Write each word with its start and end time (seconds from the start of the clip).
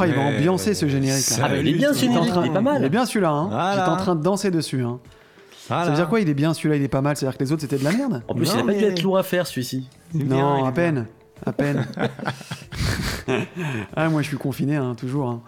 Ah, 0.00 0.06
il 0.06 0.14
va 0.14 0.20
ambiancer 0.22 0.74
ce 0.74 0.86
générique. 0.86 1.28
là. 1.30 1.36
Ah, 1.44 1.48
bah, 1.48 1.56
il 1.56 1.68
est 1.68 1.72
bien 1.72 1.92
ce 1.92 2.00
générique, 2.00 2.30
train- 2.30 2.44
il 2.44 2.50
est 2.50 2.54
pas 2.54 2.60
mal. 2.60 2.82
Il 2.82 2.84
est 2.84 2.90
bien 2.90 3.06
celui-là. 3.06 3.30
Hein. 3.30 3.48
Voilà. 3.48 3.72
J'étais 3.76 3.88
en 3.88 3.96
train 3.96 4.14
de 4.14 4.22
danser 4.22 4.50
dessus. 4.50 4.82
Hein. 4.82 5.00
Voilà. 5.68 5.84
Ça 5.84 5.90
veut 5.90 5.96
dire 5.96 6.08
quoi 6.08 6.20
Il 6.20 6.28
est 6.28 6.34
bien 6.34 6.54
celui-là, 6.54 6.76
il 6.76 6.82
est 6.82 6.88
pas 6.88 7.00
mal? 7.00 7.16
C'est-à-dire 7.16 7.36
que 7.38 7.44
les 7.44 7.52
autres 7.52 7.62
c'était 7.62 7.78
de 7.78 7.84
la 7.84 7.92
merde? 7.92 8.22
En 8.28 8.34
plus, 8.34 8.46
Non, 8.48 8.54
il 8.56 8.60
a 8.60 8.64
pas 8.64 8.74
dû 8.74 8.84
être 8.84 9.02
lourd 9.02 9.18
à 9.18 9.22
faire 9.22 9.46
celui-ci. 9.46 9.88
Bien, 10.14 10.36
Non, 10.36 10.64
à 10.64 10.72
peine. 10.72 11.06
À 11.44 11.52
peine. 11.52 11.86
ah, 13.96 14.08
moi 14.08 14.22
je 14.22 14.28
suis 14.28 14.36
confiné, 14.38 14.76
hein, 14.76 14.94
toujours. 14.96 15.40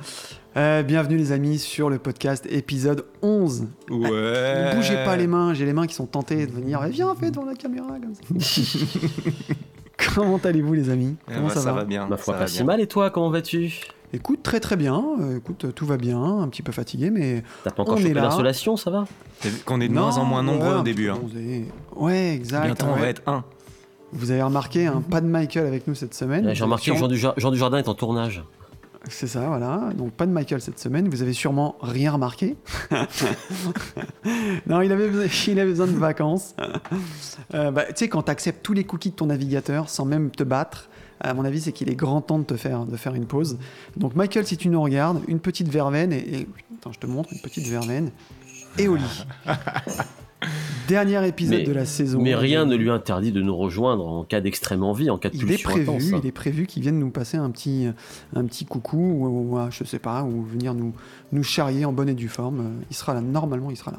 Euh, 0.57 0.83
bienvenue 0.83 1.17
les 1.17 1.31
amis 1.31 1.61
sur 1.61 1.91
le 1.91 1.99
podcast 1.99 2.45
épisode 2.51 3.05
11. 3.23 3.69
bien. 3.89 3.99
Ouais. 3.99 4.11
Ne 4.11 4.75
bougez 4.75 4.97
pas 5.05 5.17
les 5.17 5.29
mains, 5.29 5.55
j'ai 5.55 5.65
les 5.65 5.73
mains 5.73 5.87
qui 5.87 5.95
sont 5.95 6.07
tentées 6.07 6.45
de 6.45 6.51
venir. 6.51 6.83
Eh, 6.85 6.91
viens, 6.91 7.15
fais 7.15 7.31
devant 7.31 7.45
la 7.45 7.55
caméra 7.55 7.87
comme 8.01 8.41
ça. 8.41 8.83
Comment 10.15 10.39
allez-vous 10.43 10.75
les 10.75 10.91
amis? 10.91 11.15
Eh 11.29 11.35
Comment 11.35 11.47
ben, 11.47 11.55
ça, 11.55 11.73
va, 11.73 11.85
bien. 11.85 12.09
Ma 12.09 12.17
foi, 12.17 12.35
ça 12.35 12.39
pas 12.39 12.45
va 12.45 12.49
si 12.49 12.57
bien. 12.57 12.65
mal. 12.65 12.81
Et 12.81 12.89
toi, 12.89 13.11
comment 13.11 13.31
vas-tu? 13.31 13.81
Écoute, 14.13 14.43
très 14.43 14.59
très 14.59 14.75
bien. 14.75 15.01
Euh, 15.21 15.37
écoute, 15.37 15.73
tout 15.73 15.87
va 15.87 15.99
bien. 15.99 16.21
Un 16.21 16.49
petit 16.49 16.63
peu 16.63 16.73
fatigué, 16.73 17.11
mais 17.11 17.45
T'as 17.63 17.71
pas 17.71 17.83
encore 17.83 17.99
On 17.99 18.05
est 18.05 18.13
là. 18.13 18.23
l'insolation, 18.23 18.77
ça 18.77 18.91
va? 18.91 19.05
C'est 19.41 19.65
Qu'on 19.65 19.81
est 19.81 19.89
de 19.89 19.95
moins 19.95 20.17
en 20.17 20.25
moins 20.25 20.43
nombreux 20.43 20.73
ouais, 20.75 20.81
au 20.81 20.83
début. 20.83 21.11
Hein. 21.11 21.19
Ouais, 21.95 22.35
exact. 22.35 22.65
Bientôt, 22.65 22.87
on 22.89 22.97
va 22.97 23.07
être 23.07 23.23
un. 23.27 23.45
Vous 24.13 24.33
avez 24.33 24.43
remarqué, 24.43 24.87
hein, 24.87 25.03
pas 25.09 25.21
de 25.21 25.27
Michael 25.27 25.67
avec 25.67 25.87
nous 25.87 25.95
cette 25.95 26.15
semaine. 26.15 26.53
J'ai 26.55 26.65
remarqué 26.65 26.91
que 26.91 27.15
Jean 27.15 27.51
Dujardin 27.53 27.79
est 27.79 27.89
en 27.89 27.95
tournage. 27.95 28.43
C'est 29.09 29.27
ça, 29.27 29.47
voilà. 29.49 29.91
Donc 29.97 30.13
pas 30.13 30.27
de 30.27 30.31
Michael 30.33 30.61
cette 30.61 30.79
semaine. 30.79 31.09
Vous 31.09 31.23
avez 31.23 31.33
sûrement 31.33 31.77
rien 31.81 32.13
remarqué. 32.13 32.57
non, 34.67 34.83
il 34.83 34.93
avait, 34.93 35.09
besoin, 35.09 35.27
il 35.49 35.59
avait 35.59 35.71
besoin 35.71 35.87
de 35.87 35.97
vacances. 35.97 36.55
Euh, 37.55 37.71
bah, 37.71 37.85
tu 37.87 37.93
sais, 37.97 38.09
quand 38.09 38.25
tu 38.25 38.31
acceptes 38.31 38.63
tous 38.63 38.73
les 38.75 38.85
cookies 38.85 39.11
de 39.11 39.15
ton 39.17 39.27
navigateur 39.27 39.89
sans 39.89 40.05
même 40.05 40.31
te 40.31 40.43
battre, 40.45 40.91
à 41.21 41.35
mon 41.35 41.45
avis, 41.45 41.61
c'est 41.63 41.73
qu'il 41.73 41.91
est 41.91 41.97
grand 41.97 42.21
temps 42.21 42.39
de 42.39 42.45
te 42.45 42.57
faire, 42.57 42.85
de 42.85 42.97
faire 42.97 43.15
une 43.15 43.27
pause. 43.27 43.59
Donc 43.97 44.15
Michael, 44.17 44.47
si 44.47 44.57
tu 44.57 44.69
nous 44.69 44.83
regardes, 44.83 45.23
une 45.29 45.41
petite 45.41 45.69
verveine 45.69 46.13
et, 46.13 46.19
et- 46.41 46.49
attends, 46.79 46.93
je 46.93 46.99
te 46.99 47.07
montre 47.07 47.31
une 47.33 47.41
petite 47.41 47.67
verveine 47.67 48.11
et 48.79 48.87
au 48.89 48.97
lit. 48.97 49.25
Dernier 50.89 51.27
épisode 51.29 51.59
Mais- 51.59 51.65
de 51.65 51.73
la 51.73 51.85
saison. 51.85 52.21
Mais 52.21 52.35
rien 52.35 52.65
ne 52.67 52.75
lui 52.75 52.91
interdit 52.91 53.31
de 53.33 53.43
nous 53.43 53.57
rejoindre 53.57 54.07
en 54.09 54.25
cas 54.25 54.41
d'extrême 54.41 54.83
envie, 54.83 55.09
en 55.11 55.19
cas 55.19 55.29
de 55.31 55.37
Il 55.37 55.43
est 55.45 55.47
pulsion 55.47 55.71
prévu, 55.71 55.89
intense. 55.89 56.03
il 56.23 56.27
est 56.27 56.33
prévu 56.33 56.67
qu'il 56.67 56.83
vienne 56.83 56.99
nous 56.99 57.11
passer 57.11 57.37
un 57.37 57.51
petit, 57.51 57.87
un 58.35 58.45
petit 58.45 58.65
coucou 58.65 58.97
ou, 58.99 59.27
ou, 59.27 59.57
ou, 59.59 59.71
je 59.71 59.85
sais 59.85 59.99
pas, 60.01 60.23
ou 60.25 60.43
venir 60.43 60.75
nous, 60.75 60.93
nous 61.33 61.43
charrier 61.43 61.85
en 61.85 61.93
bonne 61.93 62.09
et 62.09 62.15
due 62.15 62.29
forme. 62.29 62.71
Il 62.91 62.97
sera 62.97 63.15
là, 63.15 63.21
normalement, 63.21 63.71
il 63.71 63.77
sera 63.77 63.93
là. 63.93 63.99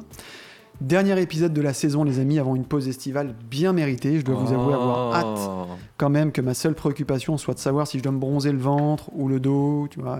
Dernier 0.80 1.20
épisode 1.20 1.52
de 1.52 1.60
la 1.62 1.72
saison, 1.74 2.02
les 2.02 2.18
amis, 2.18 2.38
avant 2.40 2.56
une 2.56 2.64
pause 2.64 2.88
estivale 2.88 3.34
bien 3.48 3.72
méritée. 3.72 4.18
Je 4.18 4.24
dois 4.24 4.34
vous 4.34 4.52
avouer 4.52 4.74
avoir 4.74 5.14
hâte 5.14 5.26
Oh. 5.48 5.66
quand 5.96 6.10
même 6.10 6.32
que 6.32 6.40
ma 6.40 6.54
seule 6.54 6.74
préoccupation 6.74 7.38
soit 7.38 7.54
de 7.54 7.60
savoir 7.60 7.86
si 7.86 7.98
je 7.98 8.02
dois 8.02 8.10
me 8.12 8.18
bronzer 8.18 8.50
le 8.52 8.58
ventre 8.58 9.08
ou 9.14 9.28
le 9.28 9.38
dos, 9.38 9.86
tu 9.90 10.00
vois. 10.00 10.18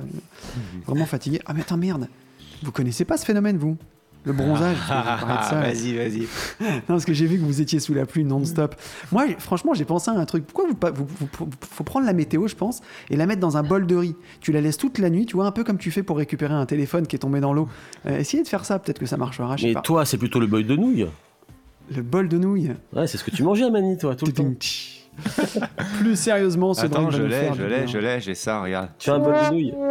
Vraiment 0.87 1.07
fatigué. 1.07 1.41
Ah 1.47 1.53
mais 1.53 1.63
attends, 1.63 1.77
merde 1.79 2.07
Vous 2.63 2.71
connaissez 2.71 3.05
pas 3.05 3.17
ce 3.17 3.25
phénomène, 3.27 3.57
vous? 3.59 3.77
Le 4.25 4.33
bronzage 4.33 4.77
ça. 4.87 5.03
Vas-y, 5.61 5.97
vas-y. 5.97 6.21
Non, 6.61 6.81
parce 6.87 7.05
que 7.05 7.13
j'ai 7.13 7.27
vu 7.27 7.39
que 7.39 7.43
vous 7.45 7.61
étiez 7.61 7.81
sous 7.81 7.93
la 7.95 8.07
pluie 8.07 8.25
non-stop. 8.25 8.77
Moi, 9.11 9.25
franchement, 9.39 9.75
j'ai 9.75 9.85
pensé 9.85 10.11
à 10.11 10.15
un 10.15 10.25
truc. 10.27 10.47
Pourquoi 10.47 10.69
vous, 10.69 10.75
pas- 10.77 10.91
vous, 10.93 11.07
vous- 11.07 11.49
faut 11.61 11.85
prendre 11.85 12.07
la 12.07 12.13
météo, 12.13 12.47
je 12.47 12.55
pense, 12.55 12.81
et 13.11 13.17
la 13.17 13.27
mettre 13.27 13.41
dans 13.41 13.57
un 13.57 13.63
bol 13.65 13.87
de 13.87 13.97
riz. 13.97 14.15
Tu 14.41 14.53
la 14.53 14.61
laisses 14.61 14.77
toute 14.79 14.99
la 14.99 15.11
nuit, 15.11 15.27
tu 15.27 15.35
vois, 15.37 15.47
un 15.47 15.51
peu 15.53 15.65
comme 15.65 15.79
tu 15.79 15.91
fais 15.91 16.03
pour 16.05 16.17
récupérer 16.19 16.55
un 16.55 16.67
téléphone 16.67 17.07
qui 17.07 17.17
est 17.17 17.19
tombé 17.19 17.41
dans 17.41 17.53
l'eau. 17.53 17.69
Euh, 18.07 18.19
essayez 18.19 18.43
de 18.45 18.49
faire 18.49 18.65
ça, 18.65 18.79
peut-être 18.79 18.99
que 19.01 19.07
ça 19.07 19.17
marchera. 19.17 19.57
Mais 19.63 19.73
pas. 19.73 19.81
toi, 19.81 20.05
c'est 20.05 20.19
plutôt 20.19 20.39
le 20.39 20.47
boy 20.47 20.65
de 20.65 20.77
nouilles. 20.77 21.07
Le 21.95 22.03
bol 22.03 22.29
de 22.29 22.39
nouilles. 22.39 22.71
Ouais, 22.95 23.07
c'est 23.09 23.19
ce 23.19 23.25
que 23.25 23.31
tu 23.33 23.43
mangeais 23.43 23.65
à 23.65 23.71
Mani, 23.71 23.99
toi, 23.99 24.15
tout 24.15 24.27
le 24.27 24.33
temps. 24.33 24.45
Plus 25.99 26.17
sérieusement, 26.17 26.75
ce 26.75 26.87
Attends, 26.87 27.11
je 27.11 27.23
l'ai, 27.23 27.53
je 27.55 27.63
l'ai, 27.63 27.87
je 27.87 27.99
l'ai, 27.99 28.21
j'ai 28.21 28.35
ça, 28.35 28.61
regarde. 28.61 28.89
Tu 28.99 29.11
as 29.11 29.15
un 29.15 29.19
bol 29.19 29.35
de 29.35 29.51
nouilles. 29.51 29.75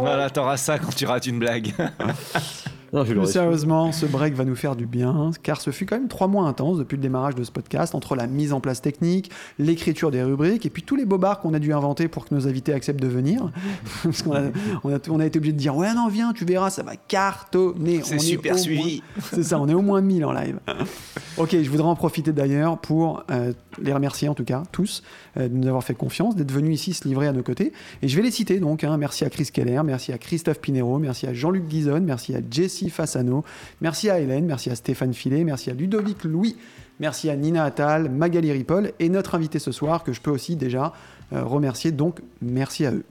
Voilà, 0.00 0.28
t'auras 0.30 0.56
ça 0.56 0.78
quand 0.78 0.94
tu 0.94 1.06
rates 1.06 1.26
une 1.26 1.38
blague. 1.38 1.72
Non, 2.94 3.04
je 3.04 3.12
Plus 3.12 3.26
sérieusement, 3.26 3.90
ce 3.90 4.06
break 4.06 4.34
va 4.34 4.44
nous 4.44 4.54
faire 4.54 4.76
du 4.76 4.86
bien, 4.86 5.32
car 5.42 5.60
ce 5.60 5.72
fut 5.72 5.84
quand 5.84 5.96
même 5.96 6.06
trois 6.06 6.28
mois 6.28 6.46
intenses 6.46 6.78
depuis 6.78 6.94
le 6.94 7.02
démarrage 7.02 7.34
de 7.34 7.42
ce 7.42 7.50
podcast, 7.50 7.96
entre 7.96 8.14
la 8.14 8.28
mise 8.28 8.52
en 8.52 8.60
place 8.60 8.80
technique, 8.80 9.32
l'écriture 9.58 10.12
des 10.12 10.22
rubriques, 10.22 10.64
et 10.64 10.70
puis 10.70 10.84
tous 10.84 10.94
les 10.94 11.04
bobards 11.04 11.40
qu'on 11.40 11.54
a 11.54 11.58
dû 11.58 11.72
inventer 11.72 12.06
pour 12.06 12.24
que 12.24 12.32
nos 12.32 12.46
invités 12.46 12.72
acceptent 12.72 13.02
de 13.02 13.08
venir. 13.08 13.50
Parce 14.04 14.22
qu'on 14.22 14.36
a, 14.36 14.42
on 14.84 14.94
a, 14.94 14.98
on 15.10 15.18
a 15.18 15.26
été 15.26 15.38
obligé 15.38 15.52
de 15.52 15.58
dire 15.58 15.76
Ouais, 15.76 15.92
non, 15.92 16.06
viens, 16.06 16.32
tu 16.32 16.44
verras, 16.44 16.70
ça 16.70 16.84
va 16.84 16.94
cartonner. 16.94 17.98
On 18.00 18.04
C'est 18.04 18.14
est 18.14 18.18
super 18.20 18.56
suivi. 18.56 19.02
C'est 19.32 19.42
ça, 19.42 19.58
on 19.58 19.68
est 19.68 19.74
au 19.74 19.82
moins 19.82 20.00
1000 20.00 20.24
en 20.24 20.32
live. 20.32 20.60
ok, 21.36 21.50
je 21.50 21.68
voudrais 21.68 21.88
en 21.88 21.96
profiter 21.96 22.32
d'ailleurs 22.32 22.78
pour 22.78 23.24
euh, 23.32 23.52
les 23.82 23.92
remercier, 23.92 24.28
en 24.28 24.34
tout 24.34 24.44
cas, 24.44 24.62
tous, 24.72 25.02
euh, 25.36 25.48
de 25.48 25.54
nous 25.54 25.66
avoir 25.68 25.82
fait 25.84 25.94
confiance, 25.94 26.36
d'être 26.36 26.52
venus 26.52 26.80
ici 26.80 26.94
se 26.94 27.06
livrer 27.08 27.26
à 27.26 27.32
nos 27.32 27.42
côtés. 27.42 27.72
Et 28.02 28.08
je 28.08 28.16
vais 28.16 28.22
les 28.22 28.30
citer 28.30 28.60
donc. 28.60 28.84
hein. 28.84 28.96
Merci 28.96 29.24
à 29.24 29.30
Chris 29.30 29.48
Keller, 29.52 29.80
merci 29.84 30.12
à 30.12 30.18
Christophe 30.18 30.60
Pinero, 30.60 30.98
merci 30.98 31.26
à 31.26 31.34
Jean-Luc 31.34 31.66
Guizon, 31.66 32.00
merci 32.00 32.34
à 32.34 32.40
Jessie 32.50 32.90
Fassano, 32.90 33.44
merci 33.80 34.10
à 34.10 34.20
Hélène, 34.20 34.46
merci 34.46 34.70
à 34.70 34.74
Stéphane 34.74 35.14
Filet, 35.14 35.44
merci 35.44 35.70
à 35.70 35.74
Ludovic 35.74 36.24
Louis, 36.24 36.56
merci 37.00 37.30
à 37.30 37.36
Nina 37.36 37.64
Attal, 37.64 38.10
Magali 38.10 38.52
Ripoll 38.52 38.92
et 38.98 39.08
notre 39.08 39.34
invité 39.34 39.58
ce 39.58 39.72
soir 39.72 40.04
que 40.04 40.12
je 40.12 40.20
peux 40.20 40.30
aussi 40.30 40.56
déjà 40.56 40.92
euh, 41.32 41.42
remercier. 41.44 41.92
Donc 41.92 42.20
merci 42.40 42.86
à 42.86 42.92
eux. 42.92 43.04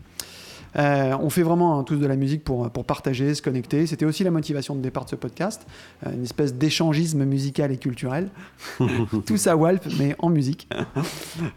Euh, 0.75 1.15
on 1.21 1.29
fait 1.29 1.43
vraiment 1.43 1.79
hein, 1.79 1.83
tous 1.83 1.97
de 1.97 2.05
la 2.07 2.15
musique 2.15 2.43
pour, 2.43 2.69
pour 2.69 2.85
partager, 2.85 3.35
se 3.35 3.41
connecter. 3.41 3.85
C'était 3.85 4.05
aussi 4.05 4.23
la 4.23 4.31
motivation 4.31 4.75
de 4.75 4.81
départ 4.81 5.05
de 5.05 5.09
ce 5.11 5.15
podcast, 5.15 5.65
euh, 6.05 6.11
une 6.13 6.23
espèce 6.23 6.53
d'échangisme 6.55 7.23
musical 7.25 7.71
et 7.71 7.77
culturel. 7.77 8.29
Tout 9.25 9.37
ça 9.37 9.55
Walp, 9.55 9.85
mais 9.99 10.15
en 10.19 10.29
musique. 10.29 10.67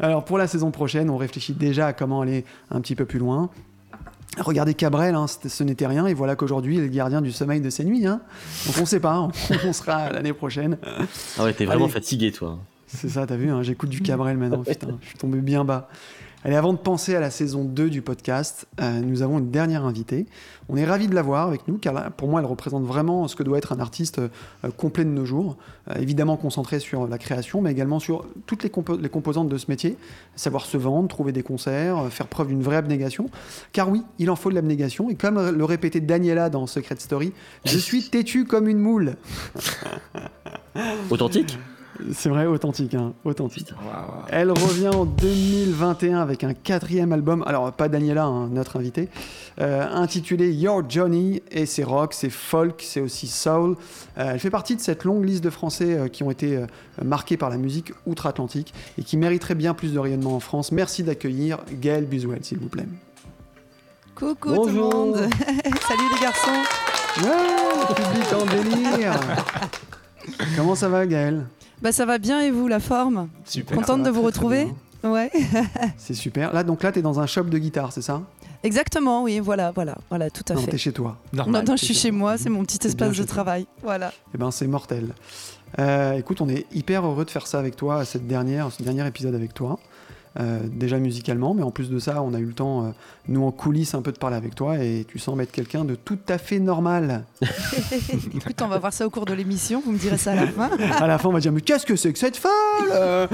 Alors 0.00 0.25
pour 0.25 0.38
la 0.38 0.47
saison 0.47 0.71
prochaine, 0.71 1.09
on 1.10 1.16
réfléchit 1.16 1.54
déjà 1.54 1.88
à 1.88 1.93
comment 1.93 2.21
aller 2.21 2.44
un 2.71 2.81
petit 2.81 2.94
peu 2.94 3.04
plus 3.06 3.19
loin. 3.19 3.49
Regardez 4.38 4.75
Cabrel, 4.75 5.15
hein, 5.15 5.27
ce 5.28 5.65
n'était 5.65 5.87
rien, 5.87 6.06
et 6.06 6.12
voilà 6.12 6.37
qu'aujourd'hui, 6.37 6.77
il 6.77 6.81
est 6.81 6.87
le 6.88 6.93
gardien 6.93 7.22
du 7.22 7.33
sommeil 7.33 7.62
de 7.62 7.71
ses 7.71 7.84
nuits. 7.84 8.06
hein. 8.06 8.21
Donc 8.66 8.77
on 8.83 8.84
sait 8.84 9.00
pas, 9.00 9.15
hein, 9.15 9.31
on 9.66 9.72
sera 9.72 10.10
l'année 10.12 10.34
prochaine. 10.34 10.77
Ah 11.38 11.44
ouais, 11.44 11.54
t'es 11.54 11.65
vraiment 11.65 11.84
Allez. 11.87 11.94
fatigué, 11.94 12.33
toi. 12.33 12.59
C'est 12.87 13.09
ça, 13.09 13.27
t'as 13.27 13.37
vu, 13.37 13.50
hein, 13.50 13.62
j'écoute 13.62 13.88
du 13.88 14.03
Cabrel 14.03 14.37
maintenant, 14.37 14.62
putain, 14.62 14.98
je 15.00 15.09
suis 15.09 15.16
tombé 15.19 15.38
bien 15.38 15.65
bas. 15.65 15.88
Allez, 16.45 16.55
avant 16.55 16.73
de 16.73 16.79
penser 16.79 17.17
à 17.17 17.21
la 17.21 17.31
saison 17.31 17.65
2 17.65 17.91
du 17.91 18.03
podcast, 18.03 18.67
euh, 18.81 19.01
nous 19.01 19.23
avons 19.23 19.39
une 19.39 19.51
dernière 19.51 19.85
invitée. 19.85 20.27
On 20.69 20.77
est 20.77 20.85
ravis 20.85 21.09
de 21.09 21.15
la 21.15 21.23
voir 21.23 21.49
avec 21.49 21.67
nous, 21.67 21.79
car 21.79 22.13
pour 22.13 22.29
moi, 22.29 22.41
elle 22.41 22.47
représente 22.47 22.85
vraiment 22.85 23.27
ce 23.27 23.35
que 23.35 23.43
doit 23.43 23.59
être 23.59 23.73
un 23.73 23.81
artiste 23.81 24.19
euh, 24.19 24.29
complet 24.77 25.05
de 25.05 25.11
nos 25.11 25.25
jours. 25.25 25.57
Euh, 25.91 25.95
évidemment 26.01 26.37
concentré 26.37 26.79
sur 26.79 27.09
la 27.09 27.19
création, 27.19 27.63
mais 27.63 27.73
également 27.73 27.99
sur 27.99 28.27
toutes 28.47 28.63
les, 28.63 28.71
les 29.01 29.09
composantes 29.09 29.49
de 29.49 29.59
ce 29.59 29.67
métier. 29.69 29.97
Savoir 30.37 30.67
se 30.67 30.77
vendre, 30.77 31.09
trouver 31.09 31.33
des 31.33 31.43
concerts, 31.43 32.13
faire 32.13 32.29
preuve 32.29 32.49
d'une 32.49 32.63
vraie 32.63 32.77
abnégation. 32.77 33.29
Car 33.73 33.89
oui, 33.89 34.03
il 34.19 34.31
en 34.31 34.37
faut 34.37 34.51
de 34.51 34.55
l'abnégation. 34.55 35.11
Et 35.11 35.15
comme 35.15 35.51
le 35.51 35.65
répétait 35.65 36.01
Daniela 36.01 36.51
dans 36.51 36.67
Secret 36.67 36.97
Story, 36.99 37.33
je 37.65 37.79
suis 37.79 38.09
têtu 38.09 38.45
comme 38.45 38.69
une 38.69 38.79
moule. 38.79 39.17
Authentique? 41.11 41.59
C'est 42.12 42.29
vrai, 42.29 42.47
authentique, 42.47 42.95
hein, 42.95 43.12
authentique. 43.25 43.73
Elle 44.29 44.51
revient 44.51 44.89
en 44.89 45.05
2021 45.05 46.19
avec 46.19 46.45
un 46.45 46.55
quatrième 46.55 47.12
album, 47.12 47.43
alors 47.47 47.73
pas 47.73 47.89
Daniela, 47.89 48.25
hein, 48.25 48.49
notre 48.49 48.77
invité, 48.77 49.09
euh, 49.61 49.87
intitulé 49.93 50.53
Your 50.53 50.83
Johnny, 50.89 51.43
et 51.51 51.67
c'est 51.67 51.84
rock, 51.84 52.15
c'est 52.15 52.31
folk, 52.31 52.83
c'est 52.83 53.01
aussi 53.01 53.27
soul. 53.27 53.77
Euh, 54.19 54.33
elle 54.34 54.41
fait 54.41 54.51
partie 54.51 54.77
de 54.77 54.81
cette 54.81 55.05
longue 55.05 55.25
liste 55.25 55.45
de 55.45 55.51
Français 55.51 55.99
euh, 55.99 56.09
qui 56.09 56.23
ont 56.23 56.31
été 56.31 56.57
euh, 56.57 56.67
marqués 57.05 57.37
par 57.37 57.51
la 57.51 57.57
musique 57.57 57.93
outre-Atlantique 58.07 58.75
et 58.99 59.03
qui 59.03 59.17
mériteraient 59.17 59.55
bien 59.55 59.75
plus 59.75 59.93
de 59.93 59.99
rayonnement 59.99 60.37
en 60.37 60.41
France. 60.41 60.73
Merci 60.73 61.03
d'accueillir 61.03 61.59
Gaël 61.73 62.05
Buswell, 62.05 62.45
s'il 62.45 62.59
vous 62.59 62.69
plaît. 62.69 62.87
Coucou 64.15 64.55
Bonjour. 64.55 64.63
tout 64.63 64.69
le 64.69 64.81
monde 64.81 65.17
Salut 65.87 66.09
les 66.15 66.21
garçons 66.21 66.51
Ouais, 67.22 67.87
le 67.89 67.95
public 67.95 68.33
en 68.33 68.47
délire 68.47 69.21
Comment 70.57 70.75
ça 70.75 70.89
va 70.89 71.07
Gaël? 71.07 71.47
Bah 71.83 71.93
ça 71.93 72.07
va 72.07 72.19
bien 72.19 72.41
et 72.41 72.51
vous, 72.51 72.69
la 72.69 72.81
forme? 72.81 73.28
Super. 73.45 73.77
Contente 73.77 74.03
de 74.03 74.11
vous 74.11 74.23
très, 74.23 74.33
très 74.33 74.41
retrouver? 74.41 74.65
bien. 75.03 75.11
Ouais. 75.13 75.31
C'est 75.99 76.15
super. 76.15 76.53
Là, 76.53 76.65
donc 76.65 76.83
là, 76.83 76.91
t'es 76.91 77.03
dans 77.03 77.21
un 77.21 77.27
shop 77.27 77.45
de 77.45 77.59
guitare, 77.59 77.93
c'est 77.93 78.03
ça? 78.03 78.23
Exactement, 78.63 79.23
oui, 79.23 79.39
voilà, 79.39 79.71
voilà, 79.71 79.97
voilà, 80.09 80.31
tout 80.31 80.43
à 80.49 80.55
Non, 80.55 80.63
fait. 80.63 80.71
t'es 80.73 80.78
chez 80.78 80.93
toi. 80.93 81.17
Non, 81.33 81.45
Normal. 81.45 81.65
non, 81.67 81.77
je 81.77 81.84
suis 81.84 81.95
chez 81.95 82.11
moi, 82.11 82.37
c'est 82.39 82.49
mon 82.49 82.65
petit 82.65 82.84
espace 82.87 83.11
de 83.11 83.17
toi. 83.17 83.27
travail. 83.27 83.67
Voilà. 83.83 84.13
Eh 84.34 84.39
ben, 84.39 84.51
c'est 84.51 84.67
mortel. 84.67 85.15
Euh, 85.78 86.15
écoute, 86.15 86.41
on 86.41 86.49
est 86.49 86.67
hyper 86.75 87.07
heureux 87.07 87.25
de 87.25 87.31
faire 87.31 87.47
ça 87.47 87.59
avec 87.61 87.77
toi, 87.77 88.05
cette 88.05 88.27
dernière, 88.27 88.72
ce 88.72 88.83
dernier 88.83 89.07
épisode 89.07 89.34
avec 89.34 89.53
toi. 89.55 89.79
Euh, 90.38 90.60
déjà 90.71 90.98
musicalement, 90.98 91.54
mais 91.54 91.62
en 91.62 91.71
plus 91.71 91.88
de 91.91 91.98
ça, 91.98 92.22
on 92.22 92.34
a 92.34 92.38
eu 92.38 92.44
le 92.44 92.53
temps, 92.53 92.84
euh, 92.84 92.88
nous 93.28 93.42
en 93.44 93.50
coulisses, 93.53 93.94
un 93.94 94.03
peu 94.03 94.12
de 94.12 94.18
parler 94.18 94.36
avec 94.36 94.54
toi, 94.54 94.77
et 94.78 95.06
tu 95.09 95.18
sembles 95.18 95.42
être 95.42 95.53
quelqu'un 95.53 95.84
de 95.84 95.94
tout 95.94 96.18
à 96.28 96.36
fait 96.38 96.59
normal. 96.59 97.24
Écoute, 98.34 98.60
on 98.62 98.68
va 98.68 98.78
voir 98.78 98.92
ça 98.92 99.06
au 99.06 99.10
cours 99.10 99.24
de 99.24 99.33
l'émission. 99.34 99.83
Vous 99.84 99.92
me 99.92 99.98
direz 99.98 100.18
ça 100.18 100.33
à 100.33 100.34
la 100.34 100.47
fin. 100.47 100.71
à 101.00 101.06
la 101.06 101.18
fin, 101.18 101.28
on 101.28 101.33
va 101.33 101.41
dire 101.41 101.53
mais 101.53 101.60
qu'est-ce 101.62 101.86
que 101.86 101.97
c'est 101.97 102.12
que 102.12 102.18
cette 102.18 102.36
folle 102.36 102.50
euh? 102.92 103.27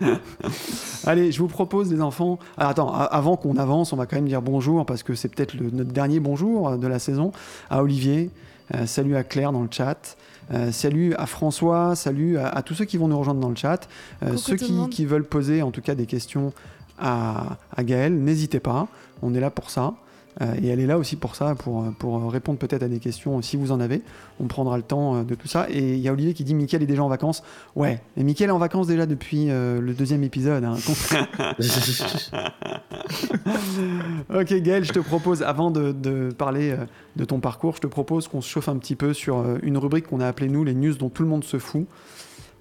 Allez, 1.06 1.32
je 1.32 1.38
vous 1.38 1.48
propose 1.48 1.92
les 1.92 2.00
enfants. 2.00 2.38
Ah, 2.56 2.68
attends, 2.68 2.92
avant 2.92 3.36
qu'on 3.36 3.56
avance, 3.56 3.92
on 3.92 3.96
va 3.96 4.06
quand 4.06 4.16
même 4.16 4.28
dire 4.28 4.42
bonjour 4.42 4.84
parce 4.86 5.02
que 5.02 5.14
c'est 5.14 5.28
peut-être 5.28 5.54
notre 5.60 5.92
dernier 5.92 6.20
bonjour 6.20 6.76
de 6.78 6.86
la 6.86 6.98
saison 6.98 7.32
à 7.70 7.82
Olivier. 7.82 8.30
euh, 8.74 8.86
salut 8.86 9.16
à 9.16 9.24
Claire 9.24 9.52
dans 9.52 9.62
le 9.62 9.68
chat. 9.70 10.16
Euh, 10.52 10.72
salut 10.72 11.14
à 11.14 11.26
François, 11.26 11.96
salut 11.96 12.38
à, 12.38 12.48
à 12.48 12.62
tous 12.62 12.74
ceux 12.74 12.84
qui 12.84 12.96
vont 12.96 13.08
nous 13.08 13.18
rejoindre 13.18 13.40
dans 13.40 13.48
le 13.48 13.56
chat. 13.56 13.88
Euh, 14.22 14.36
ceux 14.36 14.56
qui 14.88 15.04
veulent 15.06 15.24
poser 15.24 15.62
en 15.62 15.70
tout 15.70 15.80
cas 15.80 15.94
des 15.94 16.06
questions 16.06 16.52
à, 16.98 17.56
à 17.76 17.82
Gaël, 17.84 18.14
n'hésitez 18.14 18.60
pas, 18.60 18.86
on 19.22 19.34
est 19.34 19.40
là 19.40 19.50
pour 19.50 19.70
ça. 19.70 19.94
Euh, 20.40 20.54
et 20.62 20.68
elle 20.68 20.80
est 20.80 20.86
là 20.86 20.98
aussi 20.98 21.16
pour 21.16 21.36
ça, 21.36 21.54
pour, 21.54 21.84
pour 21.98 22.30
répondre 22.32 22.58
peut-être 22.58 22.82
à 22.82 22.88
des 22.88 22.98
questions 22.98 23.40
si 23.42 23.56
vous 23.56 23.72
en 23.72 23.80
avez. 23.80 24.02
On 24.40 24.46
prendra 24.46 24.76
le 24.76 24.82
temps 24.82 25.16
euh, 25.16 25.22
de 25.22 25.34
tout 25.34 25.48
ça. 25.48 25.66
Et 25.70 25.94
il 25.94 26.00
y 26.00 26.08
a 26.08 26.12
Olivier 26.12 26.34
qui 26.34 26.44
dit 26.44 26.54
Mickaël 26.54 26.82
est 26.82 26.86
déjà 26.86 27.02
en 27.04 27.08
vacances. 27.08 27.42
Ouais, 27.76 28.00
et 28.16 28.24
Mickaël 28.24 28.50
est 28.50 28.52
en 28.52 28.58
vacances 28.58 28.86
déjà 28.86 29.06
depuis 29.06 29.50
euh, 29.50 29.80
le 29.80 29.94
deuxième 29.94 30.24
épisode. 30.24 30.64
hein. 30.64 30.74
ok, 34.34 34.54
Gaël, 34.62 34.84
je 34.84 34.92
te 34.92 34.98
propose, 34.98 35.42
avant 35.42 35.70
de, 35.70 35.92
de 35.92 36.30
parler 36.36 36.70
euh, 36.70 36.84
de 37.16 37.24
ton 37.24 37.40
parcours, 37.40 37.76
je 37.76 37.80
te 37.80 37.86
propose 37.86 38.28
qu'on 38.28 38.40
se 38.40 38.48
chauffe 38.48 38.68
un 38.68 38.76
petit 38.76 38.96
peu 38.96 39.14
sur 39.14 39.38
euh, 39.38 39.58
une 39.62 39.78
rubrique 39.78 40.06
qu'on 40.08 40.20
a 40.20 40.26
appelée 40.26 40.48
nous 40.48 40.64
les 40.64 40.74
news 40.74 40.94
dont 40.94 41.10
tout 41.10 41.22
le 41.22 41.28
monde 41.28 41.44
se 41.44 41.58
fout. 41.58 41.86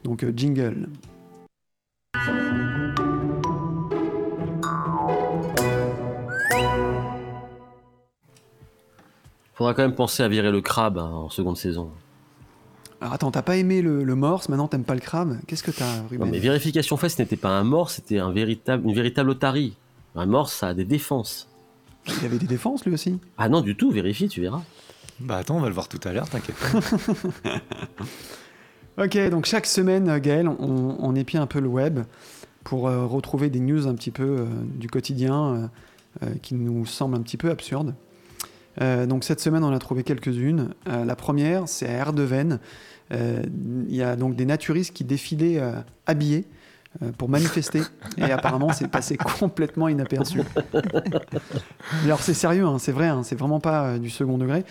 Donc, 0.03 0.23
euh, 0.23 0.31
jingle. 0.35 0.87
Faudra 9.55 9.73
quand 9.73 9.83
même 9.83 9.95
penser 9.95 10.23
à 10.23 10.27
virer 10.27 10.51
le 10.51 10.61
crabe 10.61 10.97
hein, 10.97 11.09
en 11.11 11.29
seconde 11.29 11.57
saison. 11.57 11.89
Alors 13.01 13.13
attends, 13.13 13.31
t'as 13.31 13.41
pas 13.41 13.57
aimé 13.57 13.81
le, 13.81 14.03
le 14.03 14.15
morse, 14.15 14.49
maintenant 14.49 14.67
t'aimes 14.67 14.85
pas 14.85 14.95
le 14.95 15.01
crabe? 15.01 15.37
Qu'est-ce 15.45 15.63
que 15.63 15.71
t'as, 15.71 16.01
Non, 16.17 16.25
mais 16.25 16.39
vérification 16.39 16.95
faite, 16.97 17.11
ce 17.11 17.21
n'était 17.21 17.35
pas 17.35 17.49
un 17.49 17.63
mort, 17.63 17.89
c'était 17.89 18.19
un 18.19 18.31
véritable, 18.31 18.87
une 18.87 18.95
véritable 18.95 19.31
otarie. 19.31 19.75
Un 20.15 20.25
mort, 20.25 20.49
ça 20.49 20.69
a 20.69 20.73
des 20.73 20.85
défenses. 20.85 21.49
Il 22.07 22.25
avait 22.25 22.37
des 22.37 22.47
défenses 22.47 22.85
lui 22.85 22.93
aussi? 22.93 23.19
Ah 23.37 23.49
non, 23.49 23.61
du 23.61 23.75
tout, 23.75 23.91
vérifie, 23.91 24.27
tu 24.29 24.41
verras. 24.41 24.61
Bah 25.19 25.37
attends, 25.37 25.57
on 25.57 25.61
va 25.61 25.67
le 25.67 25.73
voir 25.73 25.87
tout 25.87 25.99
à 26.03 26.13
l'heure, 26.13 26.29
t'inquiète 26.29 26.55
pas. 26.55 27.49
Ok, 28.97 29.17
donc 29.29 29.45
chaque 29.45 29.65
semaine, 29.65 30.07
euh, 30.07 30.19
Gaël, 30.19 30.47
on, 30.47 30.95
on 30.99 31.15
épie 31.15 31.37
un 31.37 31.47
peu 31.47 31.59
le 31.59 31.67
web 31.67 32.01
pour 32.63 32.87
euh, 32.87 33.05
retrouver 33.07 33.49
des 33.49 33.59
news 33.59 33.87
un 33.87 33.95
petit 33.95 34.11
peu 34.11 34.23
euh, 34.23 34.45
du 34.75 34.87
quotidien 34.87 35.43
euh, 35.43 35.67
euh, 36.27 36.35
qui 36.43 36.53
nous 36.53 36.85
semblent 36.85 37.15
un 37.15 37.21
petit 37.21 37.37
peu 37.37 37.49
absurdes. 37.49 37.95
Euh, 38.81 39.05
donc 39.05 39.23
cette 39.23 39.39
semaine, 39.39 39.63
on 39.63 39.73
a 39.73 39.79
trouvé 39.79 40.03
quelques-unes. 40.03 40.73
Euh, 40.87 41.05
la 41.05 41.15
première, 41.15 41.67
c'est 41.67 41.87
à 41.87 41.91
Erdeven. 41.91 42.59
Euh, 43.11 43.43
Il 43.87 43.95
y 43.95 44.01
a 44.03 44.15
donc 44.15 44.35
des 44.35 44.45
naturistes 44.45 44.93
qui 44.93 45.03
défilaient 45.03 45.61
habillés 46.05 46.45
pour 47.17 47.29
manifester. 47.29 47.81
Et 48.17 48.23
apparemment, 48.23 48.71
c'est 48.71 48.87
passé 48.87 49.17
complètement 49.39 49.87
inaperçu. 49.87 50.41
Alors 52.03 52.21
c'est 52.21 52.33
sérieux, 52.33 52.65
hein, 52.65 52.77
c'est 52.79 52.91
vrai, 52.91 53.07
hein, 53.07 53.23
c'est 53.23 53.37
vraiment 53.37 53.59
pas 53.59 53.97
du 53.97 54.09
second 54.09 54.37
degré. 54.37 54.63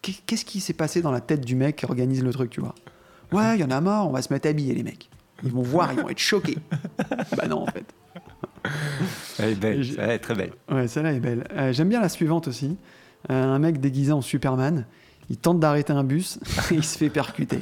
Qu'est-ce 0.00 0.44
qui 0.44 0.60
s'est 0.60 0.72
passé 0.72 1.02
dans 1.02 1.12
la 1.12 1.20
tête 1.20 1.44
du 1.44 1.54
mec 1.54 1.76
qui 1.76 1.84
organise 1.84 2.22
le 2.24 2.32
truc, 2.32 2.50
tu 2.50 2.60
vois? 2.60 2.74
Ouais, 3.30 3.56
il 3.56 3.60
y 3.60 3.64
en 3.64 3.70
a 3.70 3.80
marre, 3.80 4.08
on 4.08 4.12
va 4.12 4.20
se 4.20 4.32
mettre 4.32 4.48
habillés, 4.48 4.74
les 4.74 4.82
mecs. 4.82 5.08
Ils 5.44 5.50
vont 5.50 5.62
voir, 5.62 5.92
ils 5.92 6.00
vont 6.00 6.08
être 6.08 6.18
choqués. 6.18 6.58
bah 7.36 7.46
non, 7.48 7.62
en 7.62 7.66
fait. 7.66 7.86
Elle 9.38 9.50
est 9.50 9.54
belle, 9.54 9.82
J'ai- 9.82 9.96
elle 9.98 10.10
est 10.10 10.18
très 10.18 10.34
belle. 10.34 10.52
Ouais, 10.70 10.86
celle-là 10.88 11.12
est 11.12 11.20
belle. 11.20 11.44
Euh, 11.52 11.72
J'aime 11.72 11.88
bien 11.88 12.00
la 12.00 12.08
suivante 12.08 12.48
aussi. 12.48 12.76
Euh, 13.30 13.44
un 13.54 13.58
mec 13.58 13.80
déguisé 13.80 14.12
en 14.12 14.20
Superman, 14.20 14.84
il 15.30 15.36
tente 15.36 15.60
d'arrêter 15.60 15.92
un 15.92 16.04
bus 16.04 16.38
et 16.70 16.74
il 16.74 16.84
se 16.84 16.98
fait 16.98 17.10
percuter. 17.10 17.60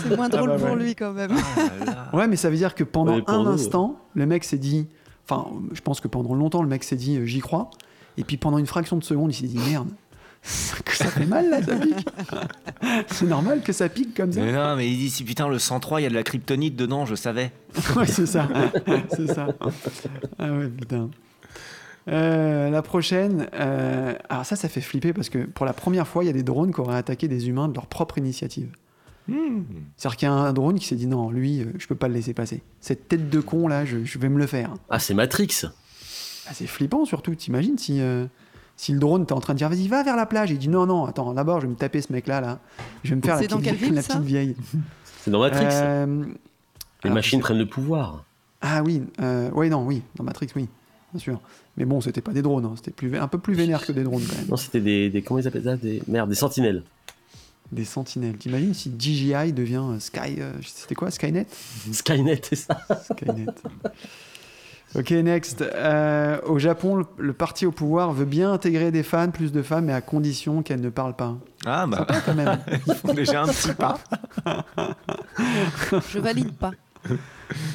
C'est 0.00 0.16
moins 0.16 0.28
drôle 0.28 0.48
bah 0.50 0.58
pour 0.58 0.76
lui 0.76 0.94
quand 0.94 1.12
même. 1.12 1.32
Ouais, 2.12 2.26
mais 2.28 2.36
ça 2.36 2.48
veut 2.50 2.56
dire 2.56 2.74
que 2.74 2.84
pendant 2.84 3.16
Ouais, 3.16 3.24
un 3.26 3.42
nous, 3.44 3.48
instant, 3.50 4.00
le 4.14 4.26
mec 4.26 4.44
s'est 4.44 4.58
dit. 4.58 4.86
Enfin, 5.28 5.46
je 5.72 5.80
pense 5.80 6.00
que 6.00 6.08
pendant 6.08 6.34
longtemps, 6.34 6.62
le 6.62 6.68
mec 6.68 6.84
s'est 6.84 6.96
dit 6.96 7.18
euh, 7.18 7.24
j'y 7.24 7.40
crois. 7.40 7.70
Et 8.16 8.24
puis 8.24 8.36
pendant 8.36 8.58
une 8.58 8.66
fraction 8.66 8.96
de 8.96 9.04
seconde, 9.04 9.32
il 9.32 9.34
s'est 9.34 9.46
dit 9.46 9.58
merde, 9.58 9.88
ça 10.42 11.06
fait 11.06 11.26
mal 11.26 11.50
là, 11.50 11.62
ça 11.62 11.76
pique. 11.76 12.08
C'est 13.08 13.26
normal 13.26 13.62
que 13.62 13.72
ça 13.72 13.88
pique 13.88 14.16
comme 14.16 14.32
ça. 14.32 14.40
Mais 14.40 14.52
non, 14.52 14.76
mais 14.76 14.88
il 14.88 14.96
dit 14.96 15.10
si 15.10 15.24
putain 15.24 15.48
le 15.48 15.58
103, 15.58 16.00
il 16.00 16.04
y 16.04 16.06
a 16.06 16.10
de 16.10 16.14
la 16.14 16.22
kryptonite 16.22 16.76
dedans, 16.76 17.06
je 17.06 17.14
savais. 17.14 17.52
ouais, 17.96 18.06
c'est 18.06 18.26
ça. 18.26 18.48
c'est 19.16 19.26
ça. 19.26 19.48
Ah 20.38 20.52
ouais, 20.52 20.68
putain. 20.68 21.10
Euh, 22.08 22.70
la 22.70 22.82
prochaine, 22.82 23.48
euh, 23.54 24.14
alors 24.28 24.46
ça, 24.46 24.54
ça 24.54 24.68
fait 24.68 24.80
flipper 24.80 25.12
parce 25.12 25.28
que 25.28 25.38
pour 25.38 25.66
la 25.66 25.72
première 25.72 26.06
fois, 26.06 26.22
il 26.22 26.28
y 26.28 26.30
a 26.30 26.32
des 26.32 26.44
drones 26.44 26.72
qui 26.72 26.80
auraient 26.80 26.96
attaqué 26.96 27.26
des 27.26 27.48
humains 27.48 27.68
de 27.68 27.74
leur 27.74 27.86
propre 27.86 28.18
initiative. 28.18 28.68
C'est-à-dire 29.96 30.16
qu'il 30.16 30.28
y 30.28 30.30
a 30.30 30.34
un 30.34 30.52
drone 30.52 30.78
qui 30.78 30.86
s'est 30.86 30.94
dit 30.94 31.08
non, 31.08 31.30
lui, 31.30 31.60
euh, 31.60 31.72
je 31.78 31.86
peux 31.88 31.96
pas 31.96 32.06
le 32.06 32.14
laisser 32.14 32.32
passer. 32.32 32.62
Cette 32.80 33.08
tête 33.08 33.28
de 33.28 33.40
con 33.40 33.66
là, 33.66 33.84
je, 33.84 34.04
je 34.04 34.18
vais 34.18 34.28
me 34.28 34.38
le 34.38 34.46
faire. 34.46 34.72
Ah, 34.88 35.00
c'est 35.00 35.14
Matrix. 35.14 35.64
Ah, 36.48 36.52
c'est 36.54 36.66
flippant 36.66 37.04
surtout. 37.04 37.34
T'imagines 37.34 37.76
si, 37.76 38.00
euh, 38.00 38.26
si 38.76 38.92
le 38.92 38.98
drone 38.98 39.26
t'es 39.26 39.32
en 39.32 39.40
train 39.40 39.54
de 39.54 39.58
dire 39.58 39.68
vas-y, 39.68 39.88
va 39.88 40.02
vers 40.02 40.16
la 40.16 40.26
plage. 40.26 40.50
Il 40.50 40.58
dit 40.58 40.68
non, 40.68 40.86
non, 40.86 41.06
attends, 41.06 41.32
d'abord, 41.34 41.60
je 41.60 41.66
vais 41.66 41.72
me 41.72 41.76
taper 41.76 42.02
ce 42.02 42.12
mec 42.12 42.26
là, 42.26 42.40
là. 42.40 42.58
Je 43.04 43.10
vais 43.10 43.16
me 43.16 43.22
faire 43.22 43.36
la 43.36 43.42
petite, 43.42 43.90
la 43.92 44.02
petite 44.02 44.20
vieille. 44.22 44.56
C'est 45.22 45.30
dans 45.30 45.40
Matrix. 45.40 45.64
Euh, 45.70 46.06
Les 46.06 46.30
alors, 47.04 47.14
machines 47.14 47.40
prennent 47.40 47.58
le 47.58 47.66
pouvoir. 47.66 48.24
Ah 48.60 48.82
oui, 48.82 49.02
euh, 49.20 49.50
ouais, 49.50 49.68
non, 49.68 49.84
oui, 49.84 50.02
dans 50.16 50.24
Matrix, 50.24 50.48
oui, 50.56 50.68
bien 51.12 51.20
sûr. 51.20 51.40
Mais 51.76 51.84
bon, 51.84 52.00
c'était 52.00 52.20
pas 52.22 52.32
des 52.32 52.42
drones, 52.42 52.64
hein, 52.64 52.72
c'était 52.76 52.90
plus, 52.90 53.16
un 53.16 53.28
peu 53.28 53.38
plus 53.38 53.54
vénère 53.54 53.84
que 53.84 53.92
des 53.92 54.02
drones 54.02 54.22
quand 54.28 54.36
même. 54.36 54.46
Non, 54.48 54.56
c'était 54.56 54.80
des, 54.80 55.10
des. 55.10 55.22
Comment 55.22 55.40
ils 55.40 55.46
appellent 55.48 55.64
ça 55.64 55.76
des, 55.76 56.02
Merde, 56.08 56.28
des 56.28 56.34
sentinelles. 56.34 56.82
Des 57.72 57.84
sentinelles. 57.84 58.36
T'imagines 58.36 58.72
si 58.74 58.92
DJI 58.98 59.52
devient 59.52 59.82
euh, 59.82 59.98
Sky. 59.98 60.36
euh, 60.38 60.52
c'était 60.62 60.94
quoi 60.94 61.10
Skynet? 61.10 61.46
Skynet, 61.92 62.40
c'est 62.48 62.56
ça. 62.56 62.80
Skynet. 63.12 63.46
Ok, 64.94 65.10
next. 65.10 65.62
Euh, 65.62 66.38
au 66.46 66.58
Japon, 66.58 66.96
le, 66.96 67.04
le 67.18 67.32
parti 67.32 67.66
au 67.66 67.72
pouvoir 67.72 68.12
veut 68.12 68.24
bien 68.24 68.52
intégrer 68.52 68.90
des 68.90 69.02
fans, 69.02 69.30
plus 69.30 69.52
de 69.52 69.62
femmes, 69.62 69.86
mais 69.86 69.92
à 69.92 70.00
condition 70.00 70.62
qu'elles 70.62 70.80
ne 70.80 70.90
parlent 70.90 71.16
pas. 71.16 71.36
Ah 71.66 71.86
bah, 71.86 71.98
Sympa 71.98 72.20
quand 72.24 72.34
même. 72.34 72.58
ils 72.86 72.94
font 72.94 73.14
déjà 73.14 73.42
un 73.42 73.48
petit 73.48 73.72
pas. 73.74 73.98
Je 76.12 76.18
valide 76.18 76.52
pas. 76.52 76.72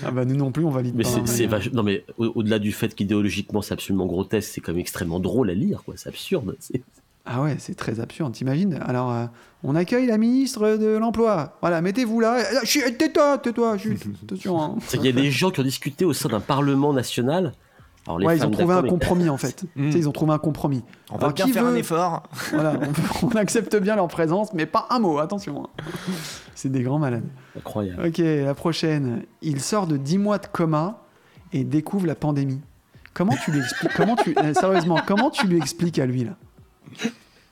ah 0.06 0.12
bah 0.12 0.26
nous 0.26 0.36
non 0.36 0.52
plus, 0.52 0.64
on 0.66 0.70
valide 0.70 0.96
Mais 0.96 1.04
pas. 1.04 1.10
c'est, 1.10 1.20
hein, 1.20 1.24
mais, 1.40 1.48
vach- 1.48 1.74
Non, 1.74 1.84
mais 1.84 2.04
au- 2.18 2.32
au-delà 2.36 2.60
du 2.60 2.72
fait 2.72 2.94
qu'idéologiquement 2.94 3.62
c'est 3.62 3.74
absolument 3.74 4.06
grotesque, 4.06 4.50
c'est 4.54 4.62
quand 4.62 4.72
même 4.74 4.80
extrêmement 4.82 5.20
drôle 5.20 5.50
à 5.50 5.54
lire, 5.54 5.84
quoi. 5.86 5.94
C'est 5.98 6.10
absurde. 6.10 6.56
Ah 7.26 7.42
ouais, 7.44 7.56
c'est 7.60 7.76
très 7.76 8.00
absurde, 8.00 8.34
t'imagines? 8.34 8.80
Alors, 8.86 9.12
euh, 9.12 9.26
on 9.64 9.76
accueille 9.76 10.08
la 10.08 10.18
ministre 10.18 10.76
de 10.78 10.98
l'Emploi. 10.98 11.58
Voilà, 11.62 11.80
mettez-vous 11.82 12.20
là. 12.20 12.38
Euh, 12.40 12.60
chut, 12.64 12.98
Tais-toi, 12.98 13.38
tais-toi, 13.38 13.78
chut. 13.78 14.00
Attention. 14.24 14.62
hein. 14.62 14.76
C'est 14.88 14.98
qu'il 14.98 15.06
y 15.06 15.10
a 15.10 15.22
des 15.22 15.30
gens 15.30 15.52
qui 15.52 15.60
ont 15.60 15.64
discuté 15.64 16.04
au 16.04 16.14
sein 16.14 16.30
d'un 16.30 16.40
parlement 16.40 16.94
national. 16.94 17.52
Alors, 18.08 18.18
les 18.18 18.26
Ouais, 18.26 18.38
ils 18.38 18.44
ont 18.44 18.50
trouvé 18.50 18.74
un 18.74 18.82
compromis 18.82 19.30
en 19.30 19.38
fait. 19.38 19.64
Mm. 19.76 19.86
Tu 19.86 19.92
sais, 19.92 20.00
ils 20.00 20.10
ont 20.10 20.12
trouvé 20.12 20.34
un 20.34 20.40
compromis. 20.40 20.84
On 21.12 21.18
va 21.18 21.26
Alors, 21.26 21.34
bien 21.34 21.46
qui 21.46 21.52
faire 21.54 21.66
un 21.68 21.76
effort. 21.76 22.24
Voilà, 22.52 22.74
on, 23.22 23.28
on 23.28 23.30
accepte 23.36 23.76
bien 23.76 23.96
leur 23.96 24.08
présence, 24.08 24.52
mais 24.54 24.66
pas 24.66 24.88
un 24.90 24.98
mot, 24.98 25.20
attention. 25.20 25.64
hein. 25.64 25.84
C'est 26.56 26.70
des 26.72 26.82
grands 26.82 26.98
malades. 27.00 27.28
Incroyable. 27.56 28.08
Ok, 28.08 28.18
la 28.18 28.56
prochaine. 28.56 29.24
Il 29.44 29.62
sort 29.62 29.86
de 29.86 29.98
10 29.98 30.18
mois 30.18 30.40
de 30.40 30.48
coma 30.48 31.04
et 31.54 31.64
découvre 31.64 32.08
la 32.08 32.16
pandémie. 32.16 32.62
Comment 33.14 33.36
tu 33.46 33.52
lui 33.52 33.60
expliques 33.60 33.92
comment 33.96 34.16
tu, 34.16 34.34
euh, 34.38 34.54
Sérieusement, 34.56 35.00
comment 35.06 35.30
tu 35.30 35.46
lui 35.46 35.58
expliques 35.58 36.00
à 36.00 36.06
lui 36.08 36.24
là? 36.24 36.32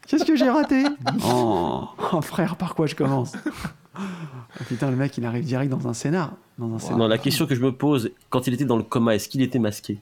Qu'est-ce 0.07 0.25
que 0.25 0.35
j'ai 0.35 0.49
raté 0.49 0.83
oh. 1.25 1.87
oh, 2.13 2.21
frère, 2.21 2.55
par 2.55 2.73
quoi 2.75 2.87
je 2.87 2.95
commence 2.95 3.33
Oh, 3.95 4.01
Putain, 4.67 4.89
le 4.89 4.95
mec, 4.95 5.17
il 5.17 5.25
arrive 5.25 5.43
direct 5.43 5.69
dans 5.71 5.87
un 5.87 5.93
scénar. 5.93 6.33
Dans 6.57 6.73
un 6.73 6.79
scénar. 6.79 6.97
Non, 6.97 7.07
la 7.07 7.17
question 7.17 7.45
que 7.45 7.53
je 7.55 7.61
me 7.61 7.71
pose, 7.71 8.11
quand 8.29 8.47
il 8.47 8.53
était 8.53 8.65
dans 8.65 8.77
le 8.77 8.83
coma, 8.83 9.13
est-ce 9.15 9.27
qu'il 9.29 9.41
était 9.41 9.59
masqué? 9.59 9.99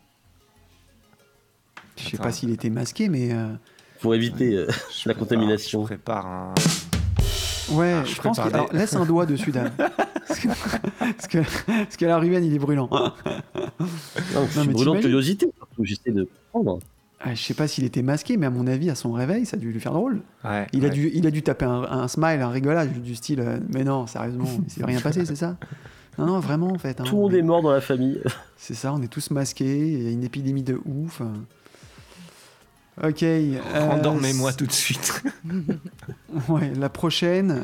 Je 1.97 2.09
sais 2.09 2.17
pas 2.17 2.31
s'il 2.31 2.51
était 2.51 2.69
masqué, 2.69 3.09
mais 3.09 3.33
euh, 3.33 3.53
Pour 4.01 4.13
éviter 4.15 4.53
euh, 4.55 4.67
Je 4.69 5.09
la 5.09 5.15
prépare- 5.15 5.17
contamination. 5.17 5.81
Je 5.81 5.85
prépare 5.87 6.25
un. 6.27 6.53
ouais, 7.71 7.93
Ah, 7.93 8.03
je, 8.05 8.15
je 8.15 8.21
pense 8.21 8.37
que 8.37 8.43
alors, 8.43 8.69
des- 8.69 8.77
laisse 8.77 8.95
un 8.95 9.05
doigt 9.05 9.25
dessus 9.25 9.51
Dan. 9.51 9.71
parce 10.27 10.39
que 10.39 10.47
parce 10.99 11.27
que, 11.27 11.37
parce 11.83 11.97
que 11.97 12.05
la 12.05 12.17
Ruben, 12.19 12.43
il 12.45 12.53
est 12.53 12.59
brûlant. 12.59 12.87
Non, 12.91 13.11
je 14.45 14.59
suis 14.59 14.67
mais 14.67 14.73
brûlant 14.73 14.93
de 14.95 14.99
curiosité, 14.99 15.47
surtout, 15.57 15.83
j'essaie 15.83 16.11
de 16.11 16.29
comprendre. 16.51 16.79
Ah, 17.19 17.33
je 17.33 17.41
sais 17.41 17.53
pas 17.55 17.67
s'il 17.67 17.83
était 17.83 18.03
masqué, 18.03 18.37
mais 18.37 18.45
à 18.45 18.49
mon 18.51 18.67
avis, 18.67 18.89
à 18.91 18.95
son 18.95 19.11
réveil, 19.11 19.45
ça 19.47 19.57
a 19.57 19.59
dû 19.59 19.71
lui 19.71 19.79
faire 19.79 19.93
drôle. 19.93 20.21
Ouais, 20.45 20.67
Il, 20.71 20.85
a, 20.85 20.89
dû, 20.89 21.09
il 21.13 21.25
a 21.25 21.31
dû 21.31 21.41
taper 21.41 21.65
un, 21.65 21.81
un 21.83 22.07
smile, 22.07 22.41
un 22.41 22.49
rigolage 22.49 22.89
du 22.91 23.15
style 23.15 23.39
euh, 23.39 23.59
Mais 23.73 23.83
non, 23.83 24.05
sérieusement, 24.05 24.45
il 24.65 24.71
s'est 24.71 24.85
rien 24.85 25.01
passé, 25.01 25.25
c'est 25.25 25.35
ça? 25.35 25.57
Non, 26.19 26.27
non, 26.27 26.39
vraiment, 26.39 26.67
en 26.71 26.77
fait. 26.77 27.01
hein. 27.01 27.03
Tout 27.05 27.15
le 27.15 27.21
monde 27.21 27.33
est 27.33 27.41
mort 27.41 27.61
dans 27.63 27.71
la 27.71 27.81
famille. 27.81 28.19
C'est 28.57 28.73
ça, 28.73 28.91
on 28.93 29.01
est 29.03 29.07
tous 29.07 29.29
masqués, 29.31 29.93
il 29.93 30.03
y 30.03 30.07
a 30.07 30.11
une 30.11 30.23
épidémie 30.23 30.63
de 30.63 30.79
ouf. 30.85 31.21
Ok. 33.03 33.21
euh, 33.23 33.59
Endormez-moi 33.89 34.53
tout 34.53 34.65
de 34.65 34.71
suite. 34.71 35.23
Ouais, 36.49 36.71
la 36.75 36.89
prochaine, 36.89 37.63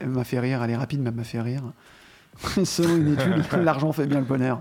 elle 0.00 0.08
m'a 0.08 0.24
fait 0.24 0.40
rire, 0.40 0.62
elle 0.62 0.70
est 0.70 0.76
rapide, 0.76 1.00
mais 1.00 1.08
elle 1.10 1.14
m'a 1.16 1.24
fait 1.24 1.40
rire. 1.40 1.62
Selon 2.64 2.96
une 2.96 3.12
étude, 3.14 3.44
l'argent 3.62 3.92
fait 3.92 4.06
bien 4.06 4.18
le 4.20 4.24
bonheur. 4.26 4.60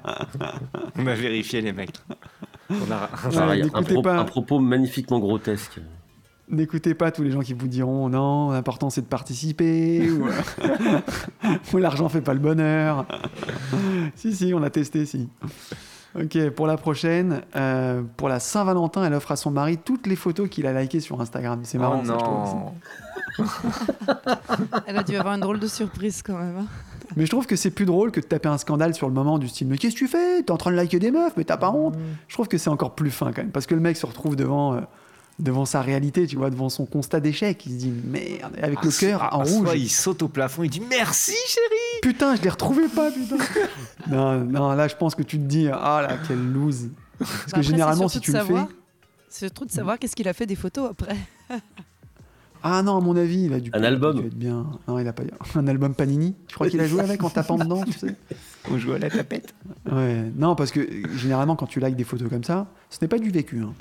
On 0.98 1.08
a 1.08 1.14
vérifié 1.16 1.62
les 1.62 1.74
mecs. 1.74 1.96
On 2.70 2.92
a- 2.92 3.08
Pareil, 3.32 3.62
un, 3.62 3.66
n'écoutez 3.66 3.94
pro- 3.94 4.02
pas. 4.04 4.18
un 4.18 4.24
propos 4.26 4.60
magnifiquement 4.60 5.20
grotesque. 5.20 5.80
N'écoutez 6.50 6.94
pas 6.94 7.10
tous 7.12 7.24
les 7.24 7.32
gens 7.32 7.40
qui 7.40 7.54
vous 7.54 7.68
diront 7.70 8.10
non, 8.10 8.52
l'important 8.52 8.90
c'est 8.90 9.02
de 9.02 9.06
participer, 9.08 10.12
ou, 10.12 10.28
ou 11.74 11.78
l'argent 11.78 12.10
fait 12.10 12.22
pas 12.22 12.34
le 12.34 12.40
bonheur. 12.40 13.06
si, 14.16 14.36
si, 14.36 14.54
on 14.54 14.62
a 14.62 14.70
testé, 14.70 15.06
si. 15.06 15.30
Ok, 16.20 16.50
pour 16.52 16.68
la 16.68 16.78
prochaine, 16.78 17.42
euh, 17.56 18.04
pour 18.18 18.30
la 18.30 18.40
Saint-Valentin, 18.40 19.04
elle 19.04 19.14
offre 19.16 19.32
à 19.32 19.36
son 19.36 19.50
mari 19.50 19.78
toutes 19.80 20.06
les 20.06 20.16
photos 20.16 20.48
qu'il 20.48 20.68
a 20.68 20.80
likées 20.80 21.00
sur 21.00 21.20
Instagram. 21.22 21.62
C'est 21.64 21.80
marrant, 21.80 22.02
oh 22.04 22.08
ça, 22.08 22.14
je 22.14 22.24
trouve. 22.24 22.56
non. 22.56 22.74
Elle 24.86 24.98
a 24.98 25.04
dû 25.04 25.16
avoir 25.16 25.34
une 25.34 25.42
drôle 25.42 25.60
de 25.60 25.66
surprise 25.68 26.22
quand 26.22 26.38
même. 26.38 26.68
Mais 27.16 27.26
je 27.26 27.30
trouve 27.32 27.46
que 27.46 27.56
c'est 27.56 27.72
plus 27.72 27.86
drôle 27.86 28.12
que 28.12 28.20
de 28.20 28.26
taper 28.26 28.50
un 28.50 28.58
scandale 28.58 28.94
sur 28.96 29.08
le 29.08 29.14
moment 29.14 29.38
du 29.40 29.48
style 29.48 29.68
Mais 29.68 29.78
qu'est-ce 29.78 29.94
que 29.94 30.00
tu 30.00 30.08
fais? 30.08 30.44
T'es 30.44 30.52
en 30.52 30.58
train 30.58 30.72
de 30.72 30.76
liker 30.76 31.00
des 31.00 31.12
meufs, 31.12 31.34
mais 31.38 31.44
t'as 31.44 31.58
pas 31.58 31.72
honte 31.72 31.96
Je 32.28 32.34
trouve 32.34 32.48
que 32.48 32.58
c'est 32.58 32.70
encore 32.70 32.96
plus 32.96 33.12
fin 33.12 33.32
quand 33.32 33.42
même, 33.44 33.52
parce 33.52 33.66
que 33.68 33.76
le 33.76 33.82
mec 33.82 33.98
se 33.98 34.06
retrouve 34.06 34.36
devant, 34.36 34.74
euh, 34.76 34.82
devant 35.40 35.66
sa 35.66 35.82
réalité, 35.82 36.28
tu 36.28 36.36
vois, 36.38 36.50
devant 36.50 36.70
son 36.70 36.86
constat 36.86 37.20
d'échec. 37.20 37.66
Il 37.66 37.72
se 37.74 37.78
dit 37.78 37.94
Merde, 38.06 38.54
avec 38.62 38.84
le 38.84 38.90
Ah, 38.90 39.00
cœur 39.00 39.20
ah, 39.24 39.38
en 39.38 39.42
ah, 39.42 39.44
rouge. 39.44 39.66
soit 39.68 39.76
il 39.76 39.90
saute 39.90 40.22
au 40.24 40.28
plafond, 40.28 40.64
il 40.64 40.70
dit 40.70 40.82
merci 40.90 41.34
chérie. 41.48 42.00
Putain, 42.02 42.36
je 42.36 42.42
les 42.42 42.50
retrouvais 42.50 42.88
pas, 42.88 43.10
putain. 43.12 43.38
non, 44.10 44.40
non, 44.46 44.72
là, 44.74 44.88
je 44.88 44.96
pense 44.96 45.16
que 45.16 45.24
tu 45.24 45.38
te 45.38 45.44
dis, 45.44 45.68
ah 45.72 46.06
là, 46.08 46.18
quelle 46.28 46.44
loose. 46.52 46.90
Parce 47.20 47.30
Bah 47.32 47.38
que 47.38 47.50
après, 47.52 47.64
généralement, 47.64 48.08
c'est 48.08 48.16
si 48.20 48.22
tu 48.22 48.32
le 48.32 48.40
de 48.40 48.44
fais. 48.44 48.48
savoir- 48.50 48.68
C'est 49.30 49.46
surtout 49.46 49.66
de 49.66 49.72
savoir 49.72 49.98
qu'est-ce 50.00 50.16
qu'il 50.16 50.28
a 50.28 50.34
fait 50.34 50.46
des 50.46 50.56
photos 50.56 50.90
après. 50.92 51.16
Ah 52.66 52.82
non, 52.82 52.98
à 52.98 53.02
mon 53.02 53.16
avis, 53.18 53.44
il 53.46 53.54
a 53.54 53.60
dû. 53.60 53.70
Un 53.74 53.84
album. 53.84 54.20
être 54.26 54.36
bien. 54.36 54.66
Non, 54.88 54.98
il 54.98 55.08
a 55.08 55.12
pas. 55.14 55.24
Un 55.56 55.68
album 55.68 55.94
Panini. 55.94 56.34
Je 56.48 56.56
crois 56.56 56.70
qu'il 56.70 56.80
a 56.80 56.88
joué 56.88 57.02
avec 57.02 57.22
en 57.24 57.30
tapant 57.30 57.58
dedans, 57.58 57.84
tu 57.84 57.92
sais. 57.92 58.16
On 58.72 58.78
joue 58.78 58.94
à 58.94 59.00
la 59.00 59.10
tapette. 59.10 59.54
Ouais. 59.92 60.32
Non, 60.38 60.56
parce 60.56 60.72
que 60.72 60.88
généralement, 61.18 61.58
quand 61.58 61.66
tu 61.68 61.82
likes 61.82 61.98
des 61.98 62.06
photos 62.06 62.30
comme 62.30 62.46
ça, 62.46 62.68
ce 62.90 63.00
n'est 63.02 63.10
pas 63.10 63.20
du 63.20 63.30
vécu. 63.30 63.60
hein. 63.60 63.74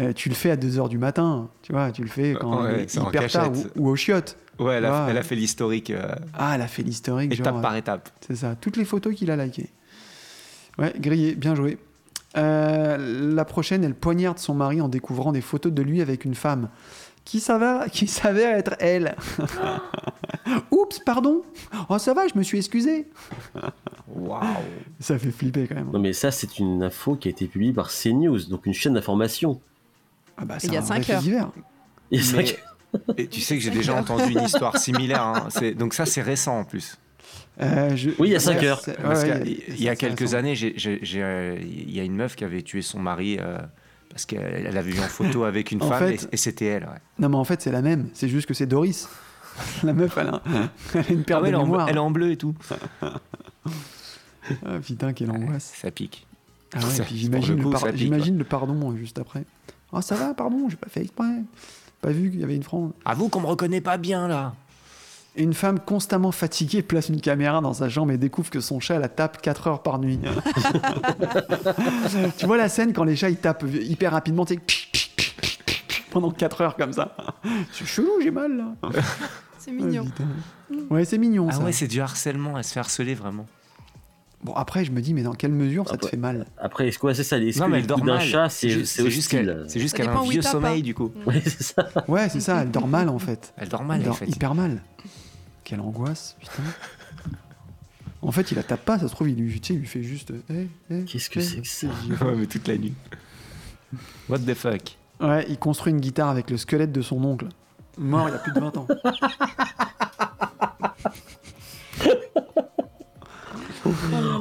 Euh, 0.00 0.12
tu 0.14 0.30
le 0.30 0.34
fais 0.34 0.50
à 0.50 0.56
2h 0.56 0.88
du 0.88 0.96
matin, 0.96 1.50
tu 1.60 1.72
vois, 1.72 1.92
tu 1.92 2.00
le 2.02 2.08
fais 2.08 2.34
quand 2.40 2.62
Ouais, 2.62 2.72
il 2.76 2.80
est 2.80 2.94
hyper 2.94 3.28
tard 3.30 3.52
ou, 3.76 3.80
ou 3.82 3.88
au 3.90 3.96
chiottes. 3.96 4.38
Ouais, 4.58 4.76
elle 4.76 4.86
a, 4.86 5.04
Ouais. 5.04 5.10
elle 5.10 5.18
a 5.18 5.22
fait 5.22 5.34
l'historique 5.34 5.90
euh, 5.90 6.14
Ah, 6.32 6.52
elle 6.54 6.62
a 6.62 6.68
fait 6.68 6.82
l'historique, 6.82 7.34
étape 7.34 7.44
genre. 7.46 7.58
euh, 7.58 7.62
par 7.62 7.76
étape. 7.76 8.08
C'est 8.26 8.36
ça, 8.36 8.54
toutes 8.58 8.78
les 8.78 8.86
photos 8.86 9.14
qu'il 9.14 9.30
a 9.30 9.36
likées. 9.36 9.68
Ouais, 10.78 10.94
grillé, 10.98 11.34
bien 11.34 11.54
joué. 11.54 11.76
Euh, 12.38 13.34
la 13.34 13.44
prochaine, 13.44 13.84
elle 13.84 13.94
poignarde 13.94 14.38
son 14.38 14.54
mari 14.54 14.80
en 14.80 14.88
découvrant 14.88 15.32
des 15.32 15.40
photos 15.40 15.72
de 15.72 15.82
lui 15.82 16.00
avec 16.00 16.24
une 16.24 16.34
femme 16.34 16.68
qui 17.24 17.38
s'avère, 17.40 17.86
qui 17.90 18.06
s'avère 18.06 18.56
être 18.56 18.74
elle. 18.80 19.14
Oups, 20.70 20.98
pardon. 21.00 21.42
Oh, 21.88 21.98
ça 21.98 22.14
va, 22.14 22.26
je 22.26 22.36
me 22.36 22.42
suis 22.42 22.58
excusé. 22.58 23.06
Waouh. 24.08 24.42
Ça 24.98 25.18
fait 25.18 25.30
flipper 25.30 25.66
quand 25.68 25.76
même. 25.76 25.90
Non 25.92 25.98
mais 26.00 26.12
ça 26.12 26.30
c'est 26.30 26.58
une 26.58 26.82
info 26.82 27.14
qui 27.14 27.28
a 27.28 27.30
été 27.30 27.46
publiée 27.46 27.72
par 27.72 27.90
CNews, 27.90 28.40
donc 28.48 28.66
une 28.66 28.74
chaîne 28.74 28.94
d'information. 28.94 29.60
Ah 30.36 30.44
bah, 30.44 30.56
Il 30.64 30.72
y 30.72 30.76
a 30.76 30.80
un 30.80 30.82
cinq 30.82 30.94
vrai 30.96 31.02
fait 31.04 31.12
heures. 31.14 31.20
divers. 31.22 31.50
Il 32.10 32.18
y 32.18 32.22
a 32.28 32.36
Mais- 32.36 32.46
cinq- 32.46 32.58
Et 33.16 33.28
tu 33.28 33.40
sais 33.40 33.56
que 33.56 33.62
j'ai 33.62 33.70
déjà 33.70 33.94
entendu 33.94 34.32
une 34.32 34.40
histoire 34.42 34.76
similaire. 34.78 35.22
hein. 35.22 35.46
C'est- 35.50 35.74
Donc 35.74 35.94
ça, 35.94 36.06
c'est 36.06 36.22
récent 36.22 36.58
en 36.58 36.64
plus. 36.64 36.98
Euh, 37.62 37.94
je- 37.94 38.10
Oui, 38.18 38.28
il 38.28 38.32
y 38.32 38.34
a 38.36 38.40
cinq 38.40 38.58
Ouais, 38.60 38.66
heures. 38.66 38.80
c'est- 38.80 38.96
ouais, 38.96 39.02
Parce 39.02 39.22
ouais, 39.22 39.40
qu'il 39.42 39.52
y 39.52 39.54
a- 39.54 39.74
il 39.76 39.82
y 39.84 39.88
a 39.88 39.94
quelques 39.94 40.34
années, 40.34 40.54
euh, 40.60 41.56
il 41.62 41.94
y 41.94 42.00
a 42.00 42.02
une 42.02 42.16
meuf 42.16 42.34
qui 42.34 42.42
avait 42.42 42.62
tué 42.62 42.82
son 42.82 42.98
mari 42.98 43.36
euh, 43.38 43.58
parce 44.10 44.26
qu'elle 44.26 44.66
elle 44.66 44.76
avait 44.76 44.90
vu 44.90 45.00
en 45.00 45.04
photo 45.08 45.44
avec 45.44 45.70
une 45.72 45.82
En 45.82 45.88
femme 45.88 45.98
fait- 46.08 46.24
et, 46.24 46.28
et 46.32 46.36
c'était 46.36 46.66
elle. 46.66 46.84
ouais. 46.84 47.00
Non, 47.18 47.28
mais 47.30 47.36
en 47.36 47.44
fait, 47.44 47.62
c'est 47.62 47.72
la 47.72 47.80
même. 47.82 48.08
C'est 48.14 48.28
juste 48.28 48.46
que 48.46 48.54
c'est 48.54 48.66
Doris. 48.66 49.08
La 49.82 49.92
meuf, 49.92 50.16
elle 50.16 50.28
a, 50.28 50.42
elle 50.94 51.00
a 51.00 51.12
une 51.12 51.24
Ah 51.30 51.40
ouais, 51.40 51.48
elle, 51.48 51.54
de 51.54 51.58
est 51.58 51.60
en, 51.60 51.62
mémoire. 51.64 51.88
elle 51.88 51.96
est 51.96 51.98
en 51.98 52.10
bleu 52.10 52.30
et 52.30 52.36
tout. 52.36 52.54
Ah, 53.02 54.78
putain, 54.84 55.12
quelle 55.12 55.30
angoisse. 55.30 55.72
Ça 55.80 55.90
pique. 55.90 56.26
Ah 56.74 56.78
ouais, 56.78 56.84
Ça- 56.84 57.04
puis 57.04 57.16
j'imagine 57.16 57.52
le 57.52 57.56
le, 57.58 57.64
coup, 57.64 57.70
par- 57.70 57.80
ça 57.80 57.88
pique, 57.88 57.98
j'imagine 57.98 58.38
le 58.38 58.44
pardon 58.44 58.92
euh, 58.92 58.96
juste 58.96 59.18
après. 59.18 59.44
Ah, 59.92 60.02
ça 60.02 60.14
va, 60.14 60.34
pardon, 60.34 60.68
j'ai 60.68 60.76
pas 60.76 60.88
fait 60.88 61.02
exprès. 61.02 61.42
Pas 62.00 62.10
vu 62.10 62.30
qu'il 62.30 62.40
y 62.40 62.44
avait 62.44 62.56
une 62.56 62.62
frange. 62.62 62.92
Avoue 63.04 63.28
qu'on 63.28 63.40
me 63.40 63.46
reconnaît 63.46 63.80
pas 63.80 63.98
bien 63.98 64.28
là. 64.28 64.54
Une 65.36 65.54
femme 65.54 65.78
constamment 65.78 66.32
fatiguée 66.32 66.82
place 66.82 67.08
une 67.08 67.20
caméra 67.20 67.60
dans 67.60 67.72
sa 67.72 67.88
chambre 67.88 68.10
et 68.12 68.18
découvre 68.18 68.50
que 68.50 68.58
son 68.60 68.80
chat 68.80 68.98
la 68.98 69.08
tape 69.08 69.40
4 69.40 69.66
heures 69.68 69.82
par 69.82 69.98
nuit. 70.00 70.18
tu 72.38 72.46
vois 72.46 72.56
la 72.56 72.68
scène 72.68 72.92
quand 72.92 73.04
les 73.04 73.14
chats 73.16 73.30
ils 73.30 73.36
tapent 73.36 73.64
hyper 73.80 74.10
rapidement, 74.12 74.44
tu 74.44 74.54
sais, 74.54 74.60
pendant 76.10 76.30
4 76.32 76.60
heures 76.62 76.76
comme 76.76 76.92
ça. 76.92 77.14
C'est 77.72 77.86
chelou, 77.86 78.10
j'ai 78.22 78.30
mal 78.32 78.56
là. 78.56 78.90
C'est 79.58 79.70
mignon. 79.72 80.06
Ouais, 80.90 81.04
c'est 81.04 81.18
mignon 81.18 81.46
Ah 81.50 81.54
ça. 81.54 81.62
ouais, 81.62 81.72
c'est 81.72 81.86
du 81.86 82.00
harcèlement, 82.00 82.58
elle 82.58 82.64
se 82.64 82.72
fait 82.72 82.80
harceler 82.80 83.14
vraiment. 83.14 83.46
Bon, 84.42 84.54
après, 84.54 84.84
je 84.86 84.90
me 84.90 85.02
dis, 85.02 85.12
mais 85.12 85.22
dans 85.22 85.34
quelle 85.34 85.52
mesure 85.52 85.86
ça 85.88 85.98
te 85.98 86.06
fait 86.06 86.16
mal 86.16 86.46
Après, 86.56 86.88
est-ce 86.88 86.98
que 86.98 87.12
c'est 87.12 87.24
ça 87.24 87.38
Est-ce 87.38 87.58
Non, 87.58 87.66
que 87.66 87.70
mais 87.72 87.76
le 87.78 87.82
elle 87.84 87.90
coup 87.90 87.96
dort 87.98 88.06
d'un 88.06 88.14
mal. 88.16 88.26
chat, 88.26 88.48
c'est 88.48 88.70
ju- 88.70 88.86
c'est 88.86 89.10
juste 89.10 89.30
qu'elle 89.30 89.64
c'est 89.68 89.80
juste 89.80 89.94
qu'elle 89.94 90.08
a 90.08 90.16
un 90.18 90.22
vieux 90.22 90.40
tape, 90.40 90.52
sommeil 90.52 90.80
hein. 90.80 90.82
du 90.82 90.94
coup. 90.94 91.12
Ouais, 91.26 91.42
c'est 91.44 91.62
ça. 91.62 91.86
Ouais, 92.08 92.28
c'est 92.30 92.40
ça, 92.40 92.62
elle 92.62 92.70
dort 92.70 92.88
mal 92.88 93.08
en 93.10 93.18
fait. 93.18 93.52
Elle 93.58 93.68
dort 93.68 93.84
mal, 93.84 93.96
elle 93.96 94.02
elle 94.02 94.06
dort 94.08 94.16
fait. 94.18 94.28
hyper 94.28 94.54
mal. 94.54 94.82
Quelle 95.64 95.80
angoisse, 95.80 96.36
putain. 96.40 96.62
En 98.22 98.32
fait, 98.32 98.50
il 98.50 98.54
la 98.56 98.62
tape 98.62 98.84
pas, 98.84 98.98
ça 98.98 99.08
se 99.08 99.14
trouve, 99.14 99.30
il 99.30 99.36
lui, 99.36 99.60
tu 99.62 99.68
sais, 99.68 99.74
il 99.74 99.80
lui 99.80 99.86
fait 99.86 100.02
juste. 100.02 100.30
eh, 100.50 100.66
eh, 100.90 101.04
Qu'est-ce 101.04 101.30
que 101.30 101.40
eh. 101.40 101.42
c'est 101.42 101.60
que 101.62 101.66
ça 101.68 101.86
Ouais, 102.24 102.34
mais 102.36 102.46
toute 102.46 102.68
la 102.68 102.76
nuit. 102.76 102.92
What 104.28 104.40
the 104.40 104.52
fuck? 104.54 104.96
Ouais, 105.20 105.46
il 105.48 105.58
construit 105.58 105.90
une 105.92 106.00
guitare 106.00 106.28
avec 106.28 106.50
le 106.50 106.58
squelette 106.58 106.92
de 106.92 107.00
son 107.02 107.22
oncle. 107.24 107.46
Mort 107.98 108.28
il 108.28 108.32
y 108.32 108.34
a 108.34 108.38
plus 108.38 108.52
de 108.52 108.60
20 108.60 108.76
ans. 108.76 108.86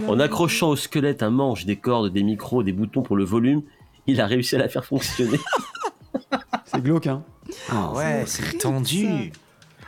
En 0.08 0.20
accrochant 0.20 0.70
au 0.70 0.76
squelette 0.76 1.24
un 1.24 1.30
manche, 1.30 1.66
des 1.66 1.76
cordes, 1.76 2.12
des 2.12 2.24
micros, 2.24 2.64
des 2.64 2.74
boutons 2.74 3.02
pour 3.02 3.16
le 3.16 3.24
volume, 3.24 3.62
il 4.08 4.22
a 4.22 4.26
réussi 4.26 4.56
à 4.56 4.60
la 4.60 4.70
faire 4.70 4.86
fonctionner. 4.86 5.40
C'est 6.66 6.82
glauque, 6.82 7.08
hein. 7.08 7.24
Ah 7.70 7.92
ouais, 7.94 8.24
c'est 8.28 8.60
tendu. 8.60 9.32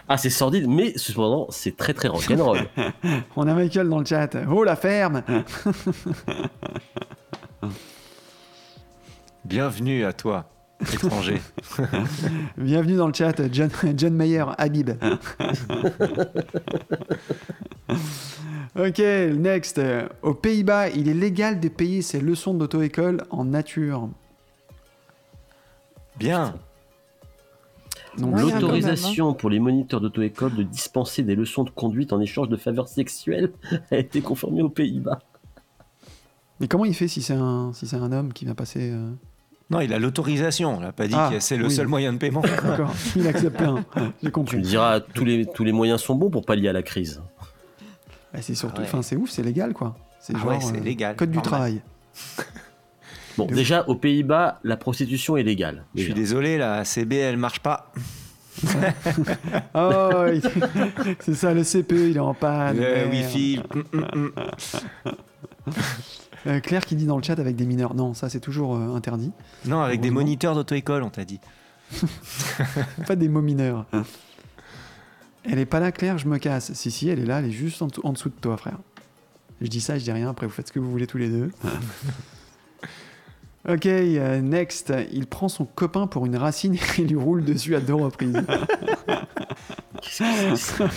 Ah, 0.10 0.18
c'est 0.18 0.32
sordide, 0.32 0.68
mais 0.68 0.98
cependant, 0.98 1.48
c'est 1.51 1.78
très 1.78 1.94
très 1.94 2.08
rock'n'roll. 2.08 2.68
On 3.36 3.48
a 3.48 3.54
Michael 3.54 3.88
dans 3.88 4.00
le 4.00 4.06
chat. 4.06 4.36
Oh 4.51 4.63
la 4.63 4.75
ferme 4.75 5.24
Bienvenue 9.46 10.04
à 10.04 10.13
toi, 10.13 10.50
étranger. 10.93 11.41
Bienvenue 12.57 12.95
dans 12.95 13.07
le 13.07 13.13
chat, 13.13 13.33
John, 13.51 13.69
John 13.95 14.13
Mayer, 14.13 14.45
Habib. 14.57 14.91
ok, 18.77 19.00
next. 19.38 19.81
Aux 20.21 20.33
Pays-Bas, 20.33 20.89
il 20.89 21.09
est 21.09 21.13
légal 21.13 21.59
de 21.59 21.67
payer 21.67 22.01
ses 22.01 22.19
leçons 22.19 22.53
d'auto-école 22.53 23.23
en 23.29 23.45
nature. 23.45 24.09
Bien. 26.17 26.55
L'autorisation 28.17 29.33
pour 29.33 29.50
les 29.50 29.59
moniteurs 29.59 30.01
d'auto-école 30.01 30.55
de 30.55 30.63
dispenser 30.63 31.23
des 31.23 31.35
leçons 31.35 31.63
de 31.63 31.69
conduite 31.69 32.11
en 32.11 32.19
échange 32.19 32.50
de 32.50 32.57
faveurs 32.57 32.89
sexuelles 32.89 33.51
a 33.91 33.97
été 33.97 34.21
confirmée 34.21 34.61
aux 34.61 34.69
Pays-Bas. 34.69 35.19
Mais 36.59 36.67
comment 36.67 36.85
il 36.85 36.93
fait 36.93 37.07
si 37.07 37.21
c'est 37.21 37.33
un, 37.33 37.71
si 37.73 37.88
c'est 37.88 37.95
un 37.95 38.11
homme 38.11 38.33
qui 38.33 38.45
vient 38.45 38.53
passer 38.53 38.91
euh, 38.91 39.09
Non, 39.72 39.80
il 39.80 39.94
a 39.94 40.00
l'autorisation. 40.00 40.78
On 40.78 40.82
n'a 40.82 40.92
pas 40.92 41.08
dit 41.08 41.16
Ah, 41.18 41.30
que 41.32 41.40
c'est 41.40 41.58
le 41.58 41.66
oui. 41.68 41.72
seul 41.74 41.88
moyen 41.88 42.13
de 42.13 42.18
paiement. 42.18 42.42
D'accord, 42.63 42.94
il 43.16 43.28
accepte 43.28 43.58
bien. 43.58 43.84
J'ai 43.96 44.01
Tu 44.20 44.25
me 44.25 44.30
compris. 44.32 44.62
diras, 44.62 45.00
tous 45.00 45.25
les, 45.25 45.46
tous 45.46 45.63
les 45.63 45.72
moyens 45.72 46.01
sont 46.01 46.16
bons 46.16 46.30
pour 46.30 46.46
pallier 46.46 46.68
à 46.70 46.74
la 46.74 46.84
crise. 46.84 47.22
Bah, 48.34 48.40
c'est 48.42 48.54
surtout, 48.56 48.75
Ah 48.78 48.82
ouais. 48.82 48.88
enfin, 48.88 49.01
c'est 49.01 49.16
ouf, 49.16 49.30
c'est 49.30 49.44
légal 49.44 49.74
quoi. 49.74 49.96
C'est 50.20 50.34
Ah 50.36 50.40
genre 50.40 50.48
ouais, 50.50 50.60
c'est 50.62 50.78
euh, 50.78 50.82
légal, 50.82 51.16
Code 51.16 51.32
du 51.32 51.38
normal. 51.38 51.51
travail. 51.51 51.82
Bon, 53.38 53.46
De 53.46 53.56
déjà, 53.56 53.86
aux 53.88 53.96
Pays-Bas, 53.96 54.60
la 54.66 54.75
prostitution 54.75 55.38
est 55.38 55.44
légale. 55.44 55.86
Je 55.96 56.04
suis 56.04 56.13
désolé, 56.13 56.58
la 56.58 56.84
CB, 56.84 57.16
elle 57.16 57.38
marche 57.38 57.62
pas. 57.62 57.92
Oh, 59.74 60.25
il- 60.34 60.42
c'est 61.22 61.34
ça, 61.36 61.54
le 61.54 61.63
CPE, 61.63 62.10
il 62.10 62.18
est 62.18 62.20
en 62.20 62.34
panne. 62.34 62.75
le 62.75 62.82
merde. 62.82 63.10
Wi-Fi. 63.13 63.62
Euh, 66.48 66.60
Claire 66.60 66.86
qui 66.86 66.95
dit 66.95 67.05
dans 67.05 67.17
le 67.17 67.24
chat 67.24 67.39
avec 67.39 67.55
des 67.55 67.65
mineurs. 67.65 67.93
Non, 67.93 68.13
ça 68.13 68.29
c'est 68.29 68.39
toujours 68.39 68.75
euh, 68.75 68.95
interdit. 68.95 69.31
Non, 69.65 69.81
avec 69.81 70.01
des 70.01 70.10
moniteurs 70.10 70.55
d'auto-école, 70.55 71.03
on 71.03 71.10
t'a 71.10 71.25
dit. 71.25 71.39
Pas 73.07 73.15
des 73.15 73.29
mots 73.29 73.41
mineurs. 73.41 73.86
Elle 75.43 75.60
est 75.60 75.65
pas 75.65 75.79
là, 75.79 75.91
Claire, 75.91 76.17
je 76.17 76.27
me 76.27 76.38
casse. 76.38 76.74
Si, 76.74 76.91
si, 76.91 77.10
elle 77.10 77.19
est 77.19 77.25
là, 77.25 77.39
elle 77.39 77.45
est 77.45 77.51
juste 77.51 77.81
en, 77.81 77.88
dessous- 77.88 78.01
en 78.05 78.13
dessous 78.13 78.29
de 78.29 78.36
toi, 78.36 78.57
frère. 78.57 78.77
Je 79.60 79.67
dis 79.67 79.81
ça, 79.81 79.98
je 79.98 80.03
dis 80.03 80.12
rien, 80.12 80.29
après 80.29 80.45
vous 80.48 80.53
faites 80.53 80.67
ce 80.67 80.71
que 80.71 80.79
vous 80.79 80.89
voulez 80.89 81.07
tous 81.07 81.17
les 81.17 81.29
deux. 81.29 81.51
ok, 83.69 83.86
euh, 83.86 84.39
next. 84.41 84.93
Il 85.12 85.27
prend 85.27 85.50
son 85.50 85.65
copain 85.65 86.07
pour 86.07 86.25
une 86.25 86.38
racine 86.38 86.77
et 86.98 87.01
lui 87.03 87.15
roule 87.17 87.43
dessus 87.43 87.75
à 87.75 87.81
deux 87.81 87.93
reprises. 87.95 88.41
Qu'est-ce 90.01 90.19
que 90.19 90.25
c'est 90.31 90.50
que 90.50 90.55
ça? 90.55 90.89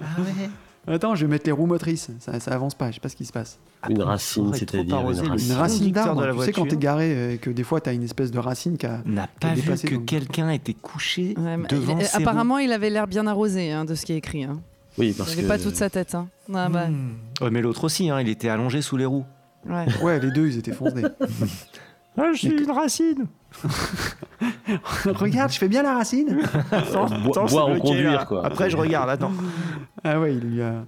Ah 0.00 0.04
ouais. 0.20 0.48
Attends, 0.86 1.14
je 1.14 1.24
vais 1.24 1.30
mettre 1.30 1.46
les 1.46 1.52
roues 1.52 1.66
motrices. 1.66 2.10
Ça, 2.18 2.40
ça 2.40 2.50
avance 2.52 2.74
pas, 2.74 2.90
je 2.90 2.94
sais 2.94 3.00
pas 3.00 3.08
ce 3.08 3.14
qui 3.16 3.24
se 3.24 3.32
passe. 3.32 3.58
Une 3.88 4.02
racine, 4.02 4.52
c'est-à-dire 4.52 4.98
une 5.00 5.06
racine. 5.28 5.50
Une 5.50 5.56
racine 5.56 5.92
d'arbre. 5.92 6.26
Tu 6.38 6.44
sais 6.44 6.52
quand 6.52 6.66
t'es 6.66 6.76
garé 6.76 7.12
euh, 7.14 7.32
et 7.34 7.38
que 7.38 7.50
des 7.50 7.62
fois 7.62 7.80
t'as 7.80 7.92
une 7.94 8.02
espèce 8.02 8.30
de 8.32 8.38
racine 8.40 8.76
qui 8.76 8.86
a. 8.86 9.00
N'a 9.06 9.28
pas 9.40 9.54
vu 9.54 9.62
que 9.62 9.94
donc. 9.94 10.06
quelqu'un 10.06 10.50
était 10.50 10.74
couché 10.74 11.34
Ouais, 11.38 11.56
devant 11.68 11.98
il- 11.98 12.04
ses 12.06 12.16
roues. 12.16 12.22
apparemment, 12.22 12.58
il 12.58 12.72
avait 12.72 12.90
l'air 12.90 13.06
bien 13.06 13.26
arrosé 13.28 13.70
hein, 13.70 13.84
de 13.84 13.94
ce 13.94 14.04
qui 14.06 14.12
est 14.12 14.16
écrit. 14.18 14.42
hein. 14.44 14.60
Oui, 14.98 15.08
Il 15.08 15.14
parce 15.14 15.30
n'avait 15.30 15.42
que. 15.42 15.48
pas 15.48 15.58
toute 15.58 15.76
sa 15.76 15.88
tête. 15.88 16.14
Hein. 16.14 16.28
Ah, 16.52 16.68
bah, 16.68 16.88
Hmm. 16.88 17.12
Ouais, 17.40 17.50
mais 17.50 17.62
l'autre 17.62 17.84
aussi, 17.84 18.10
hein, 18.10 18.20
il 18.20 18.28
était 18.28 18.48
allongé 18.48 18.82
sous 18.82 18.96
les 18.96 19.06
roues. 19.06 19.24
ouais. 19.68 19.86
Ouais, 20.02 20.18
les 20.20 20.30
deux, 20.32 20.48
ils 20.48 20.58
étaient 20.58 20.72
foncés. 20.72 21.02
Ah, 22.18 22.30
je 22.34 22.38
suis 22.40 22.50
une 22.62 22.70
racine. 22.70 23.26
Regarde, 25.04 25.52
je 25.52 25.58
fais 25.58 25.68
bien 25.68 25.82
la 25.82 25.94
racine. 25.94 26.40
Attends, 26.70 27.08
c'est 27.08 27.54
boire 27.54 27.70
ou 27.70 27.78
conduire, 27.78 28.12
là. 28.12 28.24
quoi. 28.24 28.44
Après, 28.46 28.70
je 28.70 28.76
regarde, 28.76 29.10
attends. 29.10 29.32
Ah 30.04 30.18
ouais, 30.18 30.34
il 30.34 30.40
lui 30.40 30.62
a, 30.62 30.84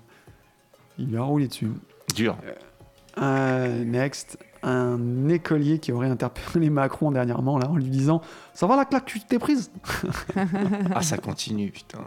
il 0.98 1.06
lui 1.06 1.16
a 1.16 1.22
roulé 1.22 1.46
dessus. 1.46 1.70
Dur. 2.16 2.36
Euh, 3.18 3.84
next, 3.84 4.36
un 4.64 5.28
écolier 5.28 5.78
qui 5.78 5.92
aurait 5.92 6.08
interpellé 6.08 6.68
Macron 6.70 7.12
dernièrement 7.12 7.58
là 7.58 7.68
en 7.70 7.76
lui 7.76 7.84
disant 7.90 8.22
ça 8.54 8.66
va 8.66 8.74
la 8.76 8.84
claque 8.86 9.04
tu 9.04 9.20
t'es 9.20 9.38
prise? 9.38 9.70
Ah, 10.92 11.00
ça 11.02 11.16
continue, 11.18 11.70
putain. 11.70 11.98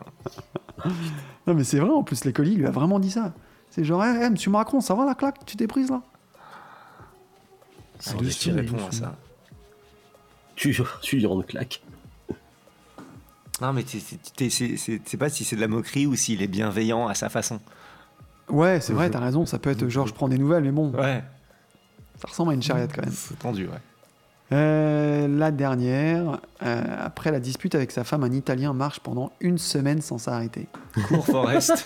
non 1.46 1.54
mais 1.54 1.64
c'est 1.64 1.80
vrai 1.80 1.92
en 1.92 2.04
plus 2.04 2.26
l'écolier 2.26 2.52
il 2.54 2.58
lui 2.60 2.68
a 2.68 2.72
vraiment 2.72 3.00
dit 3.00 3.12
ça 3.12 3.32
c'est 3.70 3.86
genre 3.86 4.04
Eh, 4.04 4.26
eh, 4.26 4.30
monsieur 4.30 4.52
Macron 4.52 4.82
ça 4.82 4.96
va 4.96 5.06
la 5.06 5.16
claque 5.16 5.46
tu 5.46 5.56
t'es 5.56 5.68
prise 5.68 5.90
là? 5.90 6.02
Sans 8.00 8.16
Ah, 8.16 8.20
Qu'est-ce 8.22 8.38
qu'il 8.40 8.54
déconner, 8.56 8.78
répond 8.78 8.88
à 8.90 8.92
ça 8.92 9.16
Tu, 10.58 10.78
tu 11.02 11.16
lui 11.18 11.26
rends 11.28 11.38
une 11.40 11.46
claque. 11.46 11.82
Non, 13.62 13.72
mais 13.74 13.84
c'est- 13.88 15.00
c'est 15.06 15.18
pas 15.18 15.30
si 15.30 15.44
c'est 15.46 15.56
de 15.56 15.62
la 15.62 15.68
moquerie 15.68 16.06
ou 16.06 16.16
s'il 16.16 16.42
est 16.42 16.48
bienveillant 16.48 17.08
à 17.08 17.16
sa 17.16 17.30
façon. 17.30 17.60
ouais 18.50 18.80
c'est 18.82 18.94
vrai 18.94 19.10
t'as 19.10 19.20
raison 19.20 19.46
ça 19.46 19.58
peut 19.60 19.70
être 19.72 19.88
genre 19.90 20.06
je 20.08 20.14
prends 20.14 20.28
des 20.30 20.38
nouvelles 20.38 20.64
mais 20.64 20.72
bon 20.72 20.92
Ouais. 20.92 21.24
ça 22.22 22.28
ressemble 22.30 22.52
à 22.52 22.54
une 22.54 22.62
charrette 22.64 22.92
quand 22.94 23.04
même 23.04 23.12
C'est 23.14 23.38
tendu, 23.40 23.66
ouais. 23.68 23.80
Euh, 24.54 25.28
la 25.28 25.52
dernière 25.52 26.40
euh, 26.64 26.84
après 27.02 27.32
la 27.32 27.42
dispute 27.42 27.76
avec 27.76 27.92
sa 27.92 28.06
femme 28.06 28.24
un 28.24 28.32
Italien 28.32 28.72
marche 28.72 29.02
pendant 29.02 29.34
une 29.42 29.58
semaine 29.58 30.02
sans 30.02 30.18
s'arrêter 30.18 30.68
Cours 31.10 31.26
Forest. 31.26 31.86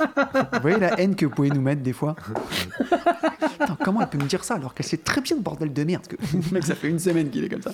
vous 0.53 0.59
voyez 0.61 0.77
la 0.77 0.99
haine 0.99 1.15
que 1.15 1.25
vous 1.25 1.31
pouvez 1.31 1.49
nous 1.49 1.61
mettre 1.61 1.81
des 1.81 1.93
fois 1.93 2.15
comment 3.83 4.01
elle 4.01 4.09
peut 4.09 4.19
me 4.19 4.27
dire 4.27 4.43
ça 4.43 4.53
alors 4.55 4.75
qu'elle 4.75 4.85
sait 4.85 4.97
très 4.97 5.21
bien 5.21 5.37
le 5.37 5.41
bordel 5.41 5.73
de 5.73 5.83
merde 5.83 6.05
que 6.05 6.15
le 6.33 6.53
mec 6.53 6.63
ça 6.63 6.75
fait 6.75 6.89
une 6.89 6.99
semaine 6.99 7.31
qu'il 7.31 7.43
est 7.43 7.49
comme 7.49 7.63
ça 7.63 7.71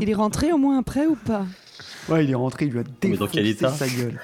Il 0.00 0.08
est 0.08 0.14
rentré 0.14 0.52
au 0.52 0.58
moins 0.58 0.78
après 0.78 1.06
ou 1.06 1.16
pas? 1.16 1.44
Ouais, 2.08 2.24
il 2.24 2.30
est 2.30 2.34
rentré, 2.34 2.66
il 2.66 2.72
lui 2.72 2.80
a 2.80 2.82
quel 3.00 3.12
défoncé 3.12 3.54
sa 3.54 3.88
gueule. 3.88 4.18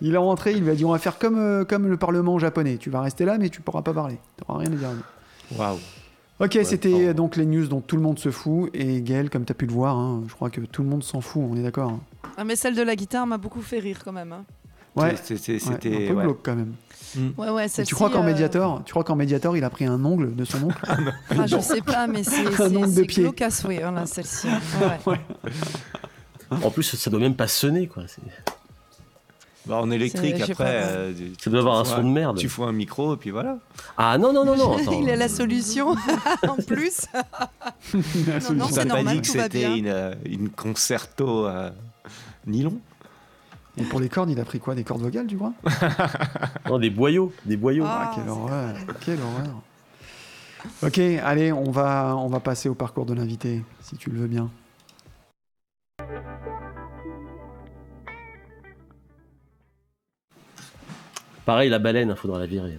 il 0.00 0.14
est 0.14 0.18
rentré, 0.18 0.52
il 0.52 0.62
lui 0.62 0.70
a 0.70 0.74
dit 0.74 0.84
on 0.84 0.92
va 0.92 0.98
faire 0.98 1.18
comme, 1.18 1.38
euh, 1.38 1.64
comme 1.64 1.86
le 1.86 1.96
Parlement 1.96 2.38
japonais. 2.38 2.78
Tu 2.78 2.90
vas 2.90 3.00
rester 3.00 3.24
là, 3.24 3.36
mais 3.38 3.48
tu 3.50 3.60
pourras 3.60 3.82
pas 3.82 3.92
parler. 3.92 4.18
Tu 4.36 4.44
n'auras 4.48 4.60
rien 4.60 4.72
à 4.72 4.76
dire. 4.76 4.88
Waouh. 5.56 5.78
Ok, 6.40 6.58
c'était 6.64 6.90
pardon. 6.90 7.06
euh, 7.08 7.14
donc 7.14 7.36
les 7.36 7.46
news 7.46 7.66
dont 7.66 7.80
tout 7.80 7.96
le 7.96 8.02
monde 8.02 8.18
se 8.18 8.30
fout. 8.30 8.70
Et 8.74 9.02
Gaël, 9.02 9.28
comme 9.30 9.44
tu 9.44 9.50
as 9.52 9.54
pu 9.54 9.66
le 9.66 9.72
voir, 9.72 9.96
hein, 9.96 10.22
je 10.28 10.34
crois 10.34 10.50
que 10.50 10.60
tout 10.60 10.82
le 10.82 10.88
monde 10.88 11.02
s'en 11.02 11.20
fout, 11.20 11.42
on 11.50 11.56
est 11.56 11.62
d'accord. 11.62 11.90
hein. 11.90 12.00
ah, 12.36 12.44
Mais 12.44 12.54
celle 12.56 12.74
de 12.76 12.82
la 12.82 12.94
guitare 12.94 13.26
m'a 13.26 13.38
beaucoup 13.38 13.62
fait 13.62 13.78
rire 13.80 13.98
quand 14.04 14.12
même. 14.12 14.32
hein. 14.32 14.44
Ouais, 14.96 15.14
C'est- 15.22 15.36
c'est- 15.36 15.52
ouais, 15.54 15.58
C'était. 15.58 16.04
un 16.04 16.08
peu 16.08 16.14
ouais. 16.14 16.24
glauque 16.24 16.40
quand 16.42 16.56
même. 16.56 16.74
Ouais, 17.38 17.48
ouais, 17.50 17.64
Et 17.64 17.68
celle-ci, 17.68 17.88
tu 17.88 17.94
crois 17.94 18.10
qu'en 18.10 18.22
euh, 18.22 18.26
Mediator, 18.26 18.82
tu 18.84 18.90
crois 18.92 19.02
qu'en 19.04 19.16
Mediator, 19.16 19.56
il 19.56 19.64
a 19.64 19.70
pris 19.70 19.84
un 19.86 20.04
ongle 20.04 20.34
de 20.36 20.44
son 20.44 20.64
oncle? 20.64 20.80
Ah, 21.30 21.46
Je 21.46 21.58
sais 21.58 21.80
pas, 21.80 22.06
mais 22.06 22.22
c'est 22.22 22.46
Un 22.46 22.50
c'est- 22.52 22.70
nombre 22.70 22.86
de 22.88 22.92
c'est 22.92 23.04
pieds. 23.04 23.22
glauque 23.22 23.40
à 23.42 23.50
souhait, 23.50 23.82
celle-ci. 24.06 24.46
Ouais, 25.06 25.12
ouais. 25.12 25.20
En 26.62 26.70
plus, 26.70 26.82
ça 26.82 27.10
doit 27.10 27.20
même 27.20 27.34
pas 27.36 27.46
sonner, 27.48 27.86
quoi. 27.86 28.04
Bah, 29.68 29.76
en 29.82 29.90
électrique, 29.90 30.40
après. 30.40 30.54
pas, 30.54 30.64
euh, 30.64 31.12
tu- 31.14 31.32
Ça 31.44 31.50
doit 31.50 31.60
avoir 31.60 31.78
un 31.78 31.84
son 31.84 31.96
fous 31.96 32.02
de 32.02 32.08
merde. 32.08 32.38
Tu 32.38 32.48
fous 32.48 32.64
un 32.64 32.72
micro, 32.72 33.14
et 33.14 33.16
puis 33.18 33.30
voilà. 33.30 33.58
Ah 33.96 34.16
non, 34.18 34.32
non, 34.32 34.44
non, 34.44 34.56
non. 34.56 34.76
attends. 34.78 35.00
Il 35.00 35.10
a 35.10 35.16
la 35.16 35.28
solution 35.28 35.90
en 36.48 36.56
plus. 36.66 37.06
Non, 37.94 38.54
non, 38.54 38.66
c'est 38.68 38.74
t'a 38.76 38.84
normal, 38.86 39.16
dit 39.16 39.20
que 39.20 39.26
c'était 39.28 39.76
une, 39.78 40.16
une 40.24 40.48
concerto 40.50 41.46
euh, 41.46 41.70
nylon 42.46 42.78
Et 43.76 43.82
pour 43.84 44.00
les 44.00 44.08
cordes, 44.08 44.30
il 44.30 44.40
a 44.40 44.44
pris 44.44 44.58
quoi 44.58 44.74
Des 44.74 44.84
cordes 44.84 45.02
vocales, 45.02 45.26
tu 45.26 45.36
crois? 45.36 45.52
Non, 46.68 46.78
des 46.78 46.90
boyaux, 46.90 47.32
des 47.44 47.56
boyaux. 47.56 47.84
Ah. 47.86 48.10
Ah, 48.10 48.14
quelle 48.16 48.28
horreur 48.28 48.74
Quelle 49.04 49.18
horreur 49.20 49.62
Ok, 50.82 50.98
allez, 50.98 51.52
on 51.52 51.70
va, 51.70 52.16
on 52.16 52.28
va 52.28 52.40
passer 52.40 52.68
au 52.68 52.74
parcours 52.74 53.06
de 53.06 53.14
l'invité, 53.14 53.62
si 53.82 53.96
tu 53.96 54.10
le 54.10 54.18
veux 54.20 54.26
bien. 54.26 54.50
Pareil, 61.48 61.70
la 61.70 61.78
baleine, 61.78 62.10
il 62.14 62.20
faudra 62.20 62.38
la 62.38 62.44
virer. 62.44 62.78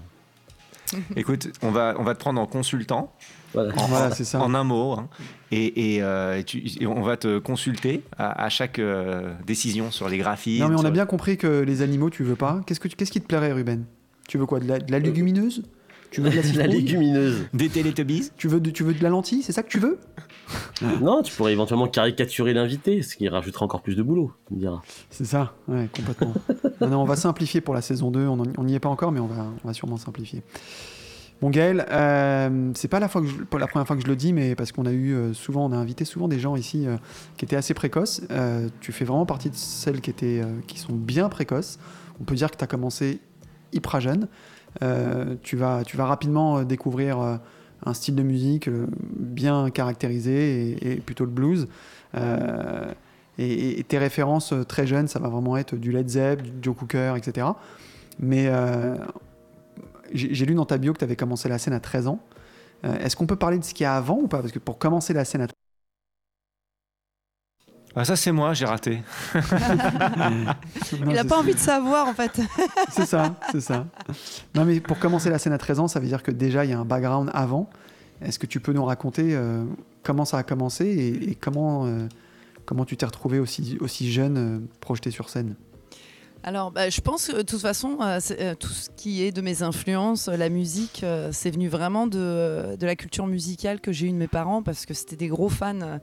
Écoute, 1.16 1.50
on 1.64 1.72
va, 1.72 1.96
on 1.98 2.04
va 2.04 2.14
te 2.14 2.20
prendre 2.20 2.40
en 2.40 2.46
consultant, 2.46 3.12
Voilà. 3.56 3.74
en, 3.76 3.88
Voilà, 3.88 4.12
c'est 4.12 4.24
ça. 4.24 4.40
en 4.40 4.54
un 4.54 4.64
mot, 4.64 4.92
hein. 4.94 5.08
et, 5.52 5.96
et, 5.96 6.04
euh, 6.04 6.44
tu- 6.44 6.62
et 6.80 6.86
on 6.86 7.02
va 7.02 7.18
te 7.18 7.40
consulter 7.40 8.04
à, 8.16 8.44
à 8.44 8.50
chaque 8.50 8.78
euh, 8.78 9.34
décision 9.44 9.90
sur 9.90 10.08
les 10.08 10.20
graphismes. 10.20 10.64
Non, 10.66 10.70
mais 10.70 10.76
on 10.80 10.86
a 10.86 10.92
bien 10.92 11.08
compris 11.08 11.36
que 11.36 11.62
les 11.62 11.82
animaux, 11.82 12.12
tu 12.12 12.24
veux 12.24 12.36
pas. 12.36 12.62
Qu'est-ce, 12.68 12.80
que 12.80 12.88
qu'est-ce 12.90 13.12
qui 13.12 13.22
te 13.22 13.26
plairait, 13.26 13.54
Ruben? 13.54 13.86
Tu 14.28 14.38
veux 14.38 14.46
quoi 14.46 14.60
de 14.60 14.68
la, 14.68 14.78
de 14.78 14.92
la 14.92 15.00
légumineuse? 15.00 15.64
Tu 16.12 16.22
veux 16.22 16.30
de 16.30 16.58
la 16.58 16.68
légumineuse. 16.68 17.46
Des 17.54 17.70
Teletubbies 17.70 18.32
tu 18.38 18.48
veux, 18.48 18.60
de, 18.60 18.70
tu 18.72 18.84
veux 18.84 18.94
de 18.94 19.04
la 19.04 19.10
lentille 19.10 19.44
C'est 19.44 19.52
ça 19.52 19.64
que 19.64 19.70
tu 19.70 19.80
veux? 19.80 20.00
Non, 21.02 21.22
tu 21.22 21.32
pourrais 21.36 21.52
éventuellement 21.52 21.88
caricaturer 21.88 22.54
l'invité, 22.54 23.02
ce 23.04 23.16
qui 23.16 23.28
rajoutera 23.30 23.66
encore 23.66 23.82
plus 23.84 23.96
de 23.96 24.02
boulot, 24.02 24.32
tu 24.48 24.56
me 24.56 24.60
diras. 24.60 24.82
C'est 25.12 25.26
ça, 25.26 25.54
ouais, 25.68 25.88
complètement. 25.96 26.34
non, 26.82 26.88
non, 26.90 27.02
on 27.02 27.06
va 27.06 27.16
simplifier 27.16 27.62
pour 27.62 27.76
la 27.76 27.82
saison 27.82 28.10
2. 28.10 28.26
On 28.26 28.64
n'y 28.64 28.74
est 28.74 28.80
pas 28.80 28.90
encore, 28.90 29.12
mais 29.12 29.20
on 29.20 29.28
va, 29.28 29.46
on 29.64 29.68
va 29.68 29.74
sûrement 29.74 29.98
simplifier. 29.98 30.42
Bon, 31.42 31.50
Gaël, 31.52 31.86
euh, 31.92 32.72
c'est 32.76 32.88
pas 32.88 33.00
la, 33.00 33.08
fois 33.08 33.22
que 33.22 33.28
je- 33.28 33.58
la 33.58 33.68
première 33.68 33.86
fois 33.86 33.96
que 33.96 34.02
je 34.02 34.08
le 34.08 34.16
dis, 34.16 34.34
mais 34.34 34.56
parce 34.56 34.72
qu'on 34.72 34.86
a 34.86 34.92
eu 34.92 35.14
euh, 35.14 35.34
souvent, 35.34 35.66
on 35.66 35.72
a 35.72 35.78
invité 35.78 36.04
souvent 36.04 36.28
des 36.28 36.40
gens 36.40 36.56
ici 36.56 36.88
euh, 36.88 36.98
qui 37.38 37.46
étaient 37.46 37.56
assez 37.56 37.74
précoces. 37.74 38.22
Euh, 38.32 38.68
tu 38.82 38.92
fais 38.92 39.06
vraiment 39.06 39.26
partie 39.26 39.50
de 39.50 39.56
celles 39.56 40.02
qui, 40.02 40.10
étaient, 40.10 40.42
euh, 40.44 40.60
qui 40.68 40.80
sont 40.80 40.94
bien 40.94 41.30
précoces. 41.30 41.78
On 42.20 42.24
peut 42.24 42.36
dire 42.36 42.50
que 42.52 42.58
tu 42.58 42.64
as 42.64 42.68
commencé 42.68 43.20
hyper 43.72 44.02
jeune. 44.02 44.28
Euh, 44.82 45.36
tu, 45.42 45.56
vas, 45.56 45.84
tu 45.84 45.98
vas 45.98 46.06
rapidement 46.06 46.60
euh, 46.60 46.64
découvrir 46.64 47.20
euh, 47.20 47.38
un 47.86 47.94
style 47.94 48.16
de 48.16 48.24
musique 48.24 48.70
bien 49.16 49.70
caractérisé 49.70 50.94
et, 50.94 50.96
plutôt 50.98 51.26
le 51.26 51.32
blues. 51.32 51.68
Et, 53.38 53.84
tes 53.88 53.98
références 53.98 54.54
très 54.68 54.86
jeunes, 54.86 55.08
ça 55.08 55.20
va 55.20 55.30
vraiment 55.30 55.56
être 55.56 55.76
du 55.76 55.92
Led 55.92 56.10
Zepp, 56.10 56.42
du 56.42 56.52
Joe 56.62 56.76
Cooker, 56.76 57.14
etc. 57.16 57.48
Mais 58.20 58.52
j'ai 60.14 60.46
lu 60.46 60.56
dans 60.56 60.66
ta 60.66 60.78
bio 60.78 60.92
que 60.92 60.98
tu 60.98 61.06
avais 61.06 61.16
commencé 61.16 61.48
la 61.48 61.58
scène 61.58 61.74
à 61.74 61.80
13 61.80 62.08
ans. 62.08 62.20
Est-ce 62.84 63.16
qu'on 63.16 63.28
peut 63.28 63.38
parler 63.38 63.58
de 63.60 63.64
ce 63.64 63.74
qu'il 63.74 63.86
y 63.86 63.88
a 63.88 63.96
avant 63.96 64.18
ou 64.18 64.28
pas? 64.28 64.40
Parce 64.40 64.52
que 64.52 64.60
pour 64.60 64.78
commencer 64.78 65.14
la 65.14 65.24
scène 65.24 65.42
à 65.42 65.48
Ah, 67.96 68.06
ça, 68.06 68.16
c'est 68.16 68.32
moi, 68.32 68.54
j'ai 68.54 68.66
raté. 68.66 69.02
Il 71.02 71.18
a 71.18 71.24
pas 71.26 71.38
envie 71.40 71.54
de 71.54 71.60
savoir 71.60 72.08
en 72.08 72.14
fait. 72.14 72.40
C'est 72.92 73.06
ça, 73.06 73.36
c'est 73.52 73.62
ça. 73.62 73.86
Non, 74.56 74.64
mais 74.66 74.80
pour 74.80 75.00
commencer 75.00 75.30
la 75.30 75.40
scène 75.40 75.54
à 75.54 75.58
13 75.58 75.80
ans, 75.80 75.88
ça 75.88 76.00
veut 76.00 76.08
dire 76.08 76.24
que 76.24 76.32
déjà 76.32 76.66
il 76.66 76.72
y 76.72 76.74
a 76.74 76.80
un 76.80 76.86
background 76.86 77.30
avant. 77.34 77.70
Est-ce 78.22 78.38
que 78.40 78.46
tu 78.46 78.60
peux 78.60 78.74
nous 78.74 78.86
raconter 78.86 79.36
euh, 79.36 79.64
comment 80.04 80.26
ça 80.26 80.38
a 80.38 80.44
commencé 80.44 80.86
et, 80.86 81.32
et 81.32 81.36
comment, 81.36 81.86
euh, 81.86 82.08
comment 82.66 82.86
tu 82.86 82.98
t'es 82.98 83.06
retrouvé 83.06 83.40
aussi, 83.40 83.78
aussi 83.82 84.12
jeune 84.12 84.38
euh, 84.38 84.60
projeté 84.82 85.10
sur 85.12 85.30
scène? 85.30 85.56
Alors, 86.42 86.72
bah, 86.72 86.90
je 86.90 87.02
pense 87.02 87.28
que 87.28 87.36
de 87.36 87.42
toute 87.42 87.60
façon, 87.60 87.98
euh, 88.02 88.18
euh, 88.40 88.56
tout 88.56 88.70
ce 88.70 88.90
qui 88.96 89.24
est 89.24 89.32
de 89.34 89.42
mes 89.42 89.62
influences, 89.62 90.30
euh, 90.30 90.38
la 90.38 90.48
musique, 90.48 91.02
euh, 91.04 91.32
c'est 91.34 91.52
venu 91.52 91.68
vraiment 91.68 92.08
de, 92.08 92.78
de 92.80 92.86
la 92.86 92.96
culture 92.96 93.28
musicale 93.28 93.82
que 93.82 93.92
j'ai 93.92 94.08
eue 94.08 94.12
de 94.12 94.16
mes 94.16 94.30
parents 94.30 94.64
parce 94.64 94.86
que 94.86 94.94
c'était 94.94 95.18
des 95.18 95.28
gros 95.28 95.50
fans, 95.50 95.82
euh, 95.82 95.98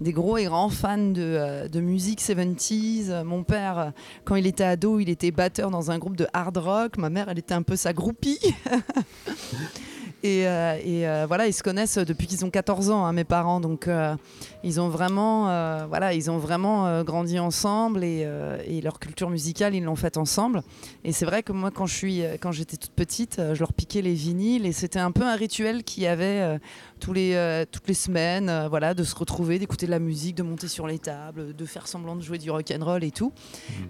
des 0.00 0.12
gros 0.12 0.36
et 0.38 0.44
grands 0.44 0.68
fans 0.68 0.96
de, 0.96 1.20
euh, 1.20 1.68
de 1.68 1.80
musique 1.80 2.20
70s. 2.20 3.10
Euh, 3.10 3.24
Mon 3.24 3.42
père, 3.42 3.78
euh, 3.78 3.90
quand 4.24 4.36
il 4.36 4.46
était 4.46 4.62
ado, 4.62 5.00
il 5.00 5.08
était 5.08 5.32
batteur 5.32 5.70
dans 5.70 5.90
un 5.90 5.98
groupe 5.98 6.16
de 6.16 6.28
hard 6.32 6.56
rock. 6.56 6.96
Ma 6.96 7.10
mère, 7.10 7.28
elle 7.28 7.40
était 7.40 7.54
un 7.54 7.62
peu 7.62 7.74
sa 7.74 7.92
groupie. 7.92 8.38
Et, 10.22 10.46
euh, 10.46 10.78
et, 10.84 11.08
euh, 11.08 11.24
voilà, 11.26 11.46
ils 11.46 11.52
se 11.52 11.62
connaissent 11.62 11.98
depuis 11.98 12.26
qu'ils 12.26 12.44
ont 12.44 12.50
14 12.50 12.90
ans, 12.90 13.04
hein, 13.04 13.12
mes 13.12 13.24
parents. 13.24 13.60
Donc, 13.60 13.88
euh, 13.88 14.14
ils 14.62 14.80
ont 14.80 14.88
vraiment, 14.88 15.44
voilà, 15.88 16.14
ils 16.14 16.30
ont 16.30 16.38
vraiment 16.38 17.02
grandi 17.02 17.38
ensemble 17.38 18.04
et, 18.04 18.26
et 18.66 18.80
leur 18.82 18.98
culture 18.98 19.30
musicale, 19.30 19.74
ils 19.74 19.82
l'ont 19.82 19.96
faite 19.96 20.16
ensemble. 20.16 20.62
Et 21.04 21.12
c'est 21.12 21.24
vrai 21.24 21.42
que 21.42 21.52
moi, 21.52 21.70
quand 21.70 21.86
je 21.86 21.94
suis, 21.94 22.22
quand 22.40 22.52
j'étais 22.52 22.76
toute 22.76 22.92
petite, 22.92 23.40
je 23.54 23.58
leur 23.58 23.72
piquais 23.72 24.02
les 24.02 24.12
vinyles 24.12 24.66
et 24.66 24.72
c'était 24.72 24.98
un 24.98 25.12
peu 25.12 25.24
un 25.24 25.34
rituel 25.34 25.82
qu'il 25.82 26.02
y 26.02 26.06
avait 26.06 26.58
tous 26.98 27.14
les, 27.14 27.64
toutes 27.70 27.88
les 27.88 27.94
semaines, 27.94 28.66
voilà, 28.68 28.92
de 28.92 29.02
se 29.02 29.14
retrouver, 29.14 29.58
d'écouter 29.58 29.86
de 29.86 29.90
la 29.90 29.98
musique, 29.98 30.36
de 30.36 30.42
monter 30.42 30.68
sur 30.68 30.86
les 30.86 30.98
tables, 30.98 31.54
de 31.56 31.64
faire 31.64 31.88
semblant 31.88 32.16
de 32.16 32.22
jouer 32.22 32.38
du 32.38 32.50
rock 32.50 32.70
and 32.70 32.84
roll 32.84 33.02
et 33.02 33.10
tout. 33.10 33.32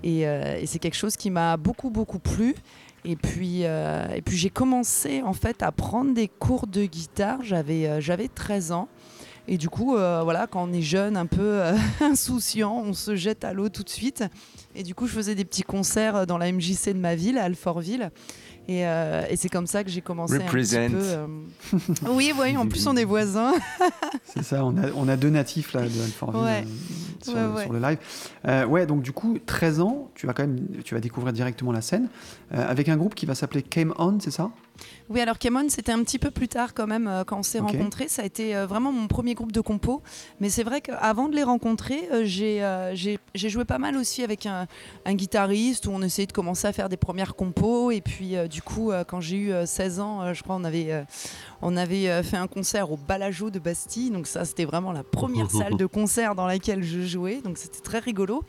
Et, 0.03 0.27
euh, 0.27 0.59
et 0.61 0.67
c'est 0.67 0.79
quelque 0.79 0.97
chose 0.97 1.17
qui 1.17 1.31
m'a 1.31 1.57
beaucoup, 1.57 1.91
beaucoup 1.91 2.19
plu. 2.19 2.55
Et 3.05 3.17
puis, 3.17 3.65
euh, 3.65 4.09
et 4.15 4.23
puis 4.23 4.37
j'ai 4.37 4.51
commencé 4.51 5.23
en 5.23 5.33
fait 5.33 5.63
à 5.63 5.73
prendre 5.73 6.13
des 6.13 6.29
cours 6.29 6.67
de 6.67 6.85
guitare. 6.85 7.43
J'avais, 7.43 7.87
euh, 7.87 8.01
j'avais 8.01 8.29
13 8.29 8.73
ans. 8.73 8.89
Et 9.49 9.57
du 9.57 9.69
coup, 9.69 9.97
euh, 9.97 10.21
voilà, 10.23 10.47
quand 10.47 10.69
on 10.69 10.73
est 10.73 10.83
jeune, 10.83 11.17
un 11.17 11.27
peu 11.27 11.63
insouciant, 12.01 12.83
on 12.87 12.93
se 12.93 13.17
jette 13.17 13.43
à 13.43 13.53
l'eau 13.53 13.69
tout 13.69 13.83
de 13.83 13.89
suite. 13.89 14.25
Et 14.75 14.83
du 14.83 14.95
coup, 14.95 15.07
je 15.07 15.13
faisais 15.13 15.35
des 15.35 15.45
petits 15.45 15.63
concerts 15.63 16.27
dans 16.27 16.39
la 16.39 16.53
MJC 16.53 16.89
de 16.89 16.99
ma 16.99 17.15
ville, 17.15 17.39
à 17.39 17.45
Alfortville. 17.45 18.11
Et, 18.71 18.87
euh, 18.87 19.25
et 19.29 19.35
c'est 19.35 19.49
comme 19.49 19.67
ça 19.67 19.83
que 19.83 19.91
j'ai 19.91 20.01
commencé 20.01 20.39
Represent. 20.39 20.77
un 20.79 20.87
petit 20.91 20.93
peu. 20.95 21.03
euh, 21.03 21.27
Oui, 22.13 22.33
oui, 22.41 22.57
en 22.57 22.69
plus 22.69 22.87
on 22.87 22.95
est 22.97 23.05
voisins. 23.05 23.53
C'est 24.25 24.45
ça, 24.45 24.65
on 24.65 24.77
a, 24.79 24.93
on 24.95 25.09
a 25.09 25.17
deux 25.17 25.29
natifs 25.31 25.73
là 25.73 25.81
de 25.81 25.87
Alfortville 25.87 26.41
Ouais. 26.41 26.65
euh, 26.65 27.25
sur, 27.25 27.35
Ouais, 27.35 27.41
le, 27.43 27.49
ouais. 27.51 27.63
sur 27.65 27.73
le 27.73 27.79
live. 27.81 27.99
Euh, 28.47 28.65
ouais, 28.67 28.87
donc 28.87 29.03
du 29.03 29.11
coup, 29.11 29.39
13 29.45 29.81
ans, 29.81 30.09
tu 30.15 30.29
vas 30.29 30.35
quand 30.35 30.45
même 30.45 30.61
tu 30.85 30.95
vas 30.95 31.01
découvrir 31.01 31.33
directement 31.33 31.73
la 31.73 31.81
scène 31.81 32.09
euh, 32.55 32.65
avec 32.71 32.89
un 32.89 32.97
groupe 32.97 33.17
qui 33.17 33.27
va 33.27 33.35
s'appeler 33.35 33.63
Came 33.63 33.93
On, 33.99 34.21
c'est 34.21 34.31
ça? 34.31 34.51
Oui, 35.11 35.21
alors 35.21 35.39
Camon, 35.39 35.69
c'était 35.69 35.91
un 35.91 36.05
petit 36.05 36.21
peu 36.21 36.31
plus 36.31 36.47
tard 36.47 36.73
quand 36.73 36.87
même 36.87 37.09
euh, 37.09 37.25
quand 37.25 37.41
on 37.41 37.43
s'est 37.43 37.59
rencontrés. 37.59 38.07
Ça 38.07 38.23
a 38.23 38.25
été 38.25 38.55
euh, 38.55 38.65
vraiment 38.67 38.93
mon 38.93 39.09
premier 39.09 39.35
groupe 39.35 39.51
de 39.51 39.61
compo. 39.61 40.03
Mais 40.39 40.51
c'est 40.51 40.63
vrai 40.63 40.81
qu'avant 40.81 41.29
de 41.29 41.35
les 41.35 41.43
rencontrer, 41.43 42.09
euh, 42.13 42.25
j'ai 42.95 43.49
joué 43.49 43.65
pas 43.65 43.79
mal 43.79 43.97
aussi 43.97 44.23
avec 44.23 44.47
un, 44.47 44.69
un 45.05 45.15
guitariste 45.15 45.87
où 45.87 45.91
on 45.91 46.01
essayait 46.03 46.29
de 46.29 46.33
commencer 46.33 46.69
à 46.69 46.73
faire 46.73 46.89
des 46.89 46.97
premières 46.97 47.35
compos. 47.35 47.91
Et 47.91 48.03
puis 48.03 48.37
du 48.49 48.63
coup, 48.63 48.93
quand 49.09 49.21
j'ai 49.21 49.37
eu 49.37 49.53
euh, 49.53 49.67
16 49.67 49.99
ans, 49.99 50.33
je 50.33 50.45
crois, 50.45 50.55
on 50.55 50.63
avait, 50.63 51.05
on 51.61 51.77
avait 51.77 52.23
fait 52.23 52.37
un 52.37 52.47
concert 52.47 52.93
au 52.93 52.97
Balajo 52.97 53.51
de 53.51 53.59
Bastille. 53.59 54.11
Donc 54.13 54.29
ça, 54.29 54.45
c'était 54.45 54.65
vraiment 54.65 54.93
la 54.93 55.03
première 55.03 55.51
salle 55.51 55.77
de 55.77 55.87
concert 55.87 56.37
dans 56.37 56.47
laquelle 56.47 56.85
je 56.85 57.01
jouais. 57.01 57.41
Donc 57.43 57.59
c'était 57.59 57.81
très 57.81 57.99
rigolo. 57.99 58.45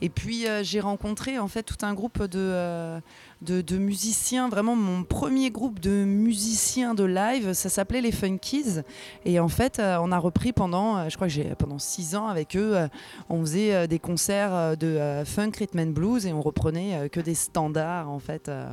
Et 0.00 0.10
puis 0.10 0.46
j'ai 0.62 0.78
rencontré 0.78 1.40
en 1.40 1.48
fait 1.48 1.64
tout 1.64 1.84
un 1.84 1.92
groupe 1.92 2.22
de... 2.22 3.00
euh, 3.42 3.44
de, 3.44 3.60
de 3.60 3.78
musiciens, 3.78 4.48
vraiment 4.48 4.76
mon 4.76 5.04
premier 5.04 5.50
groupe 5.50 5.80
de 5.80 6.04
musiciens 6.04 6.94
de 6.94 7.04
live, 7.04 7.52
ça 7.52 7.68
s'appelait 7.68 8.00
les 8.00 8.12
Funkies. 8.12 8.80
Et 9.24 9.40
en 9.40 9.48
fait, 9.48 9.78
euh, 9.78 9.98
on 10.00 10.12
a 10.12 10.18
repris 10.18 10.52
pendant, 10.52 10.96
euh, 10.96 11.08
je 11.08 11.16
crois 11.16 11.26
que 11.28 11.32
j'ai 11.32 11.54
pendant 11.58 11.78
six 11.78 12.16
ans 12.16 12.26
avec 12.28 12.56
eux, 12.56 12.76
euh, 12.76 12.88
on 13.28 13.40
faisait 13.40 13.74
euh, 13.74 13.86
des 13.86 13.98
concerts 13.98 14.54
euh, 14.54 14.76
de 14.76 14.86
euh, 14.86 15.24
funk, 15.24 15.52
rhythm 15.58 15.78
and 15.80 15.86
blues 15.92 16.26
et 16.26 16.32
on 16.32 16.40
reprenait 16.42 16.94
euh, 16.96 17.08
que 17.08 17.20
des 17.20 17.34
standards 17.34 18.10
en 18.10 18.18
fait. 18.18 18.48
euh, 18.48 18.66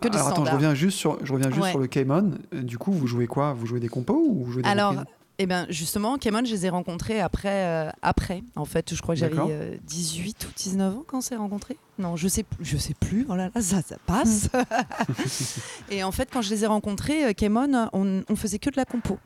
que 0.00 0.08
des 0.08 0.16
Alors 0.16 0.28
attends, 0.28 0.36
je 0.36 0.40
standards. 0.42 0.54
reviens 0.54 0.74
juste 0.74 0.98
sur, 0.98 1.18
je 1.24 1.32
reviens 1.32 1.50
juste 1.50 1.62
Ouais. 1.62 1.70
sur 1.70 1.78
le 1.80 1.86
Came 1.86 2.10
On. 2.10 2.56
Euh, 2.56 2.62
Du 2.62 2.78
coup, 2.78 2.92
vous 2.92 3.06
jouez 3.06 3.26
quoi? 3.26 3.52
Vous 3.52 3.66
jouez 3.66 3.80
des 3.80 3.88
compos 3.88 4.22
ou 4.28 4.44
vous 4.44 4.52
jouez 4.52 4.62
des 4.62 4.68
Alors, 4.68 4.94
eh 5.38 5.46
ben 5.46 5.66
justement, 5.70 6.18
Camon, 6.18 6.44
je 6.44 6.50
les 6.52 6.66
ai 6.66 6.68
rencontrés 6.68 7.20
après, 7.20 7.64
euh, 7.64 7.90
après. 8.02 8.42
En 8.56 8.64
fait, 8.64 8.94
je 8.94 9.00
crois 9.00 9.14
que 9.14 9.20
j'avais 9.20 9.34
D'accord. 9.36 9.48
euh, 9.52 9.76
18 9.84 10.44
ou 10.46 10.52
19 10.56 10.96
ans 10.96 11.04
quand 11.06 11.18
on 11.18 11.20
s'est 11.20 11.36
rencontrés. 11.36 11.76
Non, 11.98 12.16
je 12.16 12.26
sais, 12.28 12.42
plus- 12.42 12.64
je 12.64 12.76
sais 12.76 12.94
plus. 12.94 13.24
Oh 13.28 13.36
là 13.36 13.50
là, 13.54 13.60
ça, 13.62 13.80
ça 13.82 13.96
passe. 14.06 14.48
et 15.90 16.02
en 16.02 16.12
fait, 16.12 16.28
quand 16.32 16.42
je 16.42 16.50
les 16.50 16.64
ai 16.64 16.66
rencontrés, 16.66 17.26
euh, 17.26 17.32
Camon, 17.32 17.88
on, 17.92 18.22
on 18.28 18.36
faisait 18.36 18.58
que 18.58 18.70
de 18.70 18.76
la 18.76 18.84
compo. 18.84 19.18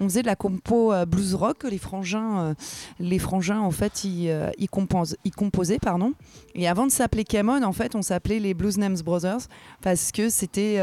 On 0.00 0.04
faisait 0.04 0.22
de 0.22 0.26
la 0.26 0.36
compo 0.36 0.92
euh, 0.92 1.04
blues 1.06 1.34
rock. 1.34 1.64
Les 1.64 1.78
frangins, 1.78 2.38
euh, 2.40 2.54
les 3.00 3.18
frangins, 3.18 3.60
en 3.60 3.70
fait, 3.70 4.04
ils, 4.04 4.28
euh, 4.28 4.50
ils, 4.58 4.68
composent- 4.68 5.16
ils 5.24 5.32
composaient, 5.34 5.78
pardon. 5.78 6.12
Et 6.54 6.68
avant 6.68 6.86
de 6.86 6.92
s'appeler 6.92 7.24
Camon, 7.24 7.62
en 7.62 7.72
fait, 7.72 7.94
on 7.94 8.02
s'appelait 8.02 8.38
les 8.38 8.54
Blues 8.54 8.78
Names 8.78 8.98
Brothers 9.04 9.40
parce 9.82 10.12
que 10.12 10.28
c'était, 10.28 10.80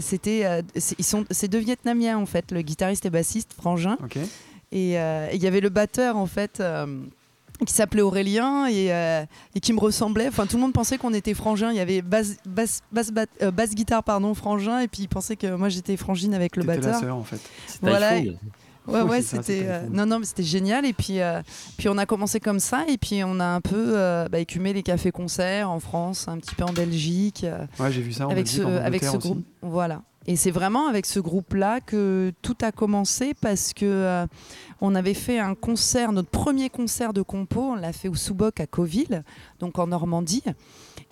c'était, 0.00 0.62
c'est- 0.76 0.96
ils 0.98 1.04
sont, 1.04 1.24
c'est 1.30 1.48
deux 1.48 1.58
Vietnamiens 1.58 2.18
en 2.18 2.26
fait, 2.26 2.52
le 2.52 2.62
guitariste 2.62 3.06
et 3.06 3.10
bassiste 3.10 3.52
frangin. 3.54 3.96
Et 4.72 4.92
il 4.92 5.42
y 5.42 5.46
avait 5.46 5.60
le 5.60 5.68
batteur 5.70 6.16
en 6.16 6.26
fait. 6.26 6.62
Qui 7.66 7.72
s'appelait 7.72 8.02
Aurélien 8.02 8.66
et, 8.66 8.92
euh, 8.92 9.24
et 9.54 9.60
qui 9.60 9.72
me 9.72 9.78
ressemblait. 9.80 10.28
Enfin, 10.28 10.46
tout 10.46 10.56
le 10.56 10.62
monde 10.62 10.72
pensait 10.72 10.98
qu'on 10.98 11.14
était 11.14 11.34
frangin. 11.34 11.70
Il 11.70 11.76
y 11.76 11.80
avait 11.80 12.02
basse, 12.02 12.36
basse, 12.46 12.80
basse, 12.92 13.10
bat- 13.12 13.26
euh, 13.42 13.50
basse 13.50 13.74
guitare, 13.74 14.02
pardon, 14.02 14.34
frangin, 14.34 14.80
et 14.80 14.88
puis 14.88 15.02
ils 15.02 15.08
pensaient 15.08 15.36
que 15.36 15.54
moi 15.54 15.68
j'étais 15.68 15.96
frangine 15.96 16.34
avec 16.34 16.56
le 16.56 16.62
T'étais 16.62 16.74
la 16.80 16.80
batteur. 16.86 17.00
sœur 17.00 17.16
en 17.16 17.22
fait. 17.24 17.40
C'était 17.66 17.86
Voilà. 17.88 18.10
Ouais, 18.86 19.00
ouais, 19.00 19.22
c'était. 19.22 19.62
euh, 19.64 19.86
non, 19.90 20.04
non, 20.04 20.18
mais 20.18 20.26
c'était 20.26 20.42
génial. 20.42 20.84
Et 20.84 20.92
puis, 20.92 21.20
euh, 21.20 21.40
puis 21.78 21.88
on 21.88 21.96
a 21.96 22.04
commencé 22.04 22.38
comme 22.38 22.60
ça, 22.60 22.84
et 22.86 22.98
puis 22.98 23.22
on 23.24 23.40
a 23.40 23.46
un 23.46 23.62
peu 23.62 23.96
euh, 23.96 24.28
bah, 24.28 24.40
écumé 24.40 24.74
les 24.74 24.82
cafés-concerts 24.82 25.70
en 25.70 25.80
France, 25.80 26.28
un 26.28 26.36
petit 26.36 26.54
peu 26.54 26.64
en 26.64 26.72
Belgique. 26.74 27.44
euh, 27.44 27.64
Ouais, 27.78 27.90
j'ai 27.90 28.02
vu 28.02 28.12
ça 28.12 28.26
en 28.26 28.30
avec 28.30 28.44
Belgique, 28.44 28.62
ce, 28.62 28.66
en 28.66 28.84
avec 28.84 29.02
ce 29.02 29.08
aussi. 29.16 29.18
groupe. 29.18 29.42
Voilà. 29.62 30.02
Et 30.26 30.36
c'est 30.36 30.50
vraiment 30.50 30.88
avec 30.88 31.04
ce 31.04 31.20
groupe-là 31.20 31.80
que 31.80 32.32
tout 32.40 32.56
a 32.62 32.72
commencé 32.72 33.34
parce 33.34 33.74
que 33.74 33.84
euh, 33.84 34.26
on 34.80 34.94
avait 34.94 35.14
fait 35.14 35.38
un 35.38 35.54
concert, 35.54 36.12
notre 36.12 36.30
premier 36.30 36.70
concert 36.70 37.12
de 37.12 37.20
compo, 37.20 37.60
on 37.60 37.74
l'a 37.74 37.92
fait 37.92 38.08
au 38.08 38.14
Souboc 38.14 38.58
à 38.58 38.66
Coville, 38.66 39.22
donc 39.58 39.78
en 39.78 39.86
Normandie. 39.86 40.44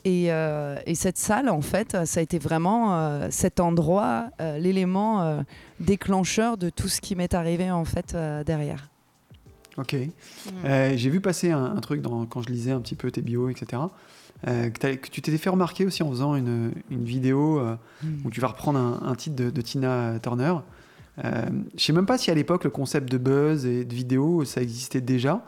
Et, 0.05 0.33
euh, 0.33 0.79
et 0.87 0.94
cette 0.94 1.18
salle, 1.18 1.51
en 1.51 1.61
fait, 1.61 2.07
ça 2.07 2.20
a 2.20 2.22
été 2.22 2.38
vraiment 2.38 2.96
euh, 2.96 3.29
cet 3.31 3.61
endroit, 3.61 4.31
l'élément 4.59 5.44
déclencheur 5.79 6.57
de 6.57 6.70
tout 6.70 6.88
ce 6.88 7.01
qui 7.01 7.14
m'est 7.14 7.35
arrivé 7.35 7.70
en 7.70 7.85
fait 7.85 8.16
derrière. 8.46 8.88
Ok. 9.77 9.96
J'ai 10.64 11.11
vu 11.11 11.20
passer 11.20 11.51
un, 11.51 11.77
truc 11.77 12.03
quand 12.03 12.42
je 12.42 12.48
lisais 12.48 12.72
un 12.72 12.81
petit 12.81 12.94
peu 12.94 13.11
tes 13.11 13.22
bios, 13.22 13.48
etc. 13.51 13.83
euh, 14.49 14.71
que, 14.71 15.09
tu 15.09 15.23
t'étais 15.23 15.39
fait 15.39 15.51
remarquer 15.51 15.87
aussi 15.87 16.03
en 16.03 16.11
faisant 16.11 16.35
une, 16.37 16.73
une 16.91 17.05
vidéo 17.05 17.59
euh, 17.61 17.77
où 18.25 18.31
tu 18.31 18.41
vas 18.41 18.49
reprendre 18.49 18.79
un, 18.79 19.01
un 19.09 19.15
titre 19.15 19.37
de, 19.37 19.51
de 19.51 19.61
Tina 19.61 20.19
Turner. 20.23 20.55
Euh, 21.25 21.43
je 21.77 21.83
sais 21.85 21.93
même 21.93 22.07
pas 22.07 22.17
si 22.19 22.31
à 22.31 22.35
l'époque 22.35 22.65
le 22.65 22.71
concept 22.71 23.11
de 23.11 23.19
buzz 23.19 23.67
et 23.67 23.85
de 23.85 23.95
vidéo 23.95 24.45
ça 24.47 24.63
existait 24.63 25.03
déjà, 25.03 25.45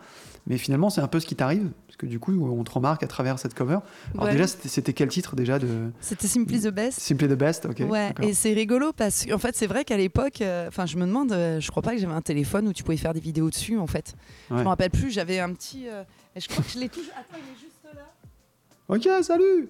mais 0.46 0.58
finalement 0.58 0.90
c'est 0.90 1.00
un 1.00 1.08
peu 1.08 1.20
ce 1.20 1.26
qui 1.26 1.36
t'arrive 1.36 1.70
parce 1.86 1.96
que 1.96 2.04
du 2.06 2.18
coup 2.20 2.32
on 2.46 2.62
te 2.64 2.70
remarque 2.70 3.02
à 3.02 3.06
travers 3.06 3.38
cette 3.38 3.54
cover. 3.54 3.78
Alors 4.12 4.26
Ouais. 4.26 4.32
déjà 4.32 4.46
c'était 4.46 4.92
quel 4.92 5.08
titre 5.08 5.36
déjà 5.36 5.58
de 5.58 5.90
C'était 6.00 6.26
Simply 6.26 6.60
the 6.60 6.68
Best. 6.68 7.00
Simply 7.00 7.28
the 7.28 7.32
Best, 7.32 7.64
ok. 7.64 7.82
Ouais, 7.88 8.12
et 8.20 8.34
c'est 8.34 8.52
rigolo 8.52 8.92
parce 8.92 9.24
qu'en 9.24 9.38
fait, 9.38 9.56
c'est 9.56 9.66
vrai 9.66 9.84
qu'à 9.86 9.96
l'époque, 9.96 10.42
euh, 10.42 10.68
enfin, 10.68 10.84
je 10.86 10.96
me 10.98 11.06
demande, 11.06 11.32
euh, 11.32 11.60
je 11.60 11.70
crois 11.70 11.82
pas 11.82 11.94
que 11.94 12.00
j'avais 12.00 12.12
un 12.12 12.20
téléphone 12.20 12.68
où 12.68 12.72
tu 12.74 12.82
pouvais 12.82 12.96
faire 12.98 13.14
des 13.14 13.20
vidéos 13.20 13.48
dessus, 13.48 13.78
en 13.78 13.86
fait. 13.86 14.14
Je 14.50 14.56
Ouais. 14.56 14.62
me 14.64 14.68
rappelle 14.68 14.90
plus, 14.90 15.10
j'avais 15.12 15.38
un 15.40 15.52
petit. 15.54 15.88
euh, 15.88 16.02
et 16.36 16.40
je 16.40 16.48
crois 16.48 16.62
que 16.64 16.70
je 16.70 16.78
l'ai 16.80 16.88
toujours. 16.90 17.12
Attends, 17.16 17.38
il 17.38 17.52
est 17.52 17.54
juste 17.54 17.63
là. 17.63 17.63
Ok, 18.88 19.08
salut. 19.22 19.68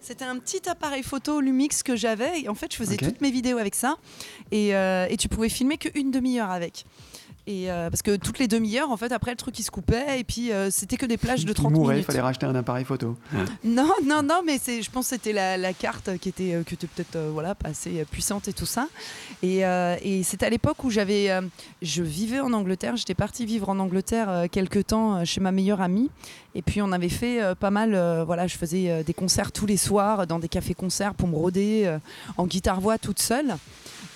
C'était 0.00 0.24
un 0.24 0.38
petit 0.38 0.68
appareil 0.68 1.02
photo 1.02 1.40
Lumix 1.40 1.82
que 1.82 1.96
j'avais. 1.96 2.42
Et 2.42 2.48
en 2.48 2.54
fait, 2.54 2.72
je 2.72 2.76
faisais 2.76 2.96
toutes 2.96 3.20
mes 3.20 3.30
vidéos 3.30 3.58
avec 3.58 3.74
ça. 3.74 3.96
Et, 4.50 4.74
euh, 4.74 5.06
et 5.08 5.16
tu 5.16 5.28
pouvais 5.28 5.48
filmer 5.48 5.78
qu'une 5.78 6.10
demi-heure 6.10 6.50
avec. 6.50 6.84
Et 7.50 7.68
euh, 7.68 7.90
parce 7.90 8.02
que 8.02 8.14
toutes 8.14 8.38
les 8.38 8.46
demi-heures, 8.46 8.90
en 8.92 8.96
fait, 8.96 9.10
après 9.10 9.32
le 9.32 9.36
truc 9.36 9.58
il 9.58 9.64
se 9.64 9.72
coupait 9.72 10.20
et 10.20 10.22
puis 10.24 10.52
euh, 10.52 10.70
c'était 10.70 10.96
que 10.96 11.04
des 11.04 11.16
plages 11.16 11.44
de 11.44 11.50
Il 11.50 11.54
30 11.54 11.72
mourait, 11.72 11.86
il 11.86 11.96
minutes. 11.96 12.06
fallait 12.06 12.20
racheter 12.20 12.46
un 12.46 12.54
appareil 12.54 12.84
photo. 12.84 13.16
Non, 13.64 13.90
non, 14.04 14.22
non, 14.22 14.42
mais 14.46 14.58
c'est, 14.62 14.82
je 14.82 14.90
pense 14.90 15.06
que 15.06 15.16
c'était 15.16 15.32
la, 15.32 15.56
la 15.56 15.72
carte 15.72 16.16
qui 16.18 16.28
était, 16.28 16.54
euh, 16.54 16.62
qui 16.62 16.74
était 16.74 16.86
peut-être 16.86 17.18
voilà, 17.32 17.56
pas 17.56 17.70
assez 17.70 18.04
puissante 18.04 18.46
et 18.46 18.52
tout 18.52 18.66
ça. 18.66 18.86
Et, 19.42 19.62
et 20.02 20.22
c'était 20.22 20.46
à 20.46 20.50
l'époque 20.50 20.84
où 20.84 20.90
j'avais, 20.90 21.30
je 21.82 22.02
vivais 22.02 22.38
en 22.40 22.52
Angleterre, 22.52 22.96
j'étais 22.96 23.14
partie 23.14 23.46
vivre 23.46 23.68
en 23.68 23.78
Angleterre 23.78 24.44
quelques 24.52 24.86
temps 24.88 25.24
chez 25.24 25.40
ma 25.40 25.50
meilleure 25.50 25.80
amie. 25.80 26.10
Et 26.54 26.62
puis 26.62 26.82
on 26.82 26.92
avait 26.92 27.08
fait 27.08 27.40
pas 27.58 27.70
mal, 27.70 27.90
voilà, 28.26 28.46
je 28.46 28.56
faisais 28.56 29.02
des 29.04 29.14
concerts 29.14 29.50
tous 29.52 29.66
les 29.66 29.76
soirs 29.76 30.26
dans 30.26 30.38
des 30.38 30.48
cafés-concerts 30.48 31.14
pour 31.14 31.28
me 31.28 31.36
rôder 31.36 31.96
en 32.36 32.46
guitare-voix 32.46 32.98
toute 32.98 33.20
seule. 33.20 33.54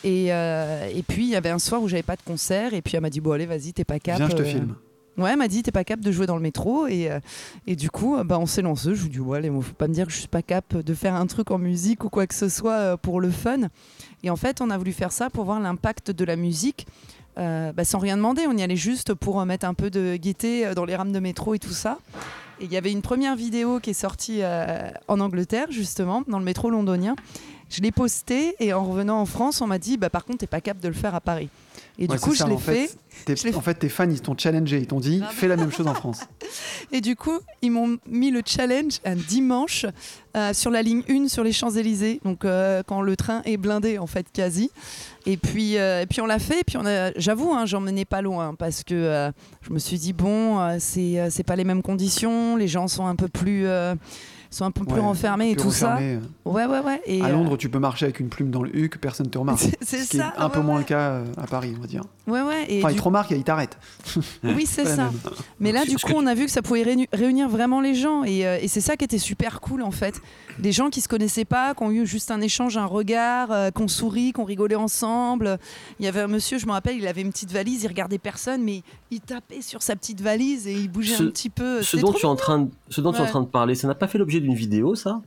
Et, 0.04 0.26
euh, 0.32 0.86
et 0.94 1.02
puis 1.02 1.24
il 1.24 1.30
y 1.30 1.36
avait 1.36 1.48
un 1.48 1.58
soir 1.58 1.82
où 1.82 1.88
j'avais 1.88 2.02
pas 2.02 2.16
de 2.16 2.22
concert 2.22 2.74
et 2.74 2.82
puis 2.82 2.94
elle 2.94 3.00
m'a 3.00 3.08
dit 3.08 3.20
bon 3.20 3.32
allez 3.32 3.46
vas-y 3.46 3.72
t'es 3.72 3.84
pas 3.84 3.98
cap. 3.98 4.18
Viens, 4.18 4.28
je 4.28 4.36
te 4.36 4.42
euh, 4.42 4.44
filme. 4.44 4.76
Ouais, 5.16 5.30
elle 5.30 5.38
m'a 5.38 5.48
dit 5.48 5.62
t'es 5.62 5.72
pas 5.72 5.82
cap 5.82 5.98
de 5.98 6.12
jouer 6.12 6.26
dans 6.26 6.36
le 6.36 6.42
métro 6.42 6.86
et, 6.86 7.10
euh, 7.10 7.20
et 7.66 7.74
du 7.74 7.88
coup 7.90 8.18
bah, 8.22 8.38
on 8.38 8.44
s'est 8.44 8.60
lancé. 8.60 8.94
Je 8.94 9.00
lui 9.00 9.06
ai 9.06 9.12
dit 9.12 9.20
ouais, 9.20 9.38
allez, 9.38 9.48
faut 9.48 9.72
pas 9.72 9.88
me 9.88 9.94
dire 9.94 10.06
que 10.06 10.12
je 10.12 10.18
suis 10.18 10.28
pas 10.28 10.42
cap 10.42 10.76
de 10.76 10.94
faire 10.94 11.14
un 11.14 11.26
truc 11.26 11.50
en 11.50 11.58
musique 11.58 12.04
ou 12.04 12.10
quoi 12.10 12.26
que 12.26 12.34
ce 12.34 12.50
soit 12.50 12.98
pour 12.98 13.18
le 13.20 13.30
fun. 13.30 13.68
Et 14.22 14.28
en 14.28 14.36
fait, 14.36 14.60
on 14.60 14.68
a 14.68 14.76
voulu 14.76 14.92
faire 14.92 15.10
ça 15.10 15.30
pour 15.30 15.46
voir 15.46 15.58
l'impact 15.58 16.10
de 16.10 16.24
la 16.26 16.36
musique. 16.36 16.86
bah, 17.36 17.84
sans 17.84 17.98
rien 17.98 18.18
demander, 18.18 18.42
on 18.46 18.56
y 18.58 18.62
allait 18.62 18.76
juste 18.76 19.14
pour 19.14 19.42
mettre 19.46 19.64
un 19.66 19.74
peu 19.74 19.88
de 19.88 20.16
gaieté 20.16 20.74
dans 20.74 20.84
les 20.84 20.96
rames 20.96 21.12
de 21.12 21.20
métro 21.20 21.54
et 21.54 21.58
tout 21.58 21.70
ça. 21.70 21.98
Et 22.60 22.66
il 22.66 22.72
y 22.72 22.76
avait 22.76 22.92
une 22.92 23.02
première 23.02 23.36
vidéo 23.36 23.80
qui 23.80 23.90
est 23.90 23.94
sortie 23.94 24.42
en 25.08 25.20
Angleterre, 25.20 25.68
justement, 25.70 26.22
dans 26.28 26.38
le 26.38 26.44
métro 26.44 26.70
londonien. 26.70 27.16
Je 27.74 27.80
l'ai 27.80 27.90
postée 27.90 28.54
et 28.60 28.72
en 28.72 28.84
revenant 28.84 29.20
en 29.20 29.26
France, 29.26 29.60
on 29.60 29.66
m'a 29.66 29.78
dit 29.78 29.96
bah, 29.96 30.08
par 30.08 30.24
contre, 30.24 30.38
t'es 30.38 30.46
pas 30.46 30.60
cap 30.60 30.78
de 30.78 30.86
le 30.86 30.94
faire 30.94 31.12
à 31.16 31.20
Paris. 31.20 31.48
Et 31.98 32.06
Ouais, 32.06 32.14
du 32.14 32.20
coup, 32.20 32.32
je 32.32 32.44
l'ai 32.44 32.56
fait. 32.56 32.88
En 33.54 33.60
fait, 33.60 33.74
tes 33.74 33.88
fans, 33.88 34.08
ils 34.08 34.20
t'ont 34.20 34.36
challengé. 34.38 34.78
Ils 34.78 34.86
t'ont 34.86 35.00
dit, 35.00 35.20
fais 35.32 35.48
la 35.48 35.56
même 35.56 35.72
chose 35.72 35.88
en 35.88 35.94
France. 35.94 36.20
Et 36.92 37.00
du 37.00 37.16
coup, 37.16 37.40
ils 37.62 37.72
m'ont 37.72 37.98
mis 38.06 38.30
le 38.30 38.42
challenge 38.46 39.00
un 39.04 39.16
dimanche 39.16 39.86
euh, 40.36 40.52
sur 40.52 40.70
la 40.70 40.82
ligne 40.82 41.02
1 41.08 41.26
sur 41.28 41.42
les 41.42 41.52
Champs-Élysées, 41.52 42.20
donc 42.24 42.44
euh, 42.44 42.82
quand 42.86 43.00
le 43.00 43.16
train 43.16 43.42
est 43.44 43.56
blindé 43.56 43.98
en 43.98 44.06
fait 44.06 44.26
quasi. 44.32 44.70
Et 45.26 45.36
puis, 45.36 45.76
euh, 45.76 46.02
et 46.02 46.06
puis 46.06 46.20
on 46.20 46.26
l'a 46.26 46.38
fait, 46.38 46.60
et 46.60 46.64
puis 46.64 46.78
j'avoue, 47.16 47.52
hein, 47.52 47.66
j'en 47.66 47.80
menais 47.80 48.04
pas 48.04 48.22
loin 48.22 48.54
parce 48.54 48.84
que 48.84 49.32
je 49.62 49.72
me 49.72 49.78
suis 49.80 49.98
dit 49.98 50.12
bon, 50.12 50.78
c'est 50.78 51.44
pas 51.44 51.56
les 51.56 51.64
mêmes 51.64 51.82
conditions, 51.82 52.56
les 52.56 52.68
gens 52.68 52.86
sont 52.86 53.06
un 53.06 53.16
peu 53.16 53.28
plus 53.28 53.66
sont 54.54 54.64
un 54.64 54.70
peu 54.70 54.84
plus 54.84 54.94
Ouais, 54.94 55.00
renfermés 55.00 55.50
et 55.50 55.56
tout 55.56 55.70
ça. 55.70 55.94
refermé. 55.96 56.20
Ouais, 56.44 56.66
ouais, 56.66 56.80
ouais. 56.80 57.00
Et, 57.06 57.20
À 57.22 57.26
euh, 57.26 57.32
Londres, 57.32 57.56
tu 57.56 57.68
peux 57.68 57.78
marcher 57.78 58.06
avec 58.06 58.20
une 58.20 58.28
plume 58.28 58.50
dans 58.50 58.62
le 58.62 58.74
huc, 58.76 58.98
personne 59.00 59.28
te 59.28 59.36
remarque. 59.38 59.58
c'est 59.60 59.76
c'est 59.82 59.98
Ce 60.04 60.10
qui 60.10 60.16
ça. 60.18 60.32
est 60.36 60.40
un 60.40 60.48
peu 60.48 60.60
ouais, 60.60 60.64
moins 60.64 60.78
le 60.78 60.84
cas 60.84 61.10
euh, 61.10 61.24
à 61.36 61.46
Paris, 61.46 61.74
on 61.76 61.80
va 61.80 61.86
dire. 61.86 62.02
Ouais, 62.26 62.40
ouais. 62.42 62.64
Et 62.68 62.78
Enfin, 62.78 62.88
du 62.88 62.94
ils 62.94 62.98
te 62.98 63.02
remarquent 63.02 63.32
et 63.32 63.36
ils 63.36 63.44
t'arrêtent. 63.44 63.76
Oui, 64.42 64.64
c'est 64.66 64.84
ça. 64.86 64.96
même. 65.04 65.12
Mais 65.60 65.72
là, 65.72 65.84
du 65.84 65.96
coup, 65.96 66.12
on 66.14 66.26
a 66.26 66.34
vu 66.34 66.46
que 66.46 66.50
ça 66.50 66.62
pouvait 66.62 66.82
réuni- 66.82 67.08
réunir 67.12 67.48
vraiment 67.48 67.80
les 67.80 67.94
gens. 67.94 68.24
Et, 68.24 68.46
euh, 68.46 68.58
et 68.60 68.68
c'est 68.68 68.80
ça 68.80 68.96
qui 68.96 69.04
était 69.04 69.18
super 69.18 69.60
cool, 69.60 69.82
en 69.82 69.90
fait. 69.90 70.20
Des 70.58 70.70
gens 70.72 70.88
qui 70.88 71.00
se 71.00 71.08
connaissaient 71.08 71.44
pas, 71.44 71.74
qui 71.74 71.82
ont 71.82 71.90
eu 71.90 72.06
juste 72.06 72.30
un 72.30 72.40
échange, 72.40 72.76
un 72.76 72.86
regard, 72.86 73.50
euh, 73.50 73.70
qu'on 73.70 73.88
sourit, 73.88 74.32
qu'on 74.32 74.44
rigolait 74.44 74.76
ensemble. 74.76 75.58
Il 75.98 76.04
y 76.04 76.08
avait 76.08 76.20
un 76.20 76.28
monsieur, 76.28 76.58
je 76.58 76.66
me 76.66 76.72
rappelle, 76.72 76.96
il 76.96 77.06
avait 77.06 77.22
une 77.22 77.30
petite 77.30 77.50
valise, 77.52 77.82
il 77.82 77.88
regardait 77.88 78.18
personne, 78.18 78.62
mais 78.62 78.82
il 79.10 79.20
tapait 79.20 79.62
sur 79.62 79.82
sa 79.82 79.96
petite 79.96 80.20
valise 80.20 80.66
et 80.68 80.72
il 80.74 80.88
bougeait 80.88 81.16
Ce- 81.16 81.22
un 81.24 81.26
petit 81.28 81.50
peu. 81.50 81.82
Ce 81.82 81.96
dont, 81.96 82.12
tu 82.12 82.22
es 82.22 82.28
en 82.28 82.36
train 82.36 82.60
de, 82.60 82.70
ce 82.88 83.00
dont 83.00 83.12
tu 83.12 83.18
es 83.18 83.22
en 83.22 83.26
train 83.26 83.40
de 83.42 83.46
parler, 83.46 83.74
ça 83.74 83.88
n'a 83.88 83.94
pas 83.96 84.06
fait 84.06 84.18
l'objet 84.18 84.40
d'une 84.44 84.54
vidéo, 84.54 84.94
ça? 84.94 85.20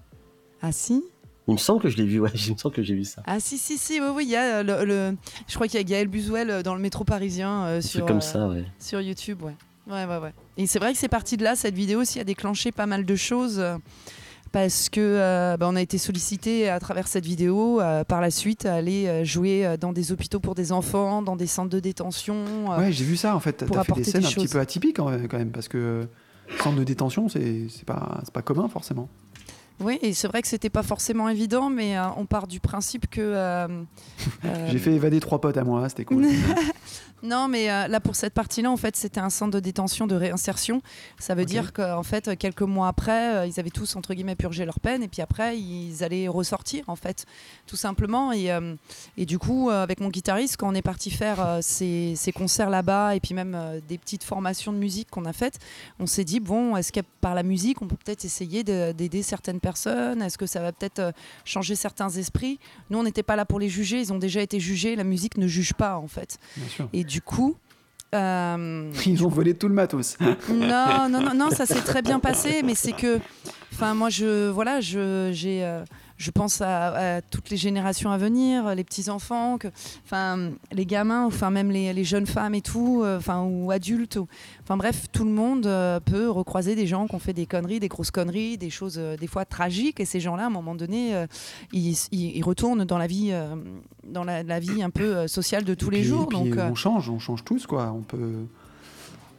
Ah 0.62 0.72
si? 0.72 1.04
Il 1.48 1.54
me 1.54 1.58
semble 1.58 1.82
que 1.82 1.90
je 1.90 1.98
l'ai 1.98 2.06
vu, 2.06 2.20
ouais, 2.20 2.30
il 2.48 2.54
me 2.54 2.58
semble 2.58 2.76
que 2.76 2.82
j'ai 2.84 2.94
vu 2.96 3.06
ça. 3.06 3.22
Ah 3.26 3.40
si 3.40 3.58
si 3.58 3.78
si 3.78 4.00
oui 4.02 4.08
oui 4.16 4.24
il 4.26 4.30
y 4.32 4.36
a 4.36 4.58
euh, 4.60 4.64
le, 4.64 4.86
le- 4.86 5.18
je 5.48 5.56
crois 5.56 5.68
qu'il 5.68 5.80
y 5.80 5.82
a 5.82 5.84
Gaël 5.84 6.08
Buzuel 6.08 6.50
euh, 6.50 6.62
dans 6.64 6.76
le 6.76 6.82
métro 6.82 7.04
parisien 7.04 7.64
euh, 7.66 7.82
C'est 7.82 7.88
sur 8.00 8.06
comme 8.06 8.18
euh, 8.18 8.22
ça, 8.22 8.48
ouais. 8.50 8.66
sur 8.80 9.00
YouTube 9.02 9.42
ouais 9.44 9.56
ouais 9.88 10.06
ouais 10.06 10.18
ouais 10.18 10.34
et 10.58 10.68
c'est 10.68 10.80
vrai 10.80 10.92
que 10.92 11.00
c'est 11.00 11.08
parti 11.08 11.38
de 11.38 11.44
là 11.46 11.56
cette 11.56 11.74
vidéo 11.76 12.02
aussi 12.02 12.20
a 12.20 12.26
déclenché 12.26 12.74
pas 12.74 12.86
mal 12.86 13.06
de 13.06 13.16
choses 13.16 13.60
euh, 13.60 13.78
parce 14.52 14.90
que 14.90 15.00
euh, 15.00 15.56
bah, 15.58 15.68
on 15.70 15.76
a 15.78 15.82
été 15.82 15.98
sollicité 15.98 16.68
à 16.70 16.80
travers 16.82 17.08
cette 17.08 17.26
vidéo 17.26 17.80
euh, 17.80 18.04
par 18.04 18.20
la 18.20 18.30
suite 18.32 18.66
à 18.66 18.74
aller 18.76 19.24
jouer 19.24 19.76
dans 19.80 19.94
des 19.94 20.12
hôpitaux 20.12 20.42
pour 20.42 20.54
des 20.56 20.74
enfants 20.74 21.22
dans 21.22 21.38
des 21.38 21.48
centres 21.48 21.70
de 21.70 21.80
détention 21.80 22.36
euh, 22.74 22.78
Ouais, 22.80 22.92
j'ai 22.92 23.06
vu 23.06 23.16
ça 23.16 23.34
en 23.36 23.40
fait. 23.40 23.66
pour 23.66 23.76
T'as 23.78 23.84
fait 23.86 23.94
des 23.94 24.04
scènes 24.04 24.22
des 24.22 24.28
un 24.28 24.32
petit 24.32 24.48
peu 24.50 24.60
atypiques 24.60 24.98
quand 24.98 25.10
même, 25.10 25.28
quand 25.30 25.38
même, 25.38 25.52
parce 25.52 25.68
que 25.70 26.08
centre 26.62 26.78
de 26.78 26.84
détention, 26.84 27.30
c'est 27.30 27.68
pas, 27.86 28.22
pas 28.34 28.42
commun 28.42 28.68
forcément. 28.68 29.10
Oui, 29.80 30.00
et 30.02 30.14
c'est 30.14 30.28
vrai 30.28 30.42
que 30.42 30.48
c'était 30.48 30.72
pas 30.72 30.82
forcément 30.82 31.30
évident, 31.30 31.70
mais 31.70 31.98
euh, 31.98 32.06
on 32.18 32.26
part 32.26 32.48
du 32.48 32.60
principe 32.60 33.08
que. 33.08 33.22
euh, 33.22 33.68
euh, 34.46 34.68
J'ai 34.72 34.80
fait 34.80 34.94
évader 34.94 35.20
trois 35.20 35.40
potes 35.40 35.58
à 35.58 35.64
moi, 35.64 35.88
c'était 35.90 36.06
cool. 36.06 36.26
Non, 37.24 37.48
mais 37.48 37.72
euh, 37.72 37.88
là, 37.88 38.00
pour 38.00 38.16
cette 38.16 38.34
partie-là, 38.34 38.70
en 38.70 38.78
fait, 38.78 38.96
c'était 38.96 39.20
un 39.20 39.30
centre 39.32 39.52
de 39.52 39.60
détention 39.60 40.06
de 40.06 40.16
réinsertion. 40.16 40.82
Ça 41.18 41.34
veut 41.34 41.46
dire 41.46 41.74
qu'en 41.74 42.04
fait, 42.04 42.38
quelques 42.38 42.62
mois 42.62 42.88
après, 42.90 43.36
euh, 43.36 43.48
ils 43.48 43.60
avaient 43.60 43.72
tous, 43.72 43.96
entre 43.96 44.14
guillemets, 44.14 44.36
purgé 44.36 44.66
leur 44.66 44.80
peine, 44.80 45.02
et 45.02 45.08
puis 45.08 45.22
après, 45.24 45.58
ils 45.58 46.04
allaient 46.04 46.28
ressortir, 46.28 46.84
en 46.88 46.96
fait, 46.96 47.26
tout 47.66 47.76
simplement. 47.76 48.32
Et, 48.32 48.52
euh, 48.52 48.76
et 49.18 49.26
du 49.26 49.40
coup, 49.40 49.70
avec 49.72 50.00
mon 50.00 50.10
guitariste, 50.10 50.58
quand 50.58 50.70
on 50.70 50.76
est 50.76 50.82
parti 50.84 51.10
faire 51.10 51.58
ces, 51.62 52.14
ces 52.16 52.32
concerts 52.32 52.70
là-bas, 52.70 53.16
et 53.16 53.20
puis 53.20 53.34
même 53.34 53.58
des 53.88 53.98
petites 53.98 54.24
formations 54.24 54.72
de 54.72 54.78
musique 54.78 55.10
qu'on 55.10 55.26
a 55.26 55.34
faites, 55.34 55.58
on 56.00 56.06
s'est 56.06 56.24
dit, 56.24 56.40
bon, 56.40 56.78
est-ce 56.78 56.92
que 56.92 57.00
par 57.22 57.34
la 57.34 57.44
musique, 57.44 57.82
on 57.82 57.88
peut 57.88 57.96
peut-être 57.96 58.26
essayer 58.26 58.64
de- 58.64 58.92
d'aider 58.92 59.24
certaines 59.24 59.60
personnes? 59.60 60.22
Est-ce 60.22 60.38
que 60.38 60.46
ça 60.46 60.62
va 60.62 60.72
peut-être 60.72 61.14
changer 61.46 61.76
certains 61.76 62.10
esprits? 62.10 62.60
Nous, 62.92 63.00
on 63.00 63.04
n'était 63.04 63.24
pas 63.24 63.36
là 63.36 63.46
pour 63.46 63.60
les 63.60 63.70
juger, 63.70 64.00
ils 64.02 64.14
ont 64.14 64.20
déjà 64.20 64.42
été 64.42 64.60
jugés, 64.60 64.96
la 64.96 65.04
musique 65.04 65.38
ne 65.38 65.48
juge 65.48 65.74
pas, 65.74 65.98
en 65.98 66.08
fait. 66.08 66.38
Bien 66.56 66.70
sûr. 66.70 66.90
Et 66.94 67.07
du 67.08 67.22
coup, 67.22 67.56
euh, 68.16 68.92
Ils 69.06 69.26
ont 69.26 69.30
volé 69.30 69.54
tout 69.54 69.68
le 69.68 69.74
matos. 69.74 70.18
non, 70.20 71.10
non, 71.10 71.20
non, 71.22 71.34
non, 71.34 71.50
ça 71.50 71.66
s'est 71.66 71.82
très 71.82 72.02
bien 72.02 72.20
passé, 72.20 72.62
mais 72.64 72.76
c'est 72.76 72.94
que, 72.94 73.20
enfin, 73.74 73.94
moi, 73.94 74.10
je, 74.10 74.50
voilà, 74.50 74.80
je, 74.82 75.30
j'ai, 75.34 75.64
euh, 75.64 75.84
je 76.18 76.32
pense 76.32 76.62
à, 76.62 77.18
à 77.18 77.22
toutes 77.22 77.50
les 77.50 77.58
générations 77.58 78.12
à 78.12 78.18
venir, 78.18 78.74
les 78.76 78.84
petits 78.84 79.10
enfants, 79.10 79.58
que, 79.58 79.68
enfin, 80.04 80.52
les 80.72 80.86
gamins, 80.86 81.26
enfin 81.26 81.50
même 81.52 81.70
les, 81.72 81.94
les 81.94 82.04
jeunes 82.04 82.26
femmes 82.26 82.56
et 82.56 82.62
tout, 82.62 83.02
euh, 83.04 83.18
enfin 83.18 83.44
ou 83.44 83.72
adultes, 83.72 84.18
enfin 84.64 84.78
bref, 84.78 85.06
tout 85.12 85.24
le 85.26 85.32
monde 85.32 85.66
euh, 85.68 86.00
peut 86.00 86.30
recroiser 86.30 86.76
des 86.76 86.88
gens 86.88 87.08
qui 87.08 87.16
ont 87.16 87.20
fait 87.20 87.34
des 87.34 87.46
conneries, 87.46 87.80
des 87.80 87.88
grosses 87.88 88.12
conneries, 88.12 88.58
des 88.58 88.70
choses 88.70 88.98
euh, 88.98 89.16
des 89.16 89.28
fois 89.28 89.46
tragiques, 89.46 90.00
et 90.00 90.06
ces 90.06 90.20
gens-là, 90.20 90.44
à 90.44 90.48
un 90.48 90.50
moment 90.52 90.76
donné, 90.76 91.26
ils, 91.74 91.92
ils- 92.12 92.38
ils 92.38 92.44
retournent 92.44 92.84
dans 92.86 92.98
la 92.98 93.08
vie, 93.08 93.32
dans 94.06 94.24
la, 94.24 94.44
la 94.44 94.60
vie 94.60 94.82
un 94.84 94.90
peu 94.90 95.28
sociale 95.28 95.64
de 95.66 95.74
tous 95.76 95.90
les 95.90 96.04
jours, 96.04 96.24
et 96.24 96.28
puis 96.28 96.50
donc. 96.52 96.58
on 96.72 96.76
change, 96.76 97.10
on 97.10 97.20
change 97.20 97.44
tous 97.44 97.68
quoi. 97.68 97.94
On 97.96 98.02
peut, 98.02 98.46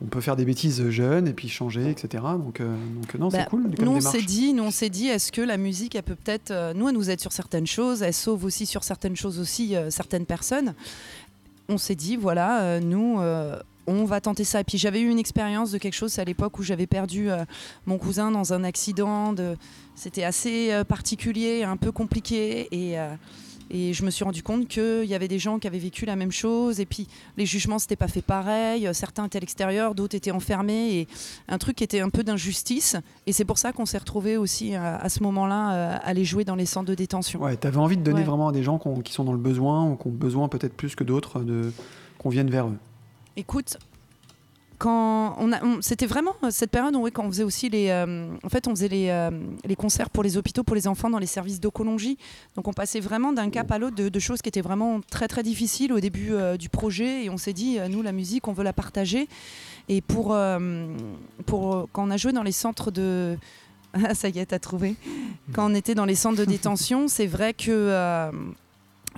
on 0.03 0.07
peut 0.07 0.21
faire 0.21 0.37
des 0.37 0.45
bêtises 0.45 0.91
jeunes 0.91 1.27
et 1.27 1.33
puis 1.33 1.49
changer, 1.49 1.91
etc. 1.91 2.23
Donc, 2.39 2.61
euh, 2.61 2.77
donc 3.01 3.15
non, 3.15 3.29
Bah, 3.29 3.39
c'est 3.41 3.51
cool 3.51 3.75
comme 3.75 3.85
nous 3.85 3.93
on 3.93 4.01
s'est 4.01 4.23
dit, 4.23 4.53
nous 4.53 4.65
on 4.65 4.71
s'est 4.71 4.91
dit, 4.91 5.09
est-ce 5.09 5.33
que 5.33 5.41
la 5.41 5.57
musique, 5.57 5.95
elle 5.95 6.03
peut 6.03 6.15
peut-être, 6.15 6.51
euh, 6.51 6.73
nous 6.75 6.89
elle 6.89 6.95
nous 6.95 7.11
aide 7.11 7.21
sur 7.21 7.33
certaines 7.33 7.67
choses, 7.67 8.03
elle 8.03 8.15
sauve 8.15 8.45
aussi 8.45 8.67
sur 8.67 8.85
certaines 8.85 9.17
choses 9.17 9.39
aussi 9.39 9.75
euh, 9.75 9.91
certaines 9.91 10.27
personnes. 10.27 10.75
On 11.69 11.79
s'est 11.79 11.97
dit, 11.97 12.17
voilà, 12.17 12.81
nous. 12.81 13.21
on 13.89 14.05
va 14.05 14.21
tenter 14.21 14.45
ça. 14.45 14.61
Et 14.61 14.65
puis 14.65 14.79
j'avais 14.79 15.01
eu 15.01 15.09
une 15.09 15.19
expérience 15.19 15.71
de 15.71 15.79
quelque 15.79 15.95
chose, 15.95 16.19
à 16.19 16.25
l'époque 16.25 16.59
où 16.59 16.63
j'avais 16.63 16.87
perdu 16.87 17.31
euh, 17.31 17.45
mon 17.87 17.99
cousin 17.99 18.31
dans 18.31 18.53
un 18.53 18.65
accident. 18.65 19.33
De... 19.33 19.57
C'était 19.95 20.25
assez 20.25 20.73
euh, 20.73 20.85
particulier, 20.85 21.65
un 21.65 21.77
peu 21.77 21.91
compliqué. 21.91 22.69
Et, 22.71 22.99
euh, 22.99 23.15
et 23.71 23.93
je 23.93 24.05
me 24.05 24.11
suis 24.11 24.25
rendu 24.25 24.43
compte 24.43 24.67
qu'il 24.69 25.05
y 25.05 25.15
avait 25.15 25.29
des 25.29 25.39
gens 25.39 25.59
qui 25.59 25.67
avaient 25.67 25.79
vécu 25.79 26.05
la 26.07 26.17
même 26.17 26.33
chose. 26.33 26.81
Et 26.81 26.87
puis 26.87 27.07
les 27.37 27.47
jugements, 27.47 27.79
s'étaient 27.79 27.97
pas 27.97 28.09
fait 28.09 28.23
pareil. 28.23 28.89
Certains 28.93 29.27
étaient 29.27 29.39
à 29.39 29.41
l'extérieur, 29.41 29.95
d'autres 29.95 30.15
étaient 30.17 30.31
enfermés. 30.31 30.99
Et 31.01 31.09
un 31.49 31.59
truc 31.59 31.77
qui 31.77 31.85
était 31.85 32.01
un 32.01 32.11
peu 32.11 32.25
d'injustice. 32.25 32.97
Et 33.27 33.33
c'est 33.33 33.45
pour 33.45 33.59
ça 33.59 33.73
qu'on 33.73 33.87
s'est 33.87 33.99
retrouvés 33.99 34.37
aussi 34.37 34.75
à, 34.75 34.97
à 34.97 35.09
ce 35.09 35.23
moment-là 35.23 35.73
euh, 35.75 35.93
à 35.95 35.97
aller 36.09 36.25
jouer 36.25 36.45
dans 36.45 36.55
les 36.57 36.67
centres 36.67 36.89
de 36.89 36.95
détention. 36.95 37.43
Ouais, 37.43 37.57
t'avais 37.57 37.77
envie 37.79 37.97
de 37.97 38.03
donner 38.03 38.21
Ouais. 38.21 38.25
vraiment 38.25 38.49
à 38.49 38.53
des 38.53 38.63
gens 38.63 38.79
qui 39.05 39.13
sont 39.13 39.25
dans 39.25 39.33
le 39.33 39.39
besoin 39.39 39.91
ou 39.91 39.97
qui 39.97 40.07
ont 40.09 40.11
besoin 40.13 40.49
peut-être 40.49 40.75
plus 40.75 40.95
que 40.95 41.05
d'autres 41.05 41.41
de 41.41 41.73
qu'on 42.19 42.31
vienne 42.31 42.51
vers 42.51 42.67
eux. 42.69 42.77
Écoute, 43.37 43.77
quand 44.79 45.35
on 45.39 45.53
a, 45.53 45.63
on- 45.65 45.83
c'était 45.83 46.07
vraiment 46.07 46.35
euh, 46.45 46.51
cette 46.51 46.71
période 46.71 46.95
où 46.97 47.01
oui, 47.03 47.11
quand 47.13 47.25
on 47.25 47.31
faisait 47.31 47.43
aussi 47.43 47.69
les, 47.69 47.89
euh, 47.91 48.29
en 48.45 48.49
fait, 48.49 48.67
on 48.69 48.71
faisait 48.71 48.89
les, 48.89 49.09
euh, 49.11 49.31
les 49.65 49.77
concerts 49.77 50.09
pour 50.11 50.23
les 50.23 50.37
hôpitaux, 50.37 50.63
pour 50.63 50.77
les 50.77 50.87
enfants 50.89 51.11
dans 51.11 51.19
les 51.19 51.27
services 51.27 51.61
d'oncologie. 51.61 52.17
Donc 52.57 52.69
on 52.69 52.73
passait 52.73 53.01
vraiment 53.01 53.33
d'un 53.33 53.51
cap 53.51 53.71
à 53.73 53.79
l'autre 53.79 53.97
de, 53.97 54.09
de 54.09 54.19
choses 54.21 54.41
qui 54.41 54.49
étaient 54.49 54.61
vraiment 54.61 55.01
très 55.11 55.29
très 55.29 55.43
difficiles 55.43 55.93
au 55.93 56.01
début 56.01 56.29
euh, 56.33 56.57
du 56.57 56.69
projet. 56.69 57.25
Et 57.25 57.31
on 57.31 57.37
s'est 57.39 57.53
dit, 57.53 57.79
nous 57.91 58.03
la 58.03 58.13
musique, 58.13 58.47
on 58.49 58.53
veut 58.53 58.65
la 58.65 58.73
partager. 58.73 59.29
Et 59.89 60.01
pour, 60.01 60.37
pour 61.47 61.89
quand 61.93 62.07
on 62.07 62.11
a 62.11 62.17
joué 62.17 62.33
dans 62.33 62.43
les 62.43 62.53
centres 62.53 62.91
de 62.91 63.37
ah, 63.95 64.15
ça 64.15 64.29
y 64.29 64.39
est, 64.39 64.47
t'as 64.47 64.59
trouvé. 64.59 64.97
Quand 65.55 65.71
on 65.71 65.75
était 65.75 65.95
dans 65.95 66.05
les 66.05 66.15
centres 66.15 66.39
de 66.39 66.45
détention, 66.45 67.09
c'est 67.09 67.27
vrai 67.27 67.55
que 67.55 68.31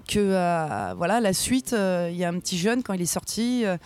que 0.09 0.19
euh, 0.21 0.95
voilà 0.97 1.21
la 1.21 1.33
suite. 1.33 1.73
euh, 1.73 2.09
Il 2.13 2.17
y 2.17 2.25
a 2.25 2.29
un 2.29 2.39
petit 2.39 2.57
jeune 2.57 2.83
quand 2.83 2.95
il 2.95 3.03
est 3.03 3.07
sorti, 3.07 3.65
euh, 3.65 3.77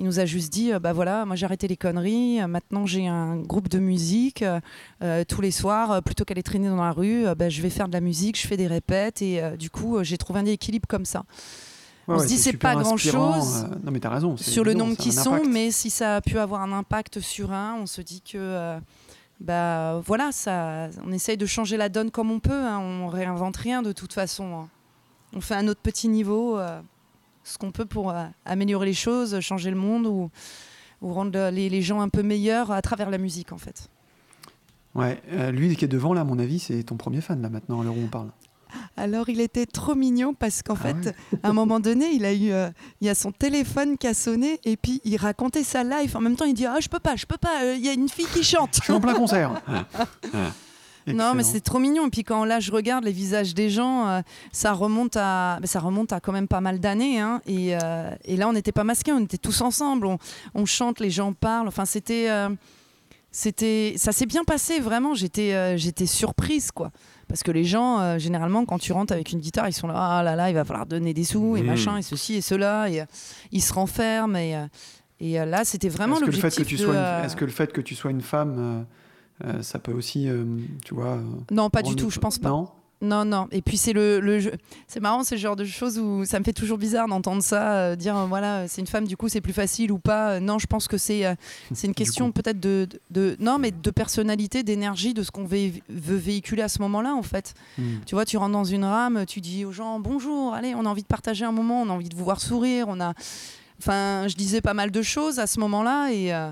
il 0.00 0.06
nous 0.06 0.18
a 0.18 0.24
juste 0.24 0.52
dit 0.52 0.72
euh, 0.72 0.80
bah 0.80 0.92
voilà, 0.92 1.24
moi 1.26 1.36
j'ai 1.36 1.44
arrêté 1.44 1.68
les 1.68 1.76
conneries. 1.76 2.40
euh, 2.40 2.46
maintenant 2.48 2.86
j'ai 2.86 3.06
un 3.06 3.36
groupe 3.36 3.68
de 3.68 3.78
musique 3.78 4.42
euh, 4.42 5.24
tous 5.28 5.40
les 5.40 5.50
soirs. 5.52 6.02
plutôt 6.02 6.24
qu'aller 6.24 6.42
traîner 6.42 6.68
dans 6.68 6.82
la 6.82 6.90
rue, 6.90 7.26
bah, 7.36 7.48
je 7.48 7.62
vais 7.62 7.70
faire 7.70 7.86
de 7.86 7.92
la 7.92 8.00
musique, 8.00 8.40
je 8.40 8.46
fais 8.48 8.56
des 8.56 8.66
répètes 8.66 9.22
et 9.22 9.40
du 9.58 9.70
coup 9.70 10.02
j'ai 10.02 10.18
trouvé 10.18 10.40
un 10.40 10.46
équilibre 10.46 10.88
comme 10.88 11.04
ça. 11.04 11.22
On 12.08 12.18
se 12.18 12.26
dit, 12.26 12.38
c'est 12.38 12.54
pas 12.54 12.74
grand-chose 12.74 13.66
euh, 13.70 13.74
non 13.84 13.92
mais 13.92 14.00
raison. 14.02 14.36
sur 14.36 14.64
le 14.64 14.74
nombre 14.74 14.96
qui 14.96 15.12
sont, 15.12 15.34
impact. 15.34 15.46
mais 15.48 15.70
si 15.70 15.90
ça 15.90 16.16
a 16.16 16.20
pu 16.20 16.38
avoir 16.38 16.62
un 16.62 16.72
impact 16.72 17.20
sur 17.20 17.52
un, 17.52 17.76
on 17.80 17.86
se 17.86 18.00
dit 18.00 18.20
que 18.20 18.36
euh, 18.36 18.78
bah 19.40 20.00
voilà, 20.04 20.32
ça, 20.32 20.88
on 21.06 21.12
essaye 21.12 21.36
de 21.36 21.46
changer 21.46 21.76
la 21.76 21.88
donne 21.88 22.10
comme 22.10 22.30
on 22.30 22.40
peut. 22.40 22.52
hein, 22.52 22.78
on 22.78 23.06
réinvente 23.06 23.56
rien 23.56 23.82
de 23.82 23.92
toute 23.92 24.12
façon. 24.12 24.54
hein. 24.54 24.68
On 25.34 25.40
fait 25.40 25.54
un 25.54 25.68
autre 25.68 25.80
petit 25.80 26.08
niveau, 26.08 26.58
euh, 26.58 26.80
ce 27.44 27.58
qu'on 27.58 27.70
peut 27.72 27.86
pour 27.86 28.10
euh, 28.10 28.24
améliorer 28.44 28.86
les 28.86 28.94
choses, 28.94 29.40
changer 29.40 29.70
le 29.70 29.76
monde 29.76 30.06
ou, 30.06 30.30
ou 31.02 31.12
rendre 31.12 31.50
les, 31.50 31.68
les 31.68 31.82
gens 31.82 32.00
un 32.00 32.08
peu 32.08 32.22
meilleurs 32.22 32.70
à 32.70 32.82
travers 32.82 33.10
la 33.10 33.18
musique 33.18 33.52
en 33.52 33.58
fait. 33.58 33.88
Ouais, 34.94 35.22
euh, 35.32 35.50
lui 35.52 35.74
qui 35.76 35.84
est 35.84 35.88
devant 35.88 36.12
là, 36.12 36.22
à 36.22 36.24
mon 36.24 36.38
avis, 36.38 36.58
c'est 36.58 36.82
ton 36.82 36.96
premier 36.96 37.20
fan 37.20 37.40
là 37.40 37.48
maintenant, 37.48 37.80
à 37.80 37.84
l'heure 37.84 37.96
où 37.96 38.02
on 38.02 38.08
parle. 38.08 38.30
Alors 38.96 39.28
il 39.28 39.40
était 39.40 39.66
trop 39.66 39.96
mignon 39.96 40.32
parce 40.32 40.62
qu'en 40.62 40.74
Ah 40.74 40.82
fait, 40.92 41.06
ouais 41.06 41.14
à 41.42 41.48
un 41.48 41.52
moment 41.52 41.80
donné, 41.80 42.10
il 42.12 42.24
a 42.24 42.32
eu, 42.32 42.52
euh, 42.52 42.70
il 43.00 43.06
y 43.06 43.10
a 43.10 43.14
son 43.16 43.32
téléphone 43.32 43.98
qui 43.98 44.06
a 44.06 44.14
sonné 44.14 44.60
et 44.64 44.76
puis 44.76 45.00
il 45.04 45.16
racontait 45.16 45.64
sa 45.64 45.82
live. 45.82 46.16
En 46.16 46.20
même 46.20 46.36
temps, 46.36 46.44
il 46.44 46.54
dit 46.54 46.66
ah 46.66 46.76
je 46.80 46.88
peux 46.88 47.00
pas, 47.00 47.16
je 47.16 47.26
peux 47.26 47.36
pas, 47.38 47.62
euh, 47.64 47.74
il 47.76 47.84
y 47.84 47.88
a 47.88 47.92
une 47.92 48.08
fille 48.08 48.26
qui 48.32 48.44
chante. 48.44 48.76
Je 48.76 48.82
suis 48.82 48.92
en 48.92 49.00
plein 49.00 49.14
concert. 49.14 49.60
Non, 51.06 51.34
mais 51.34 51.42
c'est 51.42 51.60
trop 51.60 51.78
mignon. 51.78 52.06
Et 52.06 52.10
puis 52.10 52.24
quand 52.24 52.44
là, 52.44 52.60
je 52.60 52.70
regarde 52.72 53.04
les 53.04 53.12
visages 53.12 53.54
des 53.54 53.70
gens, 53.70 54.08
euh, 54.08 54.20
ça 54.52 54.72
remonte 54.72 55.16
à, 55.16 55.58
bah, 55.60 55.66
ça 55.66 55.80
remonte 55.80 56.12
à 56.12 56.20
quand 56.20 56.32
même 56.32 56.48
pas 56.48 56.60
mal 56.60 56.78
d'années. 56.80 57.18
hein. 57.20 57.40
et, 57.46 57.76
euh, 57.82 58.10
et 58.24 58.36
là, 58.36 58.48
on 58.48 58.52
n'était 58.52 58.72
pas 58.72 58.84
masqués, 58.84 59.12
on 59.12 59.20
était 59.20 59.38
tous 59.38 59.60
ensemble. 59.62 60.06
On, 60.06 60.18
on 60.54 60.66
chante, 60.66 61.00
les 61.00 61.10
gens 61.10 61.32
parlent. 61.32 61.68
Enfin, 61.68 61.84
c'était, 61.84 62.30
euh, 62.30 62.48
c'était, 63.32 63.94
ça 63.96 64.12
s'est 64.12 64.26
bien 64.26 64.44
passé 64.44 64.80
vraiment. 64.80 65.14
J'étais, 65.14 65.78
j'étais 65.78 66.06
surprise, 66.06 66.70
quoi. 66.72 66.90
Parce 67.28 67.44
que 67.44 67.52
les 67.52 67.62
gens, 67.64 68.18
généralement, 68.18 68.64
quand 68.64 68.78
tu 68.80 68.92
rentres 68.92 69.12
avec 69.12 69.30
une 69.30 69.38
guitare, 69.38 69.68
ils 69.68 69.72
sont 69.72 69.86
là, 69.86 69.94
ah 69.96 70.22
là 70.24 70.34
là, 70.34 70.50
il 70.50 70.54
va 70.54 70.64
falloir 70.64 70.84
donner 70.86 71.14
des 71.14 71.22
sous 71.24 71.56
et 71.56 71.62
Mmh. 71.62 71.66
machin 71.66 71.96
et 71.96 72.02
ceci 72.02 72.34
et 72.34 72.40
cela. 72.40 72.90
Et 72.90 73.04
ils 73.52 73.62
se 73.62 73.72
renferment. 73.72 74.34
Et, 74.36 74.56
et 75.20 75.34
là, 75.44 75.64
c'était 75.64 75.88
vraiment 75.88 76.18
l'objectif 76.18 76.64
que 76.64 76.68
tu 76.68 76.74
de, 76.76 76.82
sois 76.82 76.94
une- 76.96 77.24
est-ce 77.24 77.36
que 77.36 77.44
le 77.44 77.52
fait 77.52 77.72
que 77.72 77.80
tu 77.80 77.94
sois 77.94 78.10
une 78.10 78.20
femme, 78.20 78.84
ça 79.62 79.78
peut 79.78 79.92
aussi, 79.92 80.28
euh, 80.28 80.44
tu 80.84 80.94
vois. 80.94 81.14
euh, 81.16 81.22
Non, 81.50 81.70
pas 81.70 81.82
du 81.82 81.96
tout. 81.96 82.10
Je 82.10 82.18
pense 82.18 82.38
pas. 82.38 82.48
Non. 82.50 82.68
Non, 83.02 83.24
non. 83.24 83.48
Et 83.50 83.62
puis 83.62 83.78
c'est 83.78 83.94
le, 83.94 84.20
le 84.20 84.40
jeu- 84.40 84.52
c'est 84.86 85.00
marrant, 85.00 85.24
c'est 85.24 85.36
le 85.36 85.40
genre 85.40 85.56
de 85.56 85.64
choses 85.64 85.98
où 85.98 86.26
ça 86.26 86.38
me 86.38 86.44
fait 86.44 86.52
toujours 86.52 86.76
bizarre 86.76 87.08
d'entendre 87.08 87.42
ça, 87.42 87.72
euh, 87.72 87.96
dire 87.96 88.14
euh, 88.14 88.26
voilà, 88.26 88.68
c'est 88.68 88.82
une 88.82 88.86
femme, 88.86 89.06
du 89.06 89.16
coup 89.16 89.30
c'est 89.30 89.40
plus 89.40 89.54
facile 89.54 89.90
ou 89.90 89.98
pas. 89.98 90.32
Euh, 90.32 90.40
non, 90.40 90.58
je 90.58 90.66
pense 90.66 90.86
que 90.86 90.98
c'est 90.98 91.24
euh, 91.24 91.34
c'est 91.72 91.86
une 91.86 91.94
question 92.02 92.30
peut-être 92.30 92.60
de, 92.60 92.86
de, 93.10 93.36
non, 93.40 93.56
mais 93.58 93.70
de 93.70 93.90
personnalité, 93.90 94.64
d'énergie, 94.64 95.14
de 95.14 95.22
ce 95.22 95.30
qu'on 95.30 95.44
veut, 95.46 95.70
veut 95.88 96.16
véhiculer 96.16 96.60
à 96.60 96.68
ce 96.68 96.82
moment-là 96.82 97.14
en 97.14 97.22
fait. 97.22 97.54
Hmm. 97.78 98.00
Tu 98.04 98.14
vois, 98.14 98.26
tu 98.26 98.36
rentres 98.36 98.52
dans 98.52 98.64
une 98.64 98.84
rame, 98.84 99.24
tu 99.26 99.40
dis 99.40 99.64
aux 99.64 99.72
gens 99.72 99.98
bonjour, 99.98 100.52
allez, 100.52 100.74
on 100.74 100.84
a 100.84 100.88
envie 100.90 101.00
de 101.00 101.06
partager 101.06 101.46
un 101.46 101.52
moment, 101.52 101.80
on 101.80 101.88
a 101.88 101.92
envie 101.94 102.10
de 102.10 102.16
vous 102.16 102.24
voir 102.24 102.38
sourire, 102.42 102.84
on 102.90 103.00
a, 103.00 103.14
enfin, 103.80 104.28
je 104.28 104.34
disais 104.36 104.60
pas 104.60 104.74
mal 104.74 104.90
de 104.90 105.00
choses 105.00 105.38
à 105.38 105.46
ce 105.46 105.58
moment-là 105.60 106.10
et 106.12 106.34
euh, 106.34 106.50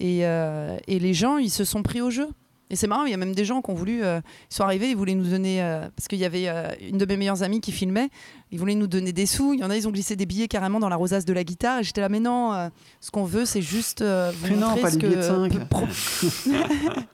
et, 0.00 0.26
euh, 0.26 0.76
et 0.86 0.98
les 0.98 1.14
gens 1.14 1.38
ils 1.38 1.50
se 1.50 1.64
sont 1.64 1.82
pris 1.82 2.00
au 2.00 2.10
jeu. 2.10 2.28
Et 2.70 2.76
c'est 2.76 2.86
marrant, 2.86 3.04
il 3.04 3.10
y 3.10 3.14
a 3.14 3.18
même 3.18 3.34
des 3.34 3.44
gens 3.44 3.60
qui 3.60 3.70
ont 3.70 3.74
voulu, 3.74 4.02
euh, 4.02 4.20
ils 4.50 4.54
sont 4.54 4.64
arrivés, 4.64 4.88
ils 4.88 4.96
voulaient 4.96 5.14
nous 5.14 5.28
donner, 5.28 5.62
euh, 5.62 5.86
parce 5.94 6.08
qu'il 6.08 6.18
y 6.18 6.24
avait 6.24 6.48
une 6.80 6.96
de 6.96 7.04
mes 7.04 7.18
meilleures 7.18 7.42
amies 7.42 7.60
qui 7.60 7.70
filmait, 7.72 8.08
ils 8.50 8.58
voulaient 8.58 8.74
nous 8.74 8.86
donner 8.86 9.12
des 9.12 9.26
sous. 9.26 9.52
Il 9.52 9.60
y 9.60 9.64
en 9.64 9.70
a, 9.70 9.76
ils 9.76 9.86
ont 9.86 9.90
glissé 9.90 10.16
des 10.16 10.24
billets 10.24 10.48
carrément 10.48 10.80
dans 10.80 10.88
la 10.88 10.96
rosace 10.96 11.26
de 11.26 11.32
la 11.34 11.44
guitare. 11.44 11.80
Et 11.80 11.84
j'étais 11.84 12.00
là, 12.00 12.08
mais 12.08 12.20
non, 12.20 12.70
ce 13.00 13.10
qu'on 13.10 13.24
veut, 13.24 13.44
c'est 13.44 13.60
juste 13.60 14.02
vous 14.02 14.56
non, 14.56 14.74
pas 14.76 14.90
ce 14.90 14.96
de 14.96 15.48
que 15.48 15.64
pro- 15.66 15.86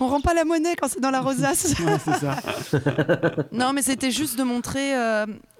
On 0.00 0.08
rend 0.08 0.20
pas 0.20 0.34
la 0.34 0.44
monnaie 0.44 0.74
quand 0.80 0.88
c'est 0.88 1.00
dans 1.00 1.10
la 1.10 1.20
rosace. 1.20 1.74
Ouais, 1.80 1.96
c'est 2.04 2.14
ça. 2.20 2.36
non, 3.52 3.72
mais 3.72 3.82
c'était 3.82 4.10
juste 4.10 4.38
de 4.38 4.42
montrer 4.42 4.92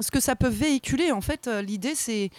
ce 0.01 0.11
que 0.11 0.21
ça 0.21 0.37
peut 0.37 0.49
véhiculer. 0.49 1.13
En 1.13 1.21
fait, 1.21 1.49
l'idée, 1.65 1.93
c'est 1.95 2.31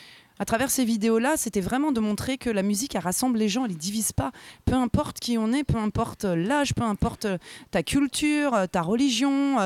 à 0.42 0.46
travers 0.46 0.72
ces 0.72 0.86
vidéos-là, 0.86 1.38
c'était 1.38 1.62
vraiment 1.62 1.92
de 1.92 2.00
montrer 2.00 2.40
que 2.40 2.50
la 2.50 2.64
musique, 2.64 2.96
elle 2.96 3.04
rassemble 3.04 3.38
les 3.38 3.48
gens, 3.48 3.66
elle 3.66 3.74
les 3.74 3.78
divise 3.78 4.12
pas. 4.12 4.32
Peu 4.66 4.74
importe 4.74 5.20
qui 5.20 5.38
on 5.38 5.54
est, 5.54 5.64
peu 5.64 5.78
importe 5.78 6.24
l'âge, 6.24 6.74
peu 6.74 6.82
importe 6.82 7.26
euh, 7.26 7.38
ta 7.70 7.84
culture, 7.84 8.56
euh, 8.56 8.66
ta 8.66 8.82
religion, 8.82 9.60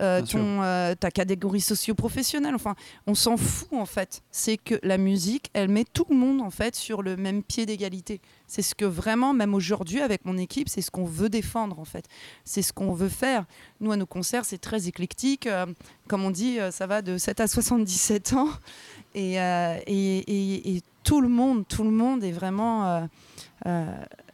euh, 0.00 0.22
ton, 0.22 0.62
euh, 0.62 0.94
ta 0.94 1.10
catégorie 1.10 1.60
socio-professionnelle. 1.60 2.54
Enfin, 2.54 2.76
on 3.08 3.16
s'en 3.16 3.36
fout 3.36 3.72
en 3.72 3.86
fait. 3.86 4.22
C'est 4.30 4.56
que 4.56 4.76
la 4.84 4.98
musique, 4.98 5.50
elle 5.52 5.68
met 5.68 5.84
tout 5.84 6.06
le 6.08 6.14
monde 6.14 6.42
en 6.42 6.50
fait 6.50 6.76
sur 6.76 7.02
le 7.02 7.16
même 7.16 7.42
pied 7.42 7.66
d'égalité. 7.66 8.20
C'est 8.52 8.62
ce 8.62 8.74
que 8.74 8.84
vraiment, 8.84 9.32
même 9.32 9.54
aujourd'hui 9.54 10.00
avec 10.00 10.24
mon 10.24 10.36
équipe, 10.36 10.68
c'est 10.68 10.80
ce 10.82 10.90
qu'on 10.90 11.04
veut 11.04 11.28
défendre 11.28 11.78
en 11.78 11.84
fait. 11.84 12.04
C'est 12.44 12.62
ce 12.62 12.72
qu'on 12.72 12.92
veut 12.92 13.08
faire. 13.08 13.44
Nous, 13.80 13.92
à 13.92 13.96
nos 13.96 14.06
concerts, 14.06 14.44
c'est 14.44 14.58
très 14.58 14.88
éclectique. 14.88 15.46
Euh, 15.46 15.66
comme 16.08 16.24
on 16.24 16.32
dit, 16.32 16.58
euh, 16.58 16.72
ça 16.72 16.88
va 16.88 17.00
de 17.00 17.16
7 17.16 17.38
à 17.38 17.46
77 17.46 18.32
ans. 18.32 18.48
Et, 19.14 19.40
euh, 19.40 19.76
et, 19.86 20.18
et- 20.18 20.76
et 20.76 20.82
tout 21.04 21.20
le 21.20 21.28
monde, 21.28 21.64
tout 21.68 21.84
le 21.84 21.90
monde 21.92 22.24
est 22.24 22.32
vraiment 22.32 23.08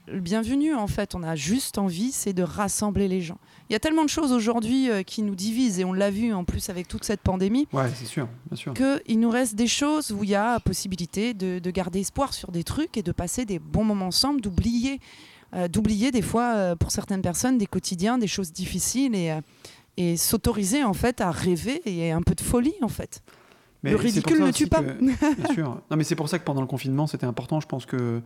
euh, 0.08 0.12
le 0.14 0.20
bienvenu 0.20 0.74
en 0.74 0.86
fait. 0.86 1.14
On 1.14 1.22
a 1.22 1.34
juste 1.36 1.78
envie, 1.78 2.12
c'est 2.12 2.32
de 2.32 2.42
rassembler 2.42 3.08
les 3.08 3.20
gens. 3.20 3.38
Il 3.68 3.72
y 3.72 3.76
a 3.76 3.80
tellement 3.80 4.04
de 4.04 4.08
choses 4.10 4.32
aujourd'hui 4.32 4.90
euh, 4.90 5.02
qui 5.02 5.22
nous 5.22 5.34
divisent 5.34 5.78
et 5.80 5.84
on 5.84 5.92
l'a 5.92 6.10
vu 6.10 6.32
en 6.32 6.44
plus 6.44 6.68
avec 6.70 6.88
toute 6.88 7.04
cette 7.04 7.20
pandémie 7.20 7.66
Ouais, 7.72 7.88
c'est 7.94 8.06
sûr, 8.06 8.28
bien 8.50 8.56
sûr. 8.56 8.74
qu'il 8.74 9.18
nous 9.20 9.30
reste 9.30 9.54
des 9.56 9.66
choses 9.66 10.12
où 10.12 10.22
il 10.24 10.30
y 10.30 10.34
a 10.34 10.60
possibilité 10.60 11.34
de, 11.34 11.58
de 11.58 11.70
garder 11.70 12.00
espoir 12.00 12.32
sur 12.34 12.52
des 12.52 12.64
trucs 12.64 12.96
et 12.96 13.02
de 13.02 13.12
passer 13.12 13.44
des 13.44 13.58
bons 13.58 13.84
moments 13.84 14.06
ensemble, 14.06 14.40
d'oublier, 14.40 15.00
euh, 15.54 15.68
d'oublier 15.68 16.10
des 16.10 16.22
fois 16.22 16.54
euh, 16.54 16.76
pour 16.76 16.90
certaines 16.92 17.22
personnes 17.22 17.58
des 17.58 17.66
quotidiens, 17.66 18.18
des 18.18 18.28
choses 18.28 18.52
difficiles 18.52 19.14
et, 19.14 19.36
et 19.96 20.16
s'autoriser 20.16 20.84
en 20.84 20.92
fait 20.92 21.20
à 21.20 21.30
rêver 21.30 21.80
et 21.86 22.12
un 22.12 22.22
peu 22.22 22.34
de 22.34 22.40
folie 22.42 22.74
en 22.82 22.88
fait. 22.88 23.22
Mais 23.82 23.90
Le 23.90 23.96
ridicule 23.96 24.42
ne 24.42 24.50
tue 24.50 24.66
pas. 24.68 24.82
que- 24.82 25.00
bien 25.00 25.54
sûr. 25.54 25.80
Non, 25.90 25.96
mais 25.96 26.02
c'est 26.04 26.16
pour 26.16 26.28
ça 26.28 26.38
que 26.38 26.44
pendant 26.44 26.60
le 26.60 26.66
confinement, 26.66 27.06
c'était 27.06 27.26
important. 27.26 27.60
Je 27.60 27.66
pense 27.66 27.86
que 27.86 28.20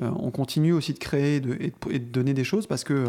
on 0.00 0.30
continue 0.30 0.72
aussi 0.72 0.92
de 0.92 0.98
créer 0.98 1.40
de- 1.40 1.56
et, 1.60 1.68
de, 1.70 1.92
et 1.92 1.98
de 1.98 2.04
donner 2.10 2.34
des 2.34 2.44
choses 2.44 2.66
parce 2.66 2.84
que, 2.84 3.06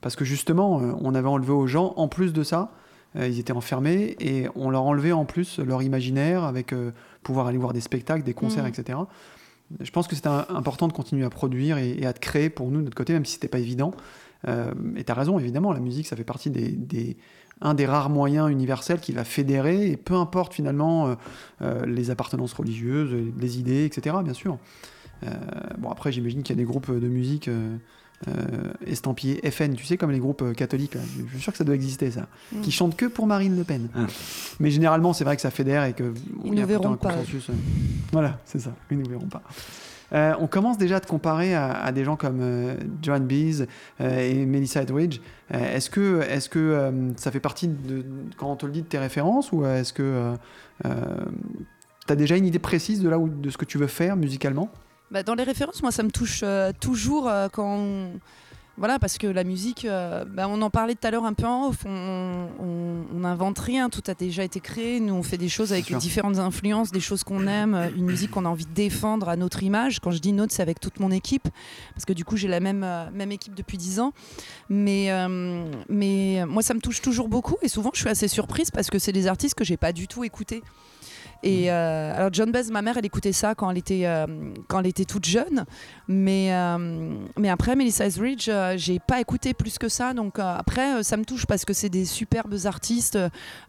parce 0.00 0.16
que 0.16 0.24
justement, 0.24 0.80
euh, 0.80 0.92
on 1.00 1.14
avait 1.14 1.28
enlevé 1.28 1.52
aux 1.52 1.66
gens, 1.66 1.92
en 1.96 2.08
plus 2.08 2.32
de 2.32 2.42
ça, 2.42 2.72
euh, 3.16 3.28
ils 3.28 3.38
étaient 3.38 3.52
enfermés 3.52 4.16
et 4.20 4.46
on 4.56 4.70
leur 4.70 4.84
enlevait 4.84 5.12
en 5.12 5.24
plus 5.26 5.58
leur 5.58 5.82
imaginaire 5.82 6.44
avec 6.44 6.72
euh, 6.72 6.92
pouvoir 7.22 7.46
aller 7.46 7.58
voir 7.58 7.72
des 7.74 7.80
spectacles, 7.82 8.22
des 8.24 8.32
concerts, 8.34 8.64
Mm. 8.64 8.68
etc. 8.68 8.98
Je 9.80 9.90
pense 9.90 10.06
que 10.08 10.14
c'était 10.16 10.28
un- 10.28 10.46
important 10.50 10.88
de 10.88 10.92
continuer 10.92 11.24
à 11.24 11.30
produire 11.30 11.76
et, 11.78 11.90
et 11.92 12.06
à 12.06 12.12
te 12.12 12.20
créer 12.20 12.48
pour 12.50 12.70
nous 12.70 12.78
de 12.80 12.84
notre 12.84 12.96
côté, 12.96 13.12
même 13.12 13.24
si 13.24 13.34
c'était 13.34 13.48
pas 13.48 13.58
évident. 13.58 13.92
Euh, 14.48 14.72
et 14.96 15.04
tu 15.04 15.12
as 15.12 15.14
raison, 15.14 15.38
évidemment, 15.38 15.72
la 15.72 15.80
musique, 15.80 16.06
ça 16.06 16.16
fait 16.16 16.24
partie 16.24 16.50
des, 16.50 16.68
des- 16.72 17.16
un 17.60 17.74
des 17.74 17.86
rares 17.86 18.10
moyens 18.10 18.50
universels 18.50 18.98
qui 19.00 19.12
va 19.12 19.22
fédérer, 19.24 19.86
et 19.90 19.96
peu 19.96 20.14
importe 20.14 20.52
finalement 20.52 21.06
euh, 21.08 21.14
euh, 21.62 21.86
les 21.86 22.10
appartenances 22.10 22.52
religieuses, 22.54 23.14
les 23.38 23.58
idées, 23.60 23.84
etc., 23.84 24.16
bien 24.24 24.34
sûr. 24.34 24.58
Euh, 25.24 25.28
bon, 25.78 25.90
après, 25.90 26.12
j'imagine 26.12 26.42
qu'il 26.42 26.56
y 26.56 26.58
a 26.58 26.62
des 26.62 26.66
groupes 26.68 26.90
de 26.90 27.06
musique 27.08 27.48
euh, 27.48 27.76
euh, 28.28 28.32
estampillés 28.86 29.40
FN, 29.50 29.74
tu 29.74 29.84
sais, 29.84 29.96
comme 29.96 30.10
les 30.12 30.18
groupes 30.20 30.52
catholiques, 30.54 30.94
là. 30.94 31.00
je 31.26 31.32
suis 31.34 31.40
sûr 31.42 31.52
que 31.52 31.58
ça 31.58 31.64
doit 31.64 31.74
exister, 31.74 32.10
ça, 32.10 32.26
Mm. 32.52 32.60
qui 32.60 32.70
chantent 32.72 32.96
que 32.96 33.06
pour 33.06 33.26
Marine 33.26 33.56
Le 33.56 33.64
Pen. 33.64 33.88
Mm. 33.94 34.04
Mais 34.60 34.70
généralement, 34.70 35.12
c'est 35.12 35.24
vrai 35.24 35.36
que 35.36 35.42
ça 35.42 35.50
fédère 35.50 35.84
et 35.84 35.92
que 35.92 36.12
il 36.44 36.54
y 36.54 36.58
a 36.58 36.62
nous 36.62 36.66
plutôt 36.66 36.66
verront 36.66 36.92
un 36.92 36.96
pas. 36.96 37.12
consensus. 37.14 37.50
euh. 37.50 37.54
Voilà, 38.12 38.38
c'est 38.44 38.60
ça, 38.60 38.72
ils 38.90 38.98
nous 38.98 39.08
verront 39.08 39.26
pas. 39.28 39.42
Euh, 40.12 40.34
on 40.40 40.46
commence 40.46 40.76
déjà 40.76 40.96
à 40.96 41.00
te 41.00 41.06
comparer 41.06 41.54
à, 41.54 41.72
à 41.72 41.90
des 41.90 42.04
gens 42.04 42.16
comme 42.16 42.40
euh, 42.42 42.74
Joan 43.02 43.24
Bees 43.26 43.64
euh, 44.02 44.18
et 44.30 44.44
Melissa 44.44 44.82
Etheridge. 44.82 45.20
Euh, 45.54 45.74
est-ce 45.76 45.88
que, 45.88 46.20
est-ce 46.28 46.50
que 46.50 46.58
euh, 46.58 47.12
ça 47.16 47.30
fait 47.30 47.40
partie 47.40 47.66
de, 47.68 48.04
quand 48.36 48.52
on 48.52 48.56
te 48.56 48.66
le 48.66 48.72
dit, 48.72 48.82
de 48.82 48.86
tes 48.86 48.98
références 48.98 49.52
ou 49.52 49.64
est-ce 49.64 49.94
que 49.94 50.34
tu 50.84 50.88
as 52.12 52.16
déjà 52.16 52.36
une 52.36 52.44
idée 52.46 52.58
précise 52.58 53.00
de 53.00 53.08
là 53.08 53.18
où, 53.18 53.28
de 53.28 53.48
ce 53.48 53.56
que 53.56 53.64
tu 53.64 53.78
veux 53.78 53.86
faire 53.86 54.16
musicalement? 54.16 54.70
Bah, 55.12 55.22
dans 55.22 55.34
les 55.34 55.44
références, 55.44 55.82
moi, 55.82 55.92
ça 55.92 56.02
me 56.02 56.10
touche 56.10 56.40
euh, 56.42 56.72
toujours 56.80 57.28
euh, 57.28 57.48
quand. 57.52 57.76
on- 57.76 58.12
Voilà, 58.78 58.98
parce 58.98 59.18
que 59.18 59.26
la 59.26 59.44
musique, 59.44 59.84
euh, 59.84 60.24
bah, 60.24 60.46
on 60.48 60.62
en 60.62 60.70
parlait 60.70 60.94
tout 60.94 61.06
à 61.06 61.10
l'heure 61.10 61.26
un 61.26 61.34
peu 61.34 61.46
en 61.46 61.68
off, 61.68 61.84
on 61.86 63.04
n'invente 63.12 63.58
rien, 63.58 63.90
tout 63.90 64.02
a 64.06 64.14
déjà 64.14 64.42
été 64.44 64.60
créé, 64.60 64.98
nous 64.98 65.12
on 65.12 65.22
fait 65.22 65.36
des 65.36 65.50
choses 65.50 65.72
avec 65.74 65.84
différentes 65.98 66.38
influences, 66.38 66.90
des 66.90 66.98
choses 67.00 67.22
qu'on 67.22 67.46
aime, 67.46 67.74
une 67.96 68.06
musique 68.06 68.30
qu'on 68.30 68.46
a 68.46 68.48
envie 68.48 68.64
de 68.64 68.72
défendre 68.72 69.28
à 69.28 69.36
notre 69.36 69.62
image. 69.62 70.00
Quand 70.00 70.10
je 70.10 70.18
dis 70.20 70.32
notre, 70.32 70.54
c'est 70.54 70.62
avec 70.62 70.80
toute 70.80 71.00
mon 71.00 71.10
équipe, 71.10 71.48
parce 71.94 72.06
que 72.06 72.14
du 72.14 72.24
coup 72.24 72.38
j'ai 72.38 72.48
la 72.48 72.60
même, 72.60 72.82
euh, 72.82 73.10
même 73.12 73.30
équipe 73.30 73.54
depuis 73.54 73.76
10 73.76 74.00
ans. 74.00 74.14
Mais, 74.70 75.12
euh, 75.12 75.64
mais 75.90 76.44
moi 76.48 76.62
ça 76.62 76.72
me 76.72 76.80
touche 76.80 77.02
toujours 77.02 77.28
beaucoup 77.28 77.56
et 77.60 77.68
souvent 77.68 77.90
je 77.92 78.00
suis 78.00 78.08
assez 78.08 78.26
surprise 78.26 78.70
parce 78.70 78.88
que 78.88 78.98
c'est 78.98 79.12
des 79.12 79.26
artistes 79.26 79.54
que 79.54 79.64
j'ai 79.64 79.76
pas 79.76 79.92
du 79.92 80.08
tout 80.08 80.24
écoutés. 80.24 80.62
Et 81.42 81.70
euh, 81.70 82.14
alors 82.14 82.30
John 82.32 82.52
Baez, 82.52 82.70
ma 82.70 82.82
mère, 82.82 82.96
elle 82.96 83.06
écoutait 83.06 83.32
ça 83.32 83.54
quand 83.54 83.70
elle 83.70 83.78
était, 83.78 84.06
euh, 84.06 84.26
quand 84.68 84.80
elle 84.80 84.86
était 84.86 85.04
toute 85.04 85.24
jeune. 85.24 85.64
Mais, 86.06 86.54
euh, 86.54 87.16
mais 87.36 87.48
après, 87.48 87.74
Melissa 87.74 88.06
Etheridge, 88.06 88.48
j'ai 88.76 88.98
pas 89.00 89.20
écouté 89.20 89.54
plus 89.54 89.78
que 89.78 89.88
ça. 89.88 90.14
Donc 90.14 90.38
après, 90.38 91.02
ça 91.02 91.16
me 91.16 91.24
touche 91.24 91.46
parce 91.46 91.64
que 91.64 91.72
c'est 91.72 91.88
des 91.88 92.04
superbes 92.04 92.54
artistes, 92.64 93.18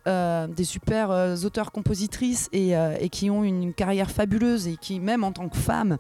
des 0.06 0.64
super 0.64 1.10
auteurs-compositrices 1.44 2.50
et, 2.52 2.76
qui 3.10 3.30
ont 3.30 3.44
une 3.44 3.74
carrière 3.74 4.12
fabuleuse 4.12 4.68
et 4.68 4.78
qui, 4.78 5.00
même 5.00 5.24
en 5.24 5.32
tant 5.32 5.50
que 5.50 5.58
femmes, 5.58 5.98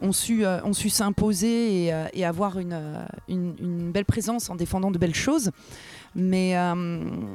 ont 0.00 0.12
su, 0.12 0.44
ont 0.46 0.72
su 0.72 0.88
s'imposer 0.88 1.86
et, 2.12 2.24
avoir 2.24 2.58
une, 2.58 2.78
une 3.28 3.92
belle 3.92 4.04
présence 4.04 4.50
en 4.50 4.54
défendant 4.54 4.90
de 4.90 4.98
belles 4.98 5.14
choses. 5.14 5.50
Mais, 6.14 6.58
euh, 6.58 6.74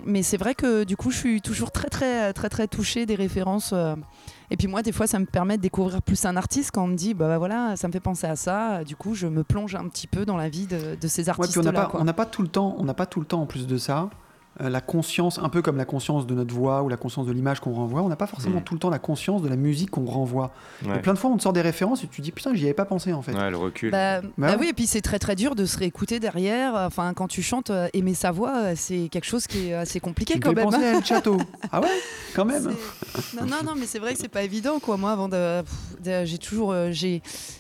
mais 0.06 0.22
c'est 0.22 0.38
vrai 0.38 0.54
que 0.54 0.84
du 0.84 0.96
coup, 0.96 1.10
je 1.10 1.18
suis 1.18 1.42
toujours 1.42 1.72
très, 1.72 1.90
très, 1.90 2.32
très, 2.34 2.48
très 2.50 2.68
touchée 2.68 3.06
des 3.06 3.16
références. 3.16 3.72
euh, 3.74 3.96
et 4.52 4.56
puis 4.58 4.68
moi, 4.68 4.82
des 4.84 4.92
fois, 4.92 5.08
ça 5.08 5.18
me 5.20 5.26
permet 5.26 5.58
de 5.58 5.62
découvrir 5.64 6.02
plus 6.02 6.24
un 6.26 6.38
artiste 6.38 6.72
quand 6.72 6.84
on 6.84 6.88
me 6.88 6.96
dit, 6.96 7.14
bah, 7.14 7.28
bah, 7.28 7.38
voilà, 7.38 7.76
ça 7.76 7.88
me 7.88 7.92
fait 7.94 8.00
penser 8.00 8.28
à 8.28 8.36
ça. 8.36 8.84
Du 8.84 8.96
coup, 8.96 9.16
je 9.16 9.28
me 9.28 9.44
plonge 9.44 9.76
un 9.76 9.88
petit 9.90 10.08
peu 10.08 10.26
dans 10.26 10.38
la 10.38 10.48
vie 10.50 10.68
de, 10.68 10.96
de 11.00 11.08
ces 11.08 11.24
Ouais, 11.24 11.30
artistes-là. 11.32 11.62
on 11.62 11.66
n'a 11.66 11.74
pas, 11.74 11.86
quoi. 11.88 12.00
on 12.02 12.04
n'a 12.04 12.14
pas 12.14 12.26
tout 12.28 12.42
le 12.44 12.48
temps, 12.48 12.76
on 12.78 12.84
n'a 12.84 12.94
pas 12.94 13.06
tout 13.08 13.20
le 13.20 13.26
temps 13.26 13.42
en 13.42 13.46
plus 13.48 13.66
de 13.68 13.78
ça. 13.78 14.10
Euh, 14.62 14.70
la 14.70 14.82
conscience, 14.82 15.40
un 15.40 15.50
peu 15.50 15.62
comme 15.62 15.78
la 15.78 15.86
conscience 15.86 16.26
de 16.28 16.34
notre 16.34 16.54
voix 16.54 16.82
ou 16.84 16.90
la 16.90 16.98
conscience 16.98 17.26
de 17.28 17.32
l'image 17.32 17.60
qu'on 17.60 17.74
renvoie, 17.74 18.02
on 18.02 18.10
n'a 18.10 18.16
pas 18.16 18.28
forcément 18.28 18.60
Mm. 18.60 18.64
tout 18.64 18.74
le 18.74 18.80
temps 18.80 18.90
la 18.90 19.00
conscience 19.00 19.42
de 19.42 19.50
la 19.50 19.56
musique 19.56 19.92
qu'on 19.92 20.06
renvoie. 20.06 20.52
Et 20.96 21.00
plein 21.00 21.14
de 21.14 21.20
fois, 21.20 21.30
on 21.30 21.38
te 21.38 21.44
sort 21.44 21.54
des 21.54 21.62
références 21.62 22.04
et 22.04 22.08
tu 22.08 22.18
te 22.18 22.22
dis 22.22 22.32
putain, 22.32 22.54
j'y 22.56 22.64
avais 22.66 22.74
pas 22.74 22.86
pensé 22.86 23.14
en 23.14 23.22
fait. 23.22 23.34
Ouais, 23.34 23.52
le 23.52 23.58
recul. 23.58 23.92
Bah, 23.92 24.22
Bah 24.22 24.28
bah 24.38 24.48
ouais. 24.52 24.58
oui, 24.60 24.68
et 24.70 24.74
puis 24.74 24.88
c'est 24.88 25.02
très 25.02 25.20
très 25.20 25.36
dur 25.36 25.56
de 25.56 25.66
se 25.66 25.78
réécouter 25.78 26.20
derrière. 26.20 26.74
Enfin, 26.76 27.14
quand 27.14 27.28
tu 27.28 27.42
chantes, 27.42 27.70
euh, 27.70 27.88
aimer 27.94 28.14
sa 28.14 28.32
voix, 28.32 28.56
euh, 28.58 28.74
c'est 28.76 29.10
quelque 29.12 29.26
chose 29.26 29.48
qui 29.48 29.70
est 29.70 29.74
assez 29.74 30.00
compliqué 30.00 30.34
Tu 30.36 30.40
quand 30.40 30.54
même. 30.54 30.66
penser 30.66 30.84
à 30.84 30.98
El 30.98 31.06
Chateau. 31.06 31.38
ah 31.72 31.80
ouais, 31.82 31.88
quand 32.36 32.46
même. 32.46 32.64
Non, 33.36 33.46
non, 33.46 33.58
non, 33.66 33.74
mais 33.78 33.86
c'est 33.86 34.00
vrai 34.00 34.14
que 34.14 34.20
c'est 34.20 34.28
pas 34.28 34.44
évident, 34.44 34.80
quoi. 34.80 34.98
Moi, 34.98 35.12
avant 35.12 35.30
de, 35.30 35.64
j'ai 36.26 36.38
toujours, 36.38 36.74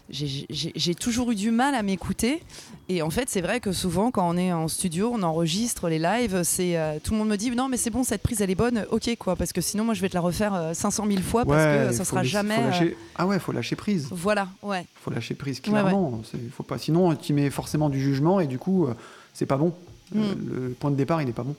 j'ai 0.10 0.95
toujours 0.99 1.31
eu 1.31 1.36
du 1.36 1.51
mal 1.51 1.75
à 1.75 1.83
m'écouter. 1.83 2.43
Et 2.89 3.01
en 3.01 3.10
fait, 3.10 3.29
c'est 3.29 3.41
vrai 3.41 3.60
que 3.60 3.71
souvent, 3.73 4.12
quand 4.12 4.27
on 4.29 4.38
est 4.38 4.53
en 4.53 4.67
studio, 4.69 5.12
on 5.13 5.21
enregistre 5.23 5.89
les 5.89 5.99
lives, 5.99 6.43
c'est 6.43 6.77
euh, 6.95 7.00
tout 7.04 7.12
le 7.13 7.19
monde 7.19 7.30
me 7.30 7.36
dit 7.38 7.52
non, 7.52 7.69
mais 7.69 7.78
c'est 7.78 7.89
bon, 7.89 8.04
cette 8.04 8.21
prise 8.23 8.41
elle 8.41 8.50
est 8.50 8.56
bonne, 8.56 8.86
ok, 8.91 9.15
quoi, 9.19 9.36
parce 9.36 9.54
que 9.54 9.62
sinon, 9.62 9.84
moi, 9.84 9.93
je 9.93 10.02
vais 10.02 10.10
te 10.10 10.13
la 10.15 10.21
refaire 10.21 10.54
euh, 10.54 10.73
500 10.73 11.06
000 11.08 11.21
fois 11.21 11.45
parce 11.45 11.63
que 11.63 11.67
euh, 11.67 11.91
ça 11.91 12.06
sera 12.06 12.23
jamais. 12.23 12.56
faut 12.56 12.62
euh, 12.62 12.69
lâcher- 12.69 12.97
Ah 13.15 13.28
ouais, 13.28 13.39
faut 13.39 13.52
lâcher 13.52 13.76
prise. 13.76 14.08
Voilà, 14.12 14.47
ouais. 14.63 14.86
Faut 15.02 15.12
lâcher 15.12 15.36
prise 15.36 15.62
Ouais, 15.67 15.73
ouais. 15.73 15.82
clairement. 15.82 16.21
Faut 16.56 16.63
pas. 16.63 16.78
Sinon, 16.78 17.15
tu 17.15 17.34
mets 17.34 17.50
forcément 17.50 17.89
du 17.89 18.00
jugement 18.02 18.39
et 18.39 18.47
du 18.47 18.58
coup, 18.60 18.86
euh, 18.88 18.93
c'est 19.34 19.45
pas 19.45 19.58
bon. 19.58 19.73
Mm. 20.13 20.19
Euh, 20.21 20.34
le 20.67 20.69
point 20.69 20.91
de 20.91 20.95
départ, 20.95 21.21
il 21.21 21.30
est 21.30 21.34
pas 21.34 21.43
bon. 21.43 21.56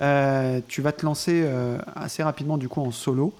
Euh, 0.00 0.60
tu 0.68 0.82
vas 0.82 0.92
te 0.92 1.06
lancer 1.06 1.40
euh, 1.44 1.78
assez 1.94 2.22
rapidement 2.22 2.58
du 2.58 2.68
coup 2.68 2.82
en 2.82 2.90
solo 2.90 3.32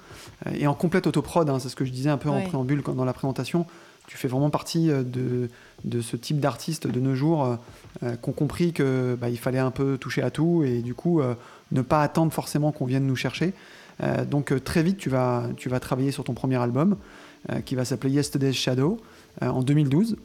euh, 0.46 0.52
et 0.54 0.66
en 0.66 0.72
complète 0.74 1.06
autoprod. 1.06 1.50
hein, 1.50 1.58
c'est 1.58 1.68
ce 1.68 1.76
que 1.76 1.84
je 1.84 1.90
disais 1.92 2.08
un 2.08 2.16
peu 2.16 2.30
en 2.30 2.40
préambule 2.40 2.82
quand- 2.82 2.94
dans 2.94 3.04
la 3.04 3.12
présentation. 3.12 3.66
Tu 4.06 4.16
fais 4.16 4.28
vraiment 4.28 4.50
partie 4.50 4.90
euh, 4.90 5.02
de, 5.02 5.48
de 5.84 6.00
ce 6.00 6.16
type 6.16 6.40
d'artistes 6.40 6.86
de 6.86 7.00
nos 7.00 7.14
jours 7.14 7.44
euh, 7.44 7.56
euh, 8.02 8.16
qui 8.16 8.28
ont 8.28 8.32
compris 8.32 8.72
que 8.72 9.16
bah, 9.20 9.28
il 9.28 9.38
fallait 9.38 9.58
un 9.58 9.70
peu 9.70 9.96
toucher 9.98 10.22
à 10.22 10.30
tout 10.30 10.62
et 10.64 10.82
du 10.82 10.94
coup 10.94 11.20
euh, 11.20 11.34
ne 11.72 11.82
pas 11.82 12.02
attendre 12.02 12.32
forcément 12.32 12.72
qu'on 12.72 12.86
vienne 12.86 13.06
nous 13.06 13.16
chercher. 13.16 13.54
Euh, 14.02 14.24
donc 14.24 14.52
très 14.64 14.82
vite, 14.82 14.98
tu 14.98 15.08
vas, 15.08 15.44
tu 15.56 15.68
vas 15.68 15.80
travailler 15.80 16.10
sur 16.10 16.24
ton 16.24 16.34
premier 16.34 16.56
album 16.56 16.96
qui 17.64 17.76
va 17.76 17.84
s'appeler 17.84 18.12
Yesterday's 18.12 18.56
Shadow 18.56 18.98
en 19.40 19.62
2012. 19.62 20.16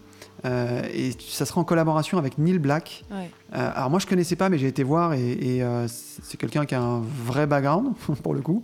Euh, 0.44 0.82
et 0.92 1.12
ça 1.20 1.46
sera 1.46 1.62
en 1.62 1.64
collaboration 1.64 2.18
avec 2.18 2.40
Neil 2.40 2.58
Black. 2.58 3.06
ouais. 3.12 3.30
Alors 3.52 3.92
moi 3.92 4.00
je 4.00 4.08
connaissais 4.08 4.36
pas, 4.36 4.50
mais 4.50 4.58
j'ai 4.58 4.68
été 4.68 4.82
voir 4.82 5.14
et, 5.14 5.32
et, 5.34 5.64
c'est 5.88 6.38
quelqu'un 6.38 6.66
qui 6.66 6.74
a 6.74 6.82
un 6.82 7.02
vrai 7.02 7.46
background 7.46 7.94
pour 8.24 8.34
le 8.34 8.42
coup. 8.42 8.64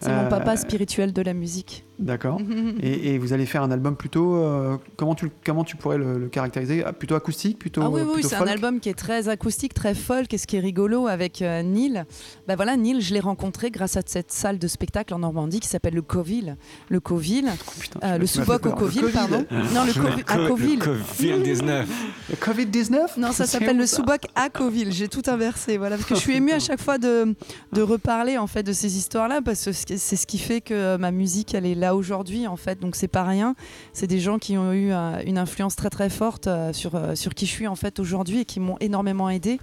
C'est 0.00 0.14
mon 0.14 0.28
papa 0.28 0.56
spirituel 0.56 1.12
de 1.12 1.22
la 1.22 1.34
musique. 1.34 1.84
D'accord. 1.98 2.40
Et, 2.82 3.14
et 3.14 3.18
vous 3.18 3.32
allez 3.32 3.46
faire 3.46 3.62
un 3.62 3.70
album 3.70 3.96
plutôt. 3.96 4.36
euh, 4.36 4.76
comment, 4.96 5.14
tu, 5.14 5.30
comment 5.44 5.64
tu 5.64 5.76
pourrais 5.76 5.98
le, 5.98 6.18
le 6.18 6.28
caractériser? 6.28 6.84
Ah, 6.84 6.92
Plutôt 6.92 7.14
acoustique 7.16 7.58
plutôt, 7.58 7.82
Ah 7.82 7.90
oui, 7.90 8.02
oui, 8.14 8.22
c'est 8.22 8.34
un 8.36 8.38
folk? 8.38 8.50
album 8.50 8.80
qui 8.80 8.88
est 8.88 8.94
très 8.98 9.28
acoustique, 9.28 9.74
très 9.74 9.94
folk, 9.94 10.32
et 10.32 10.38
ce 10.38 10.46
qui 10.46 10.56
est 10.56 10.60
rigolo 10.60 11.06
avec 11.08 11.42
euh, 11.42 11.62
Neil, 11.62 12.04
bah 12.46 12.54
voilà, 12.56 12.76
Neil, 12.76 13.00
je 13.00 13.12
l'ai 13.14 13.20
rencontré 13.20 13.70
grâce 13.70 13.96
à 13.96 14.02
cette 14.06 14.30
salle 14.32 14.58
de 14.58 14.68
spectacle 14.68 15.12
en 15.14 15.18
Normandie 15.18 15.60
qui 15.60 15.68
s'appelle 15.68 15.94
le 15.94 16.02
Coville. 16.02 16.56
Le 16.88 17.00
Coville, 17.00 17.50
Oh, 17.50 17.70
putain, 17.80 18.00
euh, 18.04 18.18
le 18.18 18.26
sous-boc 18.26 18.64
au. 18.66 18.70
Coville, 18.72 19.02
Le 19.02 19.08
pardon. 19.08 19.44
Non, 19.74 19.84
le 19.84 19.92
Covi- 19.92 20.24
à 20.28 20.48
Coville. 20.48 20.78
Covid-19. 20.80 21.84
Le 22.30 22.36
Covid-19 22.36 23.18
Non, 23.18 23.32
ça 23.32 23.46
s'appelle 23.46 23.76
le 23.76 23.86
ça? 23.86 23.96
Sous-boc 23.96 24.20
à 24.34 24.48
Coville. 24.50 24.92
J'ai 24.92 25.08
tout 25.08 25.22
inversé, 25.26 25.76
voilà, 25.78 25.96
parce 25.96 26.08
que 26.08 26.14
je 26.14 26.20
suis 26.20 26.34
émue 26.36 26.52
à 26.52 26.58
chaque 26.60 26.80
fois 26.80 26.98
de, 26.98 27.34
de 27.72 27.82
reparler 27.82 28.38
en 28.38 28.46
fait 28.46 28.62
de 28.62 28.72
ces 28.72 28.96
histoires-là, 28.96 29.40
parce 29.44 29.64
que 29.64 29.72
c'est 29.72 30.16
ce 30.16 30.26
qui 30.26 30.38
fait 30.38 30.60
que 30.60 30.96
ma 30.96 31.10
musique, 31.10 31.54
elle 31.54 31.66
est 31.66 31.74
là 31.74 31.87
aujourd'hui, 31.94 32.46
en 32.46 32.56
fait. 32.56 32.80
Donc 32.80 32.96
c'est 32.96 33.08
pas 33.08 33.24
rien. 33.24 33.54
C'est 33.92 34.06
des 34.06 34.20
gens 34.20 34.38
qui 34.38 34.56
ont 34.56 34.72
eu 34.72 34.92
euh, 34.92 35.22
une 35.26 35.38
influence 35.38 35.76
très 35.76 35.90
très 35.90 36.10
forte 36.10 36.46
euh, 36.46 36.72
sur 36.72 36.94
euh, 36.94 37.14
sur 37.14 37.34
qui 37.34 37.46
je 37.46 37.50
suis 37.52 37.66
en 37.66 37.76
fait 37.76 37.98
aujourd'hui 37.98 38.40
et 38.40 38.44
qui 38.44 38.60
m'ont 38.60 38.76
énormément 38.80 39.28
aidé. 39.30 39.58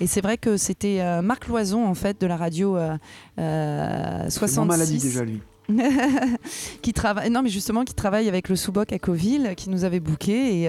Et 0.00 0.06
c'est 0.06 0.20
vrai 0.20 0.36
que 0.36 0.56
c'était 0.56 1.00
Marc 1.22 1.48
Loison 1.48 1.86
en 1.86 1.94
fait 1.94 2.20
de 2.20 2.26
la 2.26 2.36
radio 2.36 2.76
euh, 2.76 2.96
euh, 3.38 4.24
C'est 4.24 4.38
66 4.38 4.58
mon 4.58 4.64
maladie 4.66 4.98
déjà, 4.98 5.24
lui. 5.24 5.40
qui 6.82 6.92
travaille 6.92 7.30
non 7.30 7.42
mais 7.42 7.48
justement 7.48 7.84
qui 7.84 7.94
travaille 7.94 8.28
avec 8.28 8.48
le 8.48 8.54
sous-boc 8.54 8.92
à 8.92 8.98
Coville 8.98 9.54
qui 9.56 9.68
nous 9.68 9.82
avait 9.84 9.98
booké 9.98 10.62
et, 10.62 10.66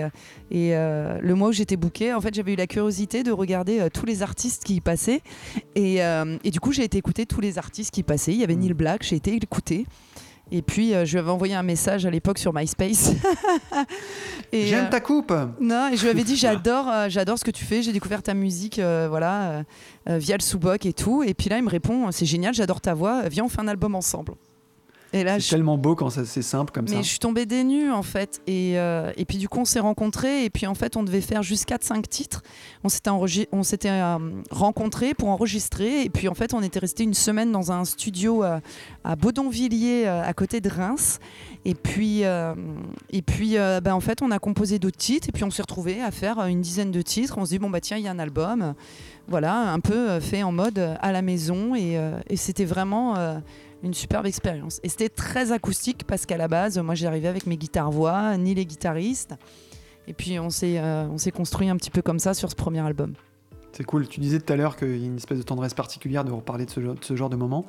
et 0.49 0.75
euh, 0.75 1.19
le 1.21 1.35
mois 1.35 1.49
où 1.49 1.51
j'étais 1.51 1.77
booké 1.77 2.13
en 2.13 2.21
fait 2.21 2.33
j'avais 2.33 2.53
eu 2.53 2.55
la 2.55 2.65
curiosité 2.65 3.21
de 3.21 3.31
regarder 3.31 3.79
euh, 3.79 3.89
tous 3.93 4.05
les 4.07 4.23
artistes 4.23 4.63
qui 4.63 4.75
y 4.75 4.81
passaient 4.81 5.21
et, 5.75 6.03
euh, 6.03 6.37
et 6.43 6.49
du 6.49 6.59
coup 6.59 6.71
j'ai 6.71 6.83
été 6.83 6.97
écouter 6.97 7.27
tous 7.27 7.41
les 7.41 7.59
artistes 7.59 7.93
qui 7.93 7.99
y 7.99 8.03
passaient 8.03 8.33
il 8.33 8.39
y 8.39 8.43
avait 8.43 8.55
Mm. 8.55 8.59
Neil 8.59 8.73
Black 8.73 9.03
j'ai 9.03 9.17
été 9.17 9.35
écouter 9.35 9.85
et 10.51 10.61
puis 10.61 10.93
euh, 10.93 11.05
je 11.05 11.13
lui 11.13 11.19
avais 11.19 11.31
envoyé 11.31 11.55
un 11.55 11.63
message 11.63 12.05
à 12.05 12.09
l'époque 12.09 12.37
sur 12.37 12.53
MySpace 12.53 13.11
J'aime 14.53 14.85
euh, 14.85 14.89
ta 14.89 14.99
coupe 14.99 15.33
non, 15.59 15.89
et 15.91 15.97
je 15.97 16.03
lui 16.03 16.09
avais 16.09 16.23
dit 16.23 16.35
j'adore, 16.37 16.87
euh, 16.89 17.09
j'adore 17.09 17.37
ce 17.37 17.43
que 17.43 17.51
tu 17.51 17.65
fais. 17.65 17.81
J'ai 17.81 17.91
découvert 17.91 18.23
ta 18.23 18.33
musique, 18.33 18.79
voilà, 18.79 19.63
via 20.05 20.37
le 20.37 20.41
sous-boc 20.41 20.85
et 20.85 20.93
tout. 20.93 21.23
Et 21.23 21.33
puis 21.33 21.49
là, 21.49 21.57
il 21.57 21.63
me 21.63 21.69
répond 21.69 22.11
c'est 22.11 22.25
génial, 22.25 22.53
j'adore 22.53 22.79
ta 22.79 22.93
voix. 22.93 23.27
Viens, 23.27 23.43
on 23.43 23.49
fait 23.49 23.59
un 23.59 23.67
album 23.67 23.95
ensemble. 23.95 24.33
Et 25.13 25.23
là, 25.23 25.35
C'est 25.35 25.45
je, 25.45 25.49
tellement 25.51 25.77
beau 25.77 25.95
quand 25.95 26.09
ça- 26.09 26.25
c'est 26.25 26.41
simple 26.41 26.71
comme 26.73 26.83
mais 26.85 26.95
ça. 26.97 27.01
je 27.01 27.07
suis 27.07 27.19
tombée 27.19 27.45
des 27.45 27.63
nues 27.63 27.91
en 27.91 28.03
fait. 28.03 28.41
Et, 28.45 28.77
euh, 28.77 29.11
et 29.15 29.23
puis 29.25 29.37
du 29.37 29.47
coup, 29.47 29.59
on 29.59 29.65
s'est 29.65 29.79
rencontrés. 29.79 30.43
Et 30.43 30.49
puis 30.49 30.67
en 30.67 30.75
fait, 30.75 30.97
on 30.97 31.03
devait 31.03 31.21
faire 31.21 31.43
juste 31.43 31.65
4-5 31.65 32.07
titres. 32.09 32.43
On 32.83 32.89
s'était, 32.89 33.09
enregi- 33.09 33.47
on 33.53 33.63
s'était 33.63 33.89
euh, 33.89 34.17
rencontrés 34.51 35.13
pour 35.13 35.29
enregistrer. 35.29 36.01
Et 36.03 36.09
puis 36.09 36.27
en 36.27 36.33
fait, 36.33 36.53
on 36.53 36.61
était 36.61 36.79
resté 36.79 37.03
une 37.03 37.13
semaine 37.13 37.51
dans 37.53 37.71
un 37.71 37.85
studio 37.85 38.43
euh, 38.43 38.59
à 39.05 39.15
Baudonvilliers, 39.15 40.03
euh, 40.07 40.23
à 40.23 40.33
côté 40.33 40.59
de 40.59 40.69
Reims. 40.69 41.19
Et 41.65 41.73
puis, 41.73 42.21
et 42.21 43.21
puis 43.21 43.55
bah, 43.83 43.93
en 43.93 43.99
fait, 43.99 44.21
on 44.21 44.31
a 44.31 44.39
composé 44.39 44.79
d'autres 44.79 44.97
titres. 44.97 45.27
Et 45.27 45.31
puis 45.33 45.43
on 45.43 45.49
s'est 45.51 45.61
retrouvés 45.63 46.01
à 46.01 46.11
faire 46.11 46.39
une 46.45 46.61
dizaine 46.61 46.91
de 46.91 47.01
titres. 47.01 47.37
On 47.37 47.43
se 47.45 47.49
dit, 47.49 47.59
bon, 47.59 47.69
bah 47.69 47.81
tiens, 47.81 47.97
il 47.97 48.03
y 48.03 48.07
a 48.07 48.11
un 48.11 48.19
album. 48.19 48.73
Voilà, 49.27 49.53
un 49.73 49.79
peu 49.81 50.21
fait 50.21 50.43
en 50.43 50.53
mode 50.53 50.79
à 51.01 51.11
la 51.11 51.21
maison. 51.21 51.75
Et, 51.75 51.99
et 52.29 52.37
c'était 52.37 52.63
vraiment. 52.63 53.15
Une 53.83 53.93
superbe 53.93 54.25
expérience. 54.25 54.79
Et 54.83 54.89
c'était 54.89 55.09
très 55.09 55.51
acoustique 55.51 56.05
parce 56.05 56.25
qu'à 56.25 56.37
la 56.37 56.47
base, 56.47 56.77
moi 56.79 56.95
j'arrivais 56.95 57.27
avec 57.27 57.45
mes 57.45 57.57
guitares-voix, 57.57 58.37
ni 58.37 58.55
les 58.55 58.65
guitaristes. 58.65 59.35
Et 60.07 60.13
puis 60.13 60.39
on 60.39 60.49
s'est 60.49 60.79
euh, 60.79 61.05
on 61.07 61.17
s'est 61.17 61.31
construit 61.31 61.69
un 61.69 61.75
petit 61.75 61.91
peu 61.91 62.01
comme 62.01 62.19
ça 62.19 62.33
sur 62.33 62.49
ce 62.49 62.55
premier 62.55 62.79
album. 62.79 63.13
C'est 63.73 63.83
cool. 63.83 64.07
Tu 64.07 64.19
disais 64.19 64.39
tout 64.39 64.51
à 64.51 64.55
l'heure 64.55 64.75
qu'il 64.75 64.97
y 64.97 65.03
a 65.03 65.05
une 65.05 65.17
espèce 65.17 65.37
de 65.37 65.43
tendresse 65.43 65.73
particulière 65.73 66.23
de 66.23 66.31
reparler 66.31 66.65
de 66.65 66.71
ce 66.71 66.81
genre 66.81 66.95
de, 66.95 67.03
ce 67.03 67.15
genre 67.15 67.29
de 67.29 67.35
moment. 67.35 67.65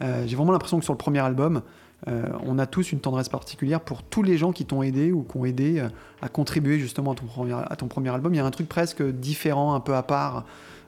Euh, 0.00 0.24
J'ai 0.26 0.36
vraiment 0.36 0.52
l'impression 0.52 0.78
que 0.78 0.84
sur 0.84 0.92
le 0.92 0.98
premier 0.98 1.20
album, 1.20 1.62
euh, 2.08 2.26
on 2.44 2.58
a 2.58 2.66
tous 2.66 2.92
une 2.92 3.00
tendresse 3.00 3.28
particulière 3.28 3.80
pour 3.80 4.02
tous 4.02 4.22
les 4.22 4.36
gens 4.36 4.52
qui 4.52 4.64
t'ont 4.64 4.82
aidé 4.82 5.12
ou 5.12 5.22
qui 5.22 5.36
ont 5.36 5.44
aidé 5.44 5.86
à 6.20 6.28
contribuer 6.28 6.78
justement 6.78 7.12
à 7.12 7.76
ton 7.76 7.88
premier 7.88 8.10
album. 8.10 8.34
Il 8.34 8.38
y 8.38 8.40
a 8.40 8.44
un 8.44 8.50
truc 8.50 8.68
presque 8.68 9.02
différent, 9.02 9.74
un 9.74 9.80
peu 9.80 9.94
à 9.94 10.02
part. 10.02 10.44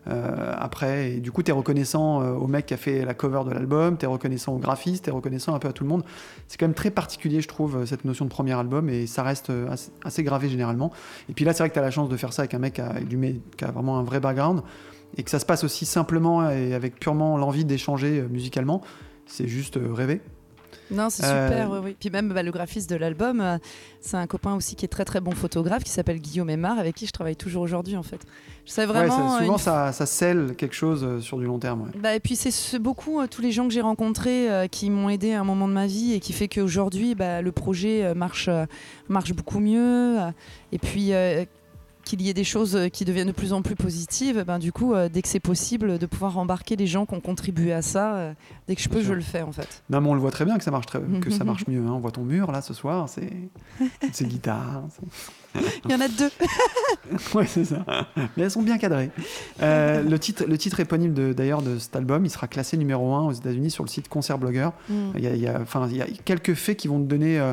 Euh, 0.08 0.52
après, 0.56 1.12
et 1.12 1.20
du 1.20 1.30
coup, 1.30 1.42
tu 1.42 1.50
es 1.50 1.54
reconnaissant 1.54 2.22
euh, 2.22 2.32
au 2.32 2.46
mec 2.46 2.66
qui 2.66 2.74
a 2.74 2.76
fait 2.76 3.04
la 3.04 3.14
cover 3.14 3.42
de 3.46 3.50
l'album, 3.50 3.96
tu 3.96 4.04
es 4.04 4.08
reconnaissant 4.08 4.54
au 4.54 4.58
graphiste, 4.58 5.04
tu 5.04 5.10
es 5.10 5.12
reconnaissant 5.12 5.54
un 5.54 5.58
peu 5.58 5.68
à 5.68 5.72
tout 5.72 5.84
le 5.84 5.90
monde. 5.90 6.04
C'est 6.48 6.58
quand 6.58 6.66
même 6.66 6.74
très 6.74 6.90
particulier, 6.90 7.40
je 7.40 7.48
trouve, 7.48 7.76
euh, 7.76 7.86
cette 7.86 8.04
notion 8.04 8.24
de 8.24 8.30
premier 8.30 8.52
album, 8.52 8.88
et 8.88 9.06
ça 9.06 9.22
reste 9.22 9.52
assez, 10.04 10.24
gravé 10.24 10.48
généralement. 10.48 10.92
Et 11.28 11.32
puis 11.32 11.44
là, 11.44 11.52
c'est 11.52 11.62
vrai 11.62 11.68
que 11.68 11.74
tu 11.74 11.80
as 11.80 11.82
la 11.82 11.90
chance 11.90 12.08
de 12.08 12.16
faire 12.16 12.32
ça 12.32 12.42
avec 12.42 12.54
un 12.54 12.58
mec 12.58 12.74
qui 12.74 12.80
a, 12.80 12.94
qui 13.56 13.64
a 13.64 13.70
vraiment 13.70 13.98
un 13.98 14.02
vrai 14.02 14.20
background, 14.20 14.62
et 15.16 15.22
que 15.22 15.30
ça 15.30 15.38
se 15.38 15.46
passe 15.46 15.62
aussi 15.62 15.84
simplement 15.84 16.48
et 16.48 16.74
avec 16.74 16.98
purement 16.98 17.36
l'envie 17.36 17.64
d'échanger 17.64 18.22
musicalement. 18.30 18.80
C'est 19.26 19.46
juste 19.46 19.78
rêver. 19.78 20.20
Non, 20.92 21.10
c'est 21.10 21.24
Euh, 21.24 21.48
super, 21.48 21.70
oui, 21.70 21.78
oui. 21.84 21.96
Puis 21.98 22.10
même 22.10 22.28
bah, 22.32 22.42
le 22.42 22.50
graphiste 22.50 22.88
de 22.90 22.96
l'album, 22.96 23.40
euh, 23.40 23.58
c'est 24.00 24.16
un 24.16 24.26
copain 24.26 24.54
aussi 24.54 24.76
qui 24.76 24.84
est 24.84 24.88
très 24.88 25.04
très 25.04 25.20
bon 25.20 25.32
photographe, 25.32 25.82
qui 25.84 25.90
s'appelle 25.90 26.18
Guillaume 26.18 26.50
Aymar, 26.50 26.78
avec 26.78 26.94
qui 26.96 27.06
je 27.06 27.12
travaille 27.12 27.36
toujours 27.36 27.62
aujourd'hui 27.62 27.96
en 27.96 28.02
fait. 28.02 28.20
Je 28.66 28.70
sais 28.72 28.82
Ouais, 28.82 28.86
vraiment. 28.86 29.28
ça- 29.30 29.36
euh, 29.36 29.38
souvent, 29.40 29.52
une 29.54 29.58
ça, 29.58 29.92
ça 29.92 30.06
scelle 30.06 30.54
quelque 30.56 30.74
chose 30.74 31.02
euh, 31.04 31.20
sur 31.20 31.38
du 31.38 31.44
long 31.46 31.58
terme. 31.58 31.82
ouais. 31.82 31.90
Bah, 32.00 32.14
et 32.14 32.20
puis 32.20 32.36
c'est 32.36 32.50
ce- 32.50 32.76
beaucoup 32.76 33.20
euh, 33.20 33.26
tous 33.26 33.42
les 33.42 33.50
gens 33.52 33.66
que 33.66 33.72
j'ai 33.74 33.80
rencontrés 33.80 34.50
euh, 34.50 34.66
qui 34.68 34.90
m'ont 34.90 35.08
aidé 35.08 35.32
à 35.32 35.40
un 35.40 35.44
moment 35.44 35.66
de 35.68 35.72
ma 35.72 35.86
vie 35.86 36.12
et 36.12 36.20
qui 36.20 36.32
fait 36.32 36.48
qu'aujourd'hui 36.48 37.14
bah, 37.14 37.42
le 37.42 37.52
projet 37.52 38.04
euh, 38.04 38.14
marche, 38.14 38.48
euh, 38.48 38.66
marche 39.08 39.32
beaucoup 39.32 39.58
mieux. 39.60 40.20
euh, 40.20 40.30
et 40.72 40.78
puis 40.78 41.12
euh, 41.12 41.44
qu'il 42.04 42.20
y 42.22 42.28
ait 42.28 42.34
des 42.34 42.44
choses 42.44 42.76
euh, 42.76 42.88
qui 42.88 43.04
deviennent 43.04 43.28
de 43.28 43.32
plus 43.32 43.52
en 43.52 43.62
plus 43.62 43.74
positives, 43.76 44.44
ben, 44.46 44.58
du 44.58 44.72
coup, 44.72 44.94
euh, 44.94 45.08
dès 45.08 45.22
que 45.22 45.28
c'est 45.28 45.40
possible, 45.40 45.98
de 45.98 46.06
pouvoir 46.06 46.38
embarquer 46.38 46.76
les 46.76 46.86
gens 46.86 47.06
qui 47.06 47.14
ont 47.14 47.20
contribué 47.20 47.72
à 47.72 47.82
ça, 47.82 48.14
euh, 48.16 48.32
dès 48.68 48.76
que 48.76 48.82
je 48.82 48.88
peux, 48.88 49.02
je 49.02 49.12
le 49.12 49.20
fais 49.22 49.42
en 49.42 49.52
fait. 49.52 49.82
Non, 49.90 50.00
mais 50.00 50.08
on 50.08 50.14
le 50.14 50.20
voit 50.20 50.30
très 50.30 50.44
bien 50.44 50.58
que 50.58 50.64
ça 50.64 50.70
marche, 50.70 50.86
très, 50.86 51.00
que 51.20 51.30
ça 51.30 51.44
marche 51.44 51.66
mieux. 51.68 51.80
hein. 51.86 51.92
On 51.92 51.98
voit 52.00 52.10
ton 52.12 52.22
mur 52.24 52.50
là 52.52 52.60
ce 52.62 52.74
soir, 52.74 53.08
c'est 53.08 53.30
c'est- 54.12 54.24
Il 55.84 55.90
y 55.90 55.94
en 55.94 56.00
a 56.00 56.08
deux. 56.08 56.30
Ouais, 57.34 57.46
c'est 57.46 57.64
ça. 57.64 57.84
Mais 58.36 58.44
elles 58.44 58.50
sont 58.50 58.62
bien 58.62 58.78
cadrées. 58.78 59.10
Euh, 59.60 60.02
le, 60.02 60.18
titre, 60.18 60.44
le 60.46 60.56
titre 60.56 60.80
éponyme 60.80 61.12
de- 61.12 61.32
d'ailleurs 61.32 61.60
de, 61.62 61.78
cet 61.78 61.94
album, 61.96 62.24
il 62.24 62.30
sera 62.30 62.46
classé 62.48 62.76
numéro 62.76 63.12
1 63.14 63.26
aux 63.26 63.32
États-Unis 63.32 63.70
sur 63.70 63.84
le 63.84 63.88
site 63.90 64.08
Concert 64.08 64.38
Blogger. 64.38 64.68
Mm. 64.88 64.94
Il 65.16 65.24
y 65.24 65.26
a, 65.26 65.34
il 65.34 65.40
y 65.42 65.46
a- 65.48 65.58
enfin, 65.60 65.86
il 65.90 65.96
y 65.96 66.02
a 66.02 66.06
quelques 66.24 66.54
faits 66.54 66.76
qui 66.78 66.88
vont 66.88 66.98
te 67.00 67.04
donner 67.06 67.38
euh, 67.38 67.52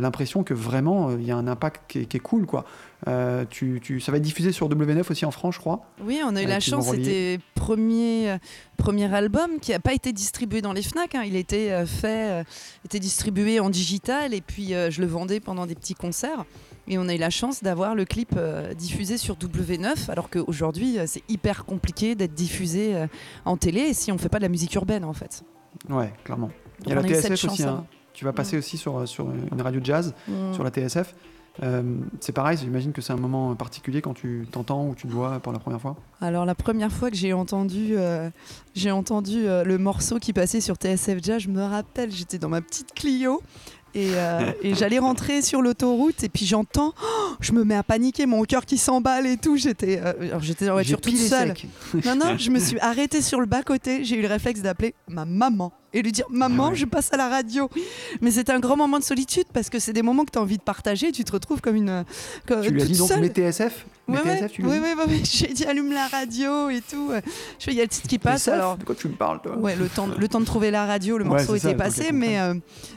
l'impression 0.00 0.44
que 0.44 0.54
vraiment 0.54 1.10
il 1.12 1.24
y 1.24 1.30
a 1.32 1.36
un 1.36 1.48
impact 1.48 1.82
qui 1.88 1.98
est, 2.00 2.04
qui 2.04 2.16
est 2.18 2.20
cool. 2.20 2.46
Quoi. 2.46 2.64
Euh, 3.08 3.44
tu, 3.50 3.80
tu- 3.82 3.98
ça 4.00 4.12
va 4.12 4.18
être 4.18 4.22
diffusé 4.22 4.52
sur 4.52 4.68
W9 4.68 5.10
aussi 5.10 5.24
en 5.24 5.30
France, 5.32 5.56
je 5.56 5.60
crois. 5.60 5.82
Oui, 6.04 6.20
on 6.24 6.36
a 6.36 6.42
eu 6.42 6.44
Euh, 6.44 6.48
la 6.48 6.60
chance, 6.60 6.88
c'était 6.88 7.40
premier, 7.56 8.30
euh, 8.30 8.38
premier 8.76 9.12
album 9.12 9.58
qui 9.60 9.72
n'a 9.72 9.80
pas 9.80 9.92
été 9.92 10.12
distribué 10.12 10.62
dans 10.62 10.72
les 10.72 10.82
FNAC, 10.82 11.14
hein. 11.16 11.22
il 11.26 11.34
a 11.34 11.38
été 11.40 11.84
fait, 11.86 12.44
était 12.84 13.00
distribué 13.00 13.58
en 13.60 13.70
digital 13.70 14.34
et 14.34 14.40
puis 14.40 14.68
je 14.68 15.00
le 15.00 15.06
vendais 15.06 15.40
pendant 15.40 15.66
des 15.66 15.74
petits 15.74 15.94
concerts. 15.94 16.44
Et 16.88 16.98
on 16.98 17.08
a 17.08 17.14
eu 17.14 17.18
la 17.18 17.30
chance 17.30 17.62
d'avoir 17.62 17.94
le 17.94 18.04
clip 18.04 18.38
diffusé 18.76 19.16
sur 19.16 19.36
W9, 19.36 20.10
alors 20.10 20.30
qu'aujourd'hui 20.30 20.98
c'est 21.06 21.22
hyper 21.28 21.64
compliqué 21.64 22.14
d'être 22.14 22.34
diffusé 22.34 22.94
en 23.44 23.56
télé 23.56 23.94
si 23.94 24.10
on 24.12 24.16
ne 24.16 24.20
fait 24.20 24.28
pas 24.28 24.38
de 24.38 24.42
la 24.44 24.48
musique 24.48 24.74
urbaine 24.74 25.04
en 25.04 25.12
fait. 25.12 25.42
Ouais, 25.88 26.12
clairement. 26.24 26.50
Il 26.84 26.88
y 26.90 26.92
a 26.92 26.96
la 26.96 27.02
TSF 27.02 27.30
aussi. 27.32 27.46
chance-là. 27.48 27.68
hein. 27.68 27.86
Tu 28.12 28.24
vas 28.24 28.32
passer 28.32 28.58
aussi 28.58 28.76
sur, 28.76 29.08
sur 29.08 29.28
une 29.30 29.62
radio 29.62 29.80
jazz, 29.82 30.14
Mm. 30.28 30.52
sur 30.54 30.62
la 30.64 30.70
TSF. 30.70 31.14
Euh, 31.62 31.82
c'est 32.20 32.32
pareil, 32.32 32.56
j'imagine 32.56 32.92
que 32.92 33.02
c'est 33.02 33.12
un 33.12 33.18
moment 33.18 33.54
particulier 33.54 34.00
quand 34.00 34.14
tu 34.14 34.46
t'entends 34.50 34.88
ou 34.88 34.94
tu 34.94 35.06
te 35.06 35.12
vois 35.12 35.38
pour 35.40 35.52
la 35.52 35.58
première 35.58 35.80
fois. 35.80 35.96
Alors 36.20 36.46
la 36.46 36.54
première 36.54 36.90
fois 36.90 37.10
que 37.10 37.16
j'ai 37.16 37.32
entendu, 37.32 37.94
euh, 37.96 38.30
j'ai 38.74 38.90
entendu 38.90 39.46
euh, 39.46 39.62
le 39.62 39.76
morceau 39.76 40.18
qui 40.18 40.32
passait 40.32 40.60
sur 40.60 40.76
TSF 40.76 41.18
Jazz, 41.22 41.42
je 41.42 41.48
me 41.48 41.62
rappelle, 41.62 42.10
j'étais 42.10 42.38
dans 42.38 42.48
ma 42.48 42.62
petite 42.62 42.94
Clio 42.94 43.42
et, 43.94 44.12
et 44.62 44.74
j'allais 44.74 44.98
rentrer 44.98 45.42
sur 45.42 45.60
l'autoroute 45.60 46.24
et 46.24 46.30
puis 46.30 46.46
j'entends, 46.46 46.94
oh, 47.04 47.34
je 47.40 47.52
me 47.52 47.62
mets 47.62 47.74
à 47.74 47.82
paniquer, 47.82 48.24
mon 48.24 48.42
cœur 48.44 48.64
qui 48.64 48.78
s'emballe 48.78 49.26
et 49.26 49.36
tout. 49.36 49.58
J'étais, 49.58 50.00
j'étais 50.40 50.64
dans 50.64 50.70
la 50.70 50.76
voiture 50.76 50.98
toute 50.98 51.18
seule. 51.18 51.52
Non 52.06 52.16
non, 52.16 52.36
je 52.38 52.48
me 52.48 52.58
suis 52.58 52.80
arrêtée 52.80 53.20
sur 53.20 53.38
le 53.38 53.44
bas 53.44 53.62
côté. 53.62 54.02
J'ai 54.02 54.16
eu 54.16 54.22
le 54.22 54.28
réflexe 54.28 54.62
d'appeler 54.62 54.94
ma 55.08 55.26
maman 55.26 55.74
et 55.94 56.02
lui 56.02 56.12
dire 56.12 56.26
maman, 56.30 56.68
ouais. 56.68 56.74
je 56.74 56.86
passe 56.86 57.12
à 57.12 57.16
la 57.16 57.28
radio. 57.28 57.68
Mais 58.20 58.30
c'était 58.30 58.52
un 58.52 58.60
grand 58.60 58.76
moment 58.76 58.98
de 58.98 59.04
solitude 59.04 59.44
parce 59.52 59.68
que 59.70 59.78
c'est 59.78 59.92
des 59.92 60.02
moments 60.02 60.24
que 60.24 60.30
tu 60.30 60.38
as 60.38 60.42
envie 60.42 60.58
de 60.58 60.62
partager. 60.62 61.08
et 61.08 61.12
Tu 61.12 61.24
te 61.24 61.32
retrouves 61.32 61.60
comme 61.60 61.76
une, 61.76 62.04
comme, 62.46 62.62
Tu 62.62 62.70
lui 62.70 62.82
as 62.82 62.84
dit 62.86 62.96
donc 62.98 63.08
seule. 63.08 63.20
mes 63.20 63.28
TSF 63.28 63.86
Mes 64.08 64.16
Ouais, 64.18 64.24
ouais, 64.24 64.36
TSF, 64.38 64.52
tu 64.52 64.62
lui 64.62 64.70
as 64.70 64.72
oui, 64.74 64.78
oui, 64.82 65.02
oui, 65.08 65.22
j'ai 65.24 65.48
dit 65.48 65.64
allume 65.64 65.92
la 65.92 66.06
radio 66.08 66.70
et 66.70 66.80
tout. 66.80 67.10
Je 67.58 67.70
il 67.70 67.76
y 67.76 67.80
a 67.80 67.84
le 67.84 67.88
titre 67.88 68.08
qui 68.08 68.18
passe. 68.18 68.42
TSF 68.44 68.54
Alors, 68.54 68.76
De 68.76 68.84
quoi 68.84 68.94
tu 68.94 69.08
me 69.08 69.14
parles, 69.14 69.40
toi? 69.42 69.56
Ouais, 69.58 69.76
le 69.76 69.88
temps, 69.88 70.06
le 70.06 70.28
temps 70.28 70.40
de 70.40 70.44
trouver 70.46 70.70
la 70.70 70.86
radio, 70.86 71.18
le 71.18 71.24
Ouais, 71.24 71.30
morceau 71.30 71.54
c'est 71.54 71.60
ça, 71.60 71.68
était 71.70 71.78
temps 71.78 71.84
passé, 71.84 72.04
qu'elle 72.06 72.14
mais, 72.14 72.38
euh, 72.40 72.54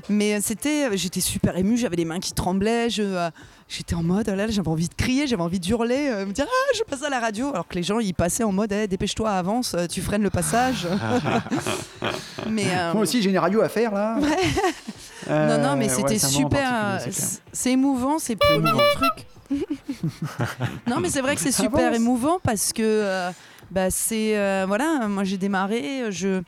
mais 0.09 0.41
c'était, 0.41 0.95
j'étais 0.97 1.21
super 1.21 1.57
émue, 1.57 1.77
j'avais 1.77 1.95
les 1.97 2.05
mains 2.05 2.19
qui 2.19 2.33
tremblaient, 2.33 2.89
je, 2.89 3.03
euh, 3.03 3.29
j'étais 3.67 3.95
en 3.95 4.03
mode, 4.03 4.27
là, 4.29 4.47
j'avais 4.47 4.67
envie 4.67 4.87
de 4.87 4.93
crier, 4.93 5.27
j'avais 5.27 5.41
envie 5.41 5.59
d'hurler, 5.59 6.07
euh, 6.09 6.25
me 6.25 6.31
dire, 6.31 6.45
ah, 6.47 6.71
je 6.77 6.83
passe 6.83 7.03
à 7.03 7.09
la 7.09 7.19
radio, 7.19 7.49
alors 7.49 7.67
que 7.67 7.75
les 7.75 7.83
gens, 7.83 7.99
ils 7.99 8.13
passaient 8.13 8.43
en 8.43 8.51
mode, 8.51 8.71
Eh, 8.71 8.87
dépêche-toi, 8.87 9.29
avance, 9.31 9.73
euh, 9.73 9.87
tu 9.87 10.01
freines 10.01 10.23
le 10.23 10.29
passage. 10.29 10.87
mais, 12.49 12.65
euh, 12.69 12.93
Moi 12.93 13.01
aussi, 13.03 13.21
j'ai 13.21 13.29
une 13.29 13.37
radio 13.37 13.61
à 13.61 13.69
faire 13.69 13.93
là. 13.93 14.17
non, 14.19 14.25
Euh, 15.27 15.57
non, 15.57 15.75
mais 15.75 15.85
ouais, 15.89 15.95
c'était 15.95 16.19
super. 16.19 16.69
euh, 16.73 16.97
c'est 16.99 17.09
clair. 17.11 17.13
c'est- 17.27 17.41
C'est 17.51 17.71
émouvant, 17.71 18.19
trucs. 18.95 19.25
non, 20.87 20.99
mais 20.99 21.09
c'est 21.09 21.21
vrai 21.21 21.35
que 21.35 21.41
c'est 21.41 21.51
super 21.51 21.93
émouvant 21.93 22.37
parce 22.43 22.73
que 22.73 22.81
euh, 22.83 23.31
bah, 23.71 23.89
c'est. 23.89 24.37
euh, 24.37 24.65
voilà, 24.67 25.07
moi 25.07 25.23
j'ai 25.23 25.37
démarré, 25.37 26.11
je. 26.11 26.41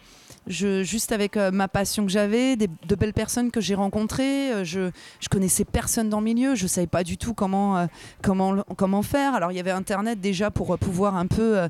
Je, 0.48 0.84
juste 0.84 1.12
avec 1.12 1.38
euh, 1.38 1.52
ma 1.52 1.68
passion 1.68 2.06
que 2.06 2.12
j'avais, 2.12 2.56
des- 2.56 2.68
de 2.88 2.96
belles 2.96 3.14
personnes 3.14 3.52
que 3.52 3.62
j'ai 3.62 3.76
rencontrées. 3.76 4.52
euh, 4.52 4.64
je, 4.64 4.92
je 5.20 5.30
connaissais 5.30 5.66
personne 5.66 6.10
dans 6.10 6.20
le 6.20 6.26
milieu, 6.26 6.56
je 6.56 6.68
savais 6.68 6.88
pas 6.88 7.04
du 7.04 7.18
tout 7.18 7.34
comment, 7.34 7.78
euh, 7.78 7.86
comment, 8.22 9.02
faire. 9.04 9.36
Alors 9.36 9.52
il 9.52 9.56
y 9.56 9.60
avait 9.60 9.72
Internet 9.72 10.20
déjà 10.22 10.50
pour 10.52 10.78
pouvoir 10.78 11.16
un 11.16 11.28
peu 11.28 11.68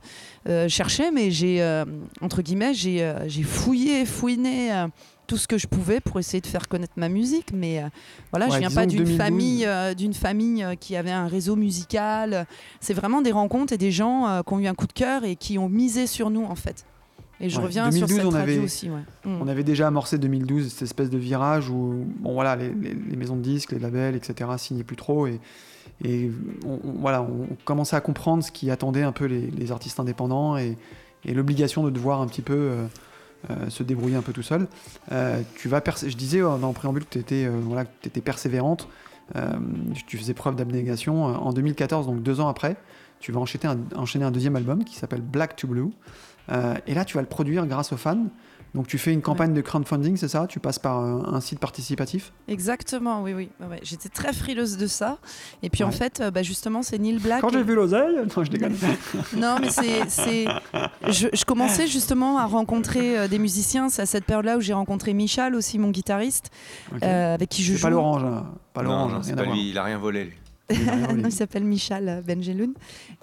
chercher, 0.68 1.12
mais 1.12 1.32
j'ai, 1.32 1.62
entre 2.22 2.42
guillemets, 2.42 2.74
j'ai 2.74 3.14
j'ai 3.28 3.44
fouillé, 3.44 4.06
fouiné. 4.06 4.86
tout 5.28 5.36
ce 5.38 5.46
que 5.48 5.58
je 5.58 5.68
pouvais 5.68 6.00
pour 6.00 6.20
essayer 6.20 6.40
de 6.40 6.48
faire 6.48 6.70
connaître 6.70 6.94
ma 6.96 7.10
musique, 7.10 7.48
mais 7.54 7.84
voilà, 8.32 8.46
Ouais, 8.48 8.54
je 8.54 8.60
viens 8.60 8.72
pas 8.72 8.86
d'une 8.86 9.00
2012. 9.04 9.18
famille, 9.18 9.68
d'une 9.98 10.14
famille 10.14 10.66
qui 10.80 10.96
avait 10.96 11.12
un 11.12 11.28
réseau 11.28 11.56
musical. 11.58 12.48
C'est 12.80 12.94
vraiment 12.94 13.22
des 13.22 13.32
rencontres 13.34 13.74
et 13.74 13.78
des 13.78 13.92
gens 13.92 14.42
qui 14.48 14.54
ont 14.54 14.60
eu 14.60 14.68
un 14.68 14.74
coup 14.76 14.88
de 14.88 14.94
cœur 14.94 15.26
et 15.26 15.36
qui 15.36 15.58
ont 15.58 15.68
misé 15.70 16.08
sur 16.08 16.30
nous 16.30 16.46
en 16.46 16.56
fait. 16.56 16.86
Et 17.40 17.50
je 17.50 17.58
Ouais, 17.60 17.66
reviens 17.66 17.90
2012, 17.90 18.08
sur 18.10 18.18
cette 18.18 18.26
on 18.26 18.30
radio 18.32 18.54
avait- 18.56 18.64
aussi. 18.64 18.90
Ouais. 18.90 19.02
Mm. 19.26 19.42
On 19.42 19.48
avait 19.48 19.64
déjà 19.64 19.88
amorcé 19.88 20.18
2012 20.18 20.70
cette 20.72 20.82
espèce 20.84 21.10
de 21.10 21.18
virage 21.18 21.70
où 21.70 22.06
bon 22.20 22.34
voilà 22.34 22.56
les, 22.56 22.70
les- 22.70 22.94
les 22.96 23.16
maisons 23.16 23.36
de 23.36 23.42
disques, 23.42 23.72
les 23.74 23.80
labels, 23.80 24.16
etc. 24.16 24.50
signaient 24.58 24.84
plus 24.84 24.96
trop 24.96 25.28
et, 25.28 25.40
et 26.04 26.32
on, 26.66 26.80
on- 26.84 26.92
voilà 27.00 27.22
on 27.22 27.48
commençait 27.66 27.96
à 27.96 28.02
comprendre 28.02 28.44
ce 28.44 28.52
qui 28.52 28.72
attendait 28.72 29.04
un 29.04 29.12
peu 29.12 29.26
les, 29.26 29.52
les 29.52 29.72
artistes 29.72 30.00
indépendants 30.00 30.58
et, 30.58 30.78
et 31.26 31.34
l'obligation 31.36 31.84
de 31.84 31.90
devoir 31.92 32.22
un 32.22 32.28
petit 32.28 32.42
peu 32.42 32.54
euh, 32.56 32.86
euh, 33.52 33.70
se 33.70 33.84
débrouiller 33.84 34.16
un 34.16 34.22
peu 34.24 34.34
tout 34.34 34.42
seul. 34.42 34.68
Euh, 35.12 35.40
tu 35.58 35.68
vas 35.70 35.82
je 35.86 36.16
disais 36.18 36.40
dans 36.40 36.58
le 36.68 36.74
préambule 36.74 37.06
que 37.06 37.12
tu 37.12 37.20
étais 37.20 37.48
voilà 37.48 37.86
persévérante, 38.24 38.88
tu 40.08 40.18
faisais 40.18 40.34
preuve 40.34 40.56
d'abnégation. 40.56 41.24
En 41.26 41.54
2014 41.54 42.08
donc 42.08 42.24
deux 42.24 42.40
ans 42.40 42.48
après, 42.48 42.78
tu 43.20 43.32
vas 43.32 43.40
enchaîner 43.40 43.66
un, 43.66 43.78
enchaîner 43.96 44.26
un 44.26 44.32
deuxième 44.32 44.56
album 44.56 44.84
qui 44.84 44.96
s'appelle 44.96 45.22
Black 45.22 45.56
to 45.56 45.68
Blue. 45.68 45.90
Euh, 46.50 46.76
et 46.88 46.94
là, 46.94 47.06
tu 47.06 47.16
vas 47.16 47.22
le 47.22 47.28
produire 47.28 47.66
grâce 47.68 47.92
aux 47.94 47.98
fans. 47.98 48.26
Donc, 48.76 48.86
tu 48.86 48.98
fais 48.98 49.12
une 49.14 49.22
campagne 49.22 49.54
de 49.54 49.62
crowdfunding, 49.62 50.18
c'est 50.18 50.28
ça? 50.28 50.46
Tu 50.48 50.60
passes 50.60 50.78
par 50.78 51.00
euh, 51.00 51.22
un 51.34 51.40
site 51.42 51.58
participatif? 51.58 52.32
Exactement, 52.48 53.24
oui, 53.24 53.34
oui. 53.34 53.50
Ouais. 53.62 53.80
J'étais 53.82 54.10
très 54.10 54.34
frileuse 54.34 54.78
de 54.78 54.86
ça. 54.88 55.18
Et 55.64 55.70
puis 55.70 55.84
en 55.84 55.90
fait, 55.92 56.20
euh, 56.20 56.32
bah, 56.32 56.44
justement, 56.44 56.84
c'est 56.84 57.00
Neil 57.00 57.18
Black. 57.18 57.42
Quand 57.42 57.50
j'ai 57.50 57.60
et- 57.60 57.64
vu 57.64 57.74
l'oseille, 57.76 58.16
non, 58.38 58.44
je 58.44 58.52
déconne. 58.52 58.76
Non, 59.38 59.56
mais 59.60 59.70
c'est. 59.70 60.08
c'est- 60.10 60.46
Je, 61.08 61.28
je 61.34 61.46
commençais 61.46 61.88
justement 61.88 62.38
à 62.38 62.46
rencontrer 62.46 63.18
euh, 63.18 63.28
des 63.28 63.40
musiciens. 63.40 63.90
C'est 63.90 64.02
à 64.04 64.06
cette 64.06 64.26
période-là 64.26 64.58
où 64.58 64.62
j'ai 64.62 64.74
rencontré 64.74 65.14
Michal 65.14 65.56
aussi, 65.56 65.80
mon 65.80 65.90
guitariste, 65.90 66.52
Ok. 66.94 67.02
euh, 67.04 67.34
avec 67.34 67.50
qui 67.50 67.64
je 67.64 67.74
joue. 67.76 67.82
pas 67.82 67.90
l'orange, 67.90 68.24
hein. 68.26 68.46
pas 68.74 68.84
l'orange, 68.84 69.12
non, 69.14 69.18
hein, 69.18 69.22
rien 69.26 69.36
pas 69.36 69.44
lui, 69.46 69.70
il 69.70 69.78
a 69.78 69.84
rien 69.84 69.98
volé. 69.98 70.26
lui. 70.26 70.34
Non, 71.18 71.30
il 71.30 71.32
s'appelle 71.32 71.64
Michal 71.64 72.24
Benjeloun. 72.28 72.74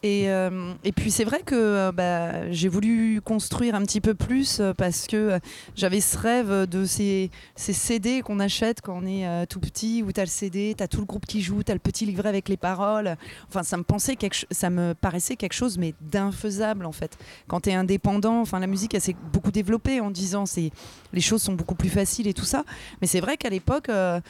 Et, 0.03 0.31
euh, 0.31 0.73
et 0.83 0.93
puis 0.93 1.11
c'est 1.11 1.25
vrai 1.25 1.43
que 1.45 1.55
euh, 1.55 1.93
bah, 1.93 2.51
j'ai 2.51 2.69
voulu 2.69 3.21
construire 3.21 3.75
un 3.75 3.83
petit 3.83 4.01
peu 4.01 4.15
plus 4.15 4.61
euh, 4.61 4.73
parce 4.73 5.07
que 5.07 5.39
j'avais 5.77 6.01
ce 6.01 6.17
rêve 6.17 6.67
de 6.67 6.87
ces, 6.87 7.31
ces 7.55 7.75
CD 7.75 8.23
qu'on 8.23 8.41
achète 8.41 8.81
quand 8.81 8.99
on 9.03 9.07
est 9.07 9.27
euh, 9.27 9.45
tout 9.47 9.61
petit, 9.61 10.03
où 10.03 10.11
tu 10.11 10.21
as 10.21 10.25
le 10.25 10.31
CD, 10.31 10.75
tu 10.77 10.83
as 10.83 10.89
tout 10.89 11.01
le 11.01 11.05
groupe 11.05 11.27
qui 11.27 11.43
joue, 11.43 11.63
tu 11.63 11.71
as 11.71 11.75
le 11.75 11.81
petit 11.81 12.07
livret 12.07 12.31
avec 12.31 12.49
les 12.49 12.57
paroles. 12.57 13.17
Enfin, 13.49 13.63
ça 13.63 13.77
me, 13.77 13.83
pensait 13.83 14.17
quelque, 14.17 14.47
ça 14.51 14.71
me 14.71 14.95
paraissait 14.95 15.37
quelque 15.37 15.53
chose, 15.55 15.77
mais 15.77 15.95
d'infaisable 16.01 16.87
en 16.87 16.93
fait. 16.93 17.19
Quand 17.47 17.61
tu 17.61 17.71
es 17.71 17.75
indépendant, 17.75 18.41
enfin, 18.41 18.59
la 18.59 18.67
musique, 18.67 18.95
elle 18.95 19.03
s'est 19.03 19.17
beaucoup 19.33 19.51
développée 19.51 20.01
en 20.01 20.11
10 20.11 20.35
ans. 20.35 20.47
C'est, 20.47 20.71
les 21.13 21.21
choses 21.21 21.43
sont 21.43 21.55
beaucoup 21.55 21.75
plus 21.75 21.91
faciles 21.91 22.27
et 22.27 22.35
tout 22.35 22.47
ça. 22.47 22.65
Mais 23.03 23.07
c'est 23.07 23.21
vrai 23.21 23.37
qu'à 23.37 23.51
l'époque, 23.51 23.91
euh, 23.91 24.21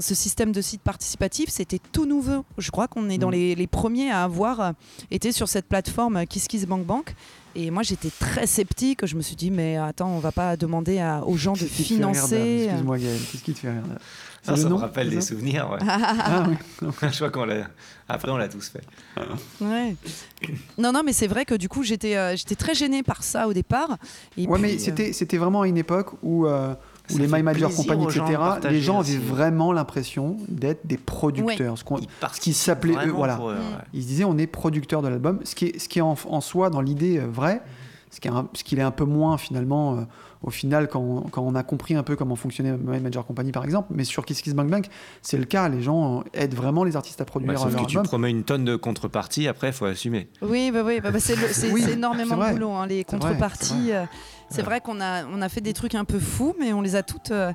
ce 0.00 0.14
système 0.14 0.50
de 0.50 0.60
site 0.60 0.82
participatif, 0.82 1.50
c'était 1.50 1.80
tout 1.92 2.04
nouveau. 2.04 2.15
Je 2.58 2.70
crois 2.70 2.88
qu'on 2.88 3.08
est 3.08 3.18
dans 3.18 3.28
Mm. 3.28 3.32
les, 3.32 3.54
les 3.54 3.66
premiers 3.66 4.10
à 4.10 4.22
avoir 4.24 4.60
euh, 4.60 4.72
été 5.10 5.32
sur 5.32 5.48
cette 5.48 5.66
plateforme 5.66 6.24
KissKissBankBank. 6.26 7.14
Et 7.58 7.70
moi, 7.70 7.82
j'étais 7.82 8.10
très 8.10 8.46
sceptique. 8.46 9.06
Je 9.06 9.16
me 9.16 9.22
suis 9.22 9.34
dit, 9.36 9.50
mais 9.50 9.76
attends, 9.78 10.10
on 10.10 10.18
va 10.18 10.30
pas 10.32 10.56
demander 10.58 10.98
à- 10.98 11.24
aux 11.24 11.36
gens 11.38 11.54
de 11.54 11.58
financer. 11.60 12.34
euh. 12.34 12.64
Excuse-moi, 12.66 12.98
Gaël, 12.98 13.18
qu'est-ce 13.32 13.42
qui 13.42 13.52
te 13.54 13.58
fait 13.60 13.70
rire 13.70 13.82
ça 14.42 14.54
me 14.54 14.74
rappelle 14.74 15.10
des 15.10 15.20
souvenirs. 15.20 15.68
ouais. 15.72 15.78
Ah 15.88 16.46
oui. 16.48 16.54
Je 17.02 17.16
crois 17.16 17.30
qu'on 17.30 17.46
l'a. 17.46 17.66
Après, 18.08 18.30
on 18.30 18.36
l'a 18.36 18.46
tous 18.48 18.68
fait. 18.68 18.84
Ouais. 19.60 19.96
Non, 20.78 20.92
non, 20.92 21.02
mais 21.04 21.12
c'est 21.12 21.26
vrai 21.26 21.44
que 21.44 21.56
du 21.56 21.68
coup, 21.68 21.82
j'étais 21.82 22.14
euh, 22.16 22.36
j'étais 22.36 22.54
très 22.54 22.72
gênée 22.74 23.02
par 23.02 23.24
ça 23.24 23.48
au 23.48 23.52
départ. 23.52 23.96
Et 24.36 24.46
Ouais, 24.46 24.52
puis, 24.58 24.62
mais 24.62 24.74
euh, 24.74 24.78
c'était 24.78 25.12
c'était 25.12 25.36
vraiment 25.38 25.62
à 25.62 25.66
une 25.66 25.78
époque 25.78 26.10
où, 26.22 26.46
euh, 26.46 26.74
Ça 27.08 27.18
les 27.18 27.26
My 27.28 27.42
Major 27.42 27.72
Company, 27.74 28.04
etc., 28.04 28.22
les 28.70 28.80
gens 28.80 29.00
aussi. 29.00 29.12
avaient 29.12 29.24
vraiment 29.24 29.72
l'impression 29.72 30.36
d'être 30.48 30.86
des 30.86 30.96
producteurs. 30.98 31.78
Ce 31.78 31.84
qu'on- 31.84 31.98
Ils 31.98 32.08
partent 32.20 32.36
ce 32.36 32.40
qui 32.40 32.52
s'appelait 32.52 32.94
eux, 33.06 33.10
voilà. 33.10 33.38
eux, 33.40 33.46
ouais. 33.48 33.54
Ils 33.92 34.02
se 34.02 34.06
disaient 34.08 34.24
on 34.24 34.38
est 34.38 34.46
producteur 34.46 35.02
de 35.02 35.08
l'album, 35.08 35.40
ce 35.44 35.54
qui 35.54 35.66
est, 35.66 35.78
ce 35.78 35.88
qui 35.88 35.98
est 35.98 36.02
en, 36.02 36.16
en 36.28 36.40
soi 36.40 36.70
dans 36.70 36.80
l'idée 36.80 37.18
euh, 37.18 37.26
vrai, 37.30 37.62
ce 38.10 38.20
qui 38.20 38.28
est 38.28 38.30
un- 38.30 38.48
ce 38.54 38.64
qu'il 38.64 38.78
est 38.78 38.82
un 38.82 38.90
peu 38.90 39.04
moins 39.04 39.36
finalement 39.38 39.96
euh, 39.98 40.00
au 40.42 40.50
final 40.50 40.86
quand 40.88 41.00
on, 41.00 41.20
quand 41.22 41.42
on 41.42 41.54
a 41.54 41.62
compris 41.62 41.94
un 41.94 42.02
peu 42.02 42.14
comment 42.14 42.36
fonctionnait 42.36 42.72
My 42.72 43.00
Major 43.00 43.26
Company 43.26 43.52
par 43.52 43.64
exemple, 43.64 43.88
mais 43.94 44.04
sur 44.04 44.24
Kiss 44.24 44.42
Kiss 44.42 44.54
Bang 44.54 44.86
c'est 45.22 45.36
le 45.38 45.44
cas, 45.44 45.68
les 45.68 45.82
gens 45.82 46.20
euh, 46.20 46.22
aident 46.34 46.54
vraiment 46.54 46.84
les 46.84 46.96
artistes 46.96 47.20
à 47.20 47.24
produire 47.24 47.50
Ouais, 47.52 47.56
sauf 47.56 47.72
leur 47.72 47.82
que 47.82 47.86
tu 47.86 47.96
album. 47.96 48.06
promets 48.08 48.30
une 48.30 48.44
tonne 48.44 48.64
de 48.64 48.76
contrepartie, 48.76 49.48
après, 49.48 49.68
il 49.68 49.72
faut 49.72 49.86
assumer. 49.86 50.28
Oui, 50.42 50.70
bah, 50.72 50.82
oui, 50.84 51.00
bah, 51.00 51.10
bah, 51.10 51.18
c'est 51.20 51.34
le- 51.36 51.48
c'est 51.52 51.70
Oui, 51.72 51.82
c'est 51.84 51.92
énormément 51.92 52.36
de 52.36 52.52
boulot. 52.52 52.70
hein, 52.72 52.86
les 52.86 53.04
C'est 53.08 53.16
vrai, 53.16 53.28
contreparties, 53.28 53.92
euh, 53.92 54.04
c'est 54.48 54.58
Ouais. 54.58 54.62
vrai, 54.64 54.80
qu'on 54.80 55.00
a, 55.00 55.24
on 55.26 55.42
a 55.42 55.48
fait 55.48 55.60
des 55.60 55.72
trucs 55.72 55.94
un 55.94 56.04
peu 56.04 56.18
fous, 56.18 56.54
mais 56.58 56.72
on 56.72 56.80
les 56.80 56.94
a 56.96 57.02
toutes, 57.02 57.30
euh, 57.32 57.52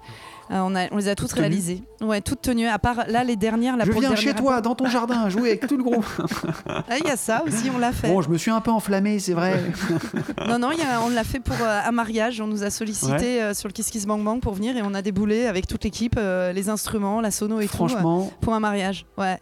euh, 0.51 0.59
on 0.59 0.75
a, 0.75 0.87
on 0.91 0.97
les 0.97 1.07
a 1.07 1.15
toutes 1.15 1.31
réalisées. 1.31 1.83
Ouais, 2.01 2.19
toutes 2.21 2.41
tenues. 2.41 2.67
À 2.67 2.79
part 2.79 3.05
là, 3.07 3.23
les 3.23 3.35
dernières. 3.37 3.77
Là, 3.77 3.85
Je 3.85 3.91
viens 3.91 4.15
chez 4.15 4.33
toi, 4.33 4.59
dans 4.61 4.75
ton 4.75 4.87
jardin, 4.87 5.29
jouer 5.29 5.49
avec 5.51 5.67
tout 5.67 5.77
le 5.77 5.83
groupe. 5.83 6.05
Ah, 6.67 6.97
Il 6.99 7.05
y 7.07 7.09
a 7.09 7.15
ça 7.15 7.43
aussi, 7.47 7.69
on 7.73 7.77
l'a 7.77 7.91
fait. 7.93 8.07
Bon, 8.09 8.21
je 8.21 8.29
me 8.29 8.37
suis 8.37 8.51
un 8.51 8.59
peu 8.61 8.71
enflammé, 8.71 9.19
c'est 9.19 9.33
vrai. 9.33 9.61
Non, 10.47 10.59
non, 10.59 10.71
il 10.71 10.79
y 10.79 10.81
a- 10.81 11.01
on 11.01 11.09
l'a 11.09 11.23
fait 11.23 11.39
pour 11.39 11.55
euh, 11.61 11.79
un 11.85 11.91
mariage. 11.91 12.41
On 12.41 12.47
nous 12.47 12.63
a 12.63 12.69
sollicité 12.69 13.41
euh, 13.41 13.53
sur 13.53 13.67
le 13.69 13.73
Kiss 13.73 13.89
Kiss 13.89 14.05
Bang 14.05 14.23
Bang 14.23 14.39
pour 14.41 14.53
venir 14.53 14.75
et 14.75 14.81
on 14.83 14.93
a 14.93 15.01
déboulé 15.01 15.45
avec 15.45 15.67
toute 15.67 15.83
l'équipe, 15.83 16.17
les 16.19 16.69
instruments, 16.69 17.21
la 17.21 17.31
sono 17.31 17.59
et 17.59 17.67
tout, 17.67 17.75
franchement, 17.77 18.23
euh, 18.31 18.35
pour 18.41 18.53
un 18.53 18.59
mariage. 18.59 19.05
Ouais. 19.17 19.39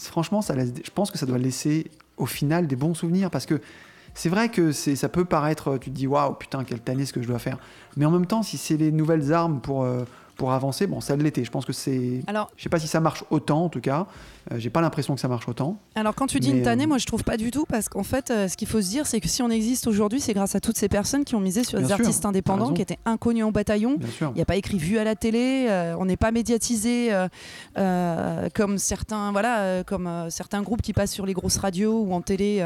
franchement, 0.00 0.42
ça 0.42 0.54
laisse, 0.54 0.72
je 0.84 0.90
pense 0.90 1.10
que 1.10 1.18
ça 1.18 1.26
doit 1.26 1.38
laisser 1.38 1.90
au 2.16 2.26
final 2.26 2.66
des 2.66 2.76
bons 2.76 2.94
souvenirs 2.94 3.30
parce 3.30 3.46
que 3.46 3.60
c'est 4.18 4.28
vrai 4.28 4.48
que 4.48 4.72
ça 4.72 5.08
peut 5.08 5.24
paraître, 5.24 5.78
tu 5.78 5.90
te 5.90 5.94
dis 5.94 6.08
waouh, 6.08 6.34
putain, 6.34 6.64
quelle 6.64 6.80
tannée 6.80 7.06
ce 7.06 7.12
que 7.12 7.22
je 7.22 7.28
dois 7.28 7.38
faire. 7.38 7.56
Mais 7.96 8.04
en 8.04 8.10
même 8.10 8.26
temps, 8.26 8.42
si 8.42 8.58
c'est 8.58 8.76
les 8.76 8.90
nouvelles 8.90 9.32
armes 9.32 9.60
pour, 9.60 9.84
euh, 9.84 10.04
pour 10.38 10.52
avancer, 10.52 10.86
bon, 10.86 11.00
ça 11.00 11.16
l'était. 11.16 11.44
Je 11.44 11.50
pense 11.50 11.64
que 11.64 11.72
c'est. 11.72 12.22
Alors, 12.26 12.50
Je 12.56 12.62
sais 12.62 12.68
pas 12.68 12.78
si 12.78 12.86
ça 12.86 13.00
marche 13.00 13.24
autant 13.30 13.64
en 13.64 13.68
tout 13.68 13.80
cas. 13.80 14.06
Euh, 14.52 14.58
j'ai 14.58 14.70
pas 14.70 14.80
l'impression 14.80 15.14
que 15.14 15.20
ça 15.20 15.26
marche 15.26 15.48
autant. 15.48 15.78
Alors 15.96 16.14
quand 16.14 16.28
tu 16.28 16.38
dis 16.38 16.52
Mais, 16.52 16.58
une 16.58 16.64
tannée, 16.64 16.84
euh, 16.84 16.88
moi 16.88 16.98
je 16.98 17.06
trouve 17.06 17.24
pas 17.24 17.36
du 17.36 17.50
tout 17.50 17.66
parce 17.68 17.88
qu'en 17.88 18.04
fait 18.04 18.30
euh, 18.30 18.48
ce 18.48 18.56
qu'il 18.56 18.68
faut 18.68 18.80
se 18.80 18.88
dire 18.88 19.06
c'est 19.06 19.20
que 19.20 19.28
si 19.28 19.42
on 19.42 19.50
existe 19.50 19.88
aujourd'hui 19.88 20.20
c'est 20.20 20.32
grâce 20.32 20.54
à 20.54 20.60
toutes 20.60 20.78
ces 20.78 20.88
personnes 20.88 21.24
qui 21.24 21.34
ont 21.34 21.40
misé 21.40 21.64
sur 21.64 21.78
Bien 21.78 21.88
des 21.88 21.94
sûr, 21.94 22.04
artistes 22.04 22.24
indépendants 22.24 22.72
qui 22.72 22.80
étaient 22.80 23.00
inconnus 23.04 23.44
en 23.44 23.50
bataillon. 23.50 23.98
Il 24.20 24.34
n'y 24.36 24.40
a 24.40 24.46
pas 24.46 24.56
écrit 24.56 24.78
vu 24.78 24.96
à 24.98 25.04
la 25.04 25.16
télé, 25.16 25.66
euh, 25.68 25.96
on 25.98 26.04
n'est 26.06 26.16
pas 26.16 26.30
médiatisé 26.30 27.12
comme 28.54 28.78
certains 28.78 29.32
voilà 29.32 29.82
comme 29.84 30.26
certains 30.30 30.62
groupes 30.62 30.82
qui 30.82 30.92
passent 30.92 31.12
sur 31.12 31.26
les 31.26 31.34
grosses 31.34 31.58
radios 31.58 32.00
ou 32.00 32.12
en 32.14 32.20
télé 32.20 32.64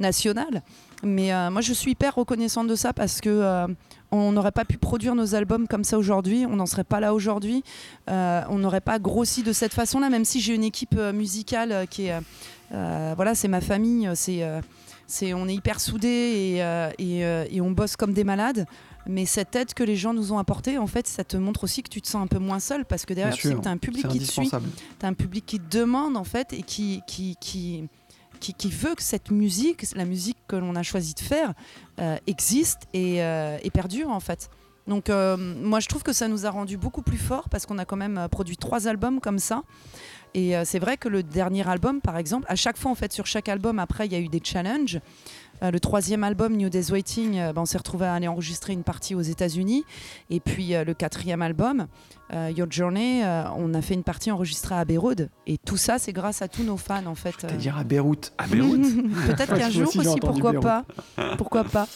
nationale. 0.00 0.62
Mais 1.02 1.32
euh, 1.32 1.50
moi 1.50 1.60
je 1.60 1.72
suis 1.72 1.92
hyper 1.92 2.14
reconnaissante 2.14 2.68
de 2.68 2.74
ça 2.76 2.92
parce 2.92 3.20
que 3.20 3.28
euh, 3.28 3.66
on 4.12 4.32
n'aurait 4.32 4.52
pas 4.52 4.64
pu 4.64 4.78
produire 4.78 5.14
nos 5.14 5.34
albums 5.34 5.66
comme 5.66 5.84
ça 5.84 5.98
aujourd'hui, 5.98 6.46
on 6.48 6.56
n'en 6.56 6.66
serait 6.66 6.84
pas 6.84 7.00
là 7.00 7.12
aujourd'hui, 7.14 7.62
Euh, 8.08 8.42
on 8.48 8.58
n'aurait 8.58 8.80
pas 8.80 8.98
grossi 8.98 9.42
de 9.42 9.52
cette 9.52 9.74
façon-là, 9.74 10.10
même 10.10 10.24
si 10.24 10.40
j'ai 10.40 10.54
une 10.54 10.64
équipe 10.64 10.94
musicale 11.14 11.86
qui 11.88 12.06
est, 12.06 12.20
voilà, 12.70 13.34
c'est 13.34 13.48
ma 13.48 13.60
famille, 13.60 14.10
c'est, 14.14 14.42
c'est, 15.06 15.34
on 15.34 15.48
est 15.48 15.54
hyper 15.54 15.80
soudés 15.80 16.62
et, 16.98 17.04
et, 17.04 17.20
et 17.56 17.60
on 17.60 17.70
bosse 17.70 17.96
comme 17.96 18.12
des 18.12 18.24
malades. 18.24 18.66
Mais 19.06 19.26
cette 19.26 19.56
aide 19.56 19.74
que 19.74 19.82
les 19.82 19.96
gens 19.96 20.14
nous 20.14 20.32
ont 20.32 20.38
apportée, 20.38 20.78
en 20.78 20.86
fait, 20.86 21.08
ça 21.08 21.24
te 21.24 21.36
montre 21.36 21.64
aussi 21.64 21.82
que 21.82 21.88
tu 21.88 22.00
te 22.00 22.06
sens 22.06 22.22
un 22.22 22.28
peu 22.28 22.38
moins 22.38 22.60
seul 22.60 22.84
parce 22.84 23.04
que 23.04 23.14
derrière, 23.14 23.34
tu 23.34 23.42
sais 23.42 23.48
sûr, 23.48 23.58
que 23.58 23.62
tu 23.62 23.68
as 23.68 23.72
un 23.72 23.76
public 23.76 24.06
qui 24.06 24.18
te 24.20 24.24
suit, 24.30 24.48
tu 24.48 25.04
as 25.06 25.08
un 25.08 25.12
public 25.14 25.44
qui 25.44 25.58
te 25.58 25.76
demande 25.76 26.16
en 26.16 26.22
fait 26.24 26.52
et 26.52 26.62
qui, 26.62 27.00
qui, 27.08 27.36
qui, 27.40 27.88
qui, 28.50 28.70
veut 28.70 28.94
que 28.94 29.02
cette 29.02 29.30
musique, 29.30 29.84
la 29.94 30.04
musique 30.04 30.38
que 30.48 30.56
l'on 30.56 30.74
a 30.74 30.82
choisi 30.82 31.14
de 31.14 31.20
faire, 31.20 31.54
euh, 32.00 32.16
existe 32.26 32.82
et, 32.92 33.22
euh, 33.22 33.58
et 33.62 33.70
perdure 33.70 34.10
en 34.10 34.20
fait. 34.20 34.50
Donc 34.88 35.10
euh, 35.10 35.36
moi 35.36 35.78
je 35.78 35.86
trouve 35.86 36.02
que 36.02 36.12
ça 36.12 36.26
nous 36.26 36.44
a 36.44 36.50
rendu 36.50 36.76
beaucoup 36.76 37.02
plus 37.02 37.18
forts 37.18 37.48
parce 37.48 37.66
qu'on 37.66 37.78
a 37.78 37.84
quand 37.84 37.96
même 37.96 38.26
produit 38.30 38.56
trois 38.56 38.88
albums 38.88 39.20
comme 39.20 39.38
ça. 39.38 39.62
Et 40.34 40.54
c'est 40.64 40.78
vrai 40.78 40.96
que 40.96 41.10
le 41.10 41.22
dernier 41.22 41.68
album 41.68 42.00
par 42.00 42.16
exemple, 42.16 42.46
à 42.48 42.56
chaque 42.56 42.78
fois 42.78 42.90
en 42.90 42.94
fait 42.94 43.12
sur 43.12 43.26
chaque 43.26 43.48
album 43.48 43.78
après 43.78 44.06
il 44.06 44.12
y 44.12 44.16
a 44.16 44.18
eu 44.18 44.28
des 44.28 44.40
challenges. 44.42 44.98
Euh, 45.62 45.70
le 45.70 45.80
troisième 45.80 46.24
album, 46.24 46.56
New 46.56 46.68
Days 46.68 46.90
Waiting, 46.90 47.38
euh, 47.38 47.52
ben, 47.52 47.62
on 47.62 47.66
s'est 47.66 47.78
retrouvé 47.78 48.06
à 48.06 48.14
aller 48.14 48.28
enregistrer 48.28 48.72
une 48.72 48.82
partie 48.82 49.14
aux 49.14 49.20
États-Unis. 49.20 49.84
Et 50.30 50.40
puis 50.40 50.74
euh, 50.74 50.84
le 50.84 50.94
quatrième 50.94 51.42
album, 51.42 51.86
euh, 52.32 52.50
Your 52.56 52.66
Journey, 52.70 53.24
euh, 53.24 53.44
on 53.56 53.72
a 53.74 53.82
fait 53.82 53.94
une 53.94 54.02
partie 54.02 54.30
enregistrée 54.30 54.74
à 54.74 54.84
Beyrouth. 54.84 55.22
Et 55.46 55.58
tout 55.58 55.76
ça, 55.76 55.98
c'est 55.98 56.12
grâce 56.12 56.42
à 56.42 56.48
tous 56.48 56.64
nos 56.64 56.76
fans 56.76 57.06
en 57.06 57.14
fait. 57.14 57.34
C'est-à-dire 57.38 57.76
à 57.76 57.84
Beyrouth. 57.84 58.32
À 58.38 58.46
Beyrouth. 58.46 58.80
Peut-être 59.26 59.54
qu'un 59.56 59.70
jour 59.70 59.88
aussi, 59.88 60.18
pourquoi 60.20 60.52
Beyrouth. 60.52 60.62
pas 60.62 60.84
Pourquoi 61.36 61.64
pas 61.64 61.86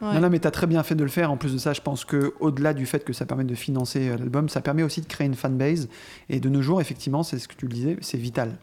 Ouais. 0.00 0.14
Non, 0.14 0.22
non, 0.22 0.28
mais 0.28 0.40
tu 0.40 0.48
as 0.48 0.50
très 0.50 0.66
bien 0.66 0.82
fait 0.82 0.96
de 0.96 1.04
le 1.04 1.08
faire. 1.08 1.30
En 1.30 1.36
plus 1.36 1.52
de 1.52 1.58
ça, 1.58 1.72
je 1.72 1.80
pense 1.80 2.04
que 2.04 2.34
au-delà 2.40 2.74
du 2.74 2.84
fait 2.84 3.04
que 3.04 3.12
ça 3.12 3.26
permet 3.26 3.44
de 3.44 3.54
financer 3.54 4.08
l'album, 4.08 4.48
ça 4.48 4.60
permet 4.60 4.82
aussi 4.82 5.00
de 5.00 5.06
créer 5.06 5.26
une 5.26 5.36
fanbase. 5.36 5.88
Et 6.28 6.40
de 6.40 6.48
nos 6.48 6.62
jours, 6.62 6.80
effectivement, 6.80 7.22
c'est 7.22 7.38
ce 7.38 7.46
que 7.46 7.54
tu 7.54 7.66
le 7.66 7.72
disais, 7.72 7.96
c'est 8.00 8.18
vital. 8.18 8.56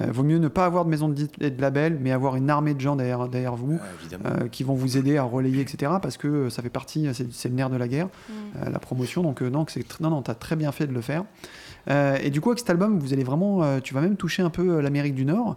Euh, 0.00 0.12
vaut 0.12 0.22
mieux 0.22 0.36
ne 0.38 0.48
pas 0.48 0.66
avoir 0.66 0.84
de 0.84 0.90
maison 0.90 1.08
de 1.08 1.14
de 1.38 1.60
label, 1.62 1.98
mais 1.98 2.12
avoir 2.12 2.36
une 2.36 2.50
armée 2.50 2.74
de 2.74 2.80
gens 2.80 2.94
derrière, 2.94 3.26
derrière 3.26 3.56
vous 3.56 3.78
euh, 4.26 4.48
qui 4.48 4.62
vont 4.62 4.74
vous 4.74 4.98
aider 4.98 5.16
à 5.16 5.22
relayer, 5.22 5.62
etc. 5.62 5.92
Parce 6.02 6.18
que 6.18 6.28
euh, 6.28 6.50
ça 6.50 6.60
fait 6.62 6.68
partie, 6.68 7.08
c'est 7.14 7.32
c'est 7.32 7.48
le 7.48 7.54
nerf 7.54 7.70
de 7.70 7.76
la 7.76 7.88
guerre, 7.88 8.08
Mm. 8.28 8.32
euh, 8.66 8.70
la 8.70 8.78
promotion. 8.80 9.22
Donc, 9.22 9.40
euh, 9.42 9.48
non, 9.48 9.64
que 9.64 9.72
c'est 9.72 9.80
tr- 9.80 10.02
non, 10.02 10.10
non, 10.10 10.20
tu 10.22 10.30
as 10.30 10.34
très 10.34 10.56
bien 10.56 10.72
fait 10.72 10.86
de 10.86 10.92
le 10.92 11.00
faire. 11.00 11.24
Euh, 11.90 12.18
et 12.22 12.28
du 12.28 12.42
coup, 12.42 12.50
avec 12.50 12.58
cet 12.58 12.68
album, 12.68 12.98
vous 12.98 13.14
allez 13.14 13.24
vraiment, 13.24 13.62
euh, 13.62 13.80
tu 13.80 13.94
vas 13.94 14.02
même 14.02 14.16
toucher 14.16 14.42
un 14.42 14.50
peu 14.50 14.80
l'Amérique 14.80 15.14
du 15.14 15.24
Nord. 15.24 15.56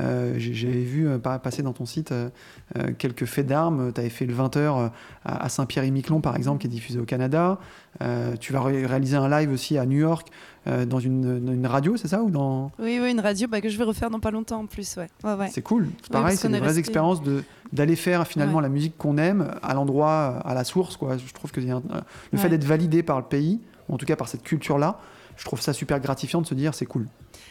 Euh, 0.00 0.34
J'avais 0.38 0.82
vu 0.82 1.06
euh, 1.06 1.18
pa- 1.18 1.38
passer 1.38 1.62
dans 1.62 1.72
ton 1.74 1.84
site 1.86 2.12
euh, 2.12 2.30
quelques 2.98 3.26
faits 3.26 3.46
d'armes. 3.46 3.92
Tu 3.92 4.00
avais 4.00 4.08
fait 4.10 4.24
le 4.26 4.34
20h 4.34 4.90
à, 5.24 5.48
Saint-Pierre-et-Miquelon, 5.48 6.20
par 6.20 6.36
exemple, 6.36 6.60
qui 6.60 6.66
est 6.66 6.70
diffusé 6.70 6.98
au 6.98 7.04
Canada. 7.04 7.58
Tu 8.40 8.52
vas 8.52 8.62
ré- 8.62 8.86
réaliser 8.86 9.16
un 9.16 9.28
live 9.28 9.52
aussi 9.52 9.76
à 9.78 9.84
New 9.86 9.98
York, 9.98 10.28
euh, 10.66 10.86
dans 10.86 10.98
une, 11.00 11.52
une 11.52 11.66
radio, 11.66 11.96
c'est 11.96 12.08
ça 12.08 12.22
ou 12.22 12.30
dans... 12.30 12.70
Oui, 12.78 12.98
oui, 13.02 13.10
une 13.10 13.20
radio 13.20 13.48
bah, 13.48 13.60
que 13.60 13.68
je 13.68 13.76
vais 13.76 13.84
refaire 13.84 14.10
dans 14.10 14.20
pas 14.20 14.30
longtemps 14.30 14.60
en 14.60 14.66
plus. 14.66 14.96
Ouais. 14.96 15.08
Ouais, 15.24 15.34
ouais. 15.34 15.48
C'est 15.52 15.60
cool. 15.62 15.88
C'est 16.02 16.10
pareil, 16.12 16.36
c'est 16.36 16.46
qu'on 16.46 16.52
des 16.52 16.56
est 16.58 16.60
vraies 16.60 16.68
resté- 16.70 16.78
expériences 16.78 17.22
de 17.22 17.42
d'aller 17.72 17.96
faire 17.96 18.26
finalement 18.26 18.56
Ouais. 18.58 18.62
la 18.62 18.68
musique 18.68 18.96
qu'on 18.98 19.16
aime 19.18 19.50
à 19.62 19.72
l'endroit, 19.74 20.38
à 20.44 20.52
la 20.54 20.62
source. 20.64 20.96
Quoi. 20.96 21.16
Je 21.18 21.32
trouve 21.32 21.50
que 21.52 21.60
il 21.60 21.68
y 21.68 21.70
a 21.70 21.76
un- 21.76 21.82
le 22.32 22.38
fait 22.38 22.48
d'être 22.48 22.64
validé 22.64 23.02
par 23.02 23.18
le 23.18 23.24
pays, 23.24 23.60
en 23.88 23.96
tout 23.96 24.06
cas 24.06 24.14
par 24.16 24.28
cette 24.28 24.42
culture-là, 24.42 24.98
je 25.36 25.44
trouve 25.44 25.60
ça 25.60 25.72
super 25.72 25.98
gratifiant 26.00 26.40
de 26.42 26.46
se 26.46 26.54
dire 26.54 26.74
c'est 26.74 26.86
cool. 26.86 27.06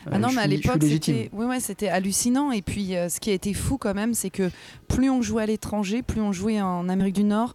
Ah 0.05 0.15
Euh, 0.15 0.17
non, 0.17 0.29
je 0.29 0.35
mais 0.35 0.41
à 0.41 0.45
suis- 0.45 0.57
l'époque, 0.57 0.81
c'était 0.83 1.29
oui, 1.33 1.45
ouais, 1.45 1.59
c'était 1.59 1.89
hallucinant. 1.89 2.51
Et 2.51 2.61
puis, 2.61 2.95
euh, 2.95 3.09
ce 3.09 3.19
qui 3.19 3.29
a 3.29 3.33
été 3.33 3.53
fou 3.53 3.77
quand 3.77 3.93
même, 3.93 4.13
c'est 4.13 4.29
que 4.29 4.49
plus 4.87 5.09
on 5.09 5.21
jouait 5.21 5.43
à 5.43 5.45
l'étranger, 5.45 6.01
plus 6.01 6.21
on 6.21 6.31
jouait 6.31 6.61
en 6.61 6.89
Amérique 6.89 7.15
du 7.15 7.23
Nord, 7.23 7.53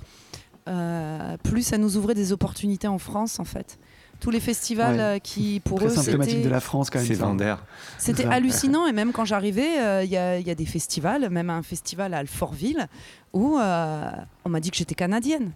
euh, 0.68 1.36
plus 1.42 1.62
ça 1.62 1.78
nous 1.78 1.96
ouvrait 1.96 2.14
des 2.14 2.32
opportunités 2.32 2.88
en 2.88 2.98
France, 2.98 3.38
en 3.40 3.44
fait. 3.44 3.78
Tous 4.18 4.30
les 4.30 4.40
festivals 4.40 4.96
Ouais. 4.96 5.20
qui, 5.22 5.60
pour 5.62 5.76
Très 5.78 5.88
eux, 5.88 5.90
symptomatique 5.90 6.36
c'était 6.36 6.44
de 6.46 6.50
la 6.50 6.60
France 6.60 6.88
quand 6.88 6.98
même. 6.98 7.06
C'est 7.06 7.14
c'était 7.98 8.24
hallucinant. 8.24 8.86
Et 8.86 8.92
même 8.92 9.12
quand 9.12 9.26
j'arrivais, 9.26 9.78
euh, 9.78 10.04
il 10.04 10.10
y, 10.10 10.16
a, 10.16 10.38
il 10.38 10.46
y 10.46 10.50
a 10.50 10.54
des 10.54 10.64
festivals, 10.64 11.28
même 11.28 11.50
un 11.50 11.62
festival 11.62 12.14
à 12.14 12.18
Alfortville, 12.18 12.86
où 13.34 13.58
euh, 13.58 14.10
on 14.46 14.48
m'a 14.48 14.60
dit 14.60 14.70
que 14.70 14.76
j'étais 14.78 14.94
canadienne. 14.94 15.52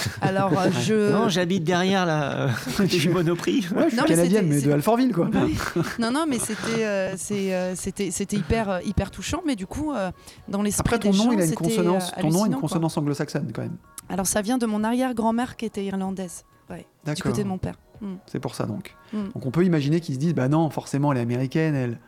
Alors, 0.20 0.58
euh, 0.58 0.70
je. 0.70 1.12
Non, 1.12 1.28
j'habite 1.28 1.64
derrière 1.64 2.06
là, 2.06 2.48
du 2.84 3.08
Monoprix. 3.08 3.68
Ouais, 3.74 3.84
je 3.84 3.88
suis 3.88 3.96
Non, 3.96 4.02
mais 4.02 4.08
canadienne, 4.14 4.52
c'était- 4.52 4.54
mais, 4.54 4.60
de 4.60 4.72
Alfortville, 4.72 5.12
quoi. 5.12 5.28
Oui. 5.32 5.56
non, 5.98 6.10
non, 6.10 6.26
mais 6.28 6.38
c'était, 6.38 6.84
euh, 6.84 7.14
euh, 7.30 7.72
c'était, 7.76 8.10
c'était 8.10 8.36
hyper, 8.36 8.80
hyper 8.84 9.10
touchant. 9.10 9.42
Mais 9.46 9.56
du 9.56 9.66
coup, 9.66 9.92
euh, 9.92 10.10
dans 10.48 10.62
l'esprit 10.62 10.94
Après, 10.94 10.98
ton 10.98 11.10
des 11.10 11.18
nom, 11.18 11.24
gens, 11.24 11.32
il 11.32 11.40
a 11.40 11.44
une 11.44 11.54
consonance. 11.54 12.12
ton 12.20 12.30
nom 12.30 12.44
a 12.44 12.46
une 12.46 12.56
consonance 12.56 12.96
anglo-saxonne 12.96 13.50
quand 13.54 13.62
même. 13.62 13.76
Alors, 14.08 14.26
ça 14.26 14.42
vient 14.42 14.58
de 14.58 14.66
mon 14.66 14.84
arrière-grand-mère 14.84 15.56
qui 15.56 15.64
était 15.64 15.84
irlandaise. 15.84 16.44
Ouais, 16.70 16.86
du 17.14 17.22
côté 17.22 17.42
de 17.44 17.48
mon 17.48 17.58
père. 17.58 17.76
Mm. 18.00 18.14
C'est 18.26 18.40
pour 18.40 18.54
ça 18.54 18.66
donc. 18.66 18.94
Mm. 19.12 19.28
Donc 19.34 19.46
on 19.46 19.50
peut 19.50 19.64
imaginer 19.64 20.00
qu'ils 20.00 20.16
se 20.16 20.20
disent 20.20 20.34
bah 20.34 20.48
non, 20.48 20.68
forcément, 20.68 21.12
elle 21.12 21.18
est 21.18 21.22
américaine, 21.22 21.74
elle. 21.74 21.98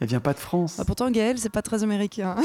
Elle 0.00 0.06
vient 0.06 0.20
pas 0.20 0.32
de 0.32 0.38
France. 0.38 0.76
Bah, 0.78 0.84
pourtant, 0.86 1.10
Gaël, 1.10 1.38
c'est 1.38 1.48
pas 1.50 1.60
très 1.60 1.82
américain. 1.82 2.36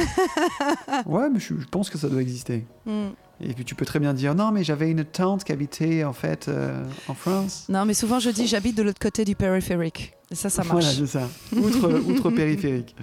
Ouais, 1.05 1.29
mais 1.29 1.39
je, 1.39 1.53
je 1.59 1.67
pense 1.67 1.89
que 1.91 1.99
ça 1.99 2.09
doit 2.09 2.21
exister. 2.21 2.65
Mm. 2.87 3.09
Et 3.41 3.53
puis 3.53 3.65
tu 3.65 3.75
peux 3.75 3.85
très 3.85 3.99
bien 3.99 4.13
dire 4.13 4.35
non, 4.35 4.51
mais 4.51 4.63
j'avais 4.63 4.89
une 4.91 5.03
tante 5.03 5.43
qui 5.43 5.51
habitait 5.51 6.03
en 6.03 6.13
fait 6.13 6.47
euh, 6.47 6.83
en 7.07 7.13
France. 7.13 7.65
Non, 7.69 7.85
mais 7.85 7.93
souvent, 7.93 8.19
je 8.19 8.29
dis 8.29 8.47
j'habite 8.47 8.77
de 8.77 8.83
l'autre 8.83 8.99
côté 8.99 9.25
du 9.25 9.35
périphérique. 9.35 10.13
Et 10.33 10.35
ça, 10.35 10.49
ça 10.49 10.63
Voilà, 10.63 10.87
marche. 10.87 10.97
c'est 10.97 11.05
ça. 11.05 11.29
Outre, 11.55 12.01
outre 12.09 12.31
périphérique. 12.31 12.95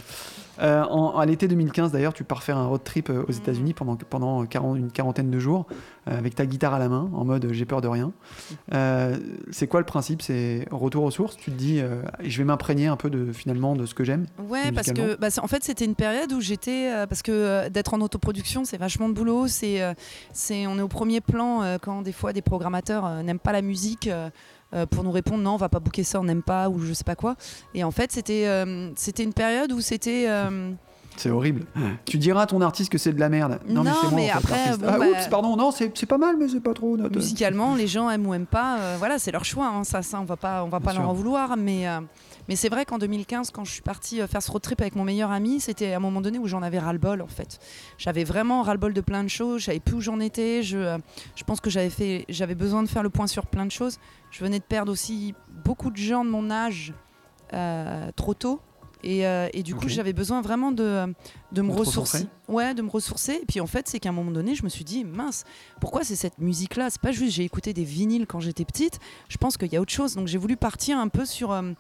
Euh, 0.61 0.83
en, 0.83 1.17
à 1.17 1.25
l'été 1.25 1.49
2015, 1.49 1.93
d'ailleurs, 1.93 2.13
tu 2.13 2.23
pars 2.25 2.43
faire 2.43 2.59
un 2.59 2.67
road 2.67 2.83
trip 2.85 3.09
euh, 3.09 3.25
aux 3.27 3.33
États-Unis 3.33 3.73
pendant, 3.73 3.97
pendant 3.97 4.45
40 4.45 4.77
une 4.77 4.91
quarantaine 4.91 5.31
de 5.31 5.39
jours 5.39 5.67
euh, 6.09 6.19
avec 6.19 6.35
ta 6.35 6.45
guitare 6.45 6.75
à 6.75 6.79
la 6.79 6.89
main, 6.91 7.09
en 7.15 7.25
mode 7.25 7.49
j'ai 7.53 7.65
peur 7.65 7.81
de 7.81 7.89
rien. 7.89 8.13
Euh, 8.75 9.17
c'est 9.53 9.69
quoi 9.69 9.81
le 9.81 9.87
principe? 9.87 10.21
C'est 10.21 10.67
retour 10.71 11.05
aux 11.05 11.11
sources? 11.13 11.37
Tu 11.37 11.51
te 11.53 11.57
dis, 11.57 11.81
je 12.23 12.39
vais 12.39 12.45
m'imprégner 12.45 12.89
un 12.89 12.97
peu 12.97 13.09
de 13.11 13.33
finalement 13.33 13.75
de 13.77 13.87
ce 13.87 13.95
que 13.95 14.03
j'aime. 14.05 14.27
Ouais, 14.49 14.73
parce 14.73 14.93
que 14.93 15.17
bah, 15.17 15.29
en 15.41 15.47
fait 15.47 15.63
c'était 15.63 15.85
une 15.85 15.95
période 15.95 16.33
où 16.33 16.41
j'étais 16.41 16.91
parce 17.09 17.23
que 17.23 17.69
d'être 17.69 17.95
en 17.95 18.01
autoproduction 18.01 18.65
c'est 18.65 18.77
vachement 18.77 19.09
de 19.09 19.15
boulot, 19.15 19.47
c'est 19.47 19.81
c'est 20.33 20.67
on 20.67 20.79
est 20.79 20.83
au 20.83 20.89
premier 20.89 21.21
plan 21.21 21.79
quand 21.81 22.03
des 22.03 22.13
fois 22.13 22.33
des 22.33 22.43
programmateurs 22.43 23.23
n'aiment 23.23 23.39
pas 23.39 23.53
la 23.53 23.63
musique 23.63 24.11
euh, 24.75 24.87
pour 24.87 25.03
nous 25.05 25.11
répondre 25.11 25.43
non 25.43 25.53
on 25.53 25.57
va 25.57 25.69
pas 25.69 25.81
booker 25.81 26.05
ça 26.05 26.21
on 26.21 26.25
n'aime 26.25 26.43
pas 26.43 26.69
ou 26.69 26.79
je 26.81 26.93
sais 26.93 27.05
pas 27.05 27.17
quoi 27.17 27.37
et 27.75 27.83
en 27.85 27.91
fait 27.91 28.13
c'était 28.13 28.47
euh, 28.47 28.91
c'était 28.97 29.25
une 29.25 29.33
période 29.33 29.73
où 29.73 29.81
c'était 29.81 30.27
euh, 30.29 30.73
C'est 31.17 31.31
horrible. 31.31 31.67
Tu 32.07 32.17
diras 32.19 32.43
à 32.43 32.47
ton 32.47 32.61
artiste 32.61 32.91
que 32.91 32.97
c'est 32.99 33.13
de 33.13 33.21
la 33.21 33.29
merde. 33.29 33.59
Non, 33.69 33.83
c'est 33.85 33.91
moi, 33.91 34.11
mais 34.15 34.31
en 34.33 34.39
fait, 34.41 34.55
après, 34.55 34.77
bon, 34.79 34.87
ah, 34.89 34.99
bah- 34.99 35.07
oups, 35.07 35.29
pardon, 35.29 35.57
non, 35.57 35.71
c'est 35.71 35.91
c'est 35.99 36.07
pas 36.07 36.17
mal, 36.19 36.37
mais 36.39 36.49
c'est 36.49 36.61
pas 36.63 36.73
trop. 36.73 36.97
notre- 36.97 37.17
musicalement 37.17 37.75
les 37.75 37.87
gens 37.89 38.09
aiment 38.09 38.27
ou 38.27 38.33
aiment 38.33 38.47
pas 38.47 38.79
euh, 38.79 38.97
voilà 38.99 39.19
c'est 39.19 39.33
leur 39.33 39.45
choix 39.45 39.67
hein, 39.67 39.85
ça 39.85 40.03
ça 40.03 40.21
on 40.21 40.25
va 40.25 40.37
pas 40.37 40.63
on 40.65 40.69
va 40.69 40.79
Bien 40.79 40.85
pas 40.87 40.93
sûr. 40.93 41.01
leur 41.01 41.11
en 41.11 41.15
vouloir 41.15 41.57
mais 41.59 41.87
euh, 41.89 42.01
mais 42.49 42.57
c'est 42.57 42.69
vrai 42.69 42.85
qu'en 42.85 42.99
2015 42.99 43.51
quand 43.51 43.65
je 43.65 43.73
suis 43.73 43.83
partie 43.83 44.21
euh, 44.21 44.27
faire 44.27 44.43
ce 44.43 44.51
road 44.51 44.63
trip 44.63 44.81
avec 44.81 44.97
mon 44.97 45.05
meilleur 45.05 45.31
ami 45.31 45.61
c'était 45.61 45.93
à 45.93 45.97
un 45.97 46.01
moment 46.01 46.21
donné 46.21 46.39
où 46.39 46.47
j'en 46.47 46.63
avais 46.63 46.79
ras 46.79 46.93
le 46.93 46.99
bol 46.99 47.23
en 47.23 47.27
fait. 47.27 47.59
J'avais 47.99 48.25
vraiment 48.25 48.63
ras 48.63 48.73
le 48.73 48.79
bol 48.79 48.93
de 48.93 49.01
plein 49.01 49.25
de 49.25 49.29
choses 49.29 49.61
je 49.61 49.67
savais 49.67 49.81
plus 49.81 49.97
où 49.97 50.01
j'en 50.01 50.21
étais 50.21 50.63
je 50.63 50.79
euh, 50.79 50.99
je 51.37 51.45
pense 51.45 51.61
que 51.61 51.71
j'avais 51.71 51.91
fait 51.91 52.25
j'avais 52.29 52.55
besoin 52.55 52.83
de 52.83 52.89
faire 52.89 53.03
le 53.03 53.11
point 53.11 53.27
sur 53.27 53.47
plein 53.47 53.67
de 53.67 53.73
choses. 53.73 53.99
Je 54.31 54.45
venais 54.45 54.59
de 54.59 54.65
perdre 54.65 54.93
aussi 54.93 55.35
beaucoup 55.65 55.91
de 55.91 55.97
gens 55.97 56.25
de 56.25 56.31
mon 56.31 56.51
âge 56.51 56.93
euh, 57.53 58.11
trop 58.15 58.35
tôt 58.35 58.61
et, 59.03 59.27
euh, 59.27 59.49
et 59.53 59.63
du 59.63 59.75
coup 59.75 59.89
j'avais 59.89 60.13
besoin 60.13 60.41
vraiment 60.43 60.73
de, 60.73 61.07
de 61.53 61.63
me 61.63 61.73
De 61.73 61.79
ressourcer. 61.79 62.27
ouais 62.49 62.75
de 62.75 62.83
me 62.83 62.91
ressourcer. 62.91 63.41
Et 63.43 63.47
puis 63.47 63.61
en 63.61 63.67
fait 63.67 63.89
c'est 63.89 63.99
qu'à 64.01 64.09
un 64.11 64.13
moment 64.13 64.31
donné 64.31 64.55
je 64.55 64.63
me 64.65 64.69
suis 64.69 64.85
dit 64.85 65.05
mince 65.05 65.45
pourquoi 65.81 66.05
c'est 66.05 66.17
cette 66.17 66.39
musique 66.39 66.77
là 66.77 66.89
c'est 66.91 67.01
pas 67.01 67.13
juste 67.13 67.33
j'ai 67.35 67.45
écouté 67.45 67.73
des 67.73 67.85
vinyles 67.85 68.27
quand 68.27 68.41
j'étais 68.41 68.65
petite. 68.65 68.99
Je 69.29 69.37
pense 69.39 69.57
qu'il 69.57 69.73
y 69.73 69.77
a 69.77 69.81
autre 69.81 69.93
chose. 69.93 70.15
Donc 70.17 70.27
j'ai 70.27 70.39
voulu 70.39 70.57
partir 70.57 70.99
un 70.99 71.09
peu 71.09 71.25
sur 71.25 71.53
euh, 71.53 71.73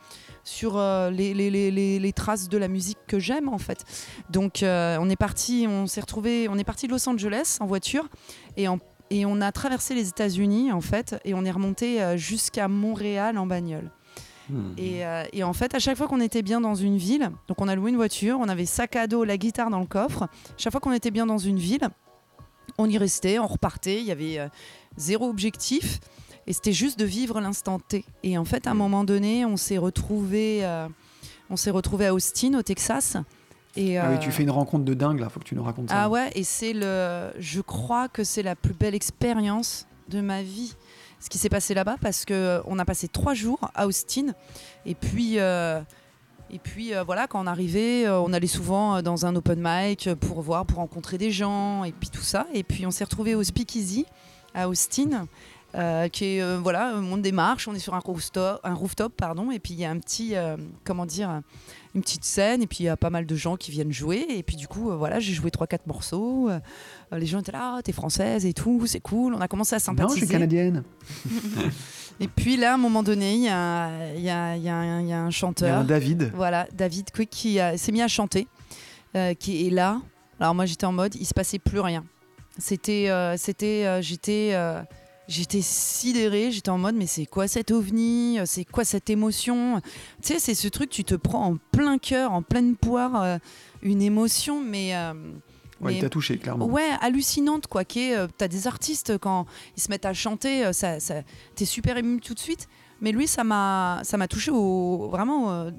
sur 0.44 0.76
euh, 0.76 1.10
les, 1.10 1.34
les, 1.34 1.50
les, 1.50 1.70
les- 1.70 1.98
les 1.98 2.12
traces 2.12 2.48
de 2.48 2.58
la 2.58 2.68
musique 2.68 2.98
que 3.06 3.18
j'aime 3.18 3.48
en 3.48 3.58
fait. 3.58 3.84
Donc 4.30 4.60
on 4.64 5.10
est 5.10 5.16
parti 5.16 5.66
on 5.68 5.86
s'est 5.86 6.00
retrouvé 6.00 6.48
on 6.48 6.56
est 6.58 6.64
parti 6.64 6.86
de 6.86 6.92
Los 6.92 7.08
Angeles 7.08 7.58
en 7.60 7.66
voiture. 7.66 8.08
Et 8.56 8.68
en 8.68 8.78
et 9.12 9.26
on 9.26 9.40
a 9.40 9.50
traversé 9.50 9.94
les 9.94 10.08
États-Unis 10.08 10.70
en 10.70 10.80
fait. 10.80 11.16
Et 11.24 11.34
on 11.34 11.44
est 11.44 11.50
remonté 11.50 12.16
jusqu'à 12.16 12.68
Montréal 12.68 13.38
en 13.38 13.46
bagnole 13.46 13.90
Hmm. 14.50 14.74
et, 14.76 15.06
euh, 15.06 15.24
et 15.32 15.44
en 15.44 15.52
fait, 15.52 15.74
à 15.74 15.78
chaque 15.78 15.96
fois 15.96 16.08
qu'on 16.08 16.20
était 16.20 16.42
bien 16.42 16.60
dans 16.60 16.74
une 16.74 16.96
ville, 16.96 17.30
donc 17.48 17.60
on 17.60 17.68
a 17.68 17.74
loué 17.74 17.90
une 17.90 17.96
voiture, 17.96 18.38
on 18.40 18.48
avait 18.48 18.66
sac 18.66 18.96
à 18.96 19.06
dos, 19.06 19.24
la 19.24 19.36
guitare 19.36 19.70
dans 19.70 19.80
le 19.80 19.86
coffre. 19.86 20.28
Chaque 20.56 20.72
fois 20.72 20.80
qu'on 20.80 20.92
était 20.92 21.10
bien 21.10 21.26
dans 21.26 21.38
une 21.38 21.58
ville, 21.58 21.88
on 22.78 22.88
y 22.88 22.98
restait, 22.98 23.38
on 23.38 23.46
repartait. 23.46 24.00
Il 24.00 24.06
y 24.06 24.12
avait 24.12 24.38
euh, 24.38 24.48
zéro 24.96 25.28
objectif 25.28 26.00
et 26.46 26.52
c'était 26.52 26.72
juste 26.72 26.98
de 26.98 27.04
vivre 27.04 27.40
l'instant 27.40 27.78
T. 27.78 28.04
Et 28.22 28.36
en 28.38 28.44
fait, 28.44 28.66
à 28.66 28.72
un 28.72 28.74
moment 28.74 29.04
donné, 29.04 29.44
on 29.44 29.56
s'est 29.56 29.78
retrouvé, 29.78 30.64
on 31.50 31.56
s'est 31.56 31.70
retrouvé 31.70 32.06
à 32.06 32.14
Austin, 32.14 32.54
au 32.54 32.62
Texas. 32.62 33.16
Et, 33.76 33.98
Ah 33.98 34.08
oui, 34.10 34.16
euh, 34.16 34.18
tu 34.18 34.32
fais 34.32 34.42
une 34.42 34.50
rencontre 34.50 34.84
de 34.84 34.94
dingue 34.94 35.20
là, 35.20 35.28
faut 35.28 35.40
que 35.40 35.44
tu 35.44 35.54
nous 35.54 35.62
racontes 35.62 35.90
ça. 35.90 36.02
ah 36.04 36.08
ouais, 36.08 36.30
et 36.34 36.42
c'est 36.42 36.72
le. 36.72 37.30
Je 37.38 37.60
crois 37.60 38.08
que 38.08 38.24
c'est 38.24 38.42
la 38.42 38.56
plus 38.56 38.74
belle 38.74 38.94
expérience 38.94 39.86
de 40.08 40.20
ma 40.20 40.42
vie. 40.42 40.74
Ce 41.20 41.28
qui 41.28 41.38
s'est 41.38 41.50
passé 41.50 41.74
là-bas, 41.74 41.96
parce 42.00 42.24
que 42.24 42.34
euh, 42.34 42.62
on 42.64 42.78
a 42.78 42.84
passé 42.84 43.06
trois 43.06 43.34
jours 43.34 43.70
à 43.74 43.86
Austin, 43.86 44.34
et 44.86 44.94
puis. 44.94 45.38
euh, 45.38 45.80
et 46.52 46.58
puis 46.58 46.94
euh, 46.94 47.04
voilà, 47.04 47.28
quand 47.28 47.40
on 47.40 47.46
arrivait, 47.46 48.08
on 48.08 48.32
allait 48.32 48.48
souvent 48.48 49.02
dans 49.02 49.24
un 49.24 49.36
open 49.36 49.60
mic 49.62 50.12
pour 50.14 50.40
voir, 50.42 50.66
pour 50.66 50.78
rencontrer 50.78 51.16
des 51.16 51.30
gens, 51.30 51.84
et 51.84 51.92
puis 51.92 52.08
tout 52.08 52.22
ça. 52.22 52.48
Et 52.52 52.64
puis 52.64 52.84
on 52.86 52.90
s'est 52.90 53.04
retrouvé 53.04 53.36
au 53.36 53.44
Speakeasy 53.44 54.04
à 54.52 54.68
Austin, 54.68 55.28
euh, 55.74 56.08
qui 56.08 56.24
est 56.36 56.42
euh, 56.42 56.58
voilà, 56.62 56.94
on 56.96 57.20
marches, 57.32 57.68
on 57.68 57.74
est 57.74 57.78
sur 57.78 57.94
un 57.94 57.98
rooftop, 58.00 58.60
un 58.64 58.74
rooftop 58.74 59.12
pardon, 59.16 59.50
et 59.50 59.58
puis 59.58 59.74
il 59.74 59.80
y 59.80 59.84
a 59.84 59.90
un 59.90 59.98
petit, 59.98 60.34
euh, 60.34 60.56
comment 60.84 61.06
dire, 61.06 61.42
une 61.94 62.02
petite 62.02 62.24
scène, 62.24 62.62
et 62.62 62.66
puis 62.66 62.78
il 62.80 62.84
y 62.84 62.88
a 62.88 62.96
pas 62.96 63.10
mal 63.10 63.26
de 63.26 63.34
gens 63.36 63.56
qui 63.56 63.70
viennent 63.70 63.92
jouer, 63.92 64.24
et 64.28 64.42
puis 64.42 64.56
du 64.56 64.66
coup, 64.68 64.90
voilà, 64.96 65.20
j'ai 65.20 65.32
joué 65.32 65.50
trois 65.50 65.66
quatre 65.66 65.86
morceaux. 65.86 66.50
les 67.12 67.26
gens 67.26 67.40
étaient 67.40 67.52
là, 67.52 67.76
Ah, 67.78 67.82
t'es 67.82 67.92
française 67.92 68.46
et 68.46 68.52
tout, 68.52 68.86
c'est 68.86 69.00
cool. 69.00 69.34
On 69.34 69.40
a 69.40 69.48
commencé 69.48 69.74
à 69.74 69.78
non, 69.78 69.80
je 69.80 69.84
sympathiser. 69.84 70.20
suis 70.26 70.28
canadienne. 70.28 70.82
Et 72.22 72.28
puis 72.28 72.58
là, 72.58 72.72
à 72.72 72.74
un 72.74 72.78
moment 72.78 73.02
donné, 73.02 73.34
il 73.34 73.42
y 73.44 73.48
a, 73.48 74.12
il 74.14 74.20
y 74.22 74.28
a- 74.28 74.54
il 74.56 74.62
y 74.62 74.68
a 74.68 74.76
un- 74.76 74.84
il 74.84 74.88
y 74.88 74.90
a 74.90 74.96
un 74.96 75.00
Il 75.00 75.08
y 75.08 75.12
a 75.14 75.22
un 75.22 75.30
chanteur, 75.30 75.84
David. 75.84 76.30
voilà, 76.34 76.66
David 76.74 77.10
Quick, 77.12 77.30
qui 77.30 77.58
s'est 77.76 77.92
mis 77.92 78.02
à 78.02 78.08
chanter, 78.08 78.46
qui 79.38 79.66
est 79.66 79.70
là. 79.70 80.00
Alors 80.38 80.54
moi, 80.54 80.66
j'étais 80.66 80.84
en 80.84 80.92
mode, 80.92 81.14
il 81.14 81.24
se 81.24 81.32
passait 81.34 81.58
plus 81.58 81.80
rien. 81.80 82.04
C'était, 82.58 83.08
c'était, 83.38 84.02
j'étais, 84.02 84.54
j'étais 85.30 85.62
sidérée. 85.62 86.50
J'étais 86.50 86.68
en 86.70 86.78
mode, 86.78 86.94
mais 86.96 87.06
c'est 87.06 87.24
quoi 87.26 87.48
cet 87.48 87.70
ovni 87.70 88.38
C'est 88.44 88.64
quoi 88.64 88.84
cette 88.84 89.08
émotion? 89.08 89.80
Tu 90.22 90.34
sais, 90.34 90.38
c'est 90.38 90.54
ce 90.54 90.68
truc, 90.68 90.90
tu 90.90 91.04
te 91.04 91.14
prends 91.14 91.44
en 91.46 91.56
plein 91.72 91.96
cœur, 91.98 92.32
en 92.32 92.42
pleine 92.42 92.76
poire, 92.76 93.22
euh, 93.22 93.38
une 93.82 94.02
émotion, 94.02 94.60
mais. 94.62 94.94
euh, 94.94 95.14
Ouais, 95.80 95.92
il 95.92 95.94
mais- 95.94 96.00
t'a 96.02 96.10
touché, 96.10 96.36
clairement. 96.36 96.66
Ouais, 96.66 96.90
hallucinante 97.00 97.66
quoi. 97.66 97.84
Qui 97.86 98.12
euh, 98.12 98.26
t'as 98.36 98.48
des 98.48 98.66
artistes 98.66 99.16
quand 99.16 99.46
ils 99.78 99.82
se 99.82 99.88
mettent 99.88 100.04
à 100.04 100.12
chanter, 100.12 100.66
euh, 100.66 100.72
ça, 100.74 101.00
ça, 101.00 101.22
t'es 101.54 101.64
super 101.64 101.96
ému 101.96 102.20
tout 102.20 102.34
de 102.34 102.38
suite. 102.38 102.68
Mais 103.00 103.12
lui, 103.12 103.26
ça 103.26 103.44
m'a, 103.44 104.00
ça 104.04 104.18
m'a 104.18 104.28
touché 104.28 104.50
au 104.50 105.08
vraiment 105.10 105.50
euh, 105.52 105.70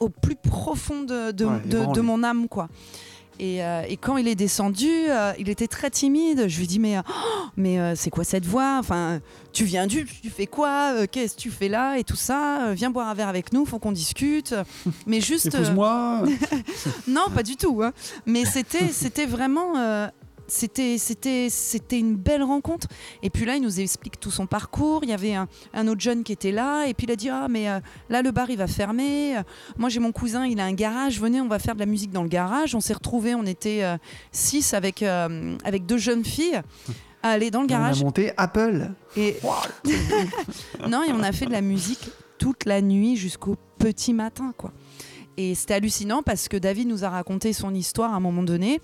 au 0.00 0.08
plus 0.08 0.34
profond 0.36 1.02
de, 1.02 1.30
de, 1.30 1.44
Ouais, 1.44 1.60
de- 1.66 1.76
ébranlé. 1.78 1.92
de 1.92 2.00
mon 2.00 2.22
âme 2.22 2.48
quoi. 2.48 2.68
Et, 3.38 3.62
euh, 3.62 3.82
et 3.88 3.96
quand 3.96 4.16
il 4.16 4.28
est 4.28 4.34
descendu, 4.34 4.88
euh, 4.90 5.32
il 5.38 5.48
était 5.48 5.66
très 5.68 5.90
timide. 5.90 6.48
Je 6.48 6.58
lui 6.58 6.66
dis 6.66 6.78
mais, 6.78 6.98
oh, 6.98 7.12
mais 7.56 7.78
euh, 7.78 7.94
c'est 7.94 8.10
quoi 8.10 8.24
cette 8.24 8.46
voix? 8.46 8.76
Enfin, 8.78 9.20
tu 9.52 9.64
viens 9.64 9.86
du, 9.86 10.06
tu 10.22 10.30
fais 10.30 10.46
quoi? 10.46 11.06
Qu'est-ce 11.06 11.36
que 11.36 11.40
tu 11.42 11.50
fais 11.50 11.68
là? 11.68 11.98
Et 11.98 12.04
tout 12.04 12.16
ça 12.16 12.72
Viens 12.74 12.90
boire 12.90 13.08
un 13.08 13.14
verre 13.14 13.28
avec 13.28 13.52
nous, 13.52 13.66
faut 13.66 13.78
qu'on 13.78 13.92
discute. 13.92 14.54
Mais 15.06 15.20
juste, 15.20 15.46
Épouse-moi. 15.46 16.22
non, 17.08 17.26
pas 17.34 17.42
du 17.42 17.56
tout. 17.56 17.82
hein. 17.82 17.92
Mais 18.24 18.44
c'était, 18.44 18.88
c'était 18.88 19.26
vraiment, 19.26 19.74
c'était, 20.48 20.98
c'était, 20.98 21.48
c'était 21.50 21.98
une 21.98 22.14
belle 22.16 22.42
rencontre. 22.42 22.86
Et 23.22 23.30
puis 23.30 23.44
là, 23.44 23.56
il 23.56 23.62
nous 23.62 23.80
explique 23.80 24.20
tout 24.20 24.30
son 24.30 24.46
parcours. 24.46 25.00
Il 25.02 25.10
y 25.10 25.12
avait 25.12 25.34
un, 25.34 25.48
un 25.74 25.88
autre 25.88 26.00
jeune 26.00 26.22
qui 26.24 26.32
était 26.32 26.52
là, 26.52 26.86
et 26.86 26.94
puis 26.94 27.06
il 27.06 27.12
a 27.12 27.16
dit 27.16 27.28
ah 27.28 27.46
mais 27.48 27.68
euh, 27.68 27.80
là 28.08 28.22
le 28.22 28.30
bar 28.30 28.50
il 28.50 28.56
va 28.58 28.66
fermer. 28.66 29.36
Euh, 29.38 29.42
Moi 29.76 29.88
j'ai 29.88 30.00
mon 30.00 30.12
cousin, 30.12 30.46
il 30.46 30.60
a 30.60 30.64
un 30.64 30.72
garage. 30.72 31.20
Venez, 31.20 31.40
on 31.40 31.48
va 31.48 31.58
faire 31.58 31.74
de 31.74 31.80
la 31.80 31.86
musique 31.86 32.10
dans 32.12 32.22
le 32.22 32.28
garage. 32.28 32.74
On 32.74 32.80
s'est 32.80 32.94
retrouvés, 32.94 33.34
on 33.34 33.44
était 33.44 33.82
euh, 33.82 33.96
six 34.32 34.74
avec 34.74 35.02
euh, 35.02 35.56
avec 35.64 35.86
deux 35.86 35.98
jeunes 35.98 36.24
filles. 36.24 36.60
à 37.22 37.30
aller 37.30 37.50
dans 37.50 37.60
le 37.60 37.66
On 37.66 37.68
a 37.68 37.78
garage 37.78 38.02
monté 38.04 38.32
Apple. 38.36 38.88
et 39.16 39.36
non 40.88 41.02
et 41.02 41.12
on 41.12 41.22
a 41.22 41.32
fait 41.32 41.46
de 41.46 41.52
la 41.52 41.60
musique 41.62 42.08
toute 42.38 42.64
la 42.66 42.80
nuit 42.82 43.16
jusqu'au 43.16 43.56
petit 43.78 44.12
matin 44.12 44.52
quoi. 44.56 44.72
Et 45.38 45.54
c'était 45.54 45.74
hallucinant 45.74 46.22
parce 46.22 46.48
que 46.48 46.56
David 46.56 46.88
nous 46.88 47.04
a 47.04 47.10
raconté 47.10 47.52
son 47.52 47.74
histoire 47.74 48.12
à 48.14 48.16
un 48.16 48.20
moment 48.20 48.42
donné. 48.42 48.80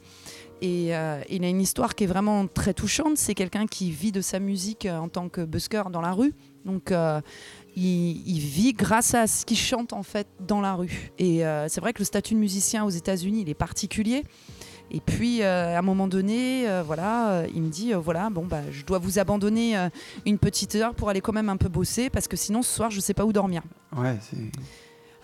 Et 0.64 0.94
euh, 0.96 1.20
il 1.28 1.44
a 1.44 1.48
une 1.48 1.60
histoire 1.60 1.94
qui 1.96 2.04
est 2.04 2.06
vraiment 2.06 2.46
très 2.46 2.72
touchante. 2.72 3.16
C'est 3.16 3.34
quelqu'un 3.34 3.66
qui 3.66 3.90
vit 3.90 4.12
de 4.12 4.20
sa 4.20 4.38
musique 4.38 4.86
euh, 4.86 4.96
en 4.96 5.08
tant 5.08 5.28
que 5.28 5.40
busker 5.44 5.82
dans 5.90 6.00
la 6.00 6.12
rue. 6.12 6.32
Donc 6.64 6.92
euh, 6.92 7.20
il, 7.74 8.22
il 8.28 8.38
vit 8.38 8.72
grâce 8.72 9.12
à 9.14 9.26
ce 9.26 9.44
qu'il 9.44 9.56
chante 9.58 9.92
en 9.92 10.04
fait 10.04 10.28
dans 10.40 10.60
la 10.60 10.74
rue. 10.74 11.10
Et 11.18 11.44
euh, 11.44 11.66
c'est 11.68 11.80
vrai 11.80 11.92
que 11.92 11.98
le 11.98 12.04
statut 12.04 12.34
de 12.34 12.38
musicien 12.38 12.84
aux 12.84 12.90
États-Unis, 12.90 13.40
il 13.42 13.48
est 13.50 13.54
particulier. 13.54 14.22
Et 14.92 15.00
puis 15.00 15.42
euh, 15.42 15.74
à 15.74 15.78
un 15.80 15.82
moment 15.82 16.06
donné, 16.06 16.68
euh, 16.68 16.82
voilà, 16.84 17.30
euh, 17.30 17.46
il 17.54 17.62
me 17.62 17.68
dit 17.68 17.92
voilà, 17.94 18.30
bon 18.30 18.44
bah 18.46 18.60
je 18.70 18.84
dois 18.84 18.98
vous 18.98 19.18
abandonner 19.18 19.74
une 20.26 20.38
petite 20.38 20.76
heure 20.76 20.94
pour 20.94 21.08
aller 21.08 21.20
quand 21.20 21.32
même 21.32 21.48
un 21.48 21.56
peu 21.56 21.68
bosser 21.68 22.08
parce 22.08 22.28
que 22.28 22.36
sinon 22.36 22.62
ce 22.62 22.72
soir 22.72 22.90
je 22.92 23.00
sais 23.00 23.14
pas 23.14 23.24
où 23.24 23.32
dormir. 23.32 23.62
Ouais, 23.96 24.16
c'est 24.20 24.36
une 24.36 24.50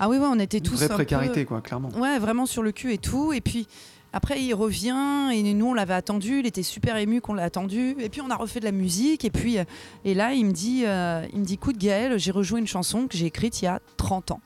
Ah 0.01 0.09
oui 0.09 0.17
ouais, 0.17 0.27
on 0.29 0.39
était 0.41 0.61
tous 0.61 0.75
vraie 0.77 0.87
un 0.87 0.89
peu- 0.89 0.95
précarité, 0.95 1.45
quoi, 1.45 1.61
clairement. 1.61 1.91
Ouais, 1.91 2.19
vraiment 2.19 2.47
sur 2.47 2.63
le 2.65 2.73
cul 2.73 2.93
et 2.95 2.99
tout. 2.99 3.33
Et 3.33 3.41
puis 3.43 3.69
après, 4.13 4.41
il 4.43 4.55
revient 4.55 5.31
et 5.33 5.43
nous, 5.55 5.67
on 5.67 5.75
l'avait 5.75 5.95
attendu. 5.95 6.41
Il 6.41 6.47
était 6.47 6.63
super 6.63 6.97
ému 6.97 7.21
qu'on 7.21 7.35
l'a 7.35 7.45
attendu. 7.45 7.95
Et 7.99 8.09
puis, 8.09 8.21
on 8.21 8.31
a 8.31 8.37
refait 8.37 8.61
de 8.61 8.65
la 8.65 8.73
musique. 8.73 9.25
Et 9.25 9.31
puis, 9.31 9.59
euh, 9.59 9.65
et 10.05 10.15
là, 10.15 10.33
il 10.33 10.47
me 10.47 10.53
dit, 10.53 10.85
euh, 10.87 11.27
il 11.33 11.41
me 11.41 11.45
dit, 11.45 11.55
écoute, 11.55 11.77
Gaël, 11.79 12.19
j'ai 12.19 12.31
rejoué 12.31 12.59
une 12.61 12.67
chanson 12.67 13.07
que 13.07 13.17
j'ai 13.17 13.27
écrite 13.27 13.61
il 13.63 13.67
y 13.67 13.69
a 13.69 13.81
30 13.99 14.31
ans. 14.33 14.41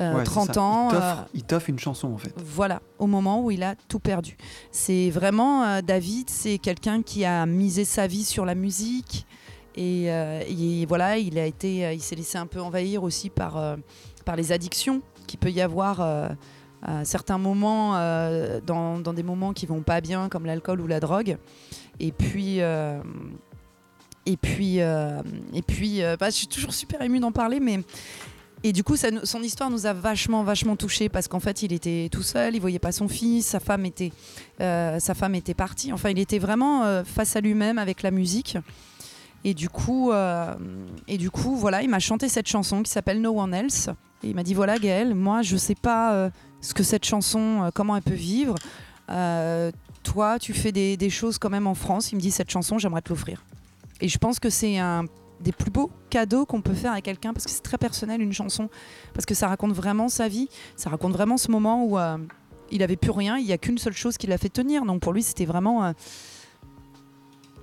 Euh, 0.00 0.12
Ouais, 0.14 0.20
c'est 0.24 0.30
30 0.30 0.54
ça. 0.54 0.60
ans. 0.62 0.88
Il 0.90 0.94
t'offre- 0.94 1.18
euh, 1.20 1.24
Il 1.34 1.42
t'offre 1.44 1.70
une 1.70 1.78
chanson, 1.78 2.12
en 2.12 2.18
fait. 2.18 2.34
voilà, 2.44 2.82
au 2.98 3.06
moment 3.06 3.40
où 3.42 3.50
il 3.50 3.62
a 3.62 3.74
tout 3.88 4.00
perdu. 4.00 4.36
C'est 4.72 5.10
vraiment 5.10 5.64
euh, 5.64 5.80
David, 5.82 6.30
c'est 6.30 6.58
quelqu'un 6.58 7.02
qui 7.02 7.24
a 7.24 7.46
misé 7.46 7.84
sa 7.84 8.06
vie 8.06 8.24
sur 8.24 8.44
la 8.44 8.54
musique 8.54 9.26
et, 9.76 10.04
et 10.04 10.86
voilà, 10.86 11.18
il 11.18 11.36
a 11.36 11.46
été, 11.46 11.92
il 11.92 12.00
s'est 12.00 12.14
laissé 12.14 12.38
un 12.38 12.46
peu 12.46 12.60
envahir 12.60 13.02
aussi 13.02 13.28
par 13.28 13.76
par 14.24 14.36
les 14.36 14.52
addictions 14.52 15.02
qu'il 15.26 15.40
peut 15.40 15.50
y 15.50 15.60
avoir. 15.60 16.00
Certains 17.04 17.38
moments, 17.38 17.96
euh, 17.96 18.60
dans, 18.60 19.12
des 19.12 19.22
moments 19.22 19.52
qui 19.52 19.66
vont 19.66 19.82
pas 19.82 20.00
bien, 20.00 20.28
comme 20.28 20.46
l'alcool 20.46 20.80
ou 20.80 20.86
la 20.86 21.00
drogue. 21.00 21.38
Et 22.00 22.12
puis, 22.12 22.60
euh, 22.60 22.98
et 24.26 24.36
puis, 24.36 24.80
euh, 24.80 25.22
et 25.52 25.62
puis, 25.62 26.00
bah, 26.18 26.30
je 26.30 26.36
suis 26.36 26.46
toujours 26.46 26.74
super 26.74 27.00
émue 27.02 27.20
d'en 27.20 27.32
parler, 27.32 27.60
mais 27.60 27.80
et 28.66 28.72
du 28.72 28.82
coup, 28.82 28.96
son 28.96 29.42
histoire 29.42 29.68
nous 29.68 29.84
a 29.84 29.92
vachement, 29.92 30.42
vachement 30.42 30.74
touchés 30.74 31.10
parce 31.10 31.28
qu'en 31.28 31.40
fait, 31.40 31.62
il 31.62 31.74
était 31.74 32.08
tout 32.10 32.22
seul, 32.22 32.54
il 32.54 32.60
voyait 32.60 32.78
pas 32.78 32.92
son 32.92 33.08
fils, 33.08 33.46
sa 33.46 33.60
femme 33.60 33.84
était, 33.84 34.10
sa 34.58 35.14
femme 35.14 35.34
était 35.34 35.52
partie. 35.52 35.92
Enfin, 35.92 36.08
il 36.08 36.18
était 36.18 36.38
vraiment 36.38 37.04
face 37.04 37.36
à 37.36 37.42
lui-même 37.42 37.76
avec 37.76 38.02
la 38.02 38.10
musique. 38.10 38.56
Et 39.44 39.52
du 39.52 39.68
coup, 39.68 40.12
et 41.06 41.18
du 41.18 41.30
coup, 41.30 41.56
voilà, 41.56 41.82
il 41.82 41.90
m'a 41.90 41.98
chanté 41.98 42.30
cette 42.30 42.48
chanson 42.48 42.82
qui 42.82 42.90
s'appelle 42.90 43.20
No 43.20 43.38
One 43.38 43.52
Else. 43.52 43.90
Et 44.22 44.28
il 44.28 44.34
m'a 44.34 44.42
dit 44.42 44.54
voilà, 44.54 44.78
Gaël, 44.78 45.14
moi, 45.14 45.42
je 45.42 45.58
sais 45.58 45.74
pas 45.74 46.30
ce 46.64 46.72
que 46.72 46.82
cette 46.82 47.04
chanson, 47.04 47.62
euh, 47.62 47.70
comment 47.72 47.94
elle 47.96 48.02
peut 48.02 48.14
vivre. 48.14 48.54
Euh, 49.10 49.70
toi, 50.02 50.38
tu 50.38 50.54
fais 50.54 50.72
des, 50.72 51.10
choses 51.10 51.38
quand 51.38 51.50
même 51.50 51.66
en 51.66 51.74
France. 51.74 52.10
Il 52.12 52.16
me 52.16 52.20
dit 52.20 52.30
cette 52.30 52.50
chanson, 52.50 52.78
j'aimerais 52.78 53.02
te 53.02 53.10
l'offrir. 53.10 53.44
Et 54.00 54.08
je 54.08 54.18
pense 54.18 54.40
que 54.40 54.50
c'est 54.50 54.78
un 54.78 55.04
des 55.40 55.52
plus 55.52 55.70
beaux 55.70 55.90
cadeaux 56.10 56.46
qu'on 56.46 56.62
peut 56.62 56.74
faire 56.74 56.92
à 56.92 57.00
quelqu'un 57.00 57.34
parce 57.34 57.44
que 57.44 57.50
c'est 57.50 57.62
très 57.62 57.76
personnel 57.76 58.22
une 58.22 58.32
chanson 58.32 58.70
parce 59.12 59.26
que 59.26 59.34
ça 59.34 59.48
raconte 59.48 59.72
vraiment 59.72 60.08
sa 60.08 60.28
vie 60.28 60.48
ça 60.76 60.90
raconte 60.90 61.12
vraiment 61.12 61.36
ce 61.36 61.50
moment 61.50 61.84
où 61.84 61.98
euh, 61.98 62.16
il 62.70 62.84
avait 62.84 62.96
plus 62.96 63.10
rien 63.10 63.36
il 63.36 63.44
y 63.44 63.52
a 63.52 63.58
qu'une 63.58 63.76
seule 63.76 63.94
chose 63.94 64.16
qui 64.16 64.28
l'a 64.28 64.38
fait 64.38 64.48
tenir 64.48 64.86
donc 64.86 65.00
pour 65.00 65.12
lui 65.12 65.24
c'était 65.24 65.44
vraiment 65.44 65.92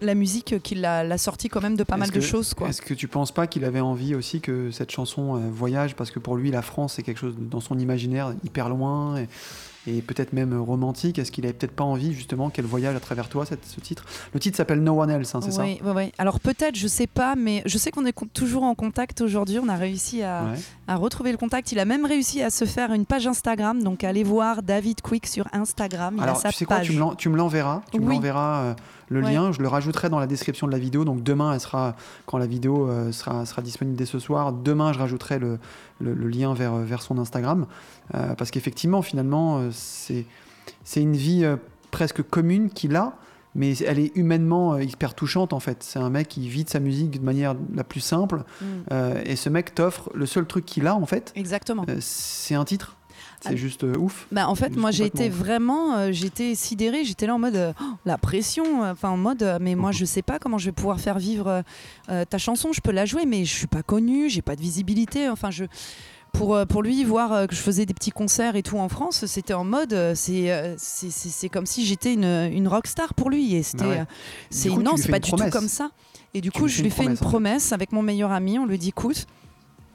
la 0.02 0.16
musique 0.16 0.62
qui 0.62 0.76
l'a 0.76 1.04
l'a 1.04 1.18
sorti 1.18 1.48
quand 1.48 1.62
même 1.62 1.76
de 1.76 1.84
pas 1.84 1.98
mal 1.98 2.10
de 2.10 2.20
choses 2.20 2.54
quoi. 2.54 2.70
Est-ce 2.70 2.82
que 2.82 2.94
tu 2.94 3.08
penses 3.08 3.32
pas 3.32 3.48
qu'il 3.48 3.64
avait 3.66 3.80
envie 3.80 4.16
aussi 4.16 4.42
que 4.42 4.72
cette 4.72 4.92
chanson 4.92 5.36
euh, 5.36 5.50
voyage? 5.52 5.96
Parce 5.96 6.12
que 6.12 6.20
pour 6.20 6.36
lui, 6.36 6.52
la 6.52 6.62
France, 6.62 6.94
c'est 6.96 7.04
quelque 7.04 7.20
chose 7.20 7.36
dans 7.38 7.60
son 7.60 7.80
imaginaire 7.80 8.34
hyper 8.44 8.70
loin 8.70 9.18
et, 9.18 9.28
et 9.88 10.02
peut-être 10.02 10.34
même 10.34 10.60
romantique. 10.60 11.18
Est-ce 11.20 11.32
qu'il 11.32 11.44
avait 11.46 11.54
peut-être 11.54 11.76
pas 11.76 11.84
envie 11.84 12.14
justement 12.14 12.50
qu'elle 12.50 12.66
voyage 12.66 12.96
à 12.96 13.00
travers 13.00 13.30
toi, 13.30 13.46
cette- 13.46 13.66
ce 13.66 13.80
titre? 13.80 14.06
Le 14.34 14.40
titre 14.40 14.58
s'appelle 14.58 14.82
No 14.84 15.02
One 15.02 15.10
Else, 15.10 15.34
hein, 15.36 15.40
c'est 15.42 15.60
Oui, 15.60 15.80
oui, 15.84 15.92
oui. 15.96 16.12
Alors 16.18 16.40
peut-être, 16.40 16.76
je 16.76 16.88
sais 16.88 17.08
pas, 17.08 17.36
mais 17.36 17.64
je 17.66 17.78
sais 17.78 17.92
qu'on 17.92 18.06
est 18.06 18.16
toujours 18.34 18.64
en 18.64 18.76
contact 18.76 19.22
aujourd'hui. 19.22 19.60
On 19.60 19.70
a 19.70 19.76
réussi 19.76 20.22
à, 20.24 20.42
ça 20.44 20.52
Ouais. 20.52 20.58
à 20.88 20.96
retrouver 20.98 21.32
le 21.32 21.38
contact. 21.38 21.72
Il 21.72 21.80
a 21.80 21.86
même 21.86 22.06
réussi 22.06 22.42
à 22.42 22.50
se 22.50 22.66
faire 22.66 22.94
une 22.94 23.06
page 23.06 23.26
Instagram. 23.28 23.82
Donc 23.84 24.04
allez 24.04 24.24
voir 24.24 24.62
David 24.64 25.02
Quick 25.02 25.26
sur 25.28 25.48
Instagram. 25.54 26.14
Il 26.18 26.22
a 26.22 26.24
Alors, 26.24 26.38
sa 26.38 26.50
tu 26.50 26.56
sais 26.58 26.66
page. 26.66 26.88
tu 26.88 26.94
me 26.94 27.00
l'en- 27.00 27.16
tu 27.16 27.30
me 27.30 27.38
l'enverras. 27.38 27.82
Tu 27.92 28.00
me 28.00 28.10
l'enverras 28.10 28.62
euh, 28.62 28.74
le 29.10 29.22
Ouais. 29.24 29.34
lien. 29.34 29.52
Je 29.52 29.62
le 29.62 29.68
rajouterai 29.68 30.10
dans 30.10 30.20
la 30.20 30.28
description 30.28 30.68
de 30.68 30.72
la 30.72 30.78
vidéo. 30.80 31.04
Donc, 31.06 31.22
demain, 31.24 31.54
elle 31.54 31.60
sera, 31.60 31.96
quand 32.28 32.38
la 32.38 32.46
vidéo 32.48 32.88
euh, 32.88 33.12
sera, 33.12 33.46
sera 33.46 33.62
disponible 33.62 33.98
dès 33.98 34.06
ce 34.06 34.20
soir, 34.20 34.54
demain, 34.54 34.94
je 34.94 35.00
rajouterai 35.00 35.40
le, 35.40 35.60
le- 36.00 36.14
le 36.14 36.28
lien 36.28 36.54
vers, 36.54 36.74
euh, 36.76 36.84
vers 36.84 37.02
son 37.02 37.18
Instagram. 37.18 37.66
Euh, 38.16 38.34
parce 38.36 38.52
qu'effectivement, 38.52 39.02
finalement, 39.02 39.60
c'est 39.74 41.02
une 41.02 41.16
vie 41.16 41.44
euh, 41.46 41.58
presque 41.92 42.22
commune 42.24 42.70
qu'il 42.70 42.96
a. 42.96 43.14
Mais 43.54 43.74
elle 43.80 44.00
est 44.00 44.16
humainement 44.16 44.76
euh, 44.76 44.84
hyper 44.84 45.14
touchante 45.14 45.52
en 45.52 45.60
fait. 45.60 45.84
C'est 45.84 46.00
un 46.00 46.10
mec 46.10 46.30
qui 46.30 46.48
vit 46.48 46.64
de 46.64 46.70
sa 46.70 46.80
musique 46.80 47.20
de 47.20 47.26
manière 47.26 47.54
la 47.76 47.84
plus 47.84 48.00
simple. 48.00 48.44
Mm. 48.62 48.66
Euh, 48.94 49.22
et 49.26 49.36
ce 49.36 49.50
mec 49.50 49.76
t'offre 49.76 50.10
le 50.14 50.26
seul 50.26 50.46
truc 50.46 50.66
qu'il 50.66 50.88
a 50.88 50.96
en 50.96 51.06
fait, 51.06 51.34
Exactement. 51.36 51.84
euh, 51.90 51.98
c'est 52.00 52.56
un 52.56 52.64
titre? 52.64 52.96
C'est 53.42 53.50
Ah. 53.50 53.56
juste 53.58 53.84
euh, 53.84 53.98
ouf. 53.98 54.28
Bah, 54.32 54.48
en 54.48 54.56
fait, 54.56 54.78
moi, 54.78 54.92
j'ai 54.92 55.06
été 55.06 55.28
vraiment, 55.28 56.12
j'étais 56.14 56.56
sidérée. 56.56 57.04
J'étais 57.04 57.26
là 57.28 57.36
en 57.36 57.40
mode 57.40 57.74
Oh, 57.82 57.84
la 58.06 58.18
pression, 58.18 58.84
enfin 58.84 59.10
en 59.10 59.18
mode, 59.18 59.58
mais 59.60 59.76
moi, 59.76 59.92
je 59.92 60.06
sais 60.06 60.22
pas 60.22 60.40
comment 60.40 60.58
je 60.60 60.68
vais 60.68 60.72
pouvoir 60.72 61.00
faire 61.02 61.18
vivre 61.20 61.64
ta 62.08 62.38
chanson. 62.38 62.72
Je 62.72 62.80
peux 62.82 62.92
la 62.92 63.06
jouer, 63.06 63.26
mais 63.26 63.44
je 63.44 63.54
suis 63.54 63.68
pas 63.68 63.84
connue, 63.84 64.30
j'ai 64.30 64.42
pas 64.44 64.56
de 64.56 64.62
visibilité. 64.62 65.28
Enfin, 65.28 65.50
je 65.52 65.66
pour, 66.32 66.56
euh, 66.56 66.66
pour 66.66 66.82
lui 66.82 67.04
voir 67.04 67.34
euh, 67.34 67.46
que 67.48 67.56
je 67.56 67.60
faisais 67.62 67.86
des 67.86 67.94
petits 67.94 68.12
concerts 68.12 68.56
et 68.56 68.64
tout 68.64 68.78
en 68.78 68.90
France, 68.90 69.26
c'était 69.26 69.54
en 69.54 69.64
mode, 69.64 69.94
euh, 69.94 70.14
c'est 70.16 71.50
comme 71.52 71.66
si 71.66 71.86
j'étais 71.86 72.14
une, 72.14 72.24
une 72.52 72.68
rockstar 72.68 73.14
pour 73.14 73.30
lui. 73.30 73.56
Et 73.56 73.64
c'était, 73.64 73.84
Bah 73.84 73.90
ouais. 73.90 74.06
c'est 74.50 74.70
non, 74.70 74.98
c'est 74.98 75.10
pas 75.12 75.20
du 75.20 75.30
promesse. 75.30 75.52
tout 75.52 75.58
comme 75.60 75.68
ça. 75.68 75.92
Et 76.34 76.42
du 76.42 76.50
Tu 76.50 76.60
coup, 76.60 76.68
je 76.68 76.82
lui 76.82 76.90
fais 76.90 77.04
une 77.06 77.18
promesse, 77.18 77.74
avec 77.74 77.92
mon 77.92 78.02
meilleur 78.02 78.32
ami. 78.32 78.58
On 78.58 78.66
lui 78.66 78.78
dit, 78.78 78.90
écoute, 78.90 79.28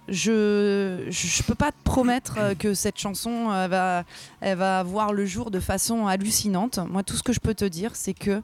je, 0.08 1.06
je 1.08 1.42
peux 1.42 1.54
pas 1.54 1.72
te 1.72 1.82
promettre 1.82 2.54
que 2.58 2.74
cette 2.74 2.98
chanson 2.98 3.46
va, 3.48 4.04
elle 4.40 4.58
va 4.58 4.82
voir 4.82 5.12
le 5.12 5.24
jour 5.26 5.50
de 5.50 5.60
façon 5.60 6.06
hallucinante. 6.06 6.78
Moi, 6.90 7.02
tout 7.02 7.16
ce 7.16 7.22
que 7.22 7.32
je 7.32 7.40
peux 7.40 7.54
te 7.54 7.64
dire, 7.64 7.96
c'est 7.96 8.14
que 8.14 8.42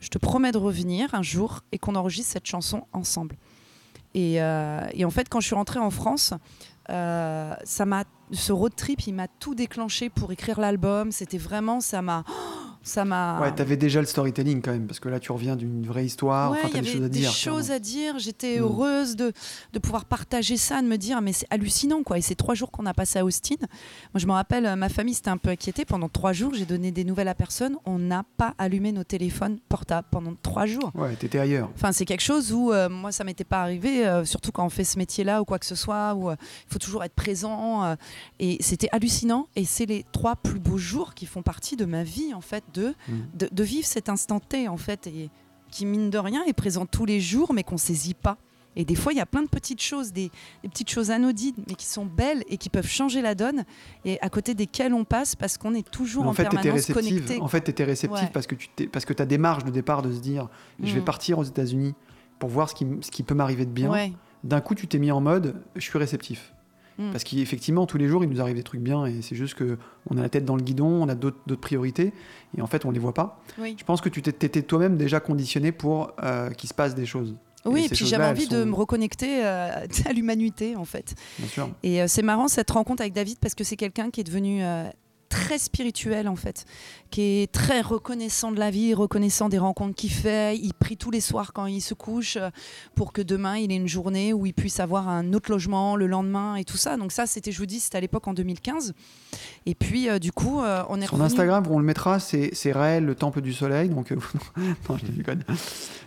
je 0.00 0.08
te 0.08 0.18
promets 0.18 0.52
de 0.52 0.58
revenir 0.58 1.14
un 1.14 1.22
jour 1.22 1.60
et 1.72 1.78
qu'on 1.78 1.94
enregistre 1.94 2.32
cette 2.32 2.46
chanson 2.46 2.84
ensemble. 2.92 3.36
Et, 4.14 4.40
euh, 4.42 4.80
et 4.94 5.04
en 5.04 5.10
fait, 5.10 5.28
quand 5.28 5.40
je 5.40 5.46
suis 5.46 5.54
rentrée 5.54 5.78
en 5.78 5.90
France, 5.90 6.32
euh, 6.90 7.54
ça 7.64 7.86
m'a, 7.86 8.04
ce 8.32 8.52
road 8.52 8.74
trip, 8.76 9.06
il 9.06 9.14
m'a 9.14 9.28
tout 9.28 9.54
déclenché 9.54 10.10
pour 10.10 10.32
écrire 10.32 10.60
l'album. 10.60 11.12
C'était 11.12 11.38
vraiment, 11.38 11.80
ça 11.80 12.02
m'a, 12.02 12.24
ça 12.86 13.04
m'a. 13.04 13.40
Ouais, 13.40 13.52
t'avais 13.54 13.76
déjà 13.76 14.00
le 14.00 14.06
storytelling 14.06 14.62
quand 14.62 14.70
même, 14.72 14.86
parce 14.86 15.00
que 15.00 15.08
là 15.08 15.18
tu 15.20 15.32
reviens 15.32 15.56
d'une 15.56 15.84
vraie 15.84 16.04
histoire, 16.06 16.52
Ouais, 16.52 16.58
enfin 16.58 16.68
il 16.68 16.70
y 16.70 16.72
t'as 16.74 16.80
des 16.82 16.88
avait 16.88 16.96
choses 16.98 17.04
à 17.04 17.08
des 17.08 17.18
dire. 17.18 17.30
choses 17.32 17.70
à 17.72 17.78
dire. 17.78 18.18
J'étais 18.18 18.58
Mm. 18.58 18.62
heureuse 18.62 19.16
de, 19.16 19.32
de 19.72 19.78
pouvoir 19.78 20.04
partager 20.04 20.56
ça, 20.56 20.80
de 20.82 20.86
me 20.86 20.96
dire, 20.96 21.20
mais 21.20 21.32
c'est 21.32 21.46
hallucinant, 21.50 22.02
quoi. 22.02 22.18
Et 22.18 22.20
ces 22.22 22.34
trois 22.36 22.54
jours 22.54 22.70
qu'on 22.70 22.86
a 22.86 22.94
passé 22.94 23.18
à 23.18 23.24
Austin, 23.24 23.56
moi 23.60 23.68
je 24.16 24.26
me 24.26 24.32
rappelle, 24.32 24.76
ma 24.76 24.88
famille 24.88 25.14
s'était 25.14 25.30
un 25.30 25.36
peu 25.36 25.50
inquiétée. 25.50 25.84
Pendant 25.84 26.08
trois 26.08 26.32
jours, 26.32 26.54
j'ai 26.54 26.64
donné 26.66 26.92
des 26.92 27.04
nouvelles 27.04 27.28
à 27.28 27.34
personne. 27.34 27.76
On 27.84 27.98
n'a 27.98 28.24
pas 28.36 28.54
allumé 28.58 28.92
nos 28.92 29.04
téléphones 29.04 29.58
portables 29.68 30.06
pendant 30.10 30.34
trois 30.42 30.66
jours. 30.66 30.92
Ouais, 30.94 31.14
t'étais 31.16 31.38
ailleurs. 31.38 31.70
Enfin, 31.74 31.92
c'est 31.92 32.04
quelque 32.04 32.22
chose 32.22 32.52
où 32.52 32.72
euh, 32.72 32.88
moi, 32.88 33.10
ça 33.12 33.24
m'était 33.24 33.44
pas 33.44 33.62
arrivé, 33.62 34.06
euh, 34.06 34.24
surtout 34.24 34.52
quand 34.52 34.64
on 34.64 34.70
fait 34.70 34.84
ce 34.84 34.96
métier-là 34.98 35.42
ou 35.42 35.44
quoi 35.44 35.58
que 35.58 35.66
ce 35.66 35.74
soit, 35.74 36.14
où 36.14 36.30
euh, 36.30 36.36
il 36.68 36.72
faut 36.72 36.78
toujours 36.78 37.02
être 37.04 37.14
présent. 37.14 37.96
et 38.38 38.58
c'était 38.60 38.88
hallucinant. 38.92 39.48
Et 39.56 39.64
c'est 39.64 39.86
les 39.86 40.04
trois 40.12 40.36
plus 40.36 40.60
beaux 40.60 40.78
jours 40.78 41.14
qui 41.14 41.26
font 41.26 41.42
partie 41.42 41.76
de 41.76 41.84
ma 41.84 42.02
vie, 42.04 42.32
en 42.34 42.40
fait, 42.40 42.64
de, 42.76 42.94
Mm. 43.08 43.12
de, 43.34 43.48
de 43.52 43.62
vivre 43.64 43.86
cet 43.86 44.08
instant 44.08 44.40
T, 44.40 44.68
en 44.68 44.76
fait, 44.76 45.06
et 45.06 45.30
qui, 45.70 45.84
mine 45.86 46.10
de 46.10 46.18
rien, 46.18 46.42
est 46.46 46.52
présent 46.52 46.86
tous 46.86 47.04
les 47.06 47.20
jours, 47.20 47.52
mais 47.52 47.62
qu'on 47.64 47.76
saisit 47.76 48.14
pas. 48.14 48.36
Et 48.78 48.84
des 48.84 48.94
fois, 48.94 49.12
il 49.14 49.16
y 49.16 49.20
a 49.22 49.26
plein 49.26 49.42
de 49.42 49.48
petites 49.48 49.80
choses, 49.80 50.12
des, 50.12 50.30
des 50.62 50.68
petites 50.68 50.90
choses 50.90 51.10
anodines, 51.10 51.54
mais 51.66 51.74
qui 51.74 51.86
sont 51.86 52.04
belles 52.04 52.42
et 52.48 52.58
qui 52.58 52.68
peuvent 52.68 52.86
changer 52.86 53.22
la 53.22 53.34
donne, 53.34 53.64
et 54.04 54.20
à 54.20 54.28
côté 54.28 54.54
desquelles 54.54 54.92
on 54.92 55.04
passe 55.04 55.34
parce 55.34 55.56
qu'on 55.56 55.74
est 55.74 55.88
toujours 55.90 56.24
Mais 56.24 56.28
en, 56.28 56.32
en 56.32 56.34
fait, 56.34 56.42
tu 56.50 56.56
étais 56.56 56.62
permanence 56.62 56.92
connecté. 56.92 57.40
En 57.40 57.48
fait, 57.48 57.62
t'étais 57.62 57.84
réceptive 57.84 58.24
Ouais. 58.24 58.30
parce 58.34 58.46
que 58.46 58.54
tu 58.54 58.88
parce 58.88 59.06
que 59.06 59.14
ta 59.14 59.24
démarche 59.24 59.64
de 59.64 59.70
départ 59.70 60.02
de 60.02 60.12
se 60.12 60.20
dire 60.20 60.48
je 60.82 60.92
vais 60.92 61.00
Mm. 61.00 61.04
partir 61.04 61.38
aux 61.38 61.44
États-Unis 61.44 61.94
pour 62.38 62.50
voir 62.50 62.68
ce 62.68 62.74
qui, 62.74 62.86
ce 63.00 63.10
qui 63.10 63.22
peut 63.22 63.34
m'arriver 63.34 63.64
de 63.64 63.70
bien. 63.70 63.90
Ouais. 63.90 64.12
D'un 64.44 64.60
coup, 64.60 64.74
tu 64.74 64.86
t'es 64.86 64.98
mis 64.98 65.10
en 65.10 65.22
mode 65.22 65.56
je 65.74 65.80
suis 65.80 65.98
réceptif. 65.98 66.52
Mm. 66.98 67.10
Parce 67.12 67.24
qu'effectivement, 67.24 67.86
tous 67.86 67.98
les 67.98 68.08
jours, 68.08 68.24
il 68.24 68.30
nous 68.30 68.40
arrive 68.40 68.56
des 68.56 68.62
trucs 68.62 68.80
bien 68.80 69.06
et 69.06 69.22
c'est 69.22 69.36
juste 69.36 69.54
que 69.54 69.78
on 70.10 70.16
a 70.16 70.22
la 70.22 70.28
tête 70.28 70.44
dans 70.44 70.56
le 70.56 70.62
guidon, 70.62 70.86
on 70.86 71.08
a 71.08 71.14
d'autres 71.14 71.56
priorités 71.56 72.12
et 72.56 72.62
en 72.62 72.66
fait, 72.66 72.84
on 72.84 72.90
les 72.90 72.98
voit 72.98 73.14
pas. 73.14 73.42
Oui. 73.58 73.76
Je 73.78 73.84
pense 73.84 74.00
que 74.00 74.08
tu 74.08 74.22
t'étais 74.22 74.62
toi-même 74.62 74.96
déjà 74.96 75.20
conditionné 75.20 75.72
pour 75.72 76.12
euh, 76.22 76.50
qu'il 76.50 76.68
se 76.68 76.74
passe 76.74 76.94
des 76.94 77.06
choses. 77.06 77.36
Oui, 77.66 77.86
Et 77.86 77.88
puis 77.88 78.06
j'avais 78.06 78.24
envie 78.24 78.46
de 78.46 78.64
me 78.64 78.74
reconnecter 78.74 79.44
euh, 79.44 79.86
à 80.06 80.12
l'humanité, 80.12 80.76
en 80.76 80.84
fait. 80.84 81.14
Bien 81.38 81.48
sûr. 81.48 81.70
Et 81.82 82.00
euh, 82.00 82.06
c'est 82.08 82.22
marrant 82.22 82.48
cette 82.48 82.70
rencontre 82.70 83.02
avec 83.02 83.12
David 83.12 83.38
parce 83.38 83.54
que 83.54 83.64
c'est 83.64 83.76
quelqu'un 83.76 84.10
qui 84.10 84.20
est 84.20 84.24
devenu 84.24 84.62
euh, 84.62 84.88
très 85.28 85.58
spirituel 85.58 86.28
en 86.28 86.36
fait, 86.36 86.64
qui 87.10 87.42
est 87.42 87.52
très 87.52 87.80
reconnaissant 87.80 88.52
de 88.52 88.58
la 88.58 88.70
vie, 88.70 88.94
reconnaissant 88.94 89.48
des 89.48 89.58
rencontres 89.58 89.94
qu'il 89.94 90.10
fait. 90.12 90.56
Il 90.56 90.72
prie 90.74 90.96
tous 90.96 91.10
les 91.10 91.20
soirs 91.20 91.52
quand 91.52 91.66
il 91.66 91.80
se 91.80 91.94
couche 91.94 92.36
euh, 92.36 92.50
pour 92.94 93.12
que 93.12 93.22
demain 93.22 93.56
il 93.56 93.70
ait 93.72 93.76
une 93.76 93.88
journée 93.88 94.32
où 94.32 94.46
il 94.46 94.54
puisse 94.54 94.80
avoir 94.80 95.08
un 95.08 95.32
autre 95.32 95.50
logement 95.50 95.96
le 95.96 96.06
lendemain 96.06 96.56
et 96.56 96.64
tout 96.64 96.76
ça. 96.76 96.96
Donc 96.96 97.12
ça, 97.12 97.26
c'était 97.26 97.52
je 97.52 97.58
vous 97.58 97.66
dis, 97.66 97.80
c'était 97.80 97.98
à 97.98 98.00
l'époque 98.00 98.26
en 98.28 98.34
2015. 98.34 98.94
Et 99.66 99.74
puis 99.74 100.08
euh, 100.08 100.18
du 100.18 100.32
coup, 100.32 100.60
euh, 100.62 100.82
on 100.88 101.00
est 101.00 101.06
Son 101.06 101.16
revenu- 101.16 101.22
Instagram, 101.26 101.64
on 101.70 101.78
le 101.78 101.84
mettra, 101.84 102.18
c'est 102.20 102.50
c'est 102.52 102.72
Raël, 102.72 103.04
le 103.04 103.14
temple 103.14 103.40
du 103.40 103.52
soleil. 103.52 103.88
Donc, 103.88 104.12
euh, 104.12 104.16
non, 104.88 104.96
je. 104.96 105.06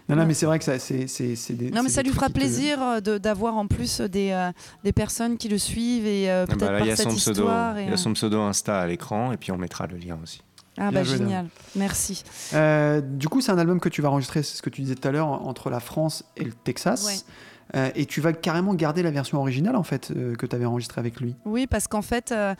Non, 0.07 0.15
non, 0.15 0.25
mais 0.25 0.33
c'est 0.33 0.45
vrai 0.47 0.57
que 0.57 0.65
ça, 0.65 0.79
c'est 0.79 1.07
c'est- 1.07 1.35
c'est 1.35 1.53
des. 1.53 1.69
Non, 1.69 1.83
mais 1.83 1.89
c'est 1.89 1.95
ça 1.95 2.03
des 2.03 2.09
lui 2.09 2.15
fera 2.15 2.27
te- 2.29 2.33
plaisir 2.33 3.01
de- 3.01 3.17
d'avoir 3.19 3.57
en 3.57 3.67
plus 3.67 4.01
des, 4.01 4.31
euh, 4.31 4.51
des 4.83 4.91
personnes 4.91 5.37
qui 5.37 5.49
le 5.49 5.57
suivent 5.59 6.07
et 6.07 6.31
euh, 6.31 6.43
Ah 6.43 6.47
peut-être 6.47 6.59
bah 6.59 6.71
là, 6.71 6.77
par 6.79 6.87
il 6.87 6.89
y 6.89 6.93
a 6.93 6.95
cette 6.95 7.13
histoire. 7.13 7.77
et, 7.77 7.83
il 7.83 7.89
y 7.89 7.93
a 7.93 7.97
son 7.97 8.13
pseudo 8.13 8.41
Insta 8.41 8.79
à 8.79 8.87
l'écran 8.87 9.08
et 9.31 9.37
puis 9.37 9.51
on 9.51 9.57
mettra 9.57 9.87
le 9.87 9.97
lien 9.97 10.17
aussi. 10.21 10.41
Ah 10.77 10.91
Bien 10.91 10.99
bah 10.99 11.03
joué, 11.03 11.17
génial, 11.17 11.47
merci. 11.75 12.23
Euh, 12.53 13.01
du 13.01 13.27
coup, 13.27 13.41
c'est 13.41 13.51
un 13.51 13.57
album 13.57 13.79
que 13.81 13.89
tu 13.89 14.01
vas 14.01 14.09
enregistrer, 14.09 14.43
c'est 14.43 14.55
ce 14.55 14.61
que 14.61 14.69
tu 14.69 14.81
disais 14.81 14.95
tout 14.95 15.07
à 15.07 15.11
l'heure, 15.11 15.27
entre 15.27 15.69
la 15.69 15.81
France 15.81 16.23
et 16.37 16.45
le 16.45 16.53
Texas. 16.53 17.05
Ouais. 17.05 17.33
Euh, 17.75 17.89
et 17.95 18.05
tu 18.05 18.19
vas 18.19 18.33
carrément 18.33 18.73
garder 18.73 19.03
la 19.03 19.11
version 19.11 19.39
originale, 19.39 19.75
en 19.75 19.83
fait, 19.83 20.11
euh, 20.11 20.35
que 20.35 20.45
tu 20.45 20.55
avais 20.55 20.65
enregistrée 20.65 20.99
avec 20.99 21.19
lui. 21.19 21.35
Oui, 21.45 21.67
parce 21.67 21.87
qu'en 21.87 22.01
fait, 22.01 22.31
euh, 22.31 22.55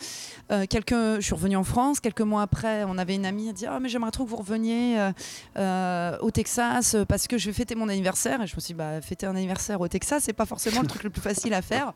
quelques... 0.70 0.94
je 0.94 1.20
suis 1.22 1.34
revenue 1.34 1.56
en 1.56 1.64
France. 1.64 2.00
Quelques 2.00 2.22
mois 2.22 2.42
après, 2.44 2.84
on 2.86 2.98
avait 2.98 3.16
une 3.16 3.26
amie 3.26 3.44
qui 3.46 3.50
a 3.50 3.54
dit 3.54 3.66
Ah, 3.66 3.80
mais 3.82 3.90
j'aimerais 3.90 4.12
trop 4.12 4.26
que 4.26 4.30
vous 4.30 4.36
reveniez 4.36 4.98
au 6.22 6.32
Texas 6.32 6.96
parce 7.08 7.28
que 7.28 7.38
je 7.38 7.48
vais 7.48 7.54
fêter 7.54 7.76
mon 7.76 7.90
anniversaire. 7.90 8.42
Et 8.42 8.48
je 8.48 8.56
me 8.56 8.60
suis 8.62 8.74
dit 8.74 8.78
bah, 8.78 9.02
Fêter 9.02 9.26
un 9.26 9.36
anniversaire 9.36 9.82
au 9.82 9.88
Texas, 9.88 10.24
c'est 10.26 10.34
pas 10.34 10.46
forcément 10.46 10.82
le 10.82 10.88
truc 10.88 11.04
le 11.04 11.10
plus 11.10 11.22
facile 11.22 11.54
à 11.54 11.62
faire. 11.62 11.94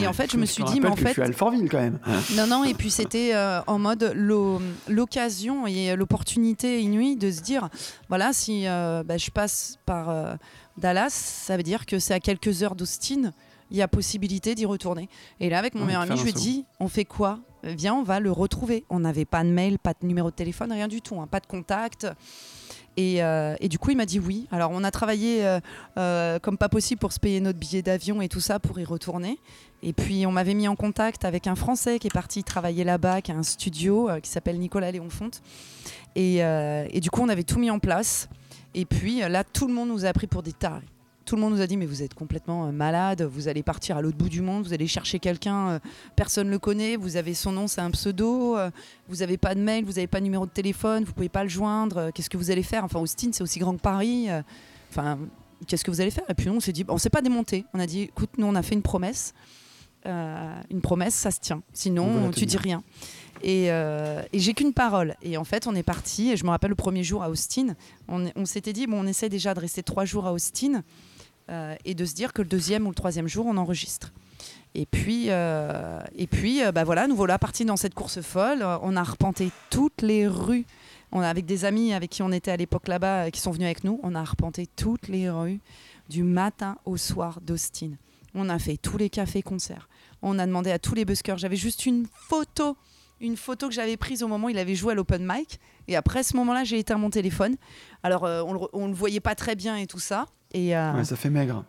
Et 0.00 0.06
en 0.06 0.12
fait, 0.12 0.30
je 0.30 0.36
me 0.42 0.44
suis 0.46 0.64
dit 0.64 0.80
Mais 0.80 0.88
en 0.88 0.92
que 0.94 1.00
Je 1.00 1.04
fait, 1.06 1.12
suis 1.12 1.22
à 1.22 1.26
Alfortville, 1.26 1.68
quand 1.70 1.80
même. 1.80 1.98
non, 2.36 2.46
non, 2.46 2.64
et 2.64 2.74
puis 2.74 2.90
c'était 2.90 3.32
en 3.66 3.78
mode 3.78 4.12
l'o- 4.14 4.60
l'occasion 4.88 5.66
et 5.66 5.96
l'opportunité 5.96 6.80
inouïe 6.82 7.16
de 7.16 7.30
se 7.30 7.40
dire 7.40 7.68
voilà, 8.08 8.32
si 8.32 8.64
bah, 8.66 9.16
je 9.16 9.30
passe 9.30 9.78
par 9.86 10.36
Dallas, 10.78 11.10
ça 11.10 11.56
veut 11.56 11.62
dire 11.62 11.86
que 11.86 11.98
c'est 11.98 12.14
à 12.14 12.20
quelques 12.20 12.62
heures 12.62 12.74
d'Austin, 12.74 13.32
il 13.70 13.76
y 13.76 13.82
a 13.82 13.88
possibilité 13.88 14.54
d'y 14.54 14.66
retourner. 14.66 15.08
Et 15.40 15.48
là, 15.48 15.58
avec 15.58 15.74
mon 15.74 15.82
Ouais, 15.82 15.88
meilleur 15.88 16.02
ami, 16.02 16.16
je 16.16 16.24
lui 16.24 16.32
dit 16.32 16.64
on 16.80 16.88
fait 16.88 17.04
quoi? 17.04 17.40
Viens, 17.64 17.94
on 17.94 18.02
va 18.02 18.18
le 18.18 18.32
retrouver. 18.32 18.84
On 18.90 19.00
n'avait 19.00 19.24
pas 19.24 19.44
de 19.44 19.48
mail, 19.48 19.78
pas 19.78 19.92
de 19.92 20.06
numéro 20.06 20.30
de 20.30 20.34
téléphone, 20.34 20.72
rien 20.72 20.88
du 20.88 21.00
tout, 21.00 21.20
hein, 21.20 21.28
pas 21.30 21.40
de 21.40 21.46
contact. 21.46 22.06
Et, 22.96 23.22
euh, 23.22 23.54
et 23.60 23.68
du 23.68 23.78
coup, 23.78 23.90
il 23.90 23.96
m'a 23.96 24.04
dit 24.04 24.18
oui. 24.18 24.46
Alors, 24.50 24.70
on 24.72 24.84
a 24.84 24.90
travaillé 24.90 25.46
euh, 25.46 25.60
euh, 25.96 26.38
comme 26.38 26.58
pas 26.58 26.68
possible 26.68 26.98
pour 26.98 27.12
se 27.12 27.20
payer 27.20 27.40
notre 27.40 27.58
billet 27.58 27.80
d'avion 27.80 28.20
et 28.20 28.28
tout 28.28 28.40
ça 28.40 28.58
pour 28.58 28.78
y 28.78 28.84
retourner. 28.84 29.38
Et 29.82 29.92
puis, 29.92 30.26
on 30.26 30.32
m'avait 30.32 30.54
mis 30.54 30.68
en 30.68 30.76
contact 30.76 31.24
avec 31.24 31.46
un 31.46 31.54
Français 31.54 31.98
qui 31.98 32.08
est 32.08 32.12
parti 32.12 32.44
travailler 32.44 32.84
là-bas, 32.84 33.22
qui 33.22 33.32
a 33.32 33.36
un 33.36 33.42
studio 33.42 34.10
euh, 34.10 34.20
qui 34.20 34.30
s'appelle 34.30 34.58
Nicolas 34.58 34.90
Léonfonte. 34.90 35.40
Et, 36.14 36.44
euh, 36.44 36.86
et 36.90 37.00
du 37.00 37.10
coup, 37.10 37.22
on 37.22 37.28
avait 37.28 37.44
tout 37.44 37.58
mis 37.58 37.70
en 37.70 37.78
place. 37.78 38.28
Et 38.74 38.84
puis, 38.84 39.22
euh, 39.22 39.28
là, 39.28 39.44
tout 39.44 39.66
le 39.66 39.74
monde 39.74 39.88
nous 39.88 40.04
a 40.04 40.12
pris 40.12 40.26
pour 40.26 40.42
des 40.42 40.52
tarés. 40.52 40.86
Tout 41.24 41.36
le 41.36 41.42
monde 41.42 41.52
nous 41.52 41.60
a 41.60 41.68
dit 41.68 41.76
mais 41.76 41.86
vous 41.86 42.02
êtes 42.02 42.14
complètement 42.14 42.66
euh, 42.66 42.72
malade, 42.72 43.22
vous 43.22 43.46
allez 43.46 43.62
partir 43.62 43.96
à 43.96 44.02
l'autre 44.02 44.16
bout 44.16 44.28
du 44.28 44.42
monde, 44.42 44.64
vous 44.64 44.72
allez 44.72 44.88
chercher 44.88 45.20
quelqu'un, 45.20 45.68
euh, 45.68 45.78
personne 46.16 46.50
le 46.50 46.58
connaît, 46.58 46.96
vous 46.96 47.16
avez 47.16 47.32
son 47.32 47.52
nom, 47.52 47.68
c'est 47.68 47.80
un 47.80 47.92
pseudo, 47.92 48.56
vous 49.08 49.16
n'avez 49.16 49.36
pas 49.36 49.54
de 49.54 49.60
mail, 49.60 49.84
vous 49.84 49.92
n'avez 49.92 50.08
pas 50.08 50.18
de 50.18 50.24
numéro 50.24 50.46
de 50.46 50.50
téléphone, 50.50 51.04
vous 51.04 51.12
pouvez 51.12 51.28
pas 51.28 51.44
le 51.44 51.48
joindre, 51.48 52.10
qu'est-ce 52.12 52.28
que 52.28 52.36
vous 52.36 52.50
allez 52.50 52.64
faire? 52.64 52.82
Enfin, 52.82 52.98
Austin, 52.98 53.28
c'est 53.32 53.42
aussi 53.44 53.60
grand 53.60 53.76
que 53.76 53.80
Paris. 53.80 54.28
Enfin, 54.90 55.16
qu'est-ce 55.66 55.84
que 55.84 55.90
vous 55.90 56.00
allez 56.00 56.10
faire? 56.10 56.24
Et 56.28 56.34
puis 56.34 56.46
nous, 56.46 56.56
on 56.56 56.60
s'est 56.60 56.72
dit, 56.72 56.84
on 56.88 56.98
s'est 56.98 57.10
pas 57.10 57.22
démonté. 57.22 57.64
On 57.72 57.78
a 57.78 57.86
dit, 57.86 58.02
écoute, 58.02 58.30
nous, 58.38 58.46
on 58.46 58.54
a 58.54 58.62
fait 58.62 58.74
une 58.74 58.82
promesse. 58.82 59.32
Euh, 60.04 60.60
une 60.70 60.80
promesse, 60.80 61.14
ça 61.14 61.30
se 61.30 61.38
tient. 61.38 61.62
Sinon, 61.72 62.30
tu 62.30 62.46
dis 62.46 62.56
rien. 62.56 62.82
Et, 63.42 63.70
euh, 63.70 64.22
et 64.32 64.38
j'ai 64.38 64.54
qu'une 64.54 64.72
parole. 64.72 65.16
Et 65.22 65.36
en 65.36 65.44
fait, 65.44 65.66
on 65.66 65.74
est 65.74 65.82
parti. 65.82 66.30
Et 66.30 66.36
je 66.36 66.44
me 66.44 66.50
rappelle 66.50 66.70
le 66.70 66.76
premier 66.76 67.02
jour 67.02 67.22
à 67.22 67.30
Austin, 67.30 67.74
on, 68.08 68.44
s'était 68.44 68.72
dit, 68.72 68.86
bon, 68.86 69.00
on 69.00 69.06
essaie 69.06 69.28
déjà 69.28 69.54
de 69.54 69.60
rester 69.60 69.82
trois 69.82 70.04
jours 70.04 70.26
à 70.26 70.32
Austin 70.32 70.82
euh, 71.50 71.74
et 71.84 71.94
de 71.94 72.04
se 72.04 72.14
dire 72.14 72.32
que 72.32 72.42
le 72.42 72.48
deuxième 72.48 72.86
ou 72.86 72.90
le 72.90 72.94
troisième 72.94 73.28
jour, 73.28 73.46
on 73.46 73.56
enregistre. 73.56 74.12
Et 74.74 74.86
puis, 74.86 75.26
euh, 75.28 76.00
et 76.16 76.26
puis 76.26 76.64
euh, 76.64 76.72
bah 76.72 76.84
voilà, 76.84 77.06
nous 77.06 77.14
voilà 77.14 77.38
partis 77.38 77.64
dans 77.64 77.76
cette 77.76 77.94
course 77.94 78.20
folle. 78.22 78.64
On 78.82 78.96
a 78.96 79.00
arpenté 79.00 79.50
toutes 79.70 80.02
les 80.02 80.26
rues. 80.26 80.66
Avec 81.14 81.44
des 81.44 81.66
amis 81.66 81.92
avec 81.92 82.08
qui 82.08 82.22
on 82.22 82.32
était 82.32 82.50
à 82.50 82.56
l'époque 82.56 82.88
là-bas, 82.88 83.30
qui 83.30 83.38
sont 83.38 83.50
venus 83.50 83.66
avec 83.66 83.84
nous, 83.84 84.00
on 84.02 84.14
a 84.14 84.20
arpenté 84.20 84.66
toutes 84.76 85.08
les 85.08 85.28
rues 85.28 85.60
du 86.08 86.22
matin 86.22 86.78
au 86.86 86.96
soir 86.96 87.42
d'Austin. 87.42 87.90
On 88.34 88.48
a 88.48 88.58
fait 88.58 88.78
tous 88.78 88.96
les 88.96 89.10
cafés-concerts. 89.10 89.90
On 90.22 90.38
a 90.38 90.46
demandé 90.46 90.70
à 90.70 90.78
tous 90.78 90.94
les 90.94 91.04
buskers. 91.04 91.36
J'avais 91.36 91.56
juste 91.56 91.84
une 91.84 92.06
photo, 92.14 92.78
une 93.22 93.36
photo 93.38 93.68
que 93.68 93.74
j'avais 93.74 93.96
prise 93.96 94.22
au 94.22 94.28
moment 94.28 94.48
où 94.48 94.50
il 94.50 94.58
avait 94.58 94.74
joué 94.74 94.92
à 94.92 94.94
l'open 94.94 95.24
mic. 95.26 95.58
Et 95.88 95.96
après 95.96 96.22
ce 96.22 96.36
moment-là, 96.36 96.64
j'ai 96.64 96.78
éteint 96.78 96.98
mon 96.98 97.08
téléphone. 97.08 97.56
Alors, 98.02 98.24
euh, 98.24 98.42
on, 98.46 98.52
le, 98.52 98.60
on 98.74 98.88
le 98.88 98.92
voyait 98.94 99.20
pas 99.20 99.34
très 99.34 99.54
bien 99.56 99.76
et 99.76 99.86
tout 99.86 99.98
ça. 100.00 100.26
Et, 100.52 100.76
euh, 100.76 100.92
Ouais, 100.92 101.04
ça 101.04 101.16
fait 101.16 101.30
maigre. 101.30 101.64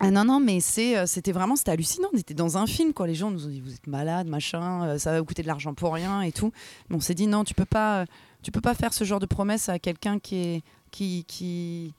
ah 0.00 0.10
non, 0.10 0.24
non, 0.24 0.40
mais 0.40 0.58
euh, 0.78 1.04
c'était 1.06 1.32
vraiment 1.32 1.56
c'était 1.56 1.72
hallucinant. 1.72 2.08
On 2.14 2.16
était 2.16 2.32
dans 2.34 2.56
un 2.56 2.66
film, 2.66 2.92
quoi. 2.94 3.06
Les 3.06 3.14
gens 3.14 3.30
nous 3.30 3.44
ont 3.46 3.50
dit 3.50 3.60
Vous 3.60 3.74
êtes 3.74 3.86
malade, 3.86 4.26
machin, 4.28 4.96
ça 4.98 5.12
va 5.12 5.18
vous 5.20 5.26
coûter 5.26 5.42
de 5.42 5.48
l'argent 5.48 5.74
pour 5.74 5.92
rien 5.92 6.22
et 6.22 6.32
tout. 6.32 6.52
Mais 6.88 6.96
on 6.96 7.00
s'est 7.00 7.14
dit 7.14 7.26
Non, 7.26 7.44
tu 7.44 7.54
peux 7.54 7.64
pas, 7.66 8.06
tu 8.42 8.50
peux 8.50 8.60
pas 8.62 8.74
faire 8.74 8.92
ce 8.94 9.04
genre 9.04 9.20
de 9.20 9.26
promesse 9.26 9.68
à 9.68 9.78
quelqu'un 9.78 10.18
qui 10.18 10.36
est. 10.36 10.62
Qui, 10.90 11.24
qui... 11.26 11.92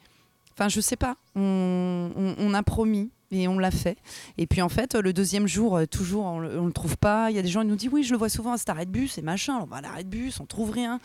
Enfin, 0.54 0.70
je 0.70 0.80
sais 0.80 0.96
pas. 0.96 1.18
On, 1.36 2.12
on- 2.16 2.36
on 2.38 2.54
a 2.54 2.64
promis 2.64 3.12
et 3.32 3.47
on 3.47 3.59
l'a 3.59 3.71
fait. 3.71 3.97
Et 4.38 4.47
puis 4.47 4.61
en 4.61 4.69
fait, 4.69 4.95
le 4.95 5.13
deuxième 5.13 5.47
jour, 5.47 5.78
euh, 5.78 5.86
toujours, 5.86 6.26
on, 6.26 6.38
on 6.43 6.65
le 6.65 6.73
trouve 6.73 6.97
pas. 6.97 7.32
Il 7.32 7.36
y 7.36 7.39
a 7.39 7.41
des 7.41 7.47
gens 7.47 7.61
qui 7.61 7.67
nous 7.67 7.76
disent 7.76 7.89
Oui, 7.91 8.03
je 8.03 8.11
le 8.11 8.17
vois 8.17 8.30
souvent 8.30 8.53
à 8.53 8.57
cet 8.57 8.69
arrêt 8.69 8.86
de 8.86 8.91
bus 8.91 9.17
et 9.17 9.21
machin. 9.21 9.59
On 9.61 9.65
va 9.65 9.78
à 9.78 9.82
l'arrêt 9.82 10.03
de 10.03 10.09
bus, 10.09 10.39
on 10.39 10.45
trouve 10.45 10.71
rien. 10.71 10.99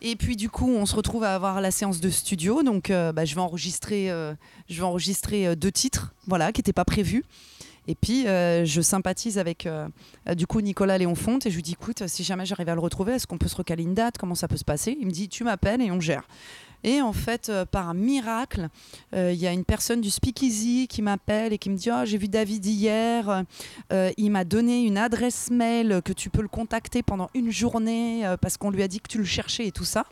Et 0.00 0.16
puis 0.16 0.36
du 0.36 0.48
coup, 0.48 0.70
on 0.70 0.86
se 0.86 0.94
retrouve 0.94 1.24
à 1.24 1.34
avoir 1.34 1.60
la 1.60 1.70
séance 1.70 2.00
de 2.00 2.10
studio. 2.10 2.62
Donc, 2.62 2.90
euh, 2.90 3.12
bah, 3.12 3.24
je 3.24 3.34
vais 3.34 3.40
enregistrer. 3.40 4.10
euh, 4.10 4.34
je 4.68 4.76
vais 4.76 4.86
enregistrer 4.86 5.56
deux 5.56 5.72
titres, 5.72 6.14
voilà, 6.26 6.52
qui 6.52 6.60
n'étaient 6.60 6.72
pas 6.72 6.84
prévus. 6.84 7.24
Et 7.90 7.94
puis, 7.94 8.24
je 8.24 8.80
sympathise 8.82 9.38
avec 9.38 9.64
euh, 9.64 9.88
du 10.36 10.46
coup 10.46 10.60
Nicolas 10.60 10.98
Léonfonte 10.98 11.46
et 11.46 11.50
je 11.50 11.56
lui 11.56 11.62
dis, 11.62 11.72
écoute, 11.72 12.06
si 12.06 12.22
jamais 12.22 12.44
j'arrive 12.44 12.68
à 12.68 12.74
le 12.74 12.82
retrouver, 12.82 13.14
est-ce 13.14 13.26
qu'on 13.26 13.38
peut 13.38 13.48
se 13.48 13.56
recaler 13.56 13.82
une 13.82 13.94
date? 13.94 14.18
Comment 14.18 14.34
ça 14.34 14.46
peut 14.46 14.58
se 14.58 14.64
passer? 14.64 14.94
Il 15.00 15.06
me 15.06 15.10
dit, 15.10 15.30
tu 15.30 15.42
m'appelles 15.42 15.80
et 15.80 15.90
on 15.90 15.98
gère. 15.98 16.28
Et 16.84 17.02
en 17.02 17.12
fait, 17.12 17.48
euh, 17.48 17.64
par 17.64 17.92
miracle, 17.94 18.68
euh, 19.14 19.32
il 19.32 19.38
y 19.38 19.46
a 19.46 19.52
une 19.52 19.64
personne 19.64 20.00
du 20.00 20.10
Speakeasy 20.10 20.86
qui 20.88 21.02
m'appelle 21.02 21.52
et 21.52 21.58
qui 21.58 21.70
me 21.70 21.76
dit, 21.76 21.90
oh, 21.92 22.04
j'ai 22.04 22.18
vu 22.18 22.28
David 22.28 22.64
hier, 22.64 23.44
euh, 23.92 24.10
il 24.16 24.30
m'a 24.30 24.44
donné 24.44 24.82
une 24.84 24.96
adresse 24.96 25.50
mail 25.50 26.00
que 26.04 26.12
tu 26.12 26.30
peux 26.30 26.42
le 26.42 26.48
contacter 26.48 27.02
pendant 27.02 27.28
une 27.34 27.50
journée 27.50 28.22
parce 28.40 28.56
qu'on 28.56 28.70
lui 28.70 28.82
a 28.82 28.88
dit 28.88 29.00
que 29.00 29.08
tu 29.08 29.18
le 29.18 29.24
cherchais 29.24 29.66
et 29.66 29.72
tout 29.72 29.84
ça. 29.84 30.06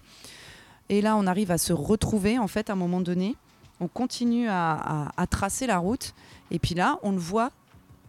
Et 0.89 1.01
là, 1.01 1.17
on 1.17 1.27
arrive 1.27 1.51
à 1.51 1.59
se 1.59 1.73
retrouver 1.73 2.39
en 2.39 2.49
fait 2.49 2.69
à 2.71 2.73
un 2.75 2.77
moment 2.77 3.01
donné. 3.01 3.37
On 3.81 3.89
continue 3.89 4.49
à, 4.49 4.73
à- 4.75 5.13
à 5.17 5.27
tracer 5.27 5.67
la 5.67 5.79
route. 5.79 6.15
Et 6.51 6.59
puis 6.59 6.75
là, 6.75 6.99
on 7.03 7.13
le 7.13 7.19
voit 7.19 7.51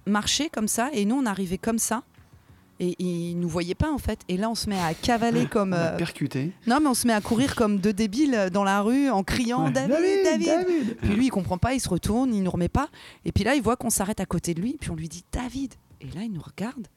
marcher 0.06 0.50
comme 0.50 0.68
ça. 0.68 0.90
Et 0.94 1.06
nous, 1.06 1.16
on 1.16 1.26
arrivait 1.26 1.58
comme 1.58 1.80
ça. 1.80 2.04
Et 2.80 2.96
il 3.00 3.40
nous 3.40 3.50
voyait 3.50 3.74
pas 3.76 3.92
en 3.92 3.98
fait. 3.98 4.20
Et 4.28 4.38
là, 4.38 4.50
on 4.50 4.56
se 4.56 4.70
met 4.70 4.80
à 4.80 4.94
cavaler 4.94 5.48
comme. 5.48 5.74
Euh, 5.74 5.98
percuté. 5.98 6.52
Non, 6.68 6.78
mais 6.80 6.88
on 6.88 6.94
se 6.94 7.08
met 7.08 7.14
à 7.14 7.22
courir 7.22 7.56
comme 7.56 7.80
deux 7.80 7.94
débiles 7.94 8.36
euh, 8.36 8.50
dans 8.52 8.64
la 8.64 8.82
rue 8.82 9.10
en 9.10 9.24
criant 9.24 9.66
Ouais. 9.66 9.72
David, 9.72 10.24
David, 10.24 10.48
David 10.48 10.98
Puis 10.98 11.10
lui, 11.16 11.26
il 11.26 11.30
comprend 11.30 11.58
pas, 11.58 11.74
il 11.74 11.80
se 11.80 11.90
retourne, 11.90 12.34
il 12.36 12.44
nous 12.44 12.52
remet 12.52 12.70
pas. 12.70 12.90
Et 13.26 13.32
puis 13.32 13.44
là, 13.44 13.56
il 13.56 13.64
voit 13.64 13.78
qu'on 13.78 13.90
s'arrête 13.90 14.20
à 14.20 14.26
côté 14.28 14.54
de 14.54 14.62
lui. 14.62 14.78
Puis 14.80 14.92
on 14.92 14.96
lui 14.96 15.10
dit 15.10 15.24
David. 15.32 15.74
Et 16.02 16.06
là, 16.16 16.22
il 16.24 16.32
nous 16.32 16.42
regarde 16.42 16.88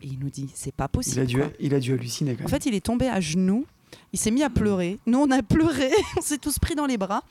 et 0.00 0.06
il 0.06 0.18
nous 0.18 0.30
dit 0.30 0.50
C'est 0.54 0.72
pas 0.74 0.86
Il 0.86 0.96
possible. 0.96 1.20
a, 1.20 1.26
dû, 1.26 1.36
quoi. 1.36 1.50
il 1.60 1.74
a 1.74 1.80
dû 1.80 1.92
halluciner 1.92 2.34
quand 2.34 2.44
En 2.44 2.48
fait, 2.48 2.64
il 2.64 2.74
est 2.74 2.84
tombé 2.84 3.08
à 3.08 3.20
genoux. 3.20 3.66
Il 4.12 4.18
s'est 4.18 4.30
mis 4.30 4.42
à 4.42 4.50
pleurer. 4.50 4.98
Nous, 5.06 5.18
on 5.18 5.30
a 5.30 5.42
pleuré. 5.42 5.90
on 6.16 6.22
s'est 6.22 6.38
tous 6.38 6.58
pris 6.58 6.74
dans 6.74 6.86
les 6.86 6.96
bras. 6.96 7.22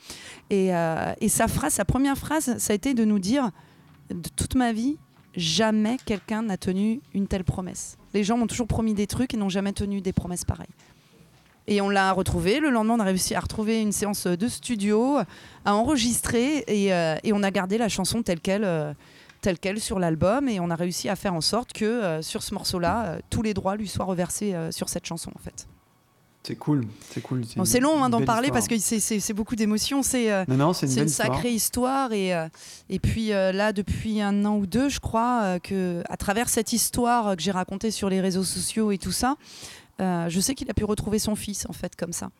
Et, 0.50 0.74
euh, 0.74 1.12
et 1.20 1.28
sa 1.28 1.48
phrase, 1.48 1.72
sa 1.74 1.84
première 1.84 2.16
phrase, 2.16 2.58
ça 2.58 2.72
a 2.72 2.76
été 2.76 2.94
de 2.94 3.04
nous 3.04 3.18
dire 3.18 3.50
de 4.10 4.28
toute 4.36 4.54
ma 4.54 4.72
vie, 4.72 4.98
jamais 5.38 5.96
quelqu'un 6.04 6.42
n'a 6.42 6.56
tenu 6.56 7.00
une 7.14 7.26
telle 7.26 7.44
promesse. 7.44 7.96
Les 8.14 8.24
gens 8.24 8.36
m'ont 8.36 8.46
toujours 8.46 8.66
promis 8.66 8.94
des 8.94 9.06
trucs 9.06 9.34
et 9.34 9.36
n'ont 9.36 9.48
jamais 9.48 9.72
tenu 9.72 10.00
des 10.00 10.12
promesses 10.12 10.44
pareilles. 10.44 10.66
Et 11.66 11.80
on 11.80 11.90
l'a 11.90 12.12
retrouvé. 12.12 12.60
Le 12.60 12.70
lendemain, 12.70 12.94
on 12.94 13.00
a 13.00 13.04
réussi 13.04 13.34
à 13.34 13.40
retrouver 13.40 13.82
une 13.82 13.92
séance 13.92 14.26
de 14.26 14.48
studio, 14.48 15.18
à 15.64 15.74
enregistrer 15.74 16.64
et, 16.66 16.92
euh, 16.94 17.16
on 17.32 17.42
a 17.42 17.50
gardé 17.50 17.78
la 17.78 17.88
chanson 17.88 18.22
telle 18.22 18.40
qu'elle. 18.40 18.64
euh, 18.64 18.92
telle 19.40 19.60
qu'elle 19.60 19.80
sur 19.80 20.00
l'album 20.00 20.48
et 20.48 20.58
on 20.58 20.68
a 20.68 20.74
réussi 20.74 21.08
à 21.08 21.14
faire 21.14 21.32
en 21.32 21.40
sorte 21.40 21.72
que 21.72 21.84
euh, 21.84 22.22
sur 22.22 22.42
ce 22.42 22.52
morceau-là, 22.54 23.18
tous 23.30 23.40
les 23.40 23.54
droits 23.54 23.76
lui 23.76 23.86
soient 23.86 24.04
reversés 24.04 24.52
sur 24.72 24.88
cette 24.88 25.06
chanson 25.06 25.30
en 25.32 25.38
fait. 25.38 25.68
C'est 26.44 26.54
cool, 26.56 26.86
c'est 27.10 27.20
cool. 27.20 27.42
Bon, 27.56 27.64
C'est 27.66 27.80
long 27.80 28.02
hein, 28.02 28.08
d'en 28.08 28.22
parler 28.24 28.46
histoire. 28.48 28.52
parce 28.66 28.68
que 28.68 28.78
c'est- 28.78 29.32
beaucoup 29.34 29.54
d'émotions. 29.56 30.02
C'est 30.02 30.32
euh, 30.32 30.44
une 30.48 31.08
sacrée 31.08 31.52
histoire 31.52 32.12
et, 32.12 32.34
euh, 32.34 32.48
et 32.88 32.98
puis 32.98 33.32
euh, 33.32 33.52
là 33.52 33.74
depuis 33.74 34.22
un 34.22 34.44
an 34.46 34.56
ou 34.56 34.66
deux 34.66 34.88
je 34.88 34.98
crois 34.98 35.58
que 35.60 36.02
à 36.08 36.16
travers 36.16 36.48
cette 36.48 36.72
histoire 36.72 37.36
que 37.36 37.42
j'ai 37.42 37.50
racontée 37.50 37.90
sur 37.90 38.08
les 38.08 38.20
réseaux 38.22 38.44
sociaux 38.44 38.92
et 38.92 38.98
tout 38.98 39.12
ça 39.12 39.36
je 40.00 40.40
sais 40.40 40.54
qu'il 40.54 40.70
a 40.70 40.74
pu 40.74 40.84
retrouver 40.84 41.18
son 41.18 41.34
fils 41.34 41.66
en 41.68 41.72
fait 41.72 41.96
comme 41.96 42.12
ça 42.12 42.30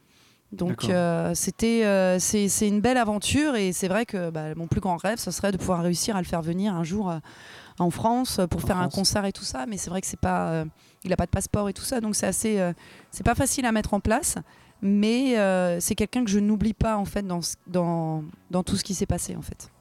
donc 0.53 0.86
c'était 1.34 2.16
c'est 2.20 2.68
une 2.68 2.80
belle 2.80 2.96
aventure 2.96 3.57
et 3.57 3.72
c'est 3.72 3.88
vrai 3.88 4.07
que 4.07 4.30
bah, 4.30 4.55
mon 4.55 4.68
plus 4.68 4.80
grand 4.80 4.96
rêve 4.96 5.18
ce 5.18 5.30
serait 5.30 5.53
de 5.53 5.59
pouvoir 5.59 5.82
réussir 5.82 6.16
à 6.16 6.20
le 6.22 6.26
faire 6.26 6.40
venir 6.40 6.74
un 6.74 6.84
jour 6.84 7.12
en 7.78 7.90
France 7.90 8.38
euh, 8.38 8.46
pour 8.46 8.62
En 8.62 8.66
faire 8.66 8.78
un 8.78 8.88
concert 8.88 9.24
et 9.24 9.32
tout 9.32 9.44
ça 9.44 9.66
mais 9.66 9.76
c'est 9.76 9.90
vrai 9.90 10.00
que 10.00 10.06
c'est 10.06 10.18
pas 10.20 10.48
euh, 10.50 10.64
il 11.04 11.12
a 11.12 11.16
pas 11.16 11.26
de 11.26 11.30
passeport 11.30 11.68
et 11.68 11.72
tout 11.72 11.82
ça 11.82 12.00
donc 12.00 12.16
c'est 12.16 12.26
assez 12.26 12.58
euh, 12.58 12.72
c'est 13.10 13.24
pas 13.24 13.34
facile 13.34 13.66
à 13.66 13.72
mettre 13.72 13.94
en 13.94 14.00
place 14.00 14.36
mais 14.80 15.34
c'est 15.80 15.96
quelqu'un 15.96 16.24
que 16.24 16.30
je 16.30 16.38
n'oublie 16.38 16.72
pas 16.72 16.96
en 16.96 17.04
fait 17.04 17.26
dans, 17.26 17.40
dans, 17.66 18.22
dans 18.50 18.62
tout 18.62 18.76
ce 18.76 18.84
qui 18.84 18.94
s'est 18.94 19.06
passé 19.06 19.34
en 19.34 19.42
fait. 19.42 19.72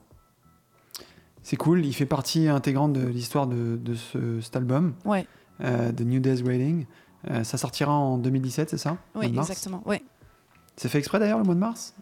C'est 1.43 1.55
cool, 1.55 1.85
il 1.85 1.93
fait 1.93 2.07
partie 2.07 2.47
intégrante 2.47 2.93
de 2.93 3.05
l'histoire 3.05 3.45
de, 3.45 3.77
de 3.77 3.93
ce, 3.93 4.41
cet 4.41 4.55
album, 4.55 4.95
Ouais, 5.05 5.27
de 5.59 6.03
New 6.03 6.19
Day's 6.19 6.41
Waiting. 6.41 6.87
Ça 7.43 7.59
sortira 7.59 7.93
en 7.93 8.17
2017, 8.17 8.71
c'est 8.71 8.79
ça? 8.79 8.97
Oui, 9.13 9.27
exactement. 9.27 9.83
Ouais. 9.85 10.01
C'est 10.77 10.89
fait 10.89 10.97
exprès 10.97 11.19
d'ailleurs 11.19 11.37
le 11.37 11.43
mois 11.43 11.53
de 11.53 11.59
mars? 11.59 11.93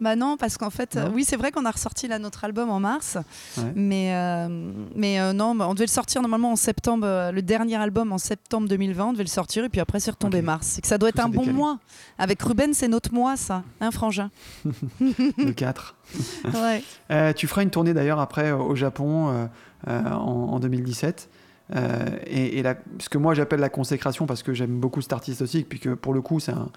Bah 0.00 0.16
non, 0.16 0.36
parce 0.38 0.56
qu'en 0.56 0.70
fait, 0.70 0.96
euh, 0.96 1.08
oui, 1.14 1.24
c'est 1.24 1.36
vrai 1.36 1.52
qu'on 1.52 1.64
a 1.66 1.70
ressorti 1.70 2.08
là 2.08 2.18
notre 2.18 2.44
album 2.44 2.70
en 2.70 2.80
mars, 2.80 3.18
Ouais. 3.58 3.64
mais, 3.74 4.14
euh, 4.14 4.48
mais 4.96 5.20
euh, 5.20 5.32
non, 5.34 5.54
bah, 5.54 5.66
on 5.68 5.74
devait 5.74 5.84
le 5.84 5.90
sortir 5.90 6.22
normalement 6.22 6.52
en 6.52 6.56
septembre, 6.56 7.06
euh, 7.06 7.32
le 7.32 7.42
dernier 7.42 7.76
album 7.76 8.10
en 8.12 8.18
septembre 8.18 8.66
2020, 8.68 9.04
on 9.08 9.12
devait 9.12 9.24
le 9.24 9.28
sortir 9.28 9.64
et 9.64 9.68
puis 9.68 9.80
après 9.80 10.00
c'est 10.00 10.10
retombé 10.10 10.40
mars. 10.42 10.66
C'est 10.68 10.80
que 10.80 10.88
ça 10.88 10.96
doit 10.98 11.10
être 11.10 11.20
un 11.20 11.28
bon 11.28 11.40
décalé. 11.42 11.52
mois. 11.58 11.78
Avec 12.18 12.40
Ruben, 12.42 12.72
c'est 12.72 12.88
notre 12.88 13.12
mois 13.12 13.36
ça, 13.36 13.62
hein, 13.80 13.90
Frangin? 13.90 14.30
Le 15.00 15.52
4. 15.52 15.96
Ouais. 16.54 17.32
Tu 17.34 17.46
feras 17.46 17.62
une 17.62 17.70
tournée 17.70 17.94
d'ailleurs 17.94 18.20
après 18.20 18.50
au 18.52 18.74
Japon 18.74 19.48
en, 19.86 19.92
en 19.92 20.58
2017. 20.60 21.28
Euh, 21.76 22.04
et, 22.26 22.58
et 22.58 22.62
la- 22.64 22.74
ce 22.98 23.08
que 23.08 23.16
moi 23.16 23.32
j'appelle 23.34 23.60
la 23.60 23.68
consécration, 23.68 24.26
parce 24.26 24.42
que 24.42 24.52
j'aime 24.54 24.80
beaucoup 24.80 25.00
cet 25.02 25.12
artiste 25.12 25.40
aussi, 25.42 25.58
et 25.58 25.62
puis 25.64 25.78
que 25.78 25.90
pour 25.90 26.12
le 26.14 26.20
coup 26.20 26.40
c'est 26.40 26.50
un, 26.50 26.68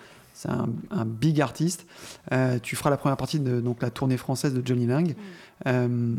c'est 0.44 0.50
un, 0.50 0.68
un 0.92 1.06
big 1.06 1.40
artiste. 1.42 1.88
Euh, 2.32 2.60
tu 2.60 2.76
feras 2.76 2.90
la 2.90 2.98
première 2.98 3.18
partie 3.18 3.40
de 3.40 3.62
donc, 3.62 3.82
la 3.82 3.90
tournée 3.90 4.18
française 4.18 4.54
de 4.54 4.66
Johnny 4.66 4.86
Lang. 4.86 5.16
Euh, 5.68 6.16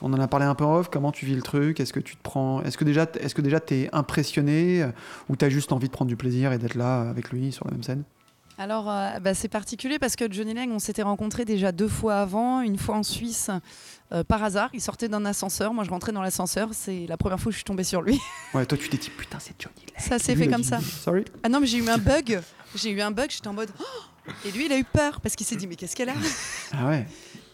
on 0.00 0.12
en 0.12 0.20
a 0.20 0.28
parlé 0.28 0.46
un 0.46 0.54
peu 0.54 0.64
en 0.64 0.76
off. 0.76 0.88
Comment 0.90 1.10
tu 1.10 1.26
vis 1.26 1.34
le 1.34 1.42
truc? 1.42 1.80
Est-ce 1.80 1.92
que 1.92 2.00
tu 2.00 2.16
te 2.16 2.22
prends 2.22 2.62
Est-ce 2.62 2.78
que 2.78 2.84
déjà, 2.84 3.06
est-ce 3.20 3.34
que 3.34 3.42
déjà 3.42 3.58
t'es 3.58 3.88
impressionné 3.92 4.82
euh, 4.82 4.88
ou 5.28 5.36
t'as 5.36 5.48
juste 5.48 5.72
envie 5.72 5.88
de 5.88 5.92
prendre 5.92 6.08
du 6.08 6.16
plaisir 6.16 6.52
et 6.52 6.58
d'être 6.58 6.76
là 6.76 7.02
avec 7.02 7.30
lui 7.30 7.50
sur 7.50 7.66
la 7.66 7.72
même 7.72 7.82
scène? 7.82 8.04
Alors, 8.60 8.90
euh, 8.90 9.18
bah, 9.20 9.32
c'est 9.32 9.48
particulier 9.48 9.98
parce 9.98 10.16
que 10.16 10.30
Johnny 10.30 10.52
Lang, 10.52 10.70
on 10.70 10.78
s'était 10.78 11.00
rencontrés 11.00 11.46
déjà 11.46 11.72
deux 11.72 11.88
fois 11.88 12.16
avant, 12.20 12.60
une 12.60 12.76
fois 12.76 12.94
en 12.96 13.02
Suisse 13.02 13.48
euh, 14.12 14.22
par 14.22 14.44
hasard. 14.44 14.68
Il 14.74 14.82
sortait 14.82 15.08
d'un 15.08 15.24
ascenseur. 15.24 15.72
Moi, 15.72 15.82
je 15.84 15.88
rentrais 15.88 16.12
dans 16.12 16.20
l'ascenseur. 16.20 16.68
C'est 16.72 17.06
la 17.08 17.16
première 17.16 17.40
fois 17.40 17.46
que 17.48 17.52
je 17.54 17.56
suis 17.56 17.64
tombée 17.64 17.84
sur 17.84 18.02
lui. 18.02 18.20
Ouais, 18.54 18.66
toi 18.66 18.76
tu 18.76 18.88
t'es 18.90 18.96
dit 18.98 19.08
putain 19.10 19.38
c'est 19.40 19.54
Johnny 19.58 19.76
Lang. 19.86 20.04
Ça 20.04 20.18
s'est 20.18 20.36
fait 20.36 20.48
comme 20.48 20.64
ça. 20.64 20.78
Sorry. 20.80 21.24
Ah 21.42 21.48
non, 21.48 21.60
mais 21.60 21.66
j'ai 21.66 21.78
eu 21.78 21.88
un 21.88 21.96
bug. 21.98 22.40
J'ai 22.74 22.90
eu 22.90 23.00
un 23.00 23.12
bug. 23.12 23.30
J'étais 23.30 23.48
en 23.48 23.54
mode. 23.54 23.70
Oh 23.80 24.30
et 24.44 24.50
lui, 24.50 24.66
il 24.66 24.72
a 24.72 24.76
eu 24.78 24.84
peur 24.84 25.20
parce 25.22 25.34
qu'il 25.36 25.46
s'est 25.46 25.56
dit 25.56 25.66
mais 25.66 25.76
qu'est-ce 25.76 25.96
qu'elle 25.96 26.10
a? 26.10 26.14
Ah 26.72 26.86
ouais. 26.88 27.06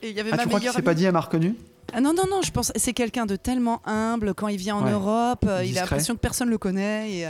Et 0.03 0.11
il 0.11 0.17
y 0.17 0.21
avait 0.21 0.31
Ah, 0.33 0.37
ma 0.37 0.43
tu 0.43 0.49
crois 0.49 0.59
qu'il 0.61 0.71
s'est 0.73 0.83
pas 0.83 0.95
dit 0.95 1.05
elle 1.05 1.13
m'a 1.13 1.21
reconnu? 1.21 1.55
Ah 1.93 2.01
non 2.01 2.13
non 2.15 2.25
non, 2.29 2.43
je 2.43 2.51
pense 2.51 2.73
c'est 2.75 2.93
quelqu'un 2.95 3.27
de 3.27 3.37
tellement 3.37 3.81
humble 3.87 4.35
quand 4.35 4.49
il 4.49 4.57
vient 4.57 4.75
en 4.77 4.85
Ouais. 4.85 4.91
Europe. 4.91 5.45
euh, 5.47 5.65
il 5.65 5.79
a 5.79 5.83
l'impression 5.83 6.15
que 6.15 6.21
personne 6.21 6.49
le 6.51 6.59
connaît 6.59 7.13
et. 7.13 7.29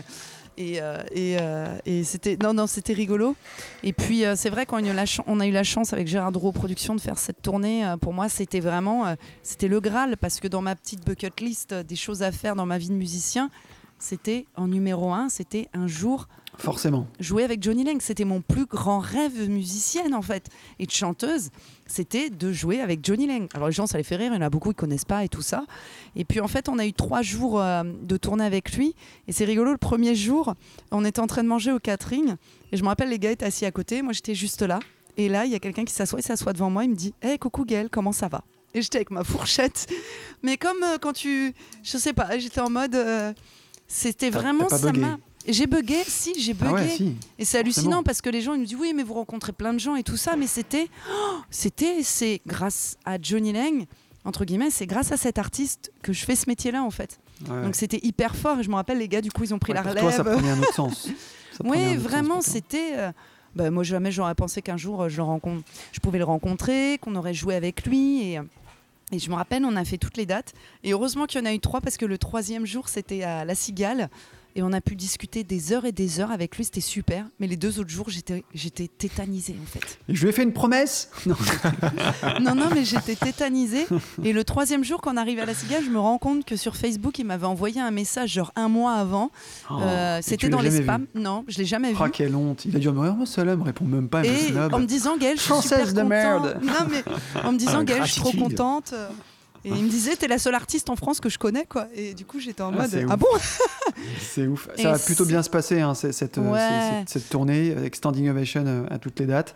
Et, 0.59 0.81
euh, 0.81 1.03
euh, 1.17 1.79
et 1.85 2.03
c'était 2.05 2.39
non 2.43 2.55
non 2.55 2.67
c'était 2.67 2.93
rigolo. 2.95 3.37
Et 3.83 3.93
puis 3.93 4.25
euh, 4.25 4.35
c'est 4.37 4.51
vrai 4.51 4.65
qu'on 4.67 4.79
a, 4.79 4.89
eu 4.89 4.93
la 4.93 5.05
chan- 5.07 5.25
on 5.27 5.39
a 5.41 5.47
eu 5.47 5.51
la 5.51 5.65
chance 5.65 5.93
avec 5.93 6.07
Gérard 6.09 6.33
Drouot 6.33 6.53
Productions 6.53 6.95
de 6.95 7.01
faire 7.01 7.19
cette 7.19 7.43
tournée. 7.43 7.85
Pour 8.01 8.13
moi 8.15 8.29
c'était 8.29 8.61
vraiment 8.61 9.15
c'était 9.43 9.69
le 9.69 9.81
graal 9.81 10.17
parce 10.17 10.41
que 10.41 10.49
dans 10.49 10.63
ma 10.63 10.75
petite 10.75 11.05
bucket 11.05 11.41
list 11.41 11.75
des 11.75 11.97
choses 11.97 12.23
à 12.23 12.33
faire 12.33 12.57
dans 12.57 12.67
ma 12.67 12.79
vie 12.79 12.89
de 12.89 12.95
musicien 12.95 13.51
c'était 13.99 14.47
en 14.57 14.69
numéro 14.69 15.13
un 15.13 15.29
c'était 15.29 15.69
un 15.73 15.87
jour 15.87 16.29
Forcément. 16.59 17.07
jouer 17.21 17.45
avec 17.45 17.63
Johnny 17.63 17.85
Lang. 17.85 18.01
C'était 18.01 18.25
mon 18.25 18.41
plus 18.41 18.65
grand 18.65 18.99
rêve 18.99 19.49
musicienne 19.51 20.15
en 20.15 20.23
fait 20.23 20.49
et 20.79 20.87
de 20.87 20.91
chanteuse. 20.91 21.51
C'était 21.87 22.31
de 22.31 22.51
jouer 22.51 22.81
avec 22.81 23.05
Johnny 23.05 23.27
Lang. 23.27 23.47
Alors 23.53 23.69
les 23.69 23.75
gens, 23.75 23.87
ça 23.87 23.99
les 23.99 24.05
fait 24.05 24.17
rire, 24.17 24.33
il 24.33 24.37
y 24.37 24.39
en 24.39 24.43
a 24.43 24.49
beaucoup 24.49 24.71
qui 24.71 24.77
connaissent 24.77 25.05
pas 25.05 25.23
et 25.23 25.29
tout 25.29 25.43
ça. 25.43 25.65
Et 26.15 26.25
puis 26.25 26.41
en 26.41 26.49
fait, 26.49 26.71
on 26.71 26.79
a 26.79 26.87
eu 26.87 26.95
trois 26.95 27.21
jours 27.21 27.61
euh, 27.61 27.83
de 27.85 28.17
tournée 28.17 28.45
avec 28.45 28.73
lui 28.75 28.95
et 29.29 29.33
c'est 29.33 29.45
rigolo. 29.45 29.73
Le 29.73 29.77
premier 29.79 30.15
jour, 30.15 30.55
on 30.93 31.05
était 31.05 31.21
en 31.21 31.27
train 31.27 31.43
de 31.43 31.49
manger 31.49 31.73
au 31.73 31.79
catering 31.79 32.37
et 32.73 32.77
je 32.79 32.83
me 32.83 32.89
rappelle 32.89 33.11
les 33.11 33.19
gars 33.19 33.31
étaient 33.33 33.45
assis 33.45 33.67
à 33.67 33.71
côté, 33.71 34.01
moi 34.01 34.13
j'étais 34.15 34.35
juste 34.35 34.63
là. 34.63 34.79
Et 35.19 35.29
là, 35.29 35.45
il 35.45 35.53
y 35.53 35.55
a 35.55 35.59
quelqu'un 35.59 35.85
qui 35.85 35.93
s'assoit, 35.95 36.21
il 36.21 36.23
s'assoit 36.25 36.53
devant 36.55 36.71
moi, 36.71 36.85
il 36.85 36.91
me 36.91 36.95
dit 36.97 37.13
Hey, 37.23 37.39
coucou 37.39 37.65
Gaël, 37.67 37.89
comment 37.91 38.13
ça 38.13 38.29
va? 38.29 38.43
Et 38.75 38.81
j'étais 38.83 38.97
avec 38.99 39.11
ma 39.11 39.25
fourchette. 39.25 39.87
Mais 40.43 40.57
comme 40.57 40.83
euh, 40.83 40.97
quand 41.01 41.13
tu. 41.13 41.53
Je 41.83 41.99
sais 41.99 42.13
pas, 42.15 42.39
j'étais 42.39 42.61
en 42.61 42.71
mode. 42.71 42.95
euh, 42.95 43.33
C'était 43.89 44.31
vraiment 44.31 44.69
ça 44.69 44.79
bugué 44.91 45.01
m'a. 45.01 45.19
J'ai 45.49 45.67
bugué, 45.69 46.03
si, 46.07 46.35
j'ai 46.41 46.55
bugué. 46.55 46.71
Ah 46.71 46.75
ouais, 46.75 46.89
si. 46.89 47.15
Et 47.39 47.45
c'est 47.45 47.59
hallucinant 47.59 48.03
parce 48.03 48.21
que 48.21 48.29
les 48.31 48.41
gens 48.41 48.55
ils 48.55 48.61
nous 48.61 48.67
disent 48.67 48.77
oui 48.81 48.93
mais 48.95 49.05
vous 49.05 49.15
rencontrez 49.15 49.53
plein 49.53 49.73
de 49.73 49.79
gens 49.79 49.95
et 49.95 50.03
tout 50.03 50.17
ça 50.17 50.35
mais 50.37 50.49
c'était 50.49 50.89
oh, 51.09 51.37
c'était 51.51 52.03
c'est 52.03 52.41
grâce 52.47 52.97
à 53.05 53.17
Johnny 53.21 53.53
Lang 53.53 53.85
entre 54.25 54.45
guillemets 54.45 54.71
c'est 54.71 54.87
grâce 54.87 55.13
à 55.13 55.17
cet 55.17 55.39
artiste 55.39 55.93
que 56.03 56.13
je 56.13 56.25
fais 56.25 56.35
ce 56.35 56.49
métier 56.49 56.71
là 56.73 56.83
en 56.83 56.91
fait 56.91 57.19
Ouais. 57.51 57.63
donc 57.63 57.75
c'était 57.75 58.01
hyper 58.03 58.35
fort 58.35 58.61
et 58.61 58.63
je 58.63 58.71
me 58.71 58.77
rappelle 58.77 58.97
les 58.97 59.09
gars 59.09 59.21
du 59.21 59.31
coup 59.31 59.45
ils 59.45 59.53
ont 59.53 59.59
pris 59.59 59.73
Ouais, 59.73 59.77
la 59.77 59.83
relève 59.91 60.03
toi, 60.05 60.11
ça 60.11 60.25
prenait 60.25 60.49
un 60.51 60.59
autre 60.59 60.73
sens. 60.73 61.07
Oui 61.65 61.95
vraiment 61.97 62.41
c'était 62.41 62.93
euh, 62.95 63.13
bah, 63.55 63.71
moi 63.71 63.83
jamais 63.83 64.11
j'aurais 64.11 64.35
pensé 64.35 64.63
qu'un 64.63 64.79
jour 64.79 65.03
euh, 65.03 65.09
je 65.11 65.19
le 65.19 65.23
rencontre 65.23 65.63
je 65.93 66.01
pouvais 66.01 66.17
le 66.19 66.25
rencontrer 66.25 66.97
qu'on 67.01 67.15
aurait 67.15 67.35
joué 67.35 67.55
avec 67.55 67.85
lui 67.87 68.23
et 68.33 68.39
euh, 68.39 68.43
et 69.13 69.19
je 69.19 69.31
me 69.31 69.37
rappelle, 69.37 69.65
on 69.65 69.77
a 69.77 69.85
fait 69.85 69.99
toutes 69.99 70.17
les 70.17 70.27
dates. 70.27 70.53
Et 70.83 70.93
heureusement 70.93 71.27
qu'il 71.27 71.41
y 71.41 71.43
en 71.43 71.47
a 71.47 71.55
eu 71.55 71.61
trois 71.61 71.81
parce 71.81 71.97
que 71.97 72.07
le 72.07 72.19
troisième 72.19 72.67
jour, 72.67 72.89
c'était 72.89 73.23
à 73.23 73.45
La 73.45 73.55
Cigale. 73.55 74.11
Et 74.59 74.63
on 74.63 74.73
a 74.73 74.81
pu 74.81 74.97
discuter 74.97 75.45
des 75.45 75.73
heures 75.73 75.85
et 75.85 75.93
des 75.93 76.19
heures 76.19 76.31
avec 76.31 76.57
lui. 76.57 76.65
C'était 76.65 76.81
super. 76.81 77.27
Mais 77.39 77.47
les 77.47 77.57
deux 77.59 77.79
autres 77.79 77.91
jours, 77.91 78.09
j'étais 78.09 78.43
j'étais 78.55 78.89
tétanisée 78.89 79.55
en 79.63 79.67
fait. 79.67 79.99
Et 80.09 80.15
je 80.15 80.23
lui 80.23 80.31
ai 80.31 80.33
fait 80.33 80.45
une 80.45 80.55
promesse 80.55 81.11
Non. 81.27 81.37
Non, 82.41 82.55
non, 82.55 82.69
mais 82.75 82.85
j'étais 82.85 83.17
tétanisée. 83.17 83.87
Et 84.25 84.33
le 84.33 84.45
troisième 84.45 84.83
jour, 84.83 85.03
quand 85.03 85.13
on 85.13 85.19
arrive 85.19 85.41
à 85.41 85.45
La 85.45 85.53
Cigale, 85.53 85.85
je 85.85 85.91
me 85.91 85.99
rends 85.99 86.17
compte 86.17 86.47
que 86.47 86.57
sur 86.57 86.75
Facebook, 86.75 87.19
il 87.19 87.27
m'avait 87.27 87.47
envoyé 87.47 87.83
un 87.83 87.91
message 87.91 88.33
genre 88.33 88.51
un 88.57 88.69
mois 88.69 88.95
avant. 88.95 89.31
Oh, 89.71 89.75
Euh, 89.83 90.21
c'était 90.23 90.49
dans 90.49 90.63
les 90.63 90.71
spams. 90.83 91.07
Non, 91.15 91.45
je 91.49 91.59
l'ai 91.59 91.67
jamais 91.67 91.93
vu. 91.93 91.99
Ah, 92.01 92.09
quelle 92.09 92.35
honte. 92.35 92.65
Il 92.65 92.75
a 92.75 92.79
dû 92.79 92.89
me 92.89 93.03
dire, 93.05 93.17
oh, 93.21 93.27
celle-là 93.27 93.57
me 93.57 93.63
répond 93.63 93.85
même 93.85 94.09
pas, 94.09 94.23
me 94.23 94.27
Et 94.27 94.75
en 94.75 94.79
me 94.79 94.87
disant, 94.87 95.19
Gaëlle, 95.19 95.37
je 95.37 95.43
suis 95.43 95.63
super 95.63 95.93
de 95.93 96.03
merde. 96.03 96.59
Non, 96.63 96.73
mais 96.91 97.05
en 97.45 97.53
me 97.53 97.59
disant, 97.59 97.81
Ah, 97.81 97.85
Gaëlle, 97.85 98.07
je 98.07 98.13
suis 98.13 98.21
trop 98.23 98.33
contente. 98.33 98.95
Et 99.67 99.71
il 99.79 99.85
me 99.85 99.89
disait, 99.91 100.17
t'es 100.17 100.29
la 100.29 100.39
seule 100.39 100.55
artiste 100.55 100.89
en 100.91 100.97
France 100.97 101.21
que 101.21 101.29
je 101.29 101.39
connais, 101.39 101.65
quoi. 101.67 101.89
Et 101.95 102.15
du 102.15 102.25
coup, 102.25 102.39
j'étais 102.41 102.63
en 102.63 102.73
Ah, 102.73 102.83
mode, 102.83 103.07
ah 103.11 103.17
bon? 103.17 103.27
C'est 104.21 104.47
ouf. 104.47 104.69
Et 104.77 104.83
Ça 104.83 104.93
va 104.93 104.99
plutôt 104.99 105.25
bien 105.25 105.43
se 105.43 105.51
passer, 105.51 105.81
hein, 105.81 105.95
cette, 105.95 106.39
euh, 106.39 106.53
Ouais. 106.53 106.61
cette, 107.07 107.09
cette 107.23 107.29
tournée 107.29 107.73
avec 107.73 107.97
Standing 107.97 108.29
Ovation 108.29 108.65
euh, 108.67 108.85
à 108.91 108.99
toutes 108.99 109.19
les 109.21 109.27
dates. 109.27 109.55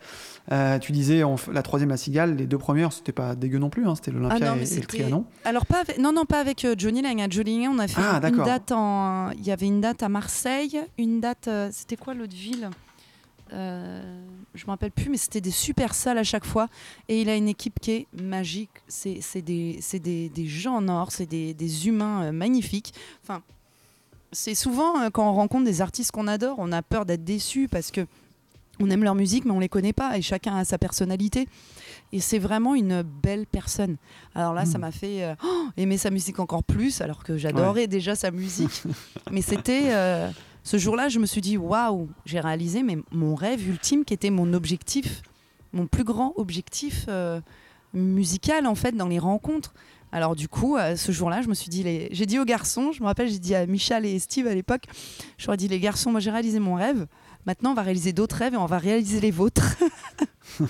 Euh, 0.53 0.79
tu 0.79 0.93
disais, 0.93 1.23
on 1.23 1.37
la 1.53 1.63
troisième, 1.63 1.91
la 1.91 1.97
Cigale, 1.97 2.35
les 2.37 2.47
deux 2.47 2.59
premières, 2.59 2.93
c'était 2.93 3.13
pas 3.13 3.35
dégueu 3.37 3.59
non 3.59 3.71
plus, 3.71 3.87
hein, 3.87 3.95
c'était 3.95 4.11
l'Olympia 4.11 4.55
Ah 4.55 4.57
et, 4.61 4.73
et 4.73 4.81
le 4.81 4.87
Trianon. 4.87 5.25
Alors 5.45 5.65
pas 5.67 5.81
avec- 5.81 5.99
non 5.99 6.13
non 6.13 6.25
pas 6.25 6.41
avec 6.41 6.67
Johnny 6.77 7.03
Lang. 7.03 7.21
À 7.21 7.29
Johnny 7.29 7.63
Lang, 7.63 7.73
on 7.75 7.79
a 7.79 7.87
fait 7.87 8.01
Ah, 8.01 8.21
une 8.27 8.37
date 8.45 8.73
en. 8.73 9.31
Il 9.33 9.47
y 9.47 9.53
avait 9.53 9.67
une 9.67 9.81
date 9.81 10.03
à 10.03 10.09
Marseille, 10.09 10.81
une 10.99 11.21
date. 11.21 11.49
c'était 11.71 11.97
quoi 11.97 12.15
l'autre 12.15 12.35
ville? 12.35 12.69
Euh, 13.53 14.03
Je 14.55 14.65
me 14.67 14.71
rappelle 14.71 14.91
plus, 14.91 15.09
mais 15.11 15.17
c'était 15.17 15.41
des 15.41 15.51
super 15.51 15.95
salles 15.95 16.19
à 16.19 16.25
chaque 16.25 16.45
fois. 16.45 16.69
Et 17.09 17.21
il 17.21 17.29
a 17.29 17.37
une 17.37 17.49
équipe 17.49 17.79
qui 17.81 17.91
est 17.93 18.07
magique. 18.21 18.71
C'est 18.89 19.21
des, 19.43 19.79
c'est 19.81 20.01
des, 20.01 20.29
des 20.29 20.47
gens 20.47 20.77
en 20.77 20.89
or, 20.89 21.13
c'est 21.13 21.27
des, 21.27 21.55
des 21.55 21.87
humains 21.89 22.25
euh, 22.25 22.33
magnifiques. 22.33 22.93
Enfin, 23.23 23.43
c'est 24.33 24.55
souvent 24.55 25.01
euh, 25.01 25.11
quand 25.11 25.29
on 25.29 25.35
rencontre 25.35 25.65
des 25.65 25.81
artistes 25.81 26.11
qu'on 26.13 26.27
adore, 26.27 26.57
on 26.59 26.73
a 26.73 26.83
peur 26.83 27.07
d'être 27.07 27.25
déçu 27.25 27.69
parce 27.69 27.91
que 27.91 28.07
on 28.83 28.89
aime 28.89 29.05
leur 29.05 29.15
musique, 29.15 29.45
mais 29.45 29.51
on 29.51 29.61
les 29.61 29.69
connaît 29.69 29.93
pas 29.93 30.17
et 30.17 30.23
chacun 30.23 30.57
a 30.57 30.65
sa 30.65 30.79
personnalité. 30.79 31.47
Et 32.13 32.21
c'est 32.21 32.39
vraiment 32.39 32.75
une 32.75 33.03
belle 33.03 33.47
personne. 33.47 33.97
Alors 34.35 34.55
là, 34.55 34.65
ça 34.65 34.79
Mm. 34.79 34.81
m'a 34.81 34.91
fait 34.91 35.23
euh, 35.23 35.35
oh, 35.45 35.67
aimer 35.77 35.99
sa 35.99 36.11
musique 36.11 36.41
encore 36.41 36.65
plus, 36.65 37.01
alors 37.03 37.23
que 37.23 37.37
j'adorais 37.37 37.87
déjà 37.89 38.15
sa 38.17 38.31
musique. 38.31 38.83
mais 39.31 39.43
c'était 39.43 39.91
ce 40.63 40.77
jour-là, 40.77 41.09
je 41.09 41.19
me 41.19 41.27
suis 41.27 41.41
dit 41.41 41.57
waouh, 41.57 42.09
j'ai 42.27 42.41
réalisé 42.41 42.83
mais 42.83 42.99
mon 43.13 43.35
rêve 43.35 43.67
ultime, 43.69 44.05
qui 44.05 44.15
était 44.15 44.31
mon 44.31 44.53
objectif, 44.53 45.23
mon 45.73 45.87
plus 45.87 46.05
grand 46.05 46.33
objectif 46.37 47.07
euh, 47.09 47.41
musical 47.95 48.67
en 48.67 48.75
fait 48.75 48.93
dans 48.93 49.09
les 49.09 49.19
rencontres. 49.19 49.75
Alors 50.13 50.35
du 50.35 50.49
coup, 50.49 50.77
euh, 50.77 50.97
ce 50.97 51.13
jour-là, 51.13 51.41
je 51.41 51.49
me 51.49 51.55
suis 51.55 51.71
dit, 51.71 51.83
les... 51.85 52.09
j'ai 52.11 52.27
dit 52.27 52.39
aux 52.39 52.45
garçons, 52.45 52.93
je 52.93 53.01
me 53.01 53.07
rappelle, 53.07 53.29
j'ai 53.29 53.39
dit 53.39 53.55
à 53.55 53.65
Michel 53.67 54.05
et 54.05 54.19
Steve 54.19 54.47
à 54.49 54.55
l'époque, 54.55 54.85
j'aurais 55.39 55.57
dit 55.57 55.69
les 55.69 55.79
garçons, 55.79 56.11
moi 56.11 56.21
j'ai 56.21 56.31
réalisé 56.31 56.59
mon 56.59 56.75
rêve. 56.75 57.07
Maintenant, 57.47 57.71
on 57.71 57.75
va 57.75 57.83
réaliser 57.83 58.13
d'autres 58.13 58.37
rêves 58.37 58.53
et 58.53 58.59
on 58.59 58.67
va 58.67 58.77
réaliser 58.77 59.19
les 59.19 59.31
vôtres. 59.31 59.77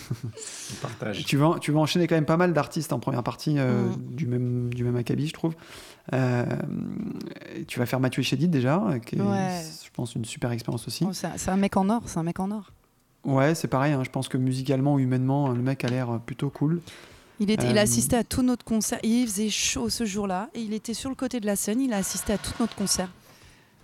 Partage. 0.83 1.25
Tu 1.25 1.37
vas, 1.37 1.57
tu 1.61 1.73
vas 1.73 1.81
enchaîner 1.81 2.07
quand 2.07 2.15
même 2.15 2.27
pas 2.27 2.37
mal 2.37 2.53
d'artistes 2.53 2.93
en 2.93 3.01
première 3.01 3.23
partie 3.25 3.59
euh, 3.59 3.87
Mm. 3.87 4.15
du, 4.15 4.27
même, 4.27 4.73
du 4.73 4.85
même 4.85 4.97
acabit, 4.97 5.27
je 5.27 5.33
trouve. 5.33 5.55
Euh, 6.13 6.45
tu 7.69 7.79
vas 7.79 7.87
faire 7.87 8.01
Mathieu 8.01 8.23
Chédid 8.23 8.51
déjà, 8.51 8.83
euh, 8.87 8.99
qui 8.99 9.17
est, 9.17 9.21
Ouais. 9.21 9.63
je 9.85 9.91
pense, 9.93 10.15
une 10.15 10.25
super 10.25 10.51
expérience 10.53 10.87
aussi. 10.89 11.05
Oh, 11.09 11.13
c'est 11.13 11.49
un- 11.49 11.57
mec 11.57 11.77
en 11.77 11.89
or, 11.89 12.03
c'est 12.07 12.19
un 12.19 12.23
mec 12.23 12.41
en 12.41 12.51
or. 12.51 12.73
Ouais, 13.25 13.55
c'est 13.55 13.69
pareil, 13.69 13.93
hein, 13.93 14.03
je 14.05 14.11
pense 14.11 14.29
que 14.29 14.39
musicalement 14.39 14.95
ou 14.95 14.99
humainement, 14.99 15.49
le 15.51 15.61
mec 15.63 15.85
a 15.85 15.89
l'air 15.89 16.19
plutôt 16.25 16.49
cool. 16.51 16.81
Il, 17.39 17.51
était, 17.51 17.71
il 17.71 17.77
a 17.79 17.81
Euh, 17.81 17.85
assisté 17.85 18.17
à 18.17 18.25
tous 18.25 18.43
notre 18.43 18.65
concerts. 18.65 18.99
Il 19.03 19.27
faisait 19.27 19.49
chaud 19.49 19.89
ce 19.89 20.05
jour-là 20.05 20.49
et 20.55 20.61
il 20.61 20.73
était 20.75 20.93
sur 20.95 21.09
le 21.11 21.17
côté 21.17 21.41
de 21.41 21.47
la 21.47 21.57
scène. 21.57 21.81
Il 21.81 21.93
a 21.93 21.97
assisté 21.97 22.33
à 22.35 22.39
tout 22.39 22.53
notre 22.61 22.75
concert. 22.77 23.09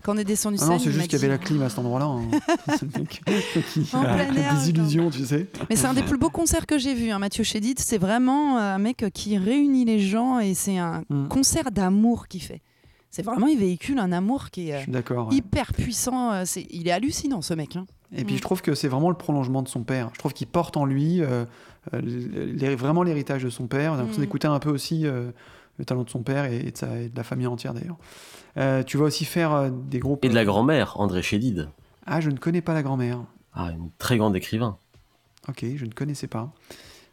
Quand 0.07 0.15
on 0.15 0.19
est 0.19 0.25
descendu 0.25 0.57
Ah 0.63 0.67
non, 0.67 0.79
c'est 0.79 0.93
juste 0.93 1.09
qu'il 1.09 1.19
y 1.19 1.23
avait 1.25 1.29
la 1.33 1.37
clim 1.39 1.61
à 1.63 1.69
cet 1.69 1.81
endroit-là. 1.81 2.07
hein. 2.07 2.23
En 3.93 4.03
plein 4.03 4.35
air, 4.37 4.55
des 4.55 4.71
illusions, 4.71 5.11
tu 5.11 5.25
sais. 5.27 5.49
Mais 5.69 5.75
c'est 5.75 5.87
un 5.89 5.95
des 5.95 6.03
plus 6.05 6.17
beaux 6.17 6.31
concerts 6.31 6.65
que 6.67 6.79
j'ai 6.79 6.95
vu. 6.95 7.11
Hein. 7.11 7.19
Mathieu 7.19 7.43
Chédid, 7.43 7.79
c'est 7.81 7.99
vraiment 7.99 8.57
euh, 8.57 8.75
un 8.77 8.79
mec 8.79 9.05
qui 9.13 9.37
réunit 9.37 9.85
les 9.85 9.99
gens 9.99 10.39
et 10.39 10.55
c'est 10.55 10.79
un 10.79 11.03
Mm. 11.11 11.27
concert 11.29 11.71
d'amour 11.73 12.29
qu'il 12.29 12.41
fait. 12.43 12.63
C'est 13.11 13.23
vraiment, 13.23 13.49
il 13.49 13.59
véhicule 13.59 13.99
un 13.99 14.13
amour 14.13 14.51
qui 14.51 14.71
est 14.71 14.87
euh, 14.89 15.03
ouais. 15.11 15.35
hyper 15.35 15.73
puissant. 15.73 16.33
euh, 16.33 16.45
Il 16.71 16.87
est 16.87 16.93
hallucinant, 16.93 17.43
ce 17.43 17.55
mec. 17.55 17.75
hein. 17.77 17.87
Et 18.15 18.23
puis 18.25 18.35
Mm. 18.35 18.39
je 18.39 18.43
trouve 18.43 18.63
que 18.63 18.75
c'est 18.77 18.89
vraiment 18.89 19.11
le 19.11 19.17
prolongement 19.17 19.63
de 19.63 19.69
son 19.69 19.83
père. 19.83 20.11
Je 20.13 20.19
trouve 20.21 20.33
qu'il 20.33 20.47
porte 20.47 20.77
en 20.77 20.85
lui 20.85 21.21
euh, 21.21 21.45
vraiment 21.93 23.03
l'héritage 23.03 23.43
de 23.43 23.51
son 23.51 23.67
père. 23.67 23.93
J'ai 23.95 23.99
l'impression 23.99 24.21
Mm. 24.21 24.25
d'écouter 24.25 24.47
un 24.49 24.59
peu 24.61 24.71
aussi 24.71 25.05
euh, 25.07 25.31
le 25.79 25.85
talent 25.85 26.05
de 26.05 26.11
son 26.11 26.23
père 26.23 26.45
et, 26.45 26.59
et 26.59 26.71
de, 26.71 26.77
sa- 26.77 26.97
et 26.99 27.09
de 27.09 27.17
la 27.17 27.25
famille 27.25 27.47
entière 27.49 27.75
d'ailleurs. 27.75 27.97
Euh, 28.59 28.83
tu 28.83 28.97
vas 28.97 29.05
aussi 29.05 29.25
faire 29.25 29.53
euh, 29.53 29.71
des 29.71 29.99
groupes. 29.99 30.25
Et 30.25 30.29
de 30.29 30.35
la 30.35 30.41
euh, 30.41 30.45
grand-mère, 30.45 30.99
André 31.01 31.23
Chédid. 31.23 31.69
Ah, 32.07 32.21
je 32.21 32.31
ne 32.31 32.37
connais 32.39 32.63
pas 32.63 32.75
la 32.75 32.83
grand-mère. 32.83 33.21
Ah, 33.55 33.71
une 33.73 33.91
très 33.99 34.17
grande 34.17 34.35
écrivain. 34.37 34.79
Ok, 35.49 35.65
je 35.77 35.85
ne 35.85 35.91
connaissais 35.93 36.27
pas. 36.27 36.53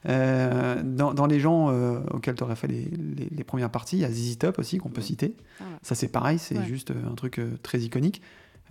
Euh, 0.09 0.81
dans, 0.83 1.13
dans 1.13 1.25
les 1.27 1.39
gens 1.39 1.69
euh, 1.69 2.01
auxquels 2.11 2.35
tu 2.35 2.43
aurais 2.43 2.55
fait 2.57 2.67
les, 2.67 2.83
les- 2.85 3.29
les 3.31 3.43
premières 3.43 3.69
parties, 3.69 3.97
il 3.97 4.01
y 4.01 4.05
a 4.05 4.11
ZZ 4.11 4.37
Top 4.37 4.59
aussi 4.59 4.77
qu'on 4.77 4.89
peut 4.89 5.01
citer. 5.01 5.35
Ah 5.59 5.63
ouais. 5.63 5.69
Ça 5.81 5.95
c'est 5.95 6.09
pareil, 6.09 6.39
c'est 6.39 6.57
Ouais. 6.57 6.65
juste 6.65 6.91
un 6.91 7.15
truc 7.15 7.39
euh, 7.39 7.57
très 7.63 7.79
iconique. 7.79 8.21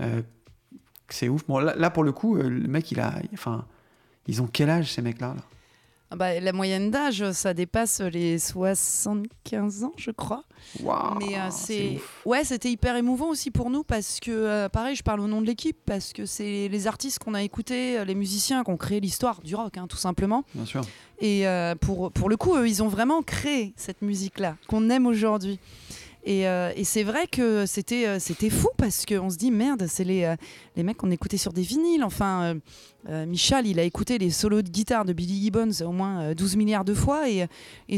Euh, 0.00 0.20
c'est 1.08 1.28
ouf. 1.28 1.46
Bon, 1.46 1.58
là, 1.58 1.74
là, 1.76 1.90
pour 1.90 2.04
le 2.04 2.12
coup, 2.12 2.36
le 2.36 2.50
mec 2.68 2.90
il 2.92 3.00
a, 3.00 3.14
enfin, 3.34 3.64
ils 4.26 4.42
ont 4.42 4.46
quel 4.50 4.68
âge 4.70 4.92
ces 4.92 5.00
mecs-là 5.02 5.34
là? 5.36 5.42
Bah, 6.16 6.38
la 6.40 6.52
moyenne 6.52 6.90
d'âge, 6.90 7.30
ça 7.32 7.54
dépasse 7.54 8.00
les 8.00 8.38
75 8.38 9.84
ans, 9.84 9.92
je 9.96 10.10
crois. 10.10 10.44
Waouh, 10.80 11.18
Mais 11.18 11.36
euh, 11.38 11.48
c'est 11.50 12.00
ouais, 12.24 12.44
c'était 12.44 12.70
hyper 12.70 12.96
émouvant 12.96 13.28
aussi 13.28 13.50
pour 13.50 13.68
nous 13.70 13.82
parce 13.82 14.20
que 14.20 14.30
euh, 14.30 14.68
pareil, 14.68 14.94
je 14.94 15.02
parle 15.02 15.20
au 15.20 15.26
nom 15.26 15.40
de 15.40 15.46
l'équipe 15.46 15.76
parce 15.84 16.12
que 16.12 16.24
c'est 16.24 16.68
les 16.68 16.86
artistes 16.86 17.18
qu'on 17.18 17.34
a 17.34 17.42
écoutés, 17.42 17.98
euh, 17.98 18.04
les 18.04 18.14
musiciens 18.14 18.62
qui 18.64 18.70
ont 18.70 18.76
créé 18.76 19.00
l'histoire 19.00 19.40
du 19.42 19.54
rock, 19.54 19.76
hein, 19.76 19.86
tout 19.88 19.96
simplement. 19.96 20.44
bien 20.54 20.64
sûr. 20.64 20.82
Et 21.20 21.46
euh, 21.46 21.74
pour 21.76 22.10
pour 22.10 22.28
le 22.28 22.36
coup, 22.36 22.56
eux, 22.56 22.68
ils 22.68 22.82
ont 22.82 22.88
vraiment 22.88 23.22
créé 23.22 23.74
cette 23.76 24.02
musique-là 24.02 24.56
qu'on 24.66 24.90
aime 24.90 25.06
aujourd'hui. 25.06 25.60
Et, 26.24 26.46
euh, 26.46 26.72
et 26.76 26.84
c'est 26.84 27.02
vrai 27.02 27.26
que 27.26 27.66
c'était 27.66 28.06
euh, 28.06 28.18
c'était 28.20 28.50
fou 28.50 28.68
parce 28.76 29.04
qu'on 29.06 29.28
se 29.28 29.36
dit 29.36 29.50
merde, 29.50 29.86
c'est 29.88 30.04
les, 30.04 30.22
euh, 30.22 30.36
les 30.76 30.84
mecs 30.84 30.96
qu'on 30.96 31.10
écoutait 31.10 31.36
sur 31.36 31.52
des 31.52 31.62
vinyles. 31.62 32.04
Enfin, 32.04 32.54
Michal, 33.08 33.66
il 33.66 33.80
a 33.80 33.82
écouté 33.82 34.18
les 34.18 34.30
solos 34.30 34.62
de 34.62 34.68
guitare 34.68 35.04
de 35.04 35.12
Billy 35.12 35.42
Gibbons 35.42 35.82
au 35.84 35.90
moins 35.90 36.22
euh, 36.22 36.34
12 36.34 36.54
milliards 36.54 36.84
de 36.84 36.94
fois 36.94 37.28
et, 37.28 37.48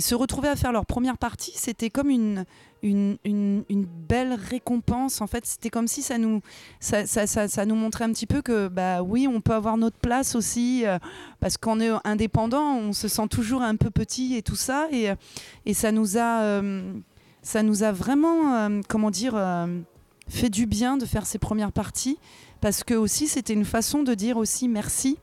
se 0.00 0.14
retrouver 0.14 0.48
à 0.48 0.56
faire 0.56 0.72
leur 0.72 0.86
première 0.86 1.18
partie, 1.18 1.52
c'était 1.54 1.90
comme 1.90 2.10
une, 2.10 2.44
une, 2.82 3.16
une, 3.24 3.86
belle 4.08 4.34
récompense. 4.34 5.20
En 5.20 5.26
fait, 5.26 5.44
c'était 5.46 5.70
comme 5.70 5.88
si 5.88 6.02
ça 6.02 6.18
nous, 6.18 6.40
ça, 6.80 7.06
ça, 7.06 7.26
ça, 7.26 7.66
nous 7.66 7.74
montrait 7.74 8.04
un 8.04 8.12
petit 8.12 8.26
peu 8.26 8.42
que 8.42 8.68
bah 8.68 9.02
oui, 9.02 9.28
on 9.28 9.40
peut 9.40 9.54
avoir 9.54 9.76
notre 9.76 9.98
place 9.98 10.34
aussi 10.34 10.84
parce 11.40 11.56
qu'on 11.56 11.80
est 11.80 11.90
indépendant, 12.04 12.76
on 12.76 12.92
se 12.92 13.08
sent 13.08 13.28
toujours 13.28 13.62
un 13.62 13.76
peu 13.76 13.90
petit 13.90 14.36
et 14.36 14.42
tout 14.42 14.56
ça 14.56 14.88
et, 14.90 15.12
et 15.64 15.74
ça 15.74 15.92
nous 15.92 16.18
a 16.18 16.60
ça 17.44 17.62
nous 17.62 17.84
a 17.84 17.92
vraiment, 17.92 18.54
euh, 18.56 18.80
comment 18.88 19.10
dire, 19.12 19.34
euh, 19.36 19.66
fait 20.28 20.48
du 20.50 20.66
bien 20.66 20.96
de 20.96 21.04
faire 21.06 21.26
ces 21.26 21.38
premières 21.38 21.70
parties, 21.70 22.18
parce 22.60 22.82
que 22.82 22.94
aussi 22.94 23.28
c'était 23.28 23.52
une 23.52 23.64
façon 23.66 24.02
de 24.02 24.14
dire 24.14 24.36
aussi 24.38 24.66
merci. 24.68 25.18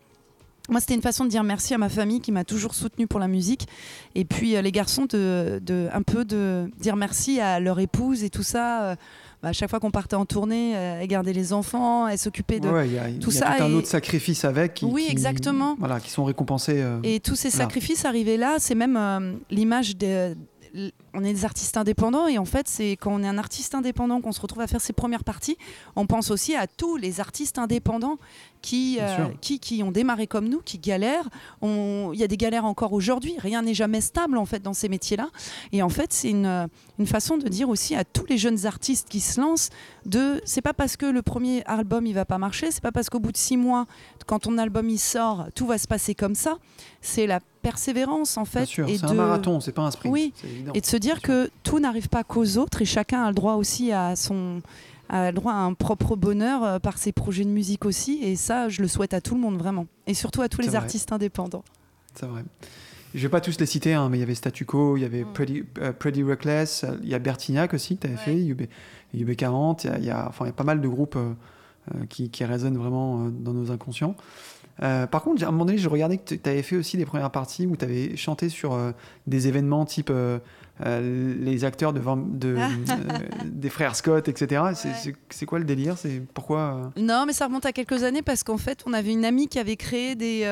Moi, 0.69 0.79
c'était 0.79 0.93
une 0.93 1.01
façon 1.01 1.25
de 1.25 1.29
dire 1.29 1.43
merci 1.43 1.73
à 1.73 1.79
ma 1.79 1.89
famille 1.89 2.21
qui 2.21 2.31
m'a 2.31 2.43
toujours 2.45 2.75
soutenue 2.75 3.07
pour 3.07 3.19
la 3.19 3.27
musique, 3.27 3.67
et 4.15 4.23
puis 4.23 4.55
euh, 4.55 4.61
les 4.61 4.71
garçons 4.71 5.05
de, 5.09 5.59
de 5.65 5.89
un 5.91 6.03
peu 6.03 6.23
de 6.23 6.69
dire 6.79 6.95
merci 6.95 7.39
à 7.41 7.59
leur 7.59 7.79
épouse 7.79 8.23
et 8.23 8.29
tout 8.29 8.43
ça. 8.43 8.83
euh, 8.83 8.95
bah, 9.41 9.49
à 9.49 9.53
chaque 9.53 9.71
fois 9.71 9.79
qu'on 9.79 9.89
partait 9.89 10.15
en 10.15 10.27
tournée, 10.27 10.77
euh, 10.77 10.99
elle 11.01 11.07
gardait 11.07 11.33
les 11.33 11.51
enfants, 11.51 12.07
elle 12.07 12.19
s'occupait 12.19 12.59
de. 12.59 12.69
Ouais, 12.69 12.87
y 12.89 12.99
a, 12.99 13.09
il 13.09 13.15
y 13.15 13.17
a 13.17 13.19
tout 13.19 13.31
un 13.43 13.69
et- 13.71 13.73
autre 13.73 13.87
sacrifice 13.87 14.45
avec. 14.45 14.75
Qui, 14.75 14.85
Oui, 14.85 15.05
qui- 15.07 15.11
exactement. 15.11 15.75
Voilà, 15.79 15.99
qui 15.99 16.11
sont 16.11 16.23
récompensés. 16.25 16.85
Et 17.01 17.19
tous 17.19 17.35
ces 17.35 17.49
Voilà. 17.49 17.63
sacrifices 17.65 18.05
arrivés 18.05 18.37
là, 18.37 18.57
c'est 18.59 18.75
même 18.75 19.39
l'image 19.49 19.97
de. 19.97 20.35
On 21.13 21.23
est 21.23 21.33
des 21.33 21.45
artistes 21.45 21.75
indépendants 21.75 22.27
et 22.27 22.37
en 22.37 22.45
fait, 22.45 22.67
c'est 22.67 22.91
quand 22.91 23.13
on 23.13 23.23
est 23.23 23.27
un 23.27 23.37
artiste 23.37 23.75
indépendant 23.75 24.21
qu'on 24.21 24.31
se 24.31 24.39
retrouve 24.39 24.61
à 24.61 24.67
faire 24.67 24.79
ses 24.79 24.93
premières 24.93 25.23
parties, 25.23 25.57
on 25.95 26.05
pense 26.05 26.31
aussi 26.31 26.55
à 26.55 26.67
tous 26.67 26.95
les 26.97 27.19
artistes 27.19 27.57
indépendants 27.57 28.17
qui, 28.61 28.97
euh, 29.01 29.27
qui, 29.41 29.59
qui 29.59 29.83
ont 29.83 29.91
démarré 29.91 30.27
comme 30.27 30.47
nous, 30.47 30.61
qui 30.61 30.77
galèrent. 30.77 31.29
Il 31.61 32.13
y 32.13 32.23
a 32.23 32.27
des 32.27 32.37
galères 32.37 32.65
encore 32.65 32.93
aujourd'hui. 32.93 33.35
Rien 33.39 33.61
n'est 33.63 33.73
jamais 33.73 34.01
stable 34.01 34.37
en 34.37 34.45
fait 34.45 34.61
dans 34.61 34.73
ces 34.73 34.87
métiers-là. 34.87 35.29
Et 35.71 35.81
en 35.81 35.89
fait, 35.89 36.13
c'est 36.13 36.29
une, 36.29 36.69
une 36.99 37.07
façon 37.07 37.37
de 37.37 37.47
dire 37.47 37.69
aussi 37.69 37.95
à 37.95 38.03
tous 38.03 38.25
les 38.27 38.37
jeunes 38.37 38.65
artistes 38.65 39.09
qui 39.09 39.19
se 39.19 39.41
lancent 39.41 39.69
de 40.05 40.41
c'est 40.45 40.61
pas 40.61 40.73
parce 40.73 40.97
que 40.97 41.05
le 41.05 41.21
premier 41.21 41.63
album 41.65 42.05
il 42.05 42.13
va 42.13 42.25
pas 42.25 42.37
marcher, 42.37 42.71
c'est 42.71 42.81
pas 42.81 42.91
parce 42.91 43.09
qu'au 43.09 43.19
bout 43.19 43.31
de 43.31 43.37
six 43.37 43.57
mois, 43.57 43.85
quand 44.27 44.39
ton 44.39 44.57
album 44.57 44.89
il 44.89 44.99
sort, 44.99 45.47
tout 45.55 45.65
va 45.65 45.77
se 45.77 45.87
passer 45.87 46.15
comme 46.15 46.35
ça. 46.35 46.57
C'est 47.01 47.27
la 47.27 47.39
persévérance 47.61 48.37
en 48.37 48.45
fait. 48.45 48.65
sûr, 48.65 48.87
et 48.89 48.97
c'est 48.97 49.05
de... 49.05 49.11
un 49.11 49.13
marathon, 49.15 49.59
c'est 49.59 49.71
pas 49.71 49.83
un 49.83 49.91
sprint. 49.91 50.11
Oui. 50.13 50.33
Et 50.73 50.81
de 50.81 50.85
se 50.85 50.97
dire 50.97 51.21
que 51.21 51.49
tout 51.63 51.79
n'arrive 51.79 52.09
pas 52.09 52.23
qu'aux 52.23 52.57
autres 52.57 52.81
et 52.81 52.85
chacun 52.85 53.23
a 53.23 53.27
le 53.29 53.35
droit 53.35 53.53
aussi 53.55 53.91
à 53.91 54.15
son 54.15 54.61
a 55.09 55.31
le 55.31 55.35
droit 55.35 55.51
à 55.51 55.57
un 55.57 55.73
propre 55.73 56.15
bonheur 56.15 56.63
euh, 56.63 56.79
par 56.79 56.97
ses 56.97 57.11
projets 57.11 57.43
de 57.43 57.49
musique 57.49 57.83
aussi 57.85 58.19
et 58.23 58.37
ça 58.37 58.69
je 58.69 58.81
le 58.81 58.87
souhaite 58.87 59.13
à 59.13 59.19
tout 59.19 59.35
le 59.35 59.41
monde 59.41 59.57
vraiment 59.57 59.85
et 60.07 60.13
surtout 60.13 60.41
à 60.41 60.47
tous 60.47 60.61
les 60.61 60.67
vrai. 60.69 60.77
artistes 60.77 61.11
indépendants. 61.11 61.63
C'est 62.15 62.25
vrai. 62.27 62.43
Je 63.13 63.19
vais 63.21 63.29
pas 63.29 63.41
tous 63.41 63.59
les 63.59 63.65
citer, 63.65 63.93
hein, 63.93 64.07
mais 64.09 64.17
il 64.17 64.19
y 64.21 64.23
avait 64.23 64.35
Statu 64.35 64.63
Quo, 64.65 64.95
il 64.95 65.01
y 65.01 65.05
avait 65.05 65.23
Mm. 65.25 65.33
Pretty, 65.33 65.63
euh, 65.79 65.91
Pretty 65.91 66.23
Reckless, 66.23 66.85
il 67.03 67.09
y 67.09 67.13
a 67.13 67.19
Bertignac 67.19 67.73
aussi 67.73 67.97
tu 67.97 68.07
avais 68.07 68.15
Ouais. 68.15 68.21
fait, 68.23 68.37
UB, 68.45 68.61
UB40, 69.13 69.81
il 69.83 69.87
y 69.89 69.93
a, 69.93 69.97
il 69.99 70.05
y 70.05 70.09
a- 70.09 70.27
enfin, 70.29 70.45
il 70.45 70.47
y 70.47 70.51
a 70.51 70.53
pas 70.53 70.63
mal 70.63 70.79
de 70.81 70.87
groupes 70.87 71.17
euh, 71.17 71.33
euh, 71.95 72.05
qui, 72.09 72.29
qui 72.29 72.45
résonnent 72.45 72.77
vraiment 72.77 73.25
euh, 73.25 73.29
dans 73.31 73.53
nos 73.53 73.69
inconscients. 73.71 74.15
Euh, 74.81 75.07
par 75.07 75.23
contre, 75.23 75.43
à 75.43 75.47
un 75.47 75.51
moment 75.51 75.65
donné, 75.65 75.77
je 75.77 75.89
regardais 75.89 76.17
que 76.17 76.35
tu 76.35 76.49
avais 76.49 76.63
fait 76.63 76.75
aussi 76.75 76.97
des 76.97 77.05
premières 77.05 77.31
parties 77.31 77.65
où 77.65 77.75
tu 77.75 77.85
avais 77.85 78.15
chanté 78.15 78.49
sur 78.49 78.73
euh, 78.73 78.91
des 79.27 79.47
événements 79.47 79.85
type 79.85 80.11
euh, 80.85 81.35
les 81.39 81.63
acteurs 81.65 81.93
de, 81.93 81.99
de, 81.99 82.55
euh, 82.57 82.65
des 83.45 83.69
frères 83.69 83.95
Scott, 83.95 84.27
etc. 84.27 84.61
C'est- 84.75 84.89
Ouais. 84.89 84.95
C'est 85.01 85.15
c'est 85.29 85.45
quoi 85.45 85.59
le 85.59 85.65
délire? 85.65 85.97
C'est 85.97 86.21
pourquoi 86.33 86.91
euh, 86.97 87.01
Non, 87.01 87.25
mais 87.25 87.33
ça 87.33 87.45
remonte 87.45 87.65
à 87.65 87.71
quelques 87.71 88.03
années 88.03 88.21
parce 88.21 88.43
qu'en 88.43 88.57
fait, 88.57 88.83
on 88.85 88.93
avait 88.93 89.11
une 89.11 89.25
amie 89.25 89.47
qui 89.47 89.59
avait 89.59 89.75
créé 89.77 90.15
des, 90.15 90.45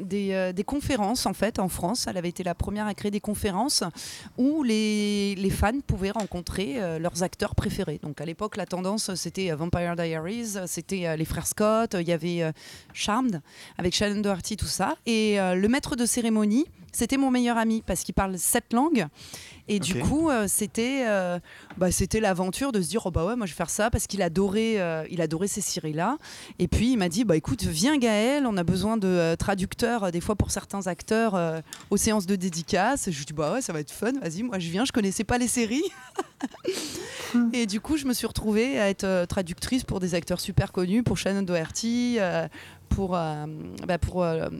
des, 0.00 0.52
des 0.54 0.64
conférences 0.64 1.26
en 1.26 1.32
fait 1.32 1.58
en 1.58 1.68
France. 1.68 2.06
Elle 2.08 2.16
avait 2.16 2.28
été 2.28 2.42
la 2.42 2.54
première 2.54 2.86
à 2.86 2.94
créer 2.94 3.10
des 3.10 3.20
conférences 3.20 3.82
où 4.38 4.62
les, 4.62 5.34
les 5.36 5.50
fans 5.50 5.80
pouvaient 5.86 6.10
rencontrer 6.10 6.78
leurs 6.98 7.22
acteurs 7.22 7.54
préférés. 7.54 7.98
Donc 8.02 8.20
à 8.20 8.24
l'époque, 8.24 8.56
la 8.56 8.66
tendance 8.66 9.14
c'était 9.14 9.50
Vampire 9.50 9.96
Diaries, 9.96 10.54
c'était 10.66 11.16
les 11.16 11.24
frères 11.24 11.46
Scott, 11.46 11.96
il 11.98 12.06
y 12.08 12.12
avait 12.12 12.52
Charmed 12.92 13.40
avec 13.78 13.94
Shannon 13.94 14.20
Doherty, 14.20 14.56
tout 14.56 14.66
ça. 14.66 14.96
Et 15.06 15.36
le 15.38 15.68
maître 15.68 15.96
de 15.96 16.06
cérémonie, 16.06 16.66
c'était 16.92 17.16
mon 17.16 17.30
meilleur 17.30 17.56
ami 17.58 17.82
parce 17.86 18.02
qu'il 18.02 18.14
parle 18.14 18.38
sept 18.38 18.72
langues. 18.72 19.06
Et 19.68 19.78
du 19.78 20.00
coup, 20.00 20.30
euh, 20.30 20.46
c'était 20.48 21.04
euh, 21.06 21.38
bah, 21.78 21.92
c'était 21.92 22.18
l'aventure 22.18 22.72
de 22.72 22.80
se 22.80 22.88
dire 22.88 23.06
oh 23.06 23.10
bah 23.12 23.24
ouais 23.24 23.36
moi 23.36 23.46
je 23.46 23.52
vais 23.52 23.56
faire 23.56 23.70
ça 23.70 23.88
parce 23.88 24.08
qu'il 24.08 24.20
adorait 24.20 24.80
euh, 24.80 25.04
il 25.10 25.20
adorait 25.20 25.46
ces 25.46 25.60
séries 25.60 25.92
là 25.92 26.18
et 26.58 26.66
puis 26.66 26.90
il 26.92 26.96
m'a 26.96 27.08
dit 27.08 27.24
bah 27.24 27.36
écoute 27.36 27.62
viens 27.62 27.96
Gaël 27.96 28.46
on 28.46 28.56
a 28.56 28.64
besoin 28.64 28.96
de 28.96 29.06
euh, 29.06 29.36
traducteurs 29.36 30.04
euh, 30.04 30.10
des 30.10 30.20
fois 30.20 30.34
pour 30.34 30.50
certains 30.50 30.88
acteurs 30.88 31.36
euh, 31.36 31.60
aux 31.90 31.96
séances 31.96 32.26
de 32.26 32.34
dédicaces. 32.34 33.10
Je 33.10 33.16
lui 33.16 33.24
dis 33.24 33.32
bah 33.32 33.52
ouais 33.52 33.62
ça 33.62 33.72
va 33.72 33.80
être 33.80 33.92
fun 33.92 34.12
vas-y 34.20 34.42
moi 34.42 34.58
je 34.58 34.68
viens 34.70 34.84
je 34.84 34.92
connaissais 34.92 35.24
pas 35.24 35.38
les 35.38 35.48
séries. 35.48 35.84
Et 37.52 37.66
du 37.66 37.80
coup 37.80 37.96
je 37.96 38.06
me 38.06 38.12
suis 38.12 38.26
retrouvée 38.26 38.80
à 38.80 38.88
être 38.88 39.04
euh, 39.04 39.24
traductrice 39.26 39.84
pour 39.84 40.00
des 40.00 40.16
acteurs 40.16 40.40
super 40.40 40.72
connus 40.72 41.04
pour 41.04 41.16
Shannon 41.16 41.42
Doherty 41.42 42.16
euh, 42.18 42.48
pour, 42.90 43.16
euh, 43.16 43.46
bah, 43.86 43.98
pour, 43.98 44.22
euh, 44.22 44.50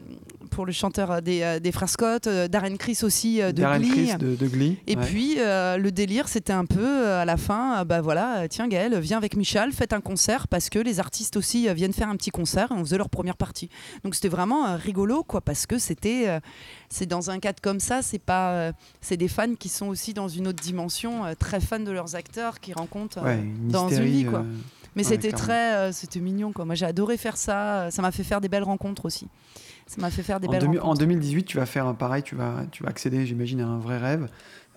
pour 0.51 0.67
le 0.67 0.71
chanteur 0.71 1.09
euh, 1.09 1.21
des, 1.21 1.41
euh, 1.41 1.59
des 1.59 1.71
Frères 1.71 1.89
Scott, 1.89 2.27
euh, 2.27 2.47
Darren 2.47 2.77
Criss 2.77 3.03
aussi 3.03 3.39
de 3.39 3.51
Darren 3.51 3.79
Glee. 3.79 3.89
Criss 3.89 4.17
de, 4.17 4.35
de 4.35 4.47
Glee. 4.47 4.77
Et 4.85 4.95
ouais. 4.95 5.03
puis 5.03 5.35
le 5.37 5.89
délire, 5.89 6.27
c'était 6.27 6.53
un 6.53 6.65
peu 6.65 7.07
à 7.07 7.25
la 7.25 7.37
fin, 7.37 7.83
bah 7.85 8.01
voilà, 8.01 8.47
tiens 8.49 8.67
Gaël, 8.67 8.99
viens 8.99 9.17
avec 9.17 9.35
Michel, 9.35 9.71
faites 9.71 9.93
un 9.93 10.01
concert 10.01 10.47
parce 10.47 10.69
que 10.69 10.77
les 10.77 10.99
artistes 10.99 11.37
aussi 11.37 11.67
viennent 11.73 11.93
faire 11.93 12.09
un 12.09 12.15
petit 12.15 12.29
concert 12.29 12.71
et 12.71 12.75
on 12.75 12.83
faisait 12.83 12.97
leur 12.97 13.09
première 13.09 13.37
partie. 13.37 13.69
Donc 14.03 14.13
c'était 14.15 14.29
vraiment 14.29 14.75
rigolo 14.77 15.23
quoi, 15.23 15.41
parce 15.41 15.65
que 15.65 15.77
c'était, 15.79 16.39
c'est 16.89 17.05
dans 17.05 17.31
un 17.31 17.39
cadre 17.39 17.61
comme 17.61 17.79
ça, 17.79 18.01
c'est 18.01 18.19
pas, 18.19 18.71
c'est 18.99 19.17
des 19.17 19.27
fans 19.27 19.55
qui 19.57 19.69
sont 19.69 19.87
aussi 19.87 20.13
dans 20.13 20.27
une 20.27 20.47
autre 20.47 20.61
dimension, 20.61 21.23
très 21.39 21.59
fans 21.59 21.79
de 21.79 21.91
leurs 21.91 22.15
acteurs, 22.15 22.59
qui 22.59 22.73
rencontrent. 22.73 23.23
Ouais, 23.23 23.39
une 23.39 23.69
dans 23.69 23.89
une 23.89 24.03
vie, 24.03 24.25
quoi. 24.25 24.39
euh, 24.39 24.43
mais 24.95 25.03
ouais, 25.03 25.09
c'était 25.09 25.31
très, 25.31 25.75
euh, 25.75 25.91
c'était 25.91 26.19
mignon 26.19 26.51
quoi. 26.51 26.65
Moi 26.65 26.75
j'ai 26.75 26.85
adoré 26.85 27.17
faire 27.17 27.37
ça, 27.37 27.89
ça 27.91 28.01
m'a 28.01 28.11
fait 28.11 28.23
faire 28.23 28.41
des 28.41 28.49
belles 28.49 28.63
rencontres 28.63 29.05
aussi. 29.05 29.27
Ça 29.91 29.99
m'a 29.99 30.09
fait 30.09 30.23
faire 30.23 30.39
des 30.39 30.47
en, 30.47 30.51
belles 30.51 30.79
en 30.81 30.93
2018, 30.93 31.43
tu 31.43 31.57
vas 31.57 31.65
faire 31.65 31.85
un 31.85 31.93
pareil, 31.93 32.23
tu 32.23 32.33
vas, 32.33 32.63
tu 32.71 32.81
vas 32.81 32.87
accéder, 32.87 33.25
j'imagine, 33.25 33.59
à 33.59 33.67
un 33.67 33.77
vrai 33.77 33.97
rêve. 33.97 34.29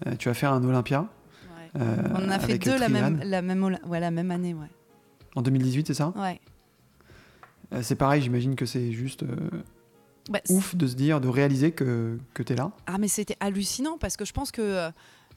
Euh, 0.08 0.16
tu 0.18 0.28
vas 0.28 0.34
faire 0.34 0.52
un 0.52 0.64
Olympia. 0.64 1.02
Ouais. 1.02 1.80
euh, 1.80 1.96
On 2.16 2.24
en 2.24 2.30
a 2.30 2.40
fait 2.40 2.58
deux 2.58 2.76
la 2.76 2.88
même, 2.88 3.20
la 3.22 3.40
même, 3.40 3.62
ouais, 3.86 4.00
la 4.00 4.10
même 4.10 4.32
année, 4.32 4.54
ouais. 4.54 4.66
En 5.36 5.42
2018, 5.42 5.86
c'est 5.86 5.94
ça? 5.94 6.12
Ouais. 6.16 6.40
Euh, 7.72 7.82
C'est 7.84 7.94
pareil, 7.94 8.22
j'imagine 8.22 8.56
que 8.56 8.66
c'est 8.66 8.90
juste 8.90 9.24
Bah, 10.28 10.40
ouf 10.48 10.74
de 10.74 10.88
se 10.88 10.96
dire, 10.96 11.20
de 11.20 11.28
réaliser 11.28 11.70
que, 11.70 12.18
que 12.34 12.42
tu 12.42 12.52
es 12.52 12.56
là. 12.56 12.72
Ah 12.88 12.98
mais 12.98 13.06
c'était 13.06 13.36
hallucinant 13.38 13.98
parce 13.98 14.16
que 14.16 14.24
je 14.24 14.32
pense 14.32 14.50
que 14.50 14.90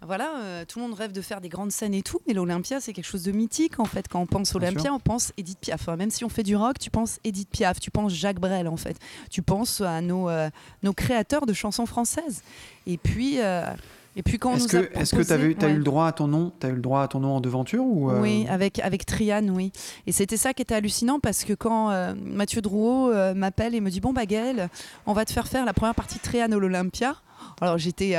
voilà, 0.05 0.37
euh, 0.37 0.65
tout 0.65 0.79
le 0.79 0.85
monde 0.85 0.93
rêve 0.93 1.11
de 1.11 1.21
faire 1.21 1.41
des 1.41 1.49
grandes 1.49 1.71
scènes 1.71 1.95
et 1.95 2.03
tout, 2.03 2.19
mais 2.27 2.33
l'Olympia 2.33 2.79
c'est 2.79 2.93
quelque 2.93 3.05
chose 3.05 3.23
de 3.23 3.31
mythique 3.31 3.79
en 3.79 3.85
fait. 3.85 4.07
Quand 4.07 4.21
on 4.21 4.27
pense 4.27 4.53
Olympia, 4.53 4.93
on 4.93 4.99
pense 4.99 5.33
Edith 5.37 5.59
Piaf. 5.59 5.81
Enfin, 5.81 5.95
même 5.95 6.11
si 6.11 6.23
on 6.23 6.29
fait 6.29 6.43
du 6.43 6.55
rock, 6.55 6.77
tu 6.79 6.91
penses 6.91 7.19
Edith 7.23 7.49
Piaf, 7.49 7.79
tu 7.79 7.89
penses 7.89 8.13
Jacques 8.13 8.39
Brel 8.39 8.67
en 8.67 8.77
fait. 8.77 8.97
Tu 9.31 9.41
penses 9.41 9.81
à 9.81 10.01
nos, 10.01 10.29
euh, 10.29 10.49
nos 10.83 10.93
créateurs 10.93 11.47
de 11.47 11.53
chansons 11.53 11.87
françaises. 11.87 12.43
Et 12.85 12.97
puis, 12.97 13.39
euh, 13.39 13.63
et 14.15 14.21
puis 14.21 14.37
quand 14.37 14.51
on 14.51 14.55
Est-ce 14.57 14.67
que 14.67 14.97
est-ce 14.97 15.15
que 15.15 15.21
tu 15.23 15.65
as, 15.65 15.69
eu 15.69 15.77
le 15.77 15.83
droit 15.83 16.05
à 16.05 16.11
ton 16.11 16.27
nom 16.27 16.51
Tu 16.59 16.67
as 16.67 16.69
eu 16.69 16.75
le 16.75 16.81
droit 16.81 17.01
à 17.01 17.07
ton 17.07 17.19
nom 17.19 17.35
en 17.35 17.41
devanture 17.41 17.83
ou 17.83 18.11
Oui, 18.11 18.45
avec, 18.49 18.79
avec 18.79 19.05
Triane, 19.05 19.49
oui. 19.49 19.71
Et 20.05 20.11
c'était 20.11 20.37
ça 20.37 20.53
qui 20.53 20.61
était 20.61 20.75
hallucinant 20.75 21.19
parce 21.19 21.43
que 21.43 21.53
quand 21.53 21.91
Mathieu 22.15 22.61
Drouot 22.61 23.11
m'appelle 23.33 23.73
et 23.73 23.81
me 23.81 23.89
dit 23.89 23.99
Bon, 23.99 24.13
bah 24.13 24.23
on 25.07 25.13
va 25.13 25.25
te 25.25 25.31
faire 25.31 25.47
faire 25.47 25.65
la 25.65 25.73
première 25.73 25.95
partie 25.95 26.17
de 26.17 26.23
Triane 26.23 26.53
à 26.53 26.57
l'Olympia. 26.57 27.15
Alors 27.61 27.79
j'étais. 27.79 28.15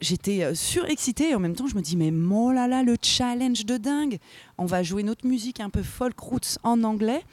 J'étais 0.00 0.44
euh, 0.44 0.54
surexcitée 0.54 1.30
et 1.30 1.34
en 1.34 1.40
même 1.40 1.54
temps 1.56 1.66
je 1.66 1.74
me 1.74 1.80
dis 1.80 1.96
mais 1.96 2.12
oh 2.32 2.52
là 2.52 2.68
là 2.68 2.82
le 2.84 2.96
challenge 3.02 3.66
de 3.66 3.76
dingue 3.78 4.18
on 4.56 4.64
va 4.64 4.82
jouer 4.84 5.02
notre 5.02 5.26
musique 5.26 5.58
un 5.58 5.70
peu 5.70 5.82
folk 5.82 6.16
roots 6.20 6.58
en 6.62 6.84
anglais 6.84 7.24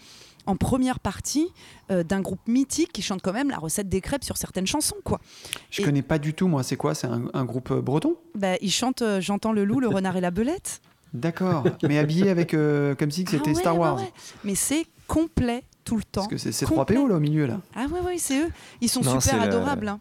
en 0.47 0.55
première 0.55 0.99
partie 0.99 1.47
euh, 1.91 2.01
d'un 2.03 2.21
groupe 2.21 2.39
mythique 2.47 2.91
qui 2.91 3.01
chante 3.03 3.21
quand 3.21 3.33
même 3.33 3.49
la 3.51 3.57
recette 3.57 3.87
des 3.89 4.01
crêpes 4.01 4.23
sur 4.23 4.37
certaines 4.37 4.65
chansons 4.67 4.95
quoi. 5.03 5.19
Je 5.71 5.81
Et- 5.81 5.85
connais 5.85 6.01
pas 6.03 6.19
du 6.19 6.33
tout, 6.35 6.47
moi. 6.47 6.61
C'est 6.63 6.75
quoi? 6.75 6.93
C'est 6.93 7.07
un, 7.07 7.23
un 7.33 7.45
groupe 7.45 7.71
euh, 7.71 7.81
breton? 7.81 8.15
Bah, 8.35 8.55
ils 8.61 8.69
chantent 8.71 9.01
euh, 9.01 9.19
J'entends 9.21 9.53
le 9.53 9.63
loup, 9.65 9.79
le 9.79 9.87
renard 9.87 10.17
et 10.17 10.21
la 10.21 10.29
belette. 10.31 10.81
D'accord. 11.15 11.63
Mais 11.87 11.97
habillé 11.97 12.29
avec 12.29 12.53
euh, 12.53 12.93
comme 12.93 13.09
si 13.09 13.23
Ah 13.27 13.31
c'était 13.31 13.49
ouais, 13.49 13.55
Star 13.55 13.77
Wars. 13.77 13.95
ouais. 13.97 14.11
Mais 14.43 14.53
c'est 14.53 14.85
complet 15.07 15.63
tout 15.83 15.97
le 15.97 16.03
temps. 16.03 16.21
Parce 16.21 16.27
que 16.27 16.37
c'est 16.37 16.51
ces 16.51 16.65
Complet. 16.67 16.95
3PO 16.95 17.07
là 17.09 17.15
au 17.15 17.19
milieu 17.19 17.47
là. 17.47 17.59
Ah 17.75 17.85
ouais, 17.91 18.01
ouais, 18.01 18.17
c'est 18.19 18.39
eux. 18.39 18.49
Ils 18.81 18.89
sont 18.89 19.01
Non, 19.01 19.19
super 19.19 19.37
le- 19.37 19.43
adorables. 19.51 19.87
hein. 19.87 19.99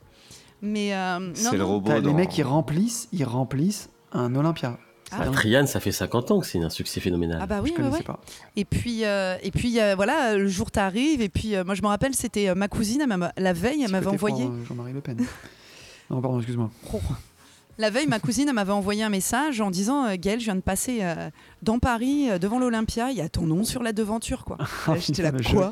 Mais 0.65 0.95
euh, 0.95 1.31
C'est 1.35 1.57
le 1.57 1.65
robot. 1.65 1.89
T'as 1.91 1.97
les 1.97 2.03
dans- 2.03 2.15
mecs 2.15 2.31
qui 2.31 2.43
remplissent, 2.43 3.09
ils 3.13 3.25
remplissent 3.25 3.91
un 4.13 4.35
Olympia. 4.35 4.79
Ah, 5.13 5.25
Ça, 5.27 5.31
Trian, 5.31 5.67
ça 5.67 5.79
fait 5.79 5.93
50 5.93 6.31
ans 6.31 6.41
que 6.41 6.47
c'est 6.47 6.59
un 6.59 6.71
succès 6.71 6.99
phénoménal. 6.99 7.39
Ah 7.41 7.47
bah 7.47 7.59
je 7.59 7.63
oui, 7.65 7.71
ouais, 7.71 7.77
connaissais 7.77 7.99
ouais. 7.99 8.03
pas. 8.03 8.19
Et 8.57 8.65
puis, 8.65 9.05
euh, 9.05 9.37
et 9.43 9.51
puis 9.51 9.79
euh, 9.79 9.95
voilà, 9.95 10.37
le 10.37 10.49
jour 10.49 10.71
t'arrive. 10.71 11.21
Et 11.21 11.29
puis, 11.29 11.55
euh, 11.55 11.63
moi, 11.65 11.75
je 11.75 11.83
me 11.83 11.87
rappelle, 11.89 12.15
c'était 12.15 12.53
ma 12.55 12.67
cousine, 12.69 13.05
la 13.37 13.53
veille, 13.53 13.83
elle 13.85 13.91
m'avait 13.93 14.07
envoyé. 14.09 14.45
euh, 14.47 14.65
Jean-Marie 14.65 14.93
Le 14.95 15.01
Pen. 15.03 15.19
non, 16.11 16.21
pardon, 16.21 16.39
excuse-moi. 16.39 16.71
Oh. 16.93 17.01
La 17.77 17.91
veille, 17.91 18.07
ma 18.07 18.21
cousine 18.21 18.47
elle 18.49 18.55
m'avait 18.55 18.73
envoyé 18.73 19.03
un 19.03 19.09
message 19.09 19.61
en 19.61 19.69
disant 19.71 20.15
Gaëlle, 20.15 20.39
je 20.39 20.45
viens 20.45 20.55
de 20.55 20.61
passer 20.61 21.01
euh, 21.03 21.29
dans 21.65 21.79
Paris, 21.79 22.31
euh, 22.31 22.39
devant 22.39 22.59
l'Olympia, 22.59 23.11
il 23.11 23.17
y 23.17 23.21
a 23.21 23.29
ton 23.29 23.47
nom 23.47 23.65
sur 23.65 23.83
la 23.83 23.93
devanture. 23.93 24.45
quoi. 24.45 24.59
Là, 24.87 24.95
J'étais 24.99 25.23
là, 25.23 25.33
quoi 25.33 25.71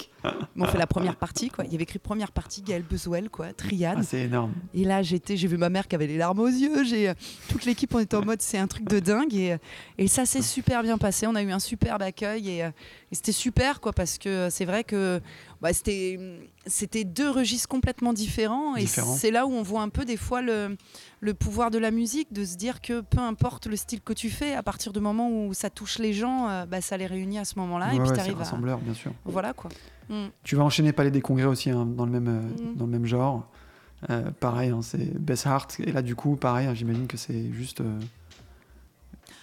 On 0.56 0.64
fait 0.64 0.78
la 0.78 0.86
première 0.86 1.16
partie, 1.16 1.48
quoi. 1.51 1.64
Il 1.64 1.73
y 1.73 1.74
avait 1.74 1.85
écrit 1.85 1.98
première 1.98 2.32
partie, 2.32 2.62
Gaëlle 2.62 2.82
Bezuel, 2.82 3.28
quoi, 3.31 3.52
Triade. 3.52 3.98
Ah, 4.01 4.02
c'est 4.02 4.23
énorme. 4.23 4.52
Et 4.74 4.85
là, 4.85 5.02
j'étais, 5.02 5.36
j'ai 5.36 5.47
vu 5.48 5.59
ma 5.59 5.69
mère 5.69 5.86
qui 5.86 5.94
avait 5.94 6.06
les 6.06 6.16
larmes 6.16 6.40
aux 6.40 6.47
yeux. 6.48 6.82
J'ai 6.85 7.10
euh, 7.10 7.14
toute 7.48 7.64
l'équipe, 7.66 7.94
on 7.94 7.98
était 7.98 8.16
en 8.16 8.24
mode, 8.24 8.43
c'est 8.43 8.59
un 8.59 8.66
truc 8.66 8.89
de 8.89 8.98
dingue. 8.98 9.35
Et, 9.35 9.52
euh, 9.52 9.59
et 9.98 10.09
ça 10.09 10.24
s'est 10.27 10.43
super 10.43 10.82
bien 10.82 10.98
passé. 10.98 11.27
On 11.27 11.35
a 11.35 11.43
eu 11.43 11.51
un 11.52 11.59
superbe 11.60 12.02
accueil 12.02 12.48
et, 12.48 12.64
euh, 12.64 12.70
et 13.10 13.14
c'était 13.14 13.32
super, 13.32 13.81
quoi, 13.81 13.93
parce 13.93 14.16
que 14.19 14.28
euh, 14.28 14.51
c'est 14.51 14.64
vrai 14.64 14.85
que 14.85 15.20
bah, 15.60 15.73
c'était, 15.73 16.19
c'était 16.66 17.05
deux 17.05 17.31
registres 17.31 17.69
complètement 17.69 18.12
différents. 18.14 18.74
Et 18.77 18.86
c'est 18.86 19.31
là 19.31 19.47
où 19.47 19.52
on 19.52 19.62
voit 19.62 19.82
un 19.82 19.90
peu 19.90 20.05
des 20.05 20.16
fois 20.16 20.40
le, 20.43 20.77
le 21.20 21.35
pouvoir 21.35 21.70
de 21.70 21.78
la 21.78 21.90
musique, 21.90 22.32
de 22.32 22.44
se 22.44 22.56
dire 22.56 22.81
que 22.81 23.01
peu 23.01 23.19
importe 23.20 23.66
le 23.66 23.77
style 23.77 24.01
que 24.01 24.12
tu 24.12 24.31
fais, 24.31 24.55
à 24.55 24.62
partir 24.62 24.93
du 24.93 25.01
moment 25.01 25.31
où 25.31 25.52
ça 25.55 25.70
touche 25.83 25.99
les 25.99 26.13
gens, 26.13 26.49
euh, 26.49 26.65
bah, 26.65 26.81
ça 26.81 26.97
les 26.97 27.07
réunit 27.07 27.39
à 27.39 27.45
ce 27.45 27.59
moment-là. 27.59 27.89
Ouais, 27.89 27.97
et 27.97 28.01
puis 28.01 28.11
ouais, 28.11 28.17
t'arrives 28.17 28.37
à, 28.37 28.39
rassembleur, 28.39 28.79
bien 28.79 28.95
sûr. 28.95 29.13
voilà 29.25 29.53
quoi. 29.53 29.69
Mm. 30.09 30.27
Tu 30.45 30.55
vas 30.55 30.63
enchaîner 30.63 30.93
Palais 30.93 31.11
des 31.11 31.21
Congrès 31.21 31.47
aussi 31.47 31.71
hein, 31.71 31.85
dans, 31.87 32.05
le 32.05 32.13
même, 32.13 32.29
euh, 32.29 32.41
Mhm. 32.71 32.77
dans 32.77 32.85
le 32.87 32.91
même 32.93 33.07
genre. 33.07 33.49
Euh, 34.11 34.31
pareil, 34.39 34.71
hein, 34.71 34.81
c'est 34.83 35.19
Bess 35.19 35.47
Hart. 35.47 35.79
Et 35.81 35.91
là, 35.93 36.03
du 36.03 36.15
coup, 36.15 36.37
pareil, 36.37 36.67
hein, 36.69 36.75
j'imagine 36.75 37.07
que 37.07 37.17
c'est 37.17 37.53
juste, 37.53 37.83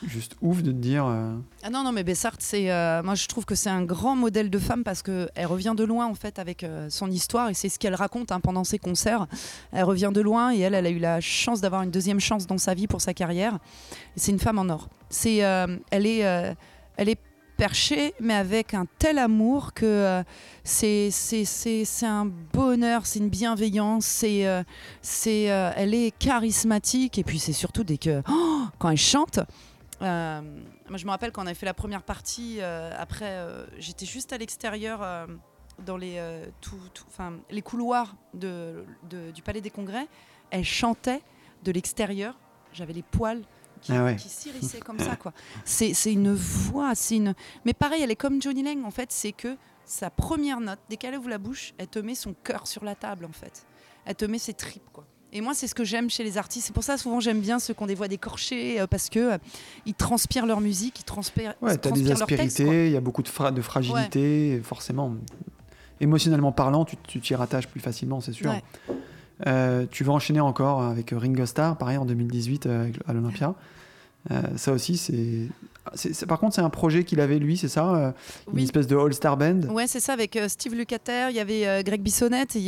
juste 0.05 0.35
ouf 0.41 0.61
de 0.63 0.71
te 0.71 0.77
dire. 0.77 1.05
euh, 1.05 1.35
Ah 1.63 1.69
non, 1.69 1.83
non, 1.83 1.91
mais 1.91 2.03
Bessart, 2.03 2.35
c'est, 2.39 2.71
euh, 2.71 3.03
moi 3.03 3.15
je 3.15 3.27
trouve 3.27 3.45
que 3.45 3.55
c'est 3.55 3.69
un 3.69 3.83
grand 3.83 4.15
modèle 4.15 4.49
de 4.49 4.59
femme 4.59 4.83
parce 4.83 5.01
qu'elle 5.01 5.45
revient 5.45 5.73
de 5.75 5.83
loin 5.83 6.05
en 6.05 6.15
fait 6.15 6.39
avec 6.39 6.63
euh, 6.63 6.89
son 6.89 7.09
histoire 7.11 7.49
et 7.49 7.53
c'est 7.53 7.69
ce 7.69 7.79
qu'elle 7.79 7.95
raconte 7.95 8.31
hein, 8.31 8.39
pendant 8.39 8.63
ses 8.63 8.79
concerts. 8.79 9.27
Elle 9.71 9.83
revient 9.83 10.11
de 10.13 10.21
loin 10.21 10.53
et 10.53 10.59
elle, 10.59 10.73
elle 10.73 10.85
a 10.85 10.89
eu 10.89 10.99
la 10.99 11.21
chance 11.21 11.61
d'avoir 11.61 11.83
une 11.83 11.91
deuxième 11.91 12.19
chance 12.19 12.47
dans 12.47 12.57
sa 12.57 12.73
vie 12.73 12.87
pour 12.87 13.01
sa 13.01 13.13
carrière. 13.13 13.59
C'est 14.15 14.31
une 14.31 14.39
femme 14.39 14.59
en 14.59 14.69
or. 14.69 14.89
C'est, 15.09 15.37
elle, 15.37 16.05
est, 16.05 16.19
elle 16.19 17.09
est 17.09 17.19
perchée 17.57 18.13
mais 18.19 18.35
avec 18.35 18.73
un 18.73 18.85
tel 18.99 19.17
amour 19.17 19.73
que 19.73 20.23
c'est, 20.63 21.09
c'est, 21.11 22.05
un 22.05 22.31
bonheur, 22.53 23.05
c'est 23.05 23.19
une 23.19 23.29
bienveillance, 23.29 24.05
c'est, 24.05 24.45
c'est, 25.01 25.41
elle 25.43 25.93
est 25.93 26.11
charismatique 26.17 27.17
et 27.17 27.23
puis 27.23 27.39
c'est 27.39 27.53
surtout 27.53 27.83
dès 27.83 27.97
que 27.97 28.21
oh, 28.29 28.61
quand 28.77 28.89
elle 28.89 28.97
chante. 28.97 29.39
Euh, 30.01 30.41
moi, 30.87 30.97
je 30.97 31.05
me 31.05 31.09
rappelle 31.11 31.31
quand 31.31 31.43
on 31.43 31.45
avait 31.45 31.55
fait 31.55 31.65
la 31.65 31.73
première 31.73 32.03
partie. 32.03 32.57
euh, 32.61 32.91
après, 32.97 33.29
euh, 33.31 33.65
j'étais 33.77 34.05
juste 34.05 34.31
à 34.33 34.37
l'extérieur, 34.37 35.27
dans 35.85 35.97
les, 35.97 36.21
tout- 36.61 36.77
tout- 36.93 37.05
enfin, 37.07 37.33
les 37.49 37.61
couloirs 37.61 38.15
de, 38.33 38.85
de- 39.09 39.31
du 39.31 39.41
Palais 39.41 39.61
des 39.61 39.69
Congrès. 39.69 40.07
Elle 40.51 40.65
chantait 40.65 41.21
de 41.63 41.71
l'extérieur. 41.71 42.37
J'avais 42.73 42.93
les 42.93 43.03
poils 43.03 43.43
qui, 43.81 43.93
Ah 43.93 44.03
ouais. 44.03 44.15
qui 44.17 44.27
s'hérissaient 44.29 44.79
comme 44.81 44.99
ça. 44.99 45.15
quoi. 45.15 45.33
C'est 45.63 45.93
une 46.11 46.33
voix. 46.33 46.93
Une... 47.11 47.33
Mais 47.65 47.73
pareil, 47.73 48.01
elle 48.01 48.11
est 48.11 48.15
comme 48.15 48.41
Johnny 48.41 48.63
Lang, 48.63 48.83
en 48.85 48.91
fait. 48.91 49.11
C'est 49.11 49.31
que 49.31 49.57
sa 49.85 50.09
première 50.09 50.59
note, 50.59 50.79
dès 50.89 50.97
qu'elle 50.97 51.17
ouvre 51.17 51.29
la 51.29 51.37
bouche, 51.37 51.73
elle 51.77 51.87
te 51.87 51.99
met 51.99 52.13
son 52.15 52.33
cœur 52.33 52.67
sur 52.67 52.83
la 52.83 52.95
table, 52.95 53.25
en 53.25 53.31
fait. 53.31 53.65
Elle 54.05 54.15
te 54.15 54.25
met 54.25 54.37
ses 54.39 54.53
tripes, 54.53 54.89
quoi. 54.91 55.05
Et 55.31 55.41
moi, 55.41 55.53
c'est 55.53 55.67
ce 55.67 55.75
que 55.75 55.83
j'aime 55.83 56.09
chez 56.09 56.23
les 56.23 56.37
artistes. 56.37 56.67
C'est 56.67 56.73
pour 56.73 56.83
ça, 56.83 56.97
souvent, 56.97 57.19
j'aime 57.19 57.39
bien 57.39 57.59
ceux 57.59 57.73
qui 57.73 57.83
ont 57.83 57.87
des 57.87 57.95
voix 57.95 58.07
décorchées, 58.07 58.79
euh, 58.79 58.87
parce 58.87 59.09
que 59.09 59.33
euh, 59.33 59.37
ils 59.85 59.93
transpirent 59.93 60.45
leur 60.47 60.59
musique, 60.61 60.99
ils 60.99 61.03
transpirent, 61.03 61.53
Ouais, 61.61 61.77
t'as 61.77 61.91
des 61.91 62.11
aspérités, 62.11 62.87
il 62.87 62.93
y 62.93 62.97
a 62.97 63.01
beaucoup 63.01 63.21
de, 63.21 63.27
fra- 63.27 63.51
de 63.51 63.61
fragilité, 63.61 64.59
forcément. 64.63 65.13
Émotionnellement 66.01 66.51
parlant, 66.51 66.85
tu 66.85 67.19
t'y 67.19 67.35
rattaches 67.35 67.67
plus 67.67 67.81
facilement, 67.81 68.21
c'est 68.21 68.31
sûr. 68.33 68.49
Ouais. 68.51 68.63
Euh, 69.47 69.85
tu 69.89 70.03
vas 70.03 70.13
enchaîner 70.13 70.39
encore 70.39 70.81
avec 70.81 71.11
Ringo 71.15 71.45
Starr, 71.45 71.77
pareil 71.77 71.97
en 71.97 72.05
2018 72.05 72.65
euh, 72.65 72.81
avec- 72.83 72.95
à 73.07 73.13
l'Olympia. 73.13 73.53
Ça 74.57 74.73
aussi, 74.73 74.97
c'est. 74.97 75.47
Par 76.27 76.39
contre, 76.39 76.53
c'est 76.55 76.61
un 76.61 76.69
projet 76.69 77.03
qu'il 77.03 77.19
avait 77.19 77.39
lui, 77.39 77.57
c'est 77.57 77.67
ça 77.69 77.95
euh, 77.95 78.11
Une 78.53 78.59
espèce 78.59 78.85
de 78.85 78.95
All-Star 78.95 79.37
Band? 79.37 79.61
Ouais, 79.73 79.87
c'est 79.87 79.99
ça, 80.01 80.13
avec 80.13 80.35
euh, 80.35 80.47
Steve 80.47 80.75
Lukather, 80.75 81.29
il 81.31 81.35
y 81.35 81.39
avait 81.39 81.65
euh, 81.67 81.81
Greg 81.83 82.01
Bissonnette, 82.01 82.55
et, 82.55 82.59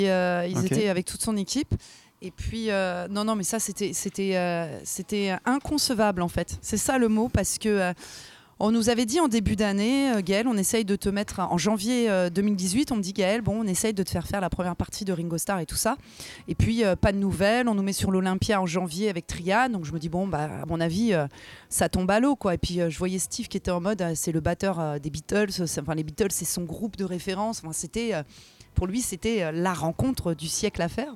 ils 0.50 0.66
étaient 0.66 0.88
avec 0.88 1.06
toute 1.06 1.22
son 1.22 1.36
équipe. 1.38 1.76
Et 2.24 2.30
puis, 2.30 2.70
euh, 2.70 3.08
non, 3.08 3.24
non, 3.24 3.36
mais 3.36 3.44
ça, 3.44 3.58
euh, 3.58 4.80
c'était 4.84 5.36
inconcevable, 5.46 6.22
en 6.22 6.28
fait. 6.28 6.60
C'est 6.62 6.78
ça 6.78 7.00
le 7.00 7.08
mot, 7.08 7.30
parce 7.30 7.58
que 7.58 7.68
euh, 7.68 7.94
on 8.60 8.72
nous 8.72 8.90
avait 8.90 9.08
dit 9.08 9.20
en 9.20 9.28
début 9.28 9.56
d'année, 9.56 10.12
Gaël, 10.24 10.48
on 10.48 10.56
essaye 10.56 10.86
de 10.86 10.96
te 10.96 11.10
mettre, 11.10 11.40
en 11.40 11.58
janvier 11.58 12.12
euh, 12.12 12.30
2018, 12.30 12.92
on 12.92 12.98
me 12.98 13.02
dit, 13.02 13.14
Gaël, 13.14 13.42
bon, 13.42 13.62
on 13.64 13.68
essaye 13.68 13.96
de 13.96 14.04
te 14.04 14.12
faire 14.12 14.28
faire 14.28 14.40
la 14.40 14.52
première 14.52 14.76
partie 14.76 15.04
de 15.04 15.12
Ringo 15.12 15.40
Starr 15.40 15.62
et 15.62 15.66
tout 15.66 15.76
ça. 15.76 15.98
Et 16.48 16.54
puis, 16.54 16.84
pas 17.02 17.12
de 17.12 17.18
nouvelles, 17.18 17.68
on 17.68 17.74
nous 17.74 17.82
met 17.82 17.92
sur 17.92 18.12
l'Olympia 18.12 18.62
en 18.62 18.68
janvier 18.68 19.10
avec 19.10 19.26
Triad, 19.26 19.72
donc 19.72 19.86
je 19.86 19.92
me 19.92 19.98
dis, 19.98 20.10
bon, 20.10 20.28
bah, 20.28 20.48
à 20.62 20.66
mon 20.68 20.80
avis, 20.80 21.16
ça 21.70 21.90
tombe 21.90 22.12
à 22.12 22.20
l'eau, 22.20 22.36
quoi. 22.36 22.54
Et 22.54 22.60
puis, 22.60 22.82
je 22.88 22.98
voyais 23.00 23.18
Steve 23.18 23.48
qui 23.48 23.58
était 23.58 23.72
en 23.72 23.82
mode, 23.82 24.06
c'est 24.14 24.32
le 24.32 24.42
batteur 24.42 25.00
des 25.00 25.10
Beatles, 25.10 25.64
enfin, 25.80 25.96
les 25.96 26.04
Beatles, 26.04 26.30
c'est 26.30 26.46
son 26.46 26.66
groupe 26.66 26.98
de 26.98 27.04
référence, 27.04 27.62
enfin, 27.64 27.74
c'était... 27.74 28.14
pour 28.74 28.88
lui, 28.88 29.02
c'était 29.02 29.44
euh, 29.44 29.52
la 29.52 29.74
rencontre 29.74 30.34
du 30.34 30.48
siècle 30.48 30.82
à 30.82 30.90
faire. 30.90 31.14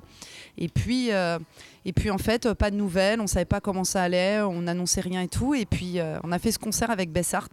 Et 0.58 0.68
puis, 0.68 1.12
euh, 1.12 1.38
et 1.84 1.92
puis 1.92 2.10
en 2.10 2.18
fait, 2.18 2.46
euh, 2.46 2.54
pas 2.54 2.70
de 2.70 2.76
nouvelles, 2.76 3.20
on 3.20 3.26
savait 3.26 3.44
pas 3.44 3.60
comment 3.60 3.84
ça 3.84 4.02
allait, 4.02 4.40
on 4.40 4.62
n'annonçait 4.62 5.00
rien 5.00 5.22
et 5.22 5.28
tout. 5.28 5.54
Et 5.54 5.66
puis, 5.66 5.98
euh, 6.00 6.18
on 6.24 6.32
a 6.32 6.38
fait 6.38 6.52
ce 6.52 6.58
concert 6.58 6.90
avec 6.90 7.10
Bessart. 7.12 7.48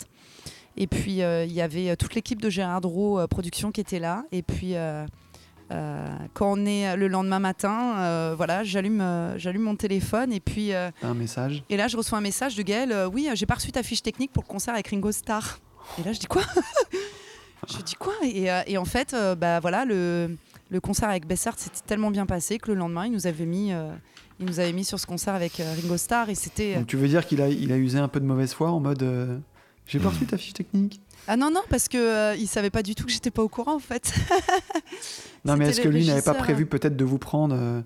Et 0.75 0.87
puis, 0.87 1.19
il 1.19 1.51
y 1.51 1.61
avait 1.61 1.95
toute 1.95 2.15
l'équipe 2.15 2.41
de 2.41 2.49
Gérard 2.49 2.81
Roux 2.81 3.19
euh, 3.19 3.27
Production 3.27 3.71
qui 3.71 3.79
était 3.81 3.99
là. 3.99 4.23
Et 4.31 4.41
puis, 4.41 4.75
euh, 5.71 6.05
quand 6.33 6.51
on 6.59 6.65
est 6.65 6.95
le 6.95 7.07
lendemain 7.07 7.39
matin, 7.39 7.95
euh, 7.97 8.33
voilà, 8.35 8.63
j'allume, 8.63 9.01
euh, 9.01 9.37
j'allume 9.37 9.63
mon 9.63 9.75
téléphone 9.75 10.31
et 10.31 10.39
puis 10.39 10.71
un 10.73 11.13
message. 11.15 11.63
et 11.69 11.77
là 11.77 11.87
je 11.87 11.97
reçois 11.97 12.17
un 12.17 12.21
message 12.21 12.55
de 12.55 12.61
Gaël. 12.61 13.07
oui, 13.11 13.29
j'ai 13.33 13.45
pas 13.45 13.55
reçu 13.55 13.71
ta 13.71 13.81
fiche 13.81 14.03
technique 14.03 14.31
pour 14.31 14.43
le 14.43 14.47
concert 14.47 14.73
avec 14.73 14.87
Ringo 14.89 15.11
Starr. 15.11 15.59
Et 15.99 16.03
là 16.03 16.13
je 16.13 16.19
dis 16.19 16.27
quoi? 16.27 16.43
Je 17.67 17.81
dis 17.83 17.95
quoi 17.95 18.13
et, 18.23 18.51
euh, 18.51 18.61
et 18.67 18.77
en 18.77 18.85
fait, 18.85 19.13
euh, 19.13 19.35
bah 19.35 19.59
voilà, 19.59 19.85
le, 19.85 20.35
le 20.69 20.79
concert 20.79 21.09
avec 21.09 21.25
Bessart 21.27 21.57
s'était 21.59 21.81
tellement 21.85 22.11
bien 22.11 22.25
passé 22.25 22.57
que 22.59 22.69
le 22.71 22.75
lendemain, 22.77 23.05
il 23.05 23.11
nous 23.11 23.27
avait 23.27 23.45
mis, 23.45 23.71
euh, 23.73 23.91
il 24.39 24.45
nous 24.45 24.59
avait 24.59 24.73
mis 24.73 24.83
sur 24.85 24.99
ce 24.99 25.05
concert 25.05 25.33
avec 25.35 25.59
euh, 25.59 25.73
Ringo 25.81 25.97
Starr 25.97 26.29
et 26.29 26.35
c'était. 26.35 26.73
euh, 26.75 26.79
Donc 26.79 26.87
tu 26.87 26.97
veux 26.97 27.07
dire 27.07 27.25
qu'il 27.25 27.41
a, 27.41 27.47
il 27.49 27.71
a 27.71 27.77
usé 27.77 27.99
un 27.99 28.07
peu 28.07 28.19
de 28.19 28.25
mauvaise 28.25 28.53
foi 28.53 28.71
en 28.71 28.79
mode 28.79 29.03
euh, 29.03 29.37
j'ai 29.85 29.99
pas 29.99 30.09
reçu 30.09 30.25
ta 30.25 30.37
fiche 30.37 30.53
technique? 30.53 31.01
Ah 31.27 31.35
non 31.37 31.51
non 31.51 31.61
parce 31.69 31.87
que 31.89 31.97
euh, 31.97 32.35
il 32.37 32.47
savait 32.47 32.69
pas 32.69 32.83
du 32.83 32.95
tout 32.95 33.05
que 33.05 33.11
j'étais 33.11 33.31
pas 33.31 33.43
au 33.43 33.49
courant 33.49 33.75
en 33.75 33.79
fait. 33.79 34.13
Non 35.45 35.57
mais 35.57 35.69
est-ce 35.69 35.81
que 35.81 35.89
lui 35.89 36.05
n'avait 36.05 36.21
pas 36.21 36.33
prévu 36.33 36.63
hein. 36.63 36.67
peut-être 36.69 36.95
de 36.95 37.03
vous 37.03 37.17
prendre 37.17 37.55
euh, 37.57 37.81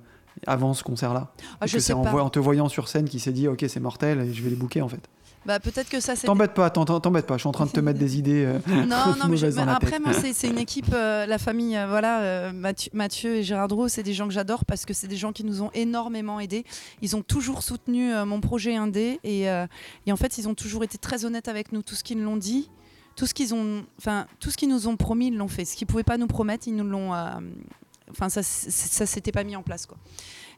avant 0.45 0.73
ce 0.75 0.83
concert-là? 0.83 1.31
Ah, 1.59 1.65
je 1.67 1.73
que 1.73 1.79
sais 1.79 1.87
c'est 1.87 1.93
en, 1.93 2.03
pas. 2.03 2.11
voy- 2.11 2.21
en 2.21 2.29
te 2.29 2.37
voyant 2.39 2.69
sur 2.69 2.87
scène 2.87 3.09
qu'il 3.09 3.19
s'est 3.19 3.31
dit 3.31 3.47
ok 3.47 3.65
c'est 3.67 3.79
mortel 3.79 4.19
et 4.21 4.33
je 4.33 4.43
vais 4.43 4.49
les 4.51 4.55
bouquer 4.55 4.81
en 4.81 4.87
fait. 4.87 5.01
Bah 5.47 5.59
peut-être 5.61 5.87
que 5.89 5.99
ça 6.01 6.15
c'est. 6.17 6.27
T'embête 6.27 6.53
pas, 6.53 6.69
t'embête 6.69 7.25
pas, 7.25 7.35
je 7.35 7.39
suis 7.39 7.47
en 7.47 7.53
train 7.53 7.65
de 7.65 7.71
te 7.71 7.79
mettre 7.79 7.97
des 7.97 8.17
idées. 8.19 8.43
euh, 8.45 8.59
Non, 8.85 9.15
non, 9.17 9.27
mais, 9.29 9.37
je- 9.37 9.47
après, 9.57 9.97
moi, 9.99 10.11
c'est 10.33 10.47
une 10.47 10.57
équipe, 10.57 10.91
euh, 10.93 11.25
la 11.25 11.37
famille, 11.37 11.77
euh, 11.77 11.87
voilà, 11.87 12.19
euh, 12.21 12.51
Mathieu, 12.51 12.91
Mathieu 12.93 13.35
et 13.37 13.43
Gérard 13.43 13.69
Dro, 13.69 13.87
c'est 13.87 14.03
des 14.03 14.13
gens 14.13 14.27
que 14.27 14.33
j'adore 14.33 14.65
parce 14.65 14.85
que 14.85 14.93
c'est 14.93 15.07
des 15.07 15.15
gens 15.15 15.31
qui 15.31 15.45
nous 15.45 15.61
ont 15.61 15.71
énormément 15.73 16.39
aidés. 16.41 16.65
Ils 17.01 17.15
ont 17.15 17.21
toujours 17.23 17.63
soutenu 17.63 18.11
mon 18.25 18.41
projet 18.41 18.75
indé 18.75 19.19
et, 19.23 19.43
et 19.45 20.11
en 20.11 20.17
fait, 20.17 20.37
ils 20.37 20.47
ont 20.49 20.53
toujours 20.53 20.83
été 20.83 20.97
très 20.97 21.23
honnêtes 21.23 21.47
avec 21.47 21.71
nous. 21.71 21.81
Tout 21.81 21.95
ce 21.95 22.03
qu'ils 22.03 22.17
nous 22.17 22.25
l'ont 22.25 22.35
dit, 22.37 22.69
tout 23.15 23.25
ce 23.25 23.33
qu'ils 23.33 23.53
ont, 23.55 23.85
enfin, 23.97 24.27
tout 24.41 24.51
ce 24.51 24.57
qu'ils 24.57 24.69
nous 24.69 24.87
ont 24.89 24.97
promis, 24.97 25.27
ils 25.27 25.37
l'ont 25.37 25.47
fait. 25.47 25.63
Ce 25.65 25.75
qu'ils 25.77 25.87
pouvaient 25.87 26.03
pas 26.03 26.17
nous 26.17 26.27
promettre, 26.27 26.67
ils 26.67 26.75
nous 26.75 26.83
l'ont, 26.83 27.13
enfin, 28.11 28.27
ça, 28.29 28.43
c- 28.43 28.69
ça 28.69 29.05
s'était 29.05 29.31
pas 29.31 29.43
mis 29.45 29.55
en 29.55 29.63
place, 29.63 29.85
quoi. 29.85 29.97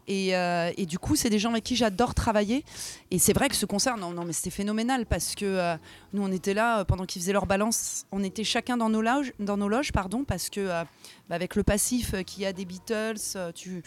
Et, 0.10 0.36
euh, 0.36 0.72
et 0.76 0.88
du 0.88 0.98
coup, 0.98 1.16
c'est 1.16 1.30
des 1.30 1.38
gens 1.38 1.52
avec 1.52 1.64
qui 1.64 1.76
j'adore 1.76 2.16
travailler. 2.16 2.66
Et 3.12 3.20
c'est 3.20 3.32
vrai 3.32 3.48
que 3.48 3.56
ce 3.56 3.68
concert, 3.68 3.96
non, 3.96 4.26
mais 4.26 4.34
c'était 4.34 4.50
phénoménal 4.50 5.06
parce 5.06 5.36
que 5.36 5.46
euh, 5.46 5.78
nous, 6.14 6.24
on 6.24 6.32
était 6.32 6.56
là 6.56 6.80
euh, 6.80 6.84
pendant 6.84 7.06
qu'ils 7.06 7.22
faisaient 7.22 7.32
leur 7.32 7.46
balance. 7.46 8.06
On 8.12 8.24
était 8.24 8.44
chacun 8.44 8.76
dans 8.76 8.90
nos 8.90 9.04
loges, 9.04 9.34
dans 9.40 9.56
nos 9.56 9.70
loges 9.70 9.92
pardon, 9.92 10.24
parce 10.24 10.50
que 10.50 10.68
bah, 10.68 10.86
avec 11.30 11.56
le 11.56 11.62
passif 11.62 12.16
qu'il 12.24 12.42
y 12.42 12.48
a 12.48 12.54
des 12.54 12.66
Beatles, 12.66 13.54
tu, 13.54 13.84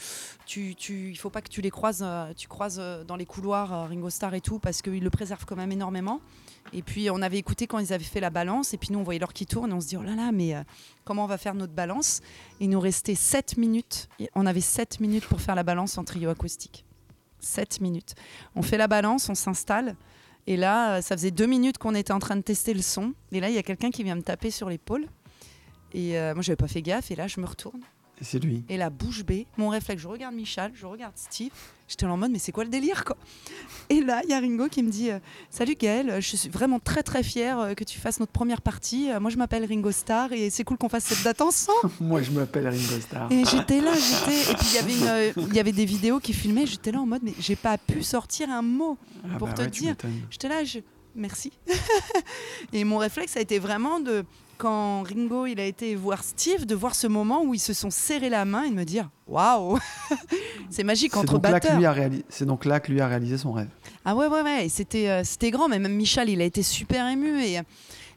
tu, 0.47 1.11
il 1.11 1.16
faut 1.16 1.31
pas 1.31 1.43
que 1.43 1.49
tu 1.49 1.61
les 1.61 1.70
croises, 1.70 2.07
tu 2.36 2.47
croises 2.47 2.81
dans 3.07 3.16
les 3.16 3.27
couloirs 3.27 3.89
Ringo 3.89 4.09
Starr 4.09 4.35
et 4.35 4.40
tout, 4.40 4.61
parce 4.61 4.81
qu'ils 4.81 5.03
le 5.03 5.11
préservent 5.11 5.44
quand 5.44 5.57
même 5.57 5.73
énormément. 5.73 6.20
Et 6.72 6.82
puis 6.82 7.10
on 7.10 7.20
avait 7.20 7.39
écouté 7.39 7.66
quand 7.66 7.78
ils 7.78 7.93
avaient 7.93 8.05
fait 8.05 8.20
la 8.20 8.30
balance, 8.30 8.72
et 8.74 8.78
puis 8.78 8.89
nous 8.93 8.98
on 8.98 9.02
voyait 9.02 9.20
l'heure 9.20 9.32
qui 9.32 9.47
tourne, 9.47 9.70
et 9.70 9.74
on 9.74 9.80
se 9.80 9.89
dit 9.89 9.97
oh 9.97 10.02
là 10.02 10.14
là, 10.14 10.32
mais 10.32 10.55
euh, 10.55 10.62
comment 11.05 11.24
on 11.24 11.28
va 11.28 11.39
faire 11.39 11.55
notre 11.55 11.72
balance? 11.72 12.20
Il 12.60 12.70
nous 12.70 12.80
restait 12.80 13.14
7 13.14 13.56
minutes. 13.59 14.09
Et 14.18 14.30
On 14.34 14.47
avait 14.47 14.60
7 14.60 15.01
minutes 15.01 15.26
pour 15.26 15.40
faire 15.40 15.55
la 15.55 15.62
balance 15.62 15.98
en 15.98 16.05
trio 16.05 16.30
acoustique. 16.30 16.84
7 17.40 17.80
minutes. 17.80 18.14
On 18.55 18.62
fait 18.62 18.78
la 18.78 18.86
balance, 18.89 19.28
on 19.28 19.34
s'installe. 19.34 19.97
Et 20.47 20.56
là, 20.56 20.97
euh, 20.97 21.01
ça 21.02 21.16
faisait 21.16 21.30
deux 21.30 21.47
minutes 21.47 21.78
qu'on 21.78 21.94
était 21.94 22.12
en 22.12 22.18
train 22.18 22.36
de 22.36 22.43
tester 22.43 22.74
le 22.74 22.82
son. 22.82 23.14
Et 23.30 23.40
là, 23.40 23.48
il 23.48 23.55
y 23.55 23.59
a 23.59 23.62
quelqu'un 23.62 23.90
qui 23.90 24.02
vient 24.02 24.16
me 24.16 24.22
taper 24.22 24.51
sur 24.51 24.68
l'épaule. 24.68 25.06
Et 25.93 26.18
euh, 26.18 26.34
moi, 26.34 26.43
j'avais 26.43 26.56
pas 26.56 26.68
fait 26.68 26.82
gaffe. 26.82 27.10
Et 27.10 27.16
là, 27.16 27.28
je 27.28 27.40
me 27.40 27.47
retourne. 27.47 27.80
Et 28.20 28.24
c'est 28.24 28.39
lui. 28.39 28.64
Et 28.68 28.76
la 28.76 28.90
bouche 28.90 29.24
bée, 29.24 29.47
mon 29.56 29.68
réflexe, 29.68 30.02
je 30.02 30.09
regarde 30.09 30.34
Michel, 30.34 30.72
je 30.74 30.86
regarde 30.86 31.16
Steve. 31.16 31.52
J'étais 31.93 32.06
là 32.06 32.14
en 32.14 32.16
mode, 32.16 32.31
mais 32.31 32.39
c'est 32.39 32.52
quoi 32.52 32.64
le 32.64 32.70
délire, 32.70 33.05
quoi? 33.05 33.19
Et 33.90 34.01
là, 34.01 34.23
il 34.24 34.31
y 34.31 34.32
a 34.32 34.40
Ringo 34.40 34.69
qui 34.69 34.82
me 34.82 34.90
dit 34.90 35.10
euh, 35.10 35.19
Salut 35.51 35.74
Gaël, 35.78 36.23
je 36.23 36.36
suis 36.36 36.48
vraiment 36.48 36.78
très 36.78 37.02
très 37.02 37.23
fière 37.23 37.59
euh, 37.60 37.74
que 37.74 37.85
tu 37.85 37.98
fasses 38.01 38.19
notre 38.19 38.32
première 38.32 38.62
partie. 38.62 39.10
Euh, 39.10 39.20
Moi, 39.20 39.31
je 39.31 39.36
m'appelle 39.36 39.66
Ringo 39.66 39.90
Starr 39.90 40.32
et 40.32 40.48
c'est 40.48 40.64
cool 40.64 40.78
qu'on 40.78 40.89
fasse 40.89 41.05
cette 41.05 41.23
date 41.23 41.43
ensemble. 41.43 41.90
Moi 42.01 42.23
je 42.23 42.31
m'appelle 42.31 42.66
Ringo 42.66 42.98
Starr. 42.98 43.31
Et 43.31 43.44
j'étais 43.44 43.82
là, 43.82 43.93
j'étais. 43.93 44.52
Et 44.52 44.55
puis 44.55 44.66
il 44.70 44.74
y 44.74 44.78
avait 44.78 44.94
une, 44.97 45.43
euh, 45.43 45.55
y 45.55 45.60
avait 45.60 45.73
des 45.73 45.85
vidéos 45.85 46.19
qui 46.19 46.32
filmaient. 46.32 46.64
J'étais 46.64 46.93
là 46.93 47.01
en 47.02 47.06
mode, 47.06 47.20
mais 47.23 47.35
j'ai 47.39 47.56
pas 47.56 47.77
pu 47.77 48.02
sortir 48.02 48.48
un 48.48 48.62
mot. 48.62 48.97
Ah 49.24 49.36
pour 49.36 49.48
bah 49.48 49.52
te 49.52 49.60
ouais, 49.60 49.69
dire. 49.69 49.94
J'étais 50.31 50.48
là, 50.48 50.64
je... 50.64 50.78
merci. 51.14 51.52
et 52.72 52.84
mon 52.84 52.98
réflexe 52.98 53.36
a 53.36 53.40
été 53.40 53.59
vraiment 53.59 54.01
de, 54.01 54.24
quand 54.59 55.02
Ringo 55.02 55.47
il 55.47 55.59
a 55.60 55.64
été 55.64 55.94
voir 55.94 56.22
Steve, 56.22 56.66
de 56.66 56.74
voir 56.74 56.94
ce 56.94 57.06
moment 57.06 57.43
où 57.44 57.55
ils 57.55 57.60
se 57.60 57.72
sont 57.72 57.90
serrés 57.90 58.30
la 58.30 58.44
main 58.44 58.64
et 58.64 58.70
de 58.70 58.74
me 58.74 58.84
dire, 58.84 59.10
waouh, 59.26 59.78
c'est 60.70 60.84
magique 60.84 61.16
entre 61.16 61.39
batteurs. 61.39 61.78
c'est 62.28 62.47
donc 62.47 62.64
là 62.64 62.80
que 62.80 62.93
lui 62.93 63.01
a 63.01 63.09
réalisé 63.09 63.39
son 63.39 63.52
rêve. 63.52 63.68
Ah 64.05 64.14
ouais, 64.14 64.26
ouais, 64.26 64.43
ouais. 64.43 64.68
C'était, 64.68 65.09
euh, 65.09 65.24
c'était 65.24 65.51
grand, 65.51 65.68
mais 65.68 65.78
même 65.78 65.94
Michel, 65.94 66.28
il 66.28 66.40
a 66.40 66.44
été 66.44 66.62
super 66.62 67.09
ému 67.09 67.43
et. 67.43 67.60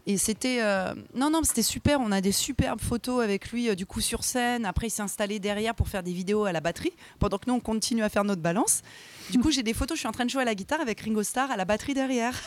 Et 0.07 0.17
c'était 0.17 0.61
euh, 0.61 0.93
non 1.15 1.31
non 1.31 1.41
c'était 1.43 1.63
super. 1.63 1.99
On 1.99 2.11
a 2.11 2.21
des 2.21 2.31
superbes 2.31 2.79
photos 2.79 3.23
avec 3.23 3.51
lui 3.51 3.69
euh, 3.69 3.75
du 3.75 3.87
coup 3.87 4.01
sur 4.01 4.23
scène. 4.23 4.65
Après 4.65 4.87
il 4.87 4.89
s'est 4.91 5.01
installé 5.01 5.39
derrière 5.39 5.73
pour 5.73 5.87
faire 5.87 6.03
des 6.03 6.13
vidéos 6.13 6.45
à 6.45 6.51
la 6.51 6.61
batterie 6.61 6.93
pendant 7.17 7.39
que 7.39 7.45
nous 7.47 7.55
on 7.55 7.59
continue 7.59 8.03
à 8.03 8.09
faire 8.09 8.23
notre 8.23 8.41
balance. 8.41 8.83
Du 9.31 9.39
coup 9.39 9.49
j'ai 9.49 9.63
des 9.63 9.73
photos. 9.73 9.97
Je 9.97 10.01
suis 10.01 10.07
en 10.07 10.11
train 10.11 10.25
de 10.25 10.29
jouer 10.29 10.43
à 10.43 10.45
la 10.45 10.53
guitare 10.53 10.79
avec 10.79 11.01
Ringo 11.01 11.23
Starr 11.23 11.49
à 11.49 11.57
la 11.57 11.65
batterie 11.65 11.95
derrière. 11.95 12.39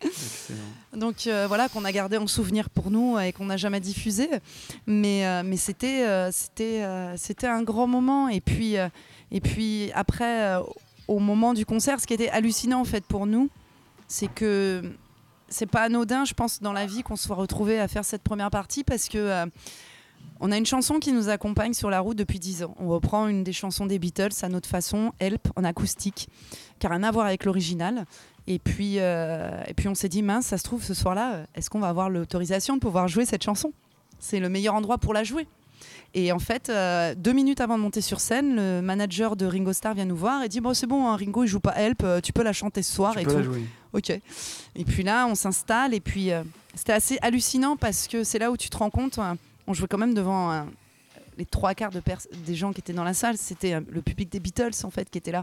Excellent. 0.00 0.58
donc 0.96 1.26
euh, 1.26 1.46
voilà 1.48 1.68
qu'on 1.68 1.84
a 1.84 1.90
gardé 1.90 2.16
en 2.16 2.28
souvenir 2.28 2.70
pour 2.70 2.92
nous 2.92 3.18
et 3.18 3.32
qu'on 3.32 3.46
n'a 3.46 3.56
jamais 3.56 3.80
diffusé. 3.80 4.28
Mais 4.86 5.26
euh, 5.26 5.42
mais 5.44 5.56
c'était 5.56 6.30
c'était 6.30 6.84
c'était 7.16 7.48
un 7.48 7.64
grand 7.64 7.88
moment. 7.88 8.28
Et 8.28 8.40
puis 8.40 8.76
et 9.32 9.40
puis 9.40 9.90
après 9.96 10.56
au 11.08 11.18
moment 11.18 11.52
du 11.52 11.66
concert 11.66 11.98
ce 11.98 12.06
qui 12.06 12.14
était 12.14 12.28
hallucinant 12.28 12.80
en 12.80 12.84
fait 12.84 13.04
pour 13.04 13.26
nous 13.26 13.50
c'est 14.06 14.32
que 14.32 14.82
c'est 15.50 15.66
pas 15.66 15.82
anodin 15.82 16.24
je 16.24 16.34
pense 16.34 16.60
dans 16.60 16.72
la 16.72 16.86
vie 16.86 17.02
qu'on 17.02 17.16
se 17.16 17.24
soit 17.26 17.36
retrouvé 17.36 17.78
à 17.78 17.88
faire 17.88 18.04
cette 18.04 18.22
première 18.22 18.50
partie 18.50 18.84
parce 18.84 19.08
que 19.08 19.18
euh, 19.18 19.46
on 20.40 20.50
a 20.52 20.56
une 20.56 20.66
chanson 20.66 20.98
qui 20.98 21.12
nous 21.12 21.28
accompagne 21.28 21.74
sur 21.74 21.90
la 21.90 22.00
route 22.00 22.16
depuis 22.16 22.38
10 22.38 22.64
ans. 22.64 22.74
On 22.78 22.88
reprend 22.88 23.28
une 23.28 23.44
des 23.44 23.52
chansons 23.52 23.86
des 23.86 23.98
Beatles 23.98 24.32
à 24.42 24.48
notre 24.48 24.68
façon, 24.68 25.12
Help, 25.18 25.48
en 25.56 25.64
acoustique, 25.64 26.28
qui 26.78 26.86
n'a 26.86 26.94
rien 26.94 27.02
à 27.02 27.10
voir 27.10 27.26
avec 27.26 27.44
l'original. 27.44 28.06
Et 28.46 28.58
puis, 28.58 28.98
euh, 28.98 29.62
et 29.66 29.74
puis 29.74 29.88
on 29.88 29.94
s'est 29.94 30.08
dit, 30.08 30.22
mince, 30.22 30.46
ça 30.46 30.56
se 30.56 30.64
trouve 30.64 30.82
ce 30.82 30.94
soir-là, 30.94 31.34
euh, 31.34 31.44
est-ce 31.54 31.68
qu'on 31.68 31.80
va 31.80 31.88
avoir 31.88 32.08
l'autorisation 32.08 32.74
de 32.74 32.80
pouvoir 32.80 33.06
jouer 33.06 33.26
cette 33.26 33.42
chanson? 33.42 33.72
C'est 34.18 34.40
le 34.40 34.48
meilleur 34.48 34.74
endroit 34.74 34.98
pour 34.98 35.12
la 35.12 35.24
jouer. 35.24 35.46
Et 36.14 36.32
en 36.32 36.38
fait, 36.38 36.68
euh, 36.70 37.14
deux 37.16 37.32
minutes 37.32 37.60
avant 37.60 37.76
de 37.78 37.82
monter 37.82 38.00
sur 38.00 38.20
scène, 38.20 38.56
le 38.56 38.80
manager 38.82 39.36
de 39.36 39.46
Ringo 39.46 39.72
Starr 39.72 39.94
vient 39.94 40.04
nous 40.04 40.16
voir 40.16 40.42
et 40.42 40.48
dit 40.48 40.60
bon 40.60 40.74
c'est 40.74 40.86
bon, 40.86 41.06
hein, 41.08 41.16
Ringo 41.16 41.44
il 41.44 41.46
joue 41.48 41.60
pas 41.60 41.74
Help, 41.76 42.02
euh, 42.02 42.20
tu 42.20 42.32
peux 42.32 42.42
la 42.42 42.52
chanter 42.52 42.82
ce 42.82 42.92
soir 42.92 43.12
Tu 43.14 43.20
et 43.20 43.24
peux 43.24 43.30
tout. 43.32 43.36
la 43.38 43.42
jouer. 43.44 43.62
Ok. 43.92 44.10
Et 44.10 44.84
puis 44.84 45.02
là, 45.02 45.26
on 45.26 45.34
s'installe 45.34 45.94
et 45.94 46.00
puis 46.00 46.32
euh, 46.32 46.42
c'était 46.74 46.92
assez 46.92 47.18
hallucinant 47.22 47.76
parce 47.76 48.06
que 48.08 48.24
c'est 48.24 48.38
là 48.38 48.50
où 48.50 48.56
tu 48.56 48.70
te 48.70 48.76
rends 48.76 48.90
compte, 48.90 49.18
euh, 49.18 49.34
on 49.66 49.72
jouait 49.74 49.88
quand 49.88 49.98
même 49.98 50.14
devant 50.14 50.52
euh, 50.52 50.62
les 51.40 51.46
trois 51.46 51.74
quarts 51.74 51.90
de 51.90 52.02
des 52.46 52.54
gens 52.54 52.72
qui 52.72 52.80
étaient 52.80 52.92
dans 52.92 53.04
la 53.04 53.14
salle, 53.14 53.38
c'était 53.38 53.72
euh, 53.72 53.80
le 53.90 54.02
public 54.02 54.30
des 54.30 54.40
Beatles 54.40 54.84
en 54.84 54.90
fait 54.90 55.08
qui 55.08 55.16
était 55.16 55.32
là. 55.32 55.42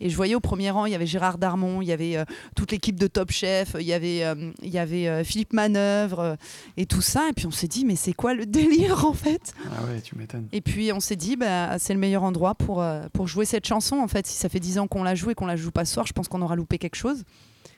Et 0.00 0.08
je 0.08 0.14
voyais 0.14 0.36
au 0.36 0.40
premier 0.40 0.70
rang, 0.70 0.86
il 0.86 0.92
y 0.92 0.94
avait 0.94 1.06
Gérard 1.06 1.36
Darmon, 1.36 1.82
il 1.82 1.88
y 1.88 1.92
avait 1.92 2.16
euh, 2.16 2.24
toute 2.54 2.70
l'équipe 2.70 2.94
de 2.94 3.08
Top 3.08 3.32
Chef, 3.32 3.74
il 3.78 3.86
y 3.86 3.92
avait, 3.92 4.24
euh, 4.24 4.52
il 4.62 4.70
y 4.70 4.78
avait 4.78 5.24
Philippe 5.24 5.52
Manœuvre 5.52 6.36
et 6.76 6.86
tout 6.86 7.02
ça. 7.02 7.28
Et 7.28 7.32
puis 7.32 7.46
on 7.46 7.50
s'est 7.50 7.66
dit 7.66 7.84
mais 7.84 7.96
c'est 7.96 8.12
quoi 8.12 8.34
le 8.34 8.46
délire 8.58 9.04
en 9.04 9.12
fait? 9.12 9.52
Ah 9.66 9.84
ouais, 9.84 10.00
tu 10.00 10.16
m'étonnes. 10.16 10.46
et 10.52 10.60
puis 10.60 10.92
on 10.92 11.00
s'est 11.00 11.16
dit, 11.16 11.34
bah, 11.34 11.76
c'est 11.80 11.92
le 11.92 11.98
meilleur 12.00 12.22
endroit 12.22 12.54
pour, 12.54 12.84
pour 13.12 13.26
jouer 13.26 13.44
cette 13.44 13.66
chanson. 13.66 13.96
En 13.96 14.08
fait, 14.08 14.26
si 14.26 14.36
ça 14.36 14.48
fait 14.48 14.60
10 14.60 14.78
ans 14.78 14.86
qu'on 14.86 15.02
la 15.02 15.16
joue 15.16 15.30
et 15.30 15.34
qu'on 15.34 15.46
la 15.46 15.56
joue 15.56 15.72
pas 15.72 15.84
ce 15.84 15.94
soir, 15.94 16.06
je 16.06 16.12
pense 16.12 16.28
qu'on 16.28 16.42
aura 16.42 16.54
loupé 16.54 16.78
quelque 16.78 16.96
chose. 16.96 17.24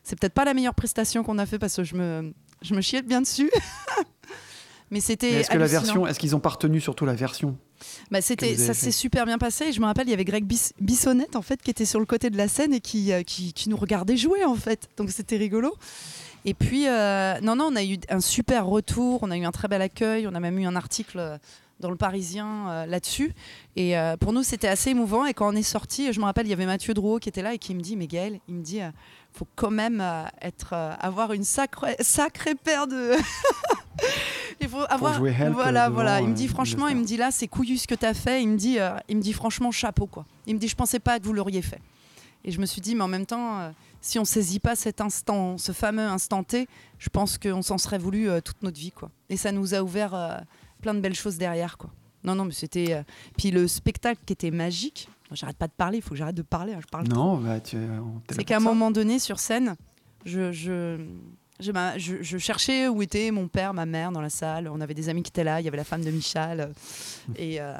C'est 0.03 0.21
peut-être 0.21 0.35
pas 0.35 0.45
la 0.45 0.53
meilleure 0.53 0.75
prestation 0.75 1.23
qu'on 1.23 1.39
a 1.39 1.47
fait 1.47 1.59
parce 1.59 1.77
que 1.77 1.85
je 1.85 1.95
me, 1.95 2.35
je 2.61 2.75
me 2.75 2.83
chiais 2.83 3.01
bien 3.01 3.23
dessus. 3.23 3.51
Mais 4.95 5.01
c'était. 5.01 5.33
Est-ce 5.33 5.51
que 5.51 5.59
la 5.59 5.67
version, 5.67 6.07
est-ce 6.07 6.21
qu'ils 6.21 6.37
ont 6.37 6.41
pas 6.41 6.51
retenu 6.51 6.81
surtout 6.81 7.05
la 7.05 7.15
version 7.15 7.59
Bah, 8.13 8.21
c'était, 8.23 8.57
ça 8.57 8.73
s'est 8.73 8.93
super 8.93 9.27
bien 9.27 9.39
passé. 9.39 9.65
Et 9.67 9.73
je 9.73 9.81
me 9.81 9.87
rappelle, 9.87 10.07
il 10.07 10.11
y 10.13 10.15
avait 10.15 10.25
Greg 10.25 10.45
Bis- 10.47 10.73
Bissonnette 10.81 11.35
en 11.35 11.43
fait 11.43 11.61
qui 11.61 11.73
était 11.73 11.85
sur 11.85 11.99
le 11.99 12.07
côté 12.07 12.31
de 12.31 12.37
la 12.37 12.47
scène 12.47 12.73
et 12.73 12.81
qui, 12.81 13.13
euh, 13.13 13.23
qui, 13.25 13.53
qui 13.53 13.69
nous 13.69 13.77
regardait 13.77 14.17
jouer 14.17 14.45
en 14.45 14.55
fait. 14.55 14.89
Donc 14.97 15.11
c'était 15.11 15.37
rigolo. 15.37 15.75
Et 16.45 16.55
puis, 16.55 16.87
euh, 16.87 17.41
non, 17.41 17.57
non, 17.57 17.71
on 17.73 17.77
a 17.77 17.83
eu 17.83 17.97
un 18.09 18.21
super 18.21 18.67
retour, 18.67 19.19
on 19.23 19.31
a 19.33 19.37
eu 19.37 19.45
un 19.45 19.51
très 19.51 19.67
bel 19.67 19.83
accueil, 19.83 20.29
on 20.29 20.35
a 20.35 20.41
même 20.41 20.59
eu 20.61 20.67
un 20.67 20.77
article 20.77 21.19
euh, 21.19 21.39
dans 21.81 21.91
le 21.91 21.97
Parisien 21.97 22.69
euh, 22.69 22.87
là-dessus. 22.87 23.35
Et 23.77 23.99
euh, 23.99 24.17
pour 24.17 24.33
nous, 24.33 24.43
c'était 24.43 24.69
assez 24.69 24.91
émouvant. 24.91 25.27
Et 25.27 25.35
quand 25.35 25.53
on 25.53 25.57
est 25.57 25.63
sorti, 25.63 26.13
je 26.13 26.21
me 26.21 26.25
rappelle, 26.25 26.47
il 26.47 26.51
y 26.51 26.53
avait 26.53 26.67
Mathieu 26.67 26.95
Drouot 26.95 27.19
qui 27.19 27.29
était 27.29 27.43
là 27.43 27.55
et 27.55 27.59
qui 27.59 27.75
me 27.75 27.81
dit, 27.81 27.97
mais 27.97 28.07
Gaël, 28.07 28.41
il 28.49 28.55
me 28.55 28.63
dit, 28.63 28.81
euh, 28.81 28.91
faut 29.33 29.47
quand 29.57 29.71
même 29.71 30.01
euh, 30.01 30.25
être, 30.43 30.75
avoir 31.01 31.33
une 31.33 31.45
sacrée, 31.45 31.97
sacrée 32.01 32.55
paire 32.55 32.87
de... 32.87 33.13
il 34.61 34.69
faut 34.69 34.85
avoir... 34.89 35.15
jouer 35.15 35.35
Help, 35.39 35.55
voilà, 35.55 35.89
voilà. 35.89 36.21
Il 36.21 36.29
me 36.29 36.35
dit, 36.35 36.49
franchement, 36.49 36.89
il 36.89 36.97
me 36.97 37.05
dit, 37.05 37.17
là, 37.17 37.31
c'est 37.31 37.49
couillu 37.49 37.77
ce 37.77 37.87
que 37.87 37.95
tu 37.95 38.07
as 38.07 38.15
fait. 38.15 38.43
Il 38.43 38.49
me 38.49 38.57
dit, 38.57 38.79
il 39.09 39.17
me 39.17 39.23
dit, 39.23 39.33
franchement, 39.33 39.71
chapeau, 39.71 40.07
quoi. 40.07 40.25
Il 40.47 40.55
me 40.55 40.61
dit, 40.61 40.69
je 40.69 40.77
pensais 40.77 41.01
pas 41.01 41.19
que 41.19 41.25
vous 41.25 41.33
l'auriez 41.33 41.63
fait. 41.63 41.81
Et 42.45 42.53
je 42.53 42.61
me 42.61 42.67
suis 42.67 42.81
dit, 42.81 42.95
mais 42.95 43.03
en 43.03 43.09
même 43.09 43.27
temps, 43.27 43.73
si 44.03 44.19
on 44.19 44.25
saisit 44.25 44.61
pas 44.61 44.77
cet 44.77 45.01
instant, 45.01 45.57
ce 45.57 45.73
fameux 45.73 46.03
instant 46.03 46.45
T, 46.45 46.69
je 46.99 47.09
pense 47.09 47.39
qu'on 47.39 47.63
s'en 47.63 47.79
serait 47.79 47.99
voulu 47.99 48.29
toute 48.45 48.63
notre 48.63 48.79
vie, 48.79 48.93
quoi. 48.93 49.11
Et 49.31 49.37
ça 49.37 49.51
nous 49.51 49.75
a 49.75 49.83
ouvert 49.83 50.45
plein 50.85 50.95
de 50.95 51.01
belles 51.01 51.15
choses 51.15 51.39
derrière, 51.39 51.79
quoi. 51.79 51.91
Non, 52.25 52.35
non, 52.35 52.45
mais 52.45 52.53
c'était. 52.53 52.93
euh, 52.93 53.03
Puis 53.39 53.51
le 53.51 53.67
spectacle 53.67 54.21
qui 54.27 54.35
était 54.35 54.51
magique. 54.51 55.09
J'arrête 55.33 55.57
pas 55.57 55.67
de 55.67 55.73
parler, 55.73 55.99
il 55.99 56.03
faut 56.03 56.11
que 56.11 56.17
j'arrête 56.17 56.37
de 56.37 56.43
parler. 56.43 56.75
hein, 56.75 56.81
je 56.83 56.87
parle. 56.91 57.09
Non, 57.09 57.39
bah 57.39 57.59
tu. 57.59 57.77
là 57.79 57.87
C'est 58.31 58.45
qu'à 58.45 58.57
un 58.57 58.61
ça. 58.61 58.65
moment 58.67 58.91
donné, 58.91 59.19
sur 59.19 59.41
scène, 59.41 59.75
je, 60.27 60.53
je, 60.53 60.99
je, 61.59 61.73
je- 61.97 62.23
je 62.23 62.39
cherchais 62.39 62.87
où 62.89 63.01
était 63.03 63.31
mon 63.31 63.49
père, 63.49 63.73
ma 63.75 63.87
mère 63.87 64.13
dans 64.13 64.21
la 64.21 64.29
salle. 64.31 64.69
On 64.69 64.81
avait 64.83 64.95
des 64.95 65.09
amis 65.09 65.23
qui 65.23 65.31
étaient 65.31 65.43
là. 65.43 65.61
Il 65.61 65.65
y 65.65 65.69
avait 65.69 65.77
la 65.79 65.85
femme 65.85 66.05
de 66.05 66.11
Michal. 66.11 66.61
euh, 66.61 66.67
Et, 67.37 67.61
euh, 67.61 67.75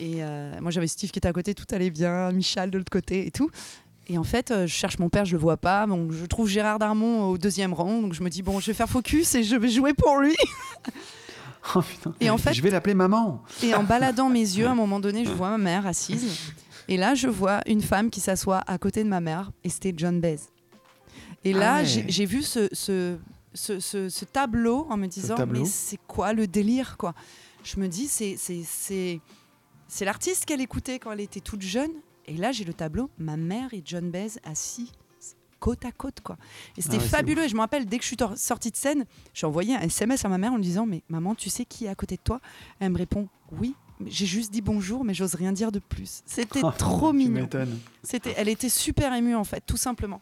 et 0.00 0.22
euh, 0.22 0.52
moi, 0.60 0.70
j'avais 0.70 0.86
Steve 0.86 1.10
qui 1.10 1.18
était 1.18 1.28
à 1.28 1.32
côté. 1.32 1.54
Tout 1.54 1.66
allait 1.72 1.90
bien. 1.90 2.30
Michal 2.32 2.70
de 2.70 2.78
l'autre 2.78 2.92
côté 2.92 3.26
et 3.26 3.30
tout. 3.32 3.50
Et 4.08 4.16
en 4.18 4.24
fait, 4.24 4.50
euh, 4.50 4.66
je 4.66 4.72
cherche 4.72 4.98
mon 4.98 5.08
père, 5.10 5.24
je 5.24 5.32
le 5.32 5.38
vois 5.38 5.56
pas. 5.58 5.86
Donc, 5.86 6.10
je 6.12 6.24
trouve 6.26 6.48
Gérard 6.48 6.78
Darmon 6.78 7.24
au 7.28 7.38
deuxième 7.38 7.72
rang. 7.74 8.00
Donc, 8.00 8.14
je 8.14 8.22
me 8.22 8.30
dis, 8.30 8.42
bon, 8.42 8.58
je 8.60 8.66
vais 8.66 8.74
faire 8.74 8.88
focus 8.88 9.34
et 9.34 9.42
je 9.44 9.56
vais 9.56 9.68
jouer 9.68 9.92
pour 9.94 10.18
lui. 10.18 10.34
Oh, 11.76 11.80
putain. 11.80 12.12
Et 12.20 12.28
en 12.30 12.38
fait- 12.38 12.52
je 12.54 12.60
vais 12.62 12.70
l'appeler 12.70 12.94
maman. 12.94 13.42
Et 13.62 13.74
en 13.74 13.84
baladant 13.84 14.28
mes 14.28 14.40
yeux, 14.40 14.66
à 14.66 14.70
un 14.72 14.74
moment 14.74 14.98
donné, 15.00 15.24
je 15.24 15.30
vois 15.30 15.50
ma 15.50 15.58
mère 15.58 15.86
assise. 15.86 16.38
Et 16.88 16.96
là, 16.96 17.14
je 17.14 17.28
vois 17.28 17.60
une 17.66 17.80
femme 17.82 18.10
qui 18.10 18.20
s'assoit 18.20 18.62
à 18.66 18.78
côté 18.78 19.04
de 19.04 19.08
ma 19.08 19.20
mère. 19.20 19.52
Et 19.62 19.68
c'était 19.68 19.94
John 19.96 20.20
Baez. 20.20 20.40
Et 21.44 21.52
là, 21.52 21.76
Ah 21.76 21.82
ouais. 21.82 22.04
j'ai 22.08 22.26
vu 22.26 22.42
ce, 22.42 22.68
ce, 22.72 23.16
ce, 23.54 23.78
ce- 23.80 24.08
ce 24.08 24.24
tableau 24.24 24.86
en 24.90 24.96
me 24.96 25.06
disant, 25.06 25.36
mais 25.46 25.64
c'est 25.64 25.98
quoi 26.08 26.32
le 26.32 26.46
délire 26.48 26.96
quoi? 26.96 27.14
Je 27.64 27.78
me 27.78 27.86
dis, 27.86 28.08
c'est 28.08 29.20
l'artiste 30.00 30.44
qu'elle 30.46 30.60
écoutait 30.60 30.98
quand 30.98 31.12
elle 31.12 31.20
était 31.20 31.40
toute 31.40 31.62
jeune. 31.62 31.92
Et 32.26 32.36
là, 32.36 32.50
j'ai 32.52 32.64
le 32.64 32.74
tableau, 32.74 33.10
ma 33.18 33.36
mère 33.36 33.72
et 33.74 33.82
John 33.84 34.10
Baez 34.10 34.32
assis 34.44 34.92
côte 35.62 35.84
à 35.84 35.92
côte 35.92 36.20
quoi. 36.22 36.36
Et 36.76 36.82
c'était 36.82 36.96
Ah 36.98 37.02
ouais, 37.02 37.08
fabuleux. 37.08 37.44
Et 37.44 37.48
je 37.48 37.54
me 37.54 37.60
rappelle 37.60 37.86
dès 37.86 37.98
que 37.98 38.02
je 38.02 38.08
suis 38.08 38.16
sortie 38.36 38.70
de 38.72 38.76
scène, 38.76 39.04
j'ai 39.32 39.46
envoyé 39.46 39.74
un 39.76 39.80
SMS 39.80 40.24
à 40.24 40.28
ma 40.28 40.38
mère 40.38 40.52
en 40.52 40.56
lui 40.56 40.64
disant 40.64 40.86
mais 40.86 41.02
maman, 41.08 41.34
tu 41.36 41.48
sais 41.50 41.64
qui 41.64 41.84
est 41.86 41.88
à 41.88 41.94
côté 41.94 42.16
de 42.16 42.22
toi? 42.22 42.40
Elle 42.80 42.90
me 42.90 42.98
répond 42.98 43.28
oui. 43.60 43.74
J'ai 44.06 44.26
juste 44.26 44.50
dit 44.52 44.62
bonjour, 44.62 45.04
mais 45.04 45.14
j'ose 45.14 45.34
rien 45.36 45.52
dire 45.52 45.70
de 45.70 45.78
plus. 45.78 46.22
C'était 46.26 46.60
Ah, 46.64 46.72
trop 46.76 47.12
mignon. 47.12 47.48
C'était, 48.02 48.34
elle 48.36 48.48
était 48.48 48.68
super 48.68 49.14
émue 49.14 49.36
en 49.36 49.44
fait, 49.44 49.62
tout 49.64 49.76
simplement. 49.76 50.20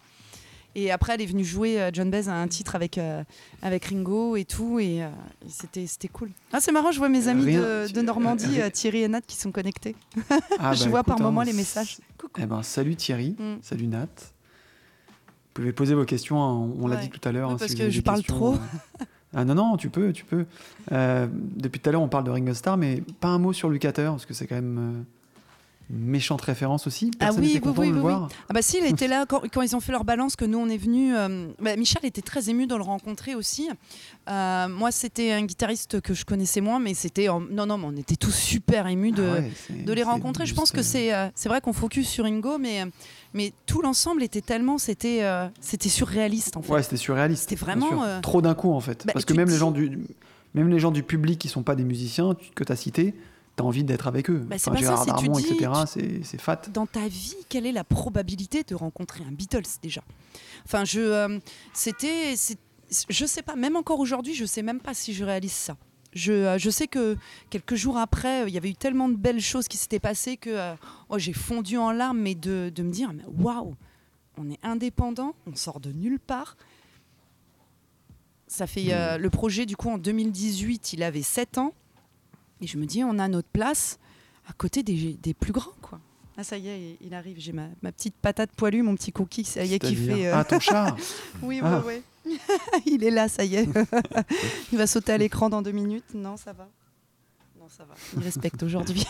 Et 0.77 0.93
après, 0.93 1.15
elle 1.15 1.23
est 1.23 1.27
venue 1.27 1.45
jouer 1.45 1.81
euh, 1.81 1.91
John 1.93 2.11
Baez 2.13 2.29
à 2.29 2.35
un 2.35 2.47
titre 2.47 2.77
avec, 2.77 2.97
euh, 2.99 3.25
avec 3.61 3.87
Ringo 3.87 4.37
et 4.37 4.45
tout, 4.45 4.79
et, 4.79 5.03
euh, 5.03 5.09
et 5.45 5.49
c'était, 5.49 5.87
c'était 5.89 6.07
cool. 6.07 6.31
Ah, 6.53 6.61
c'est 6.61 6.71
marrant, 6.71 6.93
je 6.93 6.99
vois 6.99 7.09
mes 7.09 7.27
amis 7.27 7.45
Rien- 7.47 7.61
de, 7.61 7.93
de 7.93 8.01
Normandie, 8.03 8.61
Thierry 8.73 9.03
et 9.03 9.09
Nat, 9.09 9.23
qui 9.23 9.37
sont 9.37 9.51
connectés. 9.51 9.97
Ah, 10.61 10.73
je 10.75 10.85
bah, 10.85 10.91
vois 10.91 11.01
écoute, 11.01 11.07
par 11.09 11.17
hein, 11.21 11.23
moment 11.25 11.43
les 11.43 11.51
c'est- 11.51 11.57
messages. 11.57 11.99
Coucou. 12.19 12.41
Eh 12.41 12.47
ben, 12.47 12.63
salut 12.63 12.95
Thierry, 12.95 13.35
Mm. 13.37 13.57
salut 13.63 13.87
Nat. 13.89 14.07
Pouvez 15.61 15.73
poser 15.75 15.95
vos 15.95 16.07
questions, 16.07 16.43
hein, 16.43 16.71
on 16.81 16.89
l'a 16.89 16.97
dit 16.97 17.11
tout 17.11 17.21
à 17.29 17.33
l'heure. 17.33 17.49
Oui, 17.49 17.55
hein, 17.55 17.57
parce 17.59 17.73
si 17.73 17.77
que 17.77 17.91
je 17.91 18.01
parle 18.01 18.23
trop. 18.23 18.55
euh. 18.55 19.05
Ah 19.37 19.45
non, 19.45 19.55
non, 19.55 19.77
tu 19.77 19.91
peux, 19.91 20.13
tu 20.13 20.25
peux. 20.25 20.47
Euh, 20.91 21.27
depuis 21.31 21.81
tout 21.81 21.89
à 21.89 21.93
l'heure, 21.93 22.01
on 22.01 22.09
parle 22.09 22.25
de 22.25 22.31
Ringo 22.31 22.55
Starr, 22.55 22.77
mais 22.79 23.03
pas 23.21 23.29
un 23.29 23.39
mot 23.39 23.53
sur 23.53 23.69
Lucas 23.69 23.93
Turr, 23.93 24.11
parce 24.13 24.25
que 24.27 24.33
c'est 24.35 24.47
quand 24.47 24.55
même 24.55 24.79
euh, 24.79 25.03
méchante 25.93 26.41
référence 26.43 26.87
aussi. 26.87 27.11
Ah 27.15 27.27
Personne 27.27 27.41
oui, 27.43 27.47
n'était 27.55 27.59
oui, 27.59 27.75
content 27.75 27.83
oui, 27.83 27.89
de 27.89 27.93
le 27.95 27.99
oui, 27.99 28.03
voir. 28.03 28.29
Ah 28.49 28.53
bah 28.55 28.63
si, 28.63 28.79
il 28.79 28.87
était 28.91 29.09
là 29.09 29.27
quand, 29.27 29.43
quand 29.53 29.63
ils 29.63 29.75
ont 29.75 29.81
fait 29.81 29.93
leur 29.93 30.05
balance, 30.05 30.37
que 30.37 30.45
nous 30.45 30.59
on 30.59 30.69
est 30.69 30.77
venus. 30.77 31.15
euh, 31.17 31.49
bah, 31.61 31.77
Michel 31.77 32.05
était 32.05 32.23
très 32.23 32.49
ému 32.49 32.67
de 32.67 32.75
le 32.77 32.83
rencontrer 32.83 33.35
aussi. 33.35 33.69
Euh, 34.29 34.69
moi, 34.69 34.91
c'était 34.93 35.33
un 35.33 35.43
guitariste 35.45 36.01
que 36.01 36.15
je 36.15 36.25
connaissais 36.25 36.61
moins, 36.61 36.79
mais 36.79 36.95
c'était 36.95 37.29
en- 37.29 37.41
non, 37.41 37.67
non, 37.67 37.79
mais 37.79 37.87
on 37.89 37.97
était 37.97 38.17
tous 38.17 38.35
super 38.35 38.87
émus 38.87 39.13
de, 39.13 39.25
Ah 39.29 39.33
ouais, 39.41 39.51
c'est- 39.67 39.85
de 39.85 39.93
les 39.93 40.03
rencontrer. 40.03 40.47
Je 40.47 40.55
pense 40.55 40.71
que 40.71 40.81
euh, 40.81 40.83
c'est 40.85 41.13
euh, 41.15 41.29
c'est 41.35 41.49
vrai 41.49 41.61
qu'on 41.61 41.73
focus 41.73 42.09
sur 42.09 42.25
Ingo, 42.25 42.59
mais, 42.59 42.85
mais 43.35 43.53
tout 43.67 43.83
l'ensemble 43.83 44.23
était 44.23 44.41
tellement, 44.43 44.79
c'était 44.79 45.23
c'était 45.61 45.89
surréaliste 45.89 46.57
en 46.57 46.63
fait. 46.63 46.73
Ouais, 46.73 46.83
c'était 46.83 46.97
surréaliste. 46.97 47.43
C'était 47.49 47.57
vraiment, 47.57 48.21
Trop 48.23 48.43
d'un 48.43 48.55
coup, 48.55 48.73
en 48.73 48.81
fait. 48.81 49.05
bah, 49.07 49.13
Parce 49.13 49.25
que 49.25 49.35
même 49.35 49.49
les, 49.49 49.57
gens 49.57 49.71
du, 49.71 49.99
même 50.55 50.69
les 50.69 50.79
gens 50.79 50.91
du 50.91 51.03
public 51.03 51.39
qui 51.39 51.49
sont 51.49 51.63
pas 51.63 51.75
des 51.75 51.85
musiciens 51.85 52.37
que 52.55 52.65
tu 52.65 52.73
as 52.73 52.77
cités, 52.77 53.15
tu 53.61 53.65
as 53.65 53.67
envie 53.67 53.85
d'être 53.85 54.07
avec 54.07 54.31
eux. 54.31 54.45
Bah, 54.47 54.57
c'est 54.59 54.71
Enfin, 54.71 54.81
pas 54.81 54.97
ça, 54.97 55.03
tu 55.05 55.11
Darmon, 55.11 55.33
dis- 55.39 55.47
etc., 55.55 55.71
c'est- 56.25 56.41
fat. 56.41 56.63
Dans 56.73 56.87
ta 56.87 57.07
vie, 57.09 57.37
quelle 57.49 57.67
est 57.67 57.73
la 57.73 57.85
probabilité 57.85 58.63
de 58.65 58.75
rencontrer 58.75 59.23
un 59.25 59.33
Beatles 59.33 59.63
déjà? 59.83 60.03
Enfin, 60.65 60.85
je, 60.85 61.01
euh, 61.01 61.39
c'était, 61.73 62.35
je 63.09 63.25
sais 63.27 63.43
pas. 63.43 63.57
Même 63.57 63.77
encore 63.77 64.01
aujourd'hui, 64.01 64.35
je 64.35 64.45
sais 64.45 64.63
même 64.63 64.81
pas 64.81 64.95
si 64.95 65.13
je 65.15 65.25
réalise 65.25 65.53
ça. 65.53 65.77
Je, 66.13 66.33
euh, 66.33 66.59
je 66.59 66.71
sais 66.71 66.89
que 66.89 67.17
quelques 67.51 67.77
jours 67.77 67.97
après, 67.97 68.43
euh, 68.43 68.49
il 68.49 68.55
y 68.55 68.59
avait 68.59 68.71
eu 68.71 68.75
tellement 68.75 69.09
de 69.09 69.15
belles 69.15 69.41
choses 69.41 69.69
qui 69.69 69.77
s'étaient 69.77 70.01
passées 70.01 70.37
que 70.37 70.51
euh, 70.51 70.75
oh, 71.09 71.19
j'ai 71.19 71.33
fondu 71.33 71.77
en 71.79 71.93
larmes, 71.93 72.19
mais 72.19 72.35
de, 72.35 72.73
de 72.75 72.83
me 72.83 72.91
dire, 72.91 73.13
waouh, 73.39 73.77
on 74.37 74.51
est 74.51 74.59
indépendant, 74.65 75.35
on 75.47 75.55
sort 75.55 75.79
de 75.79 75.93
nulle 75.93 76.19
part. 76.19 76.57
Ça 78.49 78.67
fait 78.67 78.87
euh, 78.93 79.19
le 79.19 79.31
projet, 79.31 79.67
du 79.67 79.77
coup, 79.77 79.89
en 79.89 79.99
2018, 79.99 80.95
il 80.95 81.03
avait 81.05 81.23
7 81.23 81.59
ans. 81.59 81.73
Et 82.61 82.67
je 82.67 82.77
me 82.79 82.87
dis, 82.87 83.03
on 83.05 83.19
a 83.19 83.29
notre 83.29 83.49
place 83.49 83.99
à 84.49 84.53
côté 84.53 84.83
des, 84.83 85.15
des 85.23 85.35
plus 85.35 85.53
grands, 85.53 85.73
quoi. 85.83 85.99
Ah, 86.37 86.45
ça 86.45 86.57
y 86.57 86.69
est, 86.69 86.97
il 87.01 87.13
arrive. 87.15 87.37
J'ai 87.39 87.53
ma, 87.53 87.69
ma 87.83 87.93
petite 87.93 88.15
patate 88.15 88.51
poilue, 88.53 88.83
mon 88.83 88.95
petit 88.95 89.13
cookie, 89.13 89.45
ça 89.45 89.65
y 89.65 89.75
est, 89.75 89.79
qui 89.79 89.95
fait. 89.95 90.27
euh, 90.29 90.33
Ah, 90.35 90.45
ton 90.45 90.59
chat 90.61 90.97
oui, 91.43 91.61
Ah. 91.63 91.83
oui, 91.87 91.95
oui. 92.27 92.39
il 92.87 93.05
est 93.05 93.11
là, 93.11 93.29
ça 93.29 93.45
y 93.45 93.57
est. 93.57 93.69
il 94.73 94.79
va 94.79 94.87
sauter 94.87 95.13
à 95.13 95.19
l'écran 95.19 95.49
dans 95.51 95.63
deux 95.63 95.73
minutes. 95.73 96.15
Non, 96.15 96.37
ça 96.37 96.53
va. 96.53 96.69
Non, 97.59 97.67
ça 97.69 97.85
va. 97.85 97.95
Il 98.17 98.23
respecte 98.23 98.63
aujourd'hui. 98.63 99.05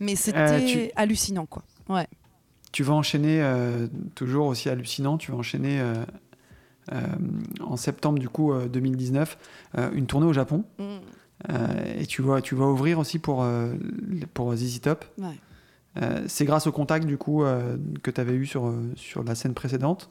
Mais 0.00 0.16
c'était 0.16 0.38
Euh, 0.38 0.66
tu- 0.66 0.90
hallucinant, 0.96 1.46
quoi. 1.46 1.62
Ouais. 1.88 2.06
Tu 2.72 2.82
vas 2.84 2.94
enchaîner, 2.94 3.42
euh, 3.42 3.86
toujours 4.14 4.46
aussi 4.46 4.68
hallucinant, 4.68 5.18
tu 5.18 5.30
vas 5.32 5.36
enchaîner 5.38 5.82
en 7.60 7.76
septembre 7.76 8.18
du 8.18 8.28
coup 8.28 8.52
euh, 8.52 8.66
2019 8.68 9.38
euh, 9.78 9.90
une 9.92 10.06
tournée 10.06 10.26
au 10.26 10.32
Japon. 10.32 10.64
Mm. 10.78 10.84
Euh, 11.48 12.00
et 12.00 12.06
tu 12.06 12.20
vas, 12.22 12.42
tu 12.42 12.54
vas 12.54 12.66
ouvrir 12.66 12.98
aussi 12.98 13.18
pour, 13.18 13.42
euh, 13.42 13.72
pour 14.34 14.54
ZZ 14.54 14.80
Top. 14.80 15.04
Ouais. 15.18 15.26
Euh, 16.02 16.22
c'est 16.28 16.44
grâce 16.44 16.66
au 16.66 16.72
contact 16.72 17.06
du 17.06 17.16
coup 17.18 17.42
que 18.02 18.10
tu 18.10 18.20
avais 18.20 18.34
eu 18.34 18.46
sur, 18.46 18.72
sur 18.94 19.24
la 19.24 19.34
scène 19.34 19.54
précédente, 19.54 20.10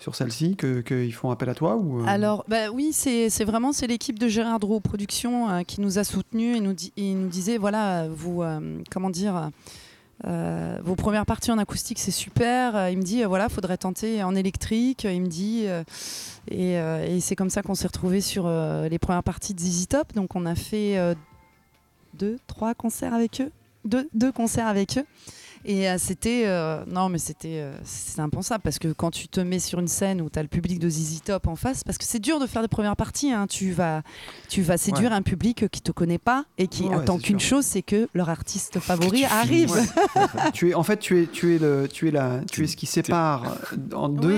sur 0.00 0.14
celle-ci, 0.16 0.56
que- 0.56 0.80
qu'ils 0.80 1.12
font 1.14 1.30
appel 1.30 1.48
à 1.48 1.54
toi 1.54 1.76
ou, 1.76 2.00
euh, 2.00 2.04
Alors, 2.06 2.44
bah 2.48 2.70
oui, 2.72 2.90
c'est 2.92 3.30
c'est 3.30 3.44
vraiment 3.44 3.72
c'est 3.72 3.86
l'équipe 3.86 4.18
de 4.18 4.26
Gérard 4.26 4.58
Dro 4.58 4.80
Productions 4.80 5.48
euh, 5.50 5.62
qui 5.62 5.80
nous 5.80 5.98
a 5.98 6.04
soutenus 6.04 6.56
et 6.56 6.60
nous, 6.60 6.72
di- 6.72 6.92
nous 6.96 7.28
disait 7.28 7.58
voilà, 7.58 8.08
vous, 8.08 8.42
euh, 8.42 8.78
comment 8.90 9.10
dire, 9.10 9.50
euh, 10.26 10.78
vos 10.82 10.94
premières 10.94 11.26
parties 11.26 11.50
en 11.50 11.58
acoustique 11.58 11.98
c'est 11.98 12.10
super. 12.10 12.76
Euh, 12.76 12.90
Il 12.90 12.98
me 12.98 13.02
dit 13.02 13.22
euh, 13.22 13.26
voilà, 13.26 13.48
faudrait 13.48 13.76
tenter 13.76 14.22
en 14.22 14.34
électrique. 14.34 15.04
Il 15.04 15.22
me 15.22 15.26
dit 15.26 15.64
euh, 15.66 15.82
et, 16.50 16.78
euh, 16.78 17.20
c'est 17.20 17.36
comme 17.36 17.50
ça 17.50 17.62
qu'on 17.62 17.74
s'est 17.74 17.86
retrouvés 17.86 18.20
sur 18.20 18.44
euh, 18.46 18.88
les 18.88 18.98
premières 18.98 19.22
parties 19.24 19.54
de 19.54 19.60
ZZ 19.60 19.88
Top. 19.88 20.14
Donc 20.14 20.36
on 20.36 20.46
a 20.46 20.54
fait 20.54 20.98
euh, 20.98 21.14
deux, 22.14 22.38
trois 22.46 22.74
concerts 22.74 23.14
avec 23.14 23.40
eux, 23.40 23.50
deux 23.84 24.32
concerts 24.32 24.66
avec 24.68 24.98
eux. 24.98 25.04
Et 25.66 25.88
euh, 25.88 25.96
c'était 25.98 26.42
euh, 26.46 26.84
non 26.86 27.08
mais 27.08 27.18
c'était 27.18 27.60
euh, 27.60 27.72
c'était 27.84 28.20
impensable 28.20 28.62
parce 28.62 28.78
que 28.78 28.88
quand 28.92 29.10
tu 29.10 29.28
te 29.28 29.40
mets 29.40 29.58
sur 29.58 29.78
une 29.80 29.88
scène 29.88 30.20
où 30.20 30.28
tu 30.28 30.38
as 30.38 30.42
le 30.42 30.48
public 30.48 30.78
de 30.78 30.88
ZZ 30.90 31.22
Top 31.24 31.46
en 31.46 31.56
face 31.56 31.84
parce 31.84 31.96
que 31.96 32.04
c'est 32.04 32.18
dur 32.18 32.38
de 32.38 32.46
faire 32.46 32.60
des 32.62 32.68
premières 32.68 32.96
parties 32.96 33.32
hein, 33.32 33.46
tu 33.46 33.72
vas 33.72 34.02
tu 34.48 34.60
vas 34.62 34.76
séduire 34.76 35.12
un 35.12 35.22
public 35.22 35.68
qui 35.70 35.80
te 35.80 35.90
connaît 35.90 36.18
pas 36.18 36.44
et 36.58 36.66
qui 36.68 36.82
Ouais, 36.84 36.96
attend 36.96 37.16
c'est 37.16 37.24
qu'une 37.24 37.40
chose 37.40 37.64
c'est 37.64 37.80
que 37.82 38.08
leur 38.12 38.28
artiste 38.28 38.78
favori 38.78 39.24
arrive. 39.24 39.72
tu 40.52 40.70
es 40.70 40.74
en 40.74 40.82
fait 40.82 40.98
tu 40.98 41.22
es 41.22 41.26
tu 41.26 41.54
es 41.54 41.58
le 41.58 41.88
tu 41.90 42.08
es 42.08 42.10
la 42.10 42.40
tu 42.52 42.64
es 42.64 42.66
ce 42.66 42.76
qui 42.76 42.86
sépare 42.86 43.56
en 43.94 44.08
deux 44.10 44.34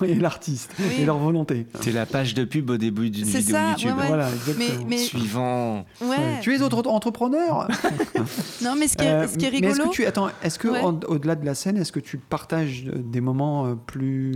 Ouais. 0.00 0.08
et 0.10 0.14
l'artiste 0.16 0.72
Oui. 0.78 0.86
et 1.00 1.04
leur 1.04 1.18
volonté. 1.18 1.66
T'es 1.80 1.92
la 1.92 2.04
page 2.04 2.34
de 2.34 2.44
pub 2.44 2.68
au 2.70 2.76
début 2.76 3.10
d'une 3.10 3.24
C'est 3.24 3.38
vidéo 3.38 3.56
ça, 3.56 3.70
YouTube. 3.70 3.90
ouais, 3.96 4.02
ouais. 4.02 4.06
Voilà, 4.08 4.28
exactement. 4.30 4.84
mais- 4.88 4.98
Suivant. 4.98 5.86
Ouais. 6.00 6.08
Ouais. 6.08 6.40
Tu 6.42 6.54
es 6.54 6.60
autre 6.62 6.86
entrepreneur. 6.88 7.68
Non 8.62 8.74
mais 8.76 8.88
ce 8.88 8.96
qui 8.96 9.04
est, 9.04 9.26
ce 9.28 9.38
qui 9.38 9.46
est 9.46 9.50
mais 9.52 9.58
est-ce 9.58 9.66
rigolo 9.76 9.90
que 9.90 9.94
tu 9.94 10.04
attends 10.06 10.28
Est-ce 10.50 10.58
que 10.58 10.66
Ouais. 10.68 10.82
au-delà 11.06 11.36
de 11.36 11.46
la 11.46 11.54
scène, 11.54 11.76
est-ce 11.76 11.92
que 11.92 12.00
tu 12.00 12.18
partages 12.18 12.84
euh, 12.88 12.98
des 12.98 13.20
moments 13.20 13.66
euh, 13.66 13.74
plus, 13.76 14.32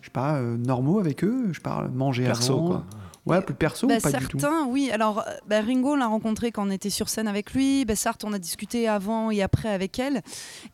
je 0.00 0.06
sais 0.06 0.10
pas, 0.12 0.36
euh, 0.36 0.56
normaux 0.56 0.98
avec 0.98 1.22
eux? 1.24 1.48
Je 1.52 1.60
parle 1.60 1.90
manger 1.90 2.24
Perso, 2.24 2.54
avant. 2.54 2.66
quoi. 2.66 2.84
Ouais, 3.26 3.42
plus 3.42 3.54
perso 3.54 3.86
Bah, 3.86 3.96
ou 3.98 4.00
pas 4.00 4.12
du 4.12 4.26
tout? 4.28 4.38
certains, 4.38 4.66
oui. 4.66 4.90
Alors, 4.90 5.22
bah, 5.46 5.60
Ringo, 5.60 5.92
on 5.92 5.96
l'a 5.96 6.06
rencontré 6.06 6.52
quand 6.52 6.66
on 6.66 6.70
était 6.70 6.88
sur 6.88 7.10
scène 7.10 7.28
avec 7.28 7.52
lui. 7.52 7.84
Bah, 7.84 7.94
Sartre, 7.94 8.24
on 8.26 8.32
a 8.32 8.38
discuté 8.38 8.88
avant 8.88 9.30
et 9.30 9.42
après 9.42 9.68
avec 9.68 9.98
elle. 9.98 10.22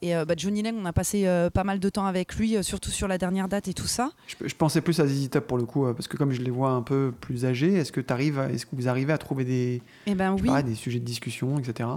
Et 0.00 0.14
euh, 0.16 0.24
bah, 0.24 0.34
Johnny 0.36 0.62
Lang, 0.62 0.76
on 0.80 0.84
a 0.86 0.92
passé 0.92 1.26
euh, 1.26 1.50
pas 1.50 1.64
mal 1.64 1.80
de 1.80 1.88
temps 1.88 2.06
avec 2.06 2.36
lui, 2.36 2.56
euh, 2.56 2.62
surtout 2.62 2.90
sur 2.90 3.08
la 3.08 3.18
dernière 3.18 3.48
date 3.48 3.66
et 3.66 3.74
tout 3.74 3.88
ça. 3.88 4.12
je, 4.28 4.46
je 4.46 4.54
pensais 4.54 4.80
plus 4.80 5.00
à 5.00 5.08
ZZ 5.08 5.28
Top 5.28 5.48
pour 5.48 5.58
le 5.58 5.64
coup, 5.64 5.86
euh, 5.86 5.92
parce 5.92 6.06
que 6.06 6.16
comme 6.16 6.30
je 6.30 6.40
les 6.40 6.52
vois 6.52 6.70
un 6.70 6.82
peu 6.82 7.12
plus 7.20 7.44
âgés, 7.44 7.74
est-ce 7.74 7.90
que, 7.90 8.00
t'arrives 8.00 8.38
à- 8.38 8.48
est-ce 8.52 8.64
que 8.64 8.76
vous 8.76 8.88
arrivez 8.88 9.12
à 9.12 9.18
trouver 9.18 9.44
des, 9.44 9.82
Et 10.06 10.14
ben 10.14 10.36
oui. 10.40 10.46
pas, 10.48 10.62
des 10.62 10.76
sujets 10.76 11.00
de 11.00 11.04
discussion, 11.04 11.58
etc. 11.58 11.88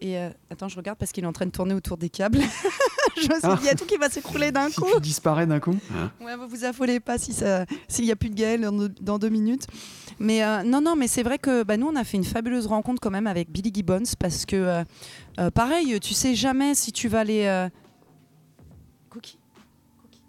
Et 0.00 0.18
euh, 0.18 0.28
attends, 0.50 0.68
je 0.68 0.76
regarde 0.76 0.98
parce 0.98 1.12
qu'il 1.12 1.24
est 1.24 1.26
en 1.26 1.32
train 1.32 1.46
de 1.46 1.50
tourner 1.50 1.72
autour 1.74 1.96
des 1.96 2.10
câbles. 2.10 2.38
je 3.16 3.22
me 3.28 3.34
suis 3.34 3.40
Ah. 3.42 3.54
dit, 3.56 3.62
il 3.62 3.66
y 3.66 3.70
a 3.70 3.74
tout 3.74 3.86
qui 3.86 3.96
va 3.96 4.10
s'écrouler 4.10 4.50
d'un 4.52 4.68
Si 4.68 4.76
coup. 4.76 4.86
tu 4.94 5.00
disparais 5.00 5.46
d'un 5.46 5.60
coup 5.60 5.76
Ouais, 6.20 6.36
vous 6.36 6.48
vous 6.48 6.64
affolez 6.64 7.00
pas 7.00 7.16
si 7.16 7.32
s'il 7.88 8.04
n'y 8.04 8.10
a 8.10 8.16
plus 8.16 8.28
de 8.30 8.34
Gaël 8.34 8.60
dans, 8.62 8.72
deux- 8.72 8.88
dans 9.00 9.18
deux 9.18 9.28
minutes. 9.30 9.66
Mais 10.18 10.44
euh, 10.44 10.62
non, 10.62 10.80
non, 10.80 10.94
mais 10.96 11.06
c'est 11.08 11.22
vrai 11.22 11.38
que 11.38 11.62
bah, 11.62 11.76
nous, 11.76 11.86
on 11.86 11.96
a 11.96 12.04
fait 12.04 12.16
une 12.16 12.24
fabuleuse 12.24 12.66
rencontre 12.66 13.00
quand 13.00 13.10
même 13.10 13.26
avec 13.26 13.50
Billy 13.50 13.70
Gibbons 13.72 14.02
parce 14.18 14.44
que, 14.46 14.56
euh, 14.56 14.84
euh, 15.40 15.50
pareil, 15.50 15.98
tu 16.00 16.12
sais 16.12 16.34
jamais 16.34 16.74
si 16.74 16.92
tu 16.92 17.08
vas 17.08 17.20
aller. 17.20 17.44
euh, 17.46 17.68
Cookie 19.10 19.38
Cookie. 20.02 20.22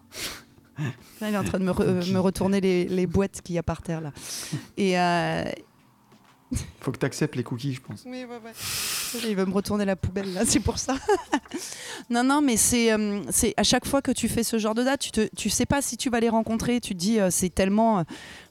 Là, 1.21 1.29
il 1.29 1.33
est 1.33 1.37
en 1.37 1.43
train 1.43 1.59
de 1.59 1.63
me, 1.65 1.71
re- 1.71 2.11
me 2.13 2.19
retourner 2.19 2.61
les, 2.61 2.85
les 2.85 3.07
boîtes 3.07 3.41
qu'il 3.41 3.55
y 3.55 3.57
a 3.57 3.63
par 3.63 3.81
terre 3.81 3.99
là. 4.01 4.11
Et. 4.77 4.95
Faut 6.81 6.91
que 6.91 6.97
tu 6.97 7.05
acceptes 7.05 7.35
les 7.35 7.43
cookies, 7.43 7.73
je 7.73 7.81
pense. 7.81 8.03
Oui. 8.05 8.25
Il 9.27 9.35
veut 9.35 9.45
me 9.45 9.53
retourner 9.53 9.85
la 9.85 9.95
poubelle, 9.95 10.41
c'est 10.45 10.59
pour 10.59 10.77
ça. 10.77 10.95
non, 12.09 12.23
non, 12.23 12.41
mais 12.41 12.57
c'est 12.57 12.91
euh, 12.91 13.21
c'est 13.29 13.53
à 13.57 13.63
chaque 13.63 13.85
fois 13.85 14.01
que 14.01 14.11
tu 14.11 14.27
fais 14.27 14.43
ce 14.43 14.57
genre 14.57 14.75
de 14.75 14.83
date, 14.83 14.99
tu, 14.99 15.11
te, 15.11 15.29
tu 15.35 15.49
sais 15.49 15.65
pas 15.65 15.81
si 15.81 15.97
tu 15.97 16.09
vas 16.09 16.19
les 16.19 16.29
rencontrer. 16.29 16.79
Tu 16.79 16.93
te 16.93 16.99
dis, 16.99 17.19
euh, 17.19 17.29
c'est 17.31 17.49
tellement, 17.49 17.99
euh, 17.99 18.03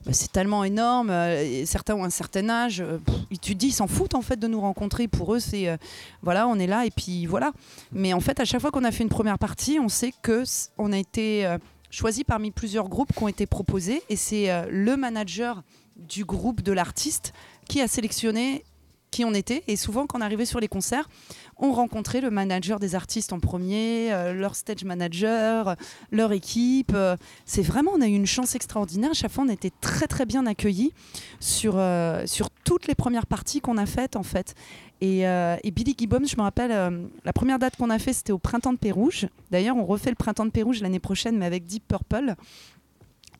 bah, 0.04 0.12
c'est 0.12 0.32
tellement 0.32 0.64
énorme. 0.64 1.12
certains 1.64 1.94
ont 1.94 2.04
un 2.04 2.10
certain 2.10 2.48
âge. 2.48 2.82
tu 3.30 3.54
te 3.54 3.58
dis, 3.58 3.68
ils 3.68 3.72
s'en 3.72 3.86
foutent 3.86 4.14
en 4.14 4.22
fait 4.22 4.38
de 4.38 4.46
nous 4.46 4.60
rencontrer. 4.60 5.08
Pour 5.08 5.34
eux, 5.34 5.40
c'est 5.40 5.78
voilà, 6.22 6.48
on 6.48 6.58
est 6.58 6.66
là 6.66 6.86
et 6.86 6.90
puis 6.90 7.26
voilà. 7.26 7.52
Mais 7.92 8.12
en 8.12 8.20
fait, 8.20 8.40
à 8.40 8.44
chaque 8.44 8.60
fois 8.60 8.70
qu'on 8.70 8.84
a 8.84 8.92
fait 8.92 9.02
une 9.02 9.08
première 9.08 9.38
partie, 9.38 9.78
on 9.80 9.88
sait 9.88 10.12
que 10.22 10.44
on 10.78 10.92
a 10.92 10.98
été 10.98 11.46
choisi 11.90 12.24
parmi 12.24 12.50
plusieurs 12.50 12.88
groupes 12.88 13.12
qui 13.12 13.22
ont 13.22 13.28
été 13.28 13.46
proposés 13.46 14.02
et 14.08 14.16
c'est 14.16 14.50
le 14.70 14.96
manager 14.96 15.62
du 15.96 16.24
groupe 16.24 16.62
de 16.62 16.72
l'artiste 16.72 17.32
qui 17.68 17.80
a 17.80 17.88
sélectionné 17.88 18.64
qui 19.14 19.24
on 19.24 19.32
était. 19.32 19.62
Et 19.68 19.76
souvent, 19.76 20.06
quand 20.08 20.18
on 20.18 20.20
arrivait 20.20 20.44
sur 20.44 20.58
les 20.58 20.66
concerts, 20.66 21.08
on 21.56 21.72
rencontrait 21.72 22.20
le 22.20 22.30
manager 22.30 22.80
des 22.80 22.96
artistes 22.96 23.32
en 23.32 23.38
premier, 23.38 24.12
euh, 24.12 24.32
leur 24.32 24.56
stage 24.56 24.82
manager, 24.82 25.68
euh, 25.68 25.74
leur 26.10 26.32
équipe. 26.32 26.90
euh. 26.94 27.16
c'est 27.46 27.62
vraiment, 27.62 27.92
on 27.94 28.00
a 28.00 28.08
eu 28.08 28.14
une 28.14 28.26
chance 28.26 28.56
extraordinaire. 28.56 29.14
Chaque 29.14 29.30
fois, 29.30 29.44
on 29.46 29.48
était 29.48 29.70
très 29.80 30.08
très 30.08 30.26
bien 30.26 30.46
accueillis 30.46 30.92
sur, 31.38 31.80
sur 32.26 32.50
toutes 32.64 32.88
les 32.88 32.96
premières 32.96 33.26
parties 33.26 33.60
qu'on 33.60 33.76
a 33.78 33.86
faites 33.86 34.16
en 34.16 34.24
fait. 34.24 34.54
Et, 35.00 35.20
et 35.20 35.70
Billy 35.70 35.94
Gibbons, 35.96 36.26
je 36.26 36.36
me 36.36 36.42
rappelle, 36.42 36.70
la 37.24 37.32
première 37.32 37.58
date 37.58 37.76
qu'on 37.76 37.90
a 37.90 37.98
fait, 37.98 38.12
c'était 38.14 38.32
au 38.32 38.38
printemps 38.38 38.72
de 38.72 38.78
Pérouge. 38.78 39.26
D'ailleurs, 39.50 39.76
on 39.76 39.84
refait 39.84 40.10
le 40.10 40.16
printemps 40.16 40.46
de 40.46 40.50
Pérouge 40.50 40.80
l'année 40.80 40.98
prochaine, 41.00 41.36
mais 41.36 41.46
avec 41.46 41.66
Deep 41.66 41.86
Purple. 41.86 42.34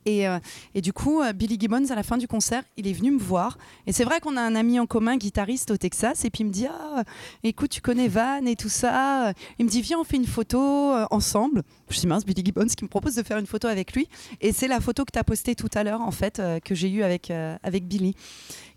Et, 0.07 0.29
euh, 0.29 0.39
et 0.75 0.81
du 0.81 0.93
coup, 0.93 1.21
euh, 1.21 1.33
Billy 1.33 1.57
Gibbons, 1.59 1.91
à 1.91 1.95
la 1.95 2.03
fin 2.03 2.17
du 2.17 2.29
concert, 2.29 2.63
il 2.77 2.87
est 2.87 2.93
venu 2.93 3.11
me 3.11 3.19
voir. 3.19 3.59
Et 3.87 3.93
c'est 3.93 4.05
vrai 4.05 4.21
qu'on 4.21 4.37
a 4.37 4.41
un 4.41 4.55
ami 4.55 4.79
en 4.79 4.87
commun, 4.87 5.17
guitariste 5.17 5.71
au 5.71 5.77
Texas, 5.77 6.25
et 6.25 6.31
puis 6.31 6.43
il 6.43 6.47
me 6.47 6.53
dit 6.53 6.67
Ah, 6.67 7.05
écoute, 7.43 7.71
tu 7.71 7.81
connais 7.81 8.09
Van 8.09 8.45
et 8.45 8.57
tout 8.57 8.69
ça. 8.69 9.33
Il 9.59 9.65
me 9.65 9.71
dit 9.71 9.81
Viens, 9.81 9.99
on 9.99 10.05
fait 10.05 10.17
une 10.17 10.27
photo 10.27 10.61
euh, 10.61 11.07
ensemble. 11.11 11.63
Je 11.89 11.99
suis 11.99 12.09
mince, 12.09 12.25
Billy 12.25 12.45
Gibbons 12.45 12.67
qui 12.67 12.85
me 12.85 12.89
propose 12.89 13.15
de 13.15 13.23
faire 13.23 13.39
une 13.39 13.47
photo 13.47 13.69
avec 13.69 13.93
lui. 13.95 14.09
Et 14.41 14.53
c'est 14.53 14.69
la 14.69 14.81
photo 14.81 15.05
que 15.05 15.13
tu 15.13 15.19
as 15.19 15.25
postée 15.25 15.55
tout 15.55 15.71
à 15.75 15.85
l'heure, 15.85 16.01
en 16.01 16.11
fait, 16.11 16.41
que 16.65 16.75
j'ai 16.75 16.91
eue 16.91 17.03
avec, 17.03 17.31
avec 17.31 17.87
Billy. 17.87 18.15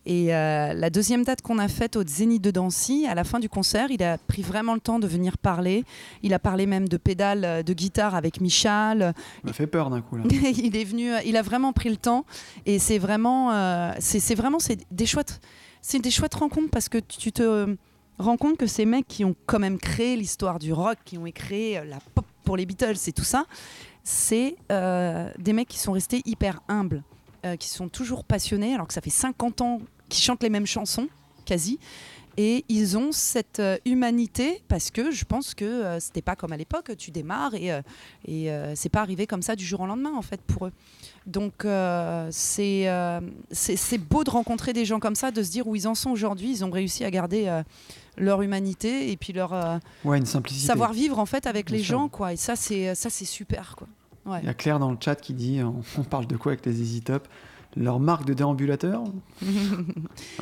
Et 0.09 0.34
euh, 0.34 0.73
la 0.73 0.89
deuxième 0.89 1.23
date 1.23 1.41
qu'on 1.41 1.59
a 1.59 1.67
faite 1.67 1.97
au 1.97 2.03
Zénith 2.05 2.41
de 2.41 2.49
Dancy, 2.49 3.05
à 3.07 3.13
la 3.13 3.23
fin 3.23 3.39
du 3.39 3.49
concert, 3.49 3.91
il 3.91 4.01
a 4.03 4.17
pris 4.17 4.41
vraiment 4.41 4.73
le 4.73 4.79
temps 4.79 4.99
de 4.99 5.07
venir 5.07 5.38
parler. 5.38 5.84
Il 6.23 6.34
a 6.34 6.39
parlé 6.39 6.65
même 6.65 6.88
de 6.88 6.97
pédales 6.97 7.45
euh, 7.45 7.63
de 7.63 7.73
guitare 7.73 8.15
avec 8.15 8.41
Michal. 8.41 8.99
Ça 8.99 9.13
m'a 9.43 9.53
fait 9.53 9.67
peur 9.67 9.89
d'un 9.89 10.01
coup 10.01 10.15
là. 10.15 10.23
il 10.29 10.75
est 10.75 10.85
venu, 10.85 11.13
euh, 11.13 11.19
il 11.25 11.38
a 11.38 11.41
vraiment 11.41 11.73
pris 11.73 11.89
le 11.89 11.97
temps 11.97 12.25
et 12.65 12.79
c'est 12.79 12.97
vraiment, 12.97 13.51
euh, 13.51 13.91
c'est 13.99 14.35
vraiment 14.35 14.59
c'est 14.59 14.79
des 14.91 15.05
chouettes, 15.05 15.41
c'est 15.81 15.99
des 15.99 16.11
chouettes 16.11 16.35
rencontres 16.35 16.71
parce 16.71 16.89
que 16.89 16.97
tu 16.97 17.31
te 17.31 17.75
rends 18.17 18.38
compte 18.38 18.57
que 18.57 18.65
ces 18.65 18.85
mecs 18.85 19.07
qui 19.07 19.25
ont 19.25 19.35
quand 19.45 19.59
même 19.59 19.77
créé 19.77 20.15
l'histoire 20.15 20.57
du 20.57 20.73
rock, 20.73 20.97
qui 21.05 21.17
ont 21.17 21.25
créé 21.31 21.81
la 21.85 21.97
pop 22.15 22.25
pour 22.47 22.55
les 22.55 22.65
Beatles 22.65 22.95
et 23.07 23.11
tout 23.11 23.25
ça, 23.25 23.45
c'est 24.07 24.55
euh, 24.71 25.29
des 25.38 25.51
mecs 25.51 25.67
qui 25.67 25.79
sont 25.79 25.91
restés 25.91 26.21
hyper 26.25 26.61
humbles, 26.69 27.03
euh, 27.45 27.57
qui 27.57 27.67
sont 27.67 27.89
toujours 27.89 28.23
passionnés 28.23 28.73
alors 28.73 28.88
que 28.88 28.93
ça 28.93 29.01
fait 29.01 29.09
50 29.09 29.59
ans 29.59 29.81
qu'ils 30.09 30.23
chantent 30.23 30.43
les 30.43 30.49
mêmes 30.49 30.65
chansons 30.67 31.07
quasi. 31.45 31.79
Et 32.39 32.65
ils 32.69 32.99
ont 32.99 33.11
cette 33.11 33.59
euh, 33.59 33.77
humanité 33.84 34.61
parce 34.67 34.91
que 34.91 35.09
je 35.09 35.25
pense 35.25 35.55
que 35.55 35.65
euh, 35.65 35.99
c'était 35.99 36.21
pas 36.21 36.35
comme 36.35 36.51
à 36.51 36.57
l'époque, 36.57 36.91
tu 36.95 37.09
démarres 37.09 37.55
et, 37.55 37.71
euh, 37.73 37.81
et 38.27 38.51
c'est 38.75 38.89
pas 38.89 39.01
arrivé 39.01 39.25
comme 39.25 39.41
ça 39.41 39.55
du 39.55 39.65
jour 39.65 39.79
au 39.81 39.88
lendemain 39.88 40.13
en 40.15 40.21
fait 40.21 40.39
pour 40.41 40.67
eux. 40.67 40.71
Donc 41.25 41.65
euh, 41.65 42.27
c'est 42.31 42.88
euh, 42.88 43.21
beau 44.07 44.23
de 44.23 44.29
rencontrer 44.29 44.71
des 44.73 44.85
gens 44.85 44.99
comme 44.99 45.15
ça, 45.15 45.31
de 45.31 45.41
se 45.41 45.49
dire 45.49 45.65
où 45.67 45.75
ils 45.75 45.88
en 45.88 45.95
sont 45.95 46.11
aujourd'hui. 46.11 46.51
Ils 46.51 46.63
ont 46.63 46.69
réussi 46.69 47.03
à 47.03 47.09
garder 47.09 47.47
euh, 47.47 47.63
leur 48.17 48.43
humanité 48.43 49.11
et 49.11 49.17
puis 49.17 49.34
leur 49.34 49.79
Ouais, 50.05 50.19
une 50.19 50.27
simplicité. 50.27 50.67
savoir-vivre 50.67 51.17
en 51.17 51.25
fait 51.25 51.47
avec 51.47 51.65
Bien 51.67 51.77
les 51.77 51.84
sûr. 51.84 51.97
gens 51.97 52.07
quoi. 52.07 52.34
Et 52.34 52.38
ça 52.38 52.55
c'est 52.55 52.93
ça 52.93 53.09
c'est 53.09 53.25
super 53.25 53.75
quoi. 53.75 53.88
Ouais. 54.27 54.41
Il 54.43 54.45
y 54.45 54.49
a 54.49 54.53
Claire 54.53 54.77
dans 54.77 54.91
le 54.91 54.97
chat 55.03 55.15
qui 55.15 55.34
dit 55.34 55.59
on 55.63 55.81
on 55.97 56.03
parle 56.03 56.27
de 56.27 56.38
quoi 56.38 56.51
avec 56.51 56.63
les 56.67 56.79
Easy 56.81 57.01
Top? 57.01 57.27
Leur 57.77 57.99
marque 57.99 58.25
de 58.25 58.33
déambulateur 58.33 59.03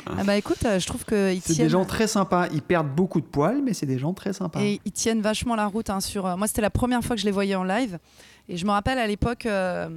ah 0.06 0.24
bah 0.24 0.36
écoute, 0.36 0.64
euh, 0.64 0.78
je 0.78 0.86
trouve 0.86 1.04
que 1.04 1.34
C'est 1.42 1.52
tiennent 1.54 1.66
des 1.66 1.70
gens 1.70 1.84
très 1.84 2.06
sympas. 2.06 2.48
Ils 2.52 2.62
perdent 2.62 2.94
beaucoup 2.94 3.20
de 3.20 3.26
poils, 3.26 3.60
mais 3.62 3.74
c'est 3.74 3.86
des 3.86 3.98
gens 3.98 4.14
très 4.14 4.32
sympas. 4.32 4.60
Et 4.62 4.80
ils 4.84 4.92
tiennent 4.92 5.20
vachement 5.20 5.54
la 5.56 5.66
route. 5.66 5.90
hein, 5.90 6.00
sur, 6.00 6.26
euh, 6.26 6.36
moi, 6.36 6.46
c'était 6.46 6.62
la 6.62 6.70
première 6.70 7.02
fois 7.02 7.14
que 7.16 7.20
je 7.20 7.26
les 7.26 7.32
voyais 7.32 7.54
en 7.54 7.64
live. 7.64 7.98
Et 8.48 8.56
je 8.56 8.64
me 8.64 8.70
rappelle 8.70 8.98
à 8.98 9.06
l'époque, 9.06 9.44
euh, 9.46 9.88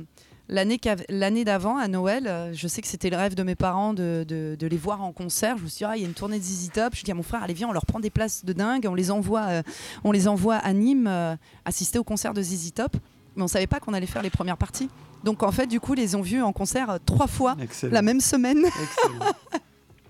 l'année 0.49 1.43
d'avant, 1.45 1.77
à 1.77 1.87
Noël, 1.87 2.25
euh, 2.27 2.51
je 2.53 2.67
sais 2.67 2.81
que 2.81 2.87
c'était 2.87 3.09
le 3.09 3.17
rêve 3.17 3.35
de 3.35 3.43
mes 3.43 3.55
parents 3.55 3.93
de, 3.93 4.25
de- 4.27 4.55
de 4.59 4.67
les 4.67 4.77
voir 4.77 5.01
en 5.03 5.11
concert. 5.11 5.57
Je 5.57 5.63
me 5.63 5.67
suis 5.69 5.77
dit, 5.79 5.85
ah, 5.85 5.95
il 5.95 6.01
y 6.01 6.05
a 6.05 6.07
une 6.07 6.13
tournée 6.13 6.39
de 6.39 6.43
ZZ 6.43 6.71
Top. 6.73 6.95
Je 6.95 7.03
dis 7.03 7.11
à 7.11 7.15
mon 7.15 7.23
frère, 7.23 7.43
allez, 7.43 7.53
viens, 7.53 7.69
on 7.69 7.73
leur 7.73 7.85
prend 7.85 7.99
des 7.99 8.09
places 8.09 8.43
de 8.43 8.53
dingue. 8.53 8.85
On 8.89 8.95
les 8.95 9.11
envoie, 9.11 9.43
euh, 9.49 9.61
on 10.03 10.11
les 10.11 10.27
envoie 10.27 10.55
à 10.55 10.73
Nîmes 10.73 11.07
euh, 11.07 11.35
assister 11.65 11.99
au 11.99 12.03
concert 12.03 12.33
de 12.33 12.41
ZZ 12.41 12.73
Top. 12.73 12.97
Mais 13.35 13.43
on 13.43 13.47
savait 13.47 13.68
pas 13.68 13.80
qu'on 13.80 13.93
allait 13.93 14.07
faire 14.07 14.22
les 14.23 14.30
premières 14.30 14.57
parties. 14.57 14.89
Donc 15.23 15.43
en 15.43 15.51
fait, 15.51 15.68
du 15.68 15.80
coup, 15.80 15.93
les 15.93 16.15
ont 16.15 16.22
vus 16.22 16.41
en 16.41 16.53
concert 16.53 16.89
euh, 16.89 16.97
trois 17.06 17.27
fois 17.27 17.56
Excellent. 17.61 17.93
la 17.93 18.01
même 18.01 18.22
semaine. 18.22 18.60
Excellent. 18.65 19.26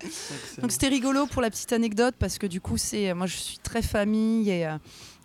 Excellent. 0.02 0.62
Donc 0.62 0.72
c'était 0.72 0.88
rigolo 0.88 1.26
pour 1.26 1.42
la 1.42 1.50
petite 1.50 1.74
anecdote 1.74 2.16
parce 2.18 2.38
que 2.38 2.48
du 2.48 2.62
coup 2.62 2.78
c'est 2.78 3.14
moi 3.14 3.26
je 3.28 3.36
suis 3.36 3.58
très 3.58 3.82
famille 3.82 4.50
et, 4.50 4.66
euh, 4.66 4.78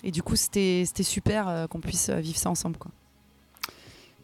et 0.02 0.10
du 0.10 0.20
coup 0.22 0.34
c'était 0.34 0.82
c'était 0.84 1.04
super 1.04 1.46
euh, 1.48 1.66
qu'on 1.68 1.78
puisse 1.78 2.08
euh, 2.08 2.16
vivre 2.16 2.38
ça 2.38 2.50
ensemble 2.50 2.76
quoi. 2.76 2.90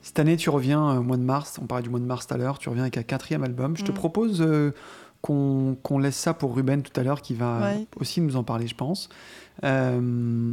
Cette 0.02 0.18
année, 0.18 0.36
tu 0.36 0.48
reviens 0.50 0.88
euh, 0.90 0.98
au 0.98 1.02
mois 1.02 1.18
de 1.18 1.22
mars. 1.22 1.58
On 1.62 1.66
parlait 1.66 1.82
du 1.84 1.90
mois 1.90 2.00
de 2.00 2.04
mars 2.06 2.26
tout 2.26 2.32
à 2.34 2.36
l'heure. 2.38 2.58
Tu 2.58 2.68
reviens 2.70 2.82
avec 2.84 2.96
un 2.96 3.02
quatrième 3.02 3.44
album. 3.44 3.76
Je 3.76 3.84
te 3.84 3.90
Mm. 3.92 3.94
propose 3.94 4.40
euh, 4.40 4.72
qu'on 5.20 5.76
laisse 6.00 6.16
ça 6.16 6.32
pour 6.32 6.56
Ruben 6.56 6.82
tout 6.82 6.98
à 6.98 7.04
l'heure, 7.04 7.20
qui 7.20 7.34
va 7.34 7.60
Ouais. 7.60 7.86
aussi 8.00 8.22
nous 8.22 8.36
en 8.36 8.42
parler, 8.42 8.66
je 8.66 8.74
pense. 8.74 9.10
Euh, 9.62 10.52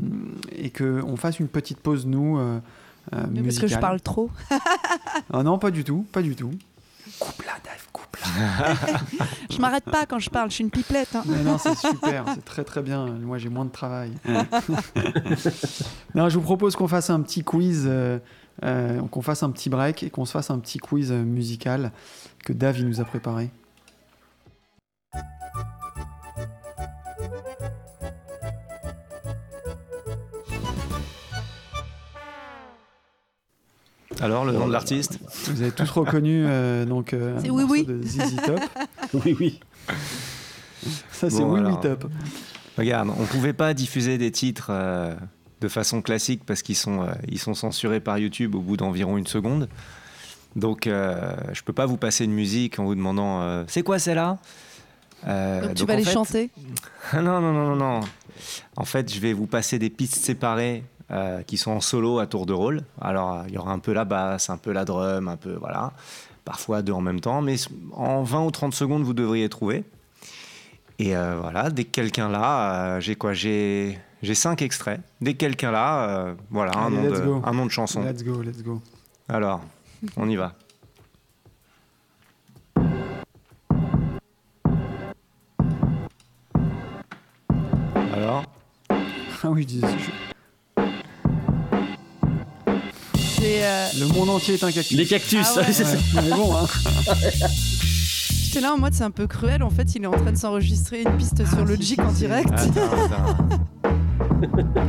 et 0.52 0.69
qu'on 0.69 1.15
fasse 1.15 1.39
une 1.39 1.48
petite 1.48 1.80
pause, 1.80 2.06
nous, 2.06 2.38
euh, 2.38 2.60
euh, 3.15 3.23
Parce 3.43 3.59
que 3.59 3.67
je 3.67 3.77
parle 3.77 4.01
trop. 4.01 4.29
Ah 5.34 5.43
non, 5.43 5.57
pas 5.59 5.71
du 5.71 5.84
tout. 5.84 6.05
Pas 6.11 6.21
du 6.21 6.35
tout. 6.35 6.51
Coupe-la, 7.19 7.53
Dave, 7.63 7.88
coupe-la. 7.91 8.97
Je 9.49 9.59
m'arrête 9.59 9.85
pas 9.85 10.05
quand 10.05 10.19
je 10.19 10.29
parle, 10.29 10.49
je 10.49 10.55
suis 10.55 10.63
une 10.63 10.69
pipelette. 10.69 11.15
hein. 11.15 11.23
Mais 11.25 11.41
non, 11.43 11.57
c'est 11.57 11.75
super, 11.75 12.25
c'est 12.35 12.45
très 12.45 12.63
très 12.63 12.81
bien. 12.84 13.05
Moi, 13.07 13.38
j'ai 13.39 13.49
moins 13.49 13.65
de 13.65 13.71
travail. 13.71 14.11
non, 16.15 16.29
je 16.29 16.35
vous 16.38 16.43
propose 16.43 16.75
qu'on 16.75 16.88
fasse 16.88 17.09
un 17.09 17.21
petit 17.21 17.43
quiz, 17.43 17.85
euh, 17.88 18.19
euh, 18.63 19.01
qu'on 19.09 19.21
fasse 19.21 19.43
un 19.43 19.49
petit 19.51 19.69
break 19.69 20.03
et 20.03 20.09
qu'on 20.09 20.25
se 20.25 20.31
fasse 20.31 20.51
un 20.51 20.59
petit 20.59 20.77
quiz 20.79 21.11
musical 21.11 21.91
que 22.43 22.53
Dave 22.53 22.79
il 22.79 22.88
nous 22.88 23.01
a 23.01 23.05
préparé. 23.05 23.49
Alors, 34.22 34.45
le 34.45 34.52
nom 34.53 34.68
de 34.68 34.72
l'artiste 34.73 35.19
Vous 35.45 35.61
avez 35.61 35.72
tous 35.72 35.89
reconnu 35.91 36.44
euh, 36.48 36.85
donc 36.85 37.14
euh, 37.14 37.38
un 37.38 37.41
Oui 37.41 37.49
morceau 37.49 37.68
Oui. 37.72 37.85
de 37.85 38.02
ZZ 38.03 38.35
Top. 38.45 38.60
Oui, 39.14 39.35
oui. 39.39 39.60
Ça 41.11 41.30
c'est 41.30 41.39
Bon, 41.39 41.53
Oui 41.53 41.60
Oui 41.61 41.68
alors. 41.68 41.80
Top. 41.81 42.06
Regarde, 42.77 43.10
on 43.18 43.26
pouvait 43.26 43.53
pas 43.53 43.73
diffuser 43.73 44.18
des 44.18 44.31
titres 44.31 44.68
euh, 44.72 45.15
de 45.61 45.68
façon 45.68 46.02
classique 46.02 46.41
parce 46.45 46.61
qu'ils 46.61 46.76
sont, 46.76 47.02
euh, 47.03 47.11
ils 47.27 47.39
sont 47.39 47.53
censurés 47.53 47.99
par 47.99 48.18
YouTube 48.18 48.56
au 48.56 48.60
bout 48.61 48.77
d'environ 48.77 49.18
une 49.18 49.27
seconde. 49.27 49.68
Donc, 50.56 50.88
euh, 50.88 51.34
je 51.53 51.61
peux 51.61 51.73
pas 51.73 51.85
vous 51.85 51.98
passer 51.98 52.26
une 52.26 52.34
musique 52.34 52.80
en 52.80 52.85
vous 52.85 52.95
demandant 52.95 53.41
euh, 53.41 53.64
c'est 53.68 53.84
quoi 53.84 53.99
celle-là? 53.99 54.38
Euh, 55.27 55.61
Donc 55.61 55.69
tu 55.73 55.80
donc, 55.81 55.88
vas 55.89 55.95
les 55.95 56.03
fait- 56.03 56.11
chanter? 56.14 56.49
non, 57.14 57.22
non, 57.22 57.41
non, 57.53 57.53
non, 57.53 57.76
non. 57.76 57.99
En 58.76 58.85
fait, 58.85 59.11
je 59.14 59.19
vais 59.19 59.34
vous 59.34 59.48
passer 59.48 59.77
des 59.80 59.89
pistes 59.89 60.15
séparées 60.15 60.84
euh, 61.11 61.41
qui 61.43 61.57
sont 61.57 61.71
en 61.71 61.81
solo 61.81 62.19
à 62.19 62.27
tour 62.27 62.45
de 62.45 62.53
rôle. 62.53 62.81
Alors, 63.01 63.43
il 63.47 63.53
y 63.53 63.57
aura 63.57 63.71
un 63.71 63.79
peu 63.79 63.93
la 63.93 64.05
basse, 64.05 64.49
un 64.49 64.57
peu 64.57 64.71
la 64.71 64.85
drum, 64.85 65.27
un 65.27 65.38
peu, 65.38 65.53
voilà. 65.55 65.93
Parfois 66.45 66.81
deux 66.81 66.93
en 66.93 67.01
même 67.01 67.19
temps. 67.19 67.41
Mais 67.41 67.55
en 67.93 68.23
20 68.23 68.43
ou 68.45 68.51
30 68.51 68.73
secondes, 68.73 69.03
vous 69.03 69.13
devriez 69.13 69.49
trouver. 69.49 69.84
Et 70.99 71.15
euh, 71.15 71.38
voilà, 71.39 71.69
dès 71.69 71.84
que 71.84 71.91
quelqu'un 71.91 72.29
là, 72.29 72.95
euh, 72.95 72.99
j'ai 72.99 73.15
quoi? 73.15 73.34
J'ai 73.34 73.99
j'ai 74.23 74.34
cinq 74.34 74.61
extraits. 74.63 74.99
Dès 75.21 75.34
que 75.34 75.38
quelqu'un 75.38 75.71
là, 75.71 76.34
voilà, 76.49 76.75
un 76.77 76.89
nom, 76.89 77.03
de, 77.03 77.19
go. 77.19 77.41
un 77.45 77.53
nom 77.53 77.65
de 77.67 77.71
chanson. 77.71 78.01
Let's 78.01 78.23
go, 78.23 78.41
let's 78.41 78.63
go. 78.63 78.81
Alors, 79.29 79.61
on 80.15 80.27
y 80.27 80.35
va. 80.35 80.53
Alors? 88.13 88.43
Ah 89.43 89.49
oui, 89.49 89.61
je 89.63 89.67
disais, 89.67 89.88
je- 89.99 90.26
C'est, 93.39 93.64
euh, 93.65 93.88
le 93.99 94.07
monde 94.07 94.30
entier 94.30 94.55
est 94.55 94.64
un 94.64 94.72
cactus. 94.72 94.97
Les 94.97 95.05
cactus, 95.05 95.45
Ah 95.55 95.59
ouais. 95.59 95.65
c'est 95.72 95.84
ça. 95.85 95.95
Ouais, 95.95 96.22
mais 96.23 96.30
bon, 96.35 96.55
hein. 96.55 96.65
J'étais 98.43 98.61
là 98.61 98.73
en 98.73 98.77
mode 98.80 98.93
c'est 98.93 99.03
un 99.03 99.11
peu 99.11 99.27
cruel. 99.27 99.61
En 99.64 99.69
fait, 99.69 99.93
il 99.95 100.03
est 100.03 100.07
en 100.07 100.11
train 100.11 100.31
de 100.31 100.38
s'enregistrer 100.38 101.03
une 101.03 101.18
piste 101.18 101.45
sur 101.47 101.64
le 101.65 101.76
si, 101.76 101.84
Jig 101.84 101.99
en 102.01 102.11
direct. 102.11 102.49
Attends, 102.51 103.05
attends. 103.05 103.47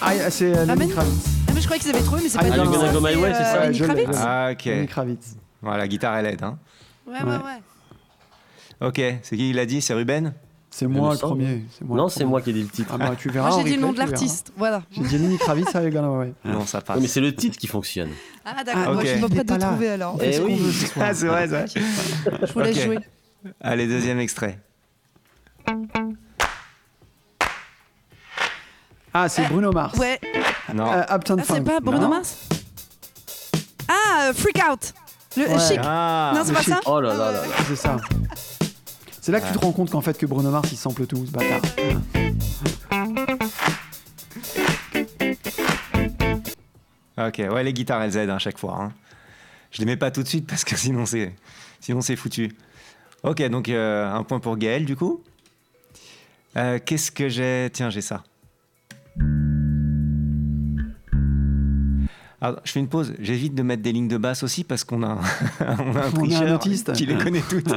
Ah, 0.00 0.30
c'est 0.30 0.56
euh, 0.56 0.62
Ah, 0.62 0.74
Lenny 0.74 0.86
mais- 0.86 0.92
Kravitz. 0.92 1.24
Ah, 1.48 1.52
mais 1.54 1.60
je 1.60 1.66
croyais 1.66 1.80
qu'ils 1.82 1.90
avaient 1.94 2.04
trouvé, 2.04 2.22
mais 2.22 2.28
c'est 2.28 2.38
Ah, 2.38 2.44
pas 2.44 2.56
go 2.92 3.00
my 3.00 3.16
way, 3.16 3.32
c'est 3.34 3.42
ça 3.44 3.56
euh, 3.56 3.66
Lenny 3.66 3.78
Kravitz. 3.80 4.16
Ah, 4.16 4.48
ok. 4.52 4.64
Lenny 4.64 4.86
Kravitz. 4.86 5.36
Voilà, 5.60 5.88
guitare 5.88 6.18
et 6.18 6.22
LED. 6.22 6.42
Hein. 6.42 6.58
Ouais, 7.06 7.14
ouais, 7.14 7.22
Ouais. 7.24 7.36
ouais. 7.36 8.86
Ok, 8.88 8.96
c'est 9.22 9.36
qui 9.36 9.48
qui 9.48 9.52
l'a 9.52 9.66
dit? 9.66 9.80
C'est 9.82 9.92
Ruben? 9.92 10.32
C'est 10.70 10.86
moi 10.86 11.12
le 11.14 11.18
premier. 11.18 11.64
moi 11.82 11.96
Non, 11.96 12.08
c'est 12.08 12.24
moi 12.24 12.40
qui 12.42 12.50
ai 12.50 12.52
dit 12.52 12.62
le 12.62 12.68
titre. 12.68 12.90
Ah 12.94 12.98
bah 12.98 13.12
tu 13.18 13.30
verras. 13.30 13.48
Moi 13.50 13.58
j'ai 13.58 13.70
dit 13.70 13.76
le 13.76 13.82
nom 13.82 13.92
de 13.92 13.98
l'artiste. 13.98 14.52
Voilà. 14.56 14.82
J'ai 14.90 15.02
dit 15.02 15.18
Lenny 15.18 15.38
Kravitz 15.38 15.74
avec 15.74 15.94
Away. 15.96 16.34
Non, 16.44 16.66
ça 16.66 16.80
passe. 16.80 16.96
Non, 16.96 17.02
mais 17.02 17.08
c'est 17.08 17.20
le 17.20 17.34
titre 17.34 17.56
qui 17.58 17.66
fonctionne. 17.66 18.10
Ah 18.44 18.62
d'accord, 18.62 18.82
Ah, 18.86 18.92
moi 18.92 18.96
ok. 19.02 19.06
je 19.06 19.12
suis 19.12 19.20
pas 19.20 19.28
prête 19.28 19.46
pas 19.48 19.56
de 19.56 19.60
là. 19.60 19.66
trouver 19.68 19.88
alors. 19.88 20.18
Eh 20.22 20.38
oui. 20.40 20.58
ce. 20.72 21.00
Ah, 21.00 21.14
c'est 21.14 21.26
vrai, 21.26 21.46
vrai. 21.46 21.64
Je 21.68 22.60
Ok. 22.60 22.72
jouer. 22.84 22.98
Allez, 23.60 23.86
deuxième 23.86 24.18
extrait. 24.20 24.58
Ah, 29.14 29.28
c'est 29.28 29.46
Bruno 29.48 29.72
Mars. 29.72 29.96
Ouais. 29.98 30.20
Non. 30.74 30.92
Euh, 30.92 31.02
Ah, 31.08 31.18
c'est 31.26 31.44
Funk. 31.44 31.62
pas 31.64 31.80
Bruno 31.80 32.02
Non. 32.02 32.08
Mars 32.08 32.36
Ah, 33.88 34.28
euh, 34.28 34.32
Freak 34.34 34.60
Out. 34.70 34.92
Le 35.36 35.44
Ouais. 35.48 35.58
chic. 35.58 35.80
Ah, 35.82 36.32
non, 36.34 36.42
c'est 36.44 36.52
pas 36.52 36.60
chic. 36.60 36.74
ça 36.74 36.80
Oh 36.86 37.00
là 37.00 37.14
là 37.14 37.32
là 37.32 37.32
là. 37.32 37.42
C'est 37.66 37.76
ça. 37.76 37.96
C'est 39.28 39.32
là 39.32 39.42
que 39.42 39.46
tu 39.48 39.52
te 39.52 39.58
rends 39.58 39.72
compte 39.72 39.90
qu'en 39.90 40.00
fait 40.00 40.16
que 40.16 40.24
Bruno 40.24 40.50
Mars 40.50 40.72
il 40.72 40.78
sample 40.78 41.06
tout, 41.06 41.26
ce 41.26 41.30
bâtard. 41.30 41.60
Ok, 47.18 47.52
ouais, 47.52 47.62
les 47.62 47.74
guitares 47.74 48.00
elles 48.00 48.16
aident 48.16 48.30
à 48.30 48.38
chaque 48.38 48.56
fois. 48.56 48.78
Hein. 48.80 48.92
Je 49.70 49.80
les 49.80 49.84
mets 49.84 49.98
pas 49.98 50.10
tout 50.10 50.22
de 50.22 50.28
suite 50.28 50.46
parce 50.46 50.64
que 50.64 50.74
sinon 50.78 51.04
c'est 51.04 51.34
sinon 51.78 52.00
c'est 52.00 52.16
foutu. 52.16 52.56
Ok, 53.22 53.42
donc 53.50 53.68
euh, 53.68 54.10
un 54.10 54.22
point 54.22 54.40
pour 54.40 54.56
Gaël 54.56 54.86
du 54.86 54.96
coup. 54.96 55.22
Euh, 56.56 56.78
Qu'est-ce 56.82 57.10
que 57.10 57.28
j'ai? 57.28 57.68
Tiens, 57.70 57.90
j'ai 57.90 58.00
ça. 58.00 58.24
Alors, 62.40 62.60
je 62.64 62.70
fais 62.72 62.78
une 62.80 62.88
pause. 62.88 63.14
J'évite 63.18 63.54
de 63.56 63.62
mettre 63.62 63.82
des 63.82 63.92
lignes 63.92 64.06
de 64.08 64.16
basse 64.16 64.42
aussi 64.44 64.62
parce 64.62 64.84
qu'on 64.84 65.02
a, 65.02 65.08
un- 65.08 65.18
on 65.84 65.96
a 65.96 66.06
un 66.06 66.10
tricheur 66.10 66.60
qui 66.60 67.06
les 67.06 67.16
connaît 67.16 67.42
toutes. 67.48 67.72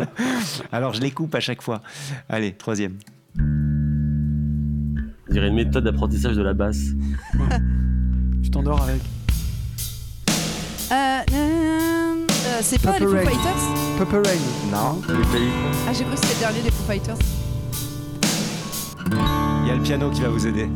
Alors 0.72 0.94
je 0.94 1.02
les 1.02 1.10
coupe 1.12 1.34
à 1.34 1.40
chaque 1.40 1.62
fois. 1.64 1.82
Allez, 2.30 2.54
troisième. 2.54 2.98
On 5.30 5.34
dirait 5.34 5.48
une 5.48 5.56
méthode 5.56 5.84
d'apprentissage 5.86 6.36
de 6.36 6.42
la 6.44 6.54
basse. 6.54 6.80
Tu 8.44 8.50
t'endors 8.50 8.82
avec. 8.84 9.02
Euh, 10.92 10.94
euh, 10.94 11.26
euh, 11.34 12.60
c'est 12.62 12.82
pas 12.82 12.98
les 13.00 13.06
Foo 13.06 13.12
Rain. 13.14 13.22
Fighters 13.24 13.98
Purple 13.98 14.22
Rain. 14.28 14.40
Non. 14.72 15.00
Ah, 15.88 15.94
j'ai 15.94 16.04
cru 16.04 16.14
que 16.16 16.20
c'était 16.20 16.34
le 16.34 16.40
dernier 16.40 16.62
des 16.64 16.72
Foo 16.72 16.84
Fighters. 16.88 17.18
Il 19.64 19.68
y 19.68 19.72
a 19.72 19.76
le 19.76 19.82
piano 19.82 20.10
qui 20.10 20.22
va 20.22 20.30
vous 20.30 20.46
aider. 20.48 20.68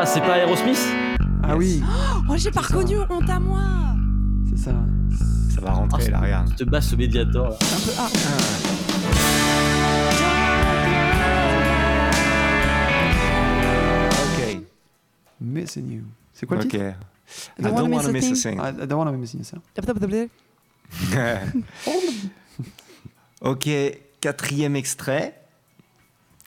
Ah, 0.00 0.06
c'est 0.06 0.20
pas 0.20 0.38
Aerosmith 0.38 0.78
Ah 1.42 1.56
oui, 1.56 1.82
Oh, 2.30 2.34
j'ai 2.36 2.52
pas 2.52 2.60
reconnu, 2.60 2.98
honte 3.10 3.28
à 3.28 3.40
moi. 3.40 3.96
c'est 4.48 4.56
ça. 4.66 4.70
Ça 5.52 5.60
va 5.60 5.72
rentrer 5.72 6.08
là, 6.08 6.20
regarde. 6.20 6.54
Cette 6.56 6.68
basse 6.68 6.92
au 6.92 6.96
médiator 6.96 7.48
là. 7.48 7.56
C'est 7.60 7.74
un 7.74 7.80
peu 7.80 8.00
hard. 8.00 8.12
Ok. 14.22 14.62
Missing 15.40 15.90
You. 15.90 16.02
C'est 16.32 16.46
quoi 16.46 16.58
le 16.58 16.62
Ok. 16.62 16.70
titre 16.70 16.84
I 17.58 17.62
don't 17.62 17.92
wanna 17.92 18.12
miss 18.12 18.46
a 18.46 18.50
thing. 18.50 18.60
Ah, 18.62 18.70
D'abord, 18.70 19.00
on 19.00 19.08
a 19.08 19.12
missing 19.12 19.42
ça. 19.42 19.56
ok, 23.40 23.68
quatrième 24.20 24.76
extrait. 24.76 25.34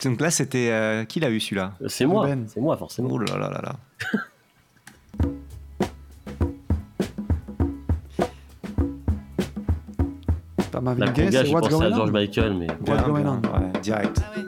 Donc 0.04 0.20
là, 0.20 0.30
c'était. 0.30 0.70
euh, 0.70 1.04
qui 1.04 1.20
l'a 1.20 1.30
eu 1.30 1.38
celui-là? 1.40 1.72
C'est 1.86 2.06
moi, 2.06 2.22
Ruben. 2.22 2.44
c'est 2.48 2.60
moi 2.60 2.76
forcément. 2.76 3.08
Oh 3.12 3.18
là 3.18 3.36
là 3.38 3.50
là 3.50 3.60
là. 3.62 3.76
Pas 10.70 10.80
Marvin 10.80 11.04
La 11.04 11.12
Gaye, 11.12 11.30
c'est 11.30 11.48
What's 11.52 11.68
pensé 11.68 11.84
à 11.84 11.88
Going 11.88 11.94
George 11.96 12.08
On. 12.08 12.12
Michael, 12.12 12.54
mais 12.54 12.66
What's 12.88 13.04
going 13.04 13.26
on 13.26 13.40
ouais, 13.42 13.80
direct. 13.82 14.20
Ah 14.24 14.38
ouais. 14.38 14.46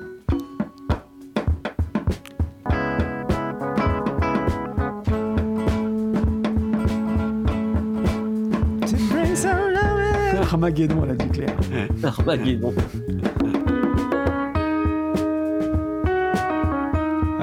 Armageddon, 10.54 11.02
elle 11.04 11.10
a 11.10 11.14
dit 11.16 11.28
Claire. 11.30 11.56
Armageddon. 12.04 12.74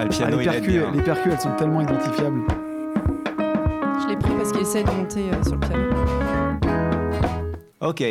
Ah, 0.01 0.05
le 0.05 0.11
Ah, 0.19 0.29
les, 0.31 0.43
percus, 0.43 0.81
les 0.95 1.03
percus, 1.03 1.31
elles 1.31 1.39
sont 1.39 1.55
tellement 1.57 1.81
identifiables. 1.81 2.41
Je 4.01 4.09
l'ai 4.09 4.17
pris 4.17 4.33
parce 4.33 4.51
qu'il 4.51 4.61
essaye 4.61 4.83
de 4.83 4.89
monter 4.89 5.29
euh, 5.31 5.43
sur 5.43 5.53
le 5.53 5.59
piano. 5.59 5.83
Ok. 7.81 8.03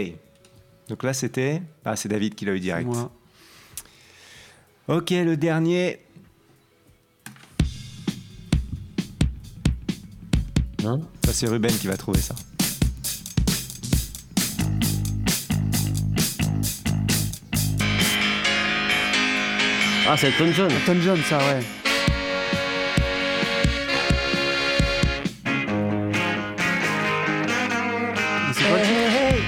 Donc 0.88 1.02
là, 1.02 1.12
c'était. 1.12 1.60
Ah, 1.84 1.96
c'est 1.96 2.08
David 2.08 2.36
qui 2.36 2.44
l'a 2.44 2.52
eu 2.52 2.60
direct. 2.60 2.86
Moi. 2.86 3.10
Ok, 4.86 5.10
le 5.10 5.36
dernier. 5.36 5.98
Hein? 10.84 11.00
Ça, 11.24 11.32
c'est 11.32 11.48
Ruben 11.48 11.72
qui 11.72 11.88
va 11.88 11.96
trouver 11.96 12.20
ça. 12.20 12.36
Ah, 20.08 20.16
c'est 20.16 20.28
Elton 20.28 20.52
John. 20.52 20.70
Elton 20.70 21.00
John, 21.02 21.18
ça, 21.28 21.38
ouais. 21.38 21.79
C'est 28.60 28.70
le 28.70 28.80
titre 28.82 29.44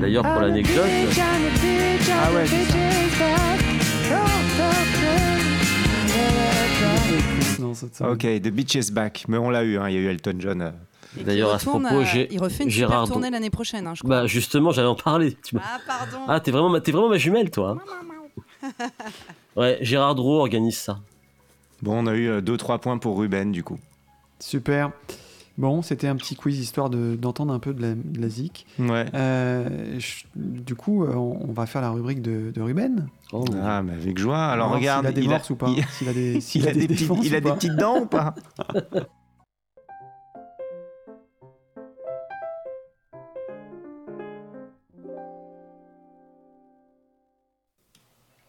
D'ailleurs, 0.00 0.22
pour 0.32 0.40
l'anecdote, 0.40 0.84
Ah 2.10 2.32
ouais, 2.32 2.46
ça. 7.92 8.10
Ok, 8.10 8.20
The 8.20 8.48
Beach 8.48 8.74
is 8.74 8.90
Back. 8.92 9.24
Mais 9.28 9.36
on 9.38 9.50
l'a 9.50 9.62
eu, 9.64 9.78
hein, 9.78 9.88
il 9.88 9.94
y 9.94 9.98
a 9.98 10.00
eu 10.00 10.06
Elton 10.06 10.34
John. 10.38 10.62
euh. 10.62 10.70
D'ailleurs, 11.24 11.54
à 11.54 11.58
ce 11.58 11.64
propos, 11.64 11.86
euh, 11.86 12.04
j'ai- 12.04 12.28
il 12.32 12.40
refait 12.40 12.64
une 12.64 12.70
Gérard 12.70 13.04
super 13.06 13.14
tournée 13.14 13.30
l'année 13.30 13.50
prochaine, 13.50 13.86
hein, 13.86 13.94
je 13.94 14.02
crois. 14.02 14.20
bah 14.22 14.26
justement, 14.26 14.70
j'allais 14.72 14.88
en 14.88 14.94
parler. 14.94 15.36
Tu 15.42 15.56
Ah, 15.58 15.78
pardon. 15.86 16.18
Ah, 16.28 16.38
t'es 16.40 16.50
vraiment, 16.50 16.68
ma- 16.68 16.80
t'es 16.80 16.92
vraiment 16.92 17.08
ma 17.08 17.16
jumelle, 17.18 17.50
toi. 17.50 17.78
hein. 18.62 18.68
ouais, 19.56 19.78
Gérard 19.80 20.14
Drouot 20.14 20.38
organise 20.40 20.78
ça. 20.78 20.98
Bon, 21.82 22.04
on 22.04 22.06
a 22.06 22.14
eu 22.14 22.40
2-3 22.42 22.78
points 22.78 22.98
pour 22.98 23.18
Ruben, 23.18 23.50
du 23.52 23.62
coup. 23.64 23.78
Super. 24.38 24.90
Bon, 25.58 25.82
c'était 25.82 26.06
un 26.06 26.14
petit 26.16 26.36
quiz 26.36 26.58
histoire 26.60 26.88
de- 26.88 27.16
d'entendre 27.16 27.52
un 27.52 27.58
peu 27.58 27.74
de 27.74 27.82
la, 27.82 27.94
de 27.94 28.20
la 28.20 28.28
zik. 28.28 28.64
Ouais. 28.78 29.06
Euh, 29.12 29.98
je- 29.98 30.24
du 30.36 30.76
coup, 30.76 31.02
euh, 31.04 31.12
on, 31.14 31.48
on 31.48 31.52
va 31.52 31.66
faire 31.66 31.82
la 31.82 31.90
rubrique 31.90 32.22
de, 32.22 32.52
de 32.54 32.60
Ruben. 32.62 33.08
Oh. 33.32 33.44
Ah, 33.62 33.82
mais 33.82 33.94
avec 33.94 34.18
joie. 34.18 34.38
Alors, 34.46 34.70
regarde. 34.72 35.00
S'il 35.06 35.08
a 35.08 35.12
des 35.12 35.22
il 35.22 35.28
morses 35.28 35.50
ou 35.50 35.56
pas. 35.56 35.68
il- 35.76 35.84
S'il 35.88 36.08
a 36.08 36.12
des, 36.12 36.40
s'il 36.40 36.62
il 36.62 36.68
a 36.68 36.72
des, 36.72 36.86
petites, 36.86 37.00
défenses 37.08 37.26
il 37.26 37.34
a 37.34 37.38
ou 37.38 37.40
des 37.40 37.48
pas. 37.48 37.54
petites 37.56 37.76
dents 37.76 38.00
ou 38.02 38.06
pas? 38.06 38.34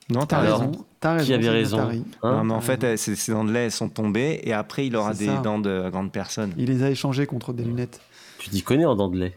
Non, 0.09 0.25
t'as 0.25 0.39
raison. 0.39 0.71
T'as 0.99 1.13
raison. 1.13 1.25
qui 1.25 1.33
avait 1.33 1.49
raison. 1.49 1.79
Hein 1.79 2.03
non, 2.23 2.43
mais 2.43 2.53
en 2.53 2.61
fait, 2.61 2.83
euh, 2.83 2.97
ses, 2.97 3.15
ses 3.15 3.31
dents 3.31 3.43
de 3.45 3.51
lait 3.51 3.65
elles 3.65 3.71
sont 3.71 3.89
tombées 3.89 4.39
et 4.43 4.53
après, 4.53 4.87
il 4.87 4.95
aura 4.95 5.13
des 5.13 5.27
ça. 5.27 5.37
dents 5.37 5.59
de 5.59 5.89
grande 5.89 6.11
personne. 6.11 6.53
Il 6.57 6.65
les 6.69 6.83
a 6.83 6.89
échangés 6.89 7.25
contre 7.27 7.53
des 7.53 7.63
lunettes. 7.63 8.01
Tu 8.39 8.49
t'y 8.49 8.63
connais 8.63 8.85
en 8.85 8.95
dents 8.95 9.09
de 9.09 9.19
lait. 9.19 9.35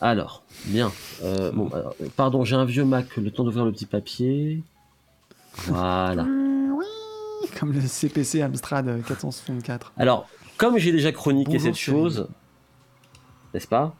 Alors, 0.00 0.42
bien. 0.66 0.92
Euh, 1.22 1.50
bon, 1.52 1.68
alors, 1.70 1.94
pardon, 2.16 2.44
j'ai 2.44 2.56
un 2.56 2.66
vieux 2.66 2.84
Mac. 2.84 3.16
Le 3.16 3.30
temps 3.30 3.44
d'ouvrir 3.44 3.64
le 3.64 3.72
petit 3.72 3.86
papier. 3.86 4.62
Voilà. 5.66 6.24
Comme 7.58 7.72
le 7.72 7.80
CPC 7.80 8.42
Amstrad 8.42 8.88
euh, 8.88 9.00
464. 9.00 9.92
Alors, 9.96 10.26
comme 10.56 10.78
j'ai 10.78 10.92
déjà 10.92 11.12
chroniqué 11.12 11.52
Bonjour, 11.52 11.62
cette 11.66 11.76
chose, 11.76 12.28
n'est-ce 13.52 13.66
pas? 13.66 13.94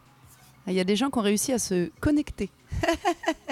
Ah, 0.67 0.73
Il 0.73 0.75
y 0.75 0.81
a 0.81 0.85
des 0.85 0.97
gens 0.97 1.11
qui 1.11 1.19
ont 1.19 1.23
réussi 1.23 1.53
à 1.53 1.59
se 1.59 1.91
connecter. 2.01 2.51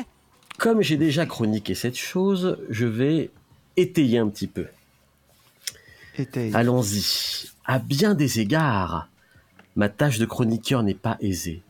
Comme 0.63 0.81
j'ai 0.81 0.97
déjà 0.97 1.27
chroniqué 1.27 1.75
cette 1.75 1.99
chose, 1.99 2.57
je 2.71 2.87
vais 2.87 3.31
étayer 3.77 4.19
un 4.19 4.29
petit 4.29 4.47
peu. 4.47 4.67
Allons-y. 6.55 7.51
À 7.65 7.81
bien 7.81 8.15
des 8.15 8.39
égards, 8.39 9.09
ma 9.75 9.89
tâche 9.89 10.21
de 10.21 10.25
chroniqueur 10.25 10.85
n'est 10.85 10.95
pas 10.95 11.17
aisée. 11.21 11.65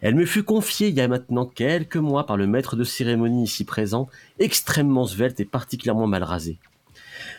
Elle 0.00 0.14
me 0.14 0.24
fut 0.24 0.44
confiée 0.44 0.86
il 0.86 0.94
y 0.94 1.00
a 1.00 1.08
maintenant 1.08 1.46
quelques 1.46 1.96
mois 1.96 2.26
par 2.26 2.36
le 2.36 2.46
maître 2.46 2.76
de 2.76 2.84
cérémonie 2.84 3.42
ici 3.42 3.64
présent, 3.64 4.08
extrêmement 4.38 5.04
svelte 5.04 5.40
et 5.40 5.44
particulièrement 5.44 6.06
mal 6.06 6.22
rasé. 6.22 6.58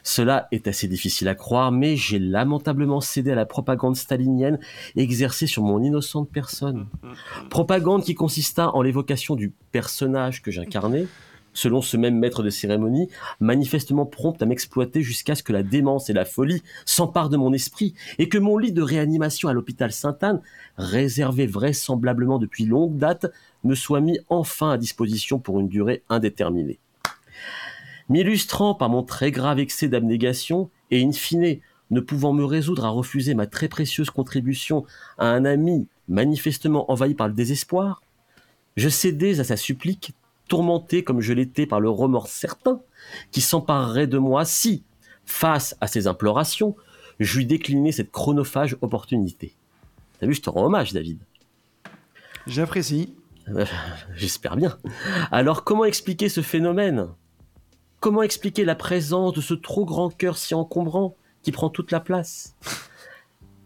Cela 0.04 0.48
est 0.52 0.68
assez 0.68 0.88
difficile 0.88 1.28
à 1.28 1.36
croire, 1.36 1.72
mais 1.72 1.96
j'ai 1.96 2.20
lamentablement 2.20 3.02
cédé 3.02 3.32
à 3.32 3.36
la 3.36 3.46
propagande 3.46 3.96
stalinienne 3.96 4.60
exercée 4.96 5.48
sur 5.48 5.64
mon 5.64 5.82
innocente 5.82 6.30
personne. 6.32 6.88
Propagande 7.50 8.04
qui 8.04 8.16
consista 8.16 8.74
en 8.76 8.82
l'évocation 8.82 9.36
du 9.36 9.54
personnage 9.72 10.42
que 10.42 10.52
j'incarnais, 10.52 11.08
selon 11.58 11.82
ce 11.82 11.98
même 11.98 12.18
maître 12.18 12.44
de 12.44 12.52
cérémonie, 12.52 13.10
manifestement 13.40 14.06
prompte 14.06 14.42
à 14.44 14.46
m'exploiter 14.46 15.02
jusqu'à 15.02 15.34
ce 15.34 15.42
que 15.42 15.54
la 15.54 15.64
démence 15.64 16.10
et 16.10 16.14
la 16.14 16.24
folie 16.24 16.62
s'emparent 16.86 17.30
de 17.30 17.38
mon 17.38 17.52
esprit 17.52 17.96
et 18.20 18.30
que 18.30 18.38
mon 18.38 18.58
lit 18.58 18.72
de 18.72 18.84
réanimation 18.84 19.50
à 19.50 19.54
l'hôpital 19.54 19.92
Sainte-Anne, 19.92 20.42
réservé 20.78 21.48
vraisemblablement 21.48 22.38
depuis 22.38 22.66
longue 22.66 22.98
date, 22.98 23.26
me 23.64 23.74
soit 23.74 24.02
mis 24.02 24.20
enfin 24.30 24.70
à 24.70 24.78
disposition 24.78 25.40
pour 25.40 25.60
une 25.60 25.68
durée 25.68 26.04
indéterminée. 26.10 26.80
M'illustrant 28.10 28.74
par 28.74 28.90
mon 28.90 29.04
très 29.04 29.32
grave 29.32 29.60
excès 29.60 29.90
d'abnégation 29.90 30.70
et 30.92 31.04
in 31.04 31.12
fine 31.12 31.60
ne 31.90 32.00
pouvant 32.00 32.34
me 32.34 32.44
résoudre 32.44 32.86
à 32.86 32.90
refuser 32.90 33.34
ma 33.34 33.48
très 33.48 33.68
précieuse 33.68 34.10
contribution 34.10 34.86
à 35.18 35.28
un 35.28 35.46
ami 35.46 35.88
manifestement 36.08 36.90
envahi 36.92 37.14
par 37.14 37.28
le 37.28 37.34
désespoir, 37.34 38.02
je 38.76 38.90
cédais 38.90 39.40
à 39.40 39.44
sa 39.44 39.58
supplique, 39.58 40.14
tourmenté 40.48 41.04
comme 41.04 41.22
je 41.22 41.34
l'étais 41.34 41.66
par 41.66 41.80
le 41.80 41.90
remords 41.90 42.28
certain 42.28 42.80
qui 43.32 43.42
s'emparerait 43.42 44.08
de 44.08 44.18
moi 44.18 44.46
si, 44.46 44.84
face 45.26 45.76
à 45.82 45.88
ses 45.88 46.08
implorations, 46.08 46.76
j'eus 47.20 47.46
décliné 47.46 47.92
cette 47.92 48.12
chronophage 48.12 48.78
opportunité. 48.82 49.54
T'as 50.20 50.28
vu, 50.28 50.34
je 50.34 50.42
te 50.42 50.50
rends 50.50 50.66
hommage, 50.66 50.94
David. 50.94 51.20
J'apprécie. 52.48 53.14
Euh, 53.50 53.66
J'espère 54.16 54.56
bien. 54.56 54.78
Alors 55.32 55.64
comment 55.64 55.86
expliquer 55.86 56.30
ce 56.30 56.42
phénomène? 56.42 57.08
Comment 58.00 58.22
expliquer 58.22 58.64
la 58.64 58.76
présence 58.76 59.34
de 59.34 59.42
ce 59.42 59.56
trop 59.56 59.84
grand 59.84 60.16
cœur 60.16 60.38
si 60.38 60.54
encombrant 60.54 61.16
qui 61.42 61.52
prend 61.52 61.70
toute 61.70 61.92
la 61.92 62.00
place? 62.00 62.56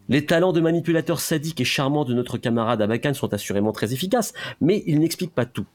Les 0.08 0.26
talents 0.26 0.54
de 0.54 0.62
manipulateur 0.62 1.20
sadique 1.20 1.60
et 1.60 1.66
charmant 1.66 2.06
de 2.06 2.14
notre 2.14 2.38
camarade 2.38 2.82
Abakan 2.82 3.14
sont 3.14 3.34
assurément 3.34 3.74
très 3.74 3.94
efficaces, 3.94 4.34
mais 4.62 4.84
ils 4.88 5.00
n'expliquent 5.00 5.36
pas 5.36 5.46
tout. 5.46 5.66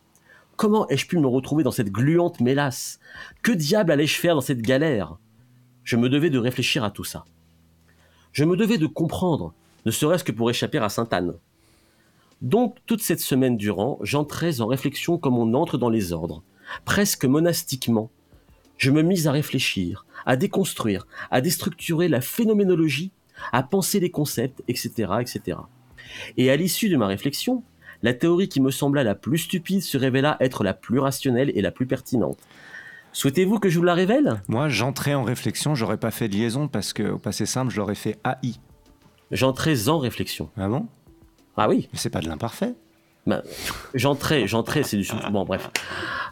Comment 0.56 0.88
ai-je 0.88 1.06
pu 1.06 1.18
me 1.18 1.26
retrouver 1.26 1.64
dans 1.64 1.70
cette 1.70 1.92
gluante 1.92 2.40
mélasse? 2.40 2.98
Que 3.42 3.52
diable 3.52 3.92
allais-je 3.92 4.18
faire 4.18 4.34
dans 4.34 4.40
cette 4.40 4.62
galère? 4.62 5.18
Je 5.84 5.96
me 5.96 6.08
devais 6.08 6.30
de 6.30 6.38
réfléchir 6.38 6.82
à 6.82 6.90
tout 6.90 7.04
ça. 7.04 7.26
Je 8.32 8.44
me 8.44 8.56
devais 8.56 8.78
de 8.78 8.86
comprendre, 8.86 9.52
ne 9.84 9.90
serait-ce 9.90 10.24
que 10.24 10.32
pour 10.32 10.48
échapper 10.48 10.78
à 10.78 10.88
Sainte-Anne. 10.88 11.34
Donc, 12.40 12.78
toute 12.86 13.02
cette 13.02 13.20
semaine 13.20 13.58
durant, 13.58 13.98
j'entrais 14.00 14.62
en 14.62 14.66
réflexion 14.66 15.18
comme 15.18 15.38
on 15.38 15.52
entre 15.52 15.76
dans 15.76 15.90
les 15.90 16.14
ordres, 16.14 16.42
presque 16.86 17.26
monastiquement. 17.26 18.10
Je 18.76 18.90
me 18.90 19.02
mis 19.02 19.26
à 19.26 19.32
réfléchir, 19.32 20.06
à 20.26 20.36
déconstruire, 20.36 21.06
à 21.30 21.40
déstructurer 21.40 22.08
la 22.08 22.20
phénoménologie, 22.20 23.10
à 23.52 23.62
penser 23.62 24.00
les 24.00 24.10
concepts, 24.10 24.62
etc., 24.68 24.90
etc. 25.20 25.58
Et 26.36 26.50
à 26.50 26.56
l'issue 26.56 26.88
de 26.88 26.96
ma 26.96 27.06
réflexion, 27.06 27.62
la 28.02 28.14
théorie 28.14 28.48
qui 28.48 28.60
me 28.60 28.70
sembla 28.70 29.02
la 29.02 29.14
plus 29.14 29.38
stupide 29.38 29.82
se 29.82 29.96
révéla 29.96 30.36
être 30.40 30.64
la 30.64 30.74
plus 30.74 30.98
rationnelle 30.98 31.50
et 31.54 31.62
la 31.62 31.70
plus 31.70 31.86
pertinente. 31.86 32.38
Souhaitez-vous 33.12 33.58
que 33.58 33.70
je 33.70 33.78
vous 33.78 33.84
la 33.84 33.94
révèle? 33.94 34.42
Moi, 34.48 34.68
j'entrais 34.68 35.14
en 35.14 35.22
réflexion, 35.22 35.74
j'aurais 35.74 35.96
pas 35.96 36.10
fait 36.10 36.28
de 36.28 36.34
liaison 36.34 36.68
parce 36.68 36.92
que 36.92 37.02
au 37.12 37.18
passé 37.18 37.46
simple, 37.46 37.72
je 37.72 37.78
l'aurais 37.78 37.94
fait 37.94 38.18
AI. 38.24 38.56
J'entrais 39.30 39.88
en 39.88 39.98
réflexion. 39.98 40.50
Ah 40.56 40.68
bon? 40.68 40.86
Ah 41.56 41.68
oui, 41.68 41.88
Mais 41.92 41.98
c'est 41.98 42.10
pas 42.10 42.20
de 42.20 42.28
l'imparfait. 42.28 42.74
bah, 43.26 43.42
j'entrais, 43.94 44.46
j'entrais, 44.46 44.82
c'est 44.82 44.98
du... 44.98 45.08
Bon, 45.32 45.44
bref. 45.44 45.70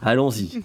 Allons-y. 0.03 0.61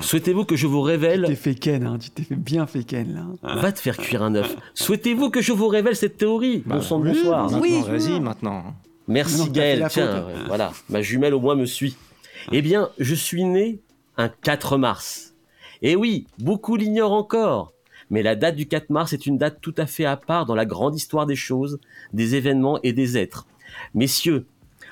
Souhaitez-vous 0.00 0.44
que 0.44 0.56
je 0.56 0.66
vous 0.66 0.80
Tu 0.82 0.86
révèle... 0.86 1.24
t'es 1.26 1.34
fait 1.34 1.54
ken, 1.54 1.86
hein. 1.86 1.98
tu 1.98 2.10
t'es 2.10 2.22
fait 2.22 2.34
bien 2.36 2.66
fait 2.66 2.84
ken 2.84 3.14
là. 3.42 3.54
Va 3.60 3.72
te 3.72 3.80
faire 3.80 3.96
cuire 3.96 4.22
un 4.22 4.34
œuf. 4.34 4.56
Souhaitez-vous 4.74 5.30
que 5.30 5.40
je 5.40 5.52
vous 5.52 5.68
révèle 5.68 5.96
cette 5.96 6.16
théorie 6.16 6.62
Bah, 6.66 6.76
Bon 6.76 6.82
sang 6.82 7.00
de 7.00 7.08
oui, 7.10 7.14
bonsoir. 7.16 7.42
maintenant, 7.44 7.60
Oui, 7.60 7.82
Vas-y, 7.86 8.20
maintenant. 8.20 8.64
Merci 9.08 9.38
Non, 9.38 9.44
t'as 9.46 9.52
fait 9.52 9.52
Gaël, 9.58 9.86
tiens, 9.90 10.06
faute. 10.06 10.34
euh, 10.36 10.44
voilà, 10.48 10.72
ma 10.88 11.00
jumelle 11.00 11.34
au 11.34 11.40
moins 11.40 11.54
me 11.54 11.64
suit. 11.66 11.96
Eh 12.52 12.62
bien, 12.62 12.90
je 12.98 13.14
suis 13.14 13.44
né 13.44 13.80
un 14.16 14.28
4 14.28 14.76
mars. 14.78 15.34
Et 15.82 15.96
oui, 15.96 16.26
beaucoup 16.38 16.76
l'ignorent 16.76 17.12
encore, 17.12 17.72
mais 18.10 18.22
la 18.22 18.34
date 18.34 18.56
du 18.56 18.66
4 18.66 18.90
mars 18.90 19.12
est 19.12 19.26
une 19.26 19.38
date 19.38 19.58
tout 19.60 19.74
à 19.78 19.86
fait 19.86 20.04
à 20.04 20.16
part 20.16 20.46
dans 20.46 20.54
la 20.54 20.64
grande 20.64 20.94
histoire 20.96 21.26
des 21.26 21.36
choses, 21.36 21.78
des 22.12 22.34
événements 22.34 22.78
et 22.82 22.92
des 22.92 23.16
êtres. 23.18 23.46
Messieurs, 23.94 24.46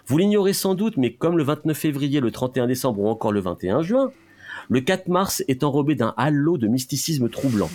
vous 0.06 0.18
l'ignorez 0.18 0.52
sans 0.52 0.74
doute, 0.74 0.96
mais 0.96 1.12
comme 1.12 1.36
le 1.38 1.42
29 1.44 1.76
février, 1.76 2.20
le 2.20 2.30
31 2.30 2.66
décembre 2.66 3.00
ou 3.00 3.08
encore 3.08 3.32
le 3.32 3.40
21 3.40 3.82
juin, 3.82 4.12
le 4.68 4.80
4 4.80 5.08
mars 5.08 5.42
est 5.48 5.64
enrobé 5.64 5.94
d'un 5.94 6.14
halo 6.16 6.58
de 6.58 6.66
mysticisme 6.66 7.28
troublant. 7.28 7.70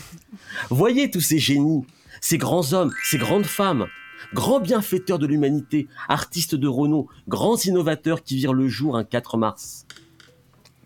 Voyez 0.69 1.11
tous 1.11 1.21
ces 1.21 1.39
génies, 1.39 1.85
ces 2.21 2.37
grands 2.37 2.73
hommes, 2.73 2.91
ces 3.03 3.17
grandes 3.17 3.45
femmes, 3.45 3.87
grands 4.33 4.59
bienfaiteurs 4.59 5.19
de 5.19 5.27
l'humanité, 5.27 5.87
artistes 6.07 6.55
de 6.55 6.67
renom, 6.67 7.07
grands 7.27 7.57
innovateurs 7.57 8.23
qui 8.23 8.35
virent 8.35 8.53
le 8.53 8.67
jour 8.67 8.97
un 8.97 9.03
4 9.03 9.37
mars. 9.37 9.85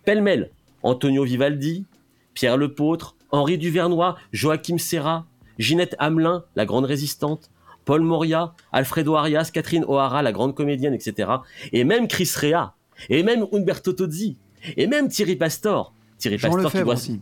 Pêle-mêle, 0.05 0.51
Antonio 0.81 1.23
Vivaldi, 1.23 1.85
Pierre 2.33 2.57
Lepôtre, 2.57 3.15
Henri 3.31 3.57
Duvernois, 3.57 4.17
Joachim 4.31 4.77
Serra, 4.77 5.25
Ginette 5.59 5.95
Hamelin, 5.99 6.43
la 6.55 6.65
grande 6.65 6.85
résistante, 6.85 7.49
Paul 7.85 8.01
Moria, 8.01 8.53
Alfredo 8.71 9.15
Arias, 9.15 9.49
Catherine 9.53 9.85
O'Hara, 9.87 10.21
la 10.21 10.31
grande 10.31 10.55
comédienne, 10.55 10.93
etc. 10.93 11.29
Et 11.71 11.83
même 11.83 12.07
Chris 12.07 12.29
Rea, 12.35 12.75
et 13.09 13.23
même 13.23 13.45
Umberto 13.51 13.93
Tozzi, 13.93 14.37
et 14.77 14.87
même 14.87 15.09
Thierry 15.09 15.35
Pastor. 15.35 15.93
Thierry 16.17 16.37
Jean 16.37 16.51
Pastor 16.51 16.71
qui 16.71 16.81
doit... 16.83 16.93
aussi. 16.93 17.19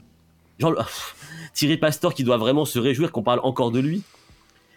Jean- 0.59 0.73
Thierry 1.53 1.77
Pastor 1.77 2.13
qui 2.13 2.23
doit 2.23 2.37
vraiment 2.37 2.65
se 2.65 2.79
réjouir 2.79 3.11
qu'on 3.11 3.23
parle 3.23 3.41
encore 3.43 3.71
de 3.71 3.79
lui, 3.79 4.03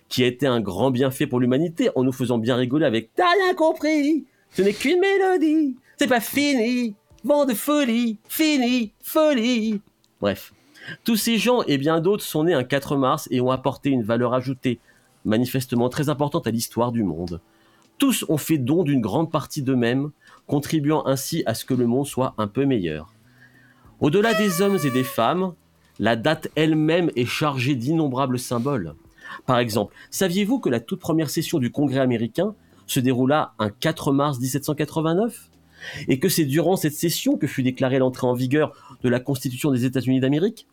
qui 0.09 0.23
a 0.23 0.27
été 0.27 0.47
un 0.47 0.61
grand 0.61 0.91
bienfait 0.91 1.27
pour 1.27 1.41
l'humanité 1.41 1.91
en 1.95 2.03
nous 2.05 2.13
faisant 2.13 2.39
bien 2.39 2.57
rigoler 2.57 2.87
avec 2.87 3.11
T'as 3.15 3.31
rien 3.31 3.55
compris 3.55 4.25
Ce 4.53 4.63
n'est 4.63 4.73
qu'une 4.73 5.01
mélodie 5.01 5.77
C'est 5.99 6.09
pas 6.09 6.21
fini 6.21 6.95
Vent 7.25 7.47
de 7.47 7.55
folie 7.55 8.19
Fini 8.29 8.93
Folie 9.03 9.81
Bref. 10.21 10.53
Tous 11.05 11.17
ces 11.17 11.39
gens 11.39 11.63
et 11.63 11.79
bien 11.79 12.01
d'autres 12.01 12.23
sont 12.25 12.45
nés 12.45 12.55
un 12.55 12.65
4 12.65 12.97
mars 12.97 13.29
et 13.31 13.41
ont 13.41 13.51
apporté 13.51 13.89
une 13.91 14.03
valeur 14.03 14.35
ajoutée, 14.35 14.79
manifestement 15.25 15.89
très 15.89 16.09
importante 16.11 16.47
à 16.47 16.51
l'histoire 16.51 16.93
du 16.93 17.03
monde. 17.03 17.41
Tous 17.97 18.25
ont 18.29 18.37
fait 18.37 18.59
don 18.59 18.83
d'une 18.83 19.01
grande 19.01 19.31
partie 19.31 19.63
d'eux-mêmes, 19.63 20.11
contribuant 20.47 21.07
ainsi 21.07 21.43
à 21.47 21.55
ce 21.55 21.65
que 21.65 21.75
le 21.75 21.87
monde 21.87 22.07
soit 22.07 22.35
un 22.39 22.47
peu 22.47 22.65
meilleur. 22.65 23.13
Au-delà 24.01 24.35
des 24.35 24.61
hommes 24.61 24.79
et 24.85 24.91
des 24.91 25.05
femmes, 25.05 25.55
la 25.99 26.17
date 26.17 26.49
elle-même 26.57 27.11
est 27.17 27.27
chargée 27.27 27.75
d'innombrables 27.75 28.39
symboles. 28.39 28.95
Par 29.47 29.59
exemple, 29.59 29.95
saviez-vous 30.11 30.59
que 30.59 30.69
la 30.69 30.81
toute 30.81 31.01
première 31.01 31.31
session 31.31 31.59
du 31.59 31.71
Congrès 31.71 32.01
américain 32.01 32.55
se 32.87 33.01
déroula 33.01 33.55
un 33.59 33.71
4 33.71 34.13
mars 34.13 34.39
1789 34.39 35.51
Et 36.09 36.19
que 36.19 36.29
c'est 36.29 36.45
durant 36.45 36.77
cette 36.77 36.95
session 36.95 37.37
que 37.37 37.47
fut 37.47 37.63
déclarée 37.63 37.99
l'entrée 37.99 38.27
en 38.27 38.35
vigueur 38.35 38.73
de 39.03 39.09
la 39.09 39.21
Constitution 39.21 39.71
des 39.71 39.85
États-Unis 39.85 40.21
d'Amérique? 40.21 40.67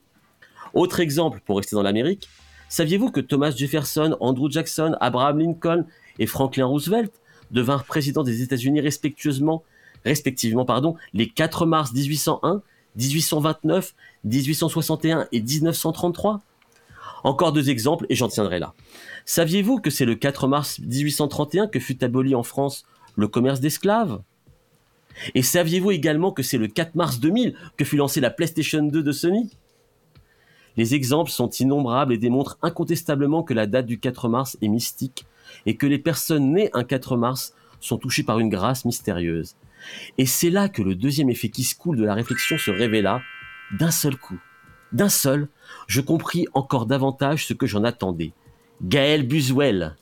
Autre 0.73 0.99
exemple, 0.99 1.41
pour 1.45 1.57
rester 1.57 1.75
dans 1.75 1.83
l'Amérique, 1.83 2.29
saviez-vous 2.69 3.11
que 3.11 3.19
Thomas 3.19 3.51
Jefferson, 3.51 4.15
Andrew 4.19 4.49
Jackson, 4.49 4.95
Abraham 5.01 5.39
Lincoln 5.39 5.85
et 6.17 6.27
Franklin 6.27 6.65
Roosevelt 6.65 7.11
devinrent 7.51 7.85
présidents 7.85 8.23
des 8.23 8.41
États-Unis 8.41 8.81
respectueusement, 8.81 9.63
respectivement 10.05 10.65
pardon, 10.65 10.95
les 11.13 11.27
4 11.27 11.65
mars 11.65 11.93
1801, 11.93 12.61
1829, 12.95 13.95
1861 14.25 15.27
et 15.31 15.41
1933 15.41 16.41
Encore 17.23 17.53
deux 17.53 17.69
exemples 17.69 18.05
et 18.09 18.15
j'en 18.15 18.27
tiendrai 18.27 18.59
là. 18.59 18.73
Saviez-vous 19.25 19.79
que 19.79 19.89
c'est 19.89 20.05
le 20.05 20.15
4 20.15 20.47
mars 20.47 20.79
1831 20.79 21.67
que 21.67 21.79
fut 21.79 22.03
aboli 22.03 22.35
en 22.35 22.43
France 22.43 22.85
le 23.15 23.27
commerce 23.27 23.59
d'esclaves? 23.59 24.21
Et 25.35 25.43
saviez-vous 25.43 25.91
également 25.91 26.31
que 26.31 26.43
c'est 26.43 26.57
le 26.57 26.67
4 26.67 26.95
mars 26.95 27.19
2000 27.19 27.55
que 27.77 27.85
fut 27.85 27.97
lancée 27.97 28.21
la 28.21 28.29
PlayStation 28.29 28.83
2 28.83 29.03
de 29.03 29.11
Sony? 29.11 29.49
Les 30.77 30.95
exemples 30.95 31.31
sont 31.31 31.49
innombrables 31.49 32.13
et 32.13 32.17
démontrent 32.17 32.57
incontestablement 32.61 33.43
que 33.43 33.53
la 33.53 33.67
date 33.67 33.85
du 33.85 33.99
4 33.99 34.29
mars 34.29 34.57
est 34.61 34.69
mystique 34.69 35.25
et 35.65 35.75
que 35.75 35.85
les 35.85 35.99
personnes 35.99 36.53
nées 36.53 36.69
un 36.73 36.83
4 36.83 37.17
mars 37.17 37.53
sont 37.79 37.97
touchées 37.97 38.23
par 38.23 38.39
une 38.39 38.49
grâce 38.49 38.85
mystérieuse. 38.85 39.55
Et 40.17 40.25
c'est 40.25 40.49
là 40.49 40.69
que 40.69 40.81
le 40.81 40.95
deuxième 40.95 41.29
effet 41.29 41.49
qui 41.49 41.63
se 41.63 41.75
coule 41.75 41.97
de 41.97 42.03
la 42.03 42.13
réflexion 42.13 42.57
se 42.57 42.71
révéla 42.71 43.21
d'un 43.77 43.91
seul 43.91 44.17
coup. 44.17 44.39
D'un 44.91 45.09
seul, 45.09 45.47
je 45.87 46.01
compris 46.01 46.47
encore 46.53 46.85
davantage 46.85 47.45
ce 47.45 47.53
que 47.53 47.65
j'en 47.65 47.83
attendais. 47.83 48.33
Gaël 48.81 49.25
Buswell. 49.25 49.95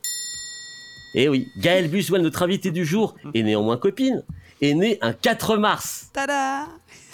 Eh 1.16 1.30
oui, 1.30 1.48
Gaël 1.58 1.90
Buswell, 1.90 2.22
notre 2.22 2.44
invité 2.44 2.72
du 2.72 2.86
jour, 2.86 3.16
et 3.34 3.44
néanmoins 3.44 3.78
copine, 3.78 4.24
est 4.62 4.74
né 4.74 4.98
un 5.02 5.14
4 5.14 5.58
mars. 5.58 6.10
Tada 6.14 6.68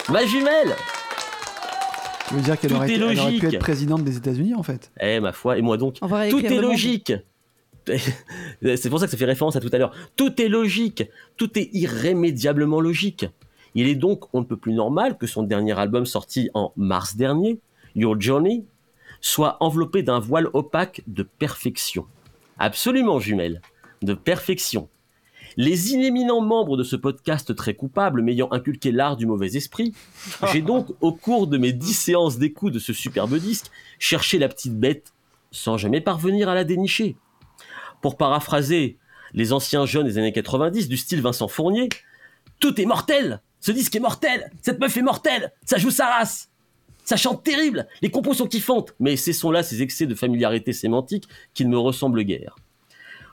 Ma 0.08 0.24
jumelle 0.24 0.74
Ça 2.28 2.34
veut 2.34 2.40
dire 2.40 2.58
qu'elle 2.58 2.72
aurait, 2.74 2.86
pu 2.86 2.98
logique. 2.98 3.44
être 3.44 3.58
présidente 3.58 4.04
des 4.04 4.16
États-Unis 4.16 4.54
en 4.54 4.62
fait. 4.62 4.92
Eh 5.00 5.20
ma 5.20 5.32
foi, 5.32 5.58
et 5.58 5.62
moi 5.62 5.76
donc. 5.76 5.94
Tout 5.94 6.06
est 6.06 6.60
monde. 6.60 7.22
C'est 8.76 8.90
pour 8.90 8.98
ça 8.98 9.06
que 9.06 9.10
ça 9.10 9.16
fait 9.16 9.24
référence 9.24 9.56
à 9.56 9.60
tout 9.60 9.70
à 9.72 9.78
l'heure. 9.78 9.92
Tout 10.16 10.40
est 10.40 10.48
logique. 10.48 11.04
Tout 11.36 11.58
est 11.58 11.70
irrémédiablement 11.72 12.80
logique. 12.80 13.26
Il 13.74 13.88
est 13.88 13.94
donc 13.94 14.34
on 14.34 14.40
ne 14.40 14.46
peut 14.46 14.56
plus 14.56 14.72
normal 14.72 15.18
que 15.18 15.26
son 15.26 15.42
dernier 15.42 15.78
album 15.78 16.06
sorti 16.06 16.50
en 16.54 16.72
mars 16.76 17.16
dernier, 17.16 17.60
Your 17.94 18.20
Journey, 18.20 18.64
soit 19.20 19.56
enveloppé 19.60 20.02
d'un 20.02 20.18
voile 20.18 20.48
opaque 20.54 21.02
de 21.06 21.22
perfection. 21.22 22.06
Absolument, 22.58 23.20
jumelle. 23.20 23.60
De 24.02 24.14
perfection. 24.14 24.88
Les 25.58 25.92
inéminents 25.92 26.40
membres 26.40 26.76
de 26.76 26.84
ce 26.84 26.96
podcast 26.96 27.54
très 27.54 27.74
coupable 27.74 28.22
m'ayant 28.22 28.48
inculqué 28.50 28.92
l'art 28.92 29.16
du 29.16 29.26
mauvais 29.26 29.56
esprit, 29.56 29.94
j'ai 30.52 30.62
donc, 30.62 30.88
au 31.00 31.12
cours 31.12 31.46
de 31.46 31.58
mes 31.58 31.72
dix 31.72 31.94
séances 31.94 32.38
d'écoute 32.38 32.74
de 32.74 32.78
ce 32.78 32.92
superbe 32.92 33.36
disque, 33.36 33.70
cherché 33.98 34.38
la 34.38 34.48
petite 34.48 34.78
bête 34.78 35.12
sans 35.50 35.76
jamais 35.76 36.00
parvenir 36.00 36.48
à 36.48 36.54
la 36.54 36.64
dénicher. 36.64 37.16
Pour 38.00 38.16
paraphraser 38.16 38.98
les 39.32 39.52
anciens 39.52 39.86
jeunes 39.86 40.06
des 40.06 40.18
années 40.18 40.32
90 40.32 40.88
du 40.88 40.96
style 40.96 41.20
Vincent 41.20 41.48
Fournier, 41.48 41.88
tout 42.60 42.80
est 42.80 42.86
mortel! 42.86 43.40
Ce 43.60 43.72
disque 43.72 43.96
est 43.96 44.00
mortel! 44.00 44.50
Cette 44.62 44.80
meuf 44.80 44.96
est 44.96 45.02
mortelle! 45.02 45.52
Ça 45.64 45.78
joue 45.78 45.90
sa 45.90 46.06
race! 46.06 46.50
Ça 47.04 47.16
chante 47.16 47.44
terrible, 47.44 47.86
les 48.02 48.10
compos 48.10 48.34
sont 48.34 48.48
kiffantes, 48.48 48.92
mais 48.98 49.16
sont 49.16 49.52
là 49.52 49.62
ces 49.62 49.80
excès 49.80 50.06
de 50.06 50.14
familiarité 50.16 50.72
sémantique 50.72 51.28
qui 51.54 51.64
ne 51.64 51.70
me 51.70 51.78
ressemblent 51.78 52.24
guère. 52.24 52.56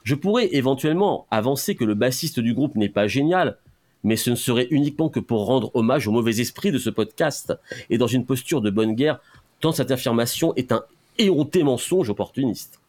Je 0.04 0.14
pourrais 0.14 0.54
éventuellement 0.54 1.26
avancer 1.32 1.74
que 1.74 1.84
le 1.84 1.96
bassiste 1.96 2.40
du 2.40 2.54
groupe 2.54 2.76
n'est 2.76 2.88
pas 2.90 3.08
génial, 3.08 3.58
mais 4.04 4.16
ce 4.16 4.30
ne 4.30 4.36
serait 4.36 4.68
uniquement 4.70 5.10
que 5.10 5.20
pour 5.20 5.46
rendre 5.46 5.72
hommage 5.74 6.08
au 6.08 6.12
mauvais 6.12 6.40
esprit 6.40 6.72
de 6.72 6.78
ce 6.78 6.92
podcast, 6.92 7.54
et 7.90 7.98
dans 7.98 8.06
une 8.06 8.28
posture 8.28 8.62
de 8.62 8.70
bonne 8.70 8.94
guerre, 8.94 9.20
tant 9.60 9.72
cette 9.72 9.90
affirmation 9.90 10.54
est 10.56 10.72
un 10.72 10.84
éhonté 11.18 11.64
mensonge 11.64 12.12
opportuniste. 12.12 12.80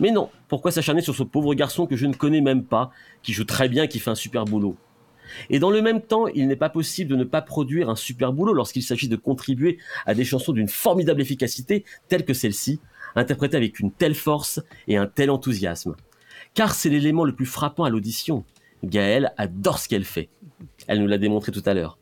Mais 0.00 0.10
non, 0.10 0.30
pourquoi 0.48 0.70
s'acharner 0.70 1.02
sur 1.02 1.14
ce 1.14 1.22
pauvre 1.22 1.54
garçon 1.54 1.86
que 1.86 1.96
je 1.96 2.06
ne 2.06 2.14
connais 2.14 2.40
même 2.40 2.64
pas, 2.64 2.90
qui 3.22 3.32
joue 3.32 3.44
très 3.44 3.68
bien, 3.68 3.86
qui 3.86 3.98
fait 3.98 4.10
un 4.10 4.14
super 4.14 4.44
boulot? 4.44 4.76
Et 5.50 5.58
dans 5.58 5.70
le 5.70 5.82
même 5.82 6.00
temps, 6.00 6.28
il 6.28 6.46
n'est 6.46 6.56
pas 6.56 6.68
possible 6.68 7.10
de 7.10 7.16
ne 7.16 7.24
pas 7.24 7.42
produire 7.42 7.90
un 7.90 7.96
super 7.96 8.32
boulot 8.32 8.52
lorsqu'il 8.52 8.82
s'agit 8.82 9.08
de 9.08 9.16
contribuer 9.16 9.78
à 10.06 10.14
des 10.14 10.24
chansons 10.24 10.52
d'une 10.52 10.68
formidable 10.68 11.20
efficacité, 11.20 11.84
telle 12.08 12.24
que 12.24 12.34
celle-ci, 12.34 12.80
interprétée 13.14 13.56
avec 13.56 13.80
une 13.80 13.90
telle 13.90 14.14
force 14.14 14.60
et 14.88 14.96
un 14.96 15.06
tel 15.06 15.30
enthousiasme. 15.30 15.96
Car 16.54 16.74
c'est 16.74 16.90
l'élément 16.90 17.24
le 17.24 17.34
plus 17.34 17.46
frappant 17.46 17.84
à 17.84 17.90
l'audition. 17.90 18.44
Gaëlle 18.84 19.32
adore 19.36 19.78
ce 19.78 19.88
qu'elle 19.88 20.04
fait. 20.04 20.28
Elle 20.86 21.00
nous 21.00 21.06
l'a 21.06 21.18
démontré 21.18 21.50
tout 21.50 21.62
à 21.66 21.74
l'heure. 21.74 21.98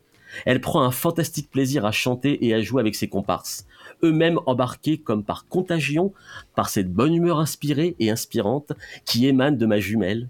Elle 0.46 0.60
prend 0.60 0.82
un 0.82 0.90
fantastique 0.90 1.50
plaisir 1.50 1.84
à 1.84 1.92
chanter 1.92 2.46
et 2.46 2.54
à 2.54 2.60
jouer 2.60 2.80
avec 2.80 2.94
ses 2.94 3.08
comparses, 3.08 3.66
eux-mêmes 4.02 4.40
embarqués 4.46 4.98
comme 4.98 5.24
par 5.24 5.46
contagion 5.48 6.12
par 6.54 6.68
cette 6.68 6.92
bonne 6.92 7.14
humeur 7.14 7.38
inspirée 7.38 7.96
et 7.98 8.10
inspirante 8.10 8.72
qui 9.04 9.26
émane 9.26 9.58
de 9.58 9.66
ma 9.66 9.78
jumelle, 9.78 10.28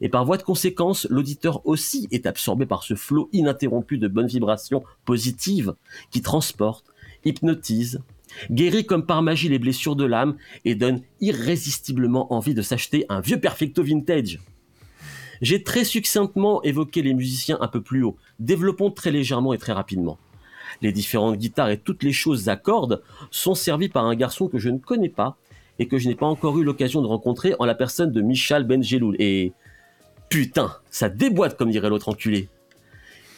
et 0.00 0.08
par 0.08 0.24
voie 0.24 0.36
de 0.36 0.42
conséquence, 0.42 1.06
l'auditeur 1.10 1.66
aussi 1.66 2.08
est 2.10 2.26
absorbé 2.26 2.66
par 2.66 2.82
ce 2.82 2.94
flot 2.94 3.28
ininterrompu 3.32 3.98
de 3.98 4.08
bonnes 4.08 4.26
vibrations 4.26 4.82
positives 5.04 5.74
qui 6.10 6.22
transportent, 6.22 6.86
hypnotisent, 7.24 8.00
guérit 8.50 8.86
comme 8.86 9.06
par 9.06 9.22
magie 9.22 9.48
les 9.48 9.58
blessures 9.58 9.96
de 9.96 10.04
l'âme 10.04 10.36
et 10.64 10.74
donne 10.74 11.02
irrésistiblement 11.20 12.32
envie 12.32 12.54
de 12.54 12.62
s'acheter 12.62 13.04
un 13.08 13.20
vieux 13.20 13.40
perfecto 13.40 13.82
vintage. 13.82 14.38
J'ai 15.40 15.62
très 15.62 15.84
succinctement 15.84 16.62
évoqué 16.62 17.02
les 17.02 17.14
musiciens 17.14 17.58
un 17.60 17.68
peu 17.68 17.80
plus 17.80 18.02
haut. 18.02 18.16
Développons 18.38 18.90
très 18.90 19.10
légèrement 19.10 19.52
et 19.52 19.58
très 19.58 19.72
rapidement. 19.72 20.18
Les 20.82 20.92
différentes 20.92 21.36
guitares 21.36 21.70
et 21.70 21.78
toutes 21.78 22.02
les 22.02 22.12
choses 22.12 22.48
à 22.48 22.56
cordes 22.56 23.02
sont 23.30 23.54
servies 23.54 23.88
par 23.88 24.06
un 24.06 24.14
garçon 24.14 24.48
que 24.48 24.58
je 24.58 24.68
ne 24.68 24.78
connais 24.78 25.08
pas 25.08 25.36
et 25.78 25.88
que 25.88 25.98
je 25.98 26.08
n'ai 26.08 26.14
pas 26.14 26.26
encore 26.26 26.58
eu 26.58 26.64
l'occasion 26.64 27.02
de 27.02 27.06
rencontrer 27.06 27.54
en 27.58 27.64
la 27.64 27.74
personne 27.74 28.12
de 28.12 28.20
Michal 28.20 28.64
Benjeloul. 28.64 29.16
Et 29.18 29.52
Putain, 30.30 30.76
ça 30.90 31.08
déboîte 31.08 31.56
comme 31.56 31.70
dirait 31.70 31.88
l'autre 31.88 32.08
enculé. 32.08 32.48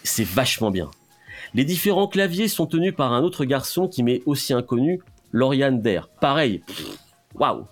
C'est 0.05 0.27
vachement 0.27 0.71
bien. 0.71 0.91
Les 1.55 1.65
différents 1.65 2.07
claviers 2.07 2.49
sont 2.49 2.67
tenus 2.67 2.95
par 2.95 3.13
un 3.13 3.23
autre 3.23 3.45
garçon 3.47 3.89
qui 3.89 4.03
m'est 4.03 4.23
aussi 4.27 4.53
inconnu, 4.53 5.01
Lauriane 5.33 5.81
Der. 5.81 6.09
Pareil. 6.21 6.63
Waouh. 7.35 7.67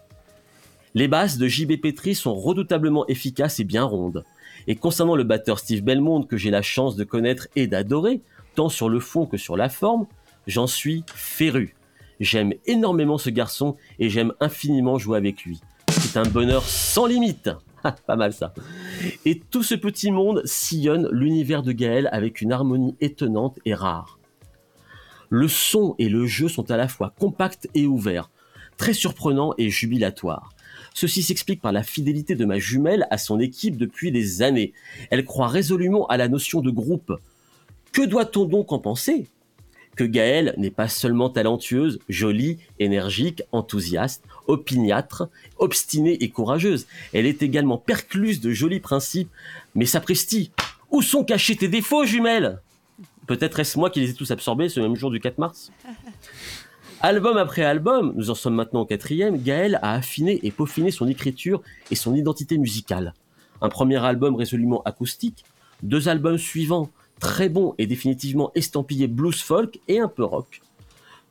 Les 0.94 1.06
basses 1.06 1.38
de 1.38 1.46
JB 1.46 1.80
Petri 1.80 2.16
sont 2.16 2.34
redoutablement 2.34 3.06
efficaces 3.06 3.60
et 3.60 3.64
bien 3.64 3.84
rondes. 3.84 4.24
Et 4.66 4.74
concernant 4.74 5.14
le 5.14 5.22
batteur 5.22 5.60
Steve 5.60 5.82
Belmont 5.82 6.24
que 6.24 6.36
j'ai 6.36 6.50
la 6.50 6.62
chance 6.62 6.96
de 6.96 7.04
connaître 7.04 7.46
et 7.54 7.68
d'adorer, 7.68 8.22
tant 8.56 8.68
sur 8.68 8.88
le 8.88 8.98
fond 8.98 9.26
que 9.26 9.36
sur 9.36 9.56
la 9.56 9.68
forme, 9.68 10.06
j'en 10.48 10.66
suis 10.66 11.04
féru. 11.14 11.76
J'aime 12.18 12.54
énormément 12.66 13.18
ce 13.18 13.30
garçon 13.30 13.76
et 14.00 14.10
j'aime 14.10 14.32
infiniment 14.40 14.98
jouer 14.98 15.16
avec 15.16 15.44
lui. 15.44 15.60
C'est 15.90 16.18
un 16.18 16.28
bonheur 16.28 16.64
sans 16.64 17.06
limite. 17.06 17.50
pas 18.06 18.16
mal 18.16 18.32
ça. 18.32 18.52
Et 19.24 19.38
tout 19.38 19.62
ce 19.62 19.76
petit 19.76 20.10
monde 20.10 20.42
sillonne 20.44 21.08
l'univers 21.12 21.62
de 21.62 21.72
Gaël 21.72 22.08
avec 22.10 22.40
une 22.40 22.52
harmonie 22.52 22.96
étonnante 23.00 23.58
et 23.64 23.74
rare. 23.74 24.18
Le 25.28 25.46
son 25.46 25.94
et 26.00 26.08
le 26.08 26.26
jeu 26.26 26.48
sont 26.48 26.72
à 26.72 26.76
la 26.76 26.88
fois 26.88 27.14
compacts 27.18 27.68
et 27.74 27.86
ouverts, 27.86 28.30
très 28.76 28.92
surprenants 28.92 29.54
et 29.56 29.70
jubilatoires. 29.70 30.50
Ceci 30.94 31.22
s'explique 31.22 31.60
par 31.60 31.72
la 31.72 31.82
fidélité 31.82 32.34
de 32.34 32.44
ma 32.44 32.58
jumelle 32.58 33.06
à 33.10 33.18
son 33.18 33.40
équipe 33.40 33.76
depuis 33.76 34.12
des 34.12 34.42
années. 34.42 34.72
Elle 35.10 35.24
croit 35.24 35.48
résolument 35.48 36.06
à 36.08 36.16
la 36.16 36.28
notion 36.28 36.60
de 36.60 36.70
groupe. 36.70 37.12
Que 37.92 38.02
doit-on 38.02 38.44
donc 38.44 38.72
en 38.72 38.78
penser? 38.78 39.26
Que 39.96 40.04
Gaëlle 40.04 40.54
n'est 40.56 40.70
pas 40.70 40.88
seulement 40.88 41.30
talentueuse, 41.30 41.98
jolie, 42.08 42.58
énergique, 42.78 43.42
enthousiaste, 43.52 44.24
opiniâtre, 44.46 45.28
obstinée 45.58 46.22
et 46.22 46.30
courageuse. 46.30 46.86
Elle 47.12 47.26
est 47.26 47.42
également 47.42 47.78
percluse 47.78 48.40
de 48.40 48.52
jolis 48.52 48.80
principes, 48.80 49.30
mais 49.74 49.86
sapristi. 49.86 50.52
Où 50.90 51.02
sont 51.02 51.24
cachés 51.24 51.56
tes 51.56 51.68
défauts, 51.68 52.04
jumelles 52.04 52.60
Peut-être 53.26 53.60
est-ce 53.60 53.78
moi 53.78 53.90
qui 53.90 54.00
les 54.00 54.10
ai 54.10 54.14
tous 54.14 54.30
absorbés 54.30 54.68
ce 54.68 54.80
même 54.80 54.96
jour 54.96 55.10
du 55.10 55.20
4 55.20 55.38
mars? 55.38 55.70
Album 57.02 57.38
après 57.38 57.64
album, 57.64 58.12
nous 58.14 58.28
en 58.28 58.34
sommes 58.34 58.56
maintenant 58.56 58.82
au 58.82 58.84
quatrième, 58.84 59.42
Gaël 59.42 59.78
a 59.80 59.94
affiné 59.94 60.38
et 60.42 60.50
peaufiné 60.50 60.90
son 60.90 61.08
écriture 61.08 61.62
et 61.90 61.94
son 61.94 62.14
identité 62.14 62.58
musicale. 62.58 63.14
Un 63.62 63.70
premier 63.70 63.96
album 64.04 64.36
résolument 64.36 64.82
acoustique, 64.82 65.46
deux 65.82 66.10
albums 66.10 66.36
suivants 66.36 66.90
très 67.18 67.48
bon 67.48 67.74
et 67.78 67.86
définitivement 67.86 68.52
estampillé 68.54 69.06
blues 69.06 69.40
folk 69.40 69.80
et 69.88 69.98
un 69.98 70.08
peu 70.08 70.24
rock. 70.24 70.60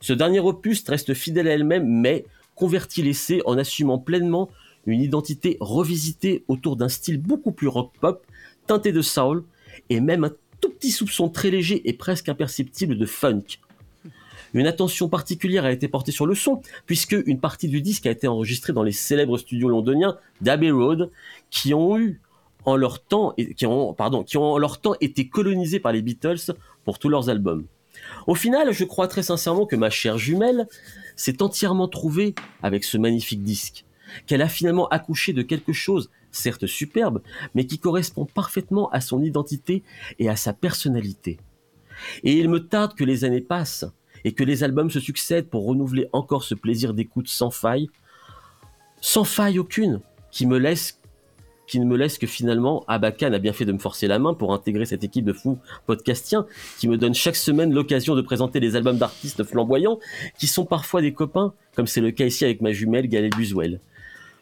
Ce 0.00 0.12
dernier 0.12 0.40
opus 0.40 0.82
reste 0.88 1.14
fidèle 1.14 1.46
à 1.46 1.52
elle-même, 1.52 1.86
mais 1.86 2.24
convertit 2.56 3.02
l'essai 3.02 3.40
en 3.44 3.56
assumant 3.56 3.98
pleinement 3.98 4.50
une 4.86 5.00
identité 5.00 5.56
revisitée 5.60 6.42
autour 6.48 6.74
d'un 6.74 6.88
style 6.88 7.22
beaucoup 7.22 7.52
plus 7.52 7.68
rock 7.68 7.92
pop, 8.00 8.26
teinté 8.66 8.90
de 8.90 9.02
soul, 9.02 9.44
et 9.88 10.00
même 10.00 10.24
un 10.24 10.32
tout 10.60 10.70
petit 10.70 10.90
soupçon 10.90 11.28
très 11.28 11.50
léger 11.50 11.88
et 11.88 11.92
presque 11.92 12.28
imperceptible 12.28 12.98
de 12.98 13.06
funk. 13.06 13.60
Une 14.54 14.66
attention 14.66 15.08
particulière 15.08 15.64
a 15.64 15.72
été 15.72 15.88
portée 15.88 16.12
sur 16.12 16.26
le 16.26 16.34
son, 16.34 16.60
puisque 16.86 17.16
une 17.26 17.40
partie 17.40 17.68
du 17.68 17.82
disque 17.82 18.06
a 18.06 18.10
été 18.10 18.26
enregistrée 18.26 18.72
dans 18.72 18.82
les 18.82 18.92
célèbres 18.92 19.38
studios 19.38 19.68
londoniens 19.68 20.16
d'Abbey 20.40 20.70
Road, 20.70 21.10
qui 21.50 21.74
ont 21.74 21.98
eu 21.98 22.20
en 22.64 22.76
leur 22.76 23.02
temps, 23.02 23.34
pardon, 23.96 24.22
qui 24.22 24.36
ont 24.36 24.52
en 24.52 24.58
leur 24.58 24.80
temps 24.80 24.94
été 25.00 25.28
colonisés 25.28 25.80
par 25.80 25.92
les 25.92 26.02
Beatles 26.02 26.54
pour 26.84 26.98
tous 26.98 27.08
leurs 27.08 27.30
albums. 27.30 27.64
Au 28.26 28.34
final, 28.34 28.72
je 28.72 28.84
crois 28.84 29.08
très 29.08 29.22
sincèrement 29.22 29.66
que 29.66 29.76
ma 29.76 29.90
chère 29.90 30.18
jumelle 30.18 30.66
s'est 31.16 31.42
entièrement 31.42 31.88
trouvée 31.88 32.34
avec 32.62 32.84
ce 32.84 32.98
magnifique 32.98 33.42
disque, 33.42 33.84
qu'elle 34.26 34.42
a 34.42 34.48
finalement 34.48 34.88
accouché 34.88 35.32
de 35.32 35.42
quelque 35.42 35.72
chose, 35.72 36.10
certes 36.30 36.66
superbe, 36.66 37.22
mais 37.54 37.66
qui 37.66 37.78
correspond 37.78 38.26
parfaitement 38.26 38.90
à 38.90 39.00
son 39.00 39.22
identité 39.22 39.82
et 40.18 40.28
à 40.28 40.36
sa 40.36 40.52
personnalité. 40.52 41.38
Et 42.24 42.32
il 42.32 42.48
me 42.48 42.66
tarde 42.66 42.94
que 42.94 43.04
les 43.04 43.24
années 43.24 43.40
passent 43.40 43.86
et 44.24 44.32
que 44.32 44.44
les 44.44 44.64
albums 44.64 44.90
se 44.90 45.00
succèdent 45.00 45.48
pour 45.48 45.66
renouveler 45.66 46.08
encore 46.12 46.44
ce 46.44 46.54
plaisir 46.54 46.94
d'écoute 46.94 47.28
sans 47.28 47.50
faille, 47.50 47.88
sans 49.00 49.24
faille 49.24 49.58
aucune, 49.58 50.00
qui 50.30 50.46
me 50.46 50.58
laisse 50.58 51.00
qui 51.70 51.78
ne 51.78 51.84
me 51.84 51.96
laisse 51.96 52.18
que 52.18 52.26
finalement, 52.26 52.84
Abakan 52.88 53.32
a 53.32 53.38
bien 53.38 53.52
fait 53.52 53.64
de 53.64 53.70
me 53.70 53.78
forcer 53.78 54.08
la 54.08 54.18
main 54.18 54.34
pour 54.34 54.52
intégrer 54.52 54.86
cette 54.86 55.04
équipe 55.04 55.24
de 55.24 55.32
fous 55.32 55.56
podcastiens 55.86 56.44
qui 56.80 56.88
me 56.88 56.98
donne 56.98 57.14
chaque 57.14 57.36
semaine 57.36 57.72
l'occasion 57.72 58.16
de 58.16 58.22
présenter 58.22 58.58
les 58.58 58.74
albums 58.74 58.98
d'artistes 58.98 59.44
flamboyants 59.44 60.00
qui 60.36 60.48
sont 60.48 60.64
parfois 60.64 61.00
des 61.00 61.12
copains, 61.12 61.54
comme 61.76 61.86
c'est 61.86 62.00
le 62.00 62.10
cas 62.10 62.26
ici 62.26 62.44
avec 62.44 62.60
ma 62.60 62.72
jumelle 62.72 63.06
Gaëlle 63.06 63.30
Buswell. 63.30 63.78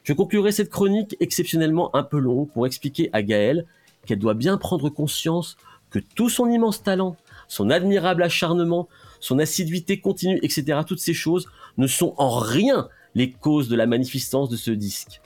Je 0.05 0.15
conclurai 0.15 0.53
cette 0.53 0.71
chronique 0.71 1.19
exceptionnellement 1.21 1.95
un 1.95 2.03
peu 2.03 2.19
longue 2.19 2.49
pour 2.51 2.67
expliquer 2.67 3.11
à 3.13 3.21
Gaëlle 3.21 3.67
qu'elle 4.07 4.19
doit 4.19 4.33
bien 4.33 4.57
prendre 4.57 4.89
conscience 4.89 5.59
que 5.91 5.99
tout 5.99 6.31
son 6.31 6.49
immense 6.49 6.83
talent, 6.83 7.17
son 7.47 7.69
admirable 7.69 8.23
acharnement, 8.23 8.89
son 9.21 9.39
assiduité 9.39 10.01
continue, 10.01 10.39
etc., 10.43 10.81
toutes 10.87 11.01
ces 11.01 11.15
choses 11.15 11.47
ne 11.77 11.87
sont 11.87 12.15
en 12.19 12.39
rien 12.39 12.89
les 13.15 13.31
causes 13.31 13.69
de 13.69 13.77
la 13.77 13.87
magnificence 13.87 14.49
de 14.49 14.57
ce 14.57 14.71
disque. 14.71 15.21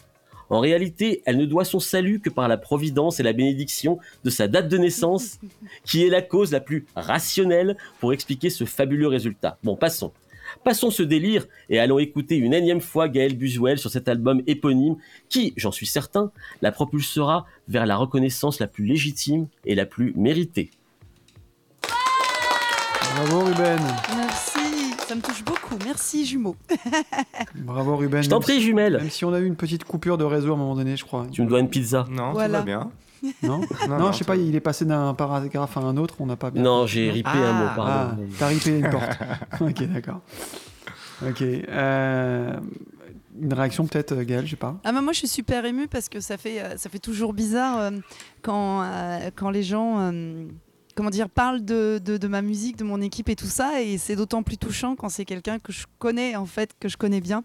En 0.50 0.60
réalité, 0.60 1.22
elle 1.24 1.38
ne 1.38 1.46
doit 1.46 1.64
son 1.64 1.80
salut 1.80 2.20
que 2.20 2.28
par 2.28 2.46
la 2.46 2.58
providence 2.58 3.18
et 3.18 3.22
la 3.22 3.32
bénédiction 3.32 3.98
de 4.22 4.28
sa 4.28 4.48
date 4.48 4.68
de 4.68 4.76
naissance, 4.76 5.38
qui 5.84 6.04
est 6.04 6.10
la 6.10 6.20
cause 6.20 6.52
la 6.52 6.60
plus 6.60 6.86
rationnelle 6.94 7.76
pour 8.00 8.12
expliquer 8.12 8.50
ce 8.50 8.64
fabuleux 8.64 9.08
résultat. 9.08 9.58
Bon, 9.62 9.76
passons. 9.76 10.12
Passons 10.64 10.90
ce 10.90 11.02
délire 11.02 11.46
et 11.70 11.78
allons 11.78 11.98
écouter 11.98 12.36
une 12.36 12.52
énième 12.52 12.82
fois 12.82 13.08
Gaël 13.08 13.34
Buswell 13.34 13.78
sur 13.78 13.90
cet 13.90 14.08
album 14.08 14.42
éponyme 14.46 14.96
qui, 15.30 15.54
j'en 15.56 15.72
suis 15.72 15.86
certain, 15.86 16.30
la 16.60 16.70
propulsera 16.70 17.46
vers 17.68 17.86
la 17.86 17.96
reconnaissance 17.96 18.60
la 18.60 18.66
plus 18.66 18.84
légitime 18.84 19.46
et 19.64 19.74
la 19.74 19.86
plus 19.86 20.12
méritée. 20.16 20.70
Bravo 23.14 23.40
Ruben. 23.44 23.78
Merci. 24.16 24.58
Ça 25.06 25.14
me 25.14 25.20
touche 25.20 25.44
beaucoup. 25.44 25.76
Merci, 25.84 26.24
jumeaux. 26.24 26.56
Bravo 27.54 27.96
Ruben. 27.96 28.22
Je 28.22 28.30
t'en 28.30 28.40
prie, 28.40 28.60
jumelle. 28.60 28.98
Même 28.98 29.10
si 29.10 29.24
on 29.24 29.32
a 29.32 29.38
eu 29.40 29.46
une 29.46 29.56
petite 29.56 29.84
coupure 29.84 30.16
de 30.18 30.24
réseau 30.24 30.50
à 30.52 30.54
un 30.54 30.58
moment 30.58 30.74
donné, 30.74 30.96
je 30.96 31.04
crois. 31.04 31.26
Tu 31.30 31.42
me 31.42 31.46
dois 31.48 31.60
une 31.60 31.68
pizza. 31.68 32.06
Non, 32.10 32.32
Voilà. 32.32 32.60
tout 32.60 32.66
va 32.66 32.66
bien. 32.66 32.90
Non, 33.44 33.58
Non, 33.60 33.66
non, 33.88 33.98
non, 33.98 34.12
je 34.12 34.18
sais 34.18 34.24
pas, 34.24 34.34
il 34.34 34.56
est 34.56 34.60
passé 34.60 34.84
d'un 34.84 35.14
paragraphe 35.14 35.76
à 35.76 35.80
un 35.80 35.96
autre, 35.96 36.16
on 36.18 36.26
n'a 36.26 36.34
pas 36.34 36.50
bien. 36.50 36.60
Non, 36.62 36.86
j'ai 36.88 37.08
ripé 37.08 37.30
un 37.30 37.34
Ah, 37.34 37.52
mot, 37.52 37.66
Ah, 37.70 37.74
pardon. 37.76 38.22
t'as 38.36 38.46
ripé 38.48 38.78
une 38.80 38.90
porte. 38.90 39.16
ok, 39.60 39.82
d'accord. 39.92 40.20
Ok. 41.24 41.40
euh, 41.42 42.56
une 43.40 43.54
réaction 43.54 43.86
peut-être, 43.86 44.10
euh, 44.12 44.24
Gaël, 44.24 44.44
je 44.44 44.50
sais 44.50 44.56
pas. 44.56 44.74
Ah, 44.82 44.90
bah, 44.90 45.02
moi, 45.02 45.12
je 45.12 45.18
suis 45.18 45.28
super 45.28 45.64
émue 45.64 45.86
parce 45.86 46.08
que 46.08 46.18
ça 46.18 46.36
fait, 46.36 46.60
euh, 46.60 46.76
ça 46.78 46.90
fait 46.90 46.98
toujours 46.98 47.32
bizarre 47.32 47.78
euh, 47.78 47.90
quand, 48.42 48.82
euh, 48.82 49.30
quand 49.36 49.50
les 49.50 49.62
gens. 49.62 50.10
Comment 50.94 51.10
dire, 51.10 51.28
parlent 51.28 51.64
de, 51.64 51.98
de, 52.04 52.28
ma 52.28 52.42
musique, 52.42 52.76
de 52.76 52.84
mon 52.84 53.00
équipe 53.00 53.28
et 53.28 53.36
tout 53.36 53.46
ça, 53.46 53.80
et 53.80 53.98
c'est 53.98 54.16
d'autant 54.16 54.42
plus 54.42 54.58
touchant 54.58 54.94
quand 54.94 55.08
c'est 55.08 55.24
quelqu'un 55.24 55.58
que 55.58 55.72
je 55.72 55.86
connais 55.98 56.36
en 56.36 56.46
fait, 56.46 56.70
que 56.78 56.88
je 56.88 56.96
connais 56.96 57.20
bien. 57.20 57.42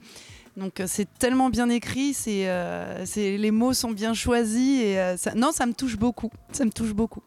Donc 0.57 0.79
euh, 0.79 0.85
c'est 0.87 1.07
tellement 1.19 1.49
bien 1.49 1.69
écrit, 1.69 2.15
euh, 2.27 3.03
c'est 3.05 3.37
les 3.37 3.51
mots 3.51 3.73
sont 3.73 3.91
bien 3.91 4.13
choisis 4.13 4.81
et 4.81 4.99
euh, 4.99 5.15
non, 5.35 5.51
ça 5.51 5.65
me 5.65 5.73
touche 5.73 5.97
beaucoup, 5.97 6.31
ça 6.51 6.65
me 6.65 6.71
touche 6.71 6.93
beaucoup. 6.93 7.21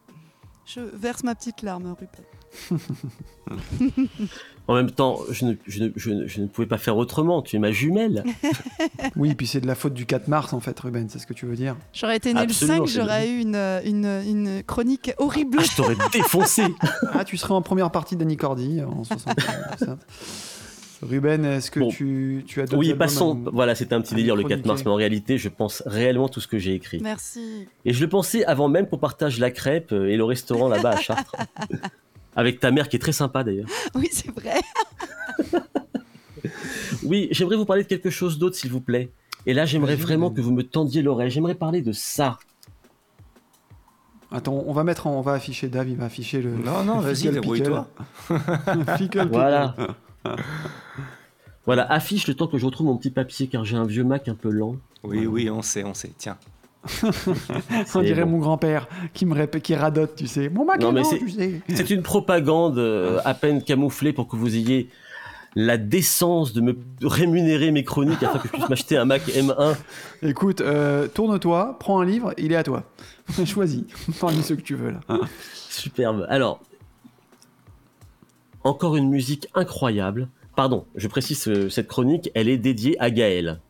Je 0.66 0.80
verse 0.80 1.22
ma 1.22 1.34
petite 1.34 1.62
larme, 1.62 1.86
Rupert. 1.98 2.39
En 4.68 4.74
même 4.76 4.90
temps, 4.92 5.18
je 5.30 5.46
ne, 5.46 5.54
je, 5.66 5.82
ne, 5.82 5.90
je 5.96 6.10
ne- 6.10 6.26
je 6.28 6.40
ne 6.40 6.46
pouvais 6.46 6.68
pas 6.68 6.78
faire 6.78 6.96
autrement. 6.96 7.42
Tu 7.42 7.56
es 7.56 7.58
ma 7.58 7.72
jumelle. 7.72 8.22
Oui, 9.16 9.34
puis 9.34 9.46
c'est 9.48 9.60
de 9.60 9.66
la 9.66 9.74
faute 9.74 9.94
du 9.94 10.06
4 10.06 10.28
mars 10.28 10.52
en 10.52 10.60
fait, 10.60 10.78
Ruben, 10.78 11.08
c'est 11.08 11.18
ce 11.18 11.26
que 11.26 11.32
tu 11.32 11.44
veux 11.46 11.56
dire. 11.56 11.74
J'aurais 11.92 12.16
été 12.16 12.32
né 12.32 12.46
le 12.46 12.52
c'est 12.52 12.66
5, 12.66 12.86
j'aurais 12.86 13.28
eu 13.28 13.40
une, 13.40 13.56
une, 13.84 14.04
une 14.06 14.62
chronique 14.62 15.10
horrible. 15.18 15.58
Ah, 15.60 15.64
je 15.64 15.76
t'aurais 15.76 15.96
défoncé. 16.12 16.62
Ah, 17.12 17.24
tu 17.24 17.36
serais 17.36 17.54
en 17.54 17.62
première 17.62 17.90
partie 17.90 18.14
d'Annie 18.16 18.36
Cordy 18.36 18.80
en 18.82 19.02
67. 19.02 19.90
Ruben, 21.02 21.44
est-ce 21.46 21.70
que 21.70 21.80
Bon. 21.80 21.88
tu, 21.88 22.44
tu 22.46 22.60
as 22.60 22.64
d'autres 22.66 22.76
Oui, 22.78 22.94
passons. 22.94 23.42
à 23.46 23.50
Voilà, 23.50 23.74
c'était 23.74 23.94
un 23.94 24.00
petit 24.02 24.14
délire 24.14 24.36
le 24.36 24.44
4 24.44 24.64
mars, 24.66 24.82
mais 24.84 24.90
en 24.90 24.94
réalité, 24.96 25.38
je 25.38 25.48
pense 25.48 25.82
réellement 25.86 26.28
tout 26.28 26.40
ce 26.40 26.46
que 26.46 26.58
j'ai 26.58 26.74
écrit. 26.74 27.00
Merci. 27.02 27.66
Et 27.84 27.92
je 27.92 28.00
le 28.04 28.08
pensais 28.08 28.44
avant 28.44 28.68
même 28.68 28.86
qu'on 28.86 28.98
partage 28.98 29.38
la 29.40 29.50
crêpe 29.50 29.92
euh, 29.92 30.06
et 30.08 30.16
le 30.16 30.24
restaurant 30.24 30.68
là-bas 30.68 30.90
à 30.90 30.96
Chartres. 31.00 31.34
Avec 32.36 32.60
ta 32.60 32.70
mère 32.70 32.88
qui 32.88 32.96
est 32.96 33.00
très 33.00 33.12
sympa 33.12 33.42
d'ailleurs. 33.44 33.68
Oui, 33.94 34.08
c'est 34.12 34.30
vrai. 34.30 34.60
Oui, 37.04 37.28
j'aimerais 37.30 37.56
vous 37.56 37.64
parler 37.64 37.82
de 37.82 37.88
quelque 37.88 38.10
chose 38.10 38.38
d'autre, 38.38 38.56
s'il 38.56 38.70
vous 38.70 38.80
plaît. 38.80 39.10
Et 39.46 39.54
là, 39.54 39.64
j'aimerais 39.66 39.96
vraiment 39.96 40.30
que 40.30 40.40
vous 40.40 40.52
me 40.52 40.62
tendiez 40.62 41.02
l'oreille. 41.02 41.30
J'aimerais 41.30 41.54
parler 41.54 41.82
de 41.82 41.92
ça. 41.92 42.38
Attends, 44.30 44.62
on 44.66 44.72
va 44.72 44.84
mettre, 44.84 45.06
en- 45.06 45.18
on 45.18 45.22
va 45.22 45.32
afficher 45.32 45.68
Dave, 45.68 45.88
il 45.88 45.96
va 45.96 46.04
afficher 46.06 46.40
le. 46.40 46.50
Non, 46.56 46.84
non, 46.84 47.00
vas-y, 47.00 47.30
débrouille-toi. 47.30 47.88
Voilà. 49.30 49.74
Voilà, 51.66 51.90
affiche 51.90 52.26
le 52.26 52.34
temps 52.34 52.46
que 52.46 52.58
je 52.58 52.64
retrouve 52.66 52.86
mon 52.86 52.96
petit 52.96 53.10
papier 53.10 53.46
car 53.48 53.64
j'ai 53.64 53.76
un 53.76 53.84
vieux 53.84 54.04
Mac 54.04 54.28
un 54.28 54.34
peu 54.34 54.50
lent. 54.50 54.76
Oui, 55.02 55.26
oui, 55.26 55.50
on 55.50 55.62
sait, 55.62 55.84
on 55.84 55.94
sait. 55.94 56.12
Tiens. 56.16 56.36
On 57.94 58.02
dirait 58.02 58.24
bon. 58.24 58.30
mon 58.30 58.38
grand-père 58.38 58.88
qui 59.12 59.26
me 59.26 59.46
qui 59.58 59.74
radote, 59.74 60.16
tu 60.16 60.26
sais. 60.26 60.48
Mon 60.48 60.64
Mac 60.64 60.80
Non, 60.80 60.92
mais 60.92 61.02
tu 61.02 61.28
sais. 61.28 61.60
C'est 61.74 61.90
une 61.90 62.02
propagande 62.02 62.78
euh, 62.78 63.20
à 63.24 63.34
peine 63.34 63.62
camouflée 63.62 64.12
pour 64.12 64.28
que 64.28 64.36
vous 64.36 64.56
ayez 64.56 64.88
la 65.56 65.76
décence 65.76 66.52
de 66.52 66.60
me 66.60 66.78
rémunérer 67.02 67.70
mes 67.70 67.84
chroniques 67.84 68.22
afin 68.22 68.38
que 68.38 68.48
je 68.48 68.52
puisse 68.52 68.68
m'acheter 68.70 68.96
un 68.96 69.04
Mac 69.04 69.26
M1. 69.28 69.76
Écoute, 70.22 70.60
euh, 70.60 71.08
tourne-toi, 71.08 71.76
prends 71.80 72.00
un 72.00 72.04
livre, 72.04 72.32
il 72.38 72.52
est 72.52 72.56
à 72.56 72.62
toi. 72.62 72.84
Choisis, 73.46 73.84
parmi 74.20 74.42
ceux 74.42 74.56
que 74.56 74.62
tu 74.62 74.74
veux 74.74 74.90
là. 74.90 75.00
Superbe. 75.68 76.26
Alors, 76.28 76.60
encore 78.64 78.96
une 78.96 79.08
musique 79.08 79.48
incroyable. 79.54 80.28
Pardon, 80.56 80.84
je 80.94 81.08
précise, 81.08 81.46
euh, 81.48 81.68
cette 81.68 81.88
chronique, 81.88 82.30
elle 82.34 82.48
est 82.48 82.58
dédiée 82.58 83.00
à 83.00 83.10
Gaël. 83.10 83.60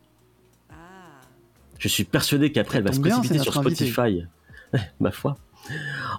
Je 1.81 1.87
suis 1.87 2.03
persuadé 2.03 2.51
qu'après, 2.51 2.77
elle 2.77 2.83
va 2.83 2.93
se 2.93 2.99
bien, 2.99 3.17
précipiter 3.17 3.43
sur. 3.43 3.53
Spotify. 3.55 4.23
Ma 4.99 5.11
foi. 5.11 5.35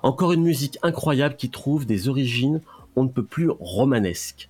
Encore 0.02 0.32
une 0.32 0.42
musique 0.42 0.76
incroyable 0.82 1.36
qui 1.36 1.50
trouve 1.50 1.86
des 1.86 2.08
origines 2.08 2.60
on 2.96 3.04
ne 3.04 3.08
peut 3.08 3.24
plus 3.24 3.48
romanesques. 3.48 4.48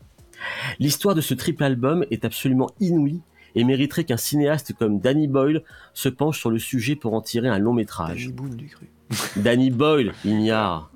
L'histoire 0.81 1.15
de 1.15 1.21
ce 1.21 1.35
triple 1.35 1.63
album 1.63 2.05
est 2.11 2.25
absolument 2.25 2.71
inouïe 2.81 3.21
et 3.55 3.63
mériterait 3.63 4.05
qu'un 4.05 4.17
cinéaste 4.17 4.73
comme 4.73 4.99
Danny 4.99 5.29
Boyle 5.29 5.63
se 5.95 6.09
penche 6.09 6.41
sur 6.41 6.51
le 6.51 6.59
sujet 6.59 6.97
pour 6.97 7.15
en 7.15 7.21
tirer 7.21 7.49
un 7.49 7.59
long 7.59 7.75
métrage. 7.75 8.27
Danny 8.27 8.33
Boone, 8.33 8.57
du 8.57 8.67
cru. 8.67 8.89
Danny 9.37 9.71
Boyle, 9.71 10.13
ignare. 10.25 10.91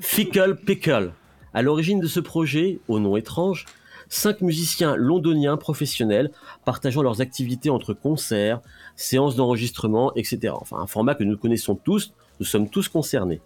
Fickle 0.00 0.56
Pickle. 0.64 1.12
À 1.52 1.60
l'origine 1.60 2.00
de 2.00 2.06
ce 2.06 2.20
projet, 2.20 2.78
au 2.88 2.98
nom 2.98 3.16
étrange, 3.16 3.66
cinq 4.08 4.40
musiciens 4.40 4.96
londoniens 4.96 5.56
professionnels 5.56 6.30
partageant 6.64 7.02
leurs 7.02 7.20
activités 7.20 7.68
entre 7.68 7.92
concerts, 7.92 8.60
séances 8.96 9.36
d'enregistrement, 9.36 10.14
etc. 10.14 10.54
Enfin, 10.60 10.78
un 10.78 10.86
format 10.86 11.14
que 11.14 11.24
nous 11.24 11.36
connaissons 11.36 11.74
tous, 11.74 12.12
nous 12.40 12.46
sommes 12.46 12.68
tous 12.68 12.88
concernés. 12.88 13.40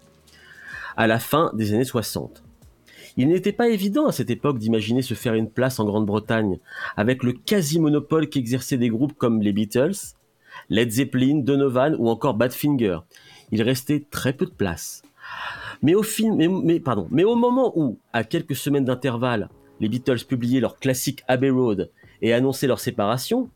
À 0.95 1.07
la 1.07 1.19
fin 1.19 1.51
des 1.53 1.73
années 1.73 1.83
60. 1.83 2.43
Il 3.17 3.29
n'était 3.29 3.51
pas 3.51 3.69
évident 3.69 4.05
à 4.05 4.11
cette 4.11 4.29
époque 4.29 4.59
d'imaginer 4.59 5.01
se 5.01 5.13
faire 5.13 5.33
une 5.33 5.49
place 5.49 5.79
en 5.79 5.85
Grande-Bretagne, 5.85 6.59
avec 6.95 7.23
le 7.23 7.33
quasi-monopole 7.33 8.29
qu'exerçaient 8.29 8.77
des 8.77 8.89
groupes 8.89 9.17
comme 9.17 9.41
les 9.41 9.53
Beatles, 9.53 10.15
Led 10.69 10.91
Zeppelin, 10.91 11.39
Donovan 11.39 11.95
ou 11.97 12.09
encore 12.09 12.35
Badfinger 12.35 12.99
il 13.51 13.61
restait 13.61 14.05
très 14.09 14.33
peu 14.33 14.45
de 14.45 14.51
place. 14.51 15.01
Mais 15.81 15.95
au, 15.95 16.03
mais 17.11 17.23
au 17.23 17.35
moment 17.35 17.73
où, 17.75 17.99
à 18.13 18.23
quelques 18.23 18.55
semaines 18.55 18.85
d'intervalle, 18.85 19.49
les 19.79 19.89
Beatles 19.89 20.25
publiaient 20.27 20.59
leur 20.59 20.77
classique 20.79 21.23
Abbey 21.27 21.49
Road 21.49 21.91
et 22.21 22.33
annonçaient 22.33 22.67
leur 22.67 22.79
séparation, 22.79 23.49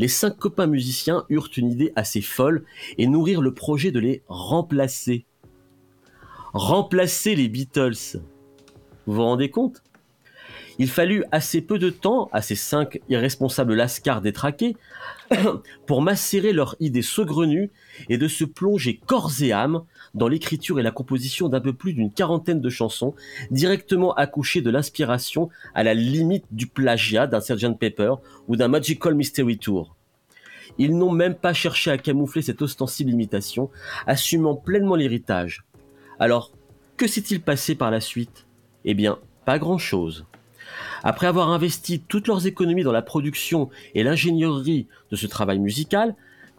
les 0.00 0.08
cinq 0.08 0.38
copains 0.38 0.66
musiciens 0.66 1.26
eurent 1.28 1.50
une 1.58 1.70
idée 1.70 1.92
assez 1.94 2.22
folle 2.22 2.64
et 2.96 3.06
nourrirent 3.06 3.42
le 3.42 3.52
projet 3.52 3.90
de 3.90 4.00
les 4.00 4.22
remplacer. 4.28 5.26
Remplacer 6.54 7.34
les 7.34 7.48
Beatles. 7.48 8.18
Vous 9.04 9.12
vous 9.12 9.22
rendez 9.22 9.50
compte? 9.50 9.82
Il 10.78 10.88
fallut 10.88 11.22
assez 11.32 11.60
peu 11.60 11.78
de 11.78 11.90
temps 11.90 12.30
à 12.32 12.40
ces 12.40 12.54
cinq 12.54 13.02
irresponsables 13.10 13.74
lascars 13.74 14.22
détraqués 14.22 14.74
pour 15.86 16.00
macérer 16.00 16.54
leur 16.54 16.76
idée 16.80 17.02
saugrenue 17.02 17.70
et 18.08 18.16
de 18.16 18.26
se 18.26 18.44
plonger 18.44 18.98
corps 19.04 19.42
et 19.42 19.52
âme 19.52 19.82
dans 20.14 20.28
l'écriture 20.28 20.80
et 20.80 20.82
la 20.82 20.90
composition 20.90 21.48
d'un 21.48 21.60
peu 21.60 21.72
plus 21.72 21.92
d'une 21.92 22.12
quarantaine 22.12 22.60
de 22.60 22.68
chansons, 22.68 23.14
directement 23.50 24.14
accouchées 24.14 24.62
de 24.62 24.70
l'inspiration 24.70 25.48
à 25.74 25.82
la 25.82 25.94
limite 25.94 26.44
du 26.50 26.66
plagiat 26.66 27.26
d'un 27.26 27.40
Sgt 27.40 27.78
Pepper 27.78 28.14
ou 28.48 28.56
d'un 28.56 28.68
Magical 28.68 29.14
Mystery 29.14 29.58
Tour. 29.58 29.96
Ils 30.78 30.96
n'ont 30.96 31.12
même 31.12 31.34
pas 31.34 31.52
cherché 31.52 31.90
à 31.90 31.98
camoufler 31.98 32.42
cette 32.42 32.62
ostensible 32.62 33.10
imitation, 33.10 33.70
assumant 34.06 34.54
pleinement 34.54 34.94
l'héritage. 34.94 35.64
Alors, 36.18 36.52
que 36.96 37.06
s'est-il 37.06 37.40
passé 37.40 37.74
par 37.74 37.90
la 37.90 38.00
suite? 38.00 38.46
Eh 38.84 38.94
bien, 38.94 39.18
pas 39.44 39.58
grand-chose. 39.58 40.26
Après 41.02 41.26
avoir 41.26 41.50
investi 41.50 42.00
toutes 42.00 42.28
leurs 42.28 42.46
économies 42.46 42.84
dans 42.84 42.92
la 42.92 43.02
production 43.02 43.70
et 43.94 44.02
l'ingénierie 44.02 44.86
de 45.10 45.16
ce 45.16 45.26
travail 45.26 45.58
musical, 45.58 46.14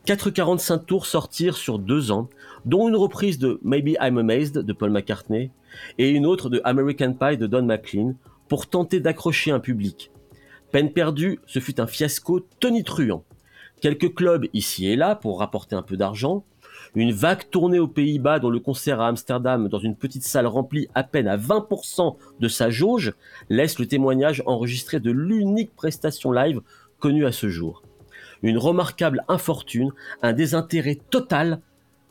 4,45 0.07 0.85
tours 0.85 1.05
sortirent 1.05 1.57
sur 1.57 1.77
deux 1.77 2.11
ans, 2.11 2.27
dont 2.65 2.89
une 2.89 2.95
reprise 2.95 3.37
de 3.37 3.59
Maybe 3.63 3.95
I'm 4.01 4.17
Amazed 4.17 4.57
de 4.57 4.73
Paul 4.73 4.89
McCartney 4.89 5.51
et 5.99 6.09
une 6.09 6.25
autre 6.25 6.49
de 6.49 6.59
American 6.63 7.13
Pie 7.13 7.37
de 7.37 7.45
Don 7.45 7.63
McLean 7.63 8.15
pour 8.47 8.67
tenter 8.67 8.99
d'accrocher 8.99 9.51
un 9.51 9.59
public. 9.59 10.11
Peine 10.71 10.91
perdue, 10.91 11.39
ce 11.45 11.59
fut 11.59 11.79
un 11.79 11.85
fiasco 11.85 12.39
tonitruant. 12.59 13.23
Quelques 13.79 14.15
clubs 14.15 14.47
ici 14.53 14.87
et 14.87 14.95
là 14.95 15.15
pour 15.15 15.39
rapporter 15.39 15.75
un 15.75 15.83
peu 15.83 15.97
d'argent, 15.97 16.45
une 16.95 17.11
vague 17.11 17.49
tournée 17.51 17.79
aux 17.79 17.87
Pays-Bas 17.87 18.39
dont 18.39 18.49
le 18.49 18.59
concert 18.59 19.01
à 19.01 19.07
Amsterdam 19.07 19.69
dans 19.69 19.79
une 19.79 19.95
petite 19.95 20.23
salle 20.23 20.47
remplie 20.47 20.87
à 20.95 21.03
peine 21.03 21.27
à 21.27 21.37
20% 21.37 22.15
de 22.39 22.47
sa 22.47 22.71
jauge 22.71 23.13
laisse 23.49 23.77
le 23.77 23.85
témoignage 23.85 24.41
enregistré 24.47 24.99
de 24.99 25.11
l'unique 25.11 25.75
prestation 25.75 26.31
live 26.31 26.61
connue 26.99 27.25
à 27.25 27.31
ce 27.31 27.49
jour. 27.49 27.83
Une 28.43 28.57
remarquable 28.57 29.23
infortune, 29.27 29.91
un 30.21 30.33
désintérêt 30.33 30.97
total 31.09 31.61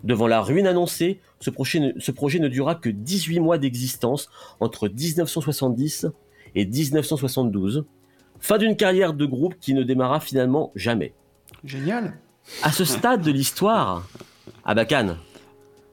devant 0.05 0.27
la 0.27 0.41
ruine 0.41 0.67
annoncée, 0.67 1.21
ce 1.41 1.51
projet 1.51 1.81
ne, 1.81 1.93
ce 1.99 2.11
projet 2.11 2.39
ne 2.39 2.49
dura 2.49 2.75
que 2.75 2.89
18 2.89 3.41
mois 3.41 3.59
d'existence 3.59 4.31
entre 4.61 4.89
1970 4.89 6.07
et 6.55 6.67
1972. 6.67 7.85
Fin 8.39 8.59
d'une 8.59 8.77
carrière 8.77 9.13
de 9.13 9.27
groupe 9.27 9.55
qui 9.61 9.75
ne 9.75 9.83
démarra 9.83 10.21
finalement 10.21 10.73
jamais. 10.75 11.13
Génial. 11.65 12.15
À 12.63 12.73
ce 12.73 12.85
stade 12.85 13.23
de 13.23 13.31
l'histoire, 13.31 14.09
à 14.65 14.75
Bacan, 14.75 15.17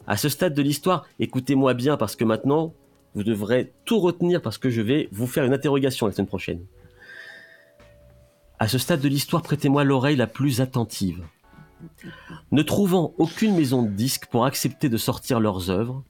à 0.08 0.16
ce 0.16 0.30
stade 0.30 0.54
de 0.54 0.62
l'histoire, 0.62 1.06
écoutez-moi 1.20 1.74
bien 1.74 1.98
parce 1.98 2.16
que 2.16 2.24
maintenant, 2.24 2.74
vous 3.16 3.24
devrez 3.24 3.74
tout 3.84 4.00
retenir 4.00 4.42
parce 4.42 4.58
que 4.58 4.70
je 4.70 4.82
vais 4.82 5.10
vous 5.12 5.28
faire 5.28 5.44
une 5.44 5.54
interrogation 5.54 6.06
la 6.06 6.14
semaine 6.14 6.28
prochaine. 6.28 6.62
À 8.60 8.68
ce 8.68 8.80
stade 8.80 9.02
de 9.02 9.08
l'histoire, 9.08 9.44
prêtez-moi 9.44 9.84
l'oreille 9.84 10.16
la 10.16 10.26
plus 10.26 10.62
attentive. 10.62 11.24
Ne 12.52 12.64
trouvant 12.64 13.14
aucune 13.20 13.56
maison 13.56 13.84
de 13.84 13.90
disques 13.90 14.26
pour 14.26 14.46
accepter 14.46 14.90
de 14.90 14.98
sortir 14.98 15.40
leurs 15.40 15.70
œuvres, 15.70 16.04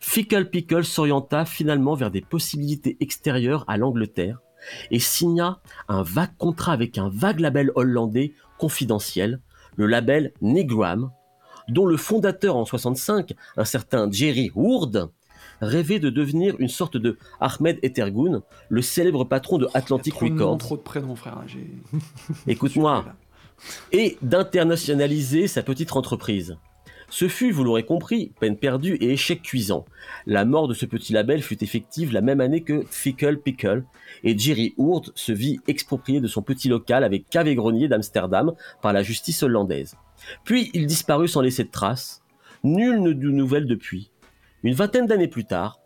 Fickle 0.00 0.50
Pickle 0.50 0.84
s'orienta 0.84 1.44
finalement 1.44 1.94
vers 1.94 2.10
des 2.10 2.20
possibilités 2.20 2.96
extérieures 3.00 3.64
à 3.68 3.76
l'Angleterre, 3.76 4.40
et 4.90 4.98
signa 4.98 5.60
un 5.88 6.02
vague 6.02 6.36
contrat 6.38 6.72
avec 6.72 6.98
un 6.98 7.08
vague 7.08 7.40
label 7.40 7.70
hollandais 7.76 8.32
confidentiel, 8.58 9.40
le 9.76 9.86
label 9.86 10.32
Negram, 10.40 11.12
dont 11.68 11.86
le 11.86 11.96
fondateur 11.96 12.56
en 12.56 12.64
65, 12.64 13.32
un 13.56 13.64
certain 13.64 14.10
Jerry 14.10 14.50
Hoord, 14.54 15.10
rêvait 15.60 15.98
de 15.98 16.10
devenir 16.10 16.56
une 16.58 16.68
sorte 16.68 16.96
de 16.96 17.18
Ahmed 17.40 17.78
Etergun, 17.82 18.42
le 18.68 18.82
célèbre 18.82 19.24
patron 19.24 19.58
de 19.58 19.68
Atlantic 19.74 20.14
Trop 20.14 20.28
de 20.28 20.32
Records. 20.32 20.58
trop 20.58 20.76
de 20.76 20.82
prénoms, 20.82 21.16
frère. 21.16 21.42
Écoute-moi, 22.46 23.04
et 23.92 24.18
d'internationaliser 24.22 25.48
sa 25.48 25.62
petite 25.62 25.94
entreprise. 25.96 26.56
Ce 27.08 27.28
fut, 27.28 27.52
vous 27.52 27.62
l'aurez 27.62 27.84
compris, 27.84 28.32
peine 28.40 28.56
perdue 28.56 28.94
et 28.96 29.12
échec 29.12 29.40
cuisant. 29.40 29.84
La 30.26 30.44
mort 30.44 30.66
de 30.66 30.74
ce 30.74 30.86
petit 30.86 31.12
label 31.12 31.40
fut 31.40 31.62
effective 31.62 32.12
la 32.12 32.20
même 32.20 32.40
année 32.40 32.62
que 32.62 32.84
Fickle 32.90 33.38
Pickle, 33.38 33.84
et 34.24 34.36
Jerry 34.36 34.74
Hoort 34.76 35.12
se 35.14 35.30
vit 35.30 35.60
exproprié 35.68 36.20
de 36.20 36.26
son 36.26 36.42
petit 36.42 36.68
local 36.68 37.04
avec 37.04 37.28
cave 37.30 37.46
et 37.46 37.54
grenier 37.54 37.86
d'Amsterdam 37.86 38.54
par 38.82 38.92
la 38.92 39.04
justice 39.04 39.44
hollandaise. 39.44 39.94
Puis 40.44 40.70
il 40.74 40.86
disparut 40.86 41.28
sans 41.28 41.42
laisser 41.42 41.64
de 41.64 41.70
traces. 41.70 42.22
Nul 42.64 43.00
ne 43.00 43.12
de 43.12 43.30
nouvelles 43.30 43.66
depuis. 43.66 44.10
Une 44.66 44.74
vingtaine 44.74 45.06
d'années 45.06 45.28
plus 45.28 45.44
tard, 45.44 45.78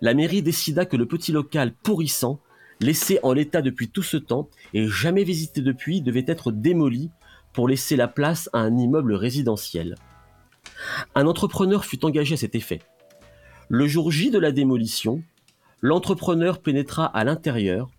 la 0.00 0.14
mairie 0.14 0.42
décida 0.42 0.86
que 0.86 0.96
le 0.96 1.06
petit 1.06 1.32
local 1.32 1.72
pourrissant, 1.72 2.38
laissé 2.78 3.18
en 3.24 3.32
l'état 3.32 3.62
depuis 3.62 3.88
tout 3.88 4.04
ce 4.04 4.16
temps 4.16 4.48
et 4.74 4.86
jamais 4.86 5.24
visité 5.24 5.60
depuis, 5.60 6.02
devait 6.02 6.26
être 6.28 6.52
démoli 6.52 7.10
pour 7.52 7.66
laisser 7.66 7.96
la 7.96 8.06
place 8.06 8.48
à 8.52 8.60
un 8.60 8.78
immeuble 8.78 9.14
résidentiel. 9.14 9.96
Un 11.16 11.26
entrepreneur 11.26 11.84
fut 11.84 12.04
engagé 12.04 12.34
à 12.34 12.36
cet 12.36 12.54
effet. 12.54 12.78
Le 13.68 13.88
jour 13.88 14.12
J 14.12 14.30
de 14.30 14.38
la 14.38 14.52
démolition, 14.52 15.24
l'entrepreneur 15.80 16.60
pénétra 16.60 17.06
à 17.06 17.24
l'intérieur 17.24 17.90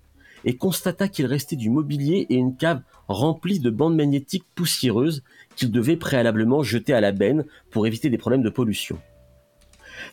et 0.46 0.56
constata 0.56 1.10
qu'il 1.10 1.26
restait 1.26 1.58
du 1.58 1.70
mobilier 1.70 2.28
et 2.30 2.36
une 2.36 2.56
cave 2.56 2.82
remplie 3.10 3.60
de 3.60 3.70
bandes 3.70 3.98
magnétiques 3.98 4.46
poussiéreuses 4.56 5.22
qu'il 5.58 5.70
devait 5.70 5.98
préalablement 5.98 6.64
jeter 6.64 6.94
à 6.94 7.02
la 7.02 7.12
benne 7.12 7.44
pour 7.72 7.88
éviter 7.88 8.10
des 8.10 8.18
problèmes 8.18 8.42
de 8.42 8.50
pollution. 8.50 8.98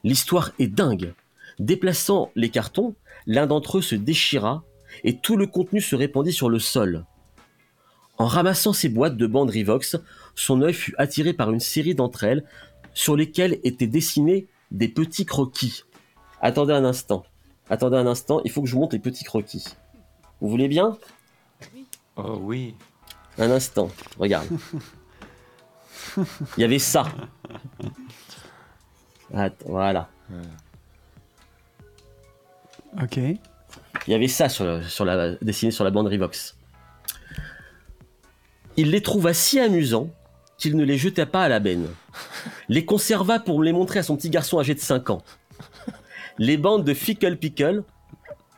L'histoire 0.04 0.52
est 0.58 0.68
dingue. 0.68 1.14
Déplaçant 1.58 2.30
les 2.34 2.50
cartons, 2.50 2.94
l'un 3.26 3.46
d'entre 3.46 3.78
eux 3.78 3.82
se 3.82 3.94
déchira 3.94 4.64
et 5.04 5.18
tout 5.18 5.36
le 5.36 5.46
contenu 5.46 5.80
se 5.80 5.94
répandit 5.96 6.32
sur 6.32 6.48
le 6.48 6.58
sol. 6.58 7.04
En 8.18 8.26
ramassant 8.26 8.72
ces 8.72 8.88
boîtes 8.88 9.16
de 9.16 9.26
bandes 9.26 9.50
Rivox, 9.50 9.96
son 10.34 10.62
œil 10.62 10.74
fut 10.74 10.94
attiré 10.98 11.32
par 11.32 11.50
une 11.50 11.60
série 11.60 11.94
d'entre 11.94 12.24
elles 12.24 12.44
sur 12.92 13.16
lesquelles 13.16 13.60
étaient 13.64 13.86
dessinés 13.86 14.46
des 14.70 14.88
petits 14.88 15.26
croquis. 15.26 15.84
Attendez 16.40 16.72
un 16.72 16.84
instant. 16.84 17.24
Attendez 17.68 17.96
un 17.96 18.06
instant, 18.06 18.40
il 18.44 18.50
faut 18.50 18.62
que 18.62 18.68
je 18.68 18.74
vous 18.74 18.80
montre 18.80 18.94
les 18.94 19.00
petits 19.00 19.24
croquis. 19.24 19.64
Vous 20.40 20.48
voulez 20.48 20.68
bien? 20.68 20.98
Oh 22.16 22.38
oui. 22.42 22.74
Un 23.38 23.50
instant, 23.50 23.90
regarde. 24.18 24.48
Il 26.16 26.60
y 26.60 26.64
avait 26.64 26.78
ça. 26.78 27.06
Attends, 29.34 29.66
voilà. 29.68 30.08
Ok. 33.02 33.16
Il 33.16 33.38
y 34.08 34.14
avait 34.14 34.28
ça 34.28 34.48
sur, 34.48 34.64
le- 34.64 34.82
sur 34.82 35.04
la, 35.04 35.34
dessiné 35.36 35.70
sur 35.70 35.84
la 35.84 35.90
bande 35.90 36.06
Rivox. 36.06 36.56
Il 38.76 38.90
les 38.90 39.02
trouva 39.02 39.34
si 39.34 39.60
amusants 39.60 40.08
qu'il 40.58 40.76
ne 40.76 40.84
les 40.84 40.98
jeta 40.98 41.26
pas 41.26 41.42
à 41.44 41.48
la 41.48 41.60
benne. 41.60 41.88
Les 42.68 42.84
conserva 42.84 43.38
pour 43.40 43.62
les 43.62 43.72
montrer 43.72 43.98
à 44.00 44.02
son 44.02 44.16
petit 44.16 44.30
garçon 44.30 44.58
âgé 44.58 44.74
de 44.74 44.80
5 44.80 45.10
ans. 45.10 45.22
Les 46.38 46.56
bandes 46.56 46.84
de 46.84 46.94
Fickle 46.94 47.36
Pickle, 47.36 47.82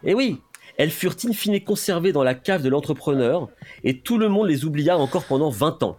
eh 0.04 0.14
oui, 0.14 0.40
elles 0.78 0.90
furent 0.90 1.16
in 1.24 1.32
fine 1.32 1.62
conservées 1.62 2.12
dans 2.12 2.22
la 2.22 2.34
cave 2.34 2.62
de 2.62 2.68
l'entrepreneur 2.68 3.48
et 3.84 3.98
tout 4.00 4.18
le 4.18 4.28
monde 4.28 4.48
les 4.48 4.64
oublia 4.64 4.96
encore 4.98 5.24
pendant 5.24 5.50
20 5.50 5.82
ans. 5.82 5.98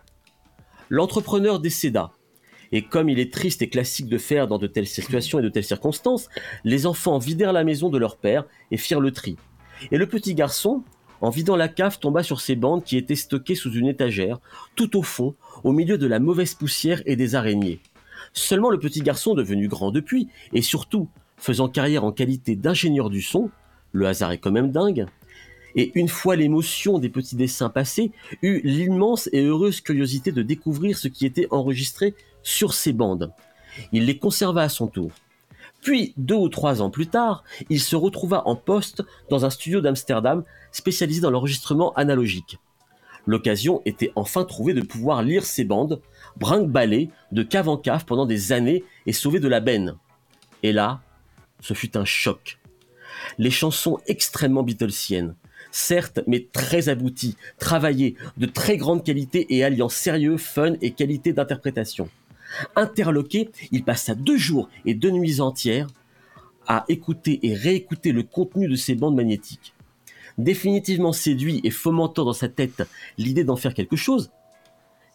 L'entrepreneur 0.90 1.60
décéda. 1.60 2.12
Et 2.74 2.82
comme 2.82 3.08
il 3.08 3.20
est 3.20 3.32
triste 3.32 3.62
et 3.62 3.70
classique 3.70 4.08
de 4.08 4.18
faire 4.18 4.48
dans 4.48 4.58
de 4.58 4.66
telles 4.66 4.88
situations 4.88 5.38
et 5.38 5.44
de 5.44 5.50
telles 5.50 5.64
circonstances, 5.64 6.28
les 6.66 6.88
enfants 6.88 7.20
vidèrent 7.20 7.54
la 7.54 7.64
maison 7.64 7.90
de 7.90 8.00
leur 8.00 8.18
père 8.18 8.46
et 8.72 8.78
firent 8.78 9.00
le 9.00 9.12
tri. 9.12 9.38
Et 9.92 9.98
le 9.98 10.08
petit 10.08 10.34
garçon, 10.34 10.84
en 11.22 11.30
vidant 11.30 11.56
la 11.56 11.68
cave, 11.68 12.00
tomba 12.00 12.24
sur 12.24 12.42
ses 12.42 12.56
bandes 12.56 12.84
qui 12.84 12.98
étaient 12.98 13.16
stockées 13.16 13.54
sous 13.54 13.72
une 13.72 13.88
étagère, 13.88 14.40
tout 14.76 14.98
au 14.98 15.04
fond, 15.04 15.36
au 15.64 15.72
milieu 15.72 16.00
de 16.00 16.08
la 16.08 16.20
mauvaise 16.20 16.56
poussière 16.56 17.04
et 17.06 17.16
des 17.16 17.36
araignées. 17.36 17.80
Seulement 18.34 18.72
le 18.72 18.80
petit 18.80 19.02
garçon, 19.02 19.36
devenu 19.36 19.68
grand 19.68 19.92
depuis, 19.92 20.28
et 20.52 20.64
surtout 20.64 21.08
faisant 21.38 21.70
carrière 21.70 22.04
en 22.04 22.12
qualité 22.12 22.56
d'ingénieur 22.56 23.12
du 23.12 23.22
son, 23.22 23.52
le 23.92 24.08
hasard 24.08 24.32
est 24.32 24.40
quand 24.40 24.52
même 24.52 24.72
dingue, 24.72 25.06
et 25.76 25.92
une 25.96 26.08
fois 26.08 26.36
l'émotion 26.36 27.00
des 27.00 27.10
petits 27.10 27.36
dessins 27.36 27.70
passés, 27.70 28.12
eut 28.42 28.62
l'immense 28.64 29.30
et 29.32 29.44
heureuse 29.44 29.82
curiosité 29.82 30.32
de 30.32 30.42
découvrir 30.42 30.98
ce 30.98 31.08
qui 31.08 31.26
était 31.26 31.48
enregistré 31.52 32.16
sur 32.44 32.74
ces 32.74 32.94
bandes. 32.94 33.32
Il 33.92 34.06
les 34.06 34.18
conserva 34.18 34.62
à 34.64 34.70
son 34.70 34.88
tour. 34.88 35.12
Puis, 35.82 36.14
deux 36.16 36.36
ou 36.36 36.48
trois 36.48 36.82
ans 36.82 36.90
plus 36.90 37.08
tard, 37.08 37.44
il 37.70 37.82
se 37.82 37.96
retrouva 37.96 38.48
en 38.48 38.56
poste 38.56 39.04
dans 39.30 39.46
un 39.46 39.50
studio 39.50 39.82
d'Amsterdam 39.82 40.44
spécialisé 40.72 41.22
dans 41.22 41.32
l'enregistrement 41.32 41.94
analogique. 41.94 42.58
L'occasion 43.26 43.82
était 43.86 44.12
enfin 44.16 44.44
trouvée 44.44 44.74
de 44.74 44.82
pouvoir 44.82 45.24
lire 45.24 45.46
ces 45.46 45.64
bandes, 45.64 46.02
brinque-ballées 46.38 47.10
de 47.32 47.44
cave 47.44 47.70
en 47.70 47.78
cave 47.78 48.06
pendant 48.06 48.26
des 48.26 48.52
années 48.52 48.84
et 49.06 49.14
sauver 49.14 49.40
de 49.40 49.48
la 49.48 49.60
benne. 49.60 49.96
Et 50.62 50.72
là, 50.72 51.02
ce 51.62 51.74
fut 51.74 51.98
un 51.98 52.06
choc. 52.06 52.60
Les 53.38 53.52
chansons 53.52 54.00
extrêmement 54.08 54.64
Beatlesiennes, 54.64 55.36
certes, 55.72 56.20
mais 56.28 56.48
très 56.52 56.90
abouties, 56.90 57.38
travaillées, 57.60 58.16
de 58.38 58.46
très 58.46 58.78
grande 58.78 59.04
qualité 59.04 59.54
et 59.56 59.64
alliant 59.64 59.90
sérieux, 59.90 60.38
fun 60.38 60.74
et 60.82 60.92
qualité 60.92 61.34
d'interprétation. 61.34 62.10
Interloqué, 62.76 63.50
il 63.72 63.84
passa 63.84 64.16
deux 64.16 64.38
jours 64.38 64.70
et 64.86 64.94
deux 64.94 65.12
nuits 65.12 65.42
entières 65.42 65.88
à 66.68 66.86
écouter 66.88 67.40
et 67.44 67.54
réécouter 67.54 68.12
le 68.12 68.24
contenu 68.24 68.68
de 68.68 68.76
ces 68.76 68.96
bandes 68.96 69.16
magnétiques. 69.16 69.74
Définitivement 70.38 71.14
séduit 71.14 71.62
et 71.64 71.70
fomentant 71.70 72.26
dans 72.26 72.34
sa 72.34 72.48
tête 72.48 72.84
l'idée 73.18 73.44
d'en 73.44 73.56
faire 73.56 73.74
quelque 73.74 73.96
chose, 73.96 74.32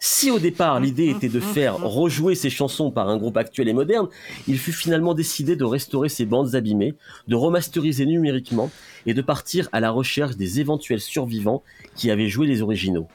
si 0.01 0.31
au 0.31 0.39
départ 0.39 0.79
l'idée 0.79 1.09
était 1.09 1.27
de 1.27 1.41
faire 1.41 1.77
rejouer 1.77 2.33
ces 2.33 2.49
chansons 2.49 2.89
par 2.89 3.09
un 3.09 3.17
groupe 3.17 3.35
actuel 3.35 3.67
et 3.67 3.73
moderne, 3.73 4.07
il 4.47 4.57
fut 4.57 4.71
finalement 4.71 5.13
décidé 5.13 5.57
de 5.57 5.65
restaurer 5.65 6.07
ces 6.07 6.25
bandes 6.25 6.55
abîmées, 6.55 6.95
de 7.27 7.35
remasteriser 7.35 8.05
numériquement 8.05 8.71
et 9.05 9.13
de 9.13 9.21
partir 9.21 9.67
à 9.73 9.81
la 9.81 9.91
recherche 9.91 10.37
des 10.37 10.61
éventuels 10.61 11.01
survivants 11.01 11.63
qui 11.95 12.11
avaient 12.11 12.29
joué 12.29 12.47
les 12.47 12.61
originaux. 12.61 13.09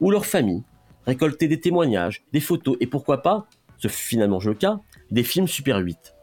Ou 0.00 0.12
leurs 0.12 0.24
familles, 0.24 0.62
récolter 1.04 1.48
des 1.48 1.58
témoignages, 1.58 2.22
des 2.32 2.40
photos 2.40 2.76
et 2.78 2.86
pourquoi 2.86 3.22
pas, 3.22 3.48
ce 3.80 3.88
fut 3.88 4.08
finalement 4.08 4.38
le 4.44 4.54
cas, 4.54 4.80
des 5.10 5.24
films 5.24 5.48
Super 5.48 5.78
8. 5.78 6.14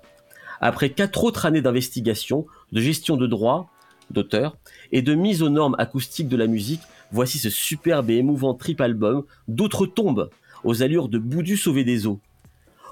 Après 0.61 0.91
quatre 0.91 1.23
autres 1.23 1.45
années 1.45 1.61
d'investigation, 1.61 2.45
de 2.71 2.81
gestion 2.81 3.17
de 3.17 3.27
droits, 3.27 3.69
d'auteur, 4.11 4.57
et 4.91 5.01
de 5.01 5.15
mise 5.15 5.41
aux 5.41 5.49
normes 5.49 5.75
acoustiques 5.79 6.29
de 6.29 6.37
la 6.37 6.47
musique, 6.47 6.81
voici 7.11 7.39
ce 7.39 7.49
superbe 7.49 8.09
et 8.09 8.17
émouvant 8.17 8.53
trip 8.53 8.79
album 8.79 9.23
d'outre-tombe, 9.47 10.29
aux 10.63 10.83
allures 10.83 11.09
de 11.09 11.17
Boudu 11.17 11.57
sauvé 11.57 11.83
des 11.83 12.07
eaux. 12.07 12.19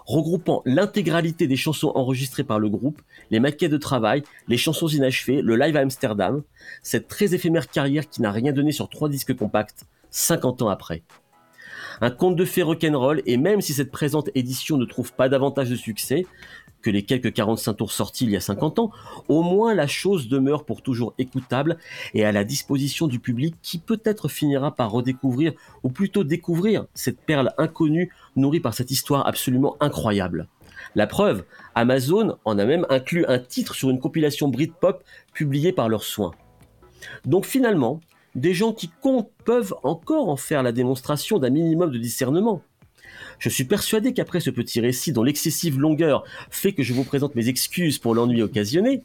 Regroupant 0.05 0.61
l'intégralité 0.65 1.47
des 1.47 1.55
chansons 1.55 1.91
enregistrées 1.95 2.43
par 2.43 2.59
le 2.59 2.69
groupe, 2.69 3.01
les 3.31 3.39
maquettes 3.39 3.71
de 3.71 3.77
travail, 3.77 4.23
les 4.47 4.57
chansons 4.57 4.87
inachevées, 4.87 5.41
le 5.41 5.55
live 5.55 5.75
à 5.77 5.79
Amsterdam, 5.79 6.43
cette 6.83 7.07
très 7.07 7.33
éphémère 7.33 7.69
carrière 7.69 8.07
qui 8.07 8.21
n'a 8.21 8.31
rien 8.31 8.51
donné 8.51 8.71
sur 8.71 8.89
trois 8.89 9.09
disques 9.09 9.35
compacts, 9.35 9.85
50 10.11 10.61
ans 10.61 10.69
après. 10.69 11.01
Un 12.01 12.11
conte 12.11 12.35
de 12.35 12.45
fées 12.45 12.63
rock'n'roll, 12.63 13.21
et 13.25 13.37
même 13.37 13.61
si 13.61 13.73
cette 13.73 13.91
présente 13.91 14.29
édition 14.35 14.77
ne 14.77 14.85
trouve 14.85 15.13
pas 15.13 15.29
davantage 15.29 15.69
de 15.69 15.75
succès 15.75 16.25
que 16.81 16.89
les 16.91 17.03
quelques 17.03 17.33
45 17.33 17.73
tours 17.73 17.91
sortis 17.91 18.25
il 18.25 18.31
y 18.31 18.35
a 18.35 18.41
50 18.41 18.77
ans, 18.77 18.91
au 19.27 19.41
moins 19.41 19.73
la 19.73 19.87
chose 19.87 20.27
demeure 20.27 20.65
pour 20.65 20.83
toujours 20.83 21.15
écoutable 21.17 21.77
et 22.13 22.25
à 22.25 22.31
la 22.31 22.43
disposition 22.43 23.07
du 23.07 23.19
public 23.19 23.55
qui 23.63 23.79
peut-être 23.79 24.27
finira 24.27 24.75
par 24.75 24.91
redécouvrir, 24.91 25.53
ou 25.81 25.89
plutôt 25.89 26.23
découvrir, 26.23 26.85
cette 26.93 27.19
perle 27.19 27.53
inconnue 27.57 28.11
nourrie 28.35 28.59
par 28.59 28.75
cette 28.75 28.91
histoire 28.91 29.25
absolument 29.25 29.77
incroyable. 29.79 30.47
La 30.93 31.07
preuve, 31.07 31.43
Amazon 31.73 32.37
en 32.45 32.59
a 32.59 32.65
même 32.65 32.85
inclus 32.89 33.25
un 33.27 33.39
titre 33.39 33.73
sur 33.73 33.89
une 33.89 33.99
compilation 33.99 34.47
Britpop 34.47 35.03
publiée 35.33 35.71
par 35.71 35.89
leurs 35.89 36.03
soins. 36.03 36.31
Donc 37.25 37.45
finalement, 37.45 37.99
des 38.35 38.53
gens 38.53 38.73
qui 38.73 38.89
comptent 39.01 39.31
peuvent 39.45 39.73
encore 39.83 40.29
en 40.29 40.35
faire 40.37 40.61
la 40.63 40.71
démonstration 40.71 41.39
d'un 41.39 41.49
minimum 41.49 41.91
de 41.91 41.97
discernement. 41.97 42.61
Je 43.39 43.49
suis 43.49 43.63
persuadé 43.65 44.13
qu'après 44.13 44.39
ce 44.39 44.49
petit 44.49 44.79
récit 44.81 45.11
dont 45.11 45.23
l'excessive 45.23 45.79
longueur 45.79 46.23
fait 46.49 46.73
que 46.73 46.83
je 46.83 46.93
vous 46.93 47.03
présente 47.03 47.35
mes 47.35 47.47
excuses 47.49 47.97
pour 47.99 48.15
l'ennui 48.15 48.41
occasionné, 48.41 49.03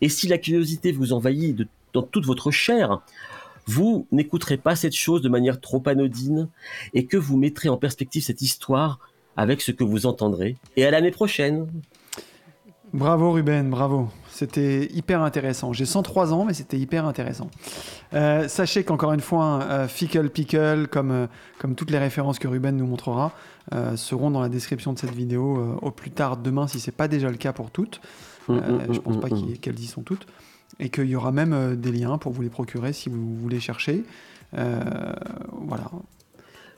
et 0.00 0.08
si 0.08 0.28
la 0.28 0.38
curiosité 0.38 0.92
vous 0.92 1.12
envahit 1.12 1.54
de- 1.56 1.68
dans 1.92 2.02
toute 2.02 2.26
votre 2.26 2.50
chair, 2.50 3.00
vous 3.66 4.06
n'écouterez 4.12 4.56
pas 4.56 4.76
cette 4.76 4.94
chose 4.94 5.22
de 5.22 5.28
manière 5.28 5.60
trop 5.60 5.82
anodine 5.86 6.48
et 6.94 7.06
que 7.06 7.16
vous 7.16 7.36
mettrez 7.36 7.68
en 7.68 7.76
perspective 7.76 8.22
cette 8.22 8.42
histoire 8.42 8.98
avec 9.36 9.60
ce 9.60 9.72
que 9.72 9.84
vous 9.84 10.06
entendrez. 10.06 10.56
Et 10.76 10.84
à 10.84 10.90
l'année 10.90 11.10
prochaine. 11.10 11.66
Bravo 12.92 13.32
Ruben, 13.32 13.70
bravo. 13.70 14.08
C'était 14.40 14.88
hyper 14.94 15.20
intéressant. 15.20 15.74
J'ai 15.74 15.84
103 15.84 16.32
ans, 16.32 16.46
mais 16.46 16.54
c'était 16.54 16.78
hyper 16.78 17.04
intéressant. 17.04 17.50
Euh, 18.14 18.48
sachez 18.48 18.84
qu'encore 18.84 19.12
une 19.12 19.20
fois, 19.20 19.60
euh, 19.64 19.86
Fickle 19.86 20.30
Pickle, 20.30 20.88
comme, 20.90 21.10
euh, 21.10 21.26
comme 21.58 21.74
toutes 21.74 21.90
les 21.90 21.98
références 21.98 22.38
que 22.38 22.48
Ruben 22.48 22.74
nous 22.74 22.86
montrera, 22.86 23.32
euh, 23.74 23.96
seront 23.96 24.30
dans 24.30 24.40
la 24.40 24.48
description 24.48 24.94
de 24.94 24.98
cette 24.98 25.14
vidéo 25.14 25.58
euh, 25.58 25.76
au 25.82 25.90
plus 25.90 26.10
tard 26.10 26.38
demain, 26.38 26.66
si 26.68 26.80
c'est 26.80 26.90
pas 26.90 27.06
déjà 27.06 27.28
le 27.28 27.36
cas 27.36 27.52
pour 27.52 27.70
toutes. 27.70 28.00
Mm, 28.48 28.52
Euh, 28.54 28.78
mm, 28.88 28.94
je 28.94 29.00
pense 29.00 29.16
mm, 29.18 29.20
pas 29.20 29.28
qu'elles 29.60 29.78
y 29.78 29.86
sont 29.86 30.00
toutes. 30.00 30.26
Et 30.78 30.88
qu'il 30.88 31.04
y 31.04 31.16
aura 31.16 31.32
même 31.32 31.52
euh, 31.52 31.76
des 31.76 31.92
liens 31.92 32.16
pour 32.16 32.32
vous 32.32 32.40
les 32.40 32.48
procurer 32.48 32.94
si 32.94 33.10
vous 33.10 33.36
voulez 33.36 33.60
chercher. 33.60 34.04
Euh, 34.56 34.80
voilà. 35.52 35.90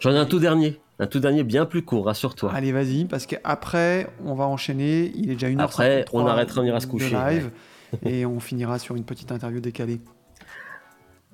J'en 0.01 0.11
ai 0.11 0.19
un 0.19 0.27
tout 0.27 0.41
dernier. 0.41 0.81
Un 1.03 1.09
tout 1.09 1.19
dernier 1.19 1.43
bien 1.43 1.67
plus 1.67 1.83
court, 1.83 2.07
rassure-toi. 2.07 2.53
Allez, 2.55 2.71
vas-y, 2.71 3.07
parce 3.07 3.27
qu'après, 3.27 4.07
on 4.25 4.37
va 4.37 4.45
enchaîner. 4.45 5.11
Il 5.17 5.31
est 5.31 5.35
déjà 5.35 5.49
une 5.49 5.59
heure 5.59 5.67
Après, 5.67 6.05
on 6.13 6.25
arrêtera, 6.27 6.61
on 6.61 6.65
ira 6.65 6.79
se 6.79 6.87
coucher, 6.87 7.11
live, 7.11 7.51
et 8.07 8.25
on 8.25 8.39
finira 8.39 8.79
sur 8.79 8.95
une 8.95 9.03
petite 9.03 9.33
interview 9.33 9.59
décalée. 9.59 10.01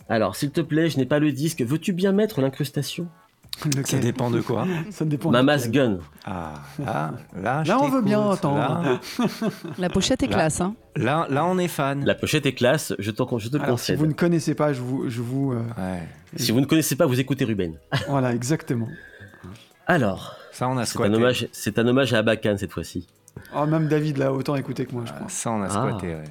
Alors, 0.08 0.36
s'il 0.36 0.52
te 0.52 0.62
plaît, 0.62 0.88
je 0.88 0.96
n'ai 0.96 1.04
pas 1.04 1.18
le 1.18 1.32
disque. 1.32 1.60
Veux-tu 1.60 1.92
bien 1.92 2.12
mettre 2.12 2.40
l'incrustation? 2.40 3.08
Ça 3.84 3.98
dépend 3.98 4.30
de 4.30 4.40
quoi 4.40 4.66
Ça 4.90 5.04
dépend. 5.04 5.30
Mama's 5.30 5.64
duquel. 5.64 5.98
Gun. 5.98 5.98
Ah, 6.24 6.54
là, 6.78 7.12
là, 7.36 7.62
je 7.62 7.68
Là, 7.68 7.78
on 7.82 7.90
veut 7.90 8.00
bien. 8.00 8.24
Là, 8.42 9.00
La 9.78 9.90
pochette 9.90 10.22
est 10.22 10.28
Là. 10.28 10.32
classe. 10.32 10.62
Hein. 10.62 10.76
là, 10.96 11.26
là, 11.28 11.44
on 11.44 11.58
est 11.58 11.68
fan. 11.68 12.06
La 12.06 12.14
pochette 12.14 12.46
est 12.46 12.54
classe, 12.54 12.94
je, 12.98 13.10
te 13.10 13.22
le 13.22 13.62
Alors, 13.62 13.78
si 13.78 13.94
vous 13.94 14.06
ne 14.06 14.14
connaissez 14.14 14.54
pas, 14.54 14.72
je 14.72 14.80
vous. 14.80 15.10
Je 15.10 15.20
vous 15.20 15.52
euh, 15.52 15.62
Ouais. 15.76 16.08
Si 16.36 16.52
vous 16.52 16.60
ne 16.60 16.66
connaissez 16.66 16.96
pas, 16.96 17.04
vous 17.04 17.20
écoutez 17.20 17.44
Ruben. 17.44 17.74
voilà, 18.08 18.34
exactement. 18.34 18.88
Alors, 19.88 20.36
Ça, 20.52 20.68
on 20.68 20.72
a 20.76 20.84
c'est 20.84 20.90
un, 20.90 20.94
squatté. 21.00 21.14
hommage, 21.16 21.48
c'est 21.52 21.78
un 21.78 21.86
hommage 21.88 22.12
à 22.12 22.18
Abakan 22.18 22.56
cette 22.58 22.72
fois-ci. 22.72 23.06
Oh, 23.56 23.64
même 23.66 23.88
David 23.88 24.18
l'a 24.18 24.32
autant 24.32 24.54
écouté 24.56 24.84
que 24.86 24.92
moi, 24.92 25.04
je 25.06 25.12
crois. 25.12 25.28
Ça, 25.28 25.50
on 25.50 25.62
a 25.62 25.66
Ah. 25.66 25.70
squatté, 25.70 26.08
ouais. 26.14 26.24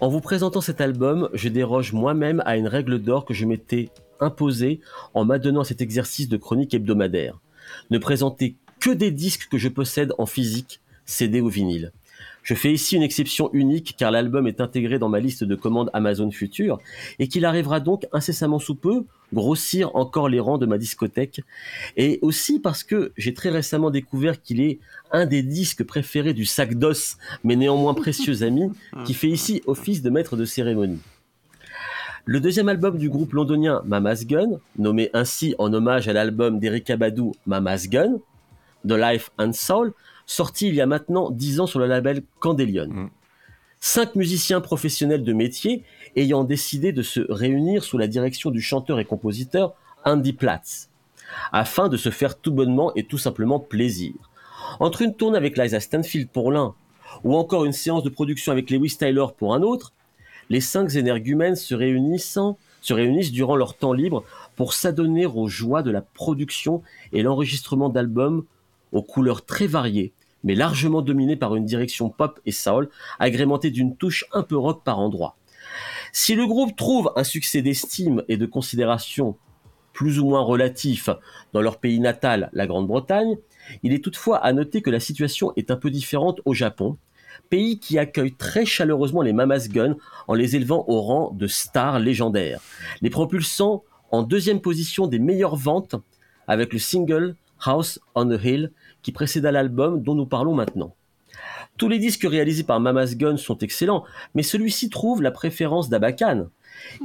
En 0.00 0.08
vous 0.08 0.20
présentant 0.20 0.60
cet 0.60 0.80
album, 0.80 1.28
je 1.34 1.48
déroge 1.48 1.92
moi-même 1.92 2.40
à 2.46 2.56
une 2.56 2.68
règle 2.68 3.00
d'or 3.00 3.24
que 3.24 3.34
je 3.34 3.44
m'étais 3.46 3.90
imposée 4.20 4.80
en 5.14 5.24
m'adonnant 5.24 5.62
à 5.62 5.64
cet 5.64 5.80
exercice 5.82 6.28
de 6.28 6.36
chronique 6.36 6.72
hebdomadaire. 6.72 7.40
Ne 7.90 7.98
présenter 7.98 8.56
que 8.78 8.90
des 8.90 9.10
disques 9.10 9.48
que 9.50 9.58
je 9.58 9.68
possède 9.68 10.12
en 10.18 10.26
physique, 10.26 10.80
CD 11.04 11.40
ou 11.40 11.48
vinyle. 11.48 11.90
Je 12.42 12.54
fais 12.54 12.72
ici 12.72 12.96
une 12.96 13.02
exception 13.02 13.50
unique 13.52 13.94
car 13.98 14.10
l'album 14.10 14.46
est 14.46 14.60
intégré 14.60 14.98
dans 14.98 15.08
ma 15.08 15.20
liste 15.20 15.44
de 15.44 15.54
commandes 15.54 15.90
Amazon 15.92 16.30
Future 16.30 16.78
et 17.18 17.28
qu'il 17.28 17.44
arrivera 17.44 17.80
donc 17.80 18.06
incessamment 18.12 18.58
sous 18.58 18.74
peu 18.74 19.04
grossir 19.32 19.94
encore 19.94 20.28
les 20.28 20.40
rangs 20.40 20.58
de 20.58 20.64
ma 20.64 20.78
discothèque 20.78 21.42
et 21.96 22.18
aussi 22.22 22.60
parce 22.60 22.82
que 22.82 23.12
j'ai 23.16 23.34
très 23.34 23.50
récemment 23.50 23.90
découvert 23.90 24.40
qu'il 24.40 24.60
est 24.60 24.78
un 25.12 25.26
des 25.26 25.42
disques 25.42 25.84
préférés 25.84 26.32
du 26.32 26.46
sac 26.46 26.74
d'os 26.74 27.18
mais 27.44 27.56
néanmoins 27.56 27.94
précieux 27.94 28.42
ami 28.42 28.70
qui 29.04 29.14
fait 29.14 29.28
ici 29.28 29.62
office 29.66 30.02
de 30.02 30.10
maître 30.10 30.36
de 30.36 30.44
cérémonie. 30.44 31.00
Le 32.30 32.40
deuxième 32.40 32.68
album 32.68 32.98
du 32.98 33.08
groupe 33.08 33.32
londonien 33.32 33.80
Mama's 33.86 34.26
Gun, 34.26 34.60
nommé 34.76 35.08
ainsi 35.14 35.54
en 35.58 35.72
hommage 35.72 36.08
à 36.08 36.12
l'album 36.12 36.58
d'Erika 36.58 36.98
Badu 36.98 37.30
Mama's 37.46 37.88
Gun, 37.88 38.18
The 38.86 38.92
Life 38.92 39.30
and 39.38 39.54
Soul, 39.54 39.94
sorti 40.28 40.68
il 40.68 40.74
y 40.74 40.80
a 40.80 40.86
maintenant 40.86 41.30
10 41.30 41.60
ans 41.60 41.66
sur 41.66 41.80
le 41.80 41.86
label 41.86 42.22
Candelion. 42.38 42.86
Mm. 42.86 43.10
Cinq 43.80 44.14
musiciens 44.14 44.60
professionnels 44.60 45.24
de 45.24 45.32
métier 45.32 45.82
ayant 46.14 46.44
décidé 46.44 46.92
de 46.92 47.02
se 47.02 47.20
réunir 47.28 47.82
sous 47.82 47.98
la 47.98 48.06
direction 48.06 48.50
du 48.50 48.60
chanteur 48.60 49.00
et 49.00 49.04
compositeur 49.04 49.74
Andy 50.04 50.32
Platz, 50.32 50.90
afin 51.52 51.88
de 51.88 51.96
se 51.96 52.10
faire 52.10 52.38
tout 52.38 52.52
bonnement 52.52 52.92
et 52.94 53.04
tout 53.04 53.18
simplement 53.18 53.58
plaisir. 53.58 54.14
Entre 54.80 55.02
une 55.02 55.14
tournée 55.14 55.38
avec 55.38 55.56
Liza 55.56 55.80
Stanfield 55.80 56.28
pour 56.28 56.52
l'un, 56.52 56.74
ou 57.24 57.36
encore 57.36 57.64
une 57.64 57.72
séance 57.72 58.02
de 58.02 58.10
production 58.10 58.52
avec 58.52 58.70
Lewis 58.70 58.96
Tyler 58.98 59.26
pour 59.36 59.54
un 59.54 59.62
autre, 59.62 59.92
les 60.50 60.60
cinq 60.60 60.94
énergumènes 60.94 61.56
se 61.56 61.74
réunissent 61.74 63.32
durant 63.32 63.56
leur 63.56 63.74
temps 63.74 63.92
libre 63.92 64.24
pour 64.56 64.72
s'adonner 64.72 65.26
aux 65.26 65.48
joies 65.48 65.82
de 65.82 65.90
la 65.90 66.02
production 66.02 66.82
et 67.12 67.22
l'enregistrement 67.22 67.88
d'albums 67.88 68.44
aux 68.92 69.02
couleurs 69.02 69.44
très 69.44 69.66
variées, 69.66 70.12
mais 70.44 70.54
largement 70.54 71.02
dominées 71.02 71.36
par 71.36 71.56
une 71.56 71.64
direction 71.64 72.10
pop 72.10 72.40
et 72.46 72.52
soul, 72.52 72.88
agrémentée 73.18 73.70
d'une 73.70 73.96
touche 73.96 74.24
un 74.32 74.42
peu 74.42 74.56
rock 74.56 74.82
par 74.84 74.98
endroits. 74.98 75.36
Si 76.12 76.34
le 76.34 76.46
groupe 76.46 76.76
trouve 76.76 77.12
un 77.16 77.24
succès 77.24 77.62
d'estime 77.62 78.22
et 78.28 78.36
de 78.36 78.46
considération 78.46 79.36
plus 79.92 80.18
ou 80.20 80.26
moins 80.28 80.40
relatif 80.40 81.10
dans 81.52 81.60
leur 81.60 81.78
pays 81.78 82.00
natal, 82.00 82.50
la 82.52 82.66
Grande-Bretagne, 82.66 83.36
il 83.82 83.92
est 83.92 84.02
toutefois 84.02 84.38
à 84.38 84.52
noter 84.52 84.80
que 84.80 84.90
la 84.90 85.00
situation 85.00 85.52
est 85.56 85.70
un 85.70 85.76
peu 85.76 85.90
différente 85.90 86.40
au 86.44 86.54
Japon, 86.54 86.96
pays 87.50 87.78
qui 87.78 87.98
accueille 87.98 88.34
très 88.34 88.64
chaleureusement 88.64 89.22
les 89.22 89.32
Mamas 89.32 89.66
Gun 89.68 89.96
en 90.26 90.34
les 90.34 90.56
élevant 90.56 90.84
au 90.88 91.00
rang 91.00 91.32
de 91.32 91.46
stars 91.46 91.98
légendaires, 91.98 92.60
les 93.02 93.10
propulsant 93.10 93.84
en 94.10 94.22
deuxième 94.22 94.60
position 94.60 95.06
des 95.06 95.18
meilleures 95.18 95.56
ventes 95.56 95.96
avec 96.46 96.72
le 96.72 96.78
single 96.78 97.36
House 97.64 97.98
on 98.14 98.28
the 98.28 98.42
Hill 98.42 98.72
qui 99.02 99.12
précéda 99.12 99.52
l'album 99.52 100.02
dont 100.02 100.14
nous 100.14 100.26
parlons 100.26 100.54
maintenant. 100.54 100.94
Tous 101.76 101.88
les 101.88 101.98
disques 101.98 102.26
réalisés 102.28 102.64
par 102.64 102.80
Mamas 102.80 103.14
Gun 103.14 103.36
sont 103.36 103.58
excellents, 103.58 104.04
mais 104.34 104.42
celui-ci 104.42 104.90
trouve 104.90 105.22
la 105.22 105.30
préférence 105.30 105.88
d'Abakan. 105.88 106.48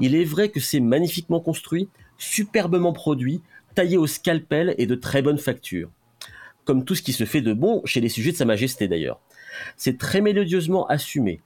Il 0.01 0.15
est 0.15 0.23
vrai 0.23 0.49
que 0.49 0.59
c'est 0.59 0.79
magnifiquement 0.79 1.39
construit, 1.39 1.89
superbement 2.17 2.93
produit, 2.93 3.41
taillé 3.75 3.97
au 3.97 4.07
scalpel 4.07 4.73
et 4.77 4.87
de 4.87 4.95
très 4.95 5.21
bonne 5.21 5.37
facture. 5.37 5.89
Comme 6.65 6.85
tout 6.85 6.95
ce 6.95 7.01
qui 7.01 7.13
se 7.13 7.25
fait 7.25 7.41
de 7.41 7.53
bon 7.53 7.81
chez 7.85 8.01
les 8.01 8.09
sujets 8.09 8.31
de 8.31 8.37
Sa 8.37 8.45
Majesté 8.45 8.87
d'ailleurs. 8.87 9.19
C'est 9.77 9.97
très 9.97 10.21
mélodieusement 10.21 10.87
assumé, 10.87 11.41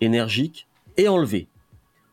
énergique 0.00 0.66
et 0.96 1.08
enlevé. 1.08 1.48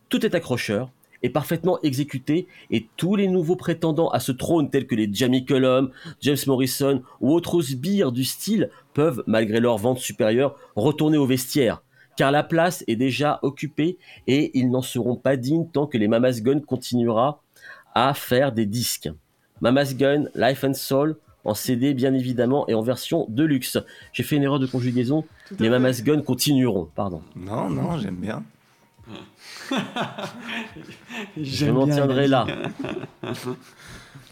Tout 0.10 0.26
est 0.26 0.36
accrocheur 0.36 0.92
et 1.24 1.30
parfaitement 1.30 1.80
exécuté 1.82 2.48
et 2.72 2.88
tous 2.98 3.16
les 3.16 3.28
nouveaux 3.28 3.56
prétendants 3.56 4.10
à 4.10 4.20
ce 4.20 4.32
trône 4.32 4.70
tels 4.70 4.88
que 4.88 4.96
les 4.96 5.10
Jamie 5.12 5.46
Cullum, 5.46 5.92
James 6.22 6.38
Morrison 6.48 7.02
ou 7.22 7.34
autres 7.34 7.62
sbires 7.62 8.12
du 8.12 8.24
style 8.24 8.70
peuvent, 8.94 9.24
malgré 9.28 9.60
leur 9.60 9.78
vente 9.78 10.00
supérieure, 10.00 10.56
retourner 10.76 11.18
au 11.18 11.26
vestiaire 11.26 11.82
car 12.20 12.34
la 12.34 12.44
place 12.44 12.84
est 12.88 12.98
déjà 12.98 13.40
occupée 13.44 13.98
et 14.28 14.52
ils 14.60 14.70
n'en 14.70 14.82
seront 14.82 15.16
pas 15.16 15.38
dignes 15.38 15.70
tant 15.72 15.88
que 15.88 15.98
les 15.98 16.10
Mamas 16.10 16.42
Gun 16.42 16.60
continuera 16.60 17.42
à 17.96 18.14
faire 18.14 18.52
des 18.52 18.66
disques. 18.66 19.10
Mamas 19.62 19.94
Gun, 19.98 20.26
Life 20.36 20.66
and 20.66 20.74
Soul, 20.74 21.16
en 21.46 21.54
CD 21.54 21.94
bien 21.94 22.14
évidemment 22.14 22.68
et 22.68 22.74
en 22.74 22.82
version 22.82 23.26
de 23.30 23.46
luxe. 23.46 23.78
J'ai 24.12 24.24
fait 24.24 24.36
une 24.36 24.44
erreur 24.44 24.60
de 24.60 24.68
conjugaison. 24.68 25.24
Les. 25.60 25.70
Mamas 25.70 26.02
Gun 26.04 26.22
continueront, 26.22 26.90
pardon. 26.94 27.22
Non, 27.38 27.70
non, 27.70 27.98
j'aime 27.98 28.18
bien. 28.18 28.44
Je 31.42 31.66
m'en 31.68 31.88
tiendrai 31.88 32.28
là. 32.28 32.46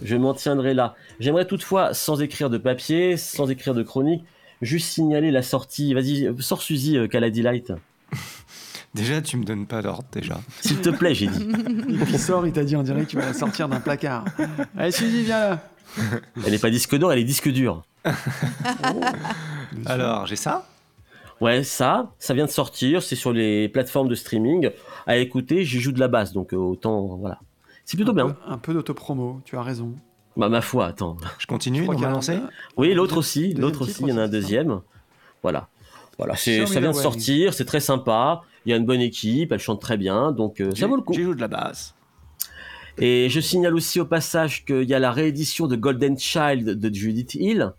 Je 0.04 0.16
m'en 0.16 0.34
tiendrai 0.34 0.74
là. 0.74 0.96
J'aimerais 1.20 1.46
toutefois, 1.46 1.94
sans 1.94 2.22
écrire 2.22 2.50
de 2.50 2.58
papier, 2.58 3.18
sans 3.18 3.50
écrire 3.50 3.74
de 3.74 3.84
chronique, 3.84 4.24
juste 4.62 4.88
signaler 4.90 5.32
la 5.32 5.42
sortie. 5.42 5.94
Vas-y, 5.94 6.30
sors 6.40 6.62
Suzy, 6.62 6.98
euh, 6.98 7.08
Caladi 7.08 7.42
Light. 7.42 7.74
Déjà, 8.94 9.22
tu 9.22 9.38
me 9.38 9.44
donnes 9.44 9.68
pas 9.68 9.84
d'ordre, 9.84 10.08
déjà. 10.12 10.40
S'il 10.62 10.82
te 10.82 10.90
plaît, 10.90 11.14
j'ai 11.14 11.28
dit. 11.28 11.44
Et 11.44 11.98
puis 11.98 12.14
il 12.14 12.20
sort, 12.20 12.48
il 12.48 12.54
t'a 12.54 12.64
dit, 12.64 12.76
on 12.76 12.82
dirait 12.82 13.04
que 13.04 13.10
tu 13.10 13.16
vas 13.16 13.26
la 13.26 13.34
sortir 13.34 13.70
d'un 13.70 13.80
placard. 13.80 14.26
Allez, 14.76 14.92
Suzy, 14.92 15.24
viens 15.24 15.40
là. 15.40 15.70
Elle 16.44 16.52
n'est 16.52 16.58
pas 16.58 16.72
disque 16.72 16.98
d'or, 16.98 17.14
elle 17.14 17.20
est 17.20 17.24
disque 17.24 17.50
dur. 17.50 17.84
Alors, 19.86 20.26
j'ai 20.26 20.36
ça? 20.36 20.66
Ouais, 21.40 21.64
ça, 21.64 22.14
ça 22.18 22.34
vient 22.34 22.46
de 22.46 22.50
sortir, 22.52 23.04
c'est 23.04 23.16
sur 23.16 23.32
les 23.32 23.70
plateformes 23.70 24.08
de 24.08 24.16
streaming. 24.16 24.72
À 25.06 25.18
écouter, 25.18 25.64
j'y 25.64 25.80
joue 25.80 25.92
de 25.92 26.00
la 26.00 26.08
basse, 26.08 26.34
donc 26.34 26.54
euh, 26.54 26.58
autant, 26.58 27.16
voilà. 27.18 27.40
C'est 27.86 27.96
plutôt 27.96 28.12
un 28.12 28.16
bien. 28.16 28.30
Peu, 28.30 28.36
un 28.52 28.58
peu 28.58 28.74
d'autopromo, 28.74 29.42
tu 29.46 29.56
as 29.56 29.62
raison. 29.62 29.94
Bah, 30.36 30.50
ma 30.50 30.62
foi, 30.62 30.88
attends. 30.88 31.18
Je 31.40 31.46
continue, 31.48 31.86
m'a 31.86 31.94
a 31.94 32.10
un- 32.10 32.12
lancé 32.12 32.40
Oui, 32.76 32.94
l'autre 32.94 33.18
aussi, 33.18 33.54
l'autre 33.54 33.84
aussi, 33.84 34.02
il 34.04 34.10
y 34.10 34.12
en 34.14 34.18
a 34.18 34.24
un 34.24 34.28
deuxième. 34.28 34.82
Voilà. 35.44 35.68
Voilà, 36.18 36.36
ça 36.36 36.52
vient 36.52 36.92
the 36.92 36.96
de 36.96 37.00
sortir, 37.00 37.54
c'est 37.54 37.66
très 37.66 37.80
sympa. 37.80 38.42
Il 38.66 38.72
y 38.72 38.74
a 38.74 38.78
une 38.78 38.86
bonne 38.86 39.02
équipe, 39.02 39.52
elle 39.52 39.60
chante 39.60 39.80
très 39.80 39.98
bien, 39.98 40.32
donc 40.32 40.60
euh, 40.60 40.72
ça 40.76 40.88
vaut 40.88 40.96
le 40.96 41.04
coup. 41.04 41.14
J'ai 41.14 41.24
joué 41.24 41.36
de 41.36 41.40
la 41.42 41.48
basse. 41.48 41.94
Et 42.98 43.30
je 43.30 43.40
signale 43.40 43.76
aussi 43.76 44.00
au 44.00 44.06
passage 44.06 44.66
qu'il 44.66 44.90
y 44.90 44.94
a 44.96 45.00
la 45.00 45.12
réédition 45.12 45.68
de 45.68 45.76
Golden 45.76 46.18
Child 46.18 46.66
de 46.72 46.94
Judith 46.94 47.36
Hill, 47.36 47.74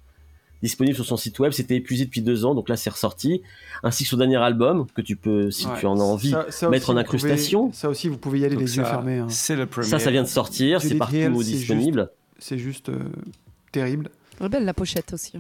disponible 0.63 0.95
sur 0.95 1.05
son 1.07 1.17
site 1.17 1.39
web. 1.39 1.53
C'était 1.53 1.77
épuisé 1.77 2.05
depuis 2.05 2.23
deux 2.23 2.45
ans, 2.45 2.55
donc 2.55 2.69
là 2.69 2.77
c'est 2.77 2.91
ressorti. 2.91 3.43
Ainsi 3.83 4.05
que 4.05 4.11
son 4.11 4.17
dernier 4.17 4.37
album, 4.37 4.87
que 4.95 5.01
tu 5.03 5.17
peux, 5.17 5.51
si 5.51 5.67
Ouais. 5.67 5.73
tu 5.81 5.87
en 5.87 5.99
as 5.99 6.03
envie, 6.03 6.31
Ça- 6.31 6.47
ça 6.51 6.69
mettre 6.69 6.91
en 6.91 6.97
incrustation. 6.97 7.67
pouvez- 7.67 7.77
ça 7.77 7.89
aussi, 7.89 8.09
vous 8.09 8.19
pouvez 8.19 8.41
y 8.41 8.45
aller 8.45 8.55
Donc 8.57 8.65
les 8.65 8.77
yeux 8.77 8.85
fermés. 8.85 9.19
hein. 9.19 9.27
C'est 9.29 9.57
le 9.57 9.67
premier. 9.67 9.87
Ça, 9.87 9.99
ça 9.99 10.11
vient 10.11 10.23
de 10.23 10.29
sortir, 10.29 10.81
c'est 10.81 10.95
partout 10.97 11.43
disponible. 11.43 12.11
C'est 12.39 12.59
juste 12.59 12.89
euh, 12.89 12.99
terrible. 13.73 14.11
Très 14.37 14.49
belle 14.49 14.65
la 14.65 14.75
pochette 14.75 15.13
aussi. 15.13 15.33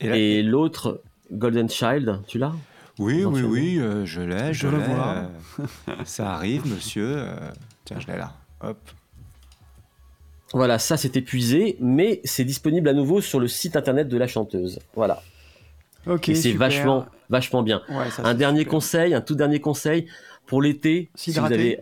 Et 0.00 0.08
là- 0.08 0.16
Et 0.16 0.42
l'autre, 0.42 1.02
Golden 1.32 1.68
Child, 1.68 2.20
tu 2.26 2.38
l'as? 2.38 2.52
Oui, 2.98 3.24
oui, 3.24 3.42
oui, 3.42 3.78
euh, 3.78 4.04
je 4.04 4.20
l'ai, 4.20 4.52
je, 4.52 4.66
Je 4.66 4.68
l'ai. 4.68 4.76
vois. 4.84 5.28
euh, 5.88 5.94
ça 6.04 6.32
arrive, 6.32 6.66
monsieur. 6.66 7.06
euh, 7.16 7.36
tiens, 7.84 8.00
je 8.00 8.06
l'ai 8.08 8.16
là. 8.18 8.32
Hop. 8.60 8.76
Voilà, 10.54 10.78
ça 10.78 10.96
c'est 10.96 11.16
épuisé, 11.16 11.76
mais 11.80 12.20
c'est 12.24 12.44
disponible 12.44 12.88
à 12.88 12.94
nouveau 12.94 13.20
sur 13.20 13.38
le 13.38 13.48
site 13.48 13.76
internet 13.76 14.08
de 14.08 14.16
la 14.16 14.26
chanteuse. 14.26 14.78
Voilà. 14.94 15.22
Ok. 16.06 16.30
Et 16.30 16.34
c'est 16.34 16.52
vachement, 16.52 17.06
vachement 17.28 17.62
bien. 17.62 17.82
Ouais, 17.88 18.10
ça, 18.10 18.22
Un 18.24 18.34
dernier 18.34 18.60
super. 18.60 18.72
conseil, 18.72 19.14
un 19.14 19.20
tout 19.20 19.34
dernier 19.34 19.60
conseil 19.60 20.06
pour 20.46 20.62
l'été. 20.62 21.10
Si 21.14 21.32
vous 21.32 21.44
avez, 21.44 21.80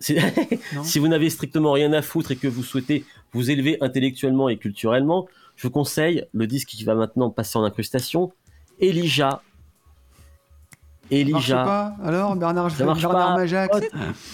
si 0.00 0.98
vous 0.98 1.08
n'avez 1.08 1.30
strictement 1.30 1.72
rien 1.72 1.92
à 1.92 2.02
foutre 2.02 2.32
et 2.32 2.36
que 2.36 2.48
vous 2.48 2.64
souhaitez 2.64 3.04
vous 3.32 3.50
élever 3.50 3.78
intellectuellement 3.80 4.48
et 4.48 4.56
culturellement, 4.56 5.28
je 5.56 5.66
vous 5.66 5.72
conseille 5.72 6.24
le 6.32 6.46
disque 6.46 6.68
qui 6.68 6.84
va 6.84 6.94
maintenant 6.94 7.30
passer 7.30 7.58
en 7.58 7.64
incrustation, 7.64 8.32
Elijah. 8.80 9.42
Ça 11.10 11.16
marche 11.16 11.44
Elijah. 11.50 11.64
pas 11.64 11.96
Alors, 12.04 12.36
Bernard, 12.36 12.70
Ça 12.70 12.84
marche 12.84 13.00
Bernard 13.02 13.28
pas. 13.28 13.36
Majax 13.36 13.78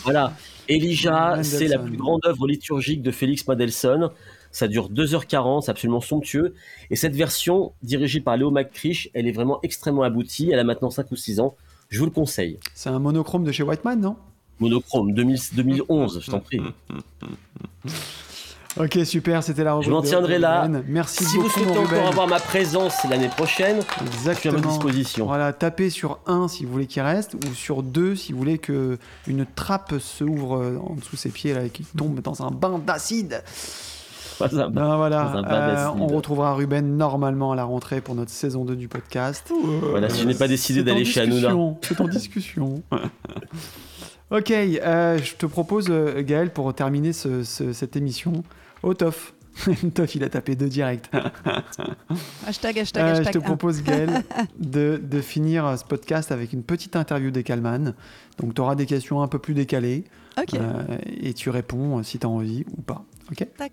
Voilà. 0.02 0.32
Elijah, 0.68 1.42
c'est 1.42 1.68
la 1.68 1.78
plus 1.78 1.96
grande 1.96 2.20
œuvre 2.26 2.46
liturgique 2.46 3.02
de 3.02 3.10
Félix 3.10 3.46
Mendelssohn. 3.46 4.10
Ça 4.50 4.68
dure 4.68 4.88
2h40, 4.88 5.62
c'est 5.62 5.70
absolument 5.70 6.00
somptueux. 6.00 6.54
Et 6.90 6.96
cette 6.96 7.14
version, 7.16 7.72
dirigée 7.82 8.20
par 8.20 8.36
Léo 8.36 8.50
McCrish, 8.50 9.10
elle 9.12 9.26
est 9.26 9.32
vraiment 9.32 9.58
extrêmement 9.62 10.04
aboutie. 10.04 10.50
Elle 10.52 10.60
a 10.60 10.64
maintenant 10.64 10.90
5 10.90 11.10
ou 11.10 11.16
6 11.16 11.40
ans. 11.40 11.56
Je 11.88 11.98
vous 11.98 12.04
le 12.04 12.12
conseille. 12.12 12.58
C'est 12.72 12.88
un 12.88 12.98
monochrome 12.98 13.44
de 13.44 13.52
chez 13.52 13.62
Whiteman, 13.62 14.00
non? 14.00 14.16
Monochrome, 14.60 15.12
2000 15.12 15.38
2011, 15.54 16.20
je 16.22 16.30
t'en 16.30 16.40
prie. 16.40 16.60
Ok, 18.76 18.98
super, 19.04 19.42
c'était 19.44 19.62
la 19.62 19.74
rubrique. 19.74 19.88
Je 19.88 19.94
m'en 19.94 20.02
tiendrai 20.02 20.38
là. 20.40 20.68
Merci 20.88 21.24
Si 21.24 21.36
beaucoup, 21.36 21.48
vous 21.48 21.52
souhaitez 21.54 21.70
encore 21.70 21.84
Ruben. 21.90 22.06
avoir 22.06 22.26
ma 22.26 22.40
présence 22.40 22.96
l'année 23.08 23.28
prochaine, 23.28 23.76
je 23.80 23.84
suis 23.86 24.00
à 24.00 24.04
Exactement. 24.32 24.56
votre 24.56 24.68
disposition. 24.68 25.26
Voilà, 25.26 25.52
tapez 25.52 25.90
sur 25.90 26.18
1 26.26 26.48
si 26.48 26.64
vous 26.64 26.72
voulez 26.72 26.86
qu'il 26.86 27.02
reste, 27.02 27.34
ou 27.34 27.54
sur 27.54 27.84
2 27.84 28.16
si 28.16 28.32
vous 28.32 28.38
voulez 28.38 28.58
que 28.58 28.98
une 29.28 29.46
trappe 29.46 29.94
s'ouvre 30.00 30.56
euh, 30.56 30.78
en 30.84 30.94
dessous 30.94 31.14
ses 31.16 31.28
pieds 31.30 31.54
là, 31.54 31.62
et 31.64 31.70
qu'il 31.70 31.86
tombe 31.86 32.18
dans 32.20 32.42
un 32.42 32.50
bain 32.50 32.80
d'acide. 32.84 33.44
Ben 34.40 34.96
voilà, 34.96 35.32
euh, 35.36 35.88
on 36.00 36.08
retrouvera 36.08 36.54
Ruben 36.54 36.96
normalement 36.96 37.52
à 37.52 37.54
la 37.54 37.62
rentrée 37.62 38.00
pour 38.00 38.16
notre 38.16 38.32
saison 38.32 38.64
2 38.64 38.74
du 38.74 38.88
podcast. 38.88 39.52
Voilà, 39.82 40.10
si 40.10 40.22
je 40.22 40.26
n'ai 40.26 40.34
pas 40.34 40.48
décidé 40.48 40.82
d'aller 40.82 41.04
chez 41.04 41.20
Hanouna. 41.20 41.54
C'est 41.82 42.00
en 42.00 42.08
discussion. 42.08 42.82
ok, 44.32 44.50
euh, 44.50 45.18
je 45.22 45.34
te 45.36 45.46
propose, 45.46 45.86
euh, 45.88 46.20
Gaël, 46.24 46.50
pour 46.52 46.74
terminer 46.74 47.12
ce- 47.12 47.44
ce- 47.44 47.72
cette 47.72 47.94
émission, 47.94 48.42
au 48.84 48.94
Toff. 48.94 49.34
Toff, 49.94 50.14
il 50.16 50.24
a 50.24 50.28
tapé 50.28 50.56
deux 50.56 50.68
directs. 50.68 51.10
Hashtag, 52.46 52.78
hashtag, 52.78 53.02
Euh, 53.04 53.14
je 53.14 53.20
hashtag. 53.20 53.32
te 53.34 53.38
un. 53.38 53.42
propose, 53.42 53.82
Gaël, 53.82 54.24
de, 54.58 55.00
de 55.02 55.20
finir 55.20 55.78
ce 55.78 55.84
podcast 55.84 56.32
avec 56.32 56.52
une 56.52 56.62
petite 56.64 56.96
interview 56.96 57.30
des 57.30 57.42
Calman. 57.44 57.94
Donc, 58.38 58.54
tu 58.54 58.60
auras 58.60 58.74
des 58.74 58.86
questions 58.86 59.22
un 59.22 59.28
peu 59.28 59.38
plus 59.38 59.54
décalées 59.54 60.04
Ok. 60.40 60.54
euh, 60.54 60.82
et 61.06 61.34
tu 61.34 61.50
réponds 61.50 61.98
euh, 61.98 62.02
si 62.02 62.18
tu 62.18 62.26
as 62.26 62.28
envie 62.28 62.64
ou 62.76 62.82
pas. 62.82 63.04
Ok? 63.30 63.46
Tac. 63.56 63.72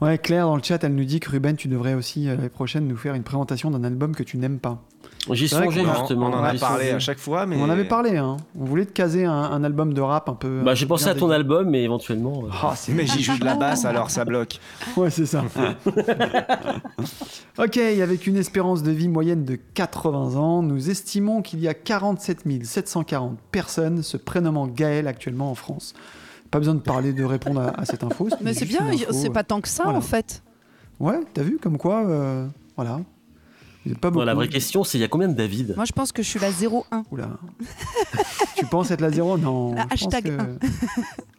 Ouais, 0.00 0.18
Claire, 0.18 0.46
dans 0.46 0.56
le 0.56 0.62
chat, 0.62 0.82
elle 0.82 0.94
nous 0.96 1.04
dit 1.04 1.20
que 1.20 1.30
Ruben, 1.30 1.54
tu 1.56 1.68
devrais 1.68 1.94
aussi 1.94 2.24
l'année 2.24 2.48
prochaine 2.48 2.88
nous 2.88 2.96
faire 2.96 3.14
une 3.14 3.22
présentation 3.22 3.70
d'un 3.70 3.84
album 3.84 4.14
que 4.16 4.24
tu 4.24 4.36
n'aimes 4.36 4.58
pas. 4.58 4.82
J'y 5.30 5.48
songeais 5.48 5.84
justement. 5.84 6.26
on 6.26 6.32
en 6.32 6.42
a 6.42 6.54
parlé 6.54 6.90
à 6.90 6.98
chaque 6.98 7.18
fois, 7.18 7.46
mais 7.46 7.56
On 7.56 7.62
en 7.62 7.70
avait 7.70 7.84
parlé, 7.84 8.16
hein. 8.16 8.38
On 8.58 8.64
voulait 8.64 8.86
te 8.86 8.92
caser 8.92 9.24
un, 9.24 9.32
un 9.32 9.62
album 9.62 9.94
de 9.94 10.00
rap 10.00 10.28
un 10.28 10.34
peu. 10.34 10.62
Bah, 10.64 10.74
j'ai 10.74 10.86
pensé 10.86 11.08
à 11.08 11.14
ton 11.14 11.30
album, 11.30 11.70
mais 11.70 11.84
éventuellement. 11.84 12.42
euh, 12.44 12.48
Ah, 12.62 12.74
c'est 12.76 12.92
Mais 12.92 13.06
j'y 13.06 13.22
joue 13.22 13.38
de 13.38 13.44
la 13.44 13.54
basse, 13.54 13.84
alors 13.84 14.10
ça 14.10 14.24
bloque. 14.24 14.58
Ouais, 14.96 15.10
c'est 15.10 15.26
ça. 15.26 15.44
ok, 17.58 17.76
avec 17.78 18.26
une 18.26 18.36
espérance 18.36 18.82
de 18.82 18.90
vie 18.90 19.08
moyenne 19.08 19.44
de 19.44 19.56
80 19.74 20.36
ans, 20.36 20.62
nous 20.62 20.90
estimons 20.90 21.42
qu'il 21.42 21.60
y 21.60 21.68
a 21.68 21.74
47 21.74 22.40
740 22.64 23.38
personnes 23.50 24.02
se 24.02 24.16
prénommant 24.16 24.66
Gaël 24.66 25.06
actuellement 25.06 25.50
en 25.50 25.54
France. 25.54 25.94
Pas 26.50 26.58
besoin 26.58 26.74
de 26.74 26.80
parler, 26.80 27.12
de 27.12 27.24
répondre 27.24 27.60
à, 27.60 27.80
à 27.80 27.84
cette 27.84 28.04
info. 28.04 28.28
Mais 28.42 28.54
c'est 28.54 28.66
bien, 28.66 28.80
c'est 29.12 29.30
pas 29.30 29.44
tant 29.44 29.60
que 29.60 29.68
ça 29.68 29.84
Voilà. 29.84 29.98
en 29.98 30.02
fait. 30.02 30.42
Ouais, 31.00 31.20
t'as 31.32 31.42
vu 31.42 31.58
comme 31.62 31.78
quoi, 31.78 32.04
euh, 32.06 32.46
voilà. 32.76 33.00
Pas 34.00 34.10
beaucoup. 34.10 34.20
non, 34.20 34.24
la 34.24 34.34
vraie 34.34 34.48
question, 34.48 34.84
c'est 34.84 34.98
il 34.98 35.00
y 35.00 35.04
a 35.04 35.08
combien 35.08 35.28
de 35.28 35.34
David? 35.34 35.74
Moi 35.76 35.84
je 35.84 35.92
pense 35.92 36.12
que 36.12 36.22
je 36.22 36.28
suis 36.28 36.38
la 36.38 36.50
01. 36.50 37.02
Oula. 37.10 37.30
tu 38.56 38.64
penses 38.66 38.90
être 38.90 39.00
la 39.00 39.10
zéro 39.10 39.36
Non. 39.38 39.74
La 39.74 39.86
hashtag 39.90 40.24
que- 40.24 40.30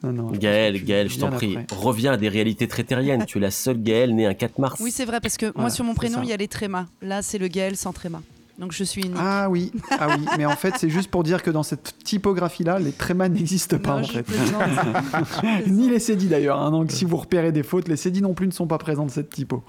Non, 0.04 0.12
non. 0.12 0.14
je 0.14 0.22
pense 0.24 0.32
que 0.34 0.38
Gaël, 0.40 0.84
Gaël, 0.84 1.10
je 1.10 1.20
t'en 1.20 1.30
prie, 1.30 1.58
reviens 1.72 2.14
à 2.14 2.18
des 2.18 2.30
réalités 2.30 2.68
très 2.68 2.84
terriennes. 2.84 3.26
tu 3.26 3.38
es 3.38 3.42
la 3.42 3.52
seule 3.52 3.82
Gaël 3.82 4.14
née 4.14 4.26
un 4.26 4.34
4 4.34 4.60
mars. 4.60 4.80
Oui, 4.82 4.92
c'est 4.92 5.06
vrai, 5.06 5.20
parce 5.22 5.38
que 5.38 5.52
moi 5.58 5.70
sur 5.70 5.86
mon 5.86 5.94
prénom 5.94 6.22
il 6.24 6.30
y 6.30 6.34
a 6.34 6.38
les 6.38 6.48
trémas. 6.48 6.86
Là 7.02 7.22
c'est 7.22 7.38
le 7.38 7.48
Gaël 7.48 7.76
sans 7.78 7.94
tréma. 7.94 8.22
Donc 8.60 8.72
je 8.72 8.84
suis 8.84 9.04
une. 9.08 9.16
Ah 9.18 9.50
oui, 9.50 9.72
ah 9.90 10.10
oui, 10.16 10.26
mais 10.38 10.46
en 10.46 10.56
fait 10.56 10.76
c'est 10.78 10.90
juste 10.90 11.10
pour 11.10 11.24
dire 11.24 11.42
que 11.42 11.50
dans 11.50 11.64
cette 11.64 11.96
typographie-là, 12.04 12.78
les 12.78 12.92
trémas 12.92 13.28
n'existent 13.28 13.80
pas 13.80 14.00
Non, 14.00 14.04
en 14.04 14.08
fait. 14.08 14.26
Ni 15.68 15.90
les 15.90 15.98
cédis 16.00 16.28
d'ailleurs, 16.28 16.60
hein, 16.62 16.70
donc 16.70 16.92
si 16.92 17.04
vous 17.06 17.18
repérez 17.18 17.52
des 17.52 17.64
fautes, 17.64 17.88
les 17.88 17.96
cédis 17.98 18.22
non 18.22 18.36
plus 18.36 18.46
ne 18.46 18.52
sont 18.52 18.68
pas 18.68 18.78
présents 18.78 19.06
de 19.08 19.12
cette 19.12 19.32
typo. 19.32 19.64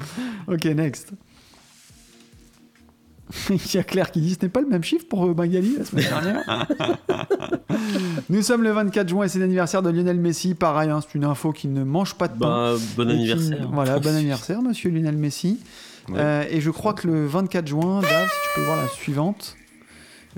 Ok, 0.49 0.65
next. 0.67 1.13
Il 3.51 3.75
y 3.75 3.79
a 3.79 3.83
Claire 3.83 4.11
qui 4.11 4.21
dit 4.21 4.35
ce 4.35 4.45
n'est 4.45 4.51
pas 4.51 4.61
le 4.61 4.67
même 4.69 4.85
chiffre 4.85 5.07
pour 5.09 5.25
euh, 5.27 5.35
Magali 5.35 5.77
la 5.79 5.85
semaine 5.85 6.05
dernière. 6.05 6.69
Nous 8.31 8.43
sommes 8.43 8.63
le 8.63 8.71
24 8.71 9.09
juin 9.09 9.25
et 9.25 9.29
c'est 9.29 9.39
l'anniversaire 9.39 9.83
de 9.83 9.91
Lionel 9.91 10.19
Messi. 10.19 10.55
Pareil, 10.55 10.91
hein, 10.91 11.01
c'est 11.01 11.15
une 11.17 11.25
info 11.25 11.53
qui 11.53 11.69
ne 11.69 11.85
mange 11.85 12.15
pas 12.15 12.29
de 12.29 12.39
pain. 12.39 12.75
Bah, 12.75 12.81
bon 12.97 13.05
qui- 13.07 13.13
anniversaire. 13.13 13.69
Voilà, 13.73 13.99
bon 13.99 14.15
anniversaire, 14.15 14.63
monsieur 14.63 14.91
Lionel 14.91 15.17
Messi. 15.17 15.59
Ouais. 16.09 16.17
Euh, 16.19 16.45
et 16.51 16.61
je 16.61 16.71
crois 16.71 16.93
que 16.93 17.07
le 17.07 17.27
24 17.27 17.67
juin, 17.67 18.01
Dave, 18.03 18.29
si 18.29 18.49
tu 18.55 18.61
peux 18.61 18.67
voir 18.67 18.77
la 18.77 18.89
suivante, 18.89 19.57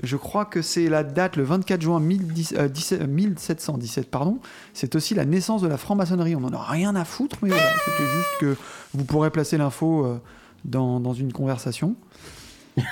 je 0.03 0.15
crois 0.15 0.45
que 0.45 0.61
c'est 0.61 0.87
la 0.89 1.03
date, 1.03 1.35
le 1.35 1.43
24 1.43 1.81
juin 1.81 1.99
1010 1.99 2.53
euh, 2.57 2.67
17 2.69 3.01
euh, 3.01 3.07
1717, 3.07 4.09
pardon. 4.09 4.39
C'est 4.73 4.95
aussi 4.95 5.13
la 5.13 5.25
naissance 5.25 5.61
de 5.61 5.67
la 5.67 5.77
franc-maçonnerie. 5.77 6.35
On 6.35 6.39
n'en 6.41 6.53
a 6.53 6.63
rien 6.63 6.95
à 6.95 7.03
foutre, 7.03 7.37
mais 7.41 7.49
voilà, 7.49 7.65
c'était 7.83 8.09
juste 8.09 8.29
que 8.39 8.55
vous 8.93 9.03
pourrez 9.03 9.29
placer 9.29 9.57
l'info 9.57 10.05
euh, 10.05 10.19
dans, 10.65 10.99
dans 10.99 11.13
une 11.13 11.33
conversation. 11.33 11.95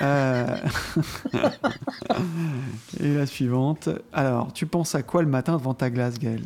Euh, 0.02 0.56
et 3.00 3.14
la 3.14 3.26
suivante. 3.26 3.88
Alors, 4.12 4.52
tu 4.52 4.66
penses 4.66 4.94
à 4.94 5.02
quoi 5.02 5.22
le 5.22 5.28
matin 5.28 5.56
devant 5.56 5.74
ta 5.74 5.90
glace, 5.90 6.18
Gaël 6.18 6.42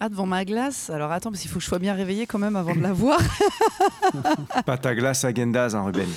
Ah, 0.00 0.08
devant 0.08 0.26
ma 0.26 0.44
glace? 0.44 0.90
Alors 0.90 1.12
attends, 1.12 1.30
parce 1.30 1.40
qu'il 1.42 1.50
faut 1.50 1.58
que 1.58 1.62
je 1.64 1.68
sois 1.68 1.78
bien 1.78 1.94
réveillée 1.94 2.26
quand 2.26 2.38
même 2.38 2.56
avant 2.56 2.74
de 2.74 2.80
la 2.80 2.92
voir. 2.92 3.18
Pas 4.66 4.76
ta 4.76 4.94
glace 4.94 5.24
à 5.24 5.32
Gendaz, 5.32 5.74
hein, 5.74 5.82
Ruben. 5.84 6.08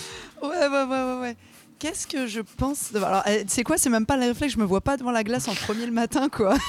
ouais, 0.42 0.50
ouais, 0.50 0.68
ouais, 0.68 0.86
ouais, 0.88 1.20
ouais. 1.22 1.38
Qu'est-ce 1.80 2.08
que 2.08 2.26
je 2.28 2.40
pense 2.42 2.92
de- 2.94 3.00
Alors, 3.00 3.24
euh, 3.28 3.44
c'est 3.48 3.64
quoi? 3.64 3.78
C'est 3.78 3.90
même 3.90 4.06
pas 4.06 4.16
le 4.18 4.24
réflexe, 4.28 4.54
je 4.54 4.60
me 4.60 4.66
vois 4.66 4.82
pas 4.82 4.98
devant 4.98 5.12
la 5.12 5.24
glace 5.24 5.48
en 5.48 5.54
premier 5.54 5.86
le 5.86 5.92
matin, 5.92 6.30
quoi. 6.30 6.56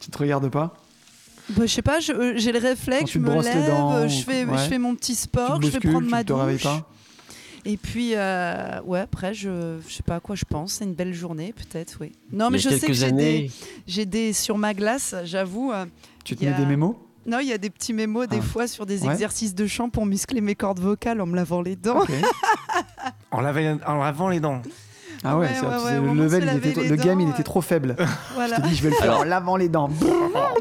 Tu 0.00 0.10
te 0.12 0.18
regardes 0.18 0.48
pas? 0.50 0.72
Bah, 1.50 1.62
je 1.66 1.72
sais 1.72 1.82
pas, 1.82 1.98
euh, 2.10 2.34
j'ai 2.36 2.52
le 2.52 2.58
réflexe, 2.60 3.10
je 3.10 3.18
me 3.18 3.42
lève, 3.42 3.68
dents, 3.68 4.06
je 4.08 4.22
fais, 4.22 4.44
ouais. 4.44 4.56
je 4.58 4.68
fais 4.68 4.78
mon 4.78 4.94
petit 4.94 5.14
sport, 5.16 5.60
je 5.62 5.68
vais 5.68 5.80
prendre 5.80 6.08
ma 6.08 6.20
tu 6.20 6.26
te 6.26 6.32
réveilles 6.32 6.54
douche. 6.56 6.62
pas? 6.64 6.88
Et 7.68 7.76
puis, 7.76 8.12
euh, 8.14 8.80
ouais, 8.84 9.00
après, 9.00 9.34
je, 9.34 9.78
je 9.88 9.92
sais 9.94 10.02
pas 10.04 10.16
à 10.16 10.20
quoi 10.20 10.36
je 10.36 10.44
pense. 10.48 10.74
C'est 10.74 10.84
une 10.84 10.94
belle 10.94 11.12
journée, 11.12 11.52
peut-être, 11.52 11.96
oui. 12.00 12.12
Non, 12.32 12.48
mais 12.48 12.58
je 12.58 12.68
a 12.68 12.78
sais 12.78 12.86
que 12.86 12.92
j'ai 12.92 13.10
des, 13.10 13.50
j'ai 13.88 14.06
des 14.06 14.32
sur 14.32 14.56
ma 14.56 14.72
glace, 14.72 15.16
j'avoue. 15.24 15.72
euh, 15.72 15.84
Tu 16.24 16.36
te 16.36 16.44
mets 16.44 16.52
a- 16.52 16.56
des 16.58 16.64
mémos? 16.66 16.94
Non, 17.26 17.40
il 17.40 17.48
y 17.48 17.52
a 17.52 17.58
des 17.58 17.70
petits 17.70 17.92
mémos 17.92 18.28
des 18.28 18.38
Ah. 18.38 18.42
fois 18.42 18.68
sur 18.68 18.86
des 18.86 19.02
Ouais. 19.02 19.12
exercices 19.12 19.52
de 19.52 19.66
chant 19.66 19.88
pour 19.90 20.06
muscler 20.06 20.40
mes 20.40 20.54
cordes 20.54 20.78
vocales 20.78 21.20
en 21.20 21.26
me 21.26 21.34
lavant 21.34 21.60
les 21.60 21.74
dents. 21.74 22.04
En, 23.32 23.40
lavant- 23.40 23.80
en 23.84 23.94
lavant 23.96 24.28
les 24.28 24.38
dents. 24.40 24.62
Ah 25.24 25.38
ouais, 25.38 25.48
le 25.50 26.14
level, 26.14 26.50
il 26.62 26.68
était, 26.68 26.88
le 26.88 26.96
game, 26.96 27.20
il 27.20 27.28
était 27.28 27.38
ouais. 27.38 27.44
trop 27.44 27.60
faible. 27.60 27.96
Voilà. 28.34 28.56
Je 28.56 28.62
t'ai 28.62 28.68
dit, 28.68 28.74
je 28.76 28.82
vais 28.82 28.90
le 28.90 28.94
faire 28.96 29.04
Alors- 29.04 29.20
en 29.20 29.24
lavant 29.24 29.56
les 29.56 29.68
dents. 29.68 29.88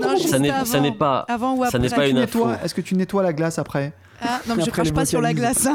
Non, 0.01 0.17
ça 0.65 0.79
n'est 0.79 0.91
pas. 0.91 1.25
Avant 1.27 1.55
ou 1.55 1.63
ça 1.65 1.77
après 1.77 1.89
pas 1.89 1.95
que, 1.97 2.01
tu 2.03 2.09
une 2.09 2.15
nettoies, 2.17 2.51
info. 2.53 2.65
est-ce 2.65 2.75
que 2.75 2.81
tu 2.81 2.95
nettoies 2.95 3.23
la 3.23 3.33
glace 3.33 3.59
après 3.59 3.93
Ah, 4.21 4.39
non, 4.47 4.55
mais 4.55 4.63
je 4.63 4.69
crache 4.71 4.91
pas 4.93 5.05
sur 5.05 5.21
la 5.21 5.33
glace. 5.33 5.67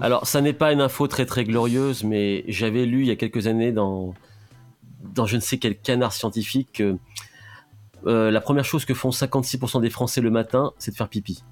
Alors, 0.00 0.26
ça 0.26 0.40
n'est 0.40 0.52
pas 0.52 0.72
une 0.72 0.80
info 0.80 1.06
très 1.06 1.26
très 1.26 1.44
glorieuse, 1.44 2.04
mais 2.04 2.44
j'avais 2.48 2.86
lu 2.86 3.00
il 3.02 3.06
y 3.06 3.10
a 3.10 3.16
quelques 3.16 3.46
années 3.46 3.72
dans, 3.72 4.14
dans 5.14 5.26
je 5.26 5.36
ne 5.36 5.40
sais 5.40 5.58
quel 5.58 5.76
canard 5.78 6.12
scientifique 6.12 6.70
que 6.74 6.96
euh, 8.06 8.30
la 8.32 8.40
première 8.40 8.64
chose 8.64 8.84
que 8.84 8.94
font 8.94 9.10
56% 9.10 9.80
des 9.80 9.90
Français 9.90 10.20
le 10.20 10.30
matin, 10.30 10.72
c'est 10.78 10.90
de 10.90 10.96
faire 10.96 11.08
pipi. 11.08 11.44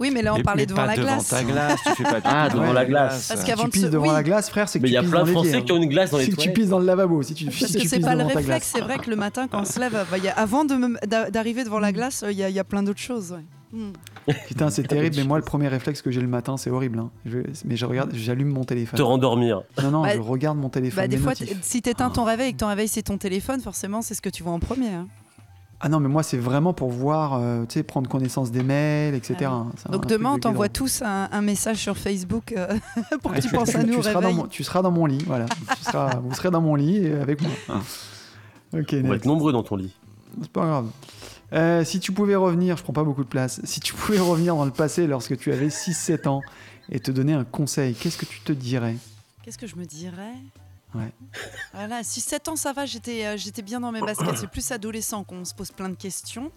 Oui, 0.00 0.10
mais 0.12 0.22
là, 0.22 0.32
on 0.32 0.36
Mais- 0.36 0.42
parlait 0.44 0.62
mais 0.62 0.66
devant 0.66 0.82
pas 0.82 0.86
la 0.86 0.96
devant 0.96 1.06
glace. 1.08 1.28
ta 1.28 1.42
glace, 1.42 1.80
tu 1.84 1.92
fais 1.94 2.02
pas 2.04 2.14
pipi 2.20 2.22
Ah, 2.24 2.48
devant 2.50 2.72
la 2.72 2.84
glace. 2.84 3.26
Parce 3.28 3.40
Si 3.40 3.46
qu'avant 3.46 3.62
tu 3.64 3.68
de 3.68 3.72
pisses 3.72 3.82
se- 3.82 3.88
devant 3.88 4.06
oui. 4.06 4.12
la 4.12 4.22
glace, 4.22 4.48
frère, 4.48 4.68
c'est 4.68 4.78
que 4.78 4.84
Mais 4.84 4.88
il 4.90 4.92
tu 4.92 4.94
y 4.94 4.98
a 4.98 5.00
pisses 5.02 5.10
plein 5.10 5.24
de 5.24 5.30
Français 5.30 5.62
qui 5.64 5.72
ont 5.72 5.76
une 5.76 5.88
glace 5.88 6.10
dans 6.10 6.16
hein. 6.16 6.20
les 6.20 6.24
C'est 6.26 6.30
que 6.30 6.36
tu 6.36 6.42
toilettes. 6.42 6.54
pisses 6.56 6.68
dans 6.68 6.78
le 6.78 6.86
lavabo. 6.86 7.22
Si 7.22 7.34
tu, 7.34 7.50
si 7.50 7.60
Parce 7.60 7.72
que 7.72 7.88
c'est 7.88 8.00
pas 8.00 8.14
le 8.14 8.22
réflexe, 8.24 8.46
glace. 8.46 8.70
c'est 8.76 8.80
vrai 8.80 8.98
que 8.98 9.10
le 9.10 9.16
matin, 9.16 9.48
quand 9.48 9.62
on 9.62 9.64
se 9.64 9.80
lève, 9.80 9.92
bah, 10.10 10.18
il 10.18 10.24
y 10.24 10.28
a- 10.28 10.34
avant 10.38 10.64
de 10.64 11.30
d'arriver 11.30 11.64
devant 11.64 11.80
la 11.80 11.90
glace, 11.92 12.24
il 12.30 12.36
y, 12.36 12.44
a- 12.44 12.48
il 12.48 12.54
y 12.54 12.60
a 12.60 12.64
plein 12.64 12.82
d'autres 12.84 13.00
choses. 13.00 13.32
ouais. 13.32 13.44
Hmm. 13.70 13.90
Putain, 14.48 14.70
c'est 14.70 14.84
terrible, 14.86 15.16
mais 15.18 15.24
moi, 15.24 15.36
le 15.38 15.44
premier 15.44 15.68
réflexe 15.68 16.00
que 16.00 16.10
j'ai 16.10 16.20
le 16.22 16.28
matin, 16.28 16.56
c'est 16.56 16.70
horrible. 16.70 17.00
hein. 17.00 17.10
Je- 17.26 17.38
mais 17.66 17.76
je 17.76 17.84
regarde, 17.84 18.12
j'allume 18.14 18.48
mon 18.48 18.64
téléphone. 18.64 18.96
Te 18.96 19.02
rendormir. 19.02 19.62
Non, 19.82 19.90
non, 19.90 20.02
Bah, 20.02 20.14
je 20.14 20.20
regarde 20.20 20.56
mon 20.58 20.68
téléphone. 20.70 21.02
Bah, 21.02 21.08
des 21.08 21.16
mes 21.16 21.22
fois, 21.22 21.32
si 21.60 21.82
t'éteins 21.82 22.08
ton 22.10 22.24
réveil 22.24 22.50
et 22.50 22.52
que 22.52 22.58
ton 22.58 22.68
réveil 22.68 22.88
c'est 22.88 23.02
ton 23.02 23.18
téléphone, 23.18 23.60
forcément, 23.60 24.00
c'est 24.00 24.14
ce 24.14 24.22
que 24.22 24.30
tu 24.30 24.42
vois 24.44 24.52
en 24.52 24.60
premier. 24.60 24.86
Ah 25.80 25.88
non, 25.88 26.00
mais 26.00 26.08
moi, 26.08 26.24
c'est 26.24 26.38
vraiment 26.38 26.72
pour 26.72 26.90
voir, 26.90 27.34
euh, 27.34 27.64
tu 27.64 27.74
sais, 27.74 27.82
prendre 27.84 28.10
connaissance 28.10 28.50
des 28.50 28.64
mails, 28.64 29.14
etc. 29.14 29.36
Ah 29.44 29.66
un 29.86 29.92
Donc 29.92 30.06
demain, 30.06 30.30
de 30.32 30.36
on 30.36 30.38
t'envoie 30.40 30.68
tous 30.68 31.02
un, 31.02 31.28
un 31.30 31.40
message 31.40 31.76
sur 31.76 31.96
Facebook 31.96 32.52
euh, 32.52 32.66
pour 33.22 33.30
que 33.30 33.36
Ouais, 33.36 33.42
tu 33.42 33.48
penses 33.48 33.74
à 33.76 33.84
nous 33.84 33.98
au 33.98 34.02
seras 34.02 34.20
dans 34.20 34.32
mon, 34.32 34.46
tu 34.48 34.64
seras 34.64 34.82
dans 34.82 34.90
mon 34.90 35.06
lit, 35.06 35.22
voilà. 35.26 35.46
Tu 35.76 35.84
seras, 35.84 36.16
vous 36.22 36.34
serez 36.34 36.50
dans 36.50 36.60
mon 36.60 36.74
lit 36.74 36.96
et 36.96 37.14
avec 37.14 37.40
moi. 37.42 37.52
Ok, 38.74 38.94
On 39.04 39.08
va 39.08 39.16
être 39.16 39.24
nombreux 39.24 39.52
dans 39.52 39.62
ton 39.62 39.76
lit. 39.76 39.94
C'est 40.42 40.50
pas 40.50 40.66
grave. 40.66 40.90
Euh, 41.52 41.84
si 41.84 42.00
tu 42.00 42.12
pouvais 42.12 42.34
revenir, 42.34 42.76
je 42.76 42.82
prends 42.82 42.92
pas 42.92 43.04
beaucoup 43.04 43.24
de 43.24 43.28
place, 43.28 43.60
si 43.64 43.80
tu 43.80 43.94
pouvais 43.94 44.18
revenir 44.18 44.54
dans 44.56 44.64
le 44.64 44.70
passé 44.70 45.06
lorsque 45.06 45.36
tu 45.38 45.52
avais 45.52 45.68
6-7 45.68 46.28
ans 46.28 46.42
et 46.90 47.00
te 47.00 47.10
donner 47.10 47.32
un 47.32 47.44
conseil, 47.44 47.94
qu'est-ce 47.94 48.18
que 48.18 48.26
tu 48.26 48.40
te 48.40 48.52
dirais? 48.52 48.96
Qu'est-ce 49.42 49.58
que 49.58 49.66
je 49.66 49.76
me 49.76 49.84
dirais? 49.86 50.34
Ouais. 50.94 51.12
Voilà, 51.72 52.02
6-7 52.02 52.50
ans, 52.50 52.56
ça 52.56 52.72
va, 52.72 52.86
j'étais 52.86 53.26
euh, 53.26 53.36
j'étais 53.36 53.62
bien 53.62 53.80
dans 53.80 53.92
mes 53.92 54.00
baskets. 54.00 54.36
C'est 54.38 54.46
plus 54.50 54.70
adolescent 54.70 55.22
qu'on 55.24 55.44
se 55.44 55.54
pose 55.54 55.70
plein 55.70 55.88
de 55.88 55.94
questions. 55.94 56.50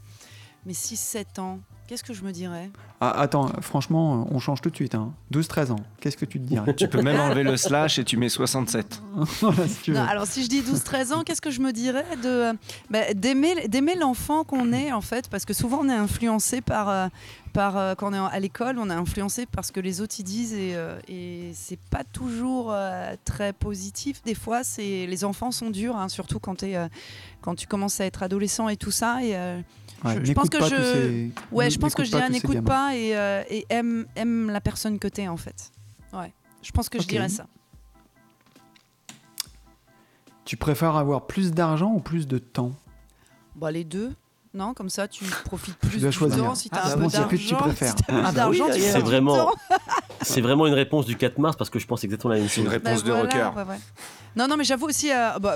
Mais 0.66 0.74
6-7 0.74 1.40
ans, 1.40 1.60
qu'est-ce 1.92 2.06
que 2.06 2.14
je 2.14 2.24
me 2.24 2.32
dirais? 2.32 2.70
Ah, 3.02 3.12
Attends, 3.20 3.52
franchement, 3.60 4.26
on 4.32 4.40
change 4.40 4.62
tout 4.62 4.70
de 4.70 4.76
suite. 4.76 4.96
Hein. 4.96 5.12
12-13 5.34 5.72
ans, 5.72 5.80
qu'est-ce 6.00 6.16
que 6.16 6.24
tu 6.24 6.40
te 6.40 6.46
dirais? 6.46 6.74
Tu 6.74 6.88
peux 6.88 7.02
même 7.02 7.20
enlever 7.20 7.44
le 7.44 7.58
slash 7.58 8.00
et 8.00 8.06
tu 8.06 8.16
mets 8.16 8.30
67. 8.30 9.02
Voilà, 9.42 9.68
si 9.68 9.82
tu 9.82 9.92
veux. 9.92 9.98
Non, 9.98 10.06
alors 10.06 10.26
si 10.26 10.42
je 10.42 10.48
dis 10.48 10.62
12-13 10.62 11.14
ans, 11.14 11.24
qu'est-ce 11.26 11.42
que 11.42 11.52
je 11.52 11.60
me 11.60 11.74
dirais 11.74 12.06
de 12.24 12.54
bah, 12.90 13.14
d'aimer 13.14 13.96
l'enfant 14.00 14.46
qu'on 14.46 14.72
est 14.72 14.94
en 14.94 15.02
fait? 15.02 15.28
Parce 15.28 15.44
que 15.44 15.54
souvent 15.54 15.80
on 15.82 15.90
est 15.90 15.94
influencé 15.94 16.62
par 16.62 16.88
euh, 16.88 17.08
par 17.52 17.78
euh, 17.78 17.96
quand 17.96 18.12
on 18.12 18.14
est 18.14 18.34
à 18.34 18.40
l'école, 18.40 18.78
on 18.80 18.90
est 18.90 18.94
influencé 18.94 19.46
par 19.46 19.66
ce 19.66 19.72
que 19.72 19.80
les 19.80 20.02
autres 20.02 20.20
y 20.20 20.24
disent 20.24 20.54
et, 20.54 20.76
euh, 20.76 20.98
et 21.08 21.52
c'est 21.54 21.80
pas 21.80 22.04
toujours 22.04 22.72
euh, 22.72 23.16
très 23.26 23.54
positif. 23.54 24.24
Des 24.24 24.36
fois, 24.36 24.64
c'est 24.64 25.06
les 25.06 25.24
enfants 25.24 25.52
sont 25.52 25.70
durs, 25.70 25.98
hein, 25.98 26.10
surtout 26.10 26.40
quand 26.40 26.64
euh, 26.64 26.88
tu 27.58 27.68
commences 27.68 28.00
à 28.00 28.06
être 28.06 28.24
adolescent 28.24 28.70
et 28.70 28.78
tout 28.78 28.92
ça 28.92 29.24
et 29.24 29.36
euh, 29.36 29.60
Ouais, 30.04 30.20
je- 30.26 30.34
pense 30.34 30.50
que 30.50 30.58
pas 30.58 30.68
je- 30.70 30.76
ces- 30.76 31.32
Ouais, 31.52 31.70
je 31.70 31.78
pense 31.78 31.94
que 31.94 32.02
n'écoute 32.02 32.06
je 32.06 32.12
pas 32.12 32.18
dirais 32.28 32.30
n'écoute 32.32 32.66
pas 32.66 32.96
et, 32.96 33.16
euh, 33.16 33.44
et 33.50 33.66
aime, 33.70 34.08
aime 34.16 34.50
la 34.50 34.60
personne 34.62 34.98
que 35.00 35.08
t'es 35.08 35.28
en 35.28 35.38
fait. 35.38 35.72
Ouais, 36.14 36.34
je 36.64 36.72
pense 36.72 36.90
que 36.90 37.00
je 37.02 37.08
dirais 37.08 37.30
ça. 37.30 37.46
Tu 40.46 40.58
préfères 40.58 40.96
avoir 40.96 41.28
plus 41.28 41.52
d'argent 41.52 41.92
ou 41.94 42.00
plus 42.00 42.28
de 42.28 42.38
temps? 42.40 42.72
Bah, 43.56 43.72
les 43.72 43.84
deux, 43.84 44.12
non 44.54 44.74
Comme 44.74 44.90
ça, 44.90 45.08
tu 45.08 45.24
profites 45.46 45.78
plus 45.78 46.00
dois 46.02 46.10
du 46.10 46.16
choisir. 46.18 46.44
temps 46.44 46.56
si 46.56 46.70
t'as 46.70 46.80
Ah, 46.82 46.88
un 46.94 46.98
bah 46.98 47.06
peu 47.06 47.28
que 47.30 47.36
tu 47.36 47.50
d'argent. 47.52 47.58
préfères. 47.58 47.90
Si 47.90 47.96
t'as 48.04 48.14
Ah, 48.14 48.28
plus 48.28 48.36
bah 48.36 48.50
oui, 48.50 48.62
tu 48.74 48.82
C'est 48.82 49.00
vraiment- 49.00 49.36
temps. 49.46 49.52
C'est 50.24 50.42
vraiment 50.42 50.68
une 50.68 50.74
réponse 50.74 51.06
du 51.06 51.16
4 51.16 51.38
mars 51.40 51.56
parce 51.56 51.70
que 51.70 51.80
je 51.80 51.88
pense 51.88 52.04
exactement 52.04 52.34
la 52.34 52.40
même 52.40 52.50
C'est 52.50 52.62
une 52.62 52.66
chose. 52.68 52.74
réponse 52.74 53.04
Bah, 53.04 53.08
de 53.10 53.14
voilà, 53.16 53.50
rocker. 53.50 53.58
ouais, 53.60 53.66
ouais. 53.76 53.80
Non, 54.36 54.48
non, 54.48 54.58
mais 54.58 54.64
j'avoue 54.64 54.88
aussi, 54.88 55.12
euh, 55.12 55.38
bah, 55.40 55.56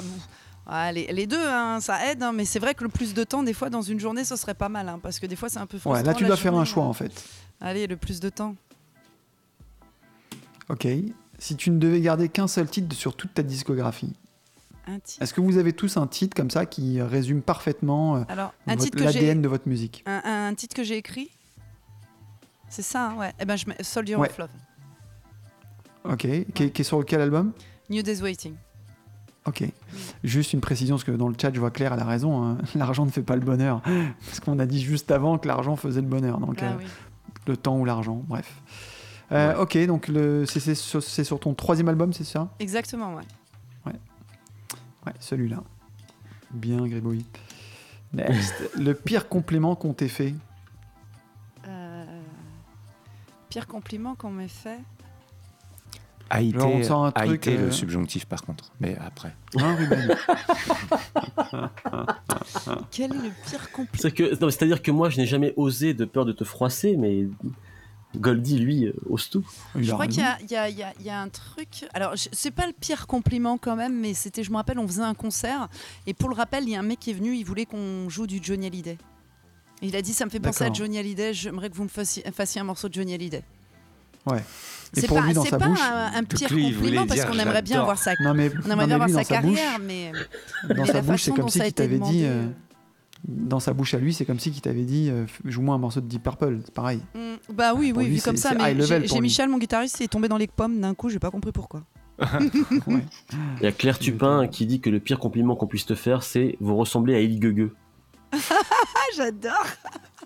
ah, 0.68 0.92
les, 0.92 1.08
les 1.12 1.28
deux, 1.28 1.38
hein, 1.48 1.80
ça 1.80 2.10
aide, 2.12 2.24
hein, 2.24 2.32
mais 2.34 2.46
c'est 2.46 2.60
vrai 2.60 2.74
que 2.74 2.84
le 2.84 2.90
plus 2.90 3.14
de 3.14 3.24
temps, 3.24 3.44
des 3.44 3.54
fois, 3.54 3.70
dans 3.70 3.82
une 3.84 4.00
journée, 4.00 4.24
ce 4.24 4.36
serait 4.36 4.54
pas 4.56 4.70
mal, 4.70 4.90
hein, 4.90 5.00
parce 5.02 5.20
que 5.20 5.26
des 5.28 5.36
fois, 5.36 5.48
c'est 5.50 5.60
un 5.60 5.66
peu 5.68 5.78
frustrant. 5.78 5.94
Ouais, 6.02 6.04
là 6.04 6.14
tu 6.14 6.26
dois 6.26 6.38
faire 6.38 6.56
un 6.56 6.66
choix 6.66 6.86
en 6.86 6.94
fait. 6.94 7.12
Allez, 7.62 7.88
le 7.88 7.98
plus 7.98 8.20
de 8.20 8.30
temps. 8.30 8.56
Ok. 10.70 10.88
Si 11.38 11.56
tu 11.56 11.70
ne 11.70 11.78
devais 11.78 12.02
garder 12.02 12.30
qu'un 12.30 12.48
seul 12.48 12.68
titre 12.70 12.96
sur 12.96 13.16
toute 13.16 13.34
ta 13.34 13.44
discographie, 13.44 14.14
Un 14.88 15.00
titre. 15.00 15.22
est-ce 15.22 15.34
que 15.34 15.42
vous 15.42 15.58
avez 15.58 15.74
tous 15.74 15.98
un 15.98 16.08
titre 16.08 16.36
comme 16.36 16.50
ça 16.50 16.66
qui 16.66 17.02
résume 17.02 17.42
parfaitement 17.42 18.18
euh, 18.18 18.24
l'ADN 18.66 19.42
de 19.42 19.48
votre 19.48 19.68
musique? 19.68 20.04
Un, 20.08 20.22
un 20.50 20.54
titre 20.56 20.76
que 20.76 20.84
j'ai 20.84 20.98
écrit? 20.98 21.30
C'est 22.70 22.82
ça, 22.82 23.10
hein, 23.10 23.16
ouais. 23.18 23.34
Eh 23.40 23.46
ben, 23.46 23.56
je 23.58 23.68
mets 23.68 23.76
Soldier 23.84 24.16
Ouais. 24.16 24.30
of 24.30 24.38
Love. 24.38 24.50
Ok. 26.06 26.20
Qui, 26.54 26.64
est, 26.64 26.70
qui 26.72 26.82
est 26.82 26.84
sur 26.86 27.04
quel 27.06 27.22
album? 27.22 27.52
New 27.90 28.02
Days 28.02 28.22
Waiting. 28.22 28.56
Ok. 29.48 29.64
Juste 30.24 30.54
une 30.54 30.62
précision, 30.62 30.96
parce 30.96 31.04
que 31.04 31.12
dans 31.12 31.28
le 31.28 31.36
chat, 31.40 31.54
je 31.54 31.60
vois 31.60 31.70
Claire, 31.72 31.94
elle 31.94 32.00
a 32.00 32.06
raison. 32.06 32.44
hein. 32.44 32.58
L'argent 32.76 33.06
ne 33.06 33.12
fait 33.12 33.22
pas 33.22 33.36
le 33.36 33.42
bonheur. 33.42 33.82
Parce 34.26 34.40
qu'on 34.40 34.58
a 34.60 34.66
dit 34.66 34.82
juste 34.82 35.12
avant 35.12 35.38
que 35.38 35.48
l'argent 35.48 35.76
faisait 35.76 36.02
le 36.02 36.08
bonheur. 36.08 36.40
Donc, 36.40 36.58
Ah 36.64 36.66
euh, 36.72 36.76
oui. 36.80 36.86
le 37.48 37.56
temps 37.56 37.78
ou 37.78 37.86
l'argent, 37.86 38.24
bref. 38.28 38.52
Euh, 39.32 39.56
Ok, 39.62 39.78
donc 39.86 40.08
le- 40.08 40.46
c'est 40.48 40.60
c'est 40.60 40.74
sur, 40.76 41.02
c'est 41.04 41.24
sur 41.24 41.40
ton 41.40 41.54
troisième 41.54 41.90
album, 41.90 42.12
c'est 42.14 42.24
ça? 42.24 42.50
Exactement, 42.60 43.14
ouais. 43.16 43.24
Ouais, 45.06 45.14
celui-là. 45.20 45.62
Bien, 46.52 46.88
Grégory. 46.88 47.24
Next. 48.14 48.56
le 48.80 48.94
pire 48.96 49.30
compliment 49.30 49.76
qu'on 49.76 49.94
t'ait 49.94 50.08
fait? 50.08 50.34
Euh, 51.68 52.06
Pire 53.50 53.68
compliment 53.68 54.16
qu'on 54.16 54.32
m'ait 54.32 54.48
fait? 54.48 54.80
On 56.32 57.04
un 57.06 57.12
truc, 57.12 57.48
haïté, 57.48 57.58
euh, 57.58 57.66
le 57.68 57.72
subjonctif 57.72 58.26
par 58.26 58.42
contre. 58.44 58.72
Mais 58.80 58.98
après. 59.00 59.34
Hein, 59.60 59.78
Quel 62.92 63.12
est 63.14 63.18
le 63.18 63.32
pire 63.48 63.72
compliment 63.72 64.00
C'est 64.02 64.12
que, 64.12 64.24
non, 64.42 64.50
c'est-à-dire 64.50 64.82
que 64.82 64.92
moi, 64.92 65.10
je 65.10 65.18
n'ai 65.18 65.26
jamais 65.28 65.54
osé 65.56 65.94
de 65.94 66.06
peur 66.06 66.26
de 66.26 66.32
te 66.32 66.44
froisser, 66.44 66.96
mais 66.98 67.28
Goldie, 68.16 68.60
lui, 68.60 68.86
euh, 68.86 68.94
ose 69.10 69.30
tout. 69.30 69.44
Je 69.76 69.92
a 69.92 69.94
crois 69.94 70.08
qu'il 70.08 70.22
y 70.22 70.26
a, 70.26 70.38
il 70.42 70.50
y 70.52 70.56
a- 70.56 70.70
il 70.70 70.78
y 71.06 71.10
a- 71.10 71.20
a 71.20 71.22
un 71.22 71.30
truc. 71.30 71.86
Alors, 71.94 72.16
je- 72.16 72.30
c'est 72.32 72.52
pas 72.52 72.66
le 72.66 72.74
pire 72.74 73.08
compliment 73.08 73.58
quand 73.58 73.76
même, 73.76 74.00
mais 74.00 74.14
c'était, 74.14 74.44
je 74.44 74.52
me 74.52 74.56
rappelle, 74.56 74.80
on 74.80 74.88
faisait 74.88 75.02
un 75.02 75.14
concert 75.16 75.68
et 76.08 76.14
pour 76.14 76.30
le 76.30 76.36
rappel, 76.36 76.64
il 76.64 76.70
y 76.70 76.76
a 76.76 76.80
un 76.80 76.84
mec 76.84 77.00
qui 77.00 77.12
est 77.12 77.14
venu, 77.14 77.36
il 77.36 77.44
voulait 77.44 77.66
qu'on 77.66 78.08
joue 78.10 78.26
du 78.28 78.40
Johnny 78.42 78.68
Hallyday. 78.68 78.98
Et 79.82 79.88
il 79.88 79.96
a 79.98 80.02
dit, 80.02 80.14
ça 80.14 80.24
me 80.26 80.30
fait 80.30 80.40
penser 80.40 80.64
à. 80.64 80.74
Johnny 80.74 80.98
Hallyday. 80.98 81.34
J'aimerais 81.34 81.70
que 81.70 81.76
vous 81.76 81.84
me 81.84 81.90
fassiez, 81.90 82.24
fassiez 82.32 82.62
un 82.62 82.64
morceau 82.64 82.88
de 82.88 82.94
Johnny 82.94 83.14
Hallyday. 83.14 83.44
Ouais. 84.26 84.44
C'est 84.94 85.08
pas, 85.10 85.20
lui, 85.22 85.34
dans 85.34 85.44
c'est 85.44 85.50
sa 85.50 85.58
pas 85.58 85.68
bouche, 85.68 85.80
un, 85.82 86.12
un 86.20 86.24
pire 86.24 86.48
compliment 86.48 87.06
parce 87.06 87.26
qu'on 87.26 87.38
aimerait 87.38 87.62
bien 87.62 87.82
avoir 87.82 87.98
sa, 87.98 88.14
Non, 88.22 88.34
mais, 88.34 88.50
on 88.50 88.68
non, 88.70 88.76
aimerait 88.76 88.76
mais 88.78 88.86
bien 88.86 88.96
avoir 88.96 89.08
lui, 89.08 89.14
sa 89.14 89.20
dans 89.20 89.26
sa 89.26 89.36
carrière, 89.36 89.78
bouche, 89.78 89.86
mais, 89.86 90.12
dans 90.70 90.76
mais 90.82 90.86
sa 90.88 90.94
la 90.94 91.02
bouche, 91.02 91.22
c'est 91.24 91.32
comme 91.36 91.50
si 91.50 91.74
t'avait 91.74 92.00
dit. 92.00 92.24
euh, 92.24 92.44
euh, 92.44 92.48
dans 93.28 93.60
sa 93.60 93.74
bouche 93.74 93.94
à 93.94 93.98
lui, 93.98 94.14
c'est 94.14 94.24
comme 94.24 94.40
si 94.40 94.52
qu'il 94.52 94.62
t'avait 94.62 94.84
dit 94.84 95.10
euh, 95.10 95.26
joue-moi 95.44 95.76
un 95.76 95.80
morceau 95.80 96.00
de 96.00 96.06
Deep 96.08 96.24
Purple. 96.24 96.60
C'est 96.64 96.74
pareil. 96.74 97.02
Mm, 97.14 97.54
Bah 97.54 97.74
oui, 97.76 97.92
Pour 97.92 98.04
oui, 98.04 98.08
lui, 98.08 98.16
vu 98.16 98.22
comme 98.22 98.38
ça. 98.38 98.54
Mais 98.54 98.80
j'ai. 98.82 99.20
Michel, 99.20 99.50
mon 99.50 99.58
guitariste, 99.58 100.00
il 100.00 100.04
est 100.04 100.08
tombé 100.08 100.28
dans 100.30 100.38
les 100.38 100.48
pommes 100.48 100.80
d'un 100.80 100.94
coup, 100.94 101.10
j'ai 101.10 101.20
pas 101.20 101.32
compris 101.32 101.52
pourquoi. 101.52 101.84
Ouais. 102.88 103.04
Il 103.60 103.64
y 103.64 103.68
a 103.68 103.72
Claire 103.74 104.00
Tupin 104.00 104.48
qui 104.48 104.66
dit 104.66 104.80
que 104.80 104.90
le 104.90 105.02
pire 105.02 105.20
compliment 105.20 105.56
qu'on 105.58 105.68
puisse 105.68 105.86
te 105.86 105.96
faire, 105.96 106.24
c'est 106.24 106.56
vous 106.62 106.78
ressembler 106.78 107.16
à 107.16 107.20
Il 107.20 107.38
Gueugue. 107.40 107.72
Ah, 108.32 108.38
j'adore 109.18 109.66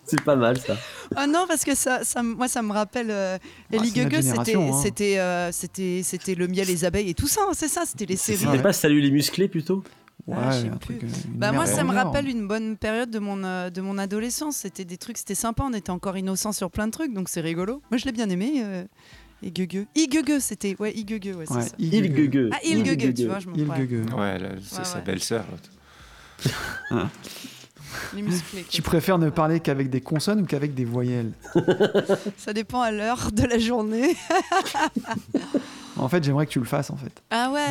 C'est 0.09 0.21
pas 0.23 0.35
mal, 0.35 0.57
ça. 0.59 0.75
Ah 1.15 1.27
non, 1.27 1.45
parce 1.47 1.63
que 1.63 1.75
ça, 1.75 2.01
moi, 2.23 2.47
ça 2.47 2.61
me 2.61 2.71
rappelle. 2.71 3.11
Euh, 3.11 3.37
Ellie 3.71 3.89
c'était, 3.89 4.21
génération, 4.21 4.73
hein. 4.73 4.79
c'était, 4.81 5.19
euh, 5.19 5.51
c'était, 5.51 6.01
c'était 6.03 6.35
le 6.35 6.47
miel, 6.47 6.67
les 6.67 6.85
abeilles 6.85 7.09
et 7.09 7.13
tout 7.13 7.27
ça, 7.27 7.41
hein, 7.47 7.51
c'est 7.53 7.67
ça, 7.67 7.83
c'était 7.85 8.05
les 8.05 8.15
séries. 8.17 8.39
C'était 8.39 8.61
pas 8.61 8.73
Salut 8.73 9.01
les 9.01 9.11
musclés, 9.11 9.47
plutôt? 9.47 9.83
Ouais, 10.27 10.35
Ah, 10.39 10.49
un 10.55 10.77
truc. 10.77 11.03
euh, 11.03 11.07
Bah 11.29 11.51
moi, 11.51 11.65
ça 11.65 11.83
me 11.83 11.91
rappelle 11.93 12.27
une 12.27 12.47
bonne 12.47 12.77
période 12.77 13.09
de 13.09 13.19
mon, 13.19 13.43
euh, 13.43 13.69
de 13.69 13.81
mon 13.81 13.97
adolescence. 13.97 14.57
C'était 14.57 14.85
des 14.85 14.97
trucs, 14.97 15.17
c'était 15.17 15.35
sympa, 15.35 15.63
on 15.65 15.73
était 15.73 15.89
encore 15.91 16.17
innocents 16.17 16.51
sur 16.51 16.69
plein 16.69 16.87
de 16.87 16.91
trucs, 16.91 17.13
donc 17.13 17.29
c'est 17.29 17.41
rigolo. 17.41 17.81
Moi, 17.89 17.97
je 17.97 18.05
l'ai 18.05 18.11
bien 18.11 18.29
aimé. 18.29 18.61
Euh, 18.63 18.83
et 19.41 19.51
Gueugue. 19.51 19.87
I 19.95 20.07
Gueugue, 20.07 20.39
c'était. 20.39 20.75
Ouais, 20.79 20.91
I 20.93 21.05
Gueugue, 21.05 21.33
ouais, 21.37 21.45
c'est 21.47 21.53
Ouais, 21.53 21.61
ça. 21.61 21.75
Il. 21.79 22.49
Ah, 22.51 22.57
Il 22.63 22.83
Gueugue, 22.83 23.13
tu 23.15 23.25
vois, 23.27 23.39
je 23.39 23.47
me 23.47 23.55
Il 23.55 23.67
ouais, 23.69 23.77
c'est 24.61 24.77
Ouais, 24.79 24.83
sa 24.83 24.95
ouais. 24.97 25.01
belle-sœur. 25.03 25.45
Les 28.15 28.21
musclés. 28.21 28.65
Tu 28.69 28.81
préfères 28.81 29.17
ne 29.17 29.29
parler 29.29 29.59
qu'avec 29.59 29.89
des 29.89 30.01
consonnes 30.01 30.41
ou 30.41 30.45
qu'avec 30.45 30.73
des 30.73 30.85
voyelles 30.85 31.31
Ça 32.37 32.53
dépend 32.53 32.81
à 32.81 32.91
l'heure 32.91 33.31
de 33.31 33.43
la 33.43 33.57
journée. 33.57 34.15
En 35.97 36.07
fait, 36.07 36.23
j'aimerais 36.23 36.45
que 36.45 36.51
tu 36.51 36.59
le 36.59 36.65
fasses 36.65 36.91
en 36.91 36.95
fait. 36.95 37.11
Ah 37.29 37.51
ouais 37.51 37.65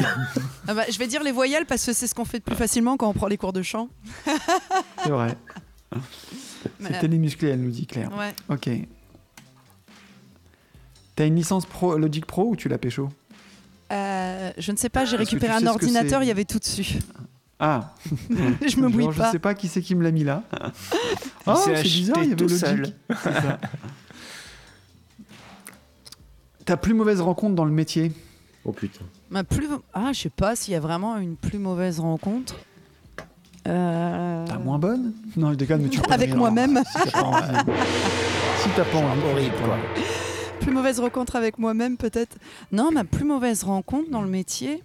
Ah 0.66 0.74
bah, 0.74 0.84
Je 0.90 0.98
vais 0.98 1.06
dire 1.06 1.22
les 1.22 1.32
voyelles 1.32 1.64
parce 1.64 1.86
que 1.86 1.94
c'est 1.94 2.06
ce 2.06 2.14
qu'on 2.14 2.26
fait 2.26 2.40
plus 2.40 2.56
facilement 2.56 2.98
quand 2.98 3.08
on 3.08 3.14
prend 3.14 3.26
les 3.26 3.38
cours 3.38 3.54
de 3.54 3.62
chant. 3.62 3.88
C'est 5.02 5.08
vrai. 5.08 5.34
C'était 6.78 7.08
les 7.08 7.16
musclés, 7.16 7.48
elle 7.48 7.62
nous 7.62 7.70
dit 7.70 7.86
Claire. 7.86 8.10
ouais. 8.18 8.34
Ok. 8.50 8.68
T'as 11.16 11.26
une 11.26 11.36
licence 11.36 11.64
pro, 11.64 11.96
Logic 11.96 12.26
Pro 12.26 12.50
ou 12.50 12.56
tu 12.56 12.68
l'as 12.68 12.76
pécho? 12.76 13.08
Euh, 13.90 14.52
je 14.58 14.72
ne 14.72 14.76
sais 14.76 14.90
pas, 14.90 15.04
j'ai 15.04 15.16
récupéré 15.16 15.54
tu 15.54 15.60
sais 15.60 15.66
un 15.66 15.70
ordinateur, 15.70 16.22
il 16.22 16.26
y 16.26 16.30
avait 16.30 16.44
tout 16.44 16.58
dessus. 16.58 16.98
Ah, 17.60 17.94
je 18.66 18.76
me 18.76 18.88
mouille 18.88 19.04
genre, 19.04 19.12
je 19.12 19.18
pas. 19.18 19.32
sais 19.32 19.38
pas 19.40 19.54
qui 19.54 19.66
c'est 19.68 19.82
qui 19.82 19.94
me 19.94 20.02
l'a 20.04 20.10
mis 20.12 20.24
là. 20.24 20.42
Oh, 21.46 21.54
c'est 21.64 21.82
bizarre, 21.82 22.22
il 22.24 22.30
y 22.30 22.32
avait 22.32 22.42
Logic. 22.42 22.58
seul. 22.58 22.94
Ça. 23.22 23.58
Ta 26.66 26.76
plus 26.76 26.92
mauvaise 26.92 27.20
rencontre 27.22 27.54
dans 27.54 27.64
le 27.64 27.72
métier? 27.72 28.12
Oh 28.66 28.72
putain. 28.72 29.04
Ma 29.30 29.44
plus... 29.44 29.66
Ah, 29.94 30.12
je 30.12 30.20
sais 30.20 30.28
pas 30.30 30.54
s'il 30.56 30.74
y 30.74 30.76
a 30.76 30.80
vraiment 30.80 31.16
une 31.16 31.36
plus 31.36 31.58
mauvaise 31.58 32.00
rencontre. 32.00 32.54
Euh, 33.66 34.44
T'as 34.46 34.58
moins 34.58 34.78
bonne? 34.78 35.12
Non, 35.36 35.50
je 35.52 35.56
déconne, 35.56 35.82
mais 35.82 35.88
tu 35.88 36.00
peux 36.00 36.12
Avec 36.12 36.34
moi-même. 36.34 36.82
Si 36.86 36.98
t'as 37.04 37.10
pas 37.10 37.22
envie. 37.22 37.46
si 38.62 38.68
t'as 38.76 38.84
pas 38.84 38.98
envie. 38.98 39.20
Horrible, 39.32 39.54
pas 39.56 39.64
quoi. 39.64 39.78
Plus 40.60 40.72
mauvaise 40.72 41.00
rencontre 41.00 41.36
avec 41.36 41.58
moi-même, 41.58 41.96
peut-être. 41.96 42.36
Non, 42.72 42.90
ma 42.92 43.04
plus 43.04 43.24
mauvaise 43.24 43.64
rencontre 43.64 44.10
dans 44.10 44.22
le 44.22 44.28
métier. 44.28 44.82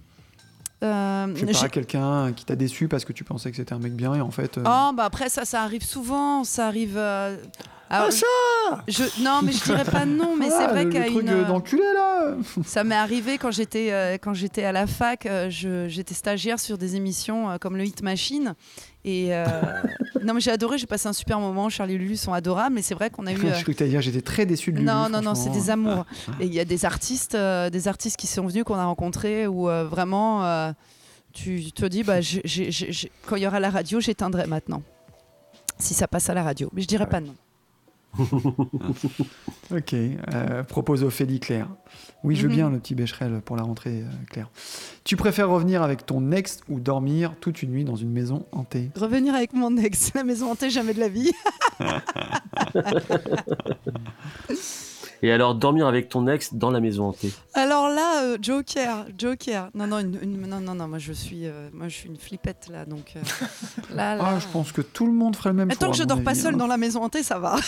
Euh, 0.83 1.27
Je 1.35 1.45
sais 1.45 1.51
pas, 1.61 1.69
quelqu'un 1.69 2.33
qui 2.33 2.45
t'a 2.45 2.55
déçu 2.55 2.87
parce 2.87 3.05
que 3.05 3.13
tu 3.13 3.23
pensais 3.23 3.49
que 3.51 3.57
c'était 3.57 3.73
un 3.73 3.79
mec 3.79 3.93
bien 3.95 4.13
et 4.15 4.21
en 4.21 4.31
fait. 4.31 4.57
euh, 4.57 4.63
Oh, 4.65 4.91
bah 4.93 5.05
après, 5.05 5.29
ça, 5.29 5.45
ça 5.45 5.61
arrive 5.63 5.83
souvent. 5.83 6.43
Ça 6.43 6.67
arrive. 6.67 6.95
euh, 6.97 7.37
alors, 7.95 8.11
je... 8.87 9.21
Non, 9.23 9.41
mais 9.43 9.51
je 9.51 9.63
dirais 9.63 9.83
pas 9.85 10.05
non, 10.05 10.35
mais 10.37 10.49
c'est 10.49 10.55
ah, 10.63 10.67
vrai 10.67 10.89
qu'à 10.89 11.05
le 11.05 11.11
truc 11.11 11.21
une. 11.23 11.29
euh, 11.29 11.43
d'enculé 11.45 11.83
là 11.93 12.35
Ça 12.65 12.83
m'est 12.83 12.95
arrivé 12.95 13.37
quand 13.37 13.51
j'étais 13.51 13.91
euh, 13.91 14.13
quand 14.21 14.33
j'étais 14.33 14.63
à 14.63 14.71
la 14.71 14.87
fac. 14.87 15.25
euh, 15.25 15.49
je- 15.49 15.87
j'étais 15.89 16.13
stagiaire 16.13 16.59
sur 16.59 16.77
des 16.77 16.95
émissions 16.95 17.49
euh, 17.51 17.57
comme 17.57 17.77
le 17.77 17.85
Hit 17.85 18.01
Machine. 18.01 18.55
Et 19.05 19.33
euh, 19.35 19.45
non, 20.23 20.33
mais 20.33 20.39
j'ai 20.41 20.51
adoré. 20.51 20.77
J'ai 20.77 20.87
passé 20.87 21.07
un 21.07 21.13
super 21.13 21.39
moment. 21.39 21.69
Charlie 21.69 21.95
et 21.95 21.97
Lulu 21.97 22.15
sont 22.17 22.33
adorables. 22.33 22.75
Mais 22.75 22.81
c'est 22.81 22.95
vrai 22.95 23.09
qu'on 23.09 23.25
a 23.27 23.33
eu. 23.33 23.37
Je 23.37 23.45
euh, 23.47 23.61
crois 23.61 23.73
que 23.73 23.83
dire, 23.83 24.01
j'étais 24.01 24.21
très 24.21 24.45
déçu 24.45 24.71
de 24.71 24.77
lui. 24.77 24.85
non, 24.85 25.09
non, 25.09 25.21
non, 25.21 25.35
c'est 25.35 25.49
des 25.51 25.69
amours. 25.69 26.05
Et 26.39 26.45
il 26.45 26.53
y 26.53 26.59
a 26.59 26.65
des 26.65 26.85
artistes, 26.85 27.35
euh, 27.35 27.69
des 27.69 27.87
artistes 27.87 28.17
qui 28.17 28.27
sont 28.27 28.45
venus 28.47 28.63
qu'on 28.63 28.75
a 28.75 28.85
rencontrés 28.85 29.45
où 29.47 29.69
euh, 29.69 29.83
vraiment. 29.85 30.45
euh, 30.45 30.71
tu 31.33 31.71
te 31.71 31.83
dis, 31.87 32.03
bah, 32.03 32.17
quand 33.27 33.35
il 33.37 33.41
y 33.41 33.47
aura 33.47 33.59
la 33.59 33.71
radio, 33.71 33.99
j'éteindrai 33.99 34.45
maintenant. 34.45 34.83
si 35.79 35.95
ça 35.95 36.07
passe 36.07 36.29
à 36.29 36.35
la 36.35 36.43
radio. 36.43 36.69
Mais 36.73 36.83
je 36.83 36.87
dirais 36.87 37.07
pas 37.07 37.19
non. 37.19 37.33
Ok, 39.73 39.93
euh, 39.93 40.63
propose 40.63 41.03
Ophélie 41.03 41.39
Claire. 41.39 41.67
Oui, 42.23 42.35
je 42.35 42.43
veux 42.43 42.49
Mhm. 42.49 42.55
bien 42.55 42.69
le 42.69 42.79
petit 42.79 42.93
Becherel 42.95 43.41
pour 43.43 43.55
la 43.55 43.63
rentrée, 43.63 44.01
euh, 44.01 44.25
Claire. 44.29 44.49
Tu 45.03 45.15
préfères 45.15 45.49
revenir 45.49 45.81
avec 45.81 46.05
ton 46.05 46.31
ex 46.31 46.59
ou 46.69 46.79
dormir 46.79 47.33
toute 47.39 47.63
une 47.63 47.71
nuit 47.71 47.85
dans 47.85 47.95
une 47.95 48.11
maison 48.11 48.45
hantée? 48.51 48.91
Revenir 48.95 49.33
avec 49.33 49.53
mon 49.53 49.75
ex, 49.77 50.13
la 50.15 50.23
maison 50.23 50.51
hantée, 50.51 50.69
jamais 50.69 50.93
de 50.93 50.99
la 50.99 51.09
vie. 51.09 51.31
Et 55.23 55.31
alors, 55.31 55.55
dormir 55.55 55.87
avec 55.87 56.09
ton 56.09 56.27
ex 56.27 56.53
dans 56.53 56.69
la 56.69 56.79
maison 56.81 57.05
hantée. 57.07 57.31
Alors 57.53 57.87
là, 57.89 58.23
euh, 58.23 58.37
Joker, 58.41 59.05
Joker. 59.17 59.69
Non, 59.73 59.87
non, 59.87 59.99
une- 59.99 60.19
une- 60.21 60.45
non, 60.47 60.59
non, 60.59 60.75
non, 60.75 60.87
moi 60.87 60.97
je 60.99 61.13
suis, 61.13 61.47
euh, 61.47 61.69
moi 61.73 61.87
je 61.87 61.95
suis 61.95 62.09
une 62.09 62.17
flippette 62.17 62.67
là, 62.69 62.85
donc 62.85 63.13
euh, 63.15 63.21
là, 63.95 64.15
là. 64.15 64.23
Ah, 64.35 64.39
je 64.39 64.47
pense 64.47 64.71
que 64.71 64.81
tout 64.81 65.05
le 65.07 65.13
monde 65.13 65.35
ferait 65.35 65.49
le 65.51 65.55
même 65.55 65.69
Mais 65.69 65.75
choix. 65.75 65.87
tant 65.87 65.91
que 65.91 65.95
à 65.95 65.97
je 65.97 66.03
mon 66.03 66.07
dors 66.09 66.23
pas 66.23 66.31
avis, 66.31 66.39
seule 66.41 66.53
hein. 66.55 66.57
dans 66.57 66.67
la 66.67 66.77
maison 66.77 67.01
hantée, 67.03 67.23
ça 67.23 67.39
va. 67.39 67.55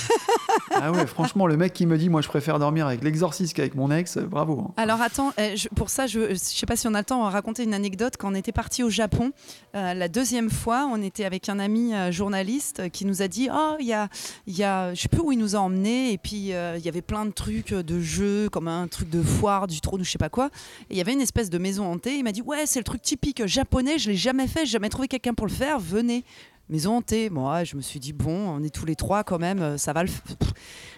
Ah 0.77 0.91
ouais, 0.91 1.05
franchement, 1.05 1.47
le 1.47 1.57
mec 1.57 1.73
qui 1.73 1.85
me 1.85 1.97
dit, 1.97 2.09
moi, 2.09 2.21
je 2.21 2.27
préfère 2.27 2.59
dormir 2.59 2.87
avec 2.87 3.03
l'exorciste 3.03 3.53
qu'avec 3.55 3.75
mon 3.75 3.91
ex, 3.91 4.17
euh, 4.17 4.21
bravo. 4.21 4.59
hein. 4.67 4.73
Alors 4.77 5.01
attends, 5.01 5.31
euh, 5.39 5.55
je- 5.55 5.69
pour 5.69 5.89
ça, 5.89 6.07
je, 6.07 6.29
je 6.29 6.35
sais 6.35 6.65
pas 6.65 6.75
si 6.75 6.87
on 6.87 6.93
a 6.93 6.99
le 6.99 7.05
temps 7.05 7.25
de 7.25 7.31
raconter 7.31 7.63
une 7.63 7.73
anecdote. 7.73 8.15
Quand 8.17 8.31
on 8.31 8.35
était 8.35 8.51
parti 8.51 8.83
au 8.83 8.89
Japon, 8.89 9.31
euh, 9.75 9.93
la 9.93 10.07
deuxième 10.07 10.49
fois, 10.49 10.87
on 10.91 11.01
était 11.01 11.23
avec 11.25 11.49
un 11.49 11.59
ami 11.59 11.93
euh, 11.93 12.11
journaliste 12.11 12.79
euh, 12.81 12.89
qui 12.89 13.05
nous 13.05 13.21
a 13.21 13.27
dit, 13.27 13.47
oh, 13.53 13.75
il 13.79 13.85
y 13.85 13.93
a, 13.93 14.09
il 14.47 14.57
y 14.57 14.63
a, 14.63 14.93
je 14.93 15.01
sais 15.01 15.07
plus 15.07 15.21
où 15.21 15.31
il 15.31 15.37
nous 15.37 15.55
a 15.55 15.59
emmenés, 15.59 16.11
et 16.11 16.17
puis 16.17 16.53
euh, 16.53 16.75
il 16.77 16.85
y 16.85 16.89
avait 16.89 17.01
plein 17.01 17.25
de 17.25 17.31
de 17.51 17.99
jeux, 17.99 18.49
comme 18.49 18.67
un 18.67 18.87
truc 18.87 19.09
de 19.09 19.21
foire, 19.21 19.67
du 19.67 19.81
trône, 19.81 20.01
ou 20.01 20.03
je 20.03 20.11
sais 20.11 20.17
pas 20.17 20.29
quoi. 20.29 20.49
Et 20.89 20.95
il 20.95 20.97
y 20.97 21.01
avait 21.01 21.13
une 21.13 21.21
espèce 21.21 21.49
de 21.49 21.57
maison 21.57 21.85
hantée. 21.85 22.15
Il 22.15 22.23
m'a 22.23 22.31
dit, 22.31 22.41
ouais, 22.41 22.65
c'est 22.65 22.79
le 22.79 22.83
truc 22.83 23.01
typique 23.01 23.45
japonais. 23.45 23.97
Je 23.99 24.09
l'ai 24.09 24.17
jamais 24.17 24.47
fait, 24.47 24.61
j'ai 24.61 24.73
jamais 24.73 24.89
trouvé 24.89 25.07
quelqu'un 25.07 25.33
pour 25.33 25.47
le 25.47 25.51
faire. 25.51 25.79
Venez. 25.79 26.23
Maison 26.69 26.97
hantée. 26.97 27.29
Moi, 27.29 27.63
je 27.63 27.75
me 27.75 27.81
suis 27.81 27.99
dit, 27.99 28.13
bon, 28.13 28.49
on 28.49 28.63
est 28.63 28.73
tous 28.73 28.85
les 28.85 28.95
trois 28.95 29.23
quand 29.23 29.37
même, 29.37 29.61
euh, 29.61 29.77
ça 29.77 29.93
va 29.93 30.03
le. 30.03 30.09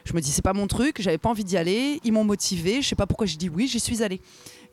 Je 0.05 0.13
me 0.13 0.21
dis, 0.21 0.31
c'est 0.31 0.41
pas 0.41 0.53
mon 0.53 0.67
truc, 0.67 1.01
j'avais 1.01 1.17
pas 1.17 1.27
envie 1.27 1.43
d'y 1.43 1.57
aller. 1.57 1.99
Ils 2.05 2.13
m'ont 2.13 2.23
motivé, 2.23 2.81
je 2.81 2.87
sais 2.87 2.95
pas 2.95 3.05
pourquoi 3.05 3.27
j'ai 3.27 3.35
dit 3.35 3.49
oui, 3.49 3.67
j'y 3.67 3.81
suis 3.81 4.01
allée. 4.01 4.21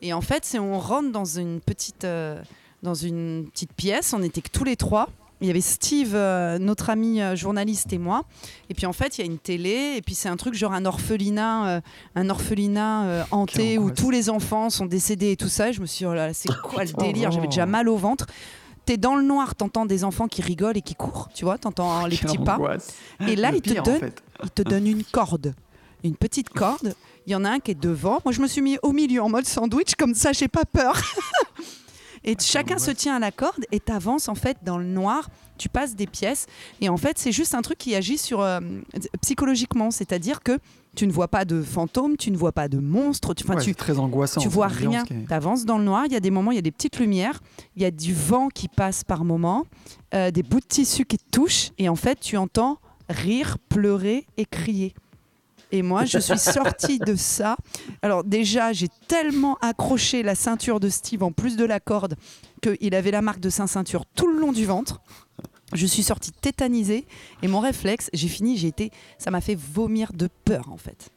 Et 0.01 0.13
en 0.13 0.21
fait, 0.21 0.45
c'est 0.45 0.59
on 0.59 0.79
rentre 0.79 1.11
dans 1.11 1.25
une 1.25 1.59
petite, 1.59 2.05
euh, 2.05 2.41
dans 2.83 2.93
une 2.93 3.49
petite 3.51 3.73
pièce, 3.73 4.13
on 4.13 4.23
était 4.23 4.41
que 4.41 4.49
tous 4.49 4.63
les 4.63 4.77
trois. 4.77 5.09
Il 5.41 5.47
y 5.47 5.49
avait 5.49 5.61
Steve, 5.61 6.13
euh, 6.15 6.57
notre 6.59 6.89
ami 6.89 7.21
euh, 7.21 7.35
journaliste 7.35 7.91
et 7.91 7.97
moi. 7.97 8.23
Et 8.69 8.73
puis 8.73 8.85
en 8.85 8.93
fait, 8.93 9.17
il 9.17 9.21
y 9.21 9.23
a 9.23 9.27
une 9.27 9.37
télé. 9.37 9.95
Et 9.97 10.01
puis 10.01 10.15
c'est 10.15 10.29
un 10.29 10.37
truc 10.37 10.53
genre 10.53 10.71
un 10.73 10.85
orphelinat, 10.85 11.67
euh, 11.67 11.81
un 12.15 12.29
orphelinat 12.29 13.27
hanté 13.31 13.77
où 13.77 13.91
tous 13.91 14.11
les 14.11 14.29
enfants 14.29 14.69
sont 14.69 14.85
décédés 14.85 15.31
et 15.31 15.35
tout 15.37 15.49
ça. 15.49 15.69
Et 15.69 15.73
je 15.73 15.81
me 15.81 15.85
suis 15.85 15.99
dit, 15.99 16.05
oh 16.05 16.13
là 16.13 16.27
là, 16.27 16.33
c'est 16.33 16.49
quoi 16.61 16.85
le 16.85 16.93
délire? 16.93 17.31
J'avais 17.31 17.47
déjà 17.47 17.65
mal 17.65 17.89
au 17.89 17.97
ventre. 17.97 18.27
T'es 18.85 18.97
dans 18.97 19.15
le 19.15 19.23
noir, 19.23 19.55
t'entends 19.55 19.85
des 19.87 20.03
enfants 20.03 20.27
qui 20.27 20.41
rigolent 20.43 20.77
et 20.77 20.81
qui 20.83 20.93
courent, 20.93 21.29
tu 21.33 21.43
vois, 21.43 21.57
t'entends 21.57 22.05
les 22.05 22.17
Quelle 22.17 22.27
petits 22.27 22.37
pas. 22.37 22.59
Et 23.27 23.35
là, 23.35 23.49
Le 23.49 23.57
il 23.57 23.61
te 23.63 23.71
pire, 23.71 23.81
en 23.81 23.83
donne 23.85 23.99
fait. 23.99 24.23
il 24.43 24.49
te 24.51 24.61
donne 24.61 24.85
une 24.85 25.03
corde, 25.03 25.55
une 26.03 26.15
petite 26.15 26.49
corde. 26.49 26.93
Il 27.25 27.31
y 27.31 27.35
en 27.35 27.43
a 27.45 27.49
un 27.49 27.59
qui 27.59 27.71
est 27.71 27.79
devant. 27.81 28.19
Moi, 28.23 28.31
je 28.31 28.41
me 28.41 28.47
suis 28.47 28.61
mis 28.61 28.77
au 28.83 28.91
milieu 28.91 29.23
en 29.23 29.29
mode 29.29 29.47
sandwich, 29.47 29.95
comme 29.97 30.13
ça, 30.13 30.33
j'ai 30.33 30.47
pas 30.47 30.65
peur. 30.65 31.01
et 32.25 32.35
chacun 32.39 32.77
se 32.79 32.91
tient 32.91 33.15
à 33.15 33.19
la 33.19 33.31
corde 33.31 33.65
et 33.71 33.79
t'avances 33.79 34.27
en 34.27 34.35
fait 34.35 34.57
dans 34.63 34.77
le 34.77 34.85
noir. 34.85 35.29
Tu 35.57 35.69
passes 35.69 35.95
des 35.95 36.07
pièces 36.07 36.47
et 36.81 36.89
en 36.89 36.97
fait, 36.97 37.17
c'est 37.17 37.31
juste 37.31 37.55
un 37.55 37.61
truc 37.61 37.77
qui 37.77 37.95
agit 37.95 38.17
sur 38.17 38.41
euh, 38.41 38.59
psychologiquement, 39.21 39.89
c'est-à-dire 39.91 40.41
que 40.41 40.59
tu 40.95 41.07
ne 41.07 41.11
vois 41.11 41.27
pas 41.27 41.45
de 41.45 41.61
fantômes, 41.61 42.17
tu 42.17 42.31
ne 42.31 42.37
vois 42.37 42.51
pas 42.51 42.67
de 42.67 42.77
monstres, 42.79 43.33
tu, 43.33 43.45
Ouais, 43.45 43.61
tu, 43.61 43.75
très 43.75 43.97
angoissant. 43.99 44.41
tu 44.41 44.47
vois 44.49 44.67
rien. 44.67 45.03
qui 45.03 45.13
Tu 45.25 45.33
avances 45.33 45.65
dans 45.65 45.77
le 45.77 45.83
noir, 45.83 46.03
il 46.07 46.13
y 46.13 46.15
a 46.15 46.19
des 46.19 46.31
moments, 46.31 46.51
il 46.51 46.55
y 46.55 46.59
a 46.59 46.61
des 46.61 46.71
petites 46.71 46.99
lumières, 46.99 47.41
il 47.75 47.81
y 47.83 47.85
a 47.85 47.91
du 47.91 48.13
vent 48.13 48.49
qui 48.49 48.67
passe 48.67 49.03
par 49.03 49.23
moments, 49.23 49.65
euh, 50.13 50.31
des 50.31 50.43
bouts 50.43 50.59
de 50.59 50.65
tissu 50.65 51.05
qui 51.05 51.17
te 51.17 51.29
touchent, 51.31 51.71
et 51.77 51.89
en 51.89 51.95
fait, 51.95 52.19
tu 52.19 52.37
entends 52.37 52.79
rire, 53.09 53.57
pleurer 53.69 54.25
et 54.37 54.45
crier. 54.45 54.93
Et 55.71 55.81
moi, 55.81 56.05
je 56.05 56.19
suis 56.19 56.37
sortie 56.37 56.99
de 56.99 57.15
ça. 57.15 57.57
Alors 58.01 58.23
déjà, 58.23 58.73
j'ai 58.73 58.87
tellement 59.07 59.57
accroché 59.61 60.23
la 60.23 60.35
ceinture 60.35 60.79
de 60.79 60.89
Steve 60.89 61.23
en 61.23 61.31
plus 61.31 61.57
de 61.57 61.65
la 61.65 61.79
corde 61.79 62.15
qu'il 62.61 62.95
avait 62.95 63.11
la 63.11 63.21
marque 63.21 63.39
de 63.39 63.49
sa 63.49 63.67
ceinture 63.67 64.05
tout 64.15 64.27
le 64.31 64.39
long 64.39 64.51
du 64.51 64.65
ventre. 64.65 65.01
Je 65.73 65.85
suis 65.85 66.03
sortie 66.03 66.31
tétanisée 66.31 67.05
et 67.41 67.47
mon 67.47 67.59
réflexe, 67.59 68.09
j'ai 68.13 68.27
fini, 68.27 68.57
j'ai 68.57 68.67
été, 68.67 68.91
ça 69.17 69.31
m'a 69.31 69.41
fait 69.41 69.55
vomir 69.55 70.13
de 70.13 70.29
peur 70.45 70.71
en 70.71 70.77
fait. 70.77 71.09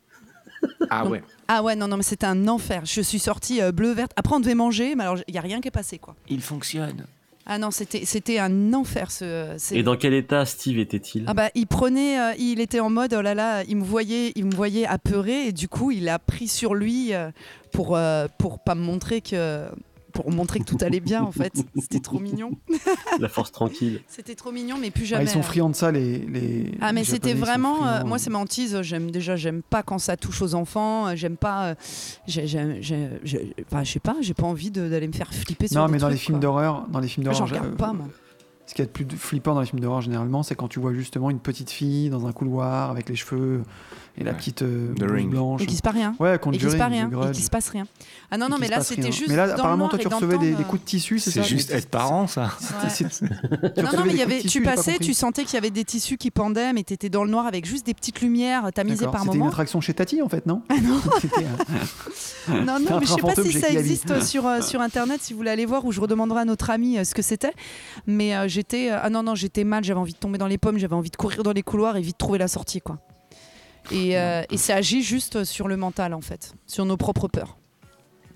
Ah 0.91 1.05
Donc, 1.05 1.13
ouais. 1.13 1.23
Ah 1.47 1.63
ouais, 1.63 1.77
non, 1.77 1.87
non, 1.87 1.97
mais 1.97 2.03
c'était 2.03 2.27
un 2.27 2.49
enfer. 2.49 2.83
Je 2.85 3.01
suis 3.01 3.21
sortie 3.21 3.61
euh, 3.63 3.71
bleu 3.71 3.93
verte. 3.93 4.13
Après, 4.17 4.35
on 4.35 4.41
devait 4.41 4.57
manger, 4.57 4.97
mais 4.97 5.05
alors 5.05 5.19
il 5.29 5.35
y 5.35 5.39
a 5.39 5.43
rien 5.43 5.61
qui 5.61 5.69
est 5.69 5.73
passé 5.73 5.99
quoi. 5.99 6.17
Il 6.29 6.43
fonctionne. 6.43 7.07
Ah 7.51 7.59
non, 7.59 7.71
c'était 7.71 8.05
c'était 8.05 8.39
un 8.39 8.75
enfer 8.75 9.11
ce. 9.11 9.75
Et 9.75 9.83
dans 9.83 9.97
quel 9.97 10.13
état 10.13 10.45
Steve 10.45 10.79
était-il 10.79 11.25
Ah 11.27 11.33
bah 11.33 11.49
il 11.55 11.67
prenait, 11.67 12.21
euh, 12.21 12.35
il 12.39 12.61
était 12.61 12.81
en 12.81 12.91
mode 12.91 13.15
oh 13.19 13.23
là 13.23 13.35
là, 13.35 13.65
il 13.67 13.79
me 13.79 13.85
voyait, 13.85 14.33
il 14.37 14.45
me 14.45 14.55
voyait 14.55 14.87
apeuré 14.87 15.47
et 15.47 15.53
du 15.53 15.67
coup 15.67 15.91
il 15.91 16.11
a 16.11 16.19
pris 16.19 16.47
sur 16.47 16.75
lui 16.75 17.15
euh, 17.15 17.31
pour 17.73 17.97
euh, 17.97 18.27
pour 18.39 18.59
pas 18.59 18.75
me 18.75 18.83
montrer 18.83 19.23
que 19.23 19.65
pour 20.23 20.33
montrer 20.33 20.59
que 20.59 20.65
tout 20.65 20.79
allait 20.81 20.99
bien 21.01 21.23
en 21.23 21.31
fait. 21.31 21.53
C'était 21.81 22.01
trop 22.01 22.19
mignon. 22.19 22.51
La 23.21 23.29
force 23.29 23.53
tranquille. 23.53 24.01
C'était 24.09 24.35
trop 24.35 24.51
mignon, 24.51 24.77
mais 24.81 24.91
plus 24.91 25.05
Ah, 25.05 25.07
jamais. 25.07 25.25
ils 25.25 25.29
sont 25.29 25.39
hein. 25.39 25.43
friands 25.43 25.71
de 25.71 25.77
ça, 25.77 25.93
les. 25.93 26.19
les 26.19 26.73
Ah 26.81 26.93
mais 26.93 27.05
c'était 27.05 27.35
vraiment 27.35 27.87
euh, 27.87 28.05
moi 28.05 28.19
c'est 28.19 28.31
ma 28.31 28.39
hantise 28.39 28.81
j'aime 28.83 29.11
déjà 29.13 29.37
j'aime 29.37 29.63
pas 29.63 29.83
quand 29.85 29.99
ça 29.99 30.17
touche 30.17 30.43
aux 30.43 30.55
enfants 30.55 31.07
euh, 31.09 31.13
j'aime 31.15 31.37
pas 31.37 31.67
euh, 31.67 31.75
j'ai- 32.27 32.47
j'ai- 32.49 32.79
j'ai- 32.83 33.09
j'ai- 33.23 33.55
enfin, 33.71 33.85
je 33.85 33.93
sais 33.93 34.01
pas 34.01 34.17
j'ai 34.21 34.35
pas 34.35 34.43
envie 34.47 34.71
de- 34.73 34.89
d'aller 34.89 35.07
me 35.07 35.13
faire 35.13 35.33
flipper 35.33 35.69
sur 35.69 35.81
Non, 35.81 35.87
des 35.87 35.93
mais 35.93 35.99
dans 35.99 36.09
les 36.09 36.17
films 36.17 36.41
d'horreur, 36.41 36.87
dans 36.91 36.99
les 37.01 37.07
films 37.09 37.25
j'en 37.27 37.33
d'horreur, 37.33 37.49
regarde 37.49 37.71
j'a- 37.71 37.77
pas 37.87 37.93
moi 37.93 38.07
Ce 38.67 38.75
qui 38.75 38.83
est 38.83 38.87
le 38.87 38.91
plus 38.91 39.07
flippant 39.17 39.55
dans 39.55 39.61
les 39.61 39.67
films 39.67 39.81
d'horreur 39.81 40.01
généralement, 40.01 40.43
c'est 40.43 40.55
quand 40.57 40.69
tu 40.69 40.81
vois 40.81 40.93
justement 40.95 41.31
une 41.31 41.39
petite 41.41 41.71
fille 41.71 42.11
dans 42.11 42.27
un 42.27 42.33
couloir 42.33 42.91
avec 42.91 43.09
les 43.09 43.17
cheveux 43.17 43.63
et 44.21 44.25
la 44.25 44.35
petite 44.35 44.63
euh, 44.63 44.93
The 44.95 44.99
blouse 44.99 45.13
Ring. 45.13 45.31
blanche. 45.31 45.63
et 45.63 45.67
qu'il 45.67 45.77
se 45.77 45.83
passe 45.83 45.95
rien 45.95 46.15
Ouais, 46.19 46.35
et 46.37 46.39
qu'il 46.39 46.61
se 46.61 46.77
passe 46.77 46.89
rien 46.91 47.11
et 47.11 47.31
qu'il 47.33 47.45
se 47.45 47.51
passe 47.51 47.69
rien 47.71 47.87
ah 48.31 48.37
non 48.37 48.49
non 48.49 48.57
mais 48.61 48.69
là 48.69 48.83
c'était 48.83 49.13
juste 49.13 49.29
Mais 49.29 49.37
là, 49.37 49.45
apparemment, 49.45 49.89
toi, 49.89 49.99
tu 49.99 50.09
recevais 50.09 50.39
des, 50.39 50.53
coups 50.65 50.83
de 50.83 50.87
tissu, 50.87 51.19
c'est 51.19 51.43
juste 51.45 51.71
être 51.71 51.89
parent, 51.89 52.27
ça. 52.27 52.51
Non, 53.77 53.91
non, 53.97 54.05
mais 54.05 54.13
il 54.13 54.19
y 54.19 54.23
avait, 54.23 54.41
tu 54.41 54.63
passais, 54.63 54.99
tu 54.99 55.15
sentais 55.15 55.45
qu'il 55.45 55.55
y 55.55 55.57
avait 55.57 55.71
des 55.71 55.85
tissus 55.85 56.17
qui 56.17 56.31
pendaient, 56.31 56.73
mais 56.73 56.83
tu 56.85 56.93
étais 56.95 57.09
dans 57.09 57.25
le 57.25 57.31
noir 57.31 57.47
avec 57.47 57.65
juste 57.65 57.87
des 57.87 57.95
petites 57.95 58.21
lumières 58.21 58.71
tamisées 58.75 59.07
par 59.07 59.21
C'était 59.21 59.33
une 59.33 59.39
moment. 59.39 59.51
attraction 59.51 59.81
chez 59.81 59.95
Tati 59.95 60.21
en 60.23 60.29
fait, 60.29 60.47
non 60.47 60.63
Ah 60.69 60.75
non. 60.83 61.01
C'était, 61.21 61.37
euh, 62.51 62.61
Non, 62.65 62.79
non, 62.81 62.99
mais 63.01 63.07
je 63.07 63.13
sais 63.13 63.21
pas 63.21 63.35
si 63.35 63.53
ça 63.53 63.69
existe 63.71 64.11
euh, 64.11 64.21
sur, 64.21 64.47
euh, 64.47 64.61
sur 64.61 64.81
internet, 64.81 65.21
si 65.23 65.33
vous 65.33 65.39
voulez 65.39 65.51
aller 65.51 65.67
voir, 65.67 65.85
ou 65.85 65.93
je 65.93 66.01
redemanderai 66.01 66.41
à 66.41 66.45
notre 66.45 66.71
ami 66.71 66.99
euh, 66.99 67.05
ce 67.05 67.15
que 67.15 67.23
c'était. 67.23 67.53
Mais 68.07 68.35
euh, 68.37 68.49
j'étais. 68.49 68.91
euh, 68.91 68.99
ah 69.03 69.11
non, 69.11 69.23
non, 69.23 69.35
j'étais 69.35 69.65
mal, 69.65 69.85
j'avais 69.85 70.01
envie 70.01 70.13
de 70.13 70.19
tomber 70.19 70.39
dans 70.39 70.47
les 70.47 70.59
pommes, 70.59 70.79
j'avais 70.79 70.95
envie 70.95 71.11
de 71.11 71.17
courir 71.17 71.43
dans 71.43 71.53
les 71.53 71.63
couloirs 71.63 71.97
et 71.97 72.01
vite 72.01 72.19
trouver 72.19 72.39
la 72.39 72.49
sortie, 72.49 72.81
quoi. 72.81 72.99
Et, 73.91 74.19
euh, 74.19 74.43
et 74.51 74.57
ça 74.57 74.77
agit 74.77 75.03
juste 75.03 75.45
sur 75.45 75.69
le 75.69 75.77
mental, 75.77 76.15
en 76.15 76.21
fait, 76.21 76.53
sur 76.67 76.85
nos 76.85 76.97
propres 76.97 77.29
peurs. 77.29 77.57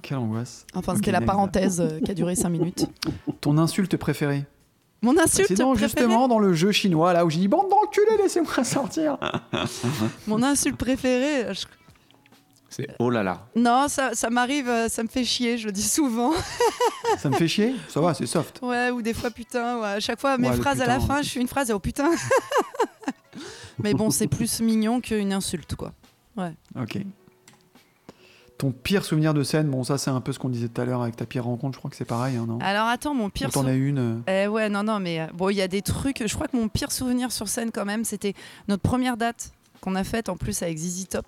Quelle 0.00 0.18
angoisse. 0.18 0.66
Enfin, 0.74 0.96
c'était 0.96 1.12
la 1.12 1.20
d'accord. 1.20 1.34
parenthèse 1.36 1.80
euh, 1.80 2.00
qui 2.04 2.10
a 2.10 2.14
duré 2.14 2.34
5 2.34 2.48
minutes. 2.48 2.86
Ton 3.40 3.56
insulte 3.58 3.96
préférée 3.96 4.44
Mon 5.02 5.16
insulte 5.18 5.48
C'est 5.48 5.54
dans, 5.54 5.70
préférée 5.74 5.88
justement 5.88 6.26
dans 6.28 6.38
le 6.40 6.52
jeu 6.54 6.72
chinois 6.72 7.12
là 7.12 7.24
où 7.24 7.30
j'ai 7.30 7.38
dit 7.38 7.48
bande 7.48 7.68
d'enculés, 7.70 8.16
laissez-moi 8.20 8.64
sortir. 8.64 9.16
Mon 10.26 10.42
insulte 10.42 10.76
préférée, 10.76 11.54
je- 11.54 11.66
C'est 12.74 12.89
oh 12.99 13.11
là 13.11 13.23
là. 13.23 13.47
non, 13.55 13.86
ça, 13.89 14.15
ça 14.15 14.31
m'arrive, 14.31 14.66
euh, 14.69 14.89
ça 14.89 15.03
me 15.03 15.09
fait 15.09 15.24
chier, 15.24 15.59
je 15.59 15.66
le 15.66 15.73
dis 15.73 15.82
souvent. 15.82 16.32
Ça 17.19 17.28
me 17.28 17.35
fait 17.36 17.47
chier? 17.49 17.74
Ça 17.89 18.01
va, 18.01 18.15
c'est 18.15 18.24
soft. 18.27 18.61
Ouais, 18.62 18.90
ou 18.90 19.03
des 19.03 19.12
fois 19.12 19.31
putain. 19.31 19.78
Ouais. 19.78 19.86
À 19.89 20.01
chaque 20.01 20.19
fois, 20.20 20.39
mes 20.39 20.49
Ouais, 20.49 20.57
phrases 20.57 20.81
à 20.81 20.86
la 20.86 20.99
fin, 20.99 21.16
ouais. 21.16 21.23
je 21.23 21.28
fais 21.28 21.40
une 21.40 21.49
phrase 21.49 21.69
et 21.69 21.73
oh 21.74 21.78
putain. 21.78 22.09
Mais 23.82 23.93
bon, 23.93 24.11
c'est 24.11 24.28
plus 24.28 24.61
mignon 24.61 25.01
qu'une 25.01 25.32
insulte, 25.32 25.74
quoi. 25.74 25.93
Ok. 26.81 26.99
Ton 28.59 28.70
pire 28.70 29.05
souvenir 29.05 29.35
de 29.35 29.43
scène, 29.43 29.69
bon 29.69 29.82
ça 29.82 29.99
c'est 29.99 30.11
un 30.11 30.20
peu 30.20 30.32
ce 30.32 30.39
qu'on 30.39 30.49
disait 30.49 30.69
tout 30.69 30.81
à 30.81 30.85
l'heure 30.85 31.03
avec 31.03 31.16
ta 31.16 31.27
pire 31.27 31.44
rencontre, 31.44 31.74
je 31.74 31.78
crois 31.81 31.90
que 31.90 31.97
c'est 31.97 32.05
pareil, 32.05 32.36
hein, 32.36 32.44
non? 32.47 32.59
Alors 32.61 32.86
attends, 32.86 33.12
mon 33.12 33.28
pire 33.28 33.51
t'en 33.51 33.62
as 33.62 33.73
souvenir. 33.73 33.85
une 33.89 33.99
euh, 34.28 34.44
Eh 34.44 34.47
ouais, 34.47 34.69
non, 34.69 34.85
non, 34.85 35.01
mais 35.01 35.20
euh, 35.20 35.27
bon, 35.35 35.49
il 35.49 35.57
y 35.57 35.62
a 35.62 35.69
des 35.69 35.82
trucs. 35.82 36.23
Je 36.27 36.32
crois 36.35 36.47
que 36.47 36.57
mon 36.57 36.69
pire 36.69 36.93
souvenir 36.93 37.32
sur 37.32 37.49
scène, 37.49 37.70
quand 37.73 37.85
même, 37.85 38.05
c'était 38.05 38.35
notre 38.69 38.82
première 38.82 39.16
date 39.16 39.53
qu'on 39.81 39.97
a 39.97 40.05
faite 40.05 40.28
en 40.28 40.36
plus 40.36 40.62
avec 40.62 40.78
Zizi 40.78 41.07
Top. 41.07 41.27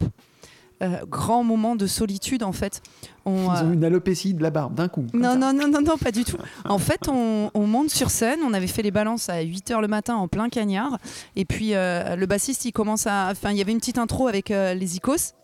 Euh, 0.82 1.05
grand 1.09 1.44
moment 1.44 1.76
de 1.76 1.86
solitude, 1.86 2.42
en 2.42 2.52
fait. 2.52 2.82
On, 3.24 3.44
Ils 3.55 3.56
euh, 3.56 3.64
ont 3.68 3.72
une 3.72 3.84
alopécie 3.84 4.34
de 4.34 4.42
la 4.42 4.51
barbe 4.51 4.74
d'un 4.74 4.88
coup. 4.88 5.06
Non, 5.14 5.36
non, 5.36 5.52
non, 5.52 5.68
non, 5.68 5.80
non, 5.80 5.96
pas 5.96 6.10
du 6.10 6.24
tout. 6.24 6.36
En 6.64 6.78
fait, 6.78 7.09
on, 7.09 7.51
on 7.55 7.66
monte 7.66 7.90
sur 7.90 8.10
scène. 8.10 8.40
On 8.44 8.52
avait 8.52 8.66
fait 8.66 8.82
les 8.82 8.90
balances 8.90 9.28
à 9.28 9.42
8h 9.42 9.80
le 9.80 9.88
matin 9.88 10.16
en 10.16 10.26
plein 10.28 10.48
cagnard. 10.48 10.98
Et 11.36 11.44
puis, 11.44 11.74
euh, 11.74 12.16
le 12.16 12.26
bassiste, 12.26 12.64
il 12.64 12.72
commence 12.72 13.06
à. 13.06 13.28
Enfin, 13.30 13.52
il 13.52 13.56
y 13.56 13.60
avait 13.60 13.72
une 13.72 13.78
petite 13.78 13.98
intro 13.98 14.26
avec 14.26 14.51
euh, 14.51 14.74
les 14.74 14.96
icos. 14.96 15.34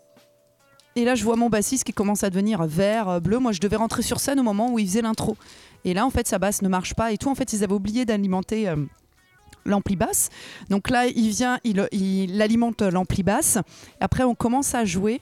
Et 0.97 1.05
là, 1.05 1.15
je 1.15 1.23
vois 1.23 1.37
mon 1.37 1.49
bassiste 1.49 1.85
qui 1.85 1.93
commence 1.93 2.25
à 2.25 2.31
devenir 2.31 2.65
vert, 2.67 3.09
euh, 3.09 3.21
bleu. 3.21 3.39
Moi, 3.39 3.53
je 3.53 3.61
devais 3.61 3.77
rentrer 3.77 4.03
sur 4.03 4.19
scène 4.19 4.41
au 4.41 4.43
moment 4.43 4.73
où 4.73 4.79
il 4.81 4.87
faisait 4.87 5.03
l'intro. 5.03 5.37
Et 5.85 5.95
là, 5.95 6.05
en 6.05 6.11
fait, 6.11 6.27
sa 6.27 6.41
basse 6.41 6.63
ne 6.63 6.69
marche 6.69 6.95
pas 6.95 7.13
et 7.13 7.17
tout. 7.19 7.31
En 7.31 7.37
fait, 7.37 7.53
ils 7.53 7.63
avaient 7.63 7.73
oublié 7.73 8.05
d'alimenter. 8.05 8.69
euh, 8.69 8.77
l'ampli 9.65 9.97
basse. 9.97 10.31
Donc 10.69 10.91
là, 10.91 11.07
il 11.07 11.31
vient, 11.31 11.59
il, 11.65 11.87
il 11.93 12.41
alimente 12.43 12.83
l'ampli 12.83 13.23
basse. 13.23 13.59
Après, 14.01 14.25
on 14.25 14.35
commence 14.35 14.75
à 14.75 14.85
jouer. 14.85 15.21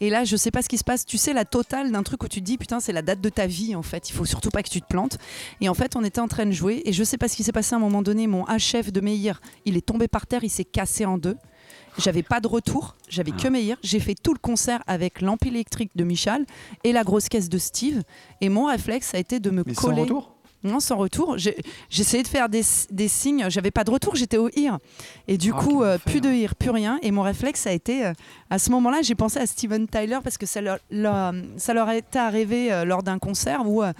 Et 0.00 0.10
là, 0.10 0.24
je 0.24 0.36
sais 0.36 0.50
pas 0.50 0.62
ce 0.62 0.68
qui 0.68 0.78
se 0.78 0.84
passe. 0.84 1.04
Tu 1.04 1.18
sais, 1.18 1.32
la 1.32 1.44
totale 1.44 1.90
d'un 1.90 2.02
truc 2.02 2.22
où 2.22 2.28
tu 2.28 2.40
te 2.40 2.44
dis, 2.44 2.56
putain, 2.58 2.80
c'est 2.80 2.92
la 2.92 3.02
date 3.02 3.20
de 3.20 3.28
ta 3.28 3.46
vie, 3.46 3.74
en 3.74 3.82
fait. 3.82 4.08
Il 4.10 4.12
faut 4.12 4.24
surtout 4.24 4.50
pas 4.50 4.62
que 4.62 4.68
tu 4.70 4.80
te 4.80 4.86
plantes. 4.86 5.18
Et 5.60 5.68
en 5.68 5.74
fait, 5.74 5.96
on 5.96 6.04
était 6.04 6.20
en 6.20 6.28
train 6.28 6.46
de 6.46 6.52
jouer. 6.52 6.82
Et 6.84 6.92
je 6.92 7.02
sais 7.04 7.18
pas 7.18 7.28
ce 7.28 7.36
qui 7.36 7.42
s'est 7.44 7.52
passé 7.52 7.74
à 7.74 7.78
un 7.78 7.80
moment 7.80 8.02
donné. 8.02 8.26
Mon 8.26 8.44
HF 8.44 8.92
de 8.92 9.00
Meir, 9.00 9.40
il 9.64 9.76
est 9.76 9.84
tombé 9.86 10.06
par 10.08 10.26
terre, 10.26 10.44
il 10.44 10.50
s'est 10.50 10.64
cassé 10.64 11.04
en 11.04 11.18
deux. 11.18 11.36
J'avais 11.98 12.22
pas 12.22 12.38
de 12.40 12.46
retour, 12.46 12.94
j'avais 13.08 13.32
que 13.32 13.48
Meir. 13.48 13.76
J'ai 13.82 13.98
fait 13.98 14.14
tout 14.14 14.32
le 14.32 14.38
concert 14.38 14.82
avec 14.86 15.20
l'amp 15.20 15.36
électrique 15.44 15.90
de 15.96 16.04
Michal 16.04 16.46
et 16.84 16.92
la 16.92 17.02
grosse 17.02 17.28
caisse 17.28 17.48
de 17.48 17.58
Steve. 17.58 18.02
Et 18.40 18.48
mon 18.48 18.66
réflexe 18.66 19.14
a 19.14 19.18
été 19.18 19.40
de 19.40 19.50
me 19.50 19.64
Mais 19.66 19.74
sans 19.74 19.82
coller. 19.88 20.02
retour? 20.02 20.37
Non, 20.64 20.80
sans 20.80 20.96
retour. 20.96 21.36
Essayé 21.96 22.22
de 22.24 22.28
faire 22.28 22.48
des, 22.48 22.62
des 22.90 23.06
signes. 23.08 23.46
J'avais 23.48 23.70
pas 23.70 23.84
de 23.84 23.90
retour, 23.92 24.16
j'étais 24.16 24.38
au 24.38 24.48
IR. 24.56 24.78
Et 25.28 25.38
du 25.38 25.52
Ah, 25.54 25.60
coup, 25.62 25.82
euh, 25.84 25.98
plus 25.98 26.20
de 26.20 26.30
IR, 26.30 26.56
plus 26.56 26.70
rien. 26.70 26.98
Et 27.02 27.12
mon 27.12 27.22
réflexe 27.22 27.66
a 27.68 27.72
été, 27.72 28.04
euh, 28.06 28.12
à 28.50 28.58
ce 28.58 28.70
moment-là, 28.70 28.98
j'ai 29.02 29.14
pensé 29.14 29.38
à 29.38 29.46
Steven 29.46 29.86
Tyler 29.86 30.18
parce 30.22 30.36
que 30.36 30.46
ça 30.46 30.60
leur, 30.60 30.78
leur- 30.90 31.32
ça 31.58 31.74
leur 31.74 31.88
était 31.90 32.18
arrivé 32.18 32.72
euh, 32.72 32.84
lors 32.84 33.02
d'un 33.04 33.18
concert 33.20 33.62
où, 33.68 33.82
euh, 33.84 33.92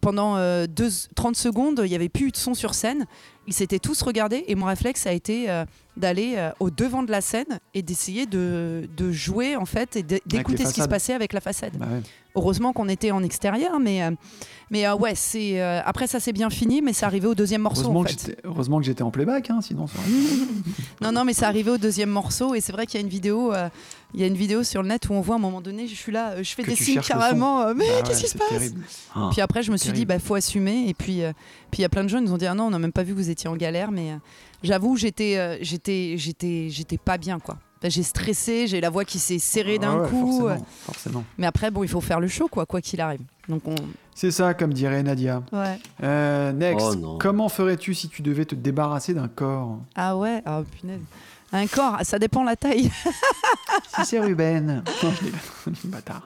pendant 0.00 0.36
euh, 0.36 0.66
deux- 0.66 0.90
30 1.14 1.36
secondes, 1.36 1.80
il 1.84 1.88
n'y 1.88 1.94
avait 1.94 2.08
plus 2.08 2.26
eu 2.26 2.30
de 2.30 2.36
son 2.36 2.54
sur 2.54 2.74
scène. 2.74 3.06
Ils 3.46 3.54
s'étaient 3.54 3.78
tous 3.78 4.00
regardés 4.02 4.44
et 4.46 4.54
mon 4.54 4.66
réflexe 4.66 5.06
a 5.06 5.12
été 5.12 5.50
euh, 5.50 5.64
d'aller 5.96 6.34
euh, 6.36 6.50
au 6.60 6.70
devant 6.70 7.02
de 7.02 7.10
la 7.10 7.20
scène 7.20 7.58
et 7.74 7.82
d'essayer 7.82 8.26
de, 8.26 8.88
de 8.96 9.10
jouer 9.10 9.56
en 9.56 9.64
fait 9.64 9.96
et 9.96 10.02
d'é- 10.02 10.22
d'écouter 10.26 10.64
ce 10.66 10.72
qui 10.74 10.82
se 10.82 10.88
passait 10.88 11.14
avec 11.14 11.32
la 11.32 11.40
façade. 11.40 11.72
Bah 11.76 11.86
ouais. 11.90 12.00
Heureusement 12.36 12.72
qu'on 12.72 12.88
était 12.88 13.10
en 13.10 13.24
extérieur, 13.24 13.80
mais, 13.80 14.04
euh, 14.04 14.10
mais 14.70 14.88
ouais, 14.92 15.14
c'est 15.16 15.60
après 15.60 16.06
ça 16.06 16.20
c'est 16.20 16.32
bien 16.32 16.48
fini, 16.48 16.80
mais 16.80 16.92
c'est 16.92 17.04
arrivé 17.06 17.26
au 17.26 17.34
deuxième 17.34 17.62
morceau 17.62 17.82
Heureusement, 17.82 18.00
en 18.00 18.04
que 18.04 18.10
fait. 18.10 18.20
j'étais- 18.28 18.40
heureusement 18.44 18.78
que 18.78 18.84
j'étais 18.84 19.02
en 19.02 19.10
playback, 19.10 19.50
hein, 19.50 19.58
sinon 19.62 19.88
ça 19.88 19.98
Non, 21.02 21.10
non, 21.12 21.24
mais 21.24 21.32
c'est 21.32 21.44
arrivé 21.44 21.70
au 21.72 21.78
deuxième 21.78 22.10
morceau 22.10 22.54
et 22.54 22.60
c'est 22.60 22.72
vrai 22.72 22.86
qu'il 22.86 23.00
y 23.00 23.02
a 23.02 23.04
une 23.04 23.10
vidéo, 23.10 23.52
il 24.14 24.20
y 24.20 24.24
a 24.24 24.26
une 24.26 24.34
vidéo 24.34 24.62
sur 24.62 24.82
le 24.82 24.88
net 24.88 25.08
où 25.08 25.12
on 25.12 25.20
voit 25.20 25.36
à 25.36 25.38
un 25.38 25.40
moment 25.40 25.60
donné, 25.60 25.86
je 25.86 25.94
suis 25.94 26.12
là, 26.12 26.30
euh, 26.32 26.42
je 26.42 26.50
fais 26.54 26.62
Que 26.62 26.70
des 26.70 26.76
signes 26.76 27.00
carrément, 27.00 27.62
euh, 27.62 27.74
mais 27.76 27.86
Bah 27.88 27.94
ouais, 27.96 28.02
qu'est-ce 28.06 28.22
qui 28.24 28.28
se 28.28 28.38
passe 28.38 28.48
terrible. 28.48 28.82
Puis 29.32 29.40
après, 29.40 29.62
je 29.62 29.70
me 29.72 29.76
suis 29.76 29.92
dit, 29.92 30.04
bah 30.06 30.18
faut 30.18 30.34
assumer. 30.34 30.88
Et 30.88 30.94
puis, 30.94 31.22
euh, 31.22 31.32
puis 31.70 31.80
il 31.80 31.82
y 31.82 31.86
a 31.86 31.88
plein 31.88 32.02
de 32.04 32.08
gens 32.08 32.18
qui 32.18 32.24
nous 32.24 32.32
ont 32.32 32.38
dit, 32.38 32.46
ah 32.46 32.54
non, 32.54 32.64
on 32.64 32.70
n'a 32.70 32.78
même 32.78 32.92
pas 32.92 33.02
vu 33.02 33.12
que 33.12 33.18
vous 33.18 33.30
étiez 33.30 33.48
en 33.48 33.56
galère, 33.56 33.90
mais 33.92 34.12
euh, 34.12 34.16
j'avoue, 34.62 34.96
j'étais, 34.96 35.36
euh, 35.38 35.56
j'étais, 35.60 36.14
j'étais, 36.16 36.68
j'étais 36.70 36.98
pas 36.98 37.18
bien 37.18 37.38
quoi. 37.38 37.58
J'ai 37.82 38.02
stressé, 38.02 38.66
j'ai 38.66 38.78
la 38.82 38.90
voix 38.90 39.06
qui 39.06 39.18
s'est 39.18 39.38
serrée 39.38 39.78
d'un 39.78 40.00
Ah 40.00 40.02
ouais, 40.02 40.08
coup. 40.10 40.40
Forcément, 40.40 40.66
forcément. 40.84 41.24
Mais 41.38 41.46
après, 41.46 41.70
bon, 41.70 41.82
il 41.82 41.88
faut 41.88 42.02
faire 42.02 42.20
le 42.20 42.28
show, 42.28 42.46
quoi, 42.46 42.66
quoi 42.66 42.82
qu'il 42.82 43.00
arrive. 43.00 43.22
Donc 43.48 43.62
on. 43.66 43.74
C'est 44.14 44.30
ça, 44.30 44.52
comme 44.52 44.74
dirait 44.74 45.02
Nadia. 45.02 45.42
Ouais. 45.50 45.78
Euh, 46.02 46.52
next, 46.52 46.86
Oh 47.02 47.16
comment 47.18 47.48
ferais-tu 47.48 47.94
si 47.94 48.10
tu 48.10 48.20
devais 48.20 48.44
te 48.44 48.54
débarrasser 48.54 49.14
d'un 49.14 49.28
corps? 49.28 49.78
Ah 49.94 50.14
ouais, 50.18 50.42
ah 50.44 50.62
punaise. 50.78 51.00
Un 51.52 51.66
corps, 51.66 51.98
ça 52.02 52.18
dépend 52.18 52.44
la 52.44 52.56
taille. 52.56 52.90
Si 53.96 54.04
c'est 54.04 54.20
Ruben. 54.20 54.82
Non, 55.02 55.10
je. 55.12 55.88
Bâtard. 55.88 56.22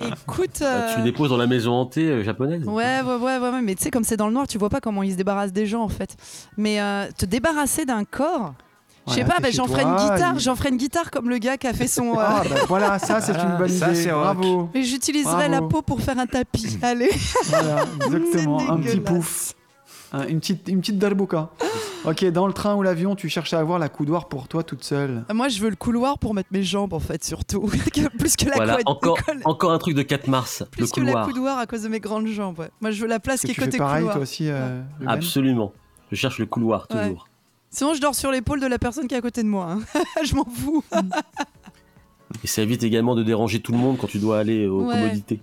Écoute. 0.00 0.58
Bah, 0.60 0.86
tu 0.94 1.00
euh, 1.00 1.04
les 1.04 1.12
poses 1.12 1.30
dans 1.30 1.36
la 1.36 1.46
maison 1.46 1.72
hantée 1.72 2.08
euh, 2.08 2.22
japonaise. 2.24 2.64
Ouais, 2.64 3.00
ouais, 3.02 3.14
ouais, 3.16 3.38
ouais, 3.38 3.50
ouais, 3.50 3.62
mais 3.62 3.74
tu 3.74 3.82
sais, 3.84 3.90
comme 3.90 4.04
c'est 4.04 4.16
dans 4.16 4.26
le 4.28 4.32
noir, 4.32 4.46
tu 4.46 4.58
vois 4.58 4.68
pas 4.70 4.80
comment 4.80 5.02
ils 5.02 5.12
se 5.12 5.16
débarrassent 5.16 5.52
des 5.52 5.66
gens 5.66 5.82
en 5.82 5.88
fait. 5.88 6.16
Mais 6.56 6.80
euh, 6.80 7.06
te 7.16 7.24
débarrasser 7.26 7.84
d'un 7.84 8.04
corps, 8.04 8.54
je 9.06 9.14
sais 9.14 9.20
Voilà, 9.22 9.36
pas, 9.36 9.42
bah, 9.42 9.48
j'en 9.52 9.66
ferai 9.66 9.82
une 9.82 9.96
guitare, 9.96 10.34
il- 10.34 10.40
j'en 10.40 10.54
ferai 10.56 10.68
une 10.70 10.76
guitare 10.76 11.10
comme 11.10 11.28
le 11.28 11.38
gars 11.38 11.56
qui 11.56 11.66
a 11.66 11.72
fait 11.72 11.88
son. 11.88 12.12
euh, 12.18 12.20
Ah, 12.24 12.42
bah 12.48 12.56
voilà, 12.68 12.98
ça 12.98 13.20
c'est 13.20 13.32
une 13.32 13.56
bonne 13.58 13.68
Ça, 13.68 13.90
idée. 13.92 14.10
Bravo. 14.10 14.70
Et 14.74 14.82
j'utiliserai 14.82 15.48
la 15.48 15.62
peau 15.62 15.82
pour 15.82 16.00
faire 16.00 16.18
un 16.18 16.26
tapis. 16.26 16.78
Allez. 16.82 17.10
Voilà, 17.46 17.84
exactement. 18.06 18.70
Un 18.70 18.78
petit 18.80 19.00
pouf. 19.00 19.54
Un- 20.12 20.26
une, 20.26 20.40
petite, 20.40 20.68
une 20.68 20.80
petite 20.80 20.98
darbuka. 20.98 21.50
Ok, 22.04 22.24
dans 22.26 22.46
le 22.46 22.52
train 22.52 22.74
ou 22.76 22.82
l'avion, 22.82 23.14
tu 23.16 23.28
cherches 23.28 23.52
à 23.52 23.58
avoir 23.58 23.78
la 23.78 23.88
coudoir 23.88 24.28
pour 24.28 24.48
toi 24.48 24.62
toute 24.62 24.84
seule. 24.84 25.24
Moi, 25.34 25.48
je 25.48 25.60
veux 25.60 25.68
le 25.68 25.76
couloir 25.76 26.18
pour 26.18 26.32
mettre 26.32 26.48
mes 26.52 26.62
jambes 26.62 26.92
en 26.94 27.00
fait, 27.00 27.22
surtout. 27.24 27.60
Plus 28.18 28.36
que 28.36 28.46
la 28.48 28.56
Voilà, 28.56 28.74
couette- 28.76 28.88
encore, 28.88 29.18
colle- 29.22 29.42
encore 29.44 29.72
un 29.72 29.78
truc 29.78 29.94
de 29.96 30.02
4 30.02 30.28
mars, 30.28 30.62
Plus 30.70 30.82
le 30.82 30.88
que 30.88 31.00
la 31.00 31.06
couloir. 31.06 31.26
couloir 31.28 31.58
à 31.58 31.66
cause 31.66 31.82
de 31.82 31.88
mes 31.88 32.00
grandes 32.00 32.28
jambes. 32.28 32.58
ouais. 32.60 32.70
Moi, 32.80 32.90
je 32.92 33.02
veux 33.02 33.08
la 33.08 33.18
place 33.20 33.40
qui 33.40 33.50
est 33.50 33.54
côté 33.54 33.76
pareil 33.78 33.98
couloir. 34.00 34.14
toi 34.14 34.22
aussi, 34.22 34.48
euh, 34.48 34.80
Absolument. 35.06 35.72
Je 36.10 36.16
cherche 36.16 36.38
le 36.38 36.46
couloir, 36.46 36.86
Ouais. 36.90 37.02
toujours. 37.08 37.28
Sinon, 37.70 37.92
je 37.92 38.00
dors 38.00 38.14
sur 38.14 38.30
l'épaule 38.30 38.60
de 38.60 38.66
la 38.66 38.78
personne 38.78 39.06
qui 39.08 39.14
est 39.14 39.18
à 39.18 39.20
côté 39.20 39.42
de 39.42 39.48
moi. 39.48 39.72
hein. 39.72 40.00
je 40.24 40.34
m'en 40.34 40.46
fous. 40.46 40.82
Et 42.42 42.46
ça 42.46 42.62
évite 42.62 42.82
également 42.82 43.14
de 43.14 43.22
déranger 43.22 43.60
tout 43.60 43.72
le 43.72 43.78
monde 43.78 43.98
quand 44.00 44.06
tu 44.06 44.18
dois 44.18 44.38
aller 44.38 44.66
aux 44.66 44.84
Ouais. 44.86 44.94
commodités. 44.94 45.40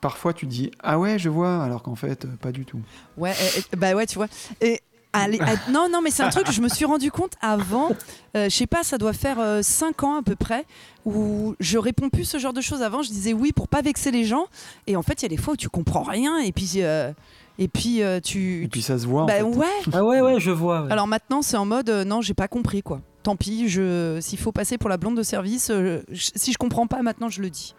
Parfois 0.00 0.32
tu 0.32 0.46
dis 0.46 0.70
Ah 0.80 0.98
ouais, 0.98 1.18
je 1.18 1.28
vois, 1.28 1.62
alors 1.62 1.82
qu'en 1.82 1.94
fait, 1.96 2.24
euh, 2.24 2.28
pas 2.40 2.52
du 2.52 2.64
tout. 2.64 2.80
Ouais, 3.16 3.30
euh, 3.32 3.58
euh, 3.58 3.76
bah 3.76 3.94
ouais, 3.94 4.06
tu 4.06 4.14
vois. 4.16 4.28
Et 4.60 4.80
allez, 5.12 5.38
ah, 5.40 5.54
non, 5.70 5.88
non, 5.90 6.00
mais 6.02 6.10
c'est 6.10 6.22
un 6.22 6.30
truc 6.30 6.46
que 6.46 6.52
je 6.52 6.60
me 6.60 6.68
suis 6.68 6.84
rendu 6.84 7.10
compte 7.10 7.32
avant. 7.40 7.90
euh, 8.36 8.44
je 8.44 8.54
sais 8.54 8.66
pas, 8.68 8.84
ça 8.84 8.96
doit 8.98 9.12
faire 9.12 9.38
5 9.62 10.04
ans 10.04 10.18
à 10.18 10.22
peu 10.22 10.36
près 10.36 10.64
où 11.04 11.54
je 11.58 11.78
réponds 11.78 12.10
plus 12.10 12.24
ce 12.24 12.38
genre 12.38 12.52
de 12.52 12.60
choses. 12.60 12.82
Avant, 12.82 13.02
je 13.02 13.08
disais 13.08 13.32
oui 13.32 13.52
pour 13.52 13.66
pas 13.68 13.82
vexer 13.82 14.10
les 14.10 14.24
gens. 14.24 14.46
Et 14.86 14.94
en 14.96 15.02
fait, 15.02 15.20
il 15.20 15.24
y 15.24 15.26
a 15.26 15.30
des 15.30 15.36
fois 15.36 15.54
où 15.54 15.56
tu 15.56 15.68
comprends 15.68 16.02
rien 16.02 16.38
et 16.38 16.52
puis 16.52 16.70
euh, 16.76 17.12
et 17.58 17.66
puis 17.66 18.02
euh, 18.02 18.20
tu. 18.20 18.62
Et 18.64 18.68
puis 18.68 18.82
ça 18.82 18.98
se 18.98 19.06
voit. 19.06 19.22
en 19.22 19.26
bah 19.26 19.34
fait. 19.34 19.42
ouais. 19.42 19.66
Ah 19.92 20.04
ouais, 20.04 20.20
ouais, 20.20 20.38
je 20.38 20.50
vois. 20.52 20.82
ouais. 20.82 20.92
Alors 20.92 21.08
maintenant, 21.08 21.42
c'est 21.42 21.56
en 21.56 21.66
mode 21.66 21.90
euh, 21.90 22.04
non, 22.04 22.20
j'ai 22.20 22.34
pas 22.34 22.46
compris 22.46 22.82
quoi. 22.82 23.00
Tant 23.24 23.34
pis, 23.34 23.68
je 23.68 24.18
s'il 24.20 24.38
faut 24.38 24.52
passer 24.52 24.78
pour 24.78 24.88
la 24.88 24.96
blonde 24.96 25.16
de 25.16 25.24
service, 25.24 25.70
euh, 25.70 26.02
je- 26.12 26.30
si 26.36 26.52
je 26.52 26.58
comprends 26.58 26.86
pas 26.86 27.02
maintenant, 27.02 27.28
je 27.28 27.42
le 27.42 27.50
dis. 27.50 27.74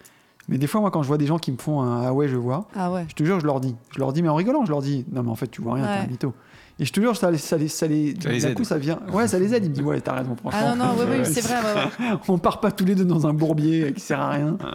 Mais 0.49 0.57
des 0.57 0.67
fois, 0.67 0.81
moi, 0.81 0.91
quand 0.91 1.03
je 1.03 1.07
vois 1.07 1.17
des 1.17 1.25
gens 1.27 1.37
qui 1.37 1.51
me 1.51 1.57
font 1.57 1.81
un 1.81 2.01
Ah 2.07 2.13
ouais, 2.13 2.27
je 2.27 2.35
vois, 2.35 2.67
Ah 2.75 2.91
ouais. 2.91 3.05
je 3.07 3.13
te 3.15 3.23
jure, 3.23 3.39
je 3.39 3.45
leur 3.45 3.59
dis. 3.59 3.75
Je 3.91 3.99
leur 3.99 4.11
dis, 4.11 4.21
mais 4.23 4.29
en 4.29 4.35
rigolant, 4.35 4.65
je 4.65 4.71
leur 4.71 4.81
dis 4.81 5.05
Non, 5.11 5.23
mais 5.23 5.29
en 5.29 5.35
fait, 5.35 5.47
tu 5.47 5.61
vois 5.61 5.75
rien, 5.75 5.85
t'es 5.85 6.05
un 6.05 6.07
mytho. 6.07 6.33
Et 6.81 6.85
je 6.85 6.93
te 6.93 7.01
jure, 7.01 7.15
ça 7.17 7.29
les. 7.29 7.37
Ça 7.37 7.57
les, 7.57 7.67
ça 7.67 7.87
les, 7.87 8.15
Ça 8.21 8.29
les 8.29 8.39
d'un 8.41 8.47
aide. 8.49 8.53
coup, 8.55 8.63
ça 8.63 8.77
vient. 8.77 8.99
Ouais, 9.11 9.27
ça 9.27 9.37
les 9.37 9.53
aide. 9.53 9.65
Ils 9.65 9.69
me 9.69 9.75
disent 9.75 9.83
Ouais, 9.83 9.99
t'as 9.99 10.13
raison, 10.13 10.35
franchement. 10.37 10.59
Ah 10.63 10.75
non 10.75 10.85
non, 10.85 10.95
ouais, 10.97 11.05
ouais, 11.19 11.25
c'est 11.25 11.41
vrai. 11.41 11.55
ouais, 11.55 11.81
ouais. 12.11 12.17
On 12.29 12.37
part 12.37 12.61
pas 12.61 12.71
tous 12.71 12.85
les 12.85 12.95
deux 12.95 13.03
dans 13.05 13.27
un 13.27 13.33
bourbier 13.33 13.91
qui 13.93 13.99
sert 13.99 14.19
à 14.19 14.29
rien. 14.29 14.57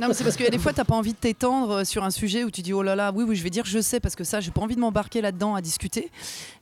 Non, 0.00 0.08
mais 0.08 0.14
c'est 0.14 0.24
parce 0.24 0.36
qu'il 0.36 0.44
y 0.44 0.48
a 0.48 0.50
des 0.50 0.58
fois, 0.58 0.72
t'as 0.72 0.84
pas 0.84 0.94
envie 0.96 1.12
de 1.12 1.18
t'étendre 1.18 1.70
euh, 1.78 1.84
sur 1.84 2.02
un 2.04 2.10
sujet 2.10 2.44
où 2.44 2.50
tu 2.50 2.62
dis 2.62 2.72
oh 2.72 2.82
là 2.82 2.94
là, 2.96 3.12
oui, 3.14 3.24
oui, 3.26 3.36
je 3.36 3.42
vais 3.42 3.50
dire 3.50 3.64
je 3.64 3.80
sais 3.80 4.00
parce 4.00 4.14
que 4.16 4.24
ça, 4.24 4.40
j'ai 4.40 4.50
pas 4.50 4.60
envie 4.60 4.74
de 4.74 4.80
m'embarquer 4.80 5.20
là-dedans 5.20 5.54
à 5.54 5.60
discuter. 5.60 6.10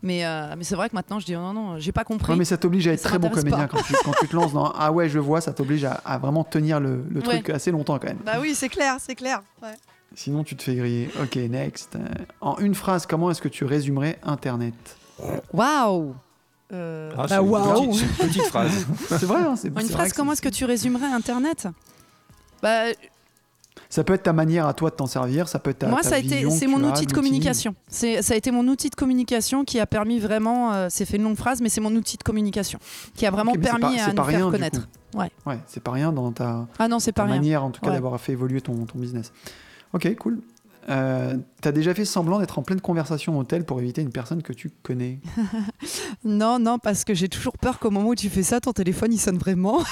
Mais, 0.03 0.25
euh, 0.27 0.55
mais 0.57 0.65
c'est 0.65 0.75
vrai 0.77 0.89
que 0.91 0.95
maintenant, 0.95 1.19
je 1.19 1.27
dis 1.27 1.35
oh 1.35 1.41
non, 1.41 1.53
non, 1.55 1.79
j'ai 1.79 1.93
pas 1.93 2.05
compris. 2.05 2.33
Non, 2.33 2.39
mais 2.39 2.45
ça 2.45 2.57
t'oblige 2.59 2.87
à 2.89 2.93
être 2.93 3.03
très 3.03 3.19
bon 3.19 3.31
comédien 3.31 3.67
quand 3.67 3.83
tu, 3.83 3.95
quand 4.05 4.13
tu 4.21 4.29
te 4.29 4.37
lances 4.37 4.53
dans 4.53 4.71
Ah 4.79 4.93
ouais, 4.93 5.09
je 5.09 5.19
vois, 5.19 5.41
ça 5.41 5.53
t'oblige 5.53 5.85
à, 5.85 5.93
à 6.05 6.19
vraiment 6.19 6.45
tenir 6.45 6.79
le, 6.81 7.05
le 7.11 7.23
truc 7.23 7.49
assez 7.51 7.71
longtemps 7.71 7.99
quand 7.99 8.09
même. 8.09 8.19
Bah 8.25 8.35
oui, 8.41 8.55
c'est 8.55 8.69
clair, 8.69 8.97
c'est 9.01 9.15
clair. 9.15 9.43
ouais. 9.63 9.69
Sinon, 10.15 10.45
tu 10.45 10.57
te 10.57 10.63
fais 10.63 10.75
griller. 10.75 11.11
Ok, 11.23 11.37
next. 11.37 11.97
Euh, 11.97 12.01
En 12.41 12.57
une 12.59 12.75
phrase, 12.75 13.07
comment 13.07 13.31
est-ce 13.31 13.43
que 13.43 13.49
tu 13.49 13.65
résumerais 13.65 14.19
Internet 14.23 14.75
Waouh 15.53 16.15
Euh, 16.73 17.11
Ah, 17.17 17.27
c'est 17.29 17.37
Bah 17.37 17.43
petite- 17.75 17.95
c'est 17.95 18.23
une 18.23 18.29
petite 18.29 18.43
phrase. 18.47 18.87
C'est 19.09 19.25
vrai, 19.25 19.41
hein, 19.43 19.55
c'est 19.57 19.69
Une 19.69 19.89
phrase, 19.89 20.13
comment 20.13 20.33
est-ce 20.33 20.43
que 20.43 20.49
tu 20.49 20.65
résumerais 20.65 21.07
Internet 21.07 21.69
Bah, 22.63 22.85
Ça 23.91 24.03
peut 24.03 24.15
être 24.15 24.23
ta 24.25 24.33
manière 24.33 24.67
à 24.67 24.73
toi 24.75 24.91
de 24.91 24.95
t'en 24.97 25.07
servir, 25.07 25.47
ça 25.47 25.59
peut 25.59 25.71
être 25.71 25.81
ta, 25.81 25.89
moi, 25.89 26.01
ta 26.01 26.09
ça 26.09 26.15
a 26.17 26.19
été, 26.19 26.49
c'est 26.51 26.67
mon 26.67 26.83
as 26.85 26.91
outil 26.91 27.07
de 27.07 27.13
communication. 27.13 27.75
C'est, 27.87 28.23
ça 28.23 28.35
a 28.35 28.37
été 28.37 28.51
mon 28.51 28.67
outil 28.67 28.89
de 28.91 28.95
communication 28.97 29.65
qui 29.65 29.79
a 29.79 29.87
permis 29.87 30.19
vraiment. 30.19 30.73
euh, 30.73 30.87
c'est 30.91 31.05
fait 31.05 31.17
une 31.17 31.25
longue 31.25 31.37
phrase, 31.37 31.61
mais 31.61 31.69
c'est 31.69 31.81
mon 31.83 31.95
outil 31.95 32.17
de 32.17 32.23
communication 32.25 32.79
qui 33.15 33.27
a 33.27 33.31
vraiment 33.31 33.53
permis 33.53 33.81
pas- 33.81 33.89
à 33.89 33.91
c'est 33.99 34.09
nous 34.09 34.15
pas 34.15 34.25
faire 34.25 34.37
rien, 34.39 34.47
du 34.47 34.53
connaître. 34.53 34.89
Ouais. 35.15 35.31
Ouais, 35.47 35.59
c'est 35.69 35.83
pas 35.83 35.93
rien 35.93 36.13
dans 36.13 36.33
ta, 36.33 36.67
Ah 36.79 36.89
non, 36.89 36.99
c'est 36.99 37.13
pas 37.13 37.23
ta 37.23 37.27
rien. 37.27 37.37
manière, 37.37 37.63
en 37.65 37.71
tout 37.71 37.81
cas, 37.83 37.89
Ouais. 37.89 37.95
d'avoir 37.95 38.19
fait 38.21 38.33
évoluer 38.33 38.61
ton, 38.61 38.75
ton 38.87 38.99
business. 38.99 39.33
Ok, 39.95 40.15
cool. 40.17 40.41
Euh, 40.91 41.39
T'as 41.63 41.73
déjà 41.73 41.95
fait 41.95 42.05
semblant 42.05 42.39
d'être 42.41 42.59
en 42.59 42.63
pleine 42.63 42.81
conversation 42.81 43.39
au 43.39 43.41
hôtel 43.41 43.65
pour 43.65 43.81
éviter 43.81 44.03
une 44.03 44.11
personne 44.13 44.43
que 44.43 44.53
tu 44.53 44.71
connais 44.83 45.19
Non, 46.25 46.59
non, 46.59 46.79
parce 46.79 47.05
que 47.05 47.15
j'ai 47.15 47.29
toujours 47.31 47.57
peur 47.57 47.79
qu'au 47.79 47.91
moment 47.91 48.11
où 48.11 48.15
tu 48.15 48.29
fais 48.29 48.43
ça, 48.43 48.61
ton 48.61 48.73
téléphone 48.73 49.13
il 49.13 49.19
sonne 49.19 49.39
vraiment. 49.39 49.83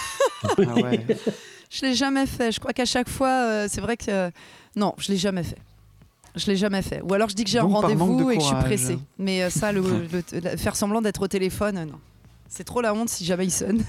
Ah 0.44 0.74
ouais. 0.74 1.06
Je 1.70 1.86
l'ai 1.86 1.94
jamais 1.94 2.26
fait. 2.26 2.52
Je 2.52 2.60
crois 2.60 2.74
qu'à 2.74 2.84
chaque 2.84 3.08
fois, 3.08 3.28
euh, 3.30 3.66
c'est 3.70 3.80
vrai 3.80 3.96
que 3.96 4.10
euh, 4.10 4.30
non, 4.76 4.92
je 4.98 5.10
l'ai 5.10 5.16
jamais 5.16 5.42
fait. 5.42 5.56
Je 6.36 6.46
l'ai 6.48 6.56
jamais 6.56 6.82
fait. 6.82 7.00
Ou 7.00 7.14
alors 7.14 7.30
je 7.30 7.34
dis 7.34 7.44
que 7.44 7.50
j'ai 7.50 7.60
un 7.60 7.62
rendez-vous 7.62 8.22
de 8.26 8.30
et 8.32 8.36
que 8.36 8.42
je 8.42 8.46
suis 8.48 8.56
pressée. 8.56 8.98
Mais 9.18 9.48
ça, 9.48 9.72
le, 9.72 9.80
le- 10.12 10.56
faire 10.58 10.76
semblant 10.76 11.00
d'être 11.00 11.22
au 11.22 11.28
téléphone, 11.28 11.76
non. 11.90 11.98
C'est 12.50 12.64
trop 12.64 12.82
la 12.82 12.92
honte 12.92 13.08
si 13.08 13.24
jamais 13.24 13.46
il 13.46 13.50
sonne. 13.50 13.82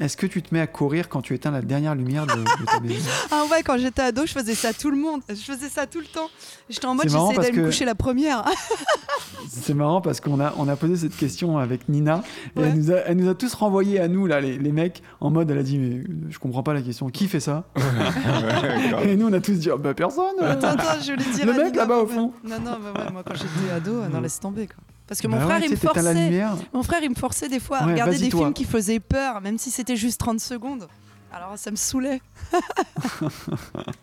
Est-ce 0.00 0.16
que 0.16 0.26
tu 0.26 0.42
te 0.42 0.52
mets 0.52 0.60
à 0.60 0.66
courir 0.66 1.08
quand 1.08 1.22
tu 1.22 1.34
éteins 1.34 1.52
la 1.52 1.62
dernière 1.62 1.94
lumière 1.94 2.26
de, 2.26 2.32
de 2.34 2.64
ta 2.66 2.80
maison 2.80 3.08
Ah 3.30 3.44
ouais, 3.48 3.62
quand 3.62 3.78
j'étais 3.78 4.02
ado, 4.02 4.22
je 4.26 4.32
faisais 4.32 4.56
ça 4.56 4.72
tout 4.72 4.90
le 4.90 4.96
monde. 4.96 5.20
Je 5.28 5.34
faisais 5.36 5.68
ça 5.68 5.86
tout 5.86 6.00
le 6.00 6.06
temps. 6.06 6.28
J'étais 6.68 6.86
en 6.86 6.96
mode, 6.96 7.04
j'essayais 7.08 7.36
d'aller 7.36 7.52
me 7.52 7.62
que- 7.62 7.66
coucher 7.66 7.84
la 7.84 7.94
première. 7.94 8.44
C'est 9.48 9.72
marrant 9.74 10.00
parce 10.00 10.20
qu'on 10.20 10.40
a, 10.40 10.52
on 10.58 10.66
a 10.68 10.74
posé 10.74 10.96
cette 10.96 11.16
question 11.16 11.58
avec 11.58 11.88
Nina 11.88 12.24
et 12.56 12.60
Ouais. 12.60 12.66
elle, 12.70 12.74
nous 12.76 12.90
a, 12.90 12.94
elle 12.96 13.16
nous 13.18 13.28
a 13.28 13.34
tous 13.36 13.54
renvoyé 13.54 14.00
à 14.00 14.08
nous, 14.08 14.26
là, 14.26 14.40
les, 14.40 14.58
les 14.58 14.72
mecs, 14.72 15.00
en 15.20 15.30
mode 15.30 15.48
elle 15.52 15.58
a 15.58 15.62
dit 15.62 15.78
Mais 15.78 16.02
je 16.28 16.38
comprends 16.40 16.64
pas 16.64 16.74
la 16.74 16.82
question, 16.82 17.08
qui 17.08 17.28
fait 17.28 17.38
ça? 17.40 17.64
Et 19.04 19.14
nous 19.16 19.28
on 19.28 19.32
a 19.32 19.40
tous 19.40 19.52
dit 19.54 19.70
Oh, 19.70 19.78
Bah 19.78 19.94
personne 19.94 20.24
attends, 20.40 20.68
attends, 20.70 21.00
je 21.00 21.12
voulais 21.12 21.24
dire. 21.36 21.46
Le 21.46 21.52
mec 21.52 21.64
Nina, 21.66 21.76
là-bas 21.82 21.98
au 21.98 22.06
fond. 22.06 22.32
Non, 22.42 22.58
non, 22.58 22.78
bah 22.82 23.00
ouais, 23.04 23.12
moi 23.12 23.22
quand 23.24 23.34
j'étais 23.34 23.72
ado, 23.72 24.00
non, 24.12 24.20
laisse 24.20 24.40
tomber 24.40 24.66
quoi. 24.66 24.76
Parce 25.06 25.20
que 25.20 25.26
mon 25.28 25.36
Bah 25.36 25.44
frère, 25.44 25.60
ouais, 25.60 25.66
il 25.66 25.70
me 25.72 25.76
forçait. 25.76 26.14
lumière. 26.14 26.56
Mon 26.72 26.82
frère, 26.82 27.00
il 27.02 27.10
me 27.10 27.14
forçait 27.14 27.48
des 27.48 27.60
fois 27.60 27.78
à 27.78 27.86
Ouais, 27.86 27.92
regarder 27.92 28.18
des 28.18 28.28
toi. 28.30 28.40
films 28.40 28.54
qui 28.54 28.64
faisaient 28.64 29.00
peur, 29.00 29.40
même 29.42 29.58
si 29.58 29.70
c'était 29.70 29.96
juste 29.96 30.18
30 30.20 30.40
secondes. 30.40 30.88
Alors 31.32 31.58
ça 31.58 31.70
me 31.70 31.76
saoulait. 31.76 32.20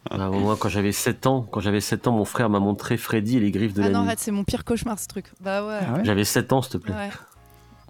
Ah, 0.09 0.29
moi, 0.29 0.57
quand 0.59 0.69
j'avais 0.69 0.91
7 0.91 1.25
ans, 1.27 1.47
quand 1.49 1.59
j'avais 1.61 1.81
7 1.81 2.07
ans, 2.07 2.11
mon 2.11 2.25
frère 2.25 2.49
m'a 2.49 2.59
montré 2.59 2.97
Freddy 2.97 3.37
et 3.37 3.39
les 3.39 3.51
griffes 3.51 3.73
de 3.73 3.81
Ah 3.81 3.85
la 3.85 3.91
non, 3.91 3.99
nuit. 4.01 4.07
arrête, 4.07 4.19
c'est 4.19 4.31
mon 4.31 4.43
pire 4.43 4.63
cauchemar 4.65 4.99
ce 4.99 5.07
truc. 5.07 5.31
Bah 5.41 5.65
ouais. 5.65 5.79
Ah 5.87 5.93
ouais 5.93 6.01
J'avais 6.05 6.25
7 6.25 6.51
ans, 6.53 6.61
s'il 6.61 6.73
te 6.73 6.77
plaît. 6.77 6.93
ouais. 6.93 7.09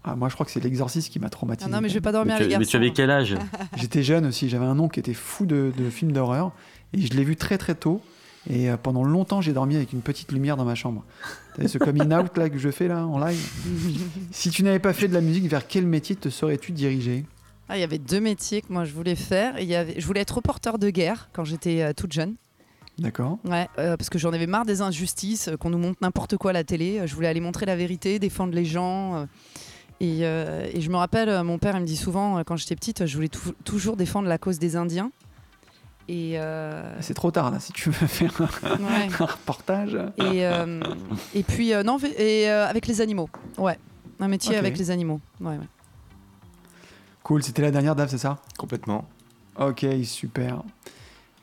Ah, 0.04 0.16
moi, 0.16 0.30
je 0.30 0.34
crois 0.34 0.46
que 0.48 0.52
c'est 0.52 0.60
l'exorciste 0.64 1.12
qui 1.12 1.20
m'a 1.20 1.30
traumatisé. 1.30 1.70
Ah 1.72 1.76
non, 1.76 1.82
mais 1.82 1.90
je 1.90 1.94
vais 1.96 2.02
pas 2.02 2.12
dormir 2.12 2.36
Mais 2.40 2.46
les 2.46 2.54
tu, 2.54 2.60
mais 2.60 2.66
tu 2.66 2.76
avais 2.76 2.92
quel 2.92 3.12
âge? 3.12 3.36
J'étais 3.78 4.02
jeune 4.02 4.26
aussi, 4.26 4.50
j'avais 4.50 4.66
un 4.66 4.80
oncle 4.80 4.96
qui 4.96 5.00
était 5.00 5.14
fou 5.14 5.46
de, 5.46 5.72
de 5.78 5.90
films 5.92 6.12
d'horreur 6.12 6.52
et 6.94 7.02
je 7.02 7.14
l'ai 7.14 7.24
vu 7.24 7.36
très 7.36 7.58
très 7.60 7.76
tôt. 7.76 8.02
Et 8.50 8.70
euh, 8.72 8.78
pendant 8.78 9.04
longtemps, 9.04 9.40
j'ai 9.42 9.54
dormi 9.54 9.76
avec 9.76 9.94
une 9.94 10.02
petite 10.02 10.32
lumière 10.32 10.58
dans 10.58 10.66
ma 10.66 10.74
chambre. 10.76 11.04
Vu 11.60 11.68
ce 11.68 11.78
coming 11.78 12.12
out 12.14 12.36
là 12.38 12.50
que 12.50 12.58
je 12.58 12.70
fais 12.72 12.88
là 12.88 13.06
en 13.06 13.20
live? 13.24 13.40
Si 14.32 14.50
tu 14.50 14.64
n'avais 14.64 14.80
pas 14.80 14.94
fait 14.94 15.08
de 15.08 15.14
la 15.14 15.22
musique, 15.22 15.46
vers 15.48 15.68
quel 15.68 15.86
métier 15.86 16.16
te 16.16 16.30
serais-tu 16.30 16.72
dirigé? 16.72 17.26
Ah, 17.70 17.78
il 17.78 17.82
y 17.82 17.84
avait 17.84 18.00
deux 18.00 18.20
métiers 18.20 18.62
que 18.62 18.74
moi 18.74 18.84
je 18.84 18.94
voulais 18.94 19.16
faire. 19.16 19.60
Il 19.60 19.68
y 19.68 19.76
avait, 19.76 20.00
je 20.00 20.06
voulais 20.06 20.22
être 20.22 20.36
reporter 20.36 20.78
de 20.80 20.90
guerre 20.90 21.30
quand 21.34 21.44
j'étais 21.46 21.82
euh, 21.84 21.94
toute 21.96 22.12
jeune. 22.14 22.36
D'accord 22.98 23.38
Ouais, 23.46 23.68
euh, 23.80 23.96
parce 23.96 24.10
que 24.10 24.18
j'en 24.20 24.34
avais 24.34 24.48
marre 24.48 24.66
des 24.66 24.82
injustices, 24.82 25.48
euh, 25.48 25.56
qu'on 25.58 25.70
nous 25.70 25.78
montre 25.78 26.00
n'importe 26.02 26.36
quoi 26.38 26.50
à 26.50 26.54
la 26.54 26.64
télé. 26.64 27.02
Je 27.06 27.14
voulais 27.16 27.28
aller 27.28 27.40
montrer 27.40 27.66
la 27.66 27.76
vérité, 27.76 28.18
défendre 28.20 28.54
les 28.54 28.66
gens. 28.66 29.28
et, 30.00 30.22
et 30.22 30.82
je 30.82 30.90
me 30.90 30.96
rappelle, 30.98 31.44
mon 31.44 31.60
père 31.60 31.76
il 31.78 31.82
me 31.82 31.86
dit 31.88 31.96
souvent, 31.96 32.44
quand 32.44 32.58
j'étais 32.58 32.76
petite, 32.76 33.06
je 33.06 33.16
voulais 33.16 33.30
tou- 33.30 33.54
toujours 33.64 33.96
défendre 33.98 34.28
la 34.28 34.38
cause 34.40 34.58
des 34.58 34.76
Indiens. 34.76 35.12
Et, 36.08 36.34
euh, 36.40 36.84
C'est 37.00 37.14
trop 37.14 37.32
tard 37.32 37.52
là 37.52 37.60
si 37.60 37.72
tu 37.72 37.90
veux 37.90 38.08
faire 38.08 38.42
un, 38.64 38.78
ouais. 38.78 39.08
un 39.20 39.26
reportage. 39.26 39.96
et, 40.18 40.46
euh, 40.46 40.82
et 41.34 41.44
puis, 41.44 41.74
euh, 41.74 41.84
non, 41.84 41.98
et 42.18 42.50
euh, 42.50 42.68
avec 42.68 42.88
les 42.88 43.02
animaux. 43.02 43.30
Ouais, 43.58 43.78
un 44.20 44.28
métier 44.28 44.58
avec 44.58 44.78
les 44.78 44.92
animaux. 44.92 45.20
Ouais, 45.40 45.52
ouais. 45.58 45.68
Cool, 47.24 47.44
c'était 47.44 47.62
la 47.62 47.72
dernière 47.72 47.96
Dave, 47.96 48.10
c'est 48.10 48.18
ça? 48.18 48.40
Complètement. 48.58 49.08
Ok, 49.60 49.86
super. 50.04 50.64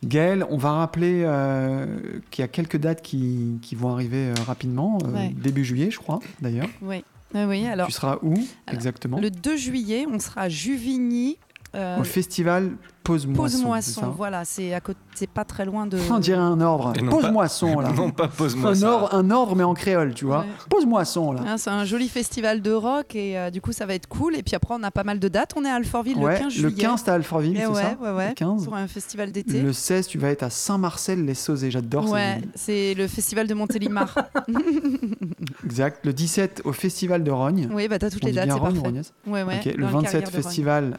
Gaël, 0.05 0.45
on 0.51 0.57
va 0.57 0.73
rappeler 0.73 1.23
euh, 1.25 2.21
qu'il 2.31 2.43
y 2.43 2.45
a 2.45 2.49
quelques 2.49 2.77
dates 2.77 3.03
qui, 3.03 3.59
qui 3.63 3.75
vont 3.75 3.93
arriver 3.93 4.29
euh, 4.29 4.35
rapidement, 4.47 4.99
euh, 5.05 5.13
Ouais. 5.13 5.29
début 5.37 5.65
juillet, 5.65 5.91
je 5.91 5.99
crois, 5.99 6.21
d'ailleurs. 6.41 6.69
Oui, 6.83 7.03
oui, 7.35 7.45
oui. 7.45 7.67
Alors, 7.67 7.87
tu 7.87 7.93
seras 7.93 8.19
où 8.23 8.35
alors, 8.35 8.47
exactement? 8.75 9.19
le 9.21 9.31
2 9.31 9.57
juillet, 9.57 10.07
on 10.11 10.19
sera 10.19 10.43
à 10.43 10.49
Juvigny. 10.49 11.39
Euh, 11.75 12.01
Au 12.01 12.05
festival 12.05 12.71
Pause 13.05 13.27
Moisson. 13.27 13.63
moisson, 13.63 13.81
c'est 13.95 14.01
ça 14.01 14.07
voilà, 14.15 14.45
c'est 14.45 14.75
à 14.75 14.81
côté, 14.81 14.99
c'est 15.15 15.31
pas 15.31 15.45
très 15.47 15.65
loin 15.65 15.87
de. 15.87 15.97
On 16.11 16.19
dirait 16.19 16.39
un 16.39 16.61
ordre. 16.61 16.93
Et 16.99 17.01
non 17.03 17.11
Pause 17.11 17.23
pas- 17.23 17.31
Moisson, 17.31 17.81
là. 17.81 17.89
Non, 17.97 18.11
pas 18.11 18.29
pose-moi 18.29 18.71
un, 18.73 18.75
ça. 18.75 18.91
ordre, 18.93 19.15
un 19.15 19.31
ordre, 19.31 19.57
mais 19.57 19.65
en 19.65 19.73
créole, 19.73 20.13
tu 20.13 20.27
vois. 20.27 20.41
Ouais. 20.41 20.47
Pause 20.69 20.85
Moisson, 20.85 21.33
là. 21.33 21.41
Hein, 21.47 21.57
c'est 21.57 21.71
un 21.71 21.87
joli 21.87 22.09
festival 22.11 22.61
de 22.61 22.71
rock 22.71 23.15
et 23.17 23.39
euh, 23.39 23.49
du 23.51 23.63
coup 23.63 23.73
ça 23.73 23.87
va 23.87 23.95
être 23.95 24.09
cool. 24.09 24.37
Et 24.37 24.43
puis 24.43 24.55
après 24.55 24.75
on 24.79 24.83
a 24.83 24.91
pas 24.91 25.05
mal 25.05 25.19
de 25.21 25.29
dates. 25.29 25.55
On 25.57 25.65
est 25.65 25.71
à 25.71 25.77
Alfortville 25.77 26.19
Ouais, 26.19 26.35
le 26.35 26.39
15 26.41 26.53
juillet. 26.53 26.69
le 26.69 26.77
15, 26.77 27.05
t'as 27.05 27.15
Alfortville, 27.15 27.55
Eh 27.57 27.61
c'est 27.61 27.67
ouais, 27.69 27.75
ça 27.83 27.97
ouais, 27.99 28.11
ouais. 28.11 28.29
Le 28.29 28.35
15. 28.35 28.65
Pour 28.65 28.75
un 28.75 28.87
festival 28.89 29.33
d'été. 29.33 29.63
Le 29.63 29.73
16, 29.73 30.07
tu 30.09 30.19
vas 30.19 30.29
être 30.29 30.43
à 30.43 30.51
Saint-Marcel-les-Sauzés. 30.51 31.71
J'adore 31.71 32.05
cette 32.05 32.13
Ouais, 32.13 32.41
c'est 32.57 32.93
le 32.93 33.07
festival 33.09 33.47
de 33.47 33.55
Montélimar. 33.55 34.15
Exact. 35.65 36.05
Le 36.05 36.13
17, 36.13 36.63
au 36.65 36.73
festival 36.73 37.25
de 37.25 37.31
Rogne. 37.31 37.69
oui, 37.73 37.89
bah 37.89 37.99
t'as 37.99 38.11
toutes 38.11 38.25
On 38.25 38.27
les 38.27 38.33
dates, 38.33 38.47
c'est 38.49 38.53
Rogne, 38.53 38.63
parfait. 38.75 38.79
Rognès 38.89 39.13
Ouais, 39.27 39.43
ouais, 39.45 39.61
Ok, 39.65 39.75
Le 39.77 39.85
dans 39.85 39.89
27, 39.93 40.03
carrière 40.13 40.21
de 40.31 40.35
Rogne. 40.37 40.43
festival. 40.45 40.99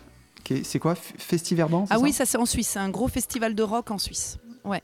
C'est 0.64 0.80
quoi 0.80 0.95
Festiverban 0.95 1.86
Ah 1.90 1.95
ça 1.95 2.00
oui, 2.02 2.11
ça 2.14 2.26
c'est 2.26 2.38
en 2.38 2.45
Suisse. 2.45 2.69
C'est 2.69 2.80
un 2.80 2.90
gros 2.90 3.08
festival 3.08 3.56
de 3.56 3.64
rock 3.64 3.92
en 3.92 3.98
Suisse. 3.98 4.38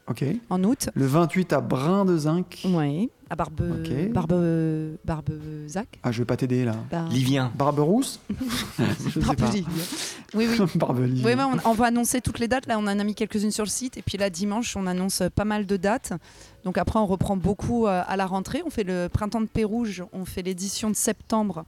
Ok. 0.08 0.24
En 0.50 0.64
août. 0.64 0.90
Le 0.96 1.06
28 1.06 1.54
à 1.54 1.62
Brin 1.62 2.06
de 2.06 2.18
Zinc. 2.18 2.62
Oui. 2.66 3.12
À 3.30 3.36
Barbe. 3.36 3.62
Ok. 3.82 4.12
Barbe. 4.12 4.34
Barbezac. 5.06 6.00
Ah, 6.02 6.12
je 6.12 6.20
vais 6.20 6.26
pas 6.26 6.38
t'aider 6.38 6.66
là. 6.66 6.76
Bar- 6.90 7.08
Livien. 7.10 7.52
Barberousse 7.56 8.20
Je 8.80 9.10
sais 9.12 9.20
Barbe 9.20 9.36
pas. 9.38 9.50
Livien. 9.52 9.68
Oui, 10.34 10.48
oui. 10.50 10.66
Barbelivien. 10.76 11.26
Oui, 11.26 11.34
ouais, 11.36 11.60
on, 11.66 11.70
on 11.70 11.74
va 11.74 11.86
annoncer 11.88 12.22
toutes 12.22 12.40
les 12.40 12.48
dates. 12.48 12.66
Là, 12.68 12.78
on 12.80 12.84
en 12.84 12.88
a 13.00 13.04
mis 13.04 13.14
quelques-unes 13.14 13.52
sur 13.52 13.64
le 13.64 13.70
site. 13.70 13.98
Et 13.98 14.02
puis 14.02 14.18
là, 14.18 14.30
dimanche, 14.32 14.76
on 14.76 14.88
annonce 14.88 15.22
euh, 15.22 15.30
pas 15.30 15.46
mal 15.46 15.66
de 15.68 15.78
dates. 15.78 16.14
Donc 16.64 16.78
après, 16.80 16.98
on 17.00 17.06
reprend 17.06 17.38
beaucoup 17.38 17.86
euh, 17.86 18.02
à 18.08 18.18
la 18.18 18.26
rentrée. 18.26 18.64
On 18.66 18.72
fait 18.72 18.84
le 18.84 19.08
printemps 19.12 19.42
de 19.42 19.46
Pérouge. 19.48 20.04
On 20.14 20.26
fait 20.26 20.42
l'édition 20.42 20.90
de 20.90 20.96
septembre, 20.96 21.64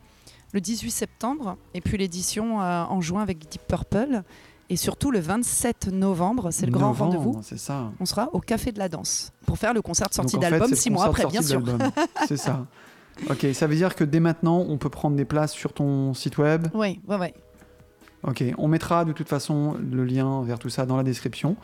le 0.54 0.62
18 0.62 0.92
septembre. 0.92 1.58
Et 1.74 1.82
puis 1.82 1.98
l'édition 1.98 2.62
euh, 2.62 2.84
en 2.84 3.02
juin 3.02 3.22
avec 3.22 3.50
Deep 3.50 3.62
Purple. 3.68 4.24
Et 4.70 4.76
surtout 4.76 5.12
le 5.12 5.20
27 5.20 5.88
novembre, 5.94 6.52
c'est 6.52 6.66
le 6.66 6.74
grand 6.74 6.92
rendez-vous. 6.92 7.40
C'est 7.42 7.58
ça. 7.58 7.92
On 8.02 8.06
sera 8.06 8.30
au 8.34 8.42
Café 8.42 8.74
de 8.74 8.80
la 8.80 8.90
Danse 8.90 9.32
pour 9.46 9.58
faire 9.58 9.74
le 9.74 9.82
concert 9.82 10.10
de 10.10 10.14
sortie 10.14 10.38
d'album 10.38 10.74
six 10.76 10.90
mois 10.90 11.06
après, 11.06 11.26
bien 11.26 11.42
sûr. 11.42 11.64
C'est 12.28 12.36
ça. 12.36 12.66
Ok, 13.30 13.48
ça 13.54 13.66
veut 13.66 13.76
dire 13.76 13.96
que 13.96 14.04
dès 14.04 14.20
maintenant, 14.20 14.66
on 14.68 14.78
peut 14.78 14.90
prendre 14.90 15.16
des 15.16 15.26
places 15.26 15.54
sur 15.54 15.72
ton 15.72 16.14
site 16.14 16.38
web? 16.38 16.68
Oui, 16.74 17.00
ouais, 17.08 17.18
ouais. 17.18 17.34
Ok, 18.24 18.44
on 18.58 18.68
mettra 18.68 19.06
de 19.06 19.14
toute 19.14 19.30
façon 19.30 19.76
le 19.80 20.04
lien 20.04 20.44
vers 20.44 20.60
tout 20.60 20.70
ça 20.70 20.86
dans 20.86 20.98
la 20.98 21.04
description. 21.04 21.56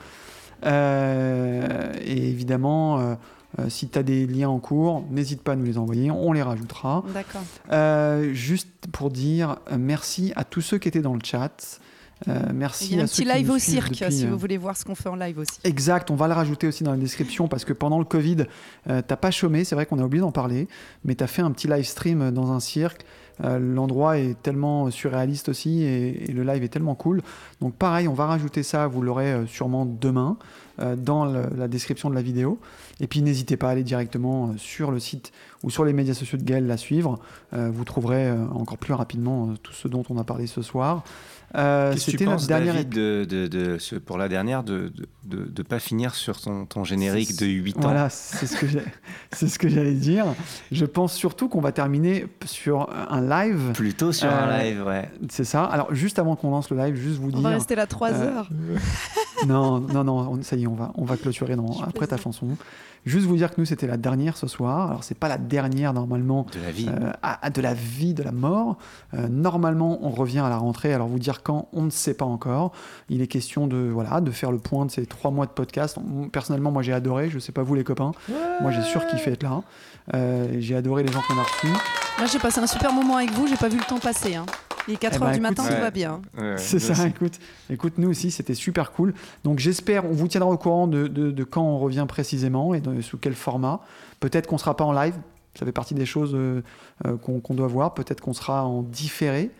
Euh, 0.65 1.93
et 2.01 2.29
évidemment, 2.29 2.99
euh, 2.99 3.15
euh, 3.59 3.69
si 3.69 3.87
tu 3.87 3.99
as 3.99 4.03
des 4.03 4.25
liens 4.27 4.49
en 4.49 4.59
cours, 4.59 5.05
n'hésite 5.09 5.41
pas 5.41 5.53
à 5.53 5.55
nous 5.55 5.65
les 5.65 5.77
envoyer, 5.77 6.11
on 6.11 6.31
les 6.33 6.41
rajoutera. 6.41 7.03
D'accord. 7.13 7.41
Euh, 7.71 8.33
juste 8.33 8.69
pour 8.91 9.09
dire 9.09 9.57
euh, 9.71 9.77
merci 9.79 10.33
à 10.35 10.43
tous 10.43 10.61
ceux 10.61 10.77
qui 10.77 10.87
étaient 10.87 11.01
dans 11.01 11.13
le 11.13 11.21
chat. 11.23 11.79
Euh, 12.27 12.39
merci 12.53 12.91
Il 12.91 12.97
y 12.97 12.99
a 13.01 13.03
un 13.03 13.07
petit 13.07 13.25
live 13.25 13.49
au 13.49 13.57
cirque, 13.57 13.91
depuis, 13.91 14.13
si 14.13 14.25
vous 14.25 14.37
voulez 14.37 14.57
voir 14.57 14.77
ce 14.77 14.85
qu'on 14.85 14.95
fait 14.95 15.09
en 15.09 15.15
live 15.15 15.39
aussi. 15.39 15.59
Exact, 15.63 16.09
on 16.09 16.15
va 16.15 16.27
le 16.27 16.33
rajouter 16.33 16.67
aussi 16.67 16.83
dans 16.83 16.91
la 16.91 16.97
description 16.97 17.47
parce 17.47 17.65
que 17.65 17.73
pendant 17.73 17.99
le 17.99 18.05
Covid, 18.05 18.45
euh, 18.89 19.01
t'as 19.05 19.17
pas 19.17 19.31
chômé, 19.31 19.65
c'est 19.65 19.75
vrai 19.75 19.85
qu'on 19.85 19.99
a 19.99 20.03
oublié 20.03 20.21
d'en 20.21 20.31
parler, 20.31 20.67
mais 21.03 21.15
t'as 21.15 21.27
fait 21.27 21.41
un 21.41 21.51
petit 21.51 21.67
live 21.67 21.83
stream 21.85 22.31
dans 22.31 22.51
un 22.51 22.59
cirque. 22.59 23.05
Euh, 23.43 23.59
L'endroit 23.59 24.19
est 24.19 24.41
tellement 24.41 24.89
surréaliste 24.91 25.49
aussi 25.49 25.81
et, 25.81 26.29
et 26.29 26.31
le 26.31 26.43
live 26.43 26.63
est 26.63 26.69
tellement 26.69 26.95
cool. 26.95 27.21
Donc 27.59 27.75
pareil, 27.75 28.07
on 28.07 28.13
va 28.13 28.27
rajouter 28.27 28.63
ça, 28.63 28.87
vous 28.87 29.01
l'aurez 29.01 29.45
sûrement 29.47 29.85
demain 29.85 30.37
dans 30.79 31.25
le- 31.25 31.49
la 31.55 31.67
description 31.67 32.09
de 32.09 32.15
la 32.15 32.21
vidéo. 32.21 32.57
Et 32.99 33.07
puis 33.07 33.21
n'hésitez 33.21 33.57
pas 33.57 33.67
à 33.69 33.71
aller 33.71 33.83
directement 33.83 34.47
euh, 34.49 34.57
sur 34.57 34.91
le 34.91 34.99
site 34.99 35.31
ou 35.63 35.69
sur 35.69 35.85
les 35.85 35.93
médias 35.93 36.13
sociaux 36.13 36.37
de 36.37 36.43
Gaël 36.43 36.65
la 36.67 36.77
suivre. 36.77 37.19
Euh, 37.53 37.69
vous 37.73 37.83
trouverez 37.85 38.27
euh, 38.27 38.45
encore 38.53 38.77
plus 38.77 38.93
rapidement 38.93 39.49
euh, 39.49 39.53
tout 39.61 39.73
ce 39.73 39.87
dont 39.87 40.03
on 40.09 40.17
a 40.17 40.23
parlé 40.23 40.47
ce 40.47 40.61
soir. 40.61 41.03
Euh, 41.55 41.91
Qu'est-ce 41.93 42.05
que 42.07 42.11
tu 42.11 42.17
C'était 42.17 42.25
notre 42.25 42.37
penses, 42.37 42.47
dernière 42.47 42.73
David, 42.73 42.89
de, 42.89 43.25
de- 43.29 43.47
de- 43.47 43.77
ce- 43.77 43.95
pour 43.95 44.17
la 44.17 44.27
dernière, 44.27 44.63
de 44.63 44.91
ne 45.27 45.37
de, 45.37 45.45
de 45.51 45.61
pas 45.63 45.77
finir 45.79 46.15
sur 46.15 46.41
ton, 46.41 46.65
ton 46.65 46.83
générique 46.83 47.37
de 47.39 47.45
8 47.45 47.77
ans? 47.77 47.81
Voilà, 47.81 48.09
c'est 48.09 48.47
ce 48.47 48.57
que 48.57 48.65
j'ai- 48.67 48.81
c'est 49.31 49.47
ce 49.47 49.59
que 49.59 49.69
j'allais 49.69 49.93
dire. 49.93 50.25
Je 50.71 50.85
pense 50.85 51.13
surtout 51.13 51.49
qu'on 51.49 51.61
va 51.61 51.71
terminer 51.71 52.25
sur 52.45 52.89
un 53.09 53.21
live. 53.21 53.71
Plutôt 53.73 54.11
sur 54.11 54.29
un 54.31 54.49
Euh, 54.49 54.57
live, 54.63 54.83
ouais. 54.85 55.09
C'est 55.29 55.43
ça. 55.43 55.63
Alors 55.65 55.93
juste 55.93 56.17
avant 56.17 56.35
qu'on 56.35 56.49
lance 56.49 56.71
le 56.71 56.77
live, 56.77 56.95
juste 56.95 57.19
vous 57.19 57.27
On 57.27 57.31
dire. 57.31 57.41
va 57.41 57.49
rester 57.49 57.75
là 57.75 57.85
3 57.85 58.11
euh, 58.11 58.23
heures. 58.35 58.49
Non, 59.47 59.79
non, 59.81 60.03
non. 60.03 60.17
on- 60.31 60.41
ça 60.41 60.55
y 60.55 60.63
est, 60.63 60.67
on 60.67 60.75
va, 60.75 60.91
on 60.95 61.03
va 61.05 61.17
clôturer 61.17 61.55
dans- 61.55 61.81
après 61.81 62.07
ta 62.07 62.17
chanson. 62.17 62.47
Juste 63.05 63.25
vous 63.27 63.35
dire 63.35 63.49
que 63.53 63.55
nous 63.59 63.65
c'était 63.65 63.87
la 63.87 63.97
dernière 63.97 64.37
ce 64.37 64.47
soir. 64.47 64.89
Alors 64.89 65.03
c'est 65.03 65.17
pas 65.17 65.27
la 65.27 65.37
dernière 65.37 65.93
normalement. 65.93 66.45
De 66.53 66.59
la 66.63 66.71
vie. 66.71 66.87
euh, 66.89 67.11
à- 67.21 67.45
à 67.45 67.49
de 67.49 67.61
la 67.61 67.73
vie, 67.73 68.13
de 68.13 68.23
la 68.23 68.31
mort. 68.31 68.77
Euh, 69.13 69.27
normalement, 69.27 69.99
on 70.01 70.09
revient 70.09 70.39
à 70.39 70.49
la 70.49 70.57
rentrée. 70.57 70.93
Alors 70.93 71.07
vous 71.07 71.19
dire 71.19 71.43
quand, 71.43 71.67
on 71.73 71.81
ne 71.83 71.89
sait 71.89 72.13
pas 72.13 72.25
encore. 72.25 72.71
Il 73.09 73.21
est 73.21 73.27
question 73.27 73.67
de 73.67 73.77
voilà 73.93 74.21
de 74.21 74.31
faire 74.31 74.51
le 74.51 74.57
point 74.59 74.85
de 74.85 74.91
ces 74.91 75.05
trois 75.05 75.31
mois 75.31 75.45
de 75.45 75.51
podcast. 75.51 75.97
On- 75.97 76.29
Personnellement, 76.29 76.71
moi 76.71 76.81
j'ai 76.81 76.93
adoré. 76.93 77.29
Je 77.29 77.39
sais 77.39 77.51
pas 77.51 77.63
vous 77.63 77.75
les 77.75 77.83
copains. 77.83 78.11
Moi 78.61 78.71
j'ai 78.71 78.81
sûr 78.83 79.05
kiffé 79.07 79.31
être 79.31 79.43
là. 79.43 79.61
Euh, 80.13 80.47
j'ai 80.59 80.75
adoré 80.75 81.03
les 81.03 81.11
gens 81.11 81.21
qu'on 81.27 81.37
a 81.37 81.43
reçus. 81.43 81.67
Moi, 82.19 82.27
j'ai 82.31 82.37
passé 82.39 82.59
un 82.59 82.67
super 82.67 82.93
moment 82.93 83.15
avec 83.17 83.31
vous. 83.31 83.47
J'ai 83.47 83.55
pas 83.55 83.69
vu 83.69 83.77
le 83.77 83.83
temps 83.85 83.99
passer. 83.99 84.35
hein. 84.35 84.45
Il 84.87 84.95
est 84.95 84.97
4 84.97 85.13
Eh 85.13 85.15
heures 85.15 85.21
ben, 85.21 85.31
du 85.31 85.37
écoute, 85.39 85.49
matin, 85.57 85.63
ouais. 85.69 85.75
tout 85.75 85.81
va 85.81 85.91
bien. 85.91 86.21
Ouais, 86.37 86.55
C'est 86.57 86.79
ça, 86.79 86.91
aussi. 86.93 87.07
écoute. 87.07 87.39
Écoute, 87.69 87.93
nous 87.97 88.09
aussi, 88.09 88.31
c'était 88.31 88.53
super 88.53 88.91
cool. 88.91 89.13
Donc 89.43 89.59
j'espère, 89.59 90.05
on 90.05 90.11
vous 90.11 90.27
tiendra 90.27 90.49
au 90.49 90.57
courant 90.57 90.87
de, 90.87 91.07
de- 91.07 91.31
de 91.31 91.43
quand 91.43 91.63
on 91.63 91.79
revient 91.79 92.05
précisément 92.07 92.73
et 92.73 92.81
de- 92.81 93.01
sous 93.01 93.17
quel 93.17 93.33
format. 93.33 93.79
Peut-être 94.19 94.47
qu'on 94.47 94.57
sera 94.57 94.75
pas 94.75 94.83
en 94.83 94.91
live, 94.93 95.15
ça 95.57 95.65
fait 95.65 95.71
partie 95.71 95.93
des 95.93 96.05
choses 96.05 96.33
euh, 96.35 96.61
euh, 97.05 97.15
qu'on 97.17 97.53
doit 97.53 97.67
voir. 97.67 97.93
Peut-être 97.93 98.19
qu'on 98.21 98.33
sera 98.33 98.65
en 98.65 98.81
différé, 98.81 99.51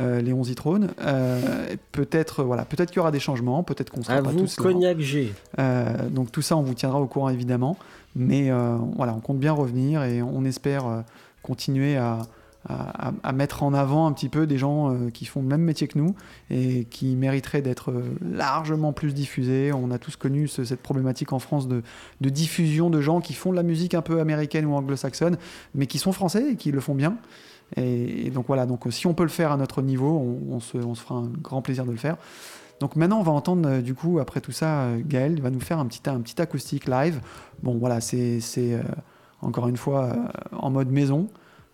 euh, 0.00 0.20
Léon 0.20 0.44
Zitrone. 0.44 0.88
Euh, 1.00 1.74
peut-être 1.92 2.42
voilà, 2.44 2.64
peut-être 2.64 2.90
qu'il 2.90 2.98
y 2.98 3.00
aura 3.00 3.12
des 3.12 3.20
changements, 3.20 3.62
peut-être 3.62 3.90
qu'on 3.90 4.02
sera 4.02 4.16
À 4.16 4.22
pas 4.22 4.30
vous, 4.30 4.40
tous. 4.40 4.56
Cognac 4.56 4.98
G. 5.00 5.32
Euh, 5.58 6.08
donc 6.10 6.30
tout 6.32 6.42
ça, 6.42 6.56
on 6.56 6.62
vous 6.62 6.74
tiendra 6.74 7.00
au 7.00 7.06
courant 7.06 7.28
évidemment. 7.30 7.76
Mais 8.14 8.50
euh, 8.50 8.76
voilà, 8.96 9.14
on 9.14 9.20
compte 9.20 9.38
bien 9.38 9.52
revenir 9.52 10.02
et 10.02 10.20
on 10.22 10.44
espère 10.44 10.86
euh, 10.86 11.00
continuer 11.42 11.96
à, 11.96 12.18
à- 12.68 13.32
mettre 13.32 13.62
en 13.62 13.74
avant 13.74 14.06
un 14.06 14.12
petit 14.12 14.28
peu 14.28 14.46
des 14.46 14.58
gens 14.58 14.90
euh, 14.90 15.10
qui 15.10 15.24
font 15.24 15.40
le 15.42 15.46
même 15.46 15.62
métier 15.62 15.88
que 15.88 15.98
nous 15.98 16.14
et 16.50 16.84
qui 16.84 17.14
mériteraient 17.16 17.62
d'être 17.62 17.90
euh, 17.90 18.02
largement 18.22 18.92
plus 18.92 19.14
diffusés. 19.14 19.72
On 19.72 19.90
a 19.90 19.98
tous 19.98 20.16
connu 20.16 20.48
ce- 20.48 20.64
cette 20.64 20.82
problématique 20.82 21.32
en 21.32 21.38
France 21.38 21.68
de, 21.68 21.82
diffusion 22.20 22.90
de 22.90 23.00
gens 23.00 23.20
qui 23.20 23.34
font 23.34 23.50
de 23.50 23.56
la 23.56 23.62
musique 23.62 23.94
un 23.94 24.02
peu 24.02 24.20
américaine 24.20 24.66
ou 24.66 24.74
anglo-saxonne, 24.74 25.36
mais 25.74 25.86
qui 25.86 25.98
sont 25.98 26.12
français 26.12 26.52
et 26.52 26.56
qui 26.56 26.72
le 26.72 26.80
font 26.80 26.94
bien. 26.94 27.16
Et, 27.76 28.30
donc 28.30 28.46
voilà, 28.46 28.64
donc 28.66 28.84
si 28.90 29.06
on 29.06 29.14
peut 29.14 29.24
le 29.24 29.28
faire 29.28 29.52
à 29.52 29.56
notre 29.56 29.82
niveau, 29.82 30.38
on, 30.50 30.60
se, 30.60 30.78
fera 30.94 31.16
un 31.16 31.30
grand 31.42 31.62
plaisir 31.62 31.84
de 31.84 31.90
le 31.90 31.96
faire. 31.96 32.16
Donc 32.80 32.94
maintenant, 32.94 33.18
on 33.20 33.22
va 33.22 33.32
entendre, 33.32 33.68
euh, 33.68 33.80
du 33.80 33.94
coup, 33.94 34.18
après 34.18 34.40
tout 34.40 34.52
ça, 34.52 34.80
euh, 34.82 35.00
Gaël 35.04 35.40
va 35.40 35.50
nous 35.50 35.60
faire 35.60 35.78
un 35.78 35.86
petit, 35.86 36.00
un 36.08 36.20
petit 36.20 36.40
acoustique 36.40 36.86
live. 36.86 37.20
Bon, 37.62 37.76
voilà, 37.78 38.00
c'est 38.00 38.40
euh, 38.58 38.82
encore 39.40 39.66
une 39.68 39.76
fois 39.78 40.04
euh, 40.04 40.16
en 40.52 40.70
mode 40.70 40.90
maison. 40.90 41.28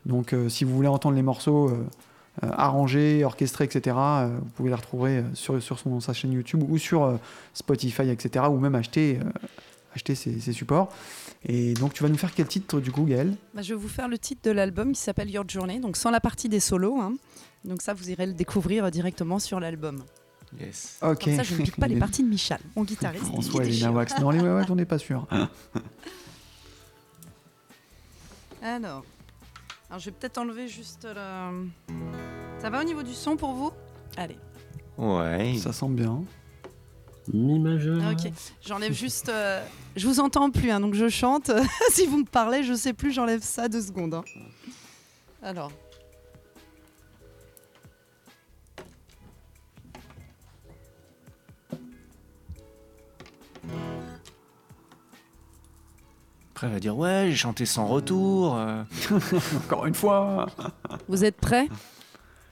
Donc 0.06 0.32
euh, 0.32 0.48
si 0.48 0.64
vous 0.64 0.74
voulez 0.74 0.88
entendre 0.88 1.14
les 1.16 1.22
morceaux 1.22 1.68
euh, 1.68 1.84
euh, 2.44 2.50
arrangés, 2.56 3.24
orchestrés, 3.24 3.64
etc., 3.64 3.96
euh, 3.98 4.36
vous 4.40 4.50
pouvez 4.56 4.68
les 4.70 4.74
retrouver 4.74 5.22
sur, 5.34 5.62
sur 5.62 5.78
son, 5.78 6.00
sa 6.00 6.12
chaîne 6.12 6.32
YouTube 6.32 6.62
ou 6.68 6.78
sur 6.78 7.04
euh, 7.04 7.16
Spotify, 7.54 8.08
etc., 8.08 8.46
ou 8.50 8.58
même 8.58 8.74
acheter, 8.74 9.18
euh, 9.20 9.30
acheter 9.94 10.14
ces, 10.14 10.40
ces 10.40 10.52
supports. 10.52 10.88
Et 11.44 11.74
donc 11.74 11.92
tu 11.92 12.02
vas 12.02 12.08
nous 12.08 12.16
faire 12.16 12.32
quel 12.34 12.46
titre, 12.46 12.80
du 12.80 12.90
coup, 12.92 13.04
Gaël 13.04 13.34
Bah, 13.54 13.62
je 13.62 13.74
vais 13.74 13.80
vous 13.80 13.88
faire 13.88 14.08
le 14.08 14.16
titre 14.18 14.40
de 14.44 14.50
l'album 14.50 14.92
qui 14.92 15.00
s'appelle 15.00 15.30
Your 15.30 15.44
Journey, 15.48 15.78
donc 15.80 15.96
sans 15.96 16.10
la 16.10 16.20
partie 16.20 16.48
des 16.48 16.60
solos. 16.60 17.00
hein. 17.00 17.14
Donc 17.64 17.80
ça, 17.82 17.94
vous 17.94 18.10
irez 18.10 18.26
le 18.26 18.32
découvrir 18.32 18.90
directement 18.90 19.38
sur 19.38 19.60
l'album. 19.60 20.02
Yes. 20.60 20.98
Ok. 21.02 21.24
Comme 21.24 21.36
ça, 21.36 21.42
je 21.44 21.54
ne 21.54 21.62
pique 21.62 21.76
pas 21.76 21.86
les 21.86 21.96
parties 21.96 22.22
de 22.24 22.28
Michal, 22.28 22.60
mon 22.76 22.82
guitariste. 22.84 23.24
il 23.26 23.30
François 23.32 23.64
déchirant. 23.64 23.92
Wax. 23.94 24.18
Non, 24.20 24.30
les 24.30 24.40
ouais, 24.40 24.62
on 24.68 24.74
n'est 24.74 24.84
pas 24.84 24.98
sûr. 24.98 25.26
Alors, 28.62 29.04
alors, 29.92 30.00
je 30.00 30.06
vais 30.06 30.16
peut-être 30.18 30.38
enlever 30.38 30.68
juste 30.68 31.04
le... 31.04 31.68
Ça 32.58 32.70
va 32.70 32.80
au 32.80 32.84
niveau 32.84 33.02
du 33.02 33.12
son 33.12 33.36
pour 33.36 33.52
vous? 33.52 33.70
Allez, 34.16 34.38
Ouais. 34.96 35.54
Ça 35.58 35.70
semble 35.72 35.96
bien. 35.96 36.24
Mi 37.32 37.58
majeur. 37.58 37.98
ok. 38.10 38.32
J'enlève 38.64 38.92
juste... 38.94 39.28
euh, 39.28 39.62
Je 39.94 40.06
vous 40.08 40.18
entends 40.18 40.50
plus, 40.50 40.70
hein, 40.70 40.80
donc 40.80 40.94
je 40.94 41.08
chante. 41.10 41.50
si 41.90 42.06
vous 42.06 42.18
me 42.20 42.24
parlez, 42.24 42.62
je 42.64 42.72
sais 42.72 42.94
plus, 42.94 43.12
j'enlève 43.12 43.42
ça 43.42 43.68
deux 43.68 43.82
secondes. 43.82 44.14
hein. 44.14 44.24
Alors, 45.42 45.70
Après, 56.54 56.66
elle 56.66 56.72
va 56.74 56.80
dire 56.80 56.96
Ouais, 56.96 57.26
j'ai 57.30 57.36
chanté 57.36 57.64
sans 57.66 57.86
retour. 57.86 58.56
euh. 58.56 58.82
Encore 59.64 59.86
une 59.86 59.94
fois. 59.94 60.46
vous 61.08 61.24
êtes 61.24 61.36
prêts? 61.38 61.68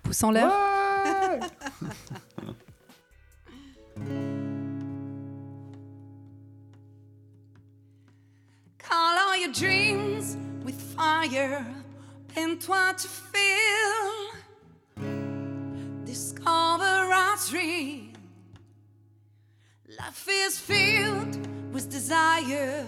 Pouce 0.02 0.22
en 0.24 0.30
l'air? 0.30 0.48
Ouais 0.48 1.40
Call 8.78 9.18
all 9.18 9.36
your 9.36 9.52
dreams 9.52 10.36
with 10.64 10.80
fire, 10.80 11.64
peine-toi 12.28 12.92
to 12.96 13.08
feel. 13.08 14.32
Discover 16.04 16.84
our 17.12 17.36
dream. 17.48 18.12
Life 19.98 20.26
is 20.28 20.58
filled 20.58 21.38
with 21.72 21.88
desire, 21.90 22.84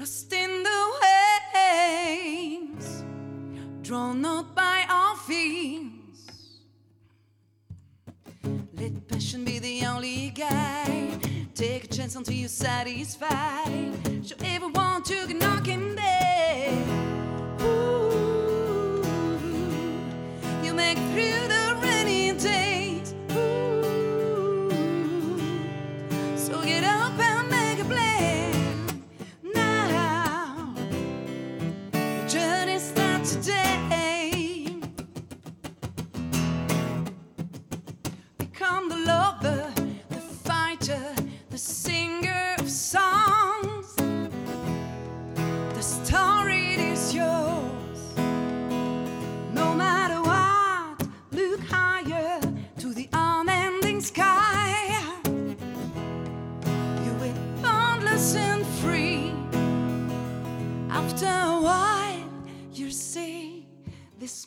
lost 0.00 0.32
in 0.32 0.62
the 0.62 0.92
waves, 1.54 3.04
drawn 3.82 4.24
out 4.24 4.54
by 4.54 4.86
our 4.88 5.14
fears. 5.16 6.20
Let 8.72 9.08
passion 9.08 9.44
be 9.44 9.58
the 9.58 9.84
only 9.84 10.30
guide. 10.30 11.18
Take 11.54 11.84
a 11.84 11.88
chance 11.88 12.16
until 12.16 12.32
you're 12.32 12.48
satisfied. 12.48 13.92
Show 14.24 14.36
everyone 14.42 15.02
you 15.06 15.26
can 15.26 15.38
knock 15.38 15.66
him 15.66 15.94
dead. 15.94 16.88
Ooh, 17.60 19.02
you 20.64 20.72
make 20.72 20.96
through 21.12 21.48
the 21.48 21.59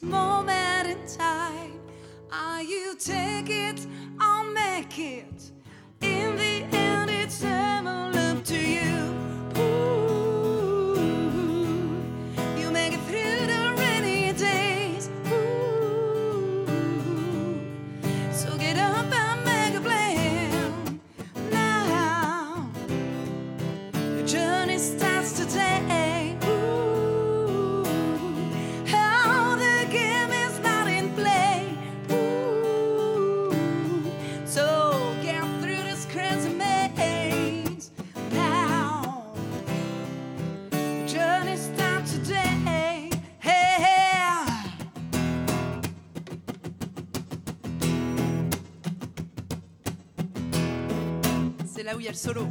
moment 0.04 0.88
in 0.90 1.18
time. 1.18 1.80
Are 2.32 2.62
you 2.62 2.96
take 3.00 3.50
it? 3.50 3.86
I'll 4.20 4.52
make 4.52 5.00
it? 5.00 5.52
In 6.02 6.36
the 6.36 6.66
end, 6.76 6.83
là 51.94 51.98
où 51.98 52.00
il 52.00 52.06
y 52.06 52.08
a 52.08 52.12
le 52.12 52.18
solo. 52.18 52.48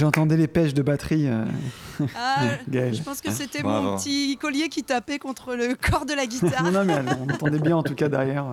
J'entendais 0.00 0.36
les 0.38 0.48
pêches 0.48 0.72
de 0.74 0.82
batterie. 0.82 1.26
euh, 1.28 1.44
Ah, 2.16 2.40
je 2.72 3.02
pense 3.02 3.20
que 3.20 3.30
c'était 3.30 3.62
mon 3.62 3.96
petit 3.96 4.38
collier 4.40 4.68
qui 4.70 4.82
tapait 4.82 5.18
contre 5.18 5.54
le 5.54 5.74
corps 5.74 6.06
de 6.06 6.14
la 6.14 6.26
guitare. 6.26 6.62
non, 6.64 6.72
non, 6.72 6.84
mais 6.84 6.94
on 7.20 7.32
entendait 7.32 7.58
bien 7.58 7.76
en 7.76 7.82
tout 7.82 7.94
cas 7.94 8.08
derrière. 8.08 8.44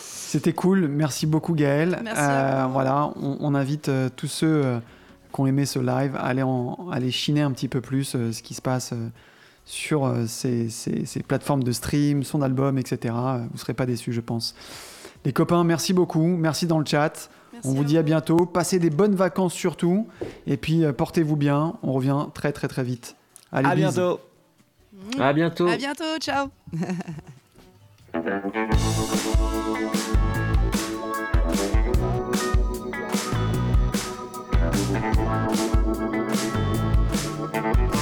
C'était 0.00 0.52
cool. 0.52 0.88
Merci 0.88 1.26
beaucoup, 1.26 1.54
Gaël. 1.54 2.00
Merci 2.02 2.20
vous. 2.66 2.72
voilà, 2.72 3.10
on, 3.16 3.36
on 3.40 3.54
invite 3.54 3.88
euh, 3.88 4.08
tous 4.14 4.26
ceux 4.26 4.62
euh, 4.64 4.78
qui 5.34 5.40
ont 5.40 5.46
aimé 5.46 5.64
ce 5.66 5.78
live 5.78 6.16
à 6.16 6.20
aller, 6.26 6.42
en, 6.42 6.88
à 6.90 6.96
aller 6.96 7.10
chiner 7.10 7.42
un 7.42 7.50
petit 7.52 7.68
peu 7.68 7.80
plus 7.80 8.14
euh, 8.14 8.32
ce 8.32 8.42
qui 8.42 8.54
se 8.54 8.60
passe 8.62 8.92
euh, 8.92 9.08
sur 9.64 10.04
euh, 10.06 10.24
ces, 10.26 10.68
ces- 10.70 11.04
ces 11.06 11.22
plateformes 11.22 11.62
de 11.62 11.72
stream, 11.72 12.22
son 12.24 12.42
album, 12.42 12.78
etc. 12.78 13.14
Euh, 13.16 13.38
Vous 13.48 13.54
ne 13.54 13.58
serez 13.58 13.74
pas 13.74 13.86
déçus, 13.86 14.12
je 14.12 14.20
pense. 14.20 14.54
Les 15.24 15.32
copains, 15.32 15.64
merci 15.64 15.92
beaucoup. 15.94 16.26
Merci 16.26 16.66
dans 16.66 16.78
le 16.78 16.86
chat. 16.86 17.28
On 17.64 17.72
vous 17.72 17.84
dit 17.84 17.98
à 17.98 18.02
bientôt. 18.02 18.46
Passez 18.46 18.78
des 18.78 18.90
bonnes 18.90 19.14
vacances 19.14 19.54
surtout. 19.54 20.08
Et 20.46 20.56
puis, 20.56 20.84
euh, 20.84 20.92
portez-vous 20.92 21.36
bien. 21.36 21.74
On 21.82 21.92
revient 21.92 22.26
très, 22.34 22.52
très, 22.52 22.68
très 22.68 22.82
vite. 22.82 23.16
Allez, 23.52 23.68
à 23.68 23.74
bientôt. 23.74 24.20
Mmh. 24.92 25.20
À 25.20 25.32
bientôt. 25.32 25.68
À 25.68 25.76
bientôt. 25.76 26.18
Ciao. 26.20 26.48